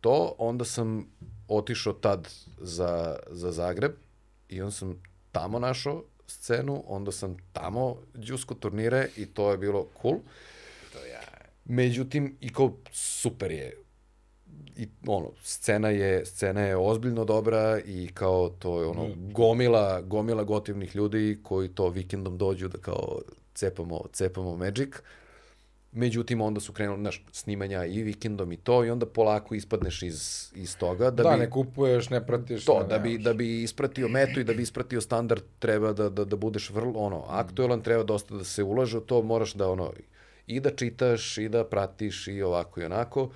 to, 0.00 0.34
onda 0.38 0.64
sam 0.64 1.06
otišao 1.48 1.92
tad 1.92 2.28
za, 2.58 3.16
za 3.30 3.52
Zagreb 3.52 3.92
i 4.48 4.60
onda 4.60 4.72
sam 4.72 5.02
tamo 5.32 5.58
našao 5.58 6.04
scenu, 6.26 6.84
onda 6.86 7.12
sam 7.12 7.36
tamo 7.52 7.96
džusko 8.18 8.54
turnire 8.54 9.08
i 9.16 9.26
to 9.26 9.50
je 9.50 9.58
bilo 9.58 9.86
cool. 10.02 10.18
Međutim, 11.64 12.36
i 12.40 12.52
kao 12.52 12.72
super 12.92 13.50
je 13.50 13.84
i 14.76 14.88
ono, 15.06 15.30
scena 15.42 15.88
je, 15.88 16.26
scena 16.26 16.60
je 16.60 16.76
ozbiljno 16.76 17.24
dobra 17.24 17.80
i 17.84 18.10
kao 18.14 18.48
to 18.48 18.80
je 18.80 18.86
ono, 18.86 19.08
gomila, 19.16 20.00
gomila 20.00 20.42
gotivnih 20.44 20.96
ljudi 20.96 21.38
koji 21.42 21.68
to 21.68 21.88
vikendom 21.88 22.38
dođu 22.38 22.68
da 22.68 22.78
kao 22.78 23.20
cepamo, 23.54 24.00
cepamo 24.12 24.56
Magic. 24.56 24.88
Međutim, 25.96 26.40
onda 26.40 26.60
su 26.60 26.72
krenuli, 26.72 27.00
znaš, 27.00 27.24
snimanja 27.32 27.84
i 27.84 28.02
vikendom 28.02 28.52
i 28.52 28.56
to 28.56 28.84
i 28.84 28.90
onda 28.90 29.06
polako 29.06 29.54
ispadneš 29.54 30.02
iz, 30.02 30.50
iz 30.54 30.76
toga. 30.78 31.10
Da, 31.10 31.22
Da, 31.22 31.30
bi, 31.30 31.38
ne 31.38 31.50
kupuješ, 31.50 32.10
ne 32.10 32.26
pratiš. 32.26 32.64
to, 32.64 32.80
ne, 32.80 32.88
da 32.88 32.98
bi, 32.98 33.18
da 33.18 33.34
bi 33.34 33.62
ispratio 33.62 34.08
metu 34.08 34.40
i 34.40 34.44
da 34.44 34.54
bi 34.54 34.62
ispratio 34.62 35.00
standard, 35.00 35.42
treba 35.58 35.92
da, 35.92 36.08
da, 36.08 36.24
da 36.24 36.36
budeš 36.36 36.70
vrlo, 36.70 36.92
ono, 37.00 37.24
aktuelan, 37.28 37.82
treba 37.82 38.02
dosta 38.02 38.34
da 38.34 38.44
se 38.44 38.62
ulaže 38.62 38.98
u 38.98 39.00
to, 39.00 39.22
moraš 39.22 39.54
da, 39.54 39.70
ono, 39.70 39.92
i 40.46 40.60
da 40.60 40.70
čitaš, 40.70 41.38
i 41.38 41.48
da 41.48 41.64
pratiš, 41.64 42.28
i 42.28 42.42
ovako 42.42 42.80
i 42.80 42.84
onako. 42.84 43.30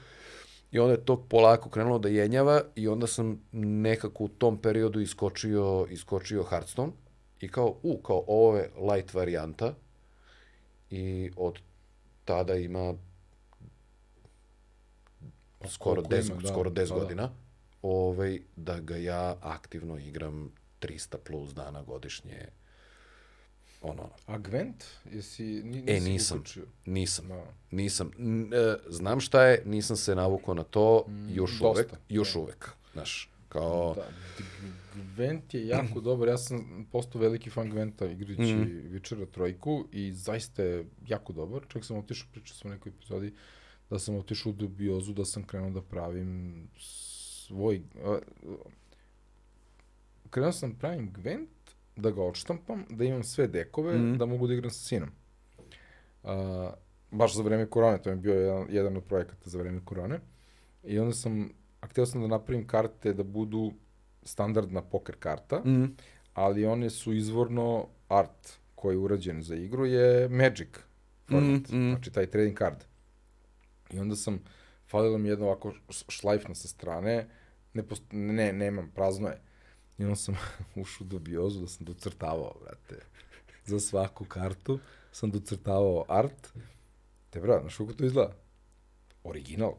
I 0.72 0.78
onda 0.78 0.92
je 0.92 1.04
to 1.04 1.16
polako 1.16 1.70
krenulo 1.70 1.98
da 1.98 2.08
jenjava 2.08 2.62
i 2.74 2.88
onda 2.88 3.06
sam 3.06 3.42
nekako 3.52 4.24
u 4.24 4.28
tom 4.28 4.58
periodu 4.58 5.00
iskočio, 5.00 5.86
iskočio 5.90 6.42
Hearthstone 6.42 6.92
i 7.40 7.48
kao, 7.48 7.74
u, 7.82 7.98
kao 7.98 8.24
ovo 8.26 8.56
je 8.56 8.70
light 8.92 9.14
varijanta 9.14 9.74
i 10.90 11.30
od 11.36 11.58
tada 12.28 12.54
ima 12.54 12.94
skoro 15.68 16.02
koliko 16.02 16.14
10, 16.16 16.30
ima, 16.30 16.40
da, 16.40 16.48
skoro 16.48 16.70
10 16.70 16.74
da, 16.78 16.84
da. 16.84 16.94
godina. 16.94 17.30
ovaj, 17.82 18.40
da 18.56 18.80
ga 18.80 18.96
ja 18.96 19.36
aktivno 19.40 19.98
igram 19.98 20.50
300 20.80 21.16
plus 21.18 21.54
dana 21.54 21.82
godišnje. 21.82 22.48
Ono, 23.82 24.10
A 24.26 24.38
Gwent? 24.38 24.84
Jesi, 25.06 25.58
e, 25.58 25.62
nisi 25.62 26.00
nisam, 26.02 26.38
uključio? 26.38 26.64
nisam, 26.86 27.28
Da. 27.28 27.44
nisam. 27.70 28.10
N- 28.18 28.50
e, 28.52 28.76
znam 28.88 29.20
šta 29.20 29.44
je, 29.44 29.62
nisam 29.66 29.96
se 29.96 30.14
navukao 30.14 30.54
na 30.54 30.62
to, 30.64 31.04
još 31.28 31.50
dosta, 31.52 31.68
uvek, 31.70 31.88
još 32.08 32.36
uvek, 32.36 32.68
znaš, 32.92 33.30
kao, 33.48 33.94
Da, 33.94 34.06
Gwent 35.16 35.54
je 35.54 35.66
jako 35.66 36.00
dobar, 36.00 36.28
ja 36.28 36.38
sam 36.38 36.86
postao 36.92 37.20
veliki 37.20 37.50
fan 37.50 37.70
Gwenta 37.70 38.06
igrajući 38.06 38.54
mm. 38.54 38.90
Witchera 38.92 39.26
trojku 39.30 39.84
i 39.92 40.12
zaista 40.12 40.62
je 40.62 40.84
jako 41.06 41.32
dobar. 41.32 41.62
Čak 41.68 41.84
sam 41.84 41.96
otišao, 41.96 42.28
pričao 42.32 42.56
sam 42.56 42.70
u 42.70 42.74
nekoj 42.74 42.90
epizodi, 42.90 43.34
da 43.90 43.98
sam 43.98 44.16
otišao 44.16 44.50
u 44.50 44.54
dubiozu, 44.54 45.12
da 45.12 45.24
sam 45.24 45.46
krenuo 45.46 45.70
da 45.70 45.82
pravim 45.82 46.68
svoj... 46.78 47.82
krenuo 50.30 50.52
sam 50.52 50.72
da 50.72 50.78
pravim 50.78 51.12
Gwent, 51.12 51.48
da 51.96 52.10
ga 52.10 52.22
odštampam, 52.22 52.84
da 52.90 53.04
imam 53.04 53.24
sve 53.24 53.46
dekove, 53.48 53.98
mm. 53.98 54.18
da 54.18 54.26
mogu 54.26 54.46
da 54.46 54.54
igram 54.54 54.70
sa 54.70 54.84
sinom. 54.84 55.08
A, 56.24 56.72
baš 57.10 57.36
za 57.36 57.42
vreme 57.42 57.66
korone, 57.66 58.02
to 58.02 58.10
je 58.10 58.16
bio 58.16 58.34
jedan, 58.34 58.66
jedan 58.70 58.96
od 58.96 59.04
projekata 59.04 59.50
za 59.50 59.58
vreme 59.58 59.80
korone. 59.84 60.20
I 60.84 60.98
onda 60.98 61.12
sam, 61.12 61.50
a 61.80 61.86
htio 61.86 62.06
sam 62.06 62.20
da 62.20 62.26
napravim 62.26 62.66
karte 62.66 63.12
da 63.12 63.22
budu 63.22 63.72
standardna 64.22 64.82
poker 64.82 65.16
karta, 65.18 65.58
mm. 65.64 65.96
ali 66.34 66.66
one 66.66 66.90
su 66.90 67.12
izvorno 67.12 67.86
art 68.08 68.58
koji 68.74 68.94
je 68.94 68.98
urađen 68.98 69.42
za 69.42 69.54
igru 69.54 69.86
je 69.86 70.28
Magic 70.28 70.68
format, 71.28 71.70
Mm, 71.70 71.76
mm, 71.78 71.90
znači 71.90 72.10
taj 72.10 72.26
trading 72.26 72.58
card. 72.58 72.84
I 73.90 73.98
onda 73.98 74.16
sam, 74.16 74.40
falilo 74.86 75.18
mi 75.18 75.28
jedno 75.28 75.46
ovako 75.46 75.72
š- 75.88 76.04
šlajfna 76.08 76.54
sa 76.54 76.68
strane, 76.68 77.28
ne, 77.74 77.82
post, 77.82 78.02
ne, 78.10 78.52
nemam, 78.52 78.90
prazno 78.94 79.28
je. 79.28 79.40
I 79.98 80.02
onda 80.04 80.16
sam 80.16 80.34
ušao 80.82 81.04
u 81.04 81.08
dubiozu 81.08 81.60
da 81.60 81.66
sam 81.66 81.86
docrtavao, 81.86 82.54
brate, 82.60 83.04
za 83.70 83.80
svaku 83.80 84.24
kartu 84.24 84.78
sam 85.12 85.30
docrtavao 85.30 86.04
art. 86.08 86.48
Te, 87.30 87.40
brate, 87.40 87.60
znaš 87.60 87.76
kako 87.76 87.92
to 87.92 88.04
izgleda? 88.04 88.32
Original. 89.24 89.72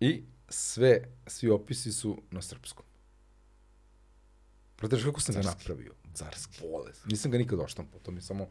I 0.00 0.22
sve, 0.50 1.02
svi 1.26 1.50
opisi 1.50 1.92
su 1.92 2.22
na 2.30 2.42
srpskom. 2.42 2.86
Znaš 4.88 5.04
kako 5.04 5.20
sam 5.20 5.34
ga 5.34 5.42
napravio? 5.42 5.92
carski. 6.14 6.60
Bolest. 6.70 7.06
Nisam 7.06 7.30
ga 7.30 7.38
nikad 7.38 7.60
oštampao, 7.60 8.00
to 8.00 8.10
mi 8.10 8.20
samo... 8.20 8.48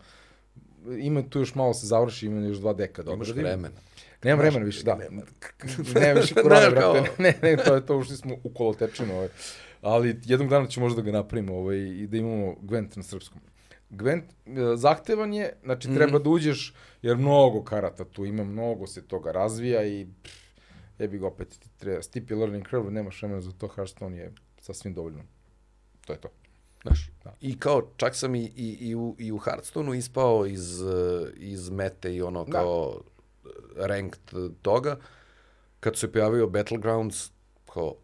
Ima 0.99 1.29
tu 1.29 1.39
još 1.39 1.55
malo 1.55 1.73
se 1.73 1.87
završi, 1.87 2.25
ima 2.25 2.41
još 2.41 2.57
dva 2.57 2.73
deka 2.73 3.03
da 3.03 3.11
Imaš 3.11 3.29
vremena. 3.29 3.69
Nemam 4.23 4.39
vremena 4.39 4.65
više, 4.65 4.83
da. 4.83 4.95
nema. 4.95 5.21
Nema 5.99 6.19
više 6.19 6.33
korone, 6.43 6.61
Znaš, 6.61 6.71
brate. 6.71 7.11
Ne, 7.23 7.39
ne, 7.41 7.57
to 7.57 7.75
je 7.75 7.85
to, 7.85 7.97
ušli 7.97 8.17
smo 8.17 8.35
u 8.43 8.53
kolotečinu. 8.53 9.13
Ovaj. 9.13 9.27
Ali 9.81 10.19
jednog 10.25 10.49
dana 10.49 10.67
ću 10.67 10.79
možda 10.79 11.01
da 11.01 11.05
ga 11.05 11.11
napravimo 11.11 11.55
ovaj, 11.55 11.77
i 11.77 12.07
da 12.07 12.17
imamo 12.17 12.55
Gwent 12.61 12.97
na 12.97 13.03
srpskom. 13.03 13.41
Gwent 13.89 14.23
e, 14.45 14.77
zahtevan 14.77 15.33
je, 15.33 15.53
znači 15.63 15.87
treba 15.95 16.19
da 16.19 16.29
uđeš, 16.29 16.73
jer 17.01 17.17
mnogo 17.17 17.63
karata 17.63 18.05
tu 18.05 18.25
ima, 18.25 18.43
mnogo 18.43 18.87
se 18.87 19.07
toga 19.07 19.31
razvija 19.31 19.83
i 19.83 20.07
pff, 20.23 20.48
jebi 20.99 21.19
ga 21.19 21.27
opet 21.27 21.49
ti 21.59 21.69
treba 21.77 22.01
je 22.29 22.35
learning 22.35 22.69
curve, 22.69 22.91
nemaš 22.91 23.21
vremena 23.21 23.41
za 23.41 23.51
to, 23.51 23.67
Hearthstone 23.67 24.17
je 24.17 24.33
sasvim 24.61 24.93
dovoljno. 24.93 25.23
To 26.05 26.13
je 26.13 26.21
to. 26.21 26.29
Znaš, 26.83 27.09
Da. 27.23 27.35
i 27.41 27.59
kao, 27.59 27.81
čak 27.97 28.15
sam 28.15 28.35
i, 28.35 28.43
i, 28.55 28.77
i, 28.79 28.95
u, 28.95 29.15
i 29.19 29.31
u 29.31 29.37
Hearthstoneu 29.37 29.93
ispao 29.93 30.45
iz, 30.45 30.81
iz 31.35 31.69
mete 31.69 32.15
i 32.15 32.21
ono 32.21 32.45
Da. 32.45 32.51
kao 32.51 33.01
eh, 33.45 33.49
ranked 33.75 34.21
toga. 34.61 34.97
Kad 35.79 35.97
se 35.97 36.11
pojavio 36.11 36.47
Battlegrounds, 36.47 37.31
kao, 37.73 37.95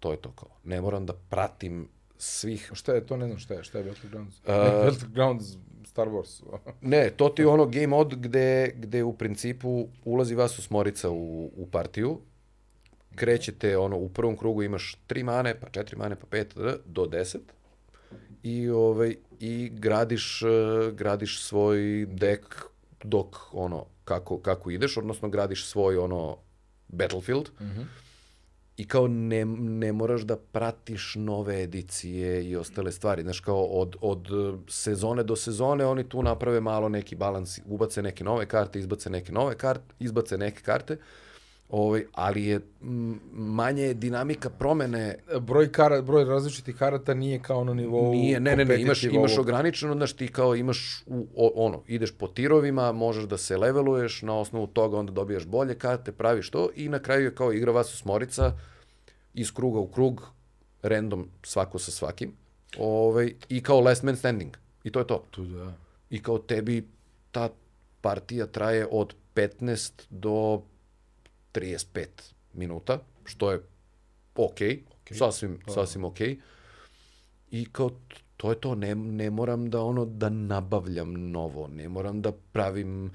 to 0.00 0.10
je 0.10 0.16
to 0.16 0.32
kao. 0.32 0.48
Ne 0.64 0.80
moram 0.80 1.06
da 1.06 1.12
pratim 1.12 1.88
svih... 2.18 2.70
Šta 2.74 2.92
je 2.92 3.06
to, 3.06 3.16
ne 3.16 3.26
znam 3.26 3.38
šta 3.38 3.54
je, 3.54 3.64
šta 3.64 3.78
je 3.78 3.84
Battlegrounds? 3.84 4.42
Ne, 4.46 4.54
Battlegrounds 4.84 5.44
Star 5.92 6.08
Wars. 6.08 6.42
Ne, 6.80 7.10
to 7.10 7.28
ti 7.28 7.42
je 7.42 7.48
ono 7.48 7.66
game 7.66 7.86
mod 7.86 8.14
gde, 8.14 8.72
gde 8.76 9.02
u 9.02 9.12
principu 9.12 9.88
ulazi 10.04 10.34
vas 10.34 10.58
osmorica 10.58 11.10
u, 11.10 11.50
u 11.56 11.66
partiju, 11.70 12.18
krećete 13.14 13.78
ono 13.78 13.96
u 13.96 14.08
prvom 14.08 14.36
krugu 14.36 14.62
imaš 14.62 14.96
tri 15.06 15.22
mane, 15.22 15.60
pa 15.60 15.68
četiri 15.68 15.96
mane, 15.96 16.16
pa 16.16 16.26
pet, 16.26 16.54
d- 16.56 16.76
do 16.86 17.06
deset 17.06 17.42
i 18.42 18.68
ovaj 18.68 19.16
i 19.40 19.70
gradiš 19.72 20.42
eh, 20.42 20.46
gradiš 20.92 21.42
svoj 21.42 22.06
dek 22.06 22.64
dok 23.04 23.36
ono 23.52 23.86
kako 24.04 24.38
kako 24.38 24.70
ideš, 24.70 24.96
odnosno 24.96 25.28
gradiš 25.28 25.66
svoj 25.66 25.96
ono 25.96 26.36
battlefield. 26.88 27.50
I 28.76 28.84
kao 28.88 29.08
ne, 29.08 29.44
ne 29.44 29.92
moraš 29.92 30.22
da 30.22 30.36
pratiš 30.36 31.14
nove 31.14 31.62
edicije 31.62 32.44
i 32.44 32.56
ostale 32.56 32.92
stvari. 32.92 33.22
Znaš, 33.22 33.40
kao 33.40 33.64
od, 33.64 33.96
od 34.00 34.26
eh, 34.26 34.58
sezone 34.68 35.22
do 35.22 35.36
sezone 35.36 35.86
oni 35.86 36.08
tu 36.08 36.22
naprave 36.22 36.60
malo 36.60 36.88
neki 36.88 37.16
balans, 37.16 37.60
ubace 37.66 38.02
neke 38.02 38.24
nove 38.24 38.46
karte, 38.46 38.78
izbace 38.78 39.10
neke 39.10 39.32
nove 39.32 39.58
karte, 39.58 39.94
izbace 39.98 40.38
neke 40.38 40.62
karte, 40.62 40.96
ovaj, 41.72 42.04
ali 42.12 42.44
je 42.46 42.60
manje 43.32 43.82
je 43.82 43.94
dinamika 43.94 44.50
promene 44.50 45.14
broj, 45.40 45.72
kara, 45.72 46.02
broj 46.02 46.24
različitih 46.24 46.76
karata 46.76 47.14
nije 47.14 47.38
kao 47.38 47.64
na 47.64 47.74
nivou 47.74 48.12
Nije, 48.12 48.40
ne, 48.40 48.56
ne, 48.56 48.64
ne, 48.64 48.80
imaš, 48.80 49.02
imaš 49.04 49.38
ograničeno, 49.38 49.94
znaš, 49.94 50.12
ti 50.12 50.28
kao 50.28 50.56
imaš, 50.56 51.02
u, 51.06 51.26
o, 51.36 51.52
ono, 51.54 51.82
ideš 51.86 52.12
po 52.18 52.28
tirovima, 52.28 52.92
možeš 52.92 53.24
da 53.24 53.38
se 53.38 53.56
leveluješ, 53.56 54.22
na 54.22 54.38
osnovu 54.38 54.66
toga 54.66 54.98
onda 54.98 55.12
dobijaš 55.12 55.46
bolje 55.46 55.74
karte, 55.74 56.12
praviš 56.12 56.50
to 56.50 56.68
i 56.74 56.88
na 56.88 56.98
kraju 56.98 57.24
je 57.24 57.34
kao 57.34 57.52
igra 57.52 57.72
vas 57.72 57.94
osmorica 57.94 58.52
iz 59.34 59.54
kruga 59.54 59.78
u 59.78 59.86
krug, 59.86 60.30
random 60.82 61.28
svako 61.42 61.78
sa 61.78 61.90
svakim, 61.90 62.32
ovaj, 62.78 63.34
i 63.48 63.62
kao 63.62 63.80
last 63.80 64.02
man 64.02 64.16
standing. 64.16 64.56
I 64.84 64.90
to 64.90 64.98
je 64.98 65.06
to. 65.06 65.24
Tu 65.30 65.44
da. 65.44 65.72
I 66.10 66.22
kao 66.22 66.38
tebi 66.38 66.88
ta 67.30 67.48
partija 68.00 68.46
traje 68.46 68.86
od 68.90 69.14
15 69.34 69.92
do 70.10 70.62
35 71.52 72.06
minuta, 72.54 72.98
što 73.24 73.52
je 73.52 73.60
okej, 74.36 74.82
okay, 75.04 75.18
sasvim, 75.18 75.58
sasvim 75.68 76.04
okej. 76.04 76.36
I 77.50 77.64
kao 77.72 77.90
to 78.36 78.50
je 78.50 78.60
to, 78.60 78.74
ne, 78.74 78.94
ne 78.94 79.30
moram 79.30 79.70
da 79.70 79.82
ono 79.82 80.04
da 80.04 80.28
nabavljam 80.28 81.30
novo, 81.30 81.68
ne 81.68 81.88
moram 81.88 82.22
da 82.22 82.32
pravim 82.52 83.10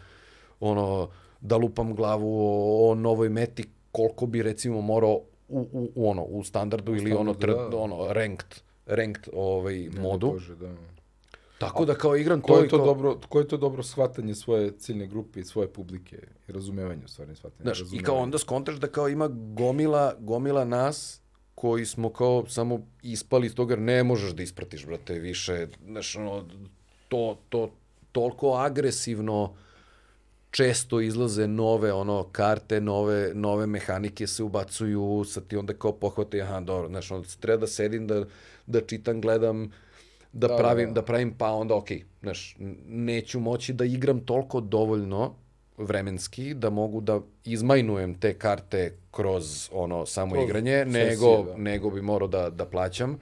ono 0.59 1.09
da 1.41 1.57
lupam 1.57 1.95
glavu 1.95 2.39
o, 2.39 2.91
o 2.91 2.95
novoj 2.95 3.29
meti 3.29 3.63
koliko 3.91 4.25
bi 4.25 4.43
recimo 4.43 4.81
morao 4.81 5.21
u, 5.49 5.59
u, 5.71 5.91
u 5.95 6.09
ono 6.09 6.23
u 6.23 6.43
standardu 6.43 6.95
ili 6.95 7.13
ono 7.13 7.33
standardu, 7.33 7.69
tr, 7.69 7.71
da. 7.71 7.77
ono 7.77 8.13
ranked 8.13 8.61
ranked 8.87 9.27
ovaj 9.33 9.89
modu. 10.01 10.31
Bože, 10.31 10.55
da. 10.55 10.75
Tako 11.57 11.85
da 11.85 11.95
kao 11.95 12.15
igram 12.15 12.41
Ko 12.41 12.53
to 12.53 12.61
je 12.61 12.69
to 12.69 12.77
kao, 12.77 12.85
dobro, 12.85 13.19
ko 13.29 13.39
je 13.39 13.47
to 13.47 13.57
dobro 13.57 13.83
shvatanje 13.83 14.35
svoje 14.35 14.77
ciljne 14.77 15.07
grupe 15.07 15.39
i 15.39 15.43
svoje 15.43 15.67
publike 15.67 16.17
i 16.47 16.51
razumevanje 16.51 17.01
u 17.05 17.07
stvari 17.07 17.35
shvatanje. 17.35 17.61
Znaš, 17.61 17.93
i 17.93 18.03
kao 18.03 18.15
onda 18.15 18.37
skontraš 18.37 18.77
da 18.77 18.87
kao 18.87 19.09
ima 19.09 19.27
gomila, 19.31 20.13
gomila 20.19 20.65
nas 20.65 21.21
koji 21.55 21.85
smo 21.85 22.09
kao 22.09 22.45
samo 22.47 22.79
ispali 23.01 23.47
iz 23.47 23.55
toga 23.55 23.75
ne 23.75 24.03
možeš 24.03 24.31
da 24.31 24.43
ispratiš, 24.43 24.85
brate, 24.85 25.13
više, 25.13 25.67
znaš, 25.85 26.15
ono, 26.15 26.45
to, 27.07 27.37
to, 27.49 27.71
toliko 28.11 28.53
agresivno 28.53 29.53
često 30.51 31.01
izlaze 31.01 31.47
nove 31.47 31.93
ono 31.93 32.23
karte, 32.31 32.81
nove, 32.81 33.31
nove 33.33 33.67
mehanike 33.67 34.27
se 34.27 34.43
ubacuju, 34.43 35.23
sad 35.27 35.47
ti 35.47 35.57
onda 35.57 35.73
kao 35.73 35.91
pohvate, 35.91 36.41
aha, 36.41 36.59
dobro, 36.59 36.87
znaš, 36.87 37.11
onda 37.11 37.27
treba 37.39 37.57
da 37.61 37.67
sedim, 37.67 38.07
da, 38.07 38.25
da 38.65 38.81
čitam, 38.81 39.21
gledam, 39.21 39.71
da, 40.37 40.47
Da, 40.47 40.57
pravim, 40.57 40.87
da. 40.87 40.93
da 40.93 41.05
pravim, 41.05 41.33
pa 41.37 41.51
onda 41.51 41.75
okej, 41.75 42.03
znaš, 42.21 42.55
neću 42.87 43.39
moći 43.39 43.73
da 43.73 43.85
igram 43.85 44.19
toliko 44.19 44.61
dovoljno 44.61 45.33
vremenski 45.77 46.53
da 46.53 46.69
mogu 46.69 47.01
da 47.01 47.19
izmajnujem 47.45 48.15
te 48.19 48.33
karte 48.33 48.97
kroz 49.11 49.69
ono 49.71 50.05
samo 50.05 50.31
Kroz 50.31 50.45
igranje, 50.45 50.85
sesije, 50.85 51.09
nego, 51.09 51.43
da. 51.43 51.57
nego 51.57 51.89
bi 51.89 52.01
morao 52.01 52.27
da, 52.27 52.49
da 52.49 52.65
plaćam. 52.65 53.19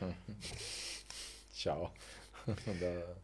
Ćao. 1.60 1.90
da. 2.80 3.14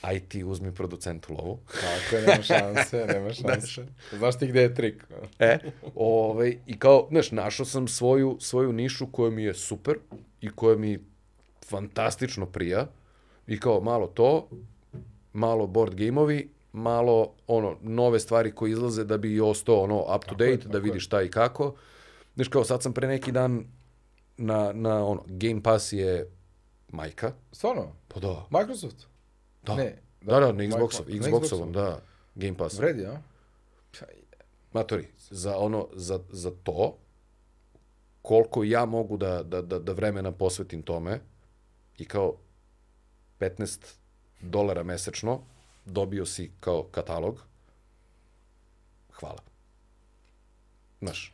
Aj 0.00 0.20
ti 0.20 0.44
uzmi 0.44 0.74
producentu 0.74 1.34
lovu. 1.34 1.58
Tako 1.72 2.16
je, 2.16 2.22
nema 2.26 2.42
šanse, 2.42 3.06
nema 3.14 3.32
šanse. 3.32 3.86
Znaš 4.18 4.38
ti 4.38 4.46
gde 4.46 4.62
je 4.62 4.74
trik? 4.74 5.04
E, 5.38 5.58
ovaj, 5.94 6.56
i 6.66 6.78
kao, 6.78 7.06
znaš, 7.10 7.30
našao 7.30 7.66
sam 7.66 7.88
svoju, 7.88 8.36
svoju 8.40 8.72
nišu 8.72 9.06
koja 9.12 9.30
mi 9.30 9.44
je 9.44 9.54
super 9.54 9.94
i 10.40 10.50
koja 10.50 10.76
mi 10.76 10.98
fantastično 11.72 12.46
prija. 12.46 12.86
I 13.46 13.60
kao, 13.60 13.80
malo 13.80 14.06
to, 14.06 14.48
malo 15.32 15.66
board 15.66 15.94
gameovi, 15.94 16.50
malo 16.72 17.34
ono 17.46 17.76
nove 17.82 18.20
stvari 18.20 18.52
koje 18.54 18.72
izlaze 18.72 19.04
da 19.04 19.18
bi 19.18 19.34
i 19.34 19.40
ostao 19.40 19.82
ono 19.82 20.16
up 20.16 20.24
to 20.24 20.34
date, 20.34 20.68
da 20.68 20.78
vidiš 20.78 21.06
šta 21.06 21.22
i 21.22 21.30
kako. 21.30 21.74
Znaš 22.34 22.48
kao, 22.48 22.64
sad 22.64 22.82
sam 22.82 22.92
pre 22.92 23.08
neki 23.08 23.32
dan 23.32 23.64
na, 24.36 24.72
na 24.72 25.06
ono, 25.06 25.22
Game 25.26 25.62
Pass 25.62 25.92
je 25.92 26.30
majka. 26.88 27.32
Stvarno? 27.52 27.92
Pa 28.08 28.20
da. 28.20 28.46
Microsoft? 28.50 29.06
Da. 29.62 29.74
Ne. 29.74 29.98
Da, 30.20 30.40
da, 30.40 30.52
na 30.52 30.64
Xboxov, 30.64 31.08
Na 31.08 31.28
Xboxovom, 31.28 31.72
da. 31.72 32.00
Game 32.34 32.56
Pass. 32.56 32.78
Vredi, 32.78 33.06
a? 33.06 33.20
Matori, 34.72 35.08
za 35.30 35.56
ono, 35.56 35.88
za, 35.92 36.20
za 36.30 36.50
to, 36.62 36.96
koliko 38.22 38.64
ja 38.64 38.84
mogu 38.84 39.16
da, 39.16 39.42
da, 39.42 39.62
da, 39.62 39.78
da 39.78 39.92
vremena 39.92 40.32
posvetim 40.32 40.82
tome 40.82 41.20
i 42.02 42.04
kao 42.04 42.34
15 43.40 43.94
dolara 44.40 44.82
mesečno 44.82 45.40
dobio 45.84 46.26
si 46.26 46.50
kao 46.60 46.82
katalog, 46.82 47.46
hvala. 49.12 49.42
Znaš, 51.00 51.32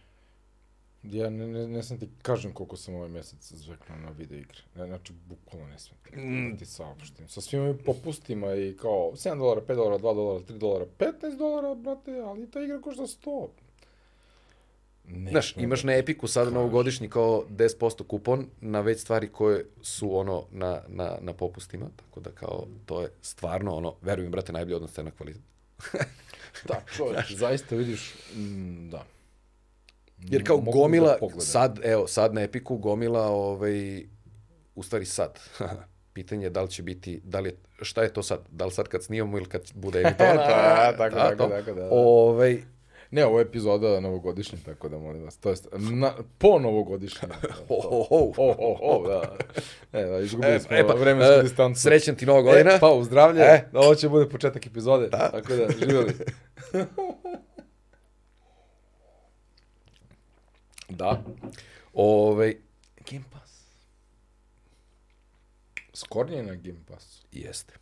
Ja 1.02 1.30
ne, 1.30 1.46
ne, 1.46 1.68
ne 1.68 1.82
sam 1.82 1.98
ti 1.98 2.08
kažem 2.22 2.52
koliko 2.52 2.76
sam 2.76 2.94
ovaj 2.94 3.08
mesec 3.08 3.52
zveknuo 3.52 3.98
na 3.98 4.10
video 4.10 4.38
igre. 4.38 4.58
Ne, 4.76 4.86
znači, 4.86 5.12
bukvalno 5.28 5.68
ne 5.68 5.78
smem 5.78 5.98
ti, 6.04 6.16
mm. 6.16 6.56
ti 6.58 6.66
saopštim. 6.66 7.28
Sa 7.28 7.40
svim 7.40 7.62
ovim 7.62 7.78
popustima 7.84 8.54
i 8.54 8.76
kao 8.76 9.12
7 9.14 9.38
dolara, 9.38 9.60
5 9.60 9.76
dolara, 9.76 9.98
2 9.98 10.14
dolara, 10.14 10.44
3 10.44 10.58
dolara, 10.58 10.86
15 10.98 11.38
dolara, 11.38 11.74
brate, 11.74 12.20
ali 12.20 12.50
ta 12.50 12.60
igra 12.60 12.80
košta 12.80 13.02
100. 13.02 13.48
Ne 15.08 15.30
Znaš, 15.30 15.52
smem 15.52 15.64
imaš 15.64 15.82
da 15.82 15.86
na 15.86 15.94
Epiku 15.94 16.28
sada 16.28 16.50
novogodišnji 16.50 17.08
kao 17.08 17.44
10% 17.50 18.06
kupon 18.06 18.46
na 18.60 18.80
već 18.80 19.00
stvari 19.00 19.28
koje 19.28 19.64
su 19.82 20.18
ono 20.18 20.44
na, 20.52 20.80
na, 20.88 21.16
na 21.20 21.32
popustima, 21.32 21.86
tako 21.96 22.20
da 22.20 22.30
kao 22.30 22.66
to 22.86 23.02
je 23.02 23.10
stvarno 23.22 23.74
ono, 23.74 23.94
verujem 24.02 24.32
brate, 24.32 24.52
najbolji 24.52 24.74
odnos 24.74 24.92
cena 24.92 25.10
kvalitet. 25.10 25.42
Da, 26.68 26.82
čovječ, 26.96 27.32
zaista 27.32 27.76
vidiš, 27.76 28.14
mm, 28.34 28.90
da. 28.90 29.04
Jer 30.18 30.46
kao 30.46 30.56
Mogu 30.56 30.70
gomila, 30.70 31.18
da 31.34 31.40
sad, 31.40 31.80
evo, 31.82 32.06
sad 32.06 32.34
na 32.34 32.42
Epiku 32.42 32.76
gomila, 32.76 33.26
ovaj, 33.26 34.06
u 34.74 34.82
stvari 34.82 35.04
sad, 35.04 35.40
pitanje 36.12 36.46
je 36.46 36.50
da 36.50 36.62
li 36.62 36.70
će 36.70 36.82
biti, 36.82 37.20
da 37.24 37.40
li 37.40 37.48
je, 37.48 37.56
šta 37.82 38.02
je 38.02 38.12
to 38.12 38.22
sad, 38.22 38.40
da 38.50 38.64
li 38.64 38.70
sad 38.70 38.88
kad 38.88 39.04
snimamo 39.04 39.38
ili 39.38 39.46
kad 39.46 39.62
bude 39.74 40.00
emitovano? 40.02 40.36
Da, 40.36 40.94
tako, 40.98 41.16
tako, 41.16 41.36
to. 41.36 41.48
tako, 41.48 41.72
da, 41.74 41.80
da. 41.80 41.88
Ovaj, 41.90 42.62
Ne, 43.10 43.26
ovo 43.26 43.38
je 43.38 43.42
epizoda 43.42 44.00
novogodišnja, 44.00 44.58
tako 44.64 44.88
da 44.88 44.98
molim 44.98 45.22
vas. 45.22 45.36
To 45.36 45.50
jest, 45.50 45.68
na, 45.72 46.14
po 46.38 46.58
novogodišnjem. 46.58 47.30
ho, 47.68 47.80
ho, 47.80 48.02
ho. 48.02 48.32
Ho, 48.36 48.52
ho, 48.52 48.74
ho, 48.74 49.08
da. 49.08 49.36
E, 49.92 50.04
da, 50.04 50.18
izgubili 50.18 50.52
E, 50.52 50.60
smo 50.60 50.76
e 50.76 50.86
pa, 50.86 50.94
vremensku 50.94 51.32
e, 51.32 51.42
distancu. 51.42 51.80
srećan 51.80 52.16
ti 52.16 52.26
nova 52.26 52.42
godina. 52.42 52.70
E, 52.70 52.78
pa, 52.80 52.88
u 52.88 53.04
zdravlje. 53.04 53.42
E. 53.42 53.68
Ovo 53.72 53.94
će 53.94 54.08
bude 54.08 54.28
početak 54.28 54.66
epizode. 54.66 55.08
Da. 55.08 55.30
Tako 55.30 55.56
da, 55.56 55.66
živjeli. 55.78 56.14
da. 60.88 61.22
Ovaj, 61.94 62.56
Game 63.10 63.24
Pass. 63.32 63.62
Skornje 65.94 66.36
je 66.36 66.42
na 66.42 66.54
Game 66.54 66.80
Passu. 66.88 67.26
jeste. 67.32 67.74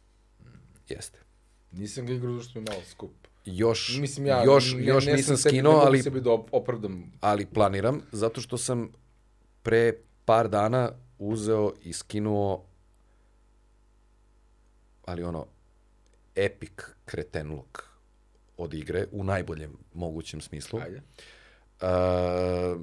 Jeste. 0.88 1.18
Nisam 1.72 2.06
ga 2.06 2.12
igrao 2.12 2.34
zašto 2.34 2.58
je 2.58 2.64
malo 2.70 2.82
skup. 2.90 3.25
Još, 3.46 3.98
Mislim, 4.00 4.26
ja 4.26 4.44
još, 4.44 4.72
ne, 4.74 4.84
još 4.84 5.06
ne 5.06 5.12
nisam 5.12 5.36
skinuo, 5.36 5.72
mogu 5.72 5.86
ali, 5.86 6.02
sebi 6.02 6.20
da 6.20 6.30
op- 6.30 6.48
opravdam. 6.52 7.12
ali 7.20 7.46
planiram, 7.46 8.00
zato 8.12 8.40
što 8.40 8.58
sam 8.58 8.92
pre 9.62 9.92
par 10.24 10.48
dana 10.48 10.90
uzeo 11.18 11.72
i 11.82 11.92
skinuo 11.92 12.64
ali 15.04 15.22
ono 15.22 15.46
epic 16.34 16.72
kretenluk 17.04 17.84
od 18.56 18.74
igre 18.74 19.06
u 19.12 19.24
najboljem 19.24 19.76
mogućem 19.94 20.40
smislu. 20.40 20.80
Ajde. 20.80 21.02
Uh, 21.80 22.80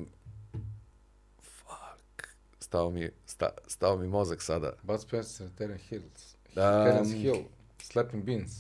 fuck. 1.42 2.28
Stao 2.60 2.90
mi, 2.90 3.10
sta, 3.26 3.50
stao 3.68 3.98
mi 3.98 4.08
mozak 4.08 4.42
sada. 4.42 4.74
Bud 4.84 5.02
Spencer, 5.02 5.50
Terran 5.58 5.78
Hills. 5.78 6.36
Um, 6.48 6.54
Terrence 6.56 7.18
Hill. 7.18 7.38
Slapping 7.82 8.24
Beans. 8.24 8.52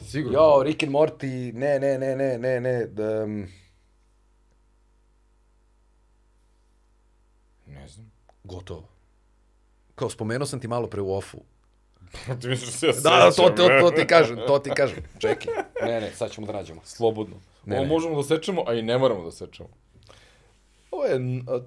Sigurno. 0.00 0.38
Jo, 0.38 0.62
Rick 0.62 0.82
and 0.82 0.92
Morty, 0.92 1.52
ne, 1.52 1.78
ne, 1.78 1.98
ne, 1.98 2.16
ne, 2.16 2.38
ne, 2.38 2.60
ne, 2.60 2.86
da, 2.86 3.24
um, 3.24 3.46
Ne 7.66 7.88
znam. 7.88 8.12
gotovo. 8.44 8.88
Kao 9.94 10.10
spomenuo 10.10 10.46
sam 10.46 10.60
ti 10.60 10.68
malo 10.68 10.86
pre 10.86 11.00
u 11.00 11.14
ofu. 11.14 11.38
ti 12.40 12.48
misliš 12.48 12.70
da 12.70 12.76
se 12.76 12.86
ja 12.86 12.92
Da, 12.92 13.10
da, 13.10 13.30
to, 13.30 13.50
to, 13.50 13.68
to 13.80 13.90
ti 13.90 14.06
kažem, 14.06 14.36
to 14.46 14.58
ti 14.58 14.70
kažem. 14.70 14.98
Čekaj. 15.18 15.54
Ne, 15.82 16.00
ne, 16.00 16.10
sad 16.12 16.30
ćemo 16.30 16.46
da 16.46 16.52
nađemo. 16.52 16.80
Slobodno. 16.84 17.36
Ne, 17.64 17.76
Ovo 17.76 17.84
ne. 17.84 17.88
možemo 17.88 18.16
da 18.16 18.22
sečemo, 18.22 18.64
a 18.66 18.74
i 18.74 18.82
ne 18.82 18.98
moramo 18.98 19.24
da 19.24 19.30
sečemo. 19.30 19.68
Ovo 20.90 21.04
je 21.04 21.20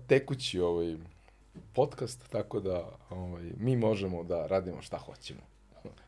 tekući 0.07 0.59
ovaj 0.59 0.95
podcast, 1.73 2.29
tako 2.29 2.59
da 2.59 2.89
ovaj, 3.09 3.43
mi 3.57 3.75
možemo 3.75 4.23
da 4.23 4.47
radimo 4.47 4.81
šta 4.81 4.97
hoćemo. 4.97 5.41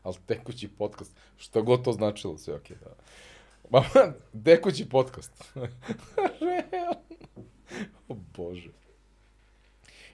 Ali 0.02 0.16
tekući 0.26 0.68
podcast, 0.68 1.16
što 1.36 1.62
god 1.62 1.84
to 1.84 1.92
značilo, 1.92 2.38
sve 2.38 2.54
okej. 2.54 2.76
da. 2.84 2.90
Ma, 3.70 3.84
tekući 4.44 4.88
podcast. 4.88 5.44
Realno. 6.40 7.00
o 8.08 8.14
Bože. 8.36 8.70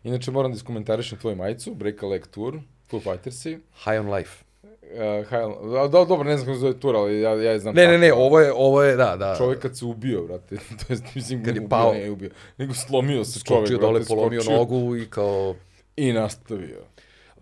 Inače, 0.05 0.31
moram 0.31 0.53
da 0.53 0.57
iskomentarišem 0.57 1.19
tvoju 1.19 1.37
majicu, 1.37 1.75
Break 1.75 2.03
a 2.03 2.07
Leg 2.07 2.27
Tour, 2.27 2.59
Foo 2.91 3.01
Fightersi. 3.01 3.59
High 3.85 4.01
on 4.01 4.15
life. 4.15 4.45
Uh, 4.63 5.29
High, 5.29 5.73
da, 5.73 5.89
da, 5.89 6.05
dobro, 6.05 6.25
ne 6.25 6.37
znam 6.37 6.47
kako 6.47 6.55
se 6.55 6.61
zove 6.61 6.81
tur, 6.81 6.97
ali 6.97 7.21
ja, 7.21 7.31
ja 7.31 7.53
je 7.53 7.59
znam 7.59 7.75
Ne, 7.75 7.83
ne, 7.83 7.89
tako. 7.89 8.01
ne, 8.01 8.13
ovo 8.13 8.41
je, 8.41 8.53
ovo 8.57 8.83
je, 8.83 8.97
da, 8.97 9.17
da. 9.17 9.35
Čovjek 9.39 9.61
kad 9.61 9.79
se 9.79 9.85
ubio, 9.85 10.23
brate, 10.23 10.57
to 10.79 10.93
jest, 10.93 11.15
mislim, 11.15 11.45
Kad 11.45 11.55
je 11.55 11.61
ubio, 11.61 11.69
pao. 11.69 11.93
ne 11.93 12.11
ubio, 12.11 12.31
nego 12.59 12.75
slomio 12.75 13.25
se 13.25 13.41
čovjek, 13.41 13.67
skočio 13.67 13.79
dole, 13.79 13.93
brate, 14.01 14.09
polomio 14.09 14.41
skočio 14.41 14.59
nogu 14.59 14.97
i 14.97 15.07
kao 15.11 15.55
I 15.97 16.13
nastavio. 16.13 16.83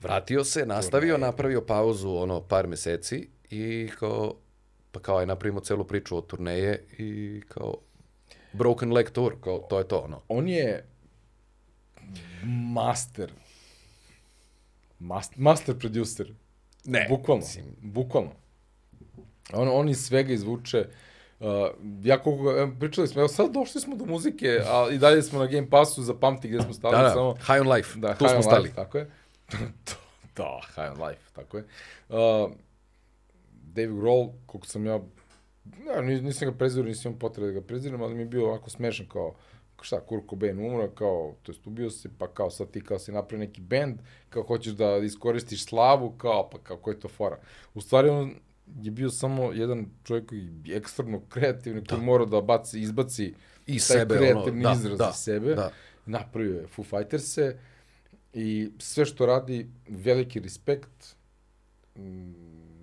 Vratio 0.04 0.44
se, 0.44 0.66
nastavio, 0.66 1.18
napravio 1.18 1.60
pauzu 1.60 2.16
ono 2.16 2.40
par 2.40 2.66
meseci 2.66 3.28
i 3.50 3.90
kao 3.98 4.34
pa 4.92 5.00
kao 5.00 5.20
je 5.20 5.26
napravimo 5.26 5.60
celu 5.60 5.84
priču 5.84 6.16
od 6.16 6.26
turneje 6.26 6.86
i 6.98 7.42
kao 7.48 7.74
Broken 8.52 8.92
Leg 8.92 9.10
Tour, 9.10 9.34
kao 9.40 9.58
to 9.58 9.78
je 9.78 9.88
to 9.88 9.98
ono. 9.98 10.20
On 10.28 10.48
je 10.48 10.86
master. 12.44 13.32
Master, 14.98 15.38
master 15.38 15.78
producer. 15.78 16.34
Ne, 16.84 17.06
Bukvalno, 17.10 17.40
mislim. 17.40 17.64
bukvalno. 17.80 18.30
On, 19.52 19.68
on 19.72 19.88
iz 19.88 20.06
svega 20.06 20.32
izvuče 20.32 20.86
Uh, 21.40 21.48
ja 22.02 22.22
koliko, 22.22 22.70
pričali 22.80 23.08
smo, 23.08 23.20
evo 23.20 23.28
sad 23.28 23.52
došli 23.52 23.80
smo 23.80 23.96
do 23.96 24.04
muzike, 24.04 24.60
a 24.66 24.88
i 24.92 24.98
dalje 24.98 25.22
smo 25.22 25.38
na 25.38 25.46
Game 25.46 25.70
Passu, 25.70 26.02
zapamti 26.02 26.48
gde 26.48 26.62
smo 26.62 26.72
stali, 26.72 26.96
Da, 26.96 27.02
da, 27.02 27.10
samo... 27.10 27.34
High 27.34 27.60
on 27.60 27.72
Life, 27.72 27.98
Da, 27.98 28.14
tu 28.14 28.28
smo 28.28 28.36
on 28.36 28.42
stali. 28.42 28.62
Life, 28.62 28.74
tako 28.74 28.98
je. 28.98 29.10
да, 30.36 30.60
High 30.76 30.94
on 30.94 30.96
Life, 30.96 31.32
тако 31.34 31.58
е. 31.58 31.64
Дейв 33.50 33.94
Грол, 33.94 34.34
колку 34.46 34.66
сам 34.66 34.86
ја 34.86 35.02
Не, 35.64 36.02
не, 36.02 36.20
не 36.20 36.32
сум 36.32 36.48
га 36.48 36.58
презирал, 36.58 36.88
не 36.88 36.94
сум 36.94 37.18
потреба 37.18 37.46
да 37.46 37.52
га 37.52 37.66
презирам, 37.66 38.02
али 38.02 38.14
ми 38.14 38.22
е 38.22 38.26
било 38.26 38.54
ако 38.54 38.70
смешно 38.70 39.08
као 39.08 39.34
шта 39.82 40.00
Курко 40.00 40.36
Бен 40.36 40.58
умра, 40.58 40.90
као 40.94 41.34
тоест 41.42 41.66
убио 41.66 41.90
се, 41.90 42.08
па 42.08 42.28
као 42.28 42.50
сад 42.50 42.70
ти 42.70 42.80
као 42.80 42.98
си 42.98 43.12
направи 43.12 43.38
неки 43.38 43.60
бенд, 43.60 44.02
као 44.30 44.42
хочеш 44.42 44.72
да 44.72 45.00
искористиш 45.02 45.64
славу, 45.64 46.10
као 46.10 46.48
па 46.50 46.58
као 46.58 46.76
кој 46.76 47.00
то 47.00 47.08
фора. 47.08 47.38
Уствари 47.74 48.08
он 48.08 48.36
е 48.86 48.90
био 48.90 49.10
само 49.10 49.52
еден 49.52 49.90
човек 50.04 50.32
кој 50.32 50.72
е 50.72 50.76
екстремно 50.80 51.20
креативен, 51.28 51.84
кој 51.84 52.00
да. 52.00 52.02
мора 52.02 52.26
да 52.26 52.40
баци, 52.42 52.78
избаци 52.80 53.34
и 53.66 53.80
себе, 53.80 54.16
креативни 54.16 54.64
оно, 54.64 54.74
да, 54.74 54.80
израз 54.80 54.98
да, 54.98 55.12
себе. 55.12 55.54
Да. 55.54 55.70
Направио 56.06 56.64
е 56.64 56.66
Foo 56.68 56.84
Fighters 56.84 57.28
се, 57.28 57.56
i 58.34 58.70
sve 58.78 59.04
što 59.04 59.26
radi, 59.26 59.68
veliki 59.88 60.40
respekt. 60.40 61.16
Mm, 61.96 62.32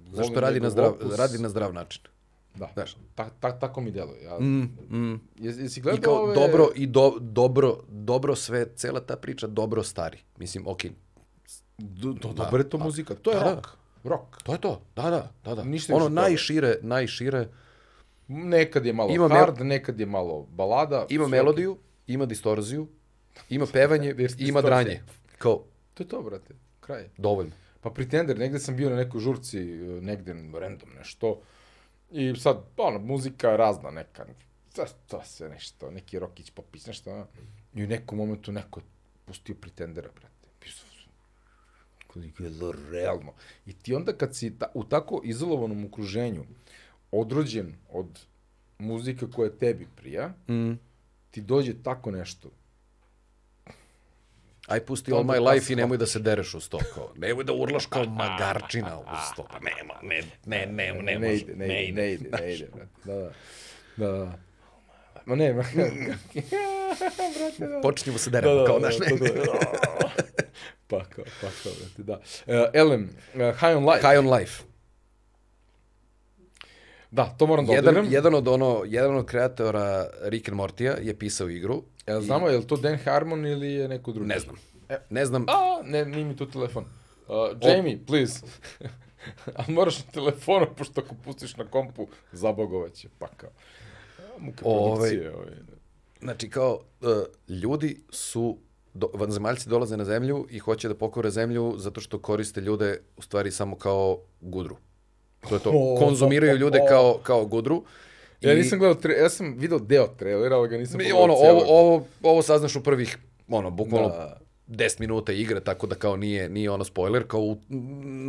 Zašto 0.05 0.21
volim 0.23 0.39
radi 0.39 0.59
na, 0.59 0.69
zdrav, 0.69 0.89
opus. 0.89 1.15
radi 1.15 1.37
na 1.37 1.49
zdrav 1.49 1.73
način. 1.73 2.01
Da, 2.55 2.69
Znaš. 2.73 2.95
ta, 3.15 3.29
ta, 3.31 3.51
tako 3.53 3.81
mi 3.81 3.91
deluje. 3.91 4.23
Ja, 4.23 4.39
Mm, 4.39 4.61
mm. 4.89 5.21
jes, 5.37 5.57
jesi 5.57 5.79
I 5.79 5.83
gledao 5.83 6.01
kao 6.03 6.13
ove... 6.15 6.35
dobro, 6.35 6.69
i 6.75 6.87
do, 6.87 7.17
dobro, 7.21 7.77
dobro 7.89 8.35
sve, 8.35 8.65
cela 8.75 8.99
ta 9.01 9.15
priča 9.15 9.47
dobro 9.47 9.83
stari. 9.83 10.17
Mislim, 10.37 10.67
okej, 10.67 10.91
Do, 11.77 12.13
do, 12.13 12.27
Da, 12.27 12.33
dobra 12.35 12.59
je 12.59 12.69
to 12.69 12.77
pa, 12.77 12.83
muzika, 12.83 13.15
to 13.15 13.31
je 13.31 13.35
da, 13.35 13.43
da. 13.43 13.53
rock. 13.53 13.67
Rock. 14.03 14.43
to 14.43 14.51
je 14.51 14.59
to. 14.59 14.81
Da, 14.95 15.01
da, 15.03 15.31
da, 15.45 15.55
da. 15.55 15.63
Ništa 15.63 15.95
ono 15.95 16.05
od 16.05 16.11
toga. 16.11 16.21
najšire, 16.21 16.75
najšire, 16.81 17.47
Nekad 18.27 18.85
je 18.85 18.93
malo 18.93 19.11
Ima 19.11 19.25
mel- 19.25 19.37
hard, 19.37 19.61
nekad 19.61 19.99
je 19.99 20.05
malo 20.05 20.47
balada. 20.47 21.05
ima 21.09 21.27
melodiju, 21.27 21.77
ima 22.07 22.25
distorziju, 22.25 22.87
ima 23.49 23.65
pevanje, 23.65 24.15
i 24.37 24.47
ima 24.47 24.61
dranje. 24.61 25.01
Kao. 25.41 25.63
To 25.93 26.03
je 26.03 26.07
to, 26.07 26.21
brate. 26.21 26.53
Kraj. 26.79 27.09
dovoljno. 27.17 27.51
Pa 27.81 27.89
Pretender, 27.89 28.37
negde 28.39 28.59
sam 28.59 28.75
bio 28.75 28.89
na 28.89 28.95
nekoj 28.95 29.21
žurci, 29.21 29.59
e, 29.59 29.63
negde 30.01 30.33
random 30.53 30.89
nešto. 30.97 31.41
I 32.11 32.33
sad, 32.35 32.57
ono, 32.77 32.99
muzika 32.99 33.55
razna 33.55 33.91
neka. 33.91 34.25
To, 34.75 34.85
to 35.07 35.21
sve 35.25 35.49
nešto, 35.49 35.91
neki 35.91 36.19
Rokić 36.19 36.51
popis, 36.51 36.85
nešto. 36.85 37.11
ono. 37.11 37.27
I 37.73 37.83
u 37.83 37.87
nekom 37.87 38.17
momentu 38.17 38.51
neko 38.51 38.79
je 38.79 38.83
pustio 39.25 39.55
Pretendera, 39.55 40.09
brate. 40.11 40.47
Bio 40.61 40.71
sam- 40.71 40.87
realno. 42.91 43.33
I 43.65 43.73
ti 43.73 43.95
onda 43.95 44.13
kad 44.13 44.35
si 44.35 44.57
ta, 44.57 44.71
u 44.73 44.83
tako 44.83 45.21
izolovanom 45.23 45.85
okruženju, 45.85 46.43
odrođen 47.11 47.73
od 47.89 48.19
muzike 48.79 49.25
koja 49.27 49.49
tebi 49.49 49.87
prija, 49.95 50.33
Mm. 50.49 50.71
ti 51.31 51.41
dođe 51.41 51.83
tako 51.83 52.11
nešto. 52.11 52.49
Aj 54.67 54.79
pusti 54.79 55.11
To 55.11 55.17
All 55.17 55.23
My 55.23 55.51
Life 55.51 55.73
i 55.73 55.75
nemoj 55.75 55.97
da 55.97 56.05
se 56.05 56.19
dereš 56.19 56.53
u 56.53 56.59
sto. 56.59 56.79
Kao, 56.93 57.13
nemoj 57.17 57.43
da 57.43 57.53
urlaš 57.53 57.85
kao 57.85 58.05
magarčina 58.05 58.99
u 58.99 59.03
sto. 59.31 59.47
Pa 59.51 59.59
nema, 59.59 59.93
ne, 60.01 60.21
ne, 60.45 60.65
ne, 60.65 60.93
ne, 60.93 61.03
ne, 61.03 61.19
može, 61.19 61.33
ide, 61.33 61.55
ne, 61.55 61.85
ide, 61.85 62.01
ne 62.01 62.13
ide, 62.13 62.29
ne 62.29 62.53
ide. 62.53 62.67
Da, 63.03 63.13
da. 63.13 63.31
Da, 63.97 64.11
da. 64.11 64.31
Ma 65.25 65.35
ne, 65.35 65.53
ma... 65.53 65.63
Da. 67.59 67.81
Počinjemo 67.81 68.17
se 68.17 68.29
deremo, 68.29 68.65
kao 68.65 68.79
naš. 68.79 68.97
to, 68.97 69.05
to, 69.17 69.59
pakao, 70.87 71.25
pakao, 71.41 71.71
brate, 71.79 72.03
da. 72.03 72.13
Uh, 72.13 72.69
Elem, 72.81 73.09
uh, 73.33 73.39
High 73.39 73.77
on 73.77 73.89
Life. 73.89 74.07
High 74.07 74.19
on 74.19 74.33
Life. 74.33 74.63
Da, 77.11 77.25
to 77.37 77.47
moram 77.47 77.65
da 77.65 77.73
Jedan, 77.73 77.97
odigram. 77.97 78.13
jedan, 78.13 78.35
od 78.35 78.47
ono, 78.47 78.83
jedan 78.85 79.15
od 79.15 79.25
kreatora 79.25 80.07
Rick 80.21 80.49
and 80.49 80.55
Mortija 80.57 80.97
je 81.01 81.19
pisao 81.19 81.49
igru. 81.49 81.83
Jel 82.07 82.21
znamo, 82.21 82.47
je 82.47 82.57
li 82.57 82.67
to 82.67 82.77
Dan 82.77 82.97
Harmon 82.97 83.45
ili 83.45 83.73
je 83.73 83.87
neko 83.87 84.11
drugi? 84.11 84.27
Ne 84.27 84.39
znam. 84.39 84.55
E. 84.89 84.97
Ne 85.09 85.25
znam. 85.25 85.45
A, 85.47 85.81
ne, 85.83 86.05
nije 86.05 86.25
mi 86.25 86.35
tu 86.35 86.45
telefon. 86.45 86.85
Uh, 87.27 87.35
Jamie, 87.61 87.99
please. 88.07 88.39
A 89.57 89.63
moraš 89.67 90.05
na 90.05 90.11
telefonu, 90.11 90.65
pošto 90.77 91.01
ako 91.01 91.15
pustiš 91.25 91.57
na 91.57 91.65
kompu, 91.65 92.07
zabogovaće, 92.31 93.07
pa 93.19 93.27
kao. 93.27 93.49
A, 94.19 94.21
Muke 94.39 94.63
Ovaj, 94.65 94.97
produkcije, 94.99 95.35
ovaj. 95.35 95.47
Znači, 96.21 96.49
kao, 96.49 96.79
uh, 97.01 97.07
ljudi 97.49 97.97
su, 98.09 98.57
do, 98.93 99.09
vanzemaljci 99.13 99.69
dolaze 99.69 99.97
na 99.97 100.05
zemlju 100.05 100.47
i 100.49 100.59
hoće 100.59 100.87
da 100.87 100.95
pokore 100.95 101.29
zemlju 101.29 101.73
zato 101.77 102.01
što 102.01 102.19
koriste 102.19 102.61
ljude, 102.61 103.01
u 103.17 103.21
stvari, 103.21 103.51
samo 103.51 103.75
kao 103.75 104.19
gudru. 104.41 104.77
To 105.49 105.55
je 105.55 105.59
to. 105.59 105.95
Konzumiraju 105.99 106.57
ljude 106.57 106.79
kao, 106.89 107.19
kao 107.23 107.45
gudru. 107.45 107.83
Ja 108.41 108.55
nisam 108.55 108.79
gledao, 108.79 108.95
tre... 108.95 109.13
ja 109.13 109.29
sam 109.29 109.57
video 109.57 109.79
deo 109.79 110.07
trailera, 110.07 110.55
ali 110.55 110.69
ga 110.69 110.77
nisam 110.77 111.01
I 111.01 111.03
pogledao 111.03 111.23
ono, 111.23 111.33
ovo, 111.33 111.63
ovo, 111.67 112.05
ovo 112.23 112.41
saznaš 112.41 112.75
u 112.75 112.83
prvih, 112.83 113.17
ono, 113.47 113.69
bukvalno 113.71 114.09
Da. 114.09 114.37
10 114.67 114.99
minuta 114.99 115.31
igre, 115.31 115.59
tako 115.59 115.87
da 115.87 115.95
kao 115.95 116.15
nije, 116.17 116.49
nije 116.49 116.71
ono 116.71 116.83
spoiler, 116.83 117.27
kao 117.27 117.41
u, 117.41 117.57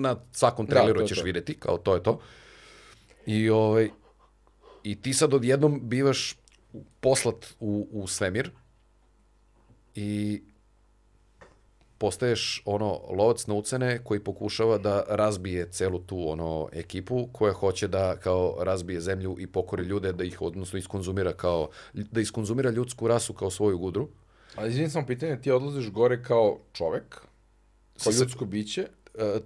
na 0.00 0.16
svakom 0.32 0.66
traileru 0.66 0.98
to 0.98 1.02
je 1.02 1.08
ćeš 1.08 1.18
to. 1.18 1.24
videti, 1.24 1.54
kao 1.54 1.78
to 1.78 1.94
je 1.94 2.02
to. 2.02 2.20
I, 3.26 3.50
ovaj, 3.50 3.90
I 4.82 5.02
ti 5.02 5.14
sad 5.14 5.34
odjednom 5.34 5.80
bivaš 5.88 6.36
poslat 7.00 7.54
u, 7.60 7.88
u 7.92 8.06
svemir 8.06 8.50
i 9.94 10.42
postaješ 12.02 12.62
ono 12.64 13.00
lovac 13.10 13.46
na 13.46 13.54
ucene 13.54 14.04
koji 14.04 14.20
pokušava 14.20 14.78
da 14.78 15.04
razbije 15.08 15.68
celu 15.70 15.98
tu 15.98 16.28
ono 16.28 16.68
ekipu 16.72 17.28
koja 17.32 17.52
hoće 17.52 17.88
da 17.88 18.16
kao 18.16 18.56
razbije 18.60 19.00
zemlju 19.00 19.36
i 19.38 19.46
pokori 19.46 19.84
ljude 19.84 20.12
da 20.12 20.24
ih 20.24 20.42
odnosno 20.42 20.78
iskonzumira 20.78 21.32
kao 21.32 21.68
da 21.92 22.20
iskonzumira 22.20 22.70
ljudsku 22.70 23.08
rasu 23.08 23.32
kao 23.32 23.50
svoju 23.50 23.78
gudru. 23.78 24.08
Ali 24.56 24.68
izvinim 24.70 24.90
samo 24.90 25.06
pitanje, 25.06 25.40
ti 25.40 25.50
odlaziš 25.50 25.90
gore 25.90 26.22
kao 26.22 26.58
čovek, 26.72 27.14
kao 28.02 28.12
Sa- 28.12 28.20
ljudsko 28.20 28.44
biće, 28.44 28.88
E, 29.14 29.40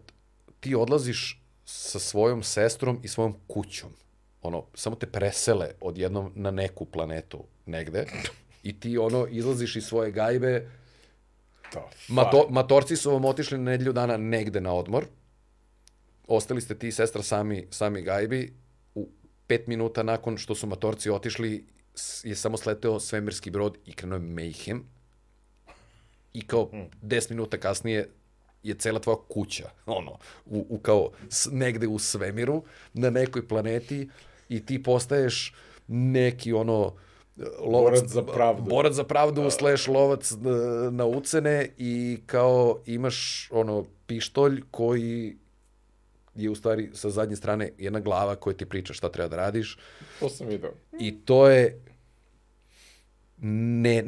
ti 0.60 0.74
odlaziš 0.74 1.42
sa 1.64 1.98
svojom 1.98 2.42
sestrom 2.42 3.00
i 3.02 3.08
svojom 3.08 3.34
kućom. 3.46 3.90
Ono, 4.42 4.64
samo 4.74 4.96
te 4.96 5.06
presele 5.06 5.70
odjednom 5.80 6.32
na 6.34 6.50
neku 6.50 6.84
planetu 6.84 7.44
negde 7.66 8.06
i 8.62 8.80
ti 8.80 8.98
ono 8.98 9.26
izlaziš 9.26 9.76
iz 9.76 9.84
svoje 9.84 10.10
gajbe 10.10 10.70
Mato, 12.08 12.46
matorci 12.50 12.96
su 12.96 13.10
vam 13.10 13.24
otišli 13.24 13.58
na 13.58 13.70
nedelju 13.70 13.92
dana 13.92 14.16
negde 14.16 14.60
na 14.60 14.74
odmor. 14.74 15.06
Ostali 16.26 16.60
ste 16.60 16.78
ti 16.78 16.88
i 16.88 16.92
sestra 16.92 17.22
sami, 17.22 17.66
sami 17.70 18.02
gajbi. 18.02 18.54
U 18.94 19.08
pet 19.46 19.66
minuta 19.66 20.02
nakon 20.02 20.36
što 20.36 20.54
su 20.54 20.66
matorci 20.66 21.10
otišli 21.10 21.66
je 22.22 22.34
samo 22.34 22.56
sleteo 22.56 23.00
svemirski 23.00 23.50
brod 23.50 23.78
i 23.84 23.92
krenuo 23.92 24.16
je 24.16 24.22
Mayhem. 24.22 24.80
I 26.32 26.46
kao 26.46 26.70
10 27.02 27.30
minuta 27.30 27.58
kasnije 27.58 28.08
je 28.62 28.74
cela 28.74 29.00
tvoja 29.00 29.16
kuća, 29.28 29.70
ono, 29.86 30.18
u, 30.46 30.66
u 30.68 30.78
kao 30.78 31.10
s, 31.28 31.48
negde 31.52 31.86
u 31.86 31.98
svemiru, 31.98 32.64
na 32.92 33.10
nekoj 33.10 33.48
planeti 33.48 34.08
i 34.48 34.66
ti 34.66 34.82
postaješ 34.82 35.54
neki 35.88 36.52
ono 36.52 36.94
lovac 37.60 37.92
Borac 37.92 38.10
za 38.10 38.22
pravdu. 38.22 38.70
Borac 38.70 38.92
za 38.92 39.04
pravdu 39.04 39.50
slash 39.50 39.88
lovac 39.88 40.32
e, 40.32 40.36
na 40.90 41.06
ucene 41.06 41.68
i 41.78 42.18
kao 42.26 42.78
imaš 42.86 43.48
ono 43.52 43.84
pištolj 44.06 44.62
koji 44.70 45.36
je 46.34 46.50
u 46.50 46.54
stvari 46.54 46.90
sa 46.94 47.10
zadnje 47.10 47.36
strane 47.36 47.70
jedna 47.78 48.00
glava 48.00 48.36
koja 48.36 48.56
ti 48.56 48.66
priča 48.66 48.92
šta 48.92 49.08
treba 49.08 49.28
da 49.28 49.36
radiš 49.36 49.78
to 50.20 50.28
sam 50.28 50.46
video. 50.46 50.72
i 51.00 51.20
to 51.24 51.48
je 51.48 51.80
ne, 53.38 54.02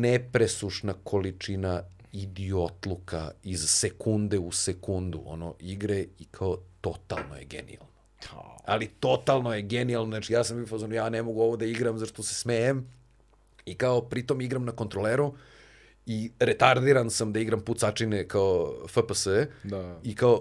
nepresušna 0.00 0.94
količina 1.04 1.82
idiotluka 2.12 3.30
iz 3.42 3.64
sekunde 3.66 4.38
u 4.38 4.52
sekundu, 4.52 5.22
ono, 5.26 5.54
igre 5.58 6.04
i 6.18 6.24
kao 6.30 6.56
totalno 6.80 7.36
je 7.36 7.44
genijalno. 7.44 7.93
Ali 8.64 8.86
totalno 8.86 9.54
je 9.54 9.62
genijalno, 9.62 10.10
znači 10.10 10.32
ja 10.32 10.44
sam 10.44 10.64
bio 10.64 10.96
ja 10.96 11.08
ne 11.08 11.22
mogu 11.22 11.42
ovo 11.42 11.56
da 11.56 11.64
igram 11.64 11.98
zašto 11.98 12.22
se 12.22 12.34
smejem 12.34 12.88
i 13.66 13.74
kao 13.74 14.00
pritom 14.00 14.40
igram 14.40 14.64
na 14.64 14.72
kontroleru 14.72 15.34
i 16.06 16.30
retardiran 16.38 17.10
sam 17.10 17.32
da 17.32 17.40
igram 17.40 17.60
pucačine 17.60 18.28
kao 18.28 18.74
FPS 18.88 19.26
Da. 19.64 19.98
i 20.02 20.14
kao 20.14 20.40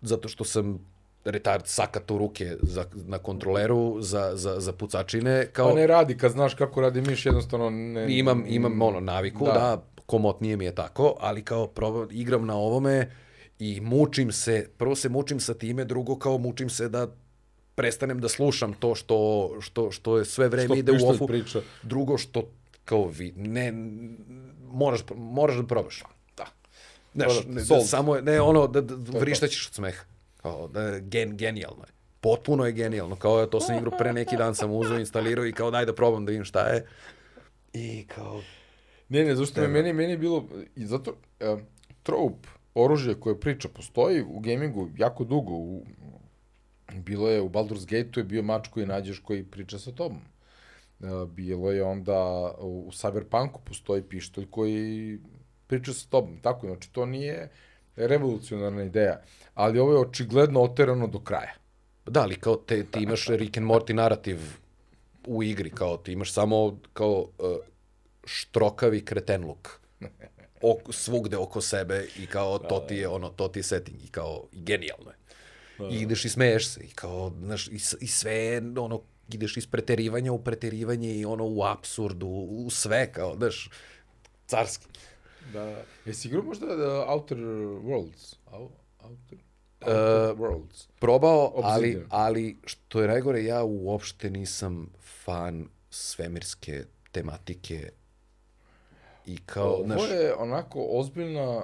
zato 0.00 0.28
što 0.28 0.44
sam 0.44 0.86
retard 1.24 1.66
sakat 1.66 2.10
u 2.10 2.18
ruke 2.18 2.56
za, 2.62 2.84
na 2.94 3.18
kontroleru 3.18 3.96
za, 4.00 4.30
za, 4.34 4.60
za 4.60 4.72
pucačine, 4.72 5.46
kao 5.52 5.68
Pa 5.68 5.74
ne 5.74 5.86
radi, 5.86 6.16
kad 6.16 6.32
znaš 6.32 6.54
kako 6.54 6.80
radi 6.80 7.00
miš, 7.00 7.26
jednostavno 7.26 7.70
ne... 7.70 8.18
imam, 8.18 8.44
imam 8.48 8.82
ono 8.82 9.00
naviku, 9.00 9.44
da. 9.44 9.52
Da. 9.52 9.84
komotnije 10.06 10.56
mi 10.56 10.64
je 10.64 10.74
tako, 10.74 11.14
ali 11.20 11.44
kao 11.44 11.66
probam, 11.66 12.08
igram 12.10 12.46
na 12.46 12.56
ovome 12.56 13.10
i 13.58 13.80
mučim 13.80 14.32
se, 14.32 14.70
prvo 14.78 14.96
se 14.96 15.08
mučim 15.08 15.40
sa 15.40 15.54
time, 15.54 15.84
drugo 15.84 16.18
kao 16.18 16.38
mučim 16.38 16.70
se 16.70 16.88
da 16.88 17.08
prestanem 17.74 18.20
da 18.20 18.28
slušam 18.28 18.72
to 18.72 18.94
što, 18.94 19.50
što, 19.60 19.90
što 19.90 20.18
je 20.18 20.24
sve 20.24 20.48
vreme 20.48 20.66
Što 20.66 20.74
ide 20.74 20.92
u 20.92 21.08
ofu. 21.08 21.26
priča. 21.26 21.60
Drugo 21.82 22.18
što 22.18 22.50
kao 22.84 23.06
vi, 23.06 23.32
ne, 23.36 23.72
moraš, 24.72 25.00
moraš 25.16 25.56
da 25.56 25.66
probaš. 25.66 26.02
Da. 26.36 26.46
Znaš, 27.14 27.34
Da, 27.36 27.42
da, 27.42 27.54
ne, 27.54 27.62
da, 27.64 27.80
samo 27.80 28.16
je, 28.16 28.22
ne, 28.22 28.40
ono, 28.40 28.66
da, 28.66 28.80
da 28.80 29.18
vrištaćeš 29.18 29.66
od 29.68 29.74
smeha. 29.74 30.04
Kao, 30.36 30.68
da, 30.68 30.98
gen, 30.98 31.36
genijalno 31.36 31.82
je. 31.82 31.92
Potpuno 32.20 32.66
je 32.66 32.72
genijalno. 32.72 33.16
Kao, 33.16 33.46
to 33.46 33.60
sam 33.60 33.76
igrao 33.76 33.98
pre 33.98 34.12
neki 34.12 34.36
dan, 34.36 34.54
sam 34.54 34.72
uzeo, 34.72 34.98
instalirao 34.98 35.46
i 35.46 35.52
kao, 35.52 35.70
daj 35.70 35.86
da 35.86 35.94
probam 35.94 36.24
da 36.24 36.30
vidim 36.30 36.44
šta 36.44 36.60
je. 36.68 36.86
I 37.72 38.06
kao, 38.06 38.42
Ne, 39.08 39.24
ne, 39.24 39.36
zašto 39.36 39.60
me, 39.60 39.68
meni, 39.68 39.92
meni 39.92 40.10
je 40.12 40.18
bilo, 40.18 40.48
i 40.76 40.86
zato, 40.86 41.10
uh, 41.10 41.60
trope, 42.02 42.48
oružje 42.84 43.14
koje 43.20 43.40
priča, 43.40 43.68
postoji 43.68 44.22
u 44.22 44.40
gamingu 44.40 44.88
jako 44.96 45.24
dugo, 45.24 45.52
u, 45.52 45.84
bilo 46.94 47.30
je 47.30 47.40
u 47.40 47.48
Baldur's 47.48 47.86
Gate-u 47.86 48.20
je 48.20 48.24
bio 48.24 48.42
mač 48.42 48.68
koji 48.68 48.86
nađeš 48.86 49.18
koji 49.18 49.44
priča 49.44 49.78
sa 49.78 49.92
tobom. 49.92 50.20
Uh, 51.00 51.28
bilo 51.28 51.72
je 51.72 51.82
onda 51.82 52.50
u, 52.58 52.84
u 52.88 52.90
Cyberpunku 52.90 53.58
postoji 53.64 54.02
pištolj 54.02 54.46
koji 54.50 55.18
priča 55.66 55.92
sa 55.92 56.08
tobom. 56.10 56.38
Tako, 56.42 56.66
znači 56.66 56.92
to 56.92 57.06
nije 57.06 57.50
revolucionarna 57.96 58.82
ideja, 58.82 59.20
ali 59.54 59.78
ovo 59.78 59.92
je 59.92 59.98
očigledno 59.98 60.60
oterano 60.60 61.06
do 61.06 61.18
kraja. 61.18 61.52
Da, 62.06 62.22
ali 62.22 62.36
kao 62.36 62.56
te, 62.56 62.84
ti 62.84 63.02
imaš 63.02 63.26
Rick 63.26 63.56
and 63.56 63.66
Morty 63.66 63.92
narativ 63.92 64.38
u 65.26 65.42
igri, 65.42 65.70
kao 65.70 65.96
ti 65.96 66.12
imaš 66.12 66.32
samo 66.32 66.78
kao 66.92 67.20
uh, 67.20 67.56
štrokavi 68.24 69.04
kretenluk 69.04 69.80
ok, 70.62 70.94
svugde 70.94 71.36
oko 71.36 71.60
sebe 71.60 72.06
i 72.18 72.26
kao 72.26 72.58
to 72.58 72.80
ti 72.80 72.96
je 72.96 73.08
ono, 73.08 73.28
to 73.28 73.48
ti 73.48 73.58
je 73.58 73.62
setting 73.62 74.04
i 74.04 74.08
kao 74.08 74.44
genijalno 74.52 75.10
je. 75.10 75.16
I 75.90 76.00
ideš 76.00 76.24
i 76.24 76.28
smeješ 76.28 76.68
se 76.68 76.80
i 76.80 76.90
kao, 76.90 77.32
znaš, 77.42 77.68
i, 77.68 77.78
i 78.00 78.06
sve 78.06 78.62
ono, 78.78 79.02
ideš 79.32 79.56
iz 79.56 79.66
preterivanja 79.66 80.32
u 80.32 80.44
preterivanje 80.44 81.14
i 81.14 81.24
ono 81.24 81.46
u 81.46 81.64
apsurdu, 81.64 82.26
u 82.26 82.70
sve 82.70 83.12
kao, 83.12 83.36
znaš, 83.36 83.70
carski. 84.46 84.86
Da. 85.52 85.82
Jesi 86.04 86.28
igrao 86.28 86.42
možda 86.42 86.66
uh, 86.66 87.08
Outer 87.08 87.38
Worlds? 87.38 88.36
Au, 88.46 88.70
outer, 89.00 89.38
outer 89.80 90.36
Worlds. 90.36 90.88
Probao, 90.98 91.52
ali, 91.56 91.88
Obsidian. 91.88 92.06
ali 92.10 92.58
što 92.64 93.00
je 93.00 93.08
najgore, 93.08 93.44
ja 93.44 93.64
uopšte 93.64 94.30
nisam 94.30 94.90
fan 95.24 95.68
svemirske 95.90 96.84
tematike 97.12 97.90
i 99.28 99.38
kao, 99.46 99.74
Ovo 99.74 99.84
znaš, 99.84 100.10
je 100.10 100.34
onako 100.34 100.86
ozbiljna 100.90 101.62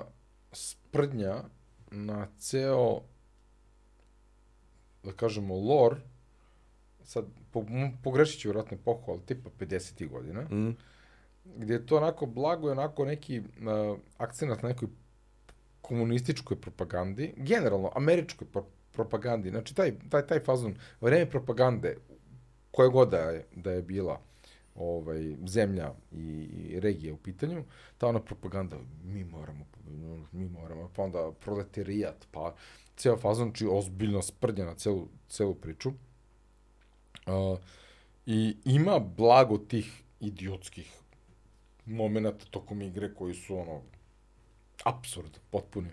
sprdnja 0.53 1.43
na 1.91 2.29
ceo, 2.39 3.01
da 5.03 5.13
kažemo, 5.13 5.55
lore, 5.55 5.97
sad, 7.05 7.25
po, 7.51 7.65
pogrešit 8.03 8.41
ću 8.41 8.49
vjerojatno 8.49 8.77
epohu, 8.77 9.13
ali 9.13 9.21
tipa 9.27 9.51
50. 9.59 10.09
godina, 10.09 10.41
mm, 10.43 10.77
gdje 11.45 11.75
je 11.75 11.87
to 11.87 11.97
onako 11.97 12.27
blago 12.27 12.69
i 12.69 12.73
onako 12.73 13.05
neki 13.05 13.39
uh, 13.41 13.99
akcenat 14.19 14.63
na 14.63 14.69
nekoj 14.69 14.89
komunističkoj 15.81 16.61
propagandi, 16.61 17.35
generalno 17.37 17.93
američkoj 17.95 18.47
pro 18.53 18.65
propagandi, 18.93 19.51
znači 19.51 19.75
taj, 19.75 19.93
taj, 20.11 20.27
taj 20.27 20.41
fazon, 20.41 20.75
vreme 21.01 21.31
propagande, 21.31 21.97
koja 22.71 22.89
god 22.89 23.11
da 23.11 23.19
je, 23.19 23.47
da 23.57 23.73
je 23.73 23.83
bila 23.83 24.21
ovaj, 24.75 25.37
zemlja 25.47 25.93
i, 26.13 26.49
i 26.53 26.81
regija 26.81 27.15
u 27.15 27.17
pitanju, 27.17 27.65
ta 27.99 28.07
ona 28.07 28.21
propaganda, 28.21 28.77
mi 29.05 29.25
moramo, 29.25 29.67
mi 30.33 30.49
moramo, 30.49 30.91
pa 30.97 31.03
onda 31.03 31.33
proletarijat, 31.41 32.27
pa 32.31 32.55
ceo 32.97 33.17
fazon, 33.17 33.53
či 33.53 33.67
ozbiljno 33.71 34.23
sprdnja 34.23 34.65
na 34.65 34.75
celu, 34.75 35.09
celu 35.29 35.55
priču. 35.55 35.89
Uh, 37.27 37.59
I 38.27 38.57
ima 38.65 38.99
blago 38.99 39.59
tih 39.59 40.03
idiotskih 40.21 40.93
momenta 41.87 42.45
tokom 42.51 42.83
igre 42.83 43.15
koji 43.15 43.35
su 43.35 43.57
ono 43.57 43.83
absurd, 44.85 45.39
potpuni. 45.51 45.91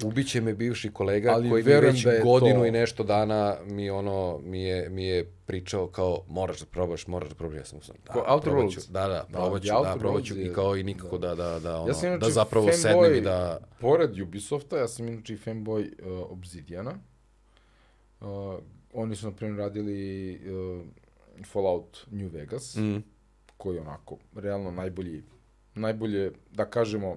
Ubiće 0.00 0.40
me 0.40 0.54
bivši 0.54 0.90
kolega 0.90 1.30
Ali 1.30 1.50
koji 1.50 1.64
mi 1.64 1.70
već 1.72 2.04
da 2.04 2.10
je 2.10 2.22
godinu 2.22 2.54
to- 2.54 2.66
i 2.66 2.70
nešto 2.70 3.02
dana 3.04 3.56
mi 3.64 3.90
ono 3.90 4.38
mi 4.38 4.62
je 4.62 4.88
mi 4.88 5.04
je 5.04 5.24
pričao 5.46 5.86
kao 5.86 6.22
moraš 6.28 6.60
da 6.60 6.66
probaš, 6.66 7.06
moraš 7.06 7.28
da 7.28 7.34
probaš, 7.34 7.56
ja 7.56 7.64
sam 7.64 7.80
sam. 7.82 7.96
Da, 8.06 8.12
Ko 8.12 8.24
Outer 8.28 8.42
probat 8.44 8.70
ću, 8.70 8.80
Worlds? 8.80 8.90
Da, 8.90 9.00
da, 9.00 9.08
Da, 9.08 9.24
probat 9.30 9.62
ću, 9.62 9.64
The 9.64 9.72
da, 9.72 9.78
Outer 9.78 9.98
probat 9.98 10.24
ću 10.24 10.34
Worlds 10.34 10.38
i 10.38 10.42
je- 10.42 10.54
kao 10.54 10.76
i 10.76 10.82
nikako 10.82 11.18
da 11.18 11.34
da 11.34 11.58
da 11.60 11.76
ono, 11.76 11.88
Ja 11.88 11.94
sam 11.94 12.18
da 12.18 12.30
zapravo 12.30 12.66
fanboy- 12.66 12.72
sednem 12.72 13.14
i 13.14 13.20
da 13.20 13.58
Pored 13.80 14.20
Ubisofta, 14.20 14.78
ja 14.78 14.88
sam 14.88 15.08
inače 15.08 15.34
i 15.34 15.38
fanboy 15.38 15.92
uh, 16.02 16.30
Obsidiana. 16.30 16.94
Uh, 18.20 18.26
oni 18.94 19.16
su, 19.16 19.26
na 19.26 19.32
primjer, 19.32 19.58
radili 19.58 20.32
uh, 20.34 20.86
Fallout 21.44 22.06
New 22.10 22.28
Vegas, 22.28 22.76
mm, 22.76 22.96
koji 23.56 23.74
je 23.74 23.80
onako, 23.80 24.16
realno 24.34 24.70
najbolji, 24.70 25.22
najbolje, 25.74 26.32
da 26.50 26.64
kažemo, 26.66 27.16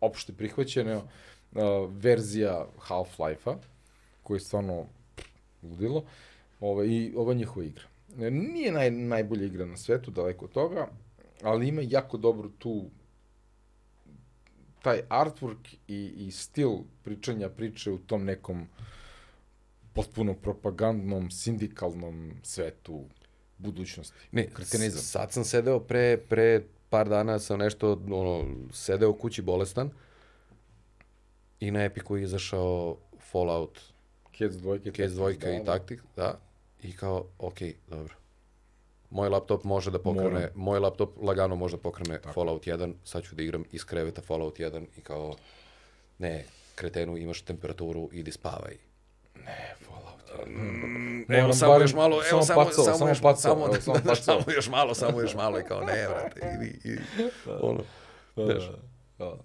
opšte 0.00 0.32
prihvaćena 0.32 1.02
uh, 1.56 1.90
verzija 1.94 2.66
Half-Life-a, 2.88 3.56
koji 4.22 4.36
je 4.36 4.40
stvarno 4.40 4.86
ludilo, 5.62 6.04
Ove, 6.60 6.88
i 6.88 7.12
ova 7.16 7.34
njihova 7.34 7.66
igra. 7.66 7.82
E, 8.20 8.30
Nije 8.30 8.72
naj, 8.72 8.90
najbolja 8.90 9.44
igra 9.44 9.66
na 9.66 9.76
svetu, 9.76 10.10
daleko 10.10 10.44
od 10.44 10.52
toga, 10.52 10.88
ali 11.42 11.68
ima 11.68 11.82
jako 11.84 12.16
dobru 12.16 12.48
tu 12.58 12.90
taj 14.82 15.02
artwork 15.08 15.76
i, 15.88 16.12
i 16.16 16.30
stil 16.30 16.70
pričanja 17.02 17.48
priče 17.48 17.90
u 17.90 17.98
tom 17.98 18.24
nekom 18.24 18.66
potpuno 19.92 20.34
propagandnom, 20.34 21.30
sindikalnom 21.30 22.32
svetu 22.42 23.04
budućnosti. 23.58 24.14
Ne, 24.32 24.46
Kretenizam. 24.50 25.02
sad 25.02 25.32
sam 25.32 25.44
sedeo 25.44 25.80
pre, 25.80 26.16
pre 26.16 26.62
par 26.88 27.08
dana 27.08 27.38
sam 27.38 27.58
nešto, 27.58 27.92
ono, 27.92 28.44
sedeo 28.72 29.12
kući 29.12 29.42
bolestan 29.42 29.90
i 31.60 31.70
na 31.70 31.84
Epiku 31.84 32.16
je 32.16 32.22
izašao 32.22 32.96
Fallout 33.22 33.80
Case 34.32 34.58
dvojke. 34.58 34.90
Case 34.92 35.08
dvojka 35.08 35.50
i 35.52 35.64
taktik, 35.64 36.02
da. 36.16 36.38
I 36.82 36.92
kao, 36.92 37.24
ok, 37.38 37.58
dobro. 37.88 38.14
Moj 39.10 39.28
laptop 39.28 39.64
može 39.64 39.90
da 39.90 39.98
pokrene, 39.98 40.30
Moram. 40.30 40.48
moj 40.54 40.78
laptop 40.78 41.10
lagano 41.22 41.56
može 41.56 41.76
da 41.76 41.82
pokrene 41.82 42.18
Fallout 42.34 42.64
1, 42.64 42.92
sad 43.04 43.22
ću 43.24 43.34
da 43.34 43.42
igram 43.42 43.64
iz 43.72 43.84
kreveta 43.84 44.22
Fallout 44.22 44.58
1 44.58 44.86
i 44.96 45.00
kao, 45.00 45.34
ne, 46.18 46.44
kretenu, 46.74 47.16
imaš 47.16 47.42
temperaturu, 47.42 48.08
idi 48.12 48.32
spavaj. 48.32 48.76
Ne, 49.36 49.74
Fallout. 49.80 50.06
Evo, 50.38 50.46
Moram 51.30 51.52
samo 51.52 51.72
barem- 51.72 51.82
još 51.82 51.94
malo, 51.94 52.22
samo 52.22 52.28
evo, 52.30 52.42
samo, 52.42 52.64
pacao, 52.64 52.84
samo, 52.84 52.96
samo 52.98 53.10
još, 53.10 53.20
pacao, 53.20 53.40
samo, 53.40 53.64
evo, 53.64 53.74
da, 53.74 53.80
samo 53.80 53.96
da, 53.98 54.02
pacao. 54.02 54.16
samo 54.16 54.44
još 54.48 54.68
malo, 54.68 54.94
samo 54.94 55.20
još 55.20 55.34
malo, 55.34 55.60
i 55.60 55.64
kao, 55.64 55.80
ne, 55.80 56.06
brate, 56.08 56.40
idi, 56.56 56.80
idi, 56.84 57.00
ono, 57.60 57.80
znaš, 58.36 58.64
Da. 58.64 58.78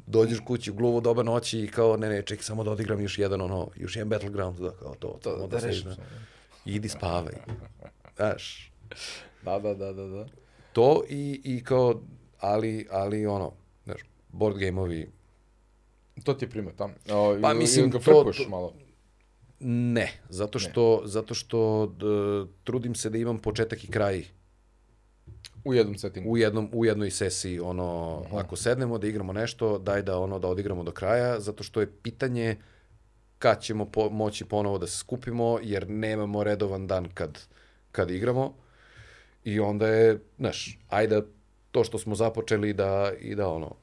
Dođeš 0.07 0.39
kući 0.39 0.71
u 0.71 0.75
gluvu 0.75 1.01
doba 1.01 1.23
noći 1.23 1.59
i 1.59 1.67
kao, 1.67 1.97
ne, 1.97 2.09
ne, 2.09 2.21
čekaj, 2.21 2.43
samo 2.43 2.63
da 2.63 2.71
odigram 2.71 3.01
još 3.01 3.17
jedan, 3.17 3.41
ono, 3.41 3.69
još 3.75 3.95
jedan 3.95 4.09
Battleground, 4.09 4.59
da, 4.59 4.71
kao 4.71 4.95
to, 4.95 5.19
To, 5.23 5.47
da, 5.47 5.59
se 5.59 5.67
rešim 5.67 5.81
ide. 5.81 5.95
sam. 5.95 6.03
idi 6.65 6.89
spavaj, 6.89 7.33
znaš, 8.15 8.71
Da, 9.41 9.59
da, 9.59 9.73
da, 9.73 9.93
da, 9.93 10.03
da. 10.05 10.25
to 10.73 11.03
i, 11.09 11.41
i 11.45 11.63
kao, 11.63 12.01
ali, 12.39 12.87
ali 12.91 13.25
ono, 13.25 13.51
znaš, 13.85 13.99
board 14.29 14.57
game-ovi, 14.57 15.07
To 16.23 16.33
ti 16.33 16.45
je 16.45 16.49
primjer 16.49 16.75
tamo. 16.75 16.93
O, 17.09 17.37
Pa, 17.41 17.49
ili- 17.49 17.59
mislim, 17.59 17.89
ga 17.89 17.99
to- 17.99 18.23
to- 18.25 18.49
malo. 18.49 18.73
ne, 19.59 20.11
zato 20.29 20.59
što, 20.59 21.01
zato 21.05 21.33
što 21.33 21.85
d, 21.87 22.05
trudim 22.63 22.95
se 22.95 23.09
da 23.09 23.17
imam 23.17 23.39
početak 23.39 23.83
i 23.83 23.87
kraj 23.87 24.23
U 25.63 25.73
jednom 25.73 25.97
settingu. 25.97 26.29
u 26.31 26.37
jednom 26.37 26.69
u 26.73 26.85
jednoj 26.85 27.11
sesiji 27.11 27.59
ono 27.59 28.21
ako 28.33 28.55
sednemo 28.55 28.97
da 28.97 29.07
igramo 29.07 29.33
nešto 29.33 29.77
daj 29.77 30.01
da 30.01 30.19
ono 30.19 30.39
da 30.39 30.47
odigramo 30.47 30.83
do 30.83 30.91
kraja 30.91 31.39
zato 31.39 31.63
što 31.63 31.81
je 31.81 31.91
pitanje 31.91 32.57
kad 33.39 33.61
ćemo 33.61 33.85
po, 33.85 34.09
moći 34.09 34.45
ponovo 34.45 34.77
da 34.77 34.87
se 34.87 34.97
skupimo 34.97 35.59
jer 35.63 35.89
nemamo 35.89 36.43
redovan 36.43 36.87
dan 36.87 37.07
kad 37.13 37.39
kad 37.91 38.11
igramo 38.11 38.53
i 39.43 39.59
onda 39.59 39.87
je 39.87 40.19
znaš 40.37 40.79
ajde 40.89 41.21
to 41.71 41.83
što 41.83 41.97
smo 41.97 42.15
započeli 42.15 42.73
da 42.73 43.11
i 43.19 43.35
da 43.35 43.47
ono 43.49 43.75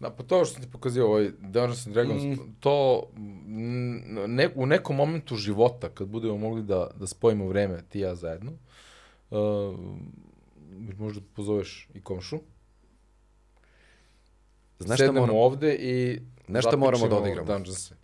Da, 0.00 0.10
pa 0.10 0.22
to 0.22 0.44
što 0.44 0.60
ti 0.60 0.66
pokazio 0.72 1.06
ovaj 1.06 1.30
Dungeons 1.40 1.86
and 1.86 1.94
Dragons, 1.94 2.22
Mm. 2.22 2.54
to 2.60 3.06
ne, 4.26 4.50
u 4.54 4.66
nekom 4.66 4.96
momentu 4.96 5.36
života, 5.36 5.88
kad 5.88 6.08
budemo 6.08 6.36
mogli 6.36 6.62
da, 6.62 6.90
da 6.96 7.06
spojimo 7.06 7.48
vreme, 7.48 7.82
ti 7.88 7.98
i 7.98 8.02
ja 8.02 8.14
zajedno, 8.14 8.52
uh, 9.30 9.38
možda 10.98 11.20
pozoveš 11.34 11.88
i 11.94 12.00
komšu. 12.00 12.40
znaš 14.78 14.98
Sednemo 14.98 15.20
moramo 15.20 15.40
ovde 15.40 15.74
i 15.74 16.20
Znaš 16.48 16.64
šta 16.64 16.76
moramo 16.76 17.08
da 17.08 17.16
odigramo? 17.16 17.46
Dungeonse. 17.46 17.94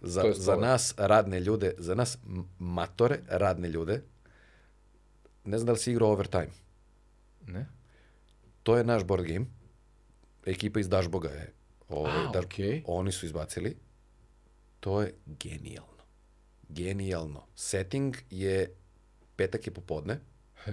za, 0.00 0.22
to 0.22 0.32
za 0.32 0.56
nas 0.56 0.94
radne 0.96 1.40
ljude 1.40 1.74
za 1.78 1.94
nas 1.94 2.18
matore 2.58 3.18
radne 3.28 3.68
ljude 3.68 4.02
ne 5.44 5.58
znam 5.58 5.66
da 5.66 5.72
li 5.72 5.78
si 5.78 5.90
igrao 5.90 6.10
Overtime 6.10 6.50
Ne? 7.46 7.66
To 8.62 8.76
je 8.76 8.84
naš 8.84 9.04
board 9.04 9.24
game. 9.24 9.46
Ekipa 10.46 10.80
iz 10.80 10.88
Dašboga 10.88 11.28
je. 11.28 11.52
Ovaj, 11.88 12.12
A, 12.12 12.30
Daš- 12.32 12.44
okej. 12.44 12.82
Oni 12.86 13.12
su 13.12 13.26
izbacili. 13.26 13.76
To 14.80 15.02
je 15.02 15.14
genijalno. 15.26 16.02
Genijalno. 16.68 17.46
Setting 17.54 18.16
je 18.30 18.74
petak 19.36 19.66
je 19.66 19.72
popodne. 19.72 20.18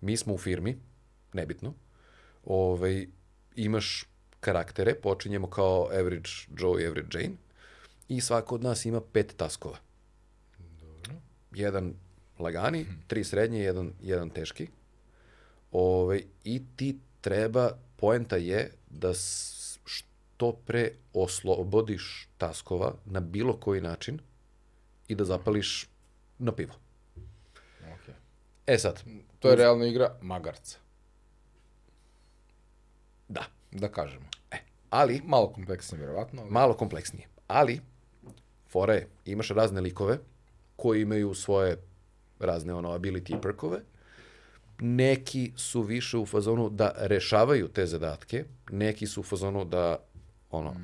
Mi 0.00 0.16
smo 0.16 0.34
u 0.34 0.38
firmi, 0.38 0.78
nebitno. 1.32 1.74
Ovaj, 2.44 3.06
imaš 3.56 4.04
karaktere, 4.40 4.94
počinjemo 4.94 5.50
kao 5.50 5.88
average 5.92 6.30
Joe 6.58 6.82
i 6.82 6.86
average 6.86 7.18
Jane 7.18 7.34
i 8.08 8.20
svako 8.20 8.54
od 8.54 8.62
nas 8.62 8.84
ima 8.84 9.00
pet 9.00 9.34
taskova. 9.36 9.76
Jedan 11.54 11.94
lagani, 12.38 12.86
tri 13.06 13.24
srednje, 13.24 13.60
jedan, 13.60 13.92
jedan 14.02 14.30
teški. 14.30 14.68
Ove, 15.72 16.20
I 16.44 16.62
ti 16.76 16.98
treba, 17.20 17.70
poenta 17.96 18.36
je 18.36 18.70
da 18.90 19.12
što 19.84 20.52
pre 20.52 20.90
oslobodiš 21.12 22.28
taskova 22.38 22.94
na 23.04 23.20
bilo 23.20 23.56
koji 23.56 23.80
način 23.80 24.18
i 25.08 25.14
da 25.14 25.24
zapališ 25.24 25.88
na 26.38 26.52
pivo. 26.52 26.74
Okay. 27.80 28.12
E 28.66 28.78
sad, 28.78 29.02
To 29.38 29.50
je 29.50 29.56
realno 29.56 29.84
igra 29.84 30.16
magarca, 30.20 30.78
da, 33.28 33.44
da 33.70 33.88
kažemo. 33.88 34.26
ali 34.90 35.22
Malo 35.24 35.52
kompleksnije, 35.52 35.98
vjerovatno. 35.98 36.42
Ali... 36.42 36.50
malo 36.50 36.74
kompleksnije. 36.74 37.28
Ali, 37.46 37.80
fora 38.70 38.94
je, 38.94 39.08
imaš 39.24 39.48
razne 39.48 39.80
likove 39.80 40.18
koji 40.76 41.02
imaju 41.02 41.34
svoje 41.34 41.76
razne 42.40 42.74
ono 42.74 42.98
ability 42.98 43.38
i 43.38 43.40
perkove. 43.42 43.80
Neki 44.80 45.52
su 45.56 45.82
više 45.82 46.18
u 46.18 46.26
fazonu 46.26 46.68
da 46.68 46.92
rešavaju 46.96 47.68
te 47.68 47.86
zadatke, 47.86 48.44
neki 48.70 49.06
su 49.06 49.20
u 49.20 49.24
fazonu 49.24 49.64
da 49.64 49.98
ono 50.50 50.74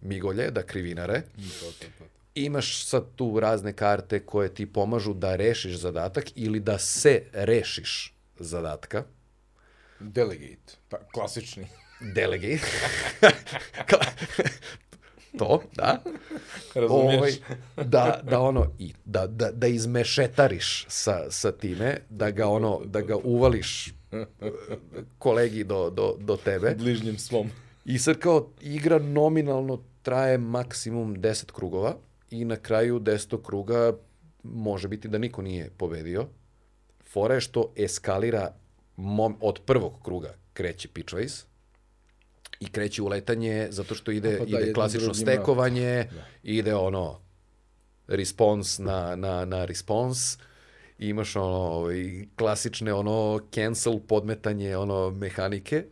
migolje, 0.00 0.50
da 0.50 0.62
krivinare. 0.62 1.20
To, 1.20 1.72
to, 1.80 1.86
to. 1.98 2.15
Imaš 2.36 2.84
sad 2.84 3.04
tu 3.16 3.40
razne 3.40 3.72
karte 3.72 4.20
koje 4.20 4.54
ti 4.54 4.66
pomažu 4.66 5.14
da 5.14 5.36
rešiš 5.36 5.76
zadatak 5.76 6.24
ili 6.34 6.60
da 6.60 6.78
se 6.78 7.22
rešiš 7.32 8.14
zadatka. 8.38 9.04
Delegate, 10.00 10.72
ta, 10.88 10.96
klasični. 11.12 11.66
Delegate. 12.00 12.66
to, 15.38 15.62
da. 15.74 16.02
Razumiješ? 16.74 17.18
Ovaj, 17.18 17.32
da, 17.76 18.20
da 18.30 18.40
ono, 18.40 18.72
i, 18.78 18.92
da, 19.04 19.26
da, 19.26 19.50
da 19.50 19.66
izmešetariš 19.66 20.86
sa, 20.88 21.30
sa 21.30 21.52
time, 21.52 21.96
da 22.10 22.30
ga 22.30 22.48
ono, 22.48 22.80
da 22.84 23.00
ga 23.00 23.16
uvališ 23.16 23.94
kolegi 25.18 25.64
do, 25.64 25.90
do, 25.90 26.16
do 26.20 26.36
tebe. 26.36 26.74
Bližnjem 26.74 27.18
svom. 27.18 27.50
I 27.84 27.98
sad 27.98 28.18
kao 28.18 28.48
igra 28.60 28.98
nominalno 28.98 29.82
traje 30.02 30.38
maksimum 30.38 31.16
10 31.16 31.52
krugova 31.52 31.96
i 32.30 32.44
na 32.44 32.56
kraju 32.56 33.00
10. 33.00 33.42
kruga 33.42 33.92
može 34.42 34.88
biti 34.88 35.08
da 35.08 35.18
niko 35.18 35.42
nije 35.42 35.70
pobedio. 35.70 36.26
Fora 37.04 37.34
je 37.34 37.40
što 37.40 37.72
eskalira 37.76 38.54
mom, 38.96 39.36
od 39.40 39.60
prvog 39.60 39.92
kruga 40.04 40.34
kreće 40.52 40.88
pitchways 40.88 41.44
i 42.60 42.66
kreće 42.66 43.02
uletanje 43.02 43.68
zato 43.70 43.94
što 43.94 44.10
ide, 44.10 44.38
Pa 44.38 44.44
da, 44.44 44.60
ide 44.60 44.72
klasično 44.72 45.08
drugima- 45.08 45.32
stekovanje, 45.32 46.08
ide 46.42 46.74
ono 46.74 47.20
response 48.06 48.82
na, 48.82 49.16
na, 49.16 49.44
na 49.44 49.64
response 49.64 50.38
i 50.98 51.08
imaš 51.08 51.36
ono 51.36 51.46
ovaj, 51.56 51.96
klasične 52.36 52.94
ono 52.94 53.40
cancel 53.50 54.00
podmetanje 54.00 54.76
ono 54.76 55.10
mehanike 55.10 55.84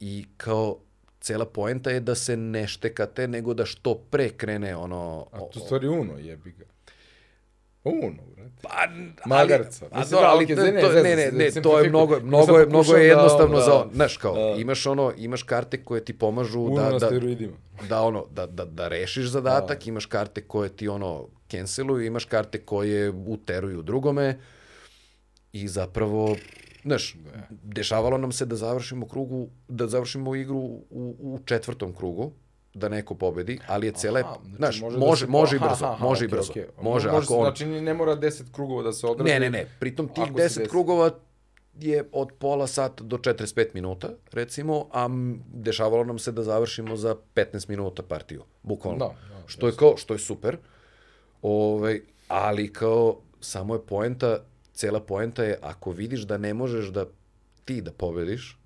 i 0.00 0.26
kao 0.36 0.78
cela 1.20 1.44
poenta 1.44 1.90
je 1.90 2.00
da 2.00 2.14
se 2.14 2.36
ne 2.36 2.68
štekate 2.68 3.28
nego 3.28 3.54
da 3.54 3.64
što 3.64 3.94
pre 3.94 4.28
krene 4.28 4.76
ono 4.76 5.26
A 5.32 5.38
to 5.38 5.60
stvari 5.60 5.88
Uno 5.88 6.18
jebi 6.18 6.52
ga. 6.52 6.64
Uno, 7.84 8.22
brate. 8.36 8.50
Pa, 8.62 8.68
Magarca. 9.26 9.86
Ali, 9.90 10.00
Mislim, 10.00 10.18
ali, 10.18 10.26
da, 10.26 10.30
ali 10.30 10.44
okej, 10.44 10.56
to, 10.56 10.62
ne, 10.62 10.72
ne, 10.72 10.80
to, 10.80 10.92
ne, 10.92 11.16
ne, 11.16 11.30
ne, 11.32 11.62
to 11.62 11.78
je 11.78 11.88
mnogo, 11.88 12.20
mnogo 12.20 12.58
je, 12.58 12.66
mnogo 12.66 12.94
je 12.94 13.06
da, 13.06 13.14
jednostavno 13.14 13.58
da, 13.58 13.64
za, 13.64 13.86
znaš, 13.92 14.16
kao, 14.16 14.34
da. 14.34 14.60
imaš 14.60 14.86
ono, 14.86 15.12
imaš 15.16 15.42
karte 15.42 15.84
koje 15.84 16.04
ti 16.04 16.18
pomažu 16.18 16.60
Uno 16.60 16.98
da, 16.98 16.98
da, 16.98 17.10
da 17.88 18.02
ono 18.02 18.26
da 18.30 18.46
da 18.46 18.64
da 18.64 18.88
rešiš 18.88 19.26
zadatak, 19.26 19.86
imaš 19.86 20.06
karte 20.06 20.40
koje 20.40 20.68
ti 20.68 20.88
ono 20.88 21.28
canceluju, 21.50 22.06
imaš 22.06 22.24
karte 22.24 22.58
koje 22.58 23.10
uteruju 23.10 23.82
drugome 23.82 24.38
i 25.52 25.68
zapravo 25.68 26.36
znaš, 26.82 27.16
dešavalo 27.50 28.18
nam 28.18 28.32
se 28.32 28.46
da 28.46 28.56
završimo 28.56 29.08
krugu, 29.08 29.48
da 29.68 29.86
završimo 29.86 30.34
igru 30.34 30.58
u, 30.58 30.84
u 31.20 31.38
četvrtom 31.44 31.94
krugu, 31.94 32.32
da 32.74 32.88
neko 32.88 33.14
pobedi, 33.14 33.58
ali 33.66 33.86
je 33.86 33.92
cele, 33.92 34.20
Aha, 34.20 34.36
znaš, 34.56 34.80
da 34.80 34.98
može, 34.98 35.20
se- 35.20 35.30
može, 35.30 35.56
i 35.56 35.58
aha, 35.58 35.68
brzo, 35.68 35.84
aha, 35.86 36.04
može 36.04 36.24
i 36.24 36.26
okej, 36.26 36.38
brzo. 36.38 36.50
okej. 36.52 36.66
Može, 36.76 37.08
Može 37.08 37.24
ako 37.24 37.34
on, 37.34 37.42
Znači, 37.42 37.66
ne 37.66 37.94
mora 37.94 38.16
10 38.16 38.52
krugova 38.52 38.82
da 38.82 38.92
se 38.92 39.06
odradi. 39.06 39.30
Ne, 39.30 39.40
ne, 39.40 39.50
ne. 39.50 39.66
Pritom 39.80 40.08
tih 40.08 40.24
Ako 40.24 40.38
se 40.38 40.44
10 40.44 40.58
desi. 40.58 40.70
krugova 40.70 41.10
je 41.74 42.04
od 42.12 42.28
pola 42.38 42.66
sata 42.66 43.04
do 43.04 43.18
45 43.18 43.66
minuta, 43.74 44.08
recimo, 44.32 44.86
a 44.92 45.08
dešavalo 45.46 46.04
nam 46.04 46.18
se 46.18 46.32
da 46.32 46.42
završimo 46.42 46.96
za 46.96 47.16
15 47.34 47.68
minuta 47.68 48.02
partiju, 48.02 48.42
bukvalno. 48.62 48.98
Da, 48.98 49.14
da, 49.30 49.42
što 49.46 49.66
je 49.66 49.72
kao, 49.72 49.96
što 49.96 50.14
je 50.14 50.18
super. 50.18 50.56
Ovaj, 51.42 52.00
ali 52.28 52.72
kao, 52.72 53.20
samo 53.40 53.74
je 53.74 53.80
poenta, 53.82 54.38
cela 54.80 55.00
poenta 55.00 55.44
je, 55.44 55.58
ako 55.62 55.92
vidiš 55.92 56.20
da 56.20 56.38
ne 56.38 56.54
možeš 56.54 56.86
da 56.88 57.04
ti 57.64 57.80
da 57.80 57.92
pobediš, 57.92 58.58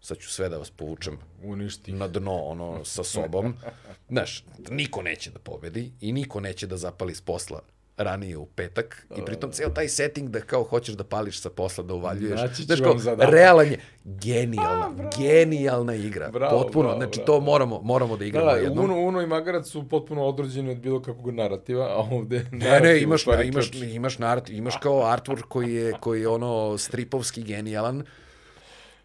sad 0.00 0.18
ću 0.18 0.30
sve 0.30 0.48
da 0.48 0.58
vas 0.58 0.70
povučem 0.70 1.18
Uništi. 1.42 1.92
na 1.92 2.08
dno 2.08 2.32
ono 2.32 2.84
sa 2.84 3.04
sobom. 3.04 3.54
Znaš, 4.12 4.44
niko 4.70 5.02
neće 5.02 5.30
da 5.30 5.38
pobedi 5.38 5.92
i 6.00 6.12
niko 6.12 6.40
neće 6.40 6.66
da 6.66 6.76
zapali 6.76 7.14
s 7.14 7.20
posla 7.20 7.62
ranije 8.02 8.36
u 8.36 8.46
petak 8.46 9.06
i 9.16 9.24
pritom 9.24 9.50
ceo 9.50 9.70
taj 9.70 9.88
setting 9.88 10.28
da 10.28 10.40
kao 10.40 10.64
hoćeš 10.64 10.94
da 10.94 11.04
pališ 11.04 11.40
sa 11.40 11.50
posla, 11.50 11.84
da 11.84 11.94
uvaljuješ. 11.94 12.40
Znaš, 12.40 12.80
vam 12.80 12.98
kao, 12.98 13.30
realan 13.30 13.66
je, 13.66 13.78
genijalna, 14.04 15.10
genijalna 15.18 15.94
igra. 15.94 16.30
Bravo, 16.30 16.62
Potpuno, 16.62 16.88
bravo, 16.88 16.98
znači 16.98 17.20
bravo. 17.24 17.26
to 17.26 17.44
moramo, 17.44 17.80
moramo 17.82 18.16
da 18.16 18.18
Da, 18.18 18.24
igramo 18.24 18.50
da, 18.50 18.56
jednom. 18.56 18.84
Uno, 18.84 19.00
Uno 19.00 19.20
i 19.20 19.26
Magarac 19.26 19.66
su 19.66 19.88
potpuno 19.88 20.24
odrođeni 20.24 20.70
od 20.70 20.78
bilo 20.78 21.02
kakvog 21.02 21.34
narativa, 21.34 21.84
a 21.84 22.08
ovde 22.10 22.46
Ne, 22.52 22.58
narativ 22.58 22.88
ne, 22.88 23.02
imaš, 23.02 23.20
stvari 23.20 23.48
imaš, 23.48 23.70
imaš, 23.74 24.18
narat, 24.18 24.50
imaš 24.50 24.76
kao 24.76 24.92
artwork 24.92 25.42
koji 25.48 25.74
je, 25.74 25.92
koji 26.00 26.20
je 26.20 26.28
ono 26.28 26.78
stripovski 26.78 27.42
genijalan 27.42 28.04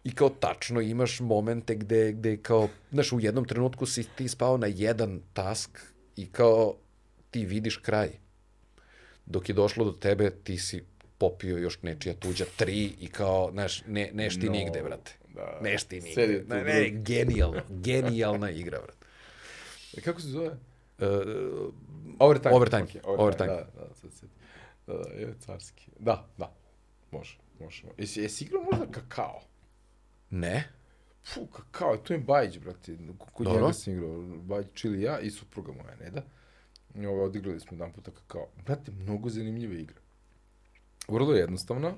i 0.04 0.14
kao 0.14 0.28
tačno 0.28 0.80
imaš 0.80 1.20
momente 1.20 1.74
gde, 1.74 2.12
gde 2.12 2.36
kao, 2.36 2.68
znaš, 2.90 3.12
u 3.12 3.20
jednom 3.20 3.44
trenutku 3.44 3.86
si 3.86 4.04
ti 4.04 4.28
spao 4.28 4.56
na 4.56 4.66
jedan 4.66 5.20
task 5.32 5.78
i 6.16 6.26
kao 6.26 6.74
ti 7.30 7.44
vidiš 7.44 7.76
kraj. 7.76 8.08
Dok 9.30 9.48
je 9.48 9.52
došlo 9.52 9.84
do 9.84 9.92
tebe, 9.92 10.30
ti 10.30 10.58
si 10.58 10.84
popio 11.18 11.56
još 11.56 11.82
nečija 11.82 12.14
tuđa 12.14 12.44
tri 12.56 12.94
i 13.00 13.08
kao, 13.08 13.50
znaš, 13.52 13.82
ne, 13.86 14.10
neš 14.12 14.34
ti 14.34 14.46
No, 14.46 14.52
nigde, 14.52 14.82
brate. 14.82 15.12
da. 15.34 15.58
Neš 15.62 15.84
ti 15.84 16.00
Sedi 16.00 16.32
nigde. 16.32 16.42
tu 16.42 16.54
Ne, 16.54 16.64
ne, 16.64 16.90
genijalno, 16.92 17.60
genijalna 17.70 18.50
igra, 18.50 18.78
brate. 18.78 19.06
E, 19.96 20.00
Kako 20.00 20.20
se 20.20 20.26
zove? 20.28 20.46
Uh, 20.48 21.74
Overtime. 22.18 22.54
Overtime, 22.54 22.82
okej, 22.82 23.00
overtime. 23.04 23.46
Da, 23.48 23.54
da, 23.54 23.94
sad 23.94 24.12
se... 24.12 24.26
Da, 24.86 24.94
da, 24.94 25.10
je 25.10 25.34
carski. 25.38 25.90
Da, 25.98 26.28
da. 26.38 26.54
Može, 27.10 27.38
može. 27.60 27.82
Jesi, 27.98 28.20
jesi 28.20 28.44
igrao 28.44 28.62
možda 28.62 28.86
kakao? 28.86 29.40
ne? 30.30 30.68
Fu, 31.24 31.46
kakao, 31.46 31.96
to 31.96 32.12
je 32.12 32.18
Bajić, 32.18 32.58
brate. 32.58 32.96
Kod 33.32 33.44
Dobro. 33.46 33.60
njega 33.62 33.72
sam 33.72 33.92
igrao. 33.92 34.20
Bajić, 34.20 34.66
Čili 34.74 35.02
ja 35.02 35.20
i 35.20 35.30
supruga 35.30 35.72
moja, 35.72 35.96
Neda. 35.96 36.22
I 36.94 37.06
ovo, 37.06 37.24
odigrali 37.24 37.60
smo 37.60 37.74
jedan 37.74 37.92
puta 37.92 38.10
kakao. 38.10 38.46
Brate, 38.64 38.92
mnogo 38.92 39.28
zanimljiva 39.28 39.74
igra. 39.74 40.00
Vrlo 41.08 41.32
je 41.32 41.40
jednostavna. 41.40 41.92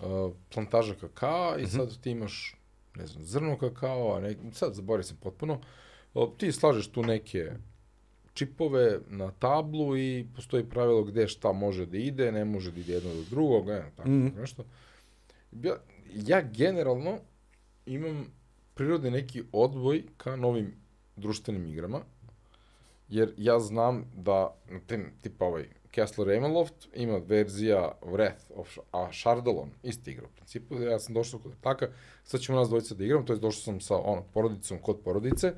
Uh, 0.00 0.32
plantaža 0.54 0.94
kakao 0.94 1.58
i 1.58 1.66
sad 1.66 2.00
ti 2.00 2.10
imaš, 2.10 2.56
ne 2.94 3.06
znam, 3.06 3.24
zrno 3.24 3.58
kakao, 3.58 4.16
a 4.16 4.20
ne, 4.20 4.36
sad 4.52 4.74
zaboravio 4.74 5.04
sam 5.04 5.16
potpuno. 5.16 5.60
Uh, 6.14 6.28
ti 6.38 6.52
slažeš 6.52 6.88
tu 6.88 7.02
neke 7.02 7.52
čipove 8.34 9.00
na 9.08 9.30
tablu 9.30 9.96
i 9.96 10.26
postoji 10.36 10.68
pravilo 10.68 11.04
gde 11.04 11.28
šta 11.28 11.52
može 11.52 11.86
da 11.86 11.98
ide, 11.98 12.32
ne 12.32 12.44
može 12.44 12.72
da 12.72 12.80
ide 12.80 12.92
jedno 12.92 13.14
do 13.14 13.22
drugog, 13.30 13.66
ne, 13.66 13.90
tako 13.96 14.08
nešto. 14.08 14.64
Ja, 15.52 15.76
ja 16.14 16.42
generalno 16.42 17.18
imam 17.86 18.26
prirodni 18.74 19.10
neki 19.10 19.42
odboj 19.52 20.04
ka 20.16 20.36
novim 20.36 20.72
društvenim 21.16 21.66
igrama, 21.66 22.00
jer 23.10 23.34
ja 23.36 23.58
znam 23.58 24.04
da, 24.14 24.56
tem, 24.86 25.12
tipa 25.22 25.44
ovaj, 25.44 25.68
Castle 25.94 26.24
Ravenloft 26.24 26.88
ima 26.94 27.16
verzija 27.16 27.92
Wrath 28.02 28.52
of 28.54 28.78
a 28.92 29.12
Shardalon, 29.12 29.70
isti 29.82 30.10
igra 30.10 30.26
u 30.26 30.36
principu, 30.36 30.74
ja 30.74 30.98
sam 30.98 31.14
došao 31.14 31.40
kod 31.40 31.52
taka, 31.60 31.88
sad 32.24 32.40
ćemo 32.40 32.58
nas 32.58 32.68
dvojica 32.68 32.94
da 32.94 33.04
igram, 33.04 33.26
to 33.26 33.32
je 33.32 33.38
došao 33.38 33.62
sam 33.62 33.80
sa 33.80 33.96
ono, 33.96 34.22
porodicom 34.34 34.78
kod 34.78 35.00
porodice, 35.04 35.52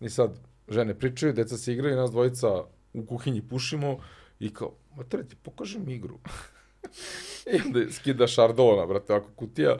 i 0.00 0.10
sad 0.10 0.38
žene 0.68 0.98
pričaju, 0.98 1.32
deca 1.32 1.56
se 1.56 1.72
igraju, 1.72 1.96
nas 1.96 2.10
dvojica 2.10 2.48
u 2.94 3.06
kuhinji 3.06 3.42
pušimo, 3.42 3.98
i 4.40 4.54
kao, 4.54 4.72
ma 4.96 5.04
treba 5.04 5.28
ti 5.28 5.36
pokažem 5.36 5.88
igru. 5.88 6.18
I 7.52 7.60
onda 7.66 7.92
skida 7.92 8.28
Shardalona, 8.28 8.86
brate, 8.86 9.12
ovako 9.12 9.30
kutija, 9.36 9.76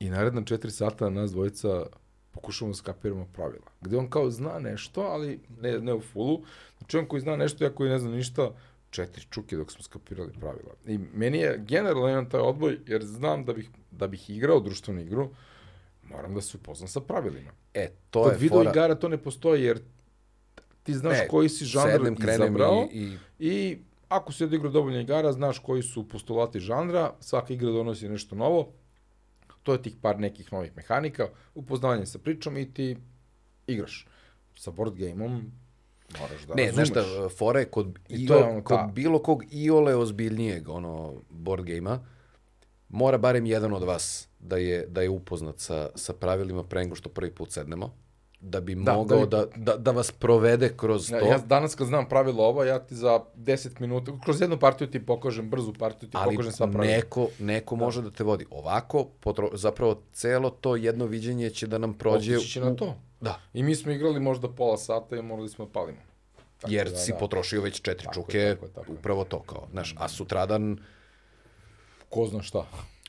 I 0.00 0.10
naredna 0.10 0.44
četiri 0.44 0.70
sata 0.70 1.10
nas 1.10 1.32
dvojica 1.32 1.86
pokušamo 2.32 2.70
da 2.70 2.74
skapiramo 2.74 3.26
pravila. 3.32 3.66
Gde 3.80 3.96
on 3.96 4.10
kao 4.10 4.30
zna 4.30 4.58
nešto, 4.58 5.00
ali 5.00 5.40
ne, 5.60 5.78
ne 5.78 5.94
u 5.94 6.00
fullu. 6.00 6.42
Znači 6.78 6.98
on 6.98 7.06
koji 7.06 7.20
zna 7.20 7.36
nešto, 7.36 7.64
ja 7.64 7.74
koji 7.74 7.90
ne 7.90 7.98
znam 7.98 8.12
ništa, 8.12 8.50
četiri 8.90 9.26
čuke 9.30 9.56
dok 9.56 9.72
smo 9.72 9.82
skapirali 9.82 10.32
pravila. 10.40 10.74
I 10.86 10.98
meni 11.14 11.38
je 11.38 11.64
generalno 11.68 12.08
imam 12.08 12.30
taj 12.30 12.40
odboj, 12.40 12.78
jer 12.86 13.04
znam 13.04 13.44
da 13.44 13.52
bih, 13.52 13.70
da 13.90 14.06
bih 14.06 14.30
igrao 14.30 14.60
društvenu 14.60 15.00
igru, 15.00 15.30
moram 16.02 16.34
da 16.34 16.40
se 16.40 16.56
upoznam 16.56 16.88
sa 16.88 17.00
pravilima. 17.00 17.50
E, 17.74 17.88
to 18.10 18.22
Kod 18.22 18.32
je 18.32 18.38
video 18.38 18.58
fora. 18.58 18.70
igara 18.70 18.94
to 18.94 19.08
ne 19.08 19.18
postoji, 19.18 19.62
jer 19.62 19.80
ti 20.82 20.94
znaš 20.94 21.18
Ne, 21.18 21.28
koji 21.28 21.48
si 21.48 21.64
žanr 21.64 22.12
izabrao 22.28 22.88
i, 22.92 22.98
i 22.98 23.16
i 23.38 23.78
ako 24.08 24.32
si 24.32 24.44
odigrao 24.44 24.72
dovoljno 24.72 25.00
igara, 25.00 25.32
znaš 25.32 25.58
koji 25.58 25.82
su 25.82 26.08
postulati 26.08 26.60
žanra, 26.60 27.12
svaka 27.20 27.54
igra 27.54 27.70
donosi 27.70 28.08
nešto 28.08 28.34
novo, 28.36 28.72
to 29.70 29.74
je 29.74 29.82
tih 29.82 29.96
par 29.96 30.18
nekih 30.18 30.52
novih 30.52 30.72
mehanika, 30.76 31.28
upoznavanje 31.54 32.06
sa 32.06 32.18
pričom 32.18 32.56
i 32.56 32.74
ti 32.74 32.96
igraš. 33.66 34.06
Sa 34.56 34.70
board 34.70 34.94
game-om 34.94 35.52
moraš 36.20 36.42
da 36.42 36.54
Ne, 36.54 36.66
razumeš. 36.66 36.88
znaš 36.88 37.06
šta, 37.06 37.28
fora 37.30 37.60
je 37.60 37.66
kod, 37.66 37.98
I 38.08 38.14
I 38.14 38.26
to 38.26 38.36
je 38.36 38.44
ono 38.44 38.62
kod 38.62 38.76
ta- 38.76 38.86
bilo 38.88 39.18
kog 39.20 39.44
iole 39.52 39.94
ozbiljnijeg 39.96 40.68
ono, 40.68 40.94
board 41.30 41.64
game-a, 41.64 42.00
mora 42.88 43.18
barem 43.18 43.46
jedan 43.46 43.72
od 43.72 43.82
vas 43.84 44.28
da 44.40 44.56
je, 44.56 44.86
da 44.86 45.02
je 45.02 45.08
upoznat 45.10 45.58
sa, 45.58 45.90
sa 45.94 46.12
pravilima 46.14 46.64
pre 46.64 46.80
nego 46.80 46.94
što 46.94 47.08
prvi 47.08 47.30
put 47.30 47.52
sednemo, 47.52 47.94
da 48.40 48.60
bi 48.60 48.74
Da, 48.74 48.92
mogao 48.92 49.26
da 49.26 49.36
da, 49.36 49.46
da, 49.56 49.76
da 49.76 49.90
vas 49.90 50.12
provede 50.12 50.76
kroz 50.76 51.10
Ja, 51.10 51.20
to. 51.20 51.26
ja 51.26 51.38
danas 51.38 51.74
kad 51.74 51.86
znam 51.86 52.08
pravilo 52.08 52.44
ova, 52.44 52.64
ja 52.64 52.78
ti 52.78 52.94
za 52.94 53.20
10 53.36 53.80
minuta, 53.80 54.12
kroz 54.24 54.40
jednu 54.40 54.58
partiju 54.58 54.90
ti 54.90 55.06
pokažem, 55.06 55.50
brzu 55.50 55.72
partiju 55.74 56.08
ti 56.10 56.16
ali 56.16 56.34
pokažem 56.34 56.52
sva 56.52 56.66
pravila. 56.66 56.96
neko, 56.96 57.28
neko 57.38 57.76
može 57.76 58.02
da 58.02 58.10
te 58.10 58.24
vodi. 58.24 58.46
Ovako, 58.50 59.04
potro, 59.20 59.50
zapravo, 59.52 60.02
celo 60.12 60.50
to 60.50 60.76
jedno 60.76 61.06
viđenje 61.06 61.50
će 61.50 61.66
da 61.66 61.78
nam 61.78 61.94
prođe... 61.94 62.36
Otići 62.36 62.50
će 62.50 62.60
na 62.60 62.76
to. 62.76 62.94
Da, 63.20 63.40
I 63.54 63.62
mi 63.62 63.74
smo 63.74 63.92
igrali 63.92 64.20
možda 64.20 64.48
pola 64.48 64.76
sata 64.76 65.16
i 65.16 65.22
morali 65.22 65.48
smo 65.48 65.64
da 65.64 65.72
palimo. 65.72 65.98
Tako 66.60 66.72
jer 66.72 66.90
da, 66.90 66.96
si 66.96 67.12
da. 67.12 67.18
potrošio 67.18 67.62
već 67.62 67.80
četiri 67.80 68.04
Tako 68.04 68.20
je, 68.20 68.24
čuke, 68.24 68.50
tako 68.50 68.66
je, 68.66 68.72
tako 68.72 68.92
je. 68.92 68.98
upravo 68.98 69.24
to 69.24 69.40
kao, 69.40 69.66
znaš, 69.70 69.94
a 69.98 70.08
sutradan, 70.08 70.78
Ko 72.08 72.26
zna 72.26 72.42
šta. 72.42 72.58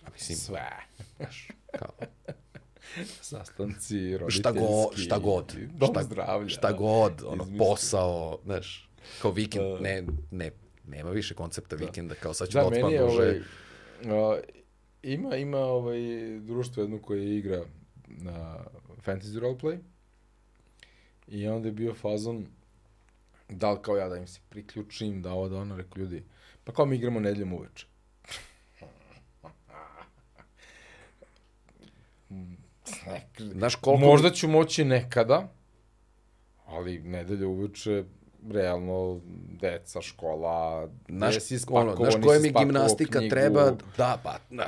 a 0.06 0.10
mislim, 0.14 0.38
Sve. 0.38 0.70
kao, 1.72 1.90
Sastanci, 3.22 4.18
roditeljski. 4.18 4.40
šta, 4.40 4.52
go, 4.52 4.92
šta 4.96 5.20
god, 5.20 5.56
Dom 5.74 5.90
šta, 5.90 6.04
zdravlja. 6.04 6.50
šta 6.50 6.72
god, 6.72 7.24
ono, 7.28 7.44
Izmisli. 7.44 7.58
posao, 7.58 8.40
znaš, 8.44 8.90
kao 9.22 9.32
vikend, 9.32 9.82
ne, 9.82 10.04
ne, 10.32 10.52
nema 10.88 11.10
više 11.10 11.34
koncepta 11.34 11.76
vikenda, 11.76 12.16
kao 12.16 12.34
sad 12.34 12.48
ću 12.50 12.58
da, 12.58 12.64
Da, 12.64 12.70
da 12.70 12.82
duže. 12.82 13.04
ovaj, 13.04 13.42
a, 14.36 14.40
ima, 15.04 15.36
ima 15.36 15.58
ovaj 15.60 16.00
društvo 16.40 16.84
jedno 16.84 17.02
koje 17.02 17.38
igra 17.38 17.64
na 18.08 18.58
fantasy 19.06 19.40
roleplay 19.40 19.78
i 21.28 21.48
onda 21.48 21.68
je 21.68 21.72
bio 21.72 21.94
fazon 21.94 22.46
da 23.50 23.72
li 23.72 23.80
kao 23.82 23.98
ja 23.98 24.10
da 24.10 24.18
im 24.18 24.28
se 24.28 24.40
priključim, 24.50 25.22
da 25.22 25.32
ovo 25.32 25.50
da 25.50 25.58
ono, 25.58 25.78
rekao 25.78 26.00
ljudi, 26.02 26.24
pa 26.64 26.74
kao 26.74 26.86
mi 26.86 26.96
igramo 26.96 27.20
nedeljom 27.20 27.54
uveče. 27.54 27.86
Znaš 33.40 33.76
koliko... 33.76 34.06
Možda 34.06 34.32
ću 34.32 34.48
moći 34.48 34.86
nekada, 34.86 35.48
ali 36.66 37.00
nedelja 37.00 37.48
uveče, 37.48 38.04
realno, 38.50 39.20
deca, 39.62 40.02
škola, 40.02 40.90
Znaš, 41.10 41.36
nisi 41.36 41.54
ono, 41.54 41.62
spakovao, 41.62 41.96
znaš 41.96 42.24
koja 42.26 42.40
mi 42.40 42.52
gimnastika 42.60 43.20
knjigu. 43.20 43.30
treba, 43.30 43.72
da, 43.98 44.20
pa, 44.24 44.38
ne. 44.50 44.66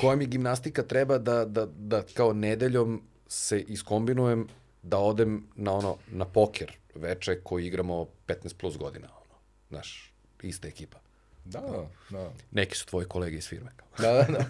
Koja 0.00 0.16
mi 0.16 0.26
gimnastika 0.26 0.82
treba 0.82 1.18
da, 1.18 1.44
da, 1.44 1.66
da 1.66 2.02
kao 2.14 2.32
nedeljom 2.32 3.02
se 3.26 3.60
iskombinujem 3.60 4.48
da 4.82 4.98
odem 4.98 5.46
na 5.56 5.72
ono, 5.72 5.96
na 6.10 6.24
poker 6.24 6.72
veče 6.94 7.40
koji 7.40 7.66
igramo 7.66 8.06
15 8.26 8.54
plus 8.56 8.78
godina, 8.78 9.06
ono, 9.06 9.38
znaš, 9.68 10.14
ista 10.42 10.68
ekipa. 10.68 10.98
Da, 11.44 11.60
da, 11.60 11.88
da. 12.10 12.32
Neki 12.50 12.76
su 12.76 12.86
tvoji 12.86 13.06
kolege 13.06 13.36
iz 13.36 13.48
firme. 13.48 13.70
Da, 13.98 14.12
da, 14.12 14.24
da. 14.28 14.44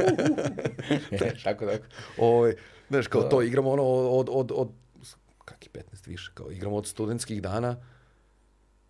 Tako, 1.45 1.67
tako. 1.67 1.85
Ovaj, 2.19 2.55
znaš, 2.89 3.07
kao 3.07 3.23
to 3.23 3.43
igramo 3.43 3.71
ono 3.71 3.83
od, 3.85 4.29
od, 4.31 4.53
od, 4.55 4.69
kak 5.45 5.67
je 5.67 5.83
15 5.93 6.09
više, 6.09 6.31
kao 6.35 6.51
igramo 6.51 6.77
od 6.77 6.87
studentskih 6.87 7.43
dana 7.43 7.77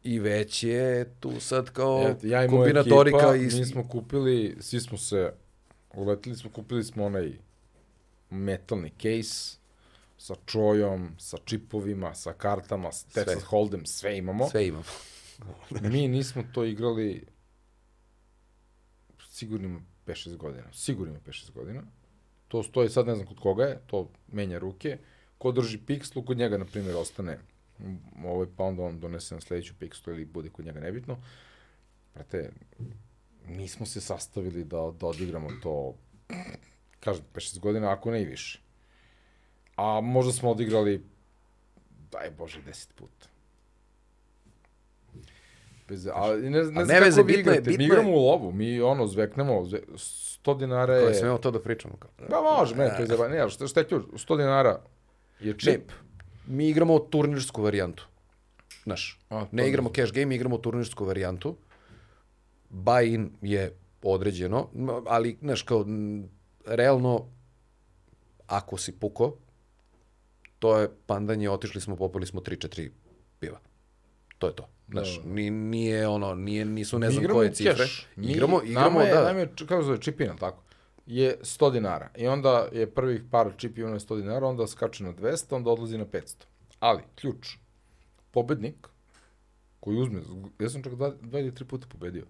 i 0.03 0.19
već 0.19 0.65
je 0.65 1.15
tu 1.21 1.41
sad 1.41 1.71
kao 1.71 2.09
Eto, 2.09 2.27
ja 2.27 2.45
i 2.45 2.49
moja 2.49 2.61
kombinatorika 2.61 3.17
ekipa, 3.17 3.37
i... 3.37 3.61
mi 3.61 3.67
smo 3.67 3.89
kupili, 3.89 4.57
svi 4.61 4.81
smo 4.81 4.99
se, 4.99 5.33
uletili 5.95 6.37
smo, 6.37 6.51
kupili 6.51 6.85
smo 6.85 7.05
onaj 7.05 7.33
metalni 8.31 8.91
case 8.91 9.57
sa 10.19 10.35
čojom, 10.47 11.15
sa 11.19 11.37
čipovima, 11.45 12.15
sa 12.15 12.33
kartama, 12.33 12.93
s 12.93 13.07
Sve. 13.09 13.25
Texas 13.25 13.45
Hold'em, 13.51 13.87
sve 13.87 14.19
imamo. 14.19 14.49
Sve 14.49 14.67
imamo. 14.67 14.85
Mi 15.81 16.09
nismo 16.09 16.43
to 16.55 16.65
igrali 16.65 17.27
sigurno 19.33 19.67
ima 19.67 19.81
5-6 20.07 20.37
godina. 20.37 20.73
Sigurno 20.73 21.13
ima 21.13 21.21
5-6 21.27 21.53
godina. 21.53 21.83
To 22.49 22.63
stoji, 22.63 22.89
sad 22.89 23.07
ne 23.07 23.15
znam 23.15 23.27
kod 23.27 23.41
koga 23.41 23.65
je, 23.65 23.81
to 23.87 24.11
menja 24.29 24.59
ruke. 24.59 24.99
Ko 25.39 25.53
drži 25.53 25.79
pikslu, 25.79 26.23
kod 26.25 26.37
njega, 26.37 26.59
na 26.59 26.65
primjer, 26.65 26.97
ostane 26.97 27.39
ovaj, 28.25 28.47
pa 28.57 28.65
onda 28.65 28.83
on 28.83 29.01
donese 29.01 29.35
na 29.35 29.41
sledeću 29.41 29.75
pikslu 29.79 30.13
ili 30.13 30.25
bude 30.25 30.49
kod 30.49 30.65
njega 30.65 30.81
nebitno. 30.81 31.17
Brate, 32.15 32.51
nismo 33.47 33.87
se 33.87 34.01
sastavili 34.01 34.65
da, 34.65 34.93
da 35.01 35.07
odigramo 35.07 35.49
to, 35.63 35.95
kažem, 37.01 37.25
5-6 37.35 37.59
godina, 37.59 37.93
ako 37.93 38.11
ne 38.11 38.23
i 38.23 38.25
više. 38.25 38.61
A 39.77 40.01
možda 40.01 40.33
smo 40.33 40.51
odigrali, 40.51 41.05
daj 42.11 42.31
Bože, 42.31 42.63
10 42.63 42.89
puta. 42.95 43.32
Bez, 45.89 46.09
ali 46.09 46.43
ne, 46.43 46.51
ne 46.51 46.65
znam 46.65 46.87
ne 46.87 47.01
kako 47.01 47.23
vi 47.23 47.33
je- 47.33 47.41
igrate. 47.41 47.61
bitno 47.61 47.79
mi 47.79 47.85
je- 47.85 47.87
igramo 47.87 48.11
u 48.11 48.21
lovu, 48.21 48.53
mi 48.53 48.81
ono, 48.81 49.07
zveknemo, 49.07 49.65
zve, 49.65 49.81
100 49.89 50.55
dinara 50.55 50.95
Koje 50.95 51.09
je... 51.09 51.15
smemo 51.15 51.39
to 51.39 51.51
da 51.51 51.61
pričamo. 51.61 51.95
Kao. 51.97 52.11
Pa 52.31 52.41
može, 52.53 52.75
meni 52.75 52.91
to 52.91 53.03
je 53.03 53.07
zaba. 53.07 53.29
Ne, 53.29 53.39
ali 53.39 53.51
šta, 53.51 53.67
šta 53.67 53.81
je 53.81 53.87
ključ? 53.87 54.03
100 54.15 54.37
dinara 54.37 54.81
je 55.41 55.55
čip. 55.55 55.93
Mi 56.47 56.69
igramo 56.69 56.99
turnirsku 57.01 57.63
varijantu. 57.63 58.07
Znaš, 58.85 59.21
A, 59.31 59.41
ne 59.43 59.47
ne 59.53 59.69
igramo 59.69 59.89
znam. 59.89 59.95
cash 59.97 60.13
game, 60.15 60.35
igramo 60.35 60.59
turnirsku 60.59 61.05
varijantu. 61.05 61.57
Buy-in 62.71 63.31
je 63.43 63.73
određeno, 64.03 64.69
ali, 65.07 65.37
znaš, 65.41 65.63
kao, 65.63 65.85
realno, 66.67 67.27
ako 68.47 68.77
si 68.77 68.93
puko, 68.93 69.35
to 70.59 70.79
je 70.79 70.89
pandanje, 71.07 71.51
otišli 71.51 71.81
smo, 71.81 71.97
popili 71.97 72.27
smo 72.27 72.41
3-4 72.41 72.91
piva. 73.41 73.59
To 74.39 74.47
je 74.47 74.55
to. 74.55 74.69
Znaš, 74.93 75.17
Da, 75.17 75.23
da. 75.23 75.35
ni, 75.35 75.51
nije 75.51 76.09
ono, 76.09 76.35
nije, 76.35 76.65
nisu 76.65 76.99
ne 76.99 77.11
znam 77.11 77.25
koje 77.33 77.53
cifre. 77.55 77.85
Mi, 78.17 78.27
Igramo, 78.27 78.63
igramo, 78.65 78.91
nama 78.91 79.03
je, 79.03 79.15
da. 79.15 79.25
Nama 79.25 79.41
je, 79.41 79.53
kako 79.69 79.83
zove, 79.83 80.01
čipina, 80.01 80.37
tako? 80.37 80.63
Je 81.07 81.39
100 81.43 81.73
dinara. 81.73 82.11
I 82.17 82.27
onda 82.27 82.69
je 82.73 82.91
prvih 82.91 83.23
par 83.31 83.53
čipina 83.57 83.91
na 83.91 83.99
100 83.99 84.17
dinara, 84.21 84.47
onda 84.47 84.67
skače 84.67 85.05
na 85.05 85.13
200, 85.13 85.57
onda 85.57 85.71
odlazi 85.71 85.99
na 85.99 86.05
500. 86.05 86.35
Ali, 86.81 87.03
ključ, 87.15 87.57
pobednik, 88.31 88.89
koji 89.81 89.99
uzme, 89.99 90.21
ja 90.59 90.71
sam 90.71 90.83
čak 90.83 90.95
dva, 90.95 91.13
dva 91.21 91.41
ili 91.41 91.55
tri 91.55 91.65
puta 91.65 91.87
pobedio, 91.91 92.25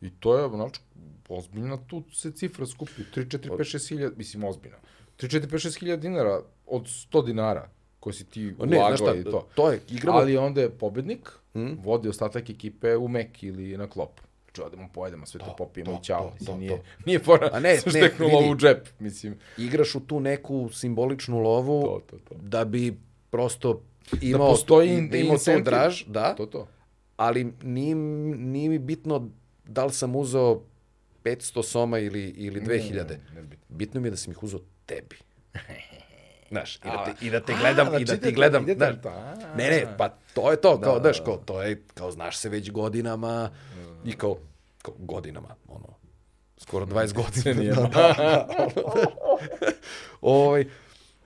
I 0.00 0.10
to 0.10 0.38
je, 0.38 0.48
znači, 0.48 0.80
ozbiljna 1.28 1.76
tu 1.86 2.02
se 2.12 2.30
cifra 2.32 2.66
skupi. 2.66 3.02
3, 3.14 3.26
4, 3.38 3.50
5, 3.50 3.76
6 3.76 3.88
hiljada, 3.88 4.16
mislim, 4.16 4.44
ozbiljno. 4.44 4.76
3, 5.18 5.40
4, 5.40 5.46
5, 5.46 5.68
6 5.68 5.80
hiljada 5.80 6.02
dinara 6.02 6.40
od 6.66 6.82
100 6.82 7.26
dinara 7.26 7.70
koje 8.00 8.14
si 8.14 8.24
ti 8.24 8.54
Ne, 8.60 8.78
ulagao 8.78 8.96
šta, 8.96 9.14
i 9.16 9.24
to. 9.24 9.48
to 9.54 9.70
je, 9.72 9.80
igramo, 9.90 10.18
Ali 10.18 10.36
onda 10.36 10.60
je 10.60 10.70
pobednik, 10.70 11.28
Mm. 11.54 11.72
vodi 11.76 12.08
ostatak 12.08 12.50
ekipe 12.50 12.96
u 12.96 13.08
Mek 13.08 13.42
ili 13.42 13.76
na 13.76 13.86
klop. 13.86 14.20
Znači, 14.44 14.62
odemo, 14.62 14.88
pojedemo, 14.88 15.26
sve 15.26 15.40
to, 15.40 15.46
To, 15.46 15.56
popijemo 15.56 15.92
to, 15.92 15.98
i 15.98 16.04
čao. 16.04 16.32
to, 16.38 16.44
to, 16.44 16.56
nije, 16.56 16.70
to. 16.70 16.82
nije 17.06 17.18
fora, 17.18 17.50
A 17.52 17.60
ne, 17.60 17.76
sam 17.78 17.92
ne, 17.92 18.00
šteknulo 18.00 18.38
vidi. 18.38 18.50
u 18.50 18.56
džep, 18.56 18.88
mislim. 18.98 19.36
igraš 19.58 19.94
u 19.94 20.00
tu 20.00 20.20
neku 20.20 20.68
simboličnu 20.70 21.38
lovu 21.38 21.82
To, 21.82 22.00
to, 22.06 22.16
to. 22.18 22.34
da 22.36 22.64
bi 22.64 22.98
prosto 23.30 23.82
imao, 24.22 24.48
postoji 24.48 24.88
da 24.88 24.94
in- 24.94 25.14
imao 25.16 25.28
tu 25.28 25.32
incentiv. 25.32 25.64
draž, 25.64 26.04
da, 26.04 26.34
To, 26.34 26.46
to. 26.46 26.66
ali 27.16 27.52
nije, 27.62 27.94
nije 27.94 28.68
mi 28.68 28.78
bitno 28.78 29.28
da 29.64 29.84
li 29.84 29.92
sam 29.92 30.16
uzeo 30.16 30.60
500 31.24 31.62
soma 31.62 31.98
ili, 31.98 32.24
ili 32.26 32.60
2000. 32.60 32.94
Ne, 32.94 33.02
ne, 33.24 33.34
ne, 33.34 33.42
bitno. 33.42 33.64
Bitno 33.68 34.00
mi 34.00 34.06
je 34.06 34.10
da 34.10 34.16
sam 34.16 34.32
ih 34.32 34.42
uzeo 34.42 34.60
tebi. 34.86 35.16
Znaš, 36.50 36.76
i 36.76 36.80
da 36.84 37.04
te, 37.04 37.26
i 37.26 37.30
da 37.30 37.40
te 37.40 37.54
gledam, 37.60 37.94
a, 37.94 37.96
i 37.98 38.04
da 38.04 38.06
znači 38.06 38.20
ti 38.20 38.30
da- 38.30 38.34
gledam, 38.34 38.62
idete 38.62 38.78
znaš, 38.78 38.94
na 38.94 39.02
to, 39.02 39.08
a. 39.08 39.34
ne, 39.56 39.70
ne, 39.70 39.94
pa 39.98 40.08
to 40.34 40.50
je 40.50 40.60
to, 40.60 40.80
kao, 40.80 40.94
Da, 40.94 41.00
znaš, 41.00 41.18
da, 41.18 41.24
kao, 41.24 41.36
to 41.36 41.62
je, 41.62 41.82
kao, 41.94 42.10
znaš 42.10 42.36
se 42.36 42.48
već 42.48 42.70
godinama, 42.70 43.50
i 44.04 44.12
kao, 44.12 44.36
kao 44.82 44.94
godinama, 44.98 45.48
ono, 45.68 45.86
skoro 46.58 46.86
20 46.86 47.12
godina 47.12 47.60
nije. 47.60 47.74
ovaj, 50.20 50.64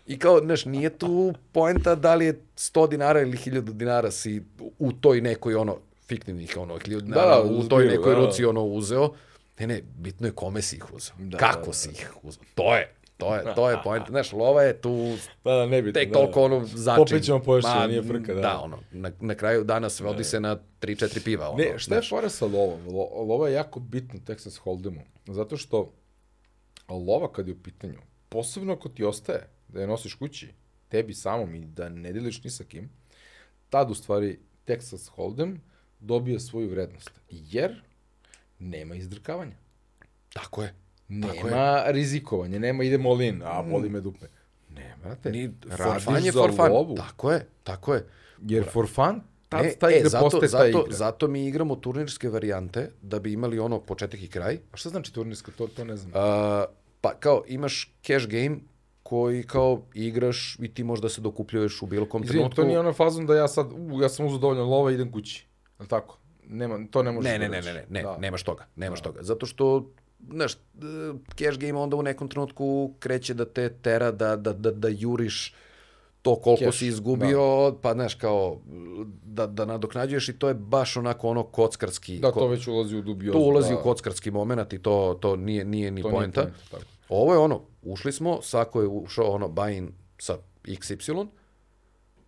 I 0.06 0.18
kao, 0.18 0.40
znaš, 0.40 0.64
nije 0.64 0.98
tu 0.98 1.34
poenta 1.52 1.94
da 1.94 2.14
li 2.14 2.24
je 2.26 2.40
100 2.56 2.88
dinara 2.88 3.20
ili 3.20 3.36
1000 3.36 3.60
dinara 3.60 4.10
si 4.10 4.42
u 4.78 4.92
toj 4.92 5.20
nekoj, 5.20 5.54
ono, 5.54 5.78
fiktivnih, 6.08 6.56
ono, 6.56 6.74
1000 6.78 7.00
dinara, 7.00 7.36
da, 7.36 7.42
u 7.42 7.62
toj 7.62 7.84
nekoj 7.86 8.14
da, 8.14 8.20
da. 8.20 8.26
ruci, 8.26 8.44
ono, 8.44 8.64
uzeo. 8.64 9.12
Ne, 9.58 9.66
ne, 9.66 9.82
bitno 9.98 10.26
je 10.26 10.32
kome 10.32 10.62
si 10.62 10.76
ih 10.76 10.94
uzeo. 10.94 11.14
Da, 11.18 11.38
Kako 11.38 11.60
da, 11.60 11.66
da, 11.66 11.72
si 11.72 11.90
ih 11.90 12.10
uzeo. 12.22 12.42
To 12.54 12.76
je, 12.76 12.94
to 13.22 13.34
je, 13.34 13.54
to 13.54 13.70
je 13.70 13.76
poenta. 13.84 14.06
Znaš, 14.10 14.32
lova 14.32 14.62
je 14.62 14.80
tu 14.80 15.16
Da, 15.44 15.52
da, 15.54 15.66
ne 15.66 15.82
bitno. 15.82 16.00
tek 16.00 16.08
da, 16.08 16.14
toliko 16.14 16.40
da. 16.40 16.46
ono 16.46 16.66
začin. 16.66 17.04
Popet 17.04 17.24
ćemo 17.24 17.42
poješće, 17.42 17.70
Ma, 17.74 17.86
nije 17.86 18.02
frka, 18.02 18.34
da. 18.34 18.40
Da, 18.40 18.60
ono, 18.60 18.78
na, 18.90 19.12
na 19.20 19.34
kraju 19.34 19.64
dana 19.64 19.90
svodi 19.90 20.24
se 20.24 20.40
na 20.40 20.56
3-4 20.80 21.24
piva. 21.24 21.48
Ono, 21.48 21.58
Ne, 21.58 21.78
šta 21.78 21.94
je 21.94 22.02
fora 22.08 22.28
sa 22.28 22.46
lovom? 22.46 22.86
Lo, 22.86 23.24
lova 23.24 23.48
je 23.48 23.54
jako 23.54 23.80
bitna 23.80 24.14
u 24.14 24.32
Texas 24.32 24.60
Hold'emu, 24.64 25.00
zato 25.26 25.56
što 25.56 25.92
lova 26.88 27.32
kad 27.32 27.48
je 27.48 27.54
u 27.54 27.62
pitanju, 27.62 27.98
posebno 28.28 28.72
ako 28.72 28.88
ti 28.88 29.04
ostaje 29.04 29.48
da 29.68 29.80
je 29.80 29.86
nosiš 29.86 30.14
kući, 30.14 30.48
tebi 30.88 31.14
samom 31.14 31.54
i 31.54 31.64
da 31.64 31.88
ne 31.88 32.12
deliš 32.12 32.44
ni 32.44 32.50
sa 32.50 32.64
kim, 32.64 32.90
tad 33.70 33.90
u 33.90 33.94
stvari 33.94 34.38
Texas 34.66 35.10
Hold'em 35.16 35.56
dobija 36.00 36.40
svoju 36.40 36.68
vrednost. 36.68 37.10
Jer 37.30 37.82
nema 38.58 38.94
izdrkavanja. 38.94 39.56
Tako 40.32 40.62
je. 40.62 40.74
Nema 41.12 41.82
rizikovanja, 41.86 42.58
nema 42.58 42.84
idemo 42.84 43.10
all 43.10 43.22
in, 43.22 43.42
a 43.44 43.62
boli 43.62 43.88
me 43.88 44.00
dupe. 44.00 44.26
Ne, 44.70 44.94
brate, 45.02 45.30
Ni, 45.30 45.50
for 45.68 45.78
radiš 45.78 46.04
fun 46.04 46.14
je 46.16 46.22
za 46.22 46.40
for 46.40 46.50
fun. 46.52 46.68
lovu. 46.68 46.94
Tako 46.96 47.32
je, 47.32 47.46
tako 47.62 47.94
je. 47.94 48.06
Jer 48.40 48.64
for 48.64 48.88
fun, 48.88 49.20
tad 49.48 49.64
E, 49.64 49.74
ta 49.74 49.90
igra 49.90 50.08
zato, 50.08 50.24
postaje 50.24 50.40
ta 50.42 50.48
zato, 50.48 50.68
igra. 50.80 50.82
zato 50.88 51.28
mi 51.28 51.46
igramo 51.46 51.76
turnirske 51.76 52.28
varijante 52.28 52.90
da 53.02 53.18
bi 53.18 53.32
imali 53.32 53.58
ono 53.58 53.80
početak 53.80 54.22
i 54.22 54.28
kraj. 54.28 54.58
A 54.72 54.76
šta 54.76 54.88
znači 54.88 55.14
turnirska, 55.14 55.52
to, 55.52 55.66
to 55.66 55.84
ne 55.84 55.96
znam. 55.96 56.12
A, 56.14 56.64
pa 57.00 57.14
kao 57.14 57.44
imaš 57.48 57.94
cash 58.02 58.26
game 58.26 58.56
koji 59.02 59.42
kao 59.42 59.82
igraš 59.94 60.56
i 60.58 60.68
ti 60.68 60.84
možda 60.84 61.08
se 61.08 61.20
dokupljuješ 61.20 61.82
u 61.82 61.86
bilo 61.86 62.06
kom 62.06 62.22
trenutku. 62.22 62.56
to 62.56 62.64
nije 62.64 62.78
ona 62.78 62.92
fazon 62.92 63.26
da 63.26 63.34
ja 63.34 63.48
sad, 63.48 63.66
u, 63.72 64.02
ja 64.02 64.08
sam 64.08 64.26
uzeo 64.26 64.38
dovoljno 64.38 64.64
lova 64.64 64.90
i 64.90 64.94
idem 64.94 65.12
kući. 65.12 65.46
Je 65.78 65.82
li 65.82 65.88
tako? 65.88 66.18
Nema, 66.44 66.78
to 66.90 67.02
ne 67.02 67.12
može 67.12 67.28
Ne, 67.28 67.38
ne, 67.38 67.48
ne, 67.48 67.62
ne, 67.62 67.72
ne, 67.74 67.86
ne, 67.88 68.02
Da. 68.02 68.16
nemaš 68.18 68.42
toga, 68.42 68.66
nemaš 68.76 69.00
toga. 69.00 69.22
Zato 69.22 69.46
što, 69.46 69.90
znaš, 70.30 70.52
e, 70.52 70.56
cash 71.36 71.58
game 71.58 71.78
onda 71.78 71.96
u 71.96 72.02
nekom 72.02 72.28
trenutku 72.28 72.94
kreće 72.98 73.34
da 73.34 73.44
te 73.44 73.68
tera 73.68 74.10
da, 74.10 74.36
da, 74.36 74.52
da, 74.52 74.70
da 74.70 74.88
juriš 74.88 75.54
to 76.22 76.36
koliko 76.36 76.64
Cash, 76.64 76.78
si 76.78 76.86
izgubio, 76.86 77.74
pa 77.82 77.92
znaš, 77.92 78.14
kao, 78.14 78.60
da, 79.24 79.46
da 79.46 79.64
nadoknađuješ 79.64 80.28
i 80.28 80.38
to 80.38 80.48
je 80.48 80.54
baš 80.54 80.96
onako 80.96 81.28
ono 81.28 81.42
kockarski. 81.42 82.18
Da, 82.18 82.32
to 82.32 82.46
već 82.46 82.68
ulazi 82.68 82.96
u 82.96 83.02
dubiozu. 83.02 83.38
to 83.38 83.44
ulazi 83.44 83.72
da, 83.72 83.80
u 83.80 83.82
kockarski 83.82 84.30
moment 84.30 84.72
i 84.72 84.78
to, 84.78 85.18
to 85.20 85.36
nije, 85.36 85.64
nije 85.64 85.90
ni 85.90 86.02
to 86.02 86.08
nije 86.08 86.18
poenta. 86.18 86.42
poenta, 86.42 86.58
tako. 86.70 86.84
Ovo 87.08 87.32
je 87.32 87.38
ono, 87.38 87.60
ušli 87.82 88.12
smo, 88.12 88.42
svako 88.42 88.80
je 88.80 88.88
ušao 88.88 89.30
ono 89.30 89.48
buy-in 89.48 89.88
sa 90.18 90.36
XY, 90.64 91.26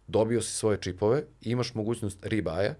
dobio 0.06 0.42
si 0.42 0.52
svoje 0.52 0.80
čipove, 0.80 1.24
imaš 1.40 1.74
mogućnost 1.74 2.20
rebuy 2.22 2.74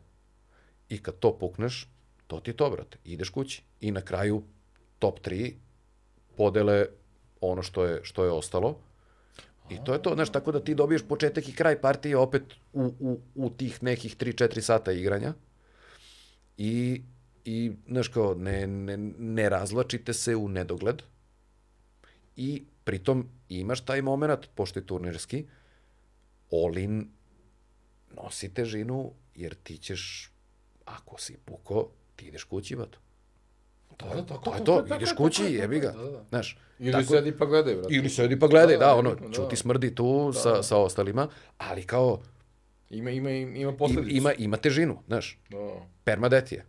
i 0.89 1.03
kad 1.03 1.19
to 1.19 1.39
pukneš, 1.39 1.89
to 2.27 2.41
ti 2.41 2.51
je 2.51 2.57
to, 2.57 2.71
brate. 2.71 2.99
Ideš 3.05 3.29
kući 3.29 3.63
i 3.81 3.91
na 3.91 4.01
kraju 4.01 4.43
top 4.99 5.21
3 5.21 5.55
podele 6.37 6.87
ono 7.41 7.63
što 7.63 7.85
je, 7.85 8.01
što 8.03 8.25
je 8.25 8.31
ostalo. 8.31 8.79
I 9.71 9.79
to 9.85 9.93
je 9.93 10.03
to, 10.03 10.15
znaš, 10.15 10.33
tako 10.33 10.53
da 10.53 10.61
ti 10.65 10.75
dobiješ 10.75 11.03
početak 11.09 11.49
i 11.49 11.55
kraj 11.55 11.81
partije 11.81 12.17
opet 12.17 12.43
u, 12.73 12.93
u, 13.01 13.21
u 13.35 13.51
tih 13.51 13.83
nekih 13.83 14.17
3-4 14.17 14.61
sata 14.61 14.93
igranja. 14.93 15.35
I, 16.57 17.03
i 17.45 17.73
znaš 17.89 18.09
kao, 18.09 18.35
ne, 18.35 18.67
ne, 18.67 18.97
ne 19.19 19.49
razlačite 19.49 20.13
se 20.13 20.37
u 20.37 20.49
nedogled. 20.49 21.03
I 22.37 22.65
pritom 22.85 23.29
imaš 23.49 23.81
taj 23.81 24.03
moment, 24.03 24.49
pošto 24.55 24.79
je 24.79 24.87
turnirski, 24.87 25.45
Olin 26.51 27.09
nosi 28.17 28.55
težinu, 28.55 29.13
jer 29.35 29.55
ti 29.55 29.79
ćeš, 29.79 30.31
ako 30.85 31.21
si 31.21 31.37
puko, 31.45 31.91
ti 32.17 32.27
ideš 32.27 32.45
kući, 32.45 32.77
bato. 32.77 33.04
To, 33.97 34.07
Da, 34.07 34.11
je, 34.11 34.17
da, 34.17 34.23
tako, 34.25 34.41
to 34.41 34.51
je 34.51 34.55
tako, 34.55 34.65
to, 34.67 34.83
tako, 34.83 34.95
ideš 34.97 35.13
kući, 35.13 35.43
tako, 35.43 35.55
jebi 35.55 35.79
ga. 35.79 35.91
da, 35.91 36.03
da. 36.05 36.25
Znaš, 36.29 36.59
Ili 36.79 36.93
tako- 36.93 37.05
sedi 37.07 37.33
pa 37.33 37.47
gledaj, 37.47 37.75
brate. 37.75 37.95
ili 37.95 38.09
sedi 38.11 38.39
pa 38.39 38.47
gledaj, 38.49 38.77
da, 38.77 38.85
Da, 38.87 38.95
ono, 38.95 39.15
da. 39.15 39.33
čuti 39.33 39.57
smrdi 39.57 39.95
tu 39.95 40.09
sa, 40.35 40.63
sa 40.63 40.77
ostalima, 40.79 41.29
ali 41.59 41.83
kao, 41.85 42.21
Ima, 42.91 43.11
ima, 43.11 43.31
ima 43.31 43.73
posledicu. 43.73 44.17
ima, 44.17 44.33
ima 44.35 44.57
težinu, 44.57 44.99
znaš, 45.07 45.39
Da. 45.51 45.73
permadet 46.05 46.53
je. 46.53 46.65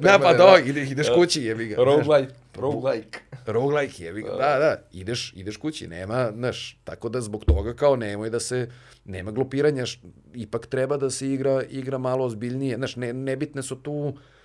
Da, 0.00 0.18
pa 0.18 0.34
da, 0.34 0.58
ide, 0.60 0.82
ideš 0.82 1.06
kući, 1.10 1.42
jebi 1.42 1.66
ga. 1.66 1.76
Roguelike. 1.76 2.32
Roguelike. 2.54 3.18
Roguelike, 3.46 4.04
jebi 4.04 4.22
ga. 4.22 4.30
Da, 4.30 4.36
da, 4.58 4.76
ideš, 4.92 5.32
ideš 5.32 5.56
kući, 5.56 5.88
nema, 5.88 6.30
znaš, 6.32 6.80
tako 6.84 7.08
da 7.08 7.20
zbog 7.20 7.44
toga 7.44 7.74
kao 7.74 7.96
nemoj 7.96 8.30
da 8.30 8.40
se, 8.40 8.68
nema 9.04 9.30
glupiranja, 9.30 9.82
š- 9.82 10.00
ipak 10.34 10.66
treba 10.66 10.96
da 10.96 11.10
se 11.10 11.28
igra, 11.28 11.62
igra 11.64 11.98
malo 11.98 12.24
ozbiljnije, 12.24 12.76
znaš, 12.76 12.96
ne, 12.96 13.12
nebitne 13.12 13.62
su 13.62 13.76
tu 13.76 14.08
e, 14.08 14.35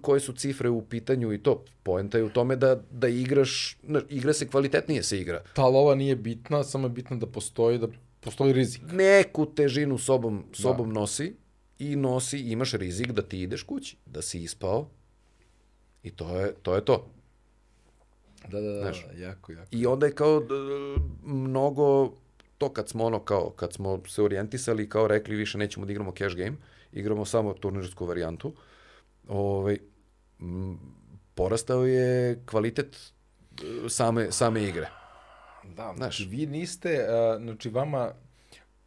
koje 0.00 0.20
su 0.20 0.32
cifre 0.32 0.68
u 0.68 0.82
pitanju 0.82 1.32
i 1.32 1.42
to, 1.42 1.64
poenta 1.82 2.18
je 2.18 2.24
u 2.24 2.28
tome 2.30 2.56
da, 2.56 2.82
da 2.90 3.08
igraš, 3.08 3.78
igra 4.08 4.32
se 4.32 4.48
kvalitetnije 4.48 5.02
se 5.02 5.20
igra. 5.20 5.42
Ta 5.54 5.66
lova 5.66 5.94
nije 5.94 6.16
bitna, 6.16 6.64
samo 6.64 6.86
je 6.86 6.90
bitno 6.90 7.16
da 7.16 7.26
postoji, 7.26 7.78
da 7.78 7.88
postoji 8.20 8.52
rizik. 8.52 8.82
Neku 8.92 9.46
težinu 9.46 9.98
sobom, 9.98 10.44
sobom 10.52 10.92
nosi 10.92 11.34
i 11.78 11.96
nosi, 11.96 12.38
imaš 12.38 12.72
rizik 12.72 13.12
da 13.12 13.22
ti 13.22 13.40
ideš 13.40 13.62
kući, 13.62 13.96
da 14.06 14.22
si 14.22 14.42
ispao 14.42 14.88
i 16.02 16.10
to 16.10 16.36
je 16.36 16.54
to. 16.62 16.74
Je 16.74 16.84
to. 16.84 17.06
Da, 18.48 18.60
da, 18.60 18.70
da, 18.72 18.80
Znaš. 18.80 19.06
jako, 19.16 19.52
jako. 19.52 19.68
I 19.70 19.86
onda 19.86 20.06
je 20.06 20.12
kao 20.12 20.40
d- 20.40 20.54
mnogo 21.24 22.12
to 22.58 22.68
kad 22.68 22.88
smo 22.88 23.04
ono 23.04 23.18
kao 23.18 23.50
kad 23.50 23.72
smo 23.72 24.00
se 24.08 24.22
orijentisali 24.22 24.88
kao 24.88 25.06
rekli 25.08 25.36
više 25.36 25.58
nećemo 25.58 25.86
da 25.86 25.92
igramo 25.92 26.12
cash 26.18 26.36
game, 26.36 26.56
igramo 26.92 27.24
samo 27.24 27.54
turnirsku 27.54 28.06
varijantu. 28.06 28.52
Ovaj 29.28 29.78
m, 30.40 30.78
porastao 31.34 31.86
je 31.86 32.42
kvalitet 32.46 32.96
e, 32.96 33.88
same 33.88 34.32
same 34.32 34.62
igre. 34.62 34.88
Da, 35.76 35.94
znači 35.96 36.24
vi 36.24 36.46
niste, 36.46 37.06
a, 37.08 37.38
znači 37.40 37.68
vama 37.68 38.12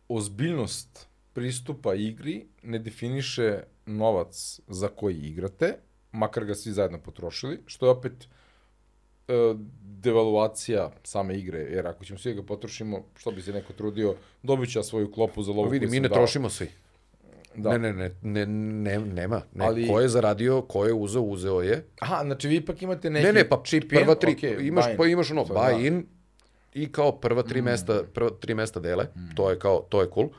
ozbiljnost 0.07 1.07
pristupa 1.33 1.95
igri 1.95 2.45
ne 2.63 2.79
definiše 2.79 3.59
novac 3.85 4.59
za 4.67 4.87
koji 4.87 5.15
igrate, 5.17 5.75
makar 6.11 6.45
ga 6.45 6.55
svi 6.55 6.71
zajedno 6.71 6.99
potrošili, 6.99 7.59
što 7.65 7.85
je 7.85 7.89
opet 7.89 8.13
e, 9.27 9.33
devaluacija 9.81 10.91
same 11.03 11.37
igre, 11.37 11.59
jer 11.59 11.87
ako 11.87 12.05
ćemo 12.05 12.19
svi 12.19 12.33
da 12.33 12.41
ga 12.41 12.47
potrošimo, 12.47 13.05
što 13.15 13.31
bi 13.31 13.41
se 13.41 13.53
neko 13.53 13.73
trudio, 13.73 14.15
dobit 14.43 14.71
ću 14.71 14.79
ja 14.79 14.83
svoju 14.83 15.11
klopu 15.11 15.43
za 15.43 15.51
lovu 15.51 15.63
Pa 15.65 15.71
vidi, 15.71 15.87
mi 15.87 15.99
ne 15.99 16.07
dao. 16.07 16.17
trošimo 16.17 16.49
svi. 16.49 16.67
Da. 17.59 17.69
Ne, 17.69 17.93
ne, 17.93 17.93
ne, 17.93 18.11
ne, 18.23 18.45
ne, 18.45 18.99
nema. 18.99 19.41
Ne. 19.53 19.65
Ali- 19.65 19.87
Ko 19.87 19.99
je 19.99 20.09
zaradio, 20.09 20.61
ko 20.61 20.85
je 20.85 20.93
uzeo, 20.93 21.21
uzeo 21.23 21.61
je. 21.61 21.85
Aha, 21.99 22.21
znači 22.23 22.47
vi 22.47 22.55
ipak 22.55 22.81
imate 22.81 23.09
neki 23.09 23.25
Ne, 23.25 23.33
ne, 23.33 23.49
pa 23.49 23.61
chip 23.63 23.89
prva 23.89 24.15
tri, 24.15 24.31
okej, 24.31 24.57
imaš, 24.61 24.85
buy 24.85 24.91
in. 24.91 24.97
pa 24.97 25.05
imaš 25.07 25.31
ono, 25.31 25.45
Sad, 25.45 25.55
buy 25.57 25.71
da. 25.73 25.87
in 25.87 26.05
i 26.73 26.91
kao 26.91 27.11
prva 27.13 27.43
tri 27.43 27.61
mesta, 27.61 28.03
prva 28.05 28.29
tri 28.31 28.53
mesta 28.53 28.79
dele, 28.79 29.05
to 29.35 29.49
je 29.49 29.59
kao, 29.59 29.79
to 29.81 30.01
je 30.01 30.07
cool. 30.13 30.29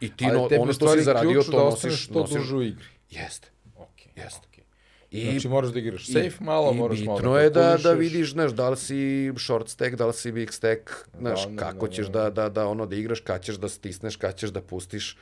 I 0.00 0.16
ti 0.16 0.26
no, 0.26 0.48
ono 0.52 0.72
što 0.72 0.88
si 0.88 1.02
zaradio, 1.02 1.42
to 1.42 1.50
da 1.50 1.58
nosiš, 1.58 2.04
što 2.04 2.20
nosiš. 2.20 2.36
duže 2.36 2.54
u 2.56 2.62
igri. 2.62 2.84
Jeste. 3.10 3.48
Okay, 3.76 4.08
Jeste. 4.16 4.40
Okay. 4.42 4.62
I, 5.10 5.24
Znači 5.24 5.48
moraš 5.48 5.70
da 5.70 5.78
igraš 5.78 6.08
i- 6.08 6.12
safe 6.12 6.44
malo, 6.44 6.72
i 6.72 6.76
moraš 6.76 7.00
malo 7.00 7.18
bitno 7.18 7.32
da 7.32 7.40
je 7.40 7.50
da, 7.50 7.76
da 7.76 7.92
vidiš, 7.92 8.32
znaš, 8.32 8.50
da 8.52 8.70
li 8.70 8.76
si 8.76 8.96
short 9.38 9.68
stack, 9.68 9.94
da 9.94 10.06
li 10.06 10.12
si 10.12 10.32
big 10.32 10.52
stack, 10.52 10.80
znaš, 11.18 11.46
da, 11.46 11.56
kako 11.58 11.86
da, 11.86 11.92
ćeš 11.92 12.06
da. 12.06 12.22
da, 12.22 12.30
da, 12.32 12.48
da, 12.50 12.66
ono, 12.66 12.86
da 12.86 12.96
igraš, 12.96 13.20
kad 13.20 13.42
ćeš 13.42 13.56
da 13.56 13.68
stisneš, 13.68 14.16
kad 14.16 14.36
ćeš 14.36 14.50
da 14.50 14.60
pustiš, 14.62 15.16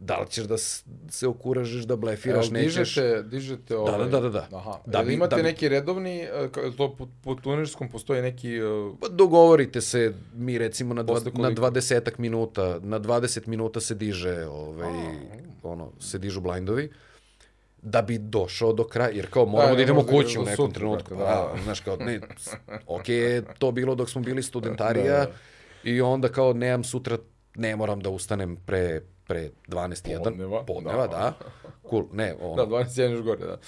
da 0.00 0.16
li 0.16 0.26
ćeš 0.28 0.44
da 0.44 0.56
se 1.08 1.26
okuražiš, 1.26 1.82
da 1.82 1.96
blefiraš, 1.96 2.44
Jel 2.46 2.52
nećeš. 2.54 2.74
dižete, 2.94 3.22
dižete 3.22 3.76
ovaj... 3.76 3.98
da, 4.00 4.06
da, 4.06 4.20
da, 4.20 4.28
da. 4.30 4.48
Aha. 4.52 4.78
Da 4.86 4.92
Da 4.92 5.04
bi- 5.04 5.14
imate 5.14 5.30
da 5.30 5.36
bi- 5.36 5.42
neki 5.42 5.68
redovni, 5.68 6.18
e, 6.18 6.48
to 6.76 6.94
po, 6.94 7.08
po 7.22 7.34
turnirskom 7.34 7.88
postoji 7.88 8.22
neki... 8.22 8.62
Uh, 8.62 8.96
Pa 9.00 9.08
dogovorite 9.08 9.80
se, 9.80 10.12
mi 10.34 10.58
recimo 10.58 10.94
na, 10.94 11.02
dva, 11.02 11.14
na 11.16 11.30
koliko? 11.32 11.62
20 11.62 12.10
minuta, 12.18 12.78
na 12.80 13.00
20 13.00 13.46
minuta 13.46 13.80
se 13.80 13.94
diže, 13.94 14.46
ovaj, 14.46 14.90
ono, 15.62 15.92
se 16.00 16.18
dižu 16.18 16.40
blindovi, 16.40 16.90
da 17.82 18.02
bi 18.02 18.18
došao 18.18 18.72
do 18.72 18.84
kraja, 18.84 19.10
jer 19.10 19.30
kao 19.30 19.46
moramo 19.46 19.70
ne 19.70 19.76
da, 19.76 19.82
idemo 19.82 20.02
da 20.02 20.08
igraš 20.08 20.24
kući 20.24 20.38
u 20.38 20.42
nekom 20.42 20.56
sutra, 20.58 20.74
trenutku, 20.74 21.08
pa, 21.10 21.16
da. 21.16 21.24
da, 21.24 21.62
znaš, 21.64 21.80
kao, 21.80 21.96
ne, 21.96 22.20
ok 22.86 23.04
to 23.58 23.72
bilo 23.72 23.94
dok 23.94 24.10
smo 24.10 24.20
bili 24.20 24.42
studentarija 24.50 25.04
Da, 25.14 25.24
da. 25.24 25.32
i 25.84 26.00
onda 26.00 26.28
kao 26.28 26.52
nemam 26.52 26.84
sutra, 26.84 27.18
ne 27.54 27.76
moram 27.76 28.00
da 28.00 28.10
ustanem 28.10 28.56
pre, 28.56 29.00
pre 29.30 29.50
12.1, 29.68 30.24
Podneva, 30.24 30.64
podneva, 30.64 31.06
da. 31.06 31.18
da, 31.18 31.34
cool, 31.90 32.04
ne, 32.12 32.34
ono, 32.40 32.54
da, 32.56 32.66
21 32.68 33.10
još 33.10 33.22
gore, 33.22 33.46
da. 33.46 33.58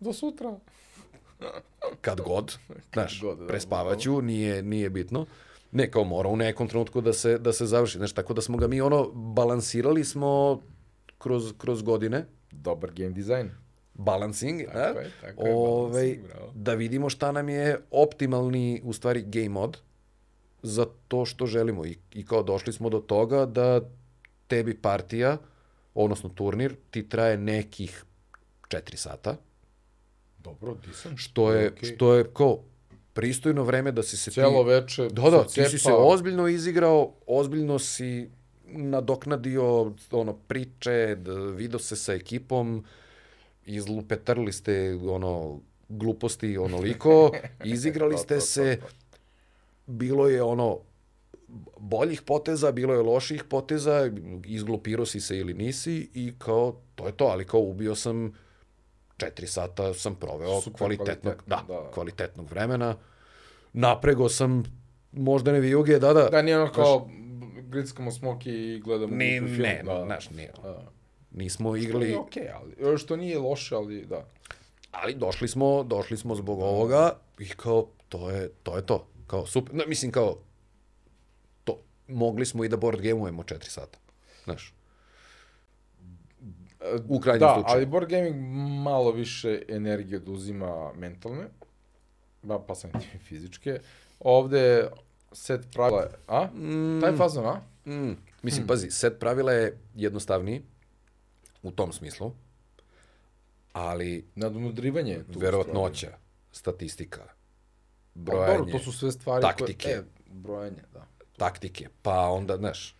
Do 0.00 0.12
sutra. 0.12 0.56
kad 2.00 2.20
god, 2.20 2.56
znaš, 2.92 3.20
god, 3.22 3.38
da, 3.38 3.46
prespavaću, 3.46 4.22
nije, 4.22 4.62
nije 4.62 4.90
bitno. 4.90 5.26
Ne, 5.72 5.90
kao 5.90 6.04
mora 6.04 6.28
u 6.28 6.36
nekom 6.36 6.68
trenutku 6.68 7.00
da 7.00 7.12
se, 7.12 7.38
da 7.38 7.52
se 7.52 7.66
završi. 7.66 7.98
Znaš, 7.98 8.12
tako 8.12 8.34
da 8.34 8.40
smo 8.40 8.56
ga 8.56 8.68
mi 8.68 8.80
ono, 8.80 9.10
balansirali 9.10 10.04
smo 10.04 10.62
kroz, 11.18 11.52
kroz 11.58 11.82
godine, 11.82 12.24
Dobar 12.52 12.90
game 12.92 13.10
design. 13.10 13.48
balancing, 13.94 14.62
Tako 14.62 14.78
da? 14.94 15.00
je, 15.00 15.10
tako 15.20 15.46
je, 15.46 15.54
Ovaj, 15.54 15.92
balancing, 15.92 16.26
bravo. 16.26 16.52
da 16.54 16.74
vidimo 16.74 17.08
šta 17.08 17.32
nam 17.32 17.48
je 17.48 17.80
optimalni, 17.90 18.80
u 18.84 18.92
stvari, 18.92 19.22
game 19.22 19.48
mod 19.48 19.78
za 20.62 20.86
to 21.08 21.24
što 21.24 21.46
želimo. 21.46 21.86
I, 21.86 21.98
I 22.14 22.26
kao 22.26 22.42
došli 22.42 22.72
smo 22.72 22.88
do 22.88 22.98
toga 22.98 23.46
da 23.46 23.80
tebi 24.46 24.74
partija, 24.74 25.38
odnosno 25.94 26.28
turnir, 26.28 26.76
ti 26.90 27.08
traje 27.08 27.36
nekih 27.36 28.04
4 28.68 28.96
sata, 28.96 29.36
Dobro, 30.38 30.74
decent. 30.86 31.18
što 31.18 31.52
je, 31.52 31.70
Okej. 31.70 31.94
što 31.94 32.14
je 32.14 32.24
kao 32.32 32.58
pristojno 33.12 33.62
vreme 33.62 33.92
da 33.92 34.02
si 34.02 34.16
se 34.16 34.30
Cijelo 34.30 34.62
ti... 34.62 34.68
veče 34.68 35.08
Da, 35.08 35.30
da, 35.30 35.44
ti 35.44 35.64
si 35.64 35.78
se 35.78 35.92
ozbiljno 35.92 36.48
izigrao, 36.48 37.12
ozbiljno 37.26 37.78
si 37.78 38.30
nadoknadio 38.66 39.92
ono 40.10 40.32
priče, 40.32 41.16
d- 41.18 41.32
video 41.32 41.78
se 41.78 41.96
sa 41.96 42.14
ekipom, 42.14 42.84
izlupetrli 43.66 44.52
ste 44.52 44.98
ono 45.08 45.60
gluposti 45.88 46.58
onoliko, 46.58 47.30
izigrali 47.64 48.18
ste 48.18 48.40
se, 48.40 48.80
bilo 49.86 50.28
je 50.28 50.42
ono 50.42 50.78
boljih 51.78 52.22
poteza, 52.22 52.72
bilo 52.72 52.94
je 52.94 53.02
loših 53.02 53.44
poteza, 53.44 54.10
izglupirao 54.44 55.06
si 55.06 55.20
se 55.20 55.38
ili 55.38 55.54
nisi 55.54 56.10
i 56.14 56.32
kao, 56.38 56.76
to 56.94 57.06
je 57.06 57.12
to, 57.12 57.24
ali 57.24 57.46
kao 57.46 57.60
ubio 57.60 57.94
sam 57.94 58.34
četiri 59.16 59.46
sata 59.46 59.94
sam 59.94 60.14
proveo 60.14 60.60
Super 60.60 60.78
kvalitetnog, 60.78 61.20
kvalitetno, 61.22 61.56
da, 61.56 61.74
da, 61.74 61.80
da. 61.80 61.90
kvalitetnog 61.90 62.50
vremena. 62.50 62.96
Naprego 63.72 64.28
sam 64.28 64.62
moždane 65.12 65.60
vijuge, 65.60 65.98
da, 65.98 66.12
da. 66.12 66.28
Da, 66.28 66.42
nije 66.42 66.58
ono 66.60 66.72
kao 66.72 67.08
grickamo 67.68 68.10
smoki 68.10 68.50
i 68.50 68.80
gledamo 68.80 69.16
Ni, 69.16 69.38
film. 69.38 69.58
ne, 69.58 69.82
da. 69.84 70.04
znaš, 70.04 70.30
nije. 70.30 70.52
Da. 70.62 70.82
Nismo 71.30 71.76
Što 71.76 71.76
igrali, 71.76 72.06
nije 72.06 72.18
okej, 72.18 72.48
ali, 72.50 72.98
što 72.98 73.16
nije 73.16 73.38
loše, 73.38 73.74
ali 73.74 74.06
da. 74.06 74.24
ali 74.90 75.14
došli 75.14 75.48
smo, 75.48 75.82
došli 75.82 76.16
smo 76.16 76.34
zbog 76.34 76.60
ovoga 76.60 77.18
i 77.38 77.48
kao, 77.48 77.86
to 78.08 78.30
je 78.30 78.48
to. 78.62 78.76
Je 78.76 78.86
to. 78.86 79.06
Kao, 79.26 79.46
super, 79.46 79.74
no, 79.74 79.84
mislim, 79.86 80.12
kao, 80.12 80.38
to, 81.64 81.78
mogli 82.08 82.46
smo 82.46 82.64
i 82.64 82.68
da 82.68 82.76
board 82.76 83.00
gameujemo 83.00 83.42
četiri 83.42 83.70
sata. 83.70 83.98
Znaš, 84.44 84.74
u 87.08 87.20
krajnjem 87.20 87.40
da, 87.40 87.54
slučaju. 87.54 87.76
ali 87.76 87.86
board 87.86 88.08
gaming 88.08 88.36
malo 88.82 89.12
više 89.12 89.62
energije 89.68 90.16
oduzima 90.16 90.92
mentalne, 90.94 91.44
ba, 92.42 92.58
pa 92.58 92.74
sam 92.74 92.90
tim 92.92 93.20
fizičke. 93.28 93.80
Ovde 94.20 94.88
set 95.32 95.60
pravila, 95.72 96.10
a? 96.28 96.44
Mm. 96.44 97.00
Taj 97.00 97.16
fazon, 97.16 97.46
a? 97.46 97.60
Mm, 97.90 98.16
mislim, 98.42 98.66
pazi, 98.66 98.90
set 98.90 99.18
pravila 99.20 99.52
je 99.52 99.78
jednostavniji 99.94 100.62
u 101.62 101.70
tom 101.70 101.92
smislu, 101.92 102.32
ali 103.72 104.26
Nadmudrivanje 104.34 105.12
je 105.12 105.24
tu. 105.32 105.38
verovatnoća, 105.38 106.12
statistika, 106.52 107.22
Brojanje. 108.16 108.46
brojanje, 108.46 108.58
Dobro, 108.58 108.78
to 108.78 108.84
su 108.84 108.92
sve 108.92 109.12
stvari 109.12 109.42
taktike. 109.42 109.88
koje... 109.88 109.96
E, 109.96 110.02
brojanje, 110.30 110.82
da. 110.92 111.06
taktike, 111.36 111.88
pa 112.02 112.28
onda, 112.28 112.56
znaš, 112.56 112.96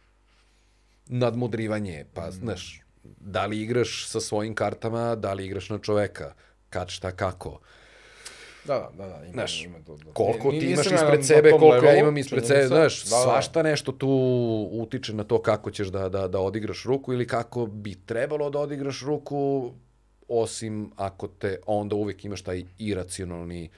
nadmudrivanje, 1.07 2.05
pa, 2.15 2.31
znaš, 2.31 2.81
da 3.21 3.47
li 3.47 3.63
igraš 3.63 4.07
sa 4.09 4.21
svojim 4.21 4.55
kartama, 4.55 5.15
da 5.15 5.33
li 5.33 5.47
igraš 5.47 5.71
na 5.71 5.79
čoveka, 5.79 6.35
kad, 6.71 6.89
šta, 6.89 7.13
kako. 7.13 7.61
Da, 8.65 8.91
da, 8.97 9.07
da, 9.07 9.25
ima, 9.25 9.33
Znaš, 9.33 9.65
ima 9.65 9.79
to. 9.87 9.97
Da. 9.97 10.13
Koliko 10.13 10.51
ti 10.51 10.57
imaš 10.57 10.87
ja 10.87 10.95
ispred 10.95 11.27
sebe, 11.27 11.51
koliko 11.51 11.75
ja 11.75 11.81
levelu, 11.81 11.99
imam 11.99 12.17
ispred 12.17 12.47
sebe, 12.47 12.67
znaš, 12.67 13.05
Da, 13.05 13.11
da. 13.11 13.23
svašta 13.23 13.63
nešto 13.63 13.93
tu 13.93 14.09
utiče 14.73 15.15
na 15.15 15.25
to 15.25 15.43
kako 15.43 15.71
ćeš 15.71 15.89
da, 15.89 16.09
da, 16.09 16.29
da 16.29 16.41
odigraš 16.41 16.85
ruku 16.85 17.13
ili 17.13 17.27
kako 17.27 17.67
bi 17.67 17.95
trebalo 18.07 18.51
da 18.51 18.59
odigraš 18.59 19.03
ruku, 19.03 19.73
osim 20.29 20.91
ako 20.97 21.29
te 21.29 21.59
onda 21.67 21.97
uvijek 21.97 22.25
imaš 22.25 22.43
taj 22.43 22.65
iracionalni 22.79 23.71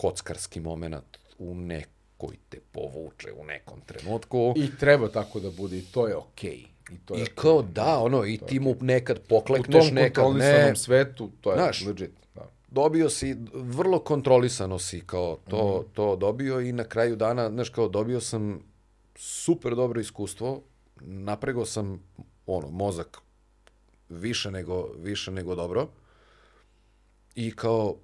kockarski 0.00 0.60
moment 0.60 1.18
u 1.38 1.54
nekoj 1.54 2.36
te 2.48 2.60
povuče 2.72 3.32
u 3.32 3.44
nekom 3.44 3.80
trenutku. 3.80 4.54
I 4.56 4.76
treba 4.76 5.08
tako 5.08 5.40
da 5.40 5.50
bude, 5.50 5.78
i 5.78 5.82
to 5.82 6.06
je 6.06 6.16
okej. 6.16 6.64
I, 6.92 6.98
to 7.04 7.14
je 7.14 7.22
I 7.22 7.26
kao 7.26 7.62
da, 7.62 7.98
ono, 7.98 8.24
i 8.26 8.38
ti 8.38 8.60
mu 8.60 8.76
nekad 8.80 9.18
U 9.18 9.28
poklekneš, 9.28 9.86
tom 9.86 9.94
nekad 9.94 10.24
kontrolisanom 10.24 10.68
ne. 10.68 10.76
svetu, 10.76 11.30
to 11.40 11.50
je 11.52 11.56
Znaš, 11.56 11.84
legit. 11.86 12.10
Da. 12.34 12.48
Dobio 12.68 13.10
si, 13.10 13.36
vrlo 13.54 13.98
kontrolisano 13.98 14.78
si 14.78 15.02
kao 15.06 15.38
to, 15.48 15.80
Mhm. 15.82 15.92
to 15.94 16.16
dobio 16.16 16.60
i 16.60 16.72
na 16.72 16.84
kraju 16.84 17.16
dana, 17.16 17.50
znaš, 17.50 17.68
kao 17.68 17.88
dobio 17.88 18.20
sam 18.20 18.62
super 19.16 19.74
dobro 19.74 20.00
iskustvo, 20.00 20.62
napregao 21.00 21.66
sam, 21.66 22.02
ono, 22.46 22.70
mozak 22.70 23.18
više 24.08 24.50
nego, 24.50 24.88
više 24.96 25.30
nego 25.30 25.54
dobro 25.54 25.88
I 27.34 27.50
kao, 27.50 27.96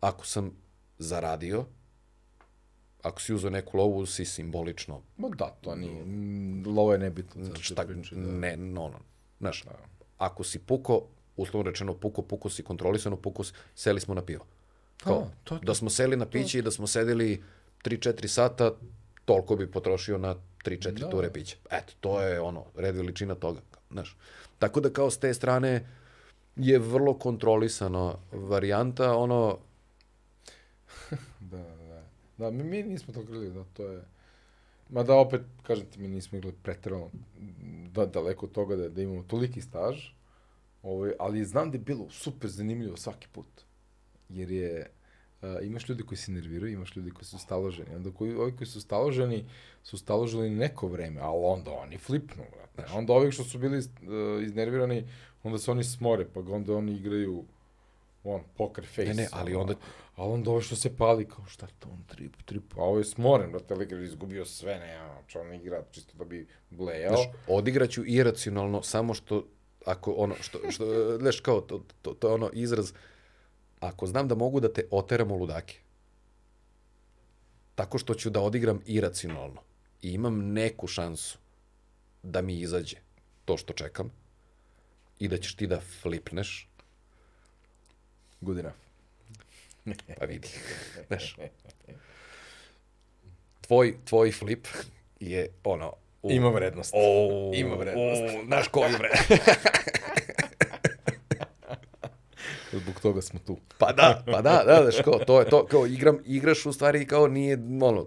ako 0.00 0.26
sam 0.26 0.67
zaradio, 0.98 1.64
ako 3.02 3.20
si 3.20 3.34
uzeo 3.34 3.50
neku 3.50 3.76
lovu, 3.76 4.06
si 4.06 4.24
simbolično 4.24 5.02
Ma 5.16 5.28
da, 5.28 5.50
to 5.52 5.74
nije. 5.74 6.04
Lovo 6.66 6.92
je 6.92 6.98
nebitno. 6.98 7.48
te 7.48 7.62
šta, 7.62 7.84
priče, 7.84 8.14
da. 8.14 8.20
ne, 8.22 8.56
no, 8.56 8.88
no. 8.88 8.98
Znaš, 9.40 9.64
ako 10.18 10.44
si 10.44 10.58
puko, 10.58 11.02
uslovno 11.36 11.70
rečeno 11.70 11.94
puko, 11.94 12.22
puko 12.22 12.50
si 12.50 12.62
kontrolisano, 12.62 13.16
puko 13.16 13.44
si, 13.44 13.52
seli 13.74 14.00
smo 14.00 14.14
na 14.14 14.22
pivo. 14.22 14.44
Kao, 14.96 15.14
A, 15.16 15.26
to 15.44 15.54
je 15.54 15.60
to. 15.60 15.66
da 15.66 15.74
smo 15.74 15.90
seli 15.90 16.16
na 16.16 16.26
piće 16.26 16.58
i 16.58 16.62
da 16.62 16.70
smo 16.70 16.86
sedeli 16.86 17.42
3-4 17.84 18.26
sata, 18.26 18.72
toliko 19.24 19.56
bi 19.56 19.70
potrošio 19.70 20.18
na 20.18 20.34
3-4 20.58 20.90
Da. 20.90 21.10
ture 21.10 21.32
pića. 21.32 21.56
Eto, 21.70 21.92
to 22.00 22.20
je 22.20 22.40
ono, 22.40 22.64
red 22.76 22.96
veličina 22.96 23.34
toga. 23.34 23.60
Znaš. 23.90 24.16
Tako 24.58 24.80
da 24.80 24.90
kao 24.90 25.10
s 25.10 25.18
te 25.18 25.34
strane 25.34 25.86
je 26.56 26.78
vrlo 26.78 27.14
kontrolisana 27.14 28.14
varijanta, 28.32 29.16
ono, 29.16 29.48
Da, 29.50 29.58
da. 32.38 32.50
Mi, 32.50 32.64
mi 32.64 32.82
nismo 32.82 33.14
to 33.14 33.22
igrali, 33.22 33.50
da, 33.50 33.64
to 33.64 33.86
je... 33.86 34.02
Ma 34.90 35.02
da, 35.02 35.14
opet, 35.14 35.40
kažem 35.62 35.86
ti, 35.86 36.00
mi 36.00 36.08
nismo 36.08 36.38
igrali 36.38 36.56
pretrano 36.62 37.10
da, 37.92 38.06
daleko 38.06 38.46
od 38.46 38.52
toga 38.52 38.76
da, 38.76 38.88
da 38.88 39.02
imamo 39.02 39.22
toliki 39.22 39.60
staž, 39.60 40.08
ovaj, 40.82 41.12
ali 41.18 41.44
znam 41.44 41.70
da 41.70 41.76
je 41.76 41.82
bilo 41.82 42.10
super 42.10 42.50
zanimljivo 42.50 42.96
svaki 42.96 43.28
put. 43.32 43.46
Jer 44.28 44.50
je, 44.50 44.90
a, 45.42 45.60
imaš 45.62 45.88
ljudi 45.88 46.02
koji 46.02 46.18
se 46.18 46.32
nerviraju, 46.32 46.72
imaš 46.72 46.96
ljudi 46.96 47.10
koji 47.10 47.24
su 47.24 47.38
staloženi. 47.38 47.94
Onda 47.94 48.10
koji, 48.10 48.34
ovi 48.34 48.56
koji 48.56 48.66
su 48.66 48.80
staloženi, 48.80 49.44
su 49.82 49.98
staloženi 49.98 50.50
neko 50.50 50.88
vreme, 50.88 51.20
ali 51.20 51.40
onda 51.44 51.70
oni 51.70 51.98
flipnu, 51.98 52.44
brate. 52.52 52.92
Onda 52.92 53.12
ovi 53.12 53.32
što 53.32 53.44
su 53.44 53.58
bili 53.58 53.78
uh, 53.78 54.42
iznervirani, 54.42 55.04
onda 55.42 55.58
se 55.58 55.70
oni 55.70 55.84
smore, 55.84 56.26
pa 56.34 56.40
onda 56.40 56.76
oni 56.76 56.92
igraju 56.92 57.44
on, 58.24 58.42
poker 58.56 58.86
face. 58.86 59.04
Ne, 59.04 59.14
ne, 59.14 59.28
ali 59.32 59.54
onda- 59.54 59.74
Ali 60.16 60.32
onda 60.32 60.50
ovo 60.50 60.60
što 60.60 60.76
se 60.76 60.96
pali, 60.96 61.28
kao 61.28 61.44
šta 61.46 61.66
to 61.78 61.88
on, 61.88 62.04
trip, 62.04 62.42
trip, 62.44 62.72
a 62.76 62.82
ovo 62.82 62.98
je 62.98 63.04
smoren, 63.04 63.52
brate, 63.52 63.74
lik 63.74 63.90
je 63.90 64.04
izgubio 64.04 64.44
sve, 64.44 64.78
ne, 64.78 64.98
čo 65.26 65.40
on 65.40 65.54
igra, 65.54 65.84
čisto 65.90 66.12
da 66.16 66.24
bi 66.24 66.48
blejao. 66.70 67.16
Znaš, 67.16 67.26
odigraću 67.48 68.02
iracionalno 68.06 68.82
samo 68.82 69.14
što 69.14 69.46
ako 69.86 70.12
ono 70.12 70.34
što 70.40 70.70
što 70.70 70.84
znaš 71.20 71.40
kao 71.40 71.60
to, 71.60 71.84
to, 72.02 72.14
to 72.14 72.28
je 72.28 72.34
ono 72.34 72.50
izraz 72.52 72.92
ako 73.80 74.06
znam 74.06 74.28
da 74.28 74.34
mogu 74.34 74.60
da 74.60 74.72
te 74.72 74.88
oteram 74.90 75.30
u 75.30 75.36
ludake 75.36 75.78
tako 77.74 77.98
što 77.98 78.14
ću 78.14 78.30
da 78.30 78.40
odigram 78.40 78.80
iracionalno 78.86 79.60
i 80.02 80.10
imam 80.10 80.52
neku 80.52 80.86
šansu 80.86 81.38
da 82.22 82.42
mi 82.42 82.60
izađe 82.60 82.96
to 83.44 83.56
što 83.56 83.72
čekam 83.72 84.10
i 85.18 85.28
da 85.28 85.36
ćeš 85.36 85.54
ti 85.54 85.66
da 85.66 85.80
flipneš 85.80 86.68
Good 88.40 88.58
enough. 88.58 88.76
pa 90.18 90.24
vidi 90.24 90.48
znaš 91.06 91.36
tvoj 93.60 93.96
tvoj 94.04 94.32
flip 94.32 94.66
je 95.20 95.48
ono 95.64 95.92
u, 96.22 96.30
Ima 96.30 96.48
vrednost. 96.48 96.92
O, 96.94 97.52
Ima 97.54 97.74
vrednost. 97.74 98.22
O, 98.22 98.44
znaš 98.44 98.68
koju 98.68 98.96
vre... 98.98 99.10
Zbog 102.72 103.00
toga 103.00 103.22
smo 103.22 103.40
tu. 103.46 103.58
Pa 103.78 103.92
da, 103.92 104.22
pa 104.26 104.42
da, 104.42 104.62
da, 104.66 104.78
znaš, 104.82 105.04
kao, 105.04 105.18
to 105.18 105.40
je 105.40 105.48
to, 105.48 105.66
kao 105.66 105.86
igram, 105.86 106.18
igraš 106.26 106.66
u 106.66 106.72
stvari 106.72 107.06
kao 107.06 107.26
nije, 107.26 107.58
ono, 107.82 108.06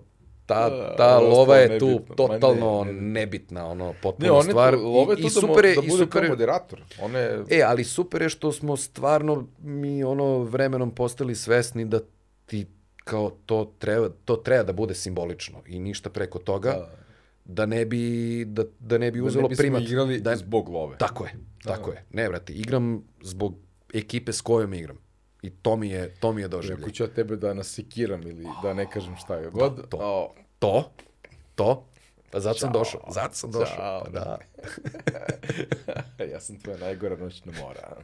ta, 0.52 0.70
Da, 0.70 0.96
ta 0.96 1.10
je 1.12 1.28
lova 1.28 1.58
je 1.58 1.80
tu 1.80 1.88
nebitno. 1.88 2.16
Totalno 2.18 2.84
ne, 2.84 2.94
ne. 2.94 3.02
nebitna, 3.02 3.66
ono, 3.68 3.94
potpuno 4.02 4.34
Ne, 4.36 4.44
stvar. 4.44 4.74
tu, 4.74 4.80
je 4.80 5.14
I, 5.14 5.16
tu 5.16 5.20
i 5.20 5.24
da, 5.24 5.30
super 5.30 5.66
je, 5.66 5.76
da 5.76 5.82
bude 5.82 5.92
super 5.94 6.22
kao 6.22 6.30
moderator. 6.30 6.82
On 7.02 7.16
je, 7.16 7.44
E, 7.50 7.62
ali 7.62 7.84
super 7.84 8.22
je 8.22 8.30
što 8.30 8.52
smo 8.52 8.78
stvarno 8.78 9.48
mi 9.60 10.04
ono 10.04 10.40
vremenom 10.40 10.92
postali 10.92 11.36
svesni 11.36 11.86
da 11.86 12.00
ti 12.46 12.68
kao 12.98 13.30
to 13.46 13.74
treba, 13.80 14.10
to 14.26 14.36
treba 14.36 14.64
da 14.64 14.74
bude 14.74 14.96
simbolično 14.96 15.58
i 15.66 15.80
ništa 15.80 16.10
preko 16.10 16.40
toga 16.40 16.72
Da. 16.72 16.90
da 17.46 17.66
ne 17.66 17.86
bi 17.86 18.02
da, 18.46 18.64
da 18.80 18.98
ne 18.98 19.12
bi 19.12 19.20
da 19.20 19.26
uzelo 19.26 19.42
ne 19.42 19.50
bismo 19.50 19.62
primat 19.62 19.82
igrali 19.84 20.20
da, 20.20 20.36
zbog 20.36 20.70
love. 20.70 20.98
Tako 20.98 21.26
je, 21.26 21.32
tako 21.64 21.92
je. 21.92 22.06
Ne, 22.12 22.30
brate, 22.30 22.54
igram 22.54 23.04
zbog 23.22 23.56
ekipe 23.94 24.34
s 24.34 24.42
kojom 24.42 24.74
igram. 24.74 24.98
I 25.42 25.50
to 25.50 25.76
mi 25.76 25.90
je, 25.90 26.16
to 26.20 26.34
mi 26.34 26.42
je 26.42 26.48
doživljaj. 26.48 26.82
Ako 26.84 26.92
ću 26.92 27.04
ja 27.04 27.10
tebe 27.10 27.36
da 27.36 27.54
nasekiram 27.54 28.22
ili 28.28 28.48
da 28.64 28.74
ne 28.74 28.90
kažem 28.90 29.16
šta 29.16 29.36
je 29.36 29.50
god, 29.50 29.90
to. 29.90 29.98
o, 30.02 30.34
To, 30.62 30.92
to, 31.56 31.88
pa 32.32 32.40
zato 32.40 32.60
sam 32.60 32.72
došao, 32.72 33.02
zato 33.10 33.34
sam 33.34 33.52
došao. 33.52 33.76
Ćao. 33.76 34.04
Pa 34.04 34.10
da. 34.10 34.38
ja 36.34 36.40
sam 36.40 36.60
tvoja 36.60 36.78
najgora 36.78 37.16
noćna 37.16 37.52
mora. 37.62 37.98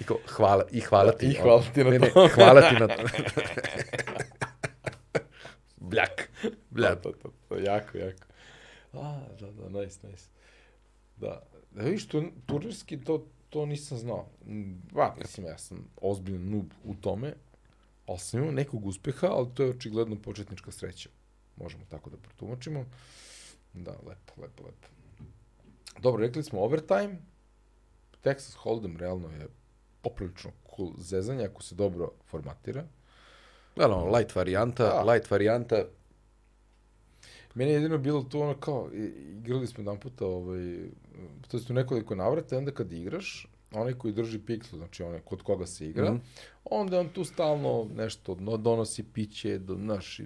I, 0.00 0.04
ko, 0.04 0.18
hvala, 0.28 0.64
I 0.70 0.80
hvala 0.80 1.12
ti. 1.12 1.26
I 1.26 1.34
hvala 1.34 1.62
ti 1.74 1.84
na 1.84 1.90
ne, 1.90 1.98
to. 1.98 2.22
Ne, 2.22 2.28
hvala 2.28 2.60
ti 2.70 2.74
na 2.74 2.88
to. 2.96 3.02
Bljak. 5.76 6.28
Bljak. 6.70 6.94
Da, 6.94 7.02
to, 7.02 7.12
to, 7.12 7.32
to, 7.48 7.58
jako, 7.58 7.98
jako. 7.98 8.24
A, 8.92 9.20
da, 9.40 9.50
da, 9.50 9.80
nice, 9.80 10.06
nice. 10.06 10.24
Da, 11.16 11.42
da 11.70 11.82
vidiš, 11.82 12.08
tu, 12.08 12.24
turnirski 12.46 13.00
to, 13.00 13.26
to 13.54 13.66
nisam 13.66 13.98
znao. 13.98 14.26
Mm, 14.46 14.72
Ba, 14.92 15.14
mislim, 15.18 15.46
ja 15.46 15.58
sam 15.58 15.88
ozbiljan 16.00 16.50
noob 16.50 16.66
u 16.84 16.94
tome, 16.94 17.34
ali 18.06 18.18
sam 18.18 18.40
imao 18.40 18.52
nekog 18.52 18.86
uspeha, 18.86 19.26
ali 19.26 19.54
to 19.54 19.62
je 19.62 19.70
očigledno 19.70 20.16
početnička 20.22 20.70
sreća. 20.72 21.08
Možemo 21.56 21.84
tako 21.88 22.10
da 22.10 22.16
protumačimo. 22.16 22.84
Da, 23.72 23.90
lepo, 23.90 24.42
lepo, 24.42 24.64
lepo. 24.64 24.88
Dobro, 26.00 26.20
rekli 26.26 26.42
smo 26.42 26.60
overtime. 26.60 27.16
Texas 28.24 28.56
Hold'em 28.64 28.96
realno 28.96 29.28
je 29.30 29.48
poprilično 30.02 30.50
cool 30.76 30.92
zezanje 30.98 31.44
ako 31.44 31.62
se 31.62 31.74
dobro 31.74 32.10
formatira. 32.24 32.84
Ono, 33.76 34.16
light 34.16 34.34
varijanta, 34.36 34.84
Da. 34.84 35.12
light 35.12 35.30
varijanta. 35.30 35.84
Meni 37.54 37.70
je 37.70 37.74
jedino 37.74 37.98
bilo 37.98 38.22
tu 38.22 38.40
ono 38.40 38.54
kao, 38.54 38.90
igrali 39.42 39.66
smo 39.66 39.80
jedan 39.80 40.00
puta, 40.00 40.26
ovaj, 40.26 40.78
to 41.48 41.58
u 41.70 41.72
nekoliko 41.72 42.14
navrata, 42.14 42.58
onda 42.58 42.70
kad 42.70 42.92
igraš, 42.92 43.46
onaj 43.72 43.94
koji 43.94 44.14
drži 44.14 44.38
piksel, 44.38 44.78
znači 44.78 45.02
onaj 45.02 45.20
kod 45.20 45.42
koga 45.42 45.66
se 45.66 45.88
igra, 45.88 46.10
Mhm. 46.10 46.20
onda 46.64 47.00
on 47.00 47.08
tu 47.08 47.24
stalno 47.24 47.88
nešto 47.94 48.34
no, 48.40 48.56
donosi 48.56 49.02
piće, 49.02 49.58
do, 49.58 49.74
naš, 49.76 50.20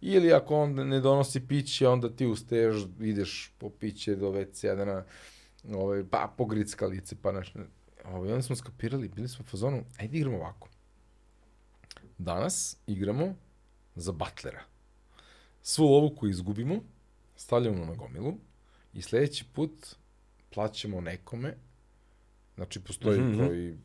ili 0.00 0.32
ako 0.32 0.56
on 0.56 0.72
ne 0.74 1.00
donosi 1.00 1.46
piće, 1.48 1.88
onda 1.88 2.10
ti 2.16 2.26
usteješ, 2.26 2.76
ideš 3.00 3.52
po 3.58 3.70
piće 3.70 4.16
do 4.16 4.26
WC-a, 4.30 4.74
da 4.74 4.84
na, 4.84 5.04
ovaj, 5.74 6.04
pa 6.10 6.34
po 6.38 6.44
grickalice, 6.44 7.16
pa 7.22 7.32
naš, 7.32 7.52
ovaj, 8.04 8.30
onda 8.32 8.42
smo 8.42 8.56
skapirali, 8.56 9.08
bili 9.08 9.28
smo 9.28 9.42
u 9.42 9.50
fazonu, 9.50 9.84
ajde 9.98 10.18
igramo 10.18 10.36
ovako. 10.36 10.68
Danas 12.18 12.76
igramo 12.86 13.34
za 13.94 14.12
butlera 14.12 14.62
svu 15.66 15.84
lovu 15.84 16.16
koju 16.16 16.30
izgubimo, 16.30 16.80
stavljamo 17.36 17.84
na 17.84 17.94
gomilu 17.94 18.34
i 18.92 19.02
sledeći 19.02 19.44
put 19.52 19.94
plaćamo 20.54 21.00
nekome, 21.00 21.54
znači 22.54 22.80
postoji 22.80 23.20
mm 23.20 23.30
mhm. 23.30 23.46
koji, 23.46 23.76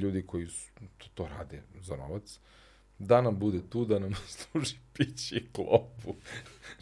ljudi 0.00 0.26
koji 0.26 0.46
su, 0.46 0.70
to, 0.98 1.06
to 1.14 1.28
rade 1.28 1.62
za 1.80 1.96
novac, 1.96 2.38
da 2.98 3.20
nam 3.20 3.38
bude 3.38 3.60
tu, 3.70 3.84
da 3.84 3.98
nam 3.98 4.12
služi 4.38 4.76
piće 4.92 5.36
i 5.36 5.52
klopu. 5.52 6.14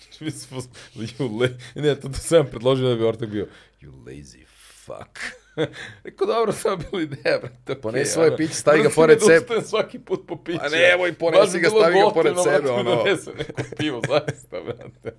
Znači, 0.03 0.25
mi 0.25 0.31
smo, 0.31 0.59
you 0.95 1.41
la... 1.41 1.49
ne, 1.83 2.01
to, 2.01 2.09
to 2.09 2.19
sam 2.19 2.47
predložio 2.51 2.89
da 2.89 2.95
bi 2.97 3.05
Orteg 3.05 3.31
bio, 3.31 3.49
you 3.81 4.05
lazy 4.05 4.47
fuck. 4.85 5.40
Rekao, 6.05 6.27
dobro, 6.27 6.53
sam 6.53 6.79
bila 6.91 7.03
ideja, 7.03 7.39
brate. 7.39 7.57
Okay, 7.67 7.81
Ponesi 7.81 8.13
svoje 8.13 8.37
piće, 8.37 8.55
stavi 8.55 8.83
ga 8.83 8.89
pored 8.95 9.21
sebe. 9.21 9.47
sebe. 9.49 9.61
svaki 9.63 9.99
put 9.99 10.27
po 10.27 10.37
piće. 10.37 10.59
Pa 10.63 10.69
nemoj, 10.69 11.13
ponesi 11.13 11.41
Baš 11.41 11.53
bi 11.53 11.61
ga, 11.61 11.69
stavi 11.69 11.95
ga 11.95 12.11
pored 12.15 12.35
sebe, 12.45 12.71
ono. 12.71 12.97
Donese 12.97 13.31
neko 13.39 13.63
pivo, 13.77 14.01
zaista, 14.09 14.61
brate. 14.65 15.17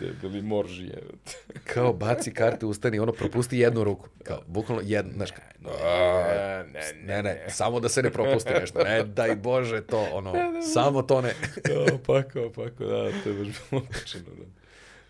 Debeli 0.00 0.42
moržije, 0.42 1.02
brate. 1.08 1.60
Kao 1.64 1.92
baci 1.92 2.34
karte, 2.34 2.66
ustani, 2.66 2.98
ono, 2.98 3.12
propusti 3.12 3.58
jednu 3.58 3.84
ruku. 3.84 4.08
Kao, 4.24 4.42
bukvalno 4.46 4.82
jednu, 4.86 5.12
znaš, 5.14 5.30
kao, 5.30 5.44
Ne, 5.60 6.64
ne, 6.72 6.82
ne, 7.04 7.22
ne, 7.22 7.46
samo 7.50 7.80
da 7.80 7.88
se 7.88 8.02
ne 8.02 8.10
propusti 8.10 8.50
nešto. 8.60 8.84
Ne, 8.84 9.04
daj 9.18 9.36
Bože 9.36 9.80
to, 9.80 10.08
ono, 10.12 10.32
samo 10.74 11.02
to 11.02 11.20
ne. 11.20 11.34
Kao, 11.62 11.98
pako, 12.06 12.50
pako, 12.54 12.84
da, 12.84 13.10
to 13.24 13.28
je 13.28 13.34
baš 13.34 13.48
bilo 13.70 13.82
otičeno, 13.90 14.24
da. 14.24 14.44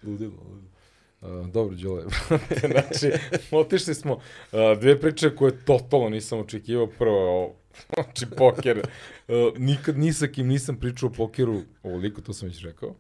Ludilo, 0.03 0.33
ludilo. 0.45 0.70
Uh, 1.21 1.47
dobro, 1.47 1.77
Đole, 1.77 2.05
znači, 2.73 3.13
otišli 3.51 3.95
smo, 3.95 4.13
uh, 4.15 4.21
dve 4.81 5.01
priče 5.01 5.37
koje 5.37 5.65
totalno 5.65 6.09
nisam 6.09 6.39
očekivao, 6.39 6.87
prvo 6.87 7.55
znači, 7.95 8.27
poker, 8.37 8.79
uh, 9.29 9.59
nikad 9.59 9.99
ni 9.99 10.13
sa 10.13 10.27
kim 10.27 10.47
nisam 10.47 10.77
pričao 10.77 11.09
o 11.09 11.13
pokeru, 11.13 11.63
ovoliko, 11.83 12.21
to 12.21 12.33
sam 12.33 12.49
već 12.49 12.65
rekao, 12.65 12.95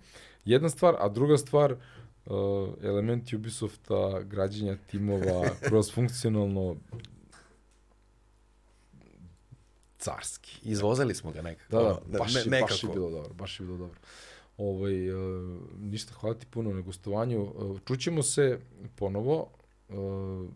jedna 0.44 0.68
stvar, 0.68 0.94
a 0.98 1.08
druga 1.08 1.38
stvar, 1.38 1.72
uh, 1.72 2.68
element 2.82 3.32
Ubisofta, 3.32 4.22
građenja 4.22 4.76
timova, 4.86 5.48
kroz 5.68 5.92
funkcionalno, 5.92 6.76
carski. 9.98 10.58
Izvozali 10.62 11.14
smo 11.14 11.30
ga 11.30 11.42
nekako. 11.42 11.76
Da, 11.76 12.00
da, 12.06 12.18
baš, 12.18 12.34
ne- 12.34 12.56
je, 12.56 12.62
baš 12.62 12.82
je 12.84 12.88
bilo 12.94 13.10
dobro, 13.10 13.34
baš 13.34 13.60
je 13.60 13.66
bilo 13.66 13.78
dobro. 13.78 13.98
Ovaj, 14.60 15.10
uh, 15.10 15.50
ništa, 15.80 16.12
hvala 16.14 16.34
ti 16.34 16.46
puno 16.46 16.72
na 16.72 16.80
gostovanju. 16.80 17.42
Uh, 17.44 17.80
čućemo 17.80 18.22
se 18.22 18.58
ponovo. 18.96 19.48
Uh, 19.88 20.48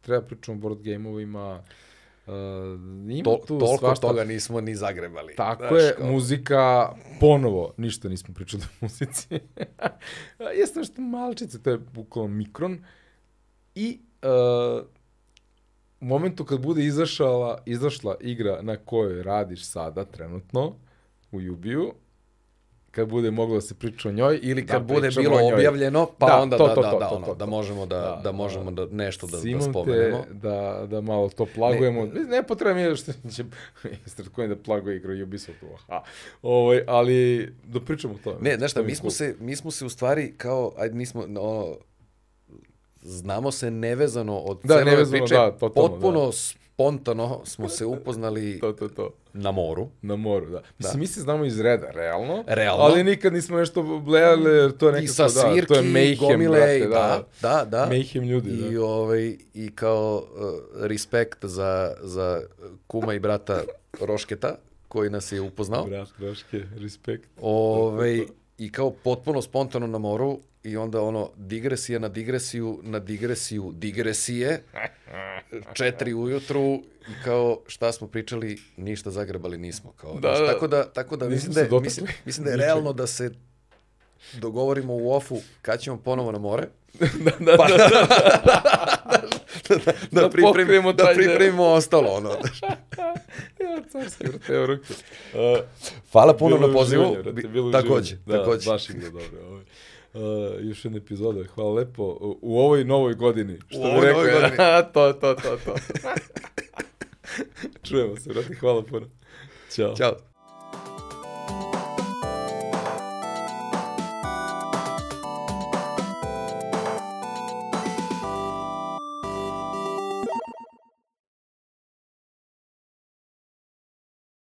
treba 0.00 0.22
pričamo 0.22 0.56
o 0.56 0.60
board 0.60 0.78
game-ovima. 0.78 1.62
Uh, 2.26 2.32
ima 3.08 3.22
To, 3.24 3.38
tu 3.38 3.58
toliko 3.58 3.78
svašta. 3.78 4.08
toga 4.08 4.24
nismo 4.24 4.60
ni 4.60 4.74
zagrebali. 4.74 5.34
Tako 5.34 5.64
Znaš, 5.68 5.82
je, 5.82 5.94
kao- 5.94 6.06
muzika, 6.06 6.88
ponovo, 7.20 7.74
ništa 7.76 8.08
nismo 8.08 8.34
pričali 8.34 8.62
o 8.62 8.76
muzici. 8.80 9.28
Jeste 10.60 10.78
nešto 10.78 11.02
malčice, 11.02 11.62
to 11.62 11.70
je 11.70 11.78
bukvalno 11.78 12.30
mikron. 12.30 12.84
I 13.74 14.00
uh, 14.22 14.86
u 16.00 16.04
momentu 16.04 16.44
kad 16.44 16.60
bude 16.60 16.84
izašala, 16.84 17.62
izašla 17.66 18.16
igra 18.20 18.62
na 18.62 18.76
kojoj 18.76 19.22
radiš 19.22 19.64
sada, 19.64 20.04
trenutno, 20.04 20.74
u 21.32 21.40
Ubiju, 21.52 21.92
kad 22.96 23.08
bude 23.08 23.30
moglo 23.30 23.54
da 23.54 23.60
se 23.60 23.74
priča 23.74 24.08
o 24.08 24.12
njoj, 24.12 24.40
Ili 24.42 24.62
da 24.62 24.72
kad 24.72 24.82
bude 24.82 25.00
pričamo 25.00 25.28
bilo 25.28 25.48
objavljeno, 25.54 26.06
pa 26.18 26.26
Da, 26.26 26.40
onda 26.42 26.58
to, 26.58 26.66
da, 26.68 26.74
to, 26.74 26.82
da, 26.82 26.90
to, 26.90 26.98
da, 26.98 27.08
to, 27.08 27.14
ono, 27.14 27.26
to, 27.26 27.34
da 27.34 27.44
to. 27.44 27.50
možemo 27.50 27.86
da, 27.86 28.00
Da, 28.00 28.20
da, 28.22 28.32
možemo 28.32 28.70
da 28.70 28.86
nešto 28.86 29.26
da, 29.26 29.36
da 29.36 29.60
spomenemo. 29.60 30.18
Te, 30.18 30.34
da, 30.34 30.86
da 30.90 31.00
malo 31.00 31.28
to 31.28 31.46
plagujemo. 31.54 32.06
Ne, 32.06 32.24
ne 32.24 32.42
potrebno 32.42 32.82
je 32.82 32.96
što 32.96 33.12
će 33.12 33.44
Istrat 34.06 34.28
Coin 34.34 34.48
da 34.48 34.56
plaguje 34.56 34.96
igru 34.96 35.22
Ubisoftu. 35.22 35.66
Aha. 35.86 36.02
Ovaj, 36.42 36.82
ali 36.86 37.52
da 37.64 37.80
pričamo 37.80 38.14
o 38.14 38.18
tome. 38.24 38.36
Ne, 38.40 38.56
znaš 38.56 38.70
šta, 38.70 38.80
To 38.80 38.86
mi 38.86 38.94
smo, 38.94 39.10
se, 39.10 39.36
mi 39.40 39.56
smo 39.56 39.70
se 39.70 39.84
u 39.84 39.88
stvari 39.88 40.34
kao, 40.36 40.72
ajde, 40.78 40.94
nismo, 40.94 41.22
ono, 41.22 41.76
znamo 43.02 43.50
se 43.50 43.70
nevezano 43.70 44.38
od 44.38 44.60
Da, 44.64 44.74
cele 44.78 45.10
priče, 45.10 45.34
da, 45.34 45.50
totalno, 45.50 45.88
potpuno 45.88 46.32
spontano 46.32 47.40
smo 47.44 47.68
se 47.68 47.86
upoznali 47.86 48.60
To, 48.60 48.72
to, 48.72 48.88
to. 48.88 49.10
Na 49.36 49.50
moru. 49.50 49.88
Na 50.02 50.16
moru, 50.16 50.50
da. 50.50 50.62
Mislim, 50.78 51.00
mi 51.00 51.06
se 51.06 51.20
znamo 51.20 51.44
iz 51.44 51.60
reda, 51.60 51.90
realno. 51.90 52.44
Realno. 52.46 52.84
Ali 52.84 53.04
nikad 53.04 53.32
nismo 53.32 53.58
nešto 53.58 53.82
blejali, 53.82 54.50
jer 54.50 54.76
to 54.76 54.86
je 54.86 54.92
nekako, 54.92 55.04
I 55.04 55.08
sa 55.08 55.22
da, 55.22 55.28
svirki, 55.28 55.66
to 55.66 55.74
je 55.74 55.82
mayhem, 55.82 56.18
gomile, 56.18 56.58
brate, 56.58 56.78
i 56.78 56.88
da, 56.88 57.26
da, 57.42 57.64
da. 57.64 57.88
Mayhem 57.90 58.28
ljudi, 58.28 58.50
I, 58.50 58.74
da. 58.74 58.84
ovaj, 58.84 59.36
I 59.54 59.70
kao 59.74 60.16
uh, 60.16 60.86
respekt 60.86 61.44
za, 61.44 61.94
za 62.02 62.40
kuma 62.86 63.14
i 63.14 63.18
brata 63.18 63.62
Rošketa, 64.00 64.54
koji 64.88 65.10
nas 65.10 65.32
je 65.32 65.40
upoznao. 65.40 65.84
Brat, 65.84 66.08
Raške, 66.18 66.62
respekt. 66.78 67.28
Ovaj, 67.40 68.22
I 68.58 68.72
kao 68.72 68.90
potpuno 68.90 69.42
spontano 69.42 69.86
na 69.86 69.98
moru 69.98 70.38
i 70.62 70.76
onda 70.76 71.00
ono 71.02 71.30
digresija 71.36 71.98
na 71.98 72.08
digresiju, 72.08 72.80
na 72.82 72.98
digresiju, 72.98 73.72
digresije, 73.74 74.62
četiri 75.72 76.14
ujutru 76.14 76.82
i 77.08 77.24
kao 77.24 77.60
šta 77.66 77.92
smo 77.92 78.06
pričali, 78.06 78.58
ništa 78.76 79.10
zagrebali 79.10 79.58
nismo. 79.58 79.92
Kao, 79.92 80.12
Da, 80.12 80.20
znaš, 80.20 80.38
da. 80.38 80.46
Tako 80.46 80.66
da, 80.66 80.84
tako 80.84 81.16
da 81.16 81.28
mislim 81.28 81.52
da, 81.52 81.60
je, 81.60 81.68
mislim, 81.82 82.06
mislim 82.24 82.44
da 82.44 82.50
je 82.50 82.56
realno 82.56 82.92
da 82.92 83.06
se 83.06 83.30
dogovorimo 84.34 84.94
u 84.94 85.12
ofu 85.12 85.38
kad 85.62 85.80
ćemo 85.80 85.96
ponovo 85.98 86.32
na 86.32 86.38
more, 86.38 86.66
da, 87.24 87.30
da, 87.40 87.56
Pa- 87.56 87.68
da, 87.68 87.76
da, 89.68 89.92
Da 90.12 90.30
pripremimo, 90.30 90.48
pokrijemo 90.48 90.92
da 90.92 91.04
taj 91.04 91.14
deo. 91.14 91.24
pripremimo 91.24 91.64
ostalo. 91.64 92.08
Ono. 92.08 92.30
ja, 93.60 93.82
carski, 93.92 94.24
brate, 94.24 94.52
evo 94.52 94.66
ruke. 94.66 94.94
Uh, 95.34 95.58
Hvala 96.12 96.36
puno 96.36 96.56
na 96.58 96.72
pozivu. 96.72 97.14
takođe, 97.14 97.30
uživanje. 97.40 97.72
takođe. 97.72 98.16
Da, 98.26 98.44
baš 98.66 98.90
igra 98.90 99.10
dobro. 99.10 99.46
Ovaj. 99.46 99.62
Uh, 100.14 100.22
još 100.60 100.84
jedna 100.84 100.98
epizoda, 100.98 101.44
hvala 101.44 101.72
lepo. 101.72 102.02
U, 102.42 102.60
ovoj 102.60 102.84
novoj 102.84 103.14
godini. 103.14 103.58
Što 103.68 103.78
U 103.78 103.82
ovoj 103.82 104.00
rekao, 104.00 104.22
novoj 104.22 104.32
godini. 104.32 104.56
to, 104.92 105.12
to, 105.12 105.34
to, 105.34 105.56
to. 105.56 105.74
Čujemo 107.88 108.16
se, 108.16 108.30
brate, 108.30 108.54
hvala 108.54 108.82
puno. 108.82 109.06
Ćao. 109.70 109.94
Ćao. 109.96 110.35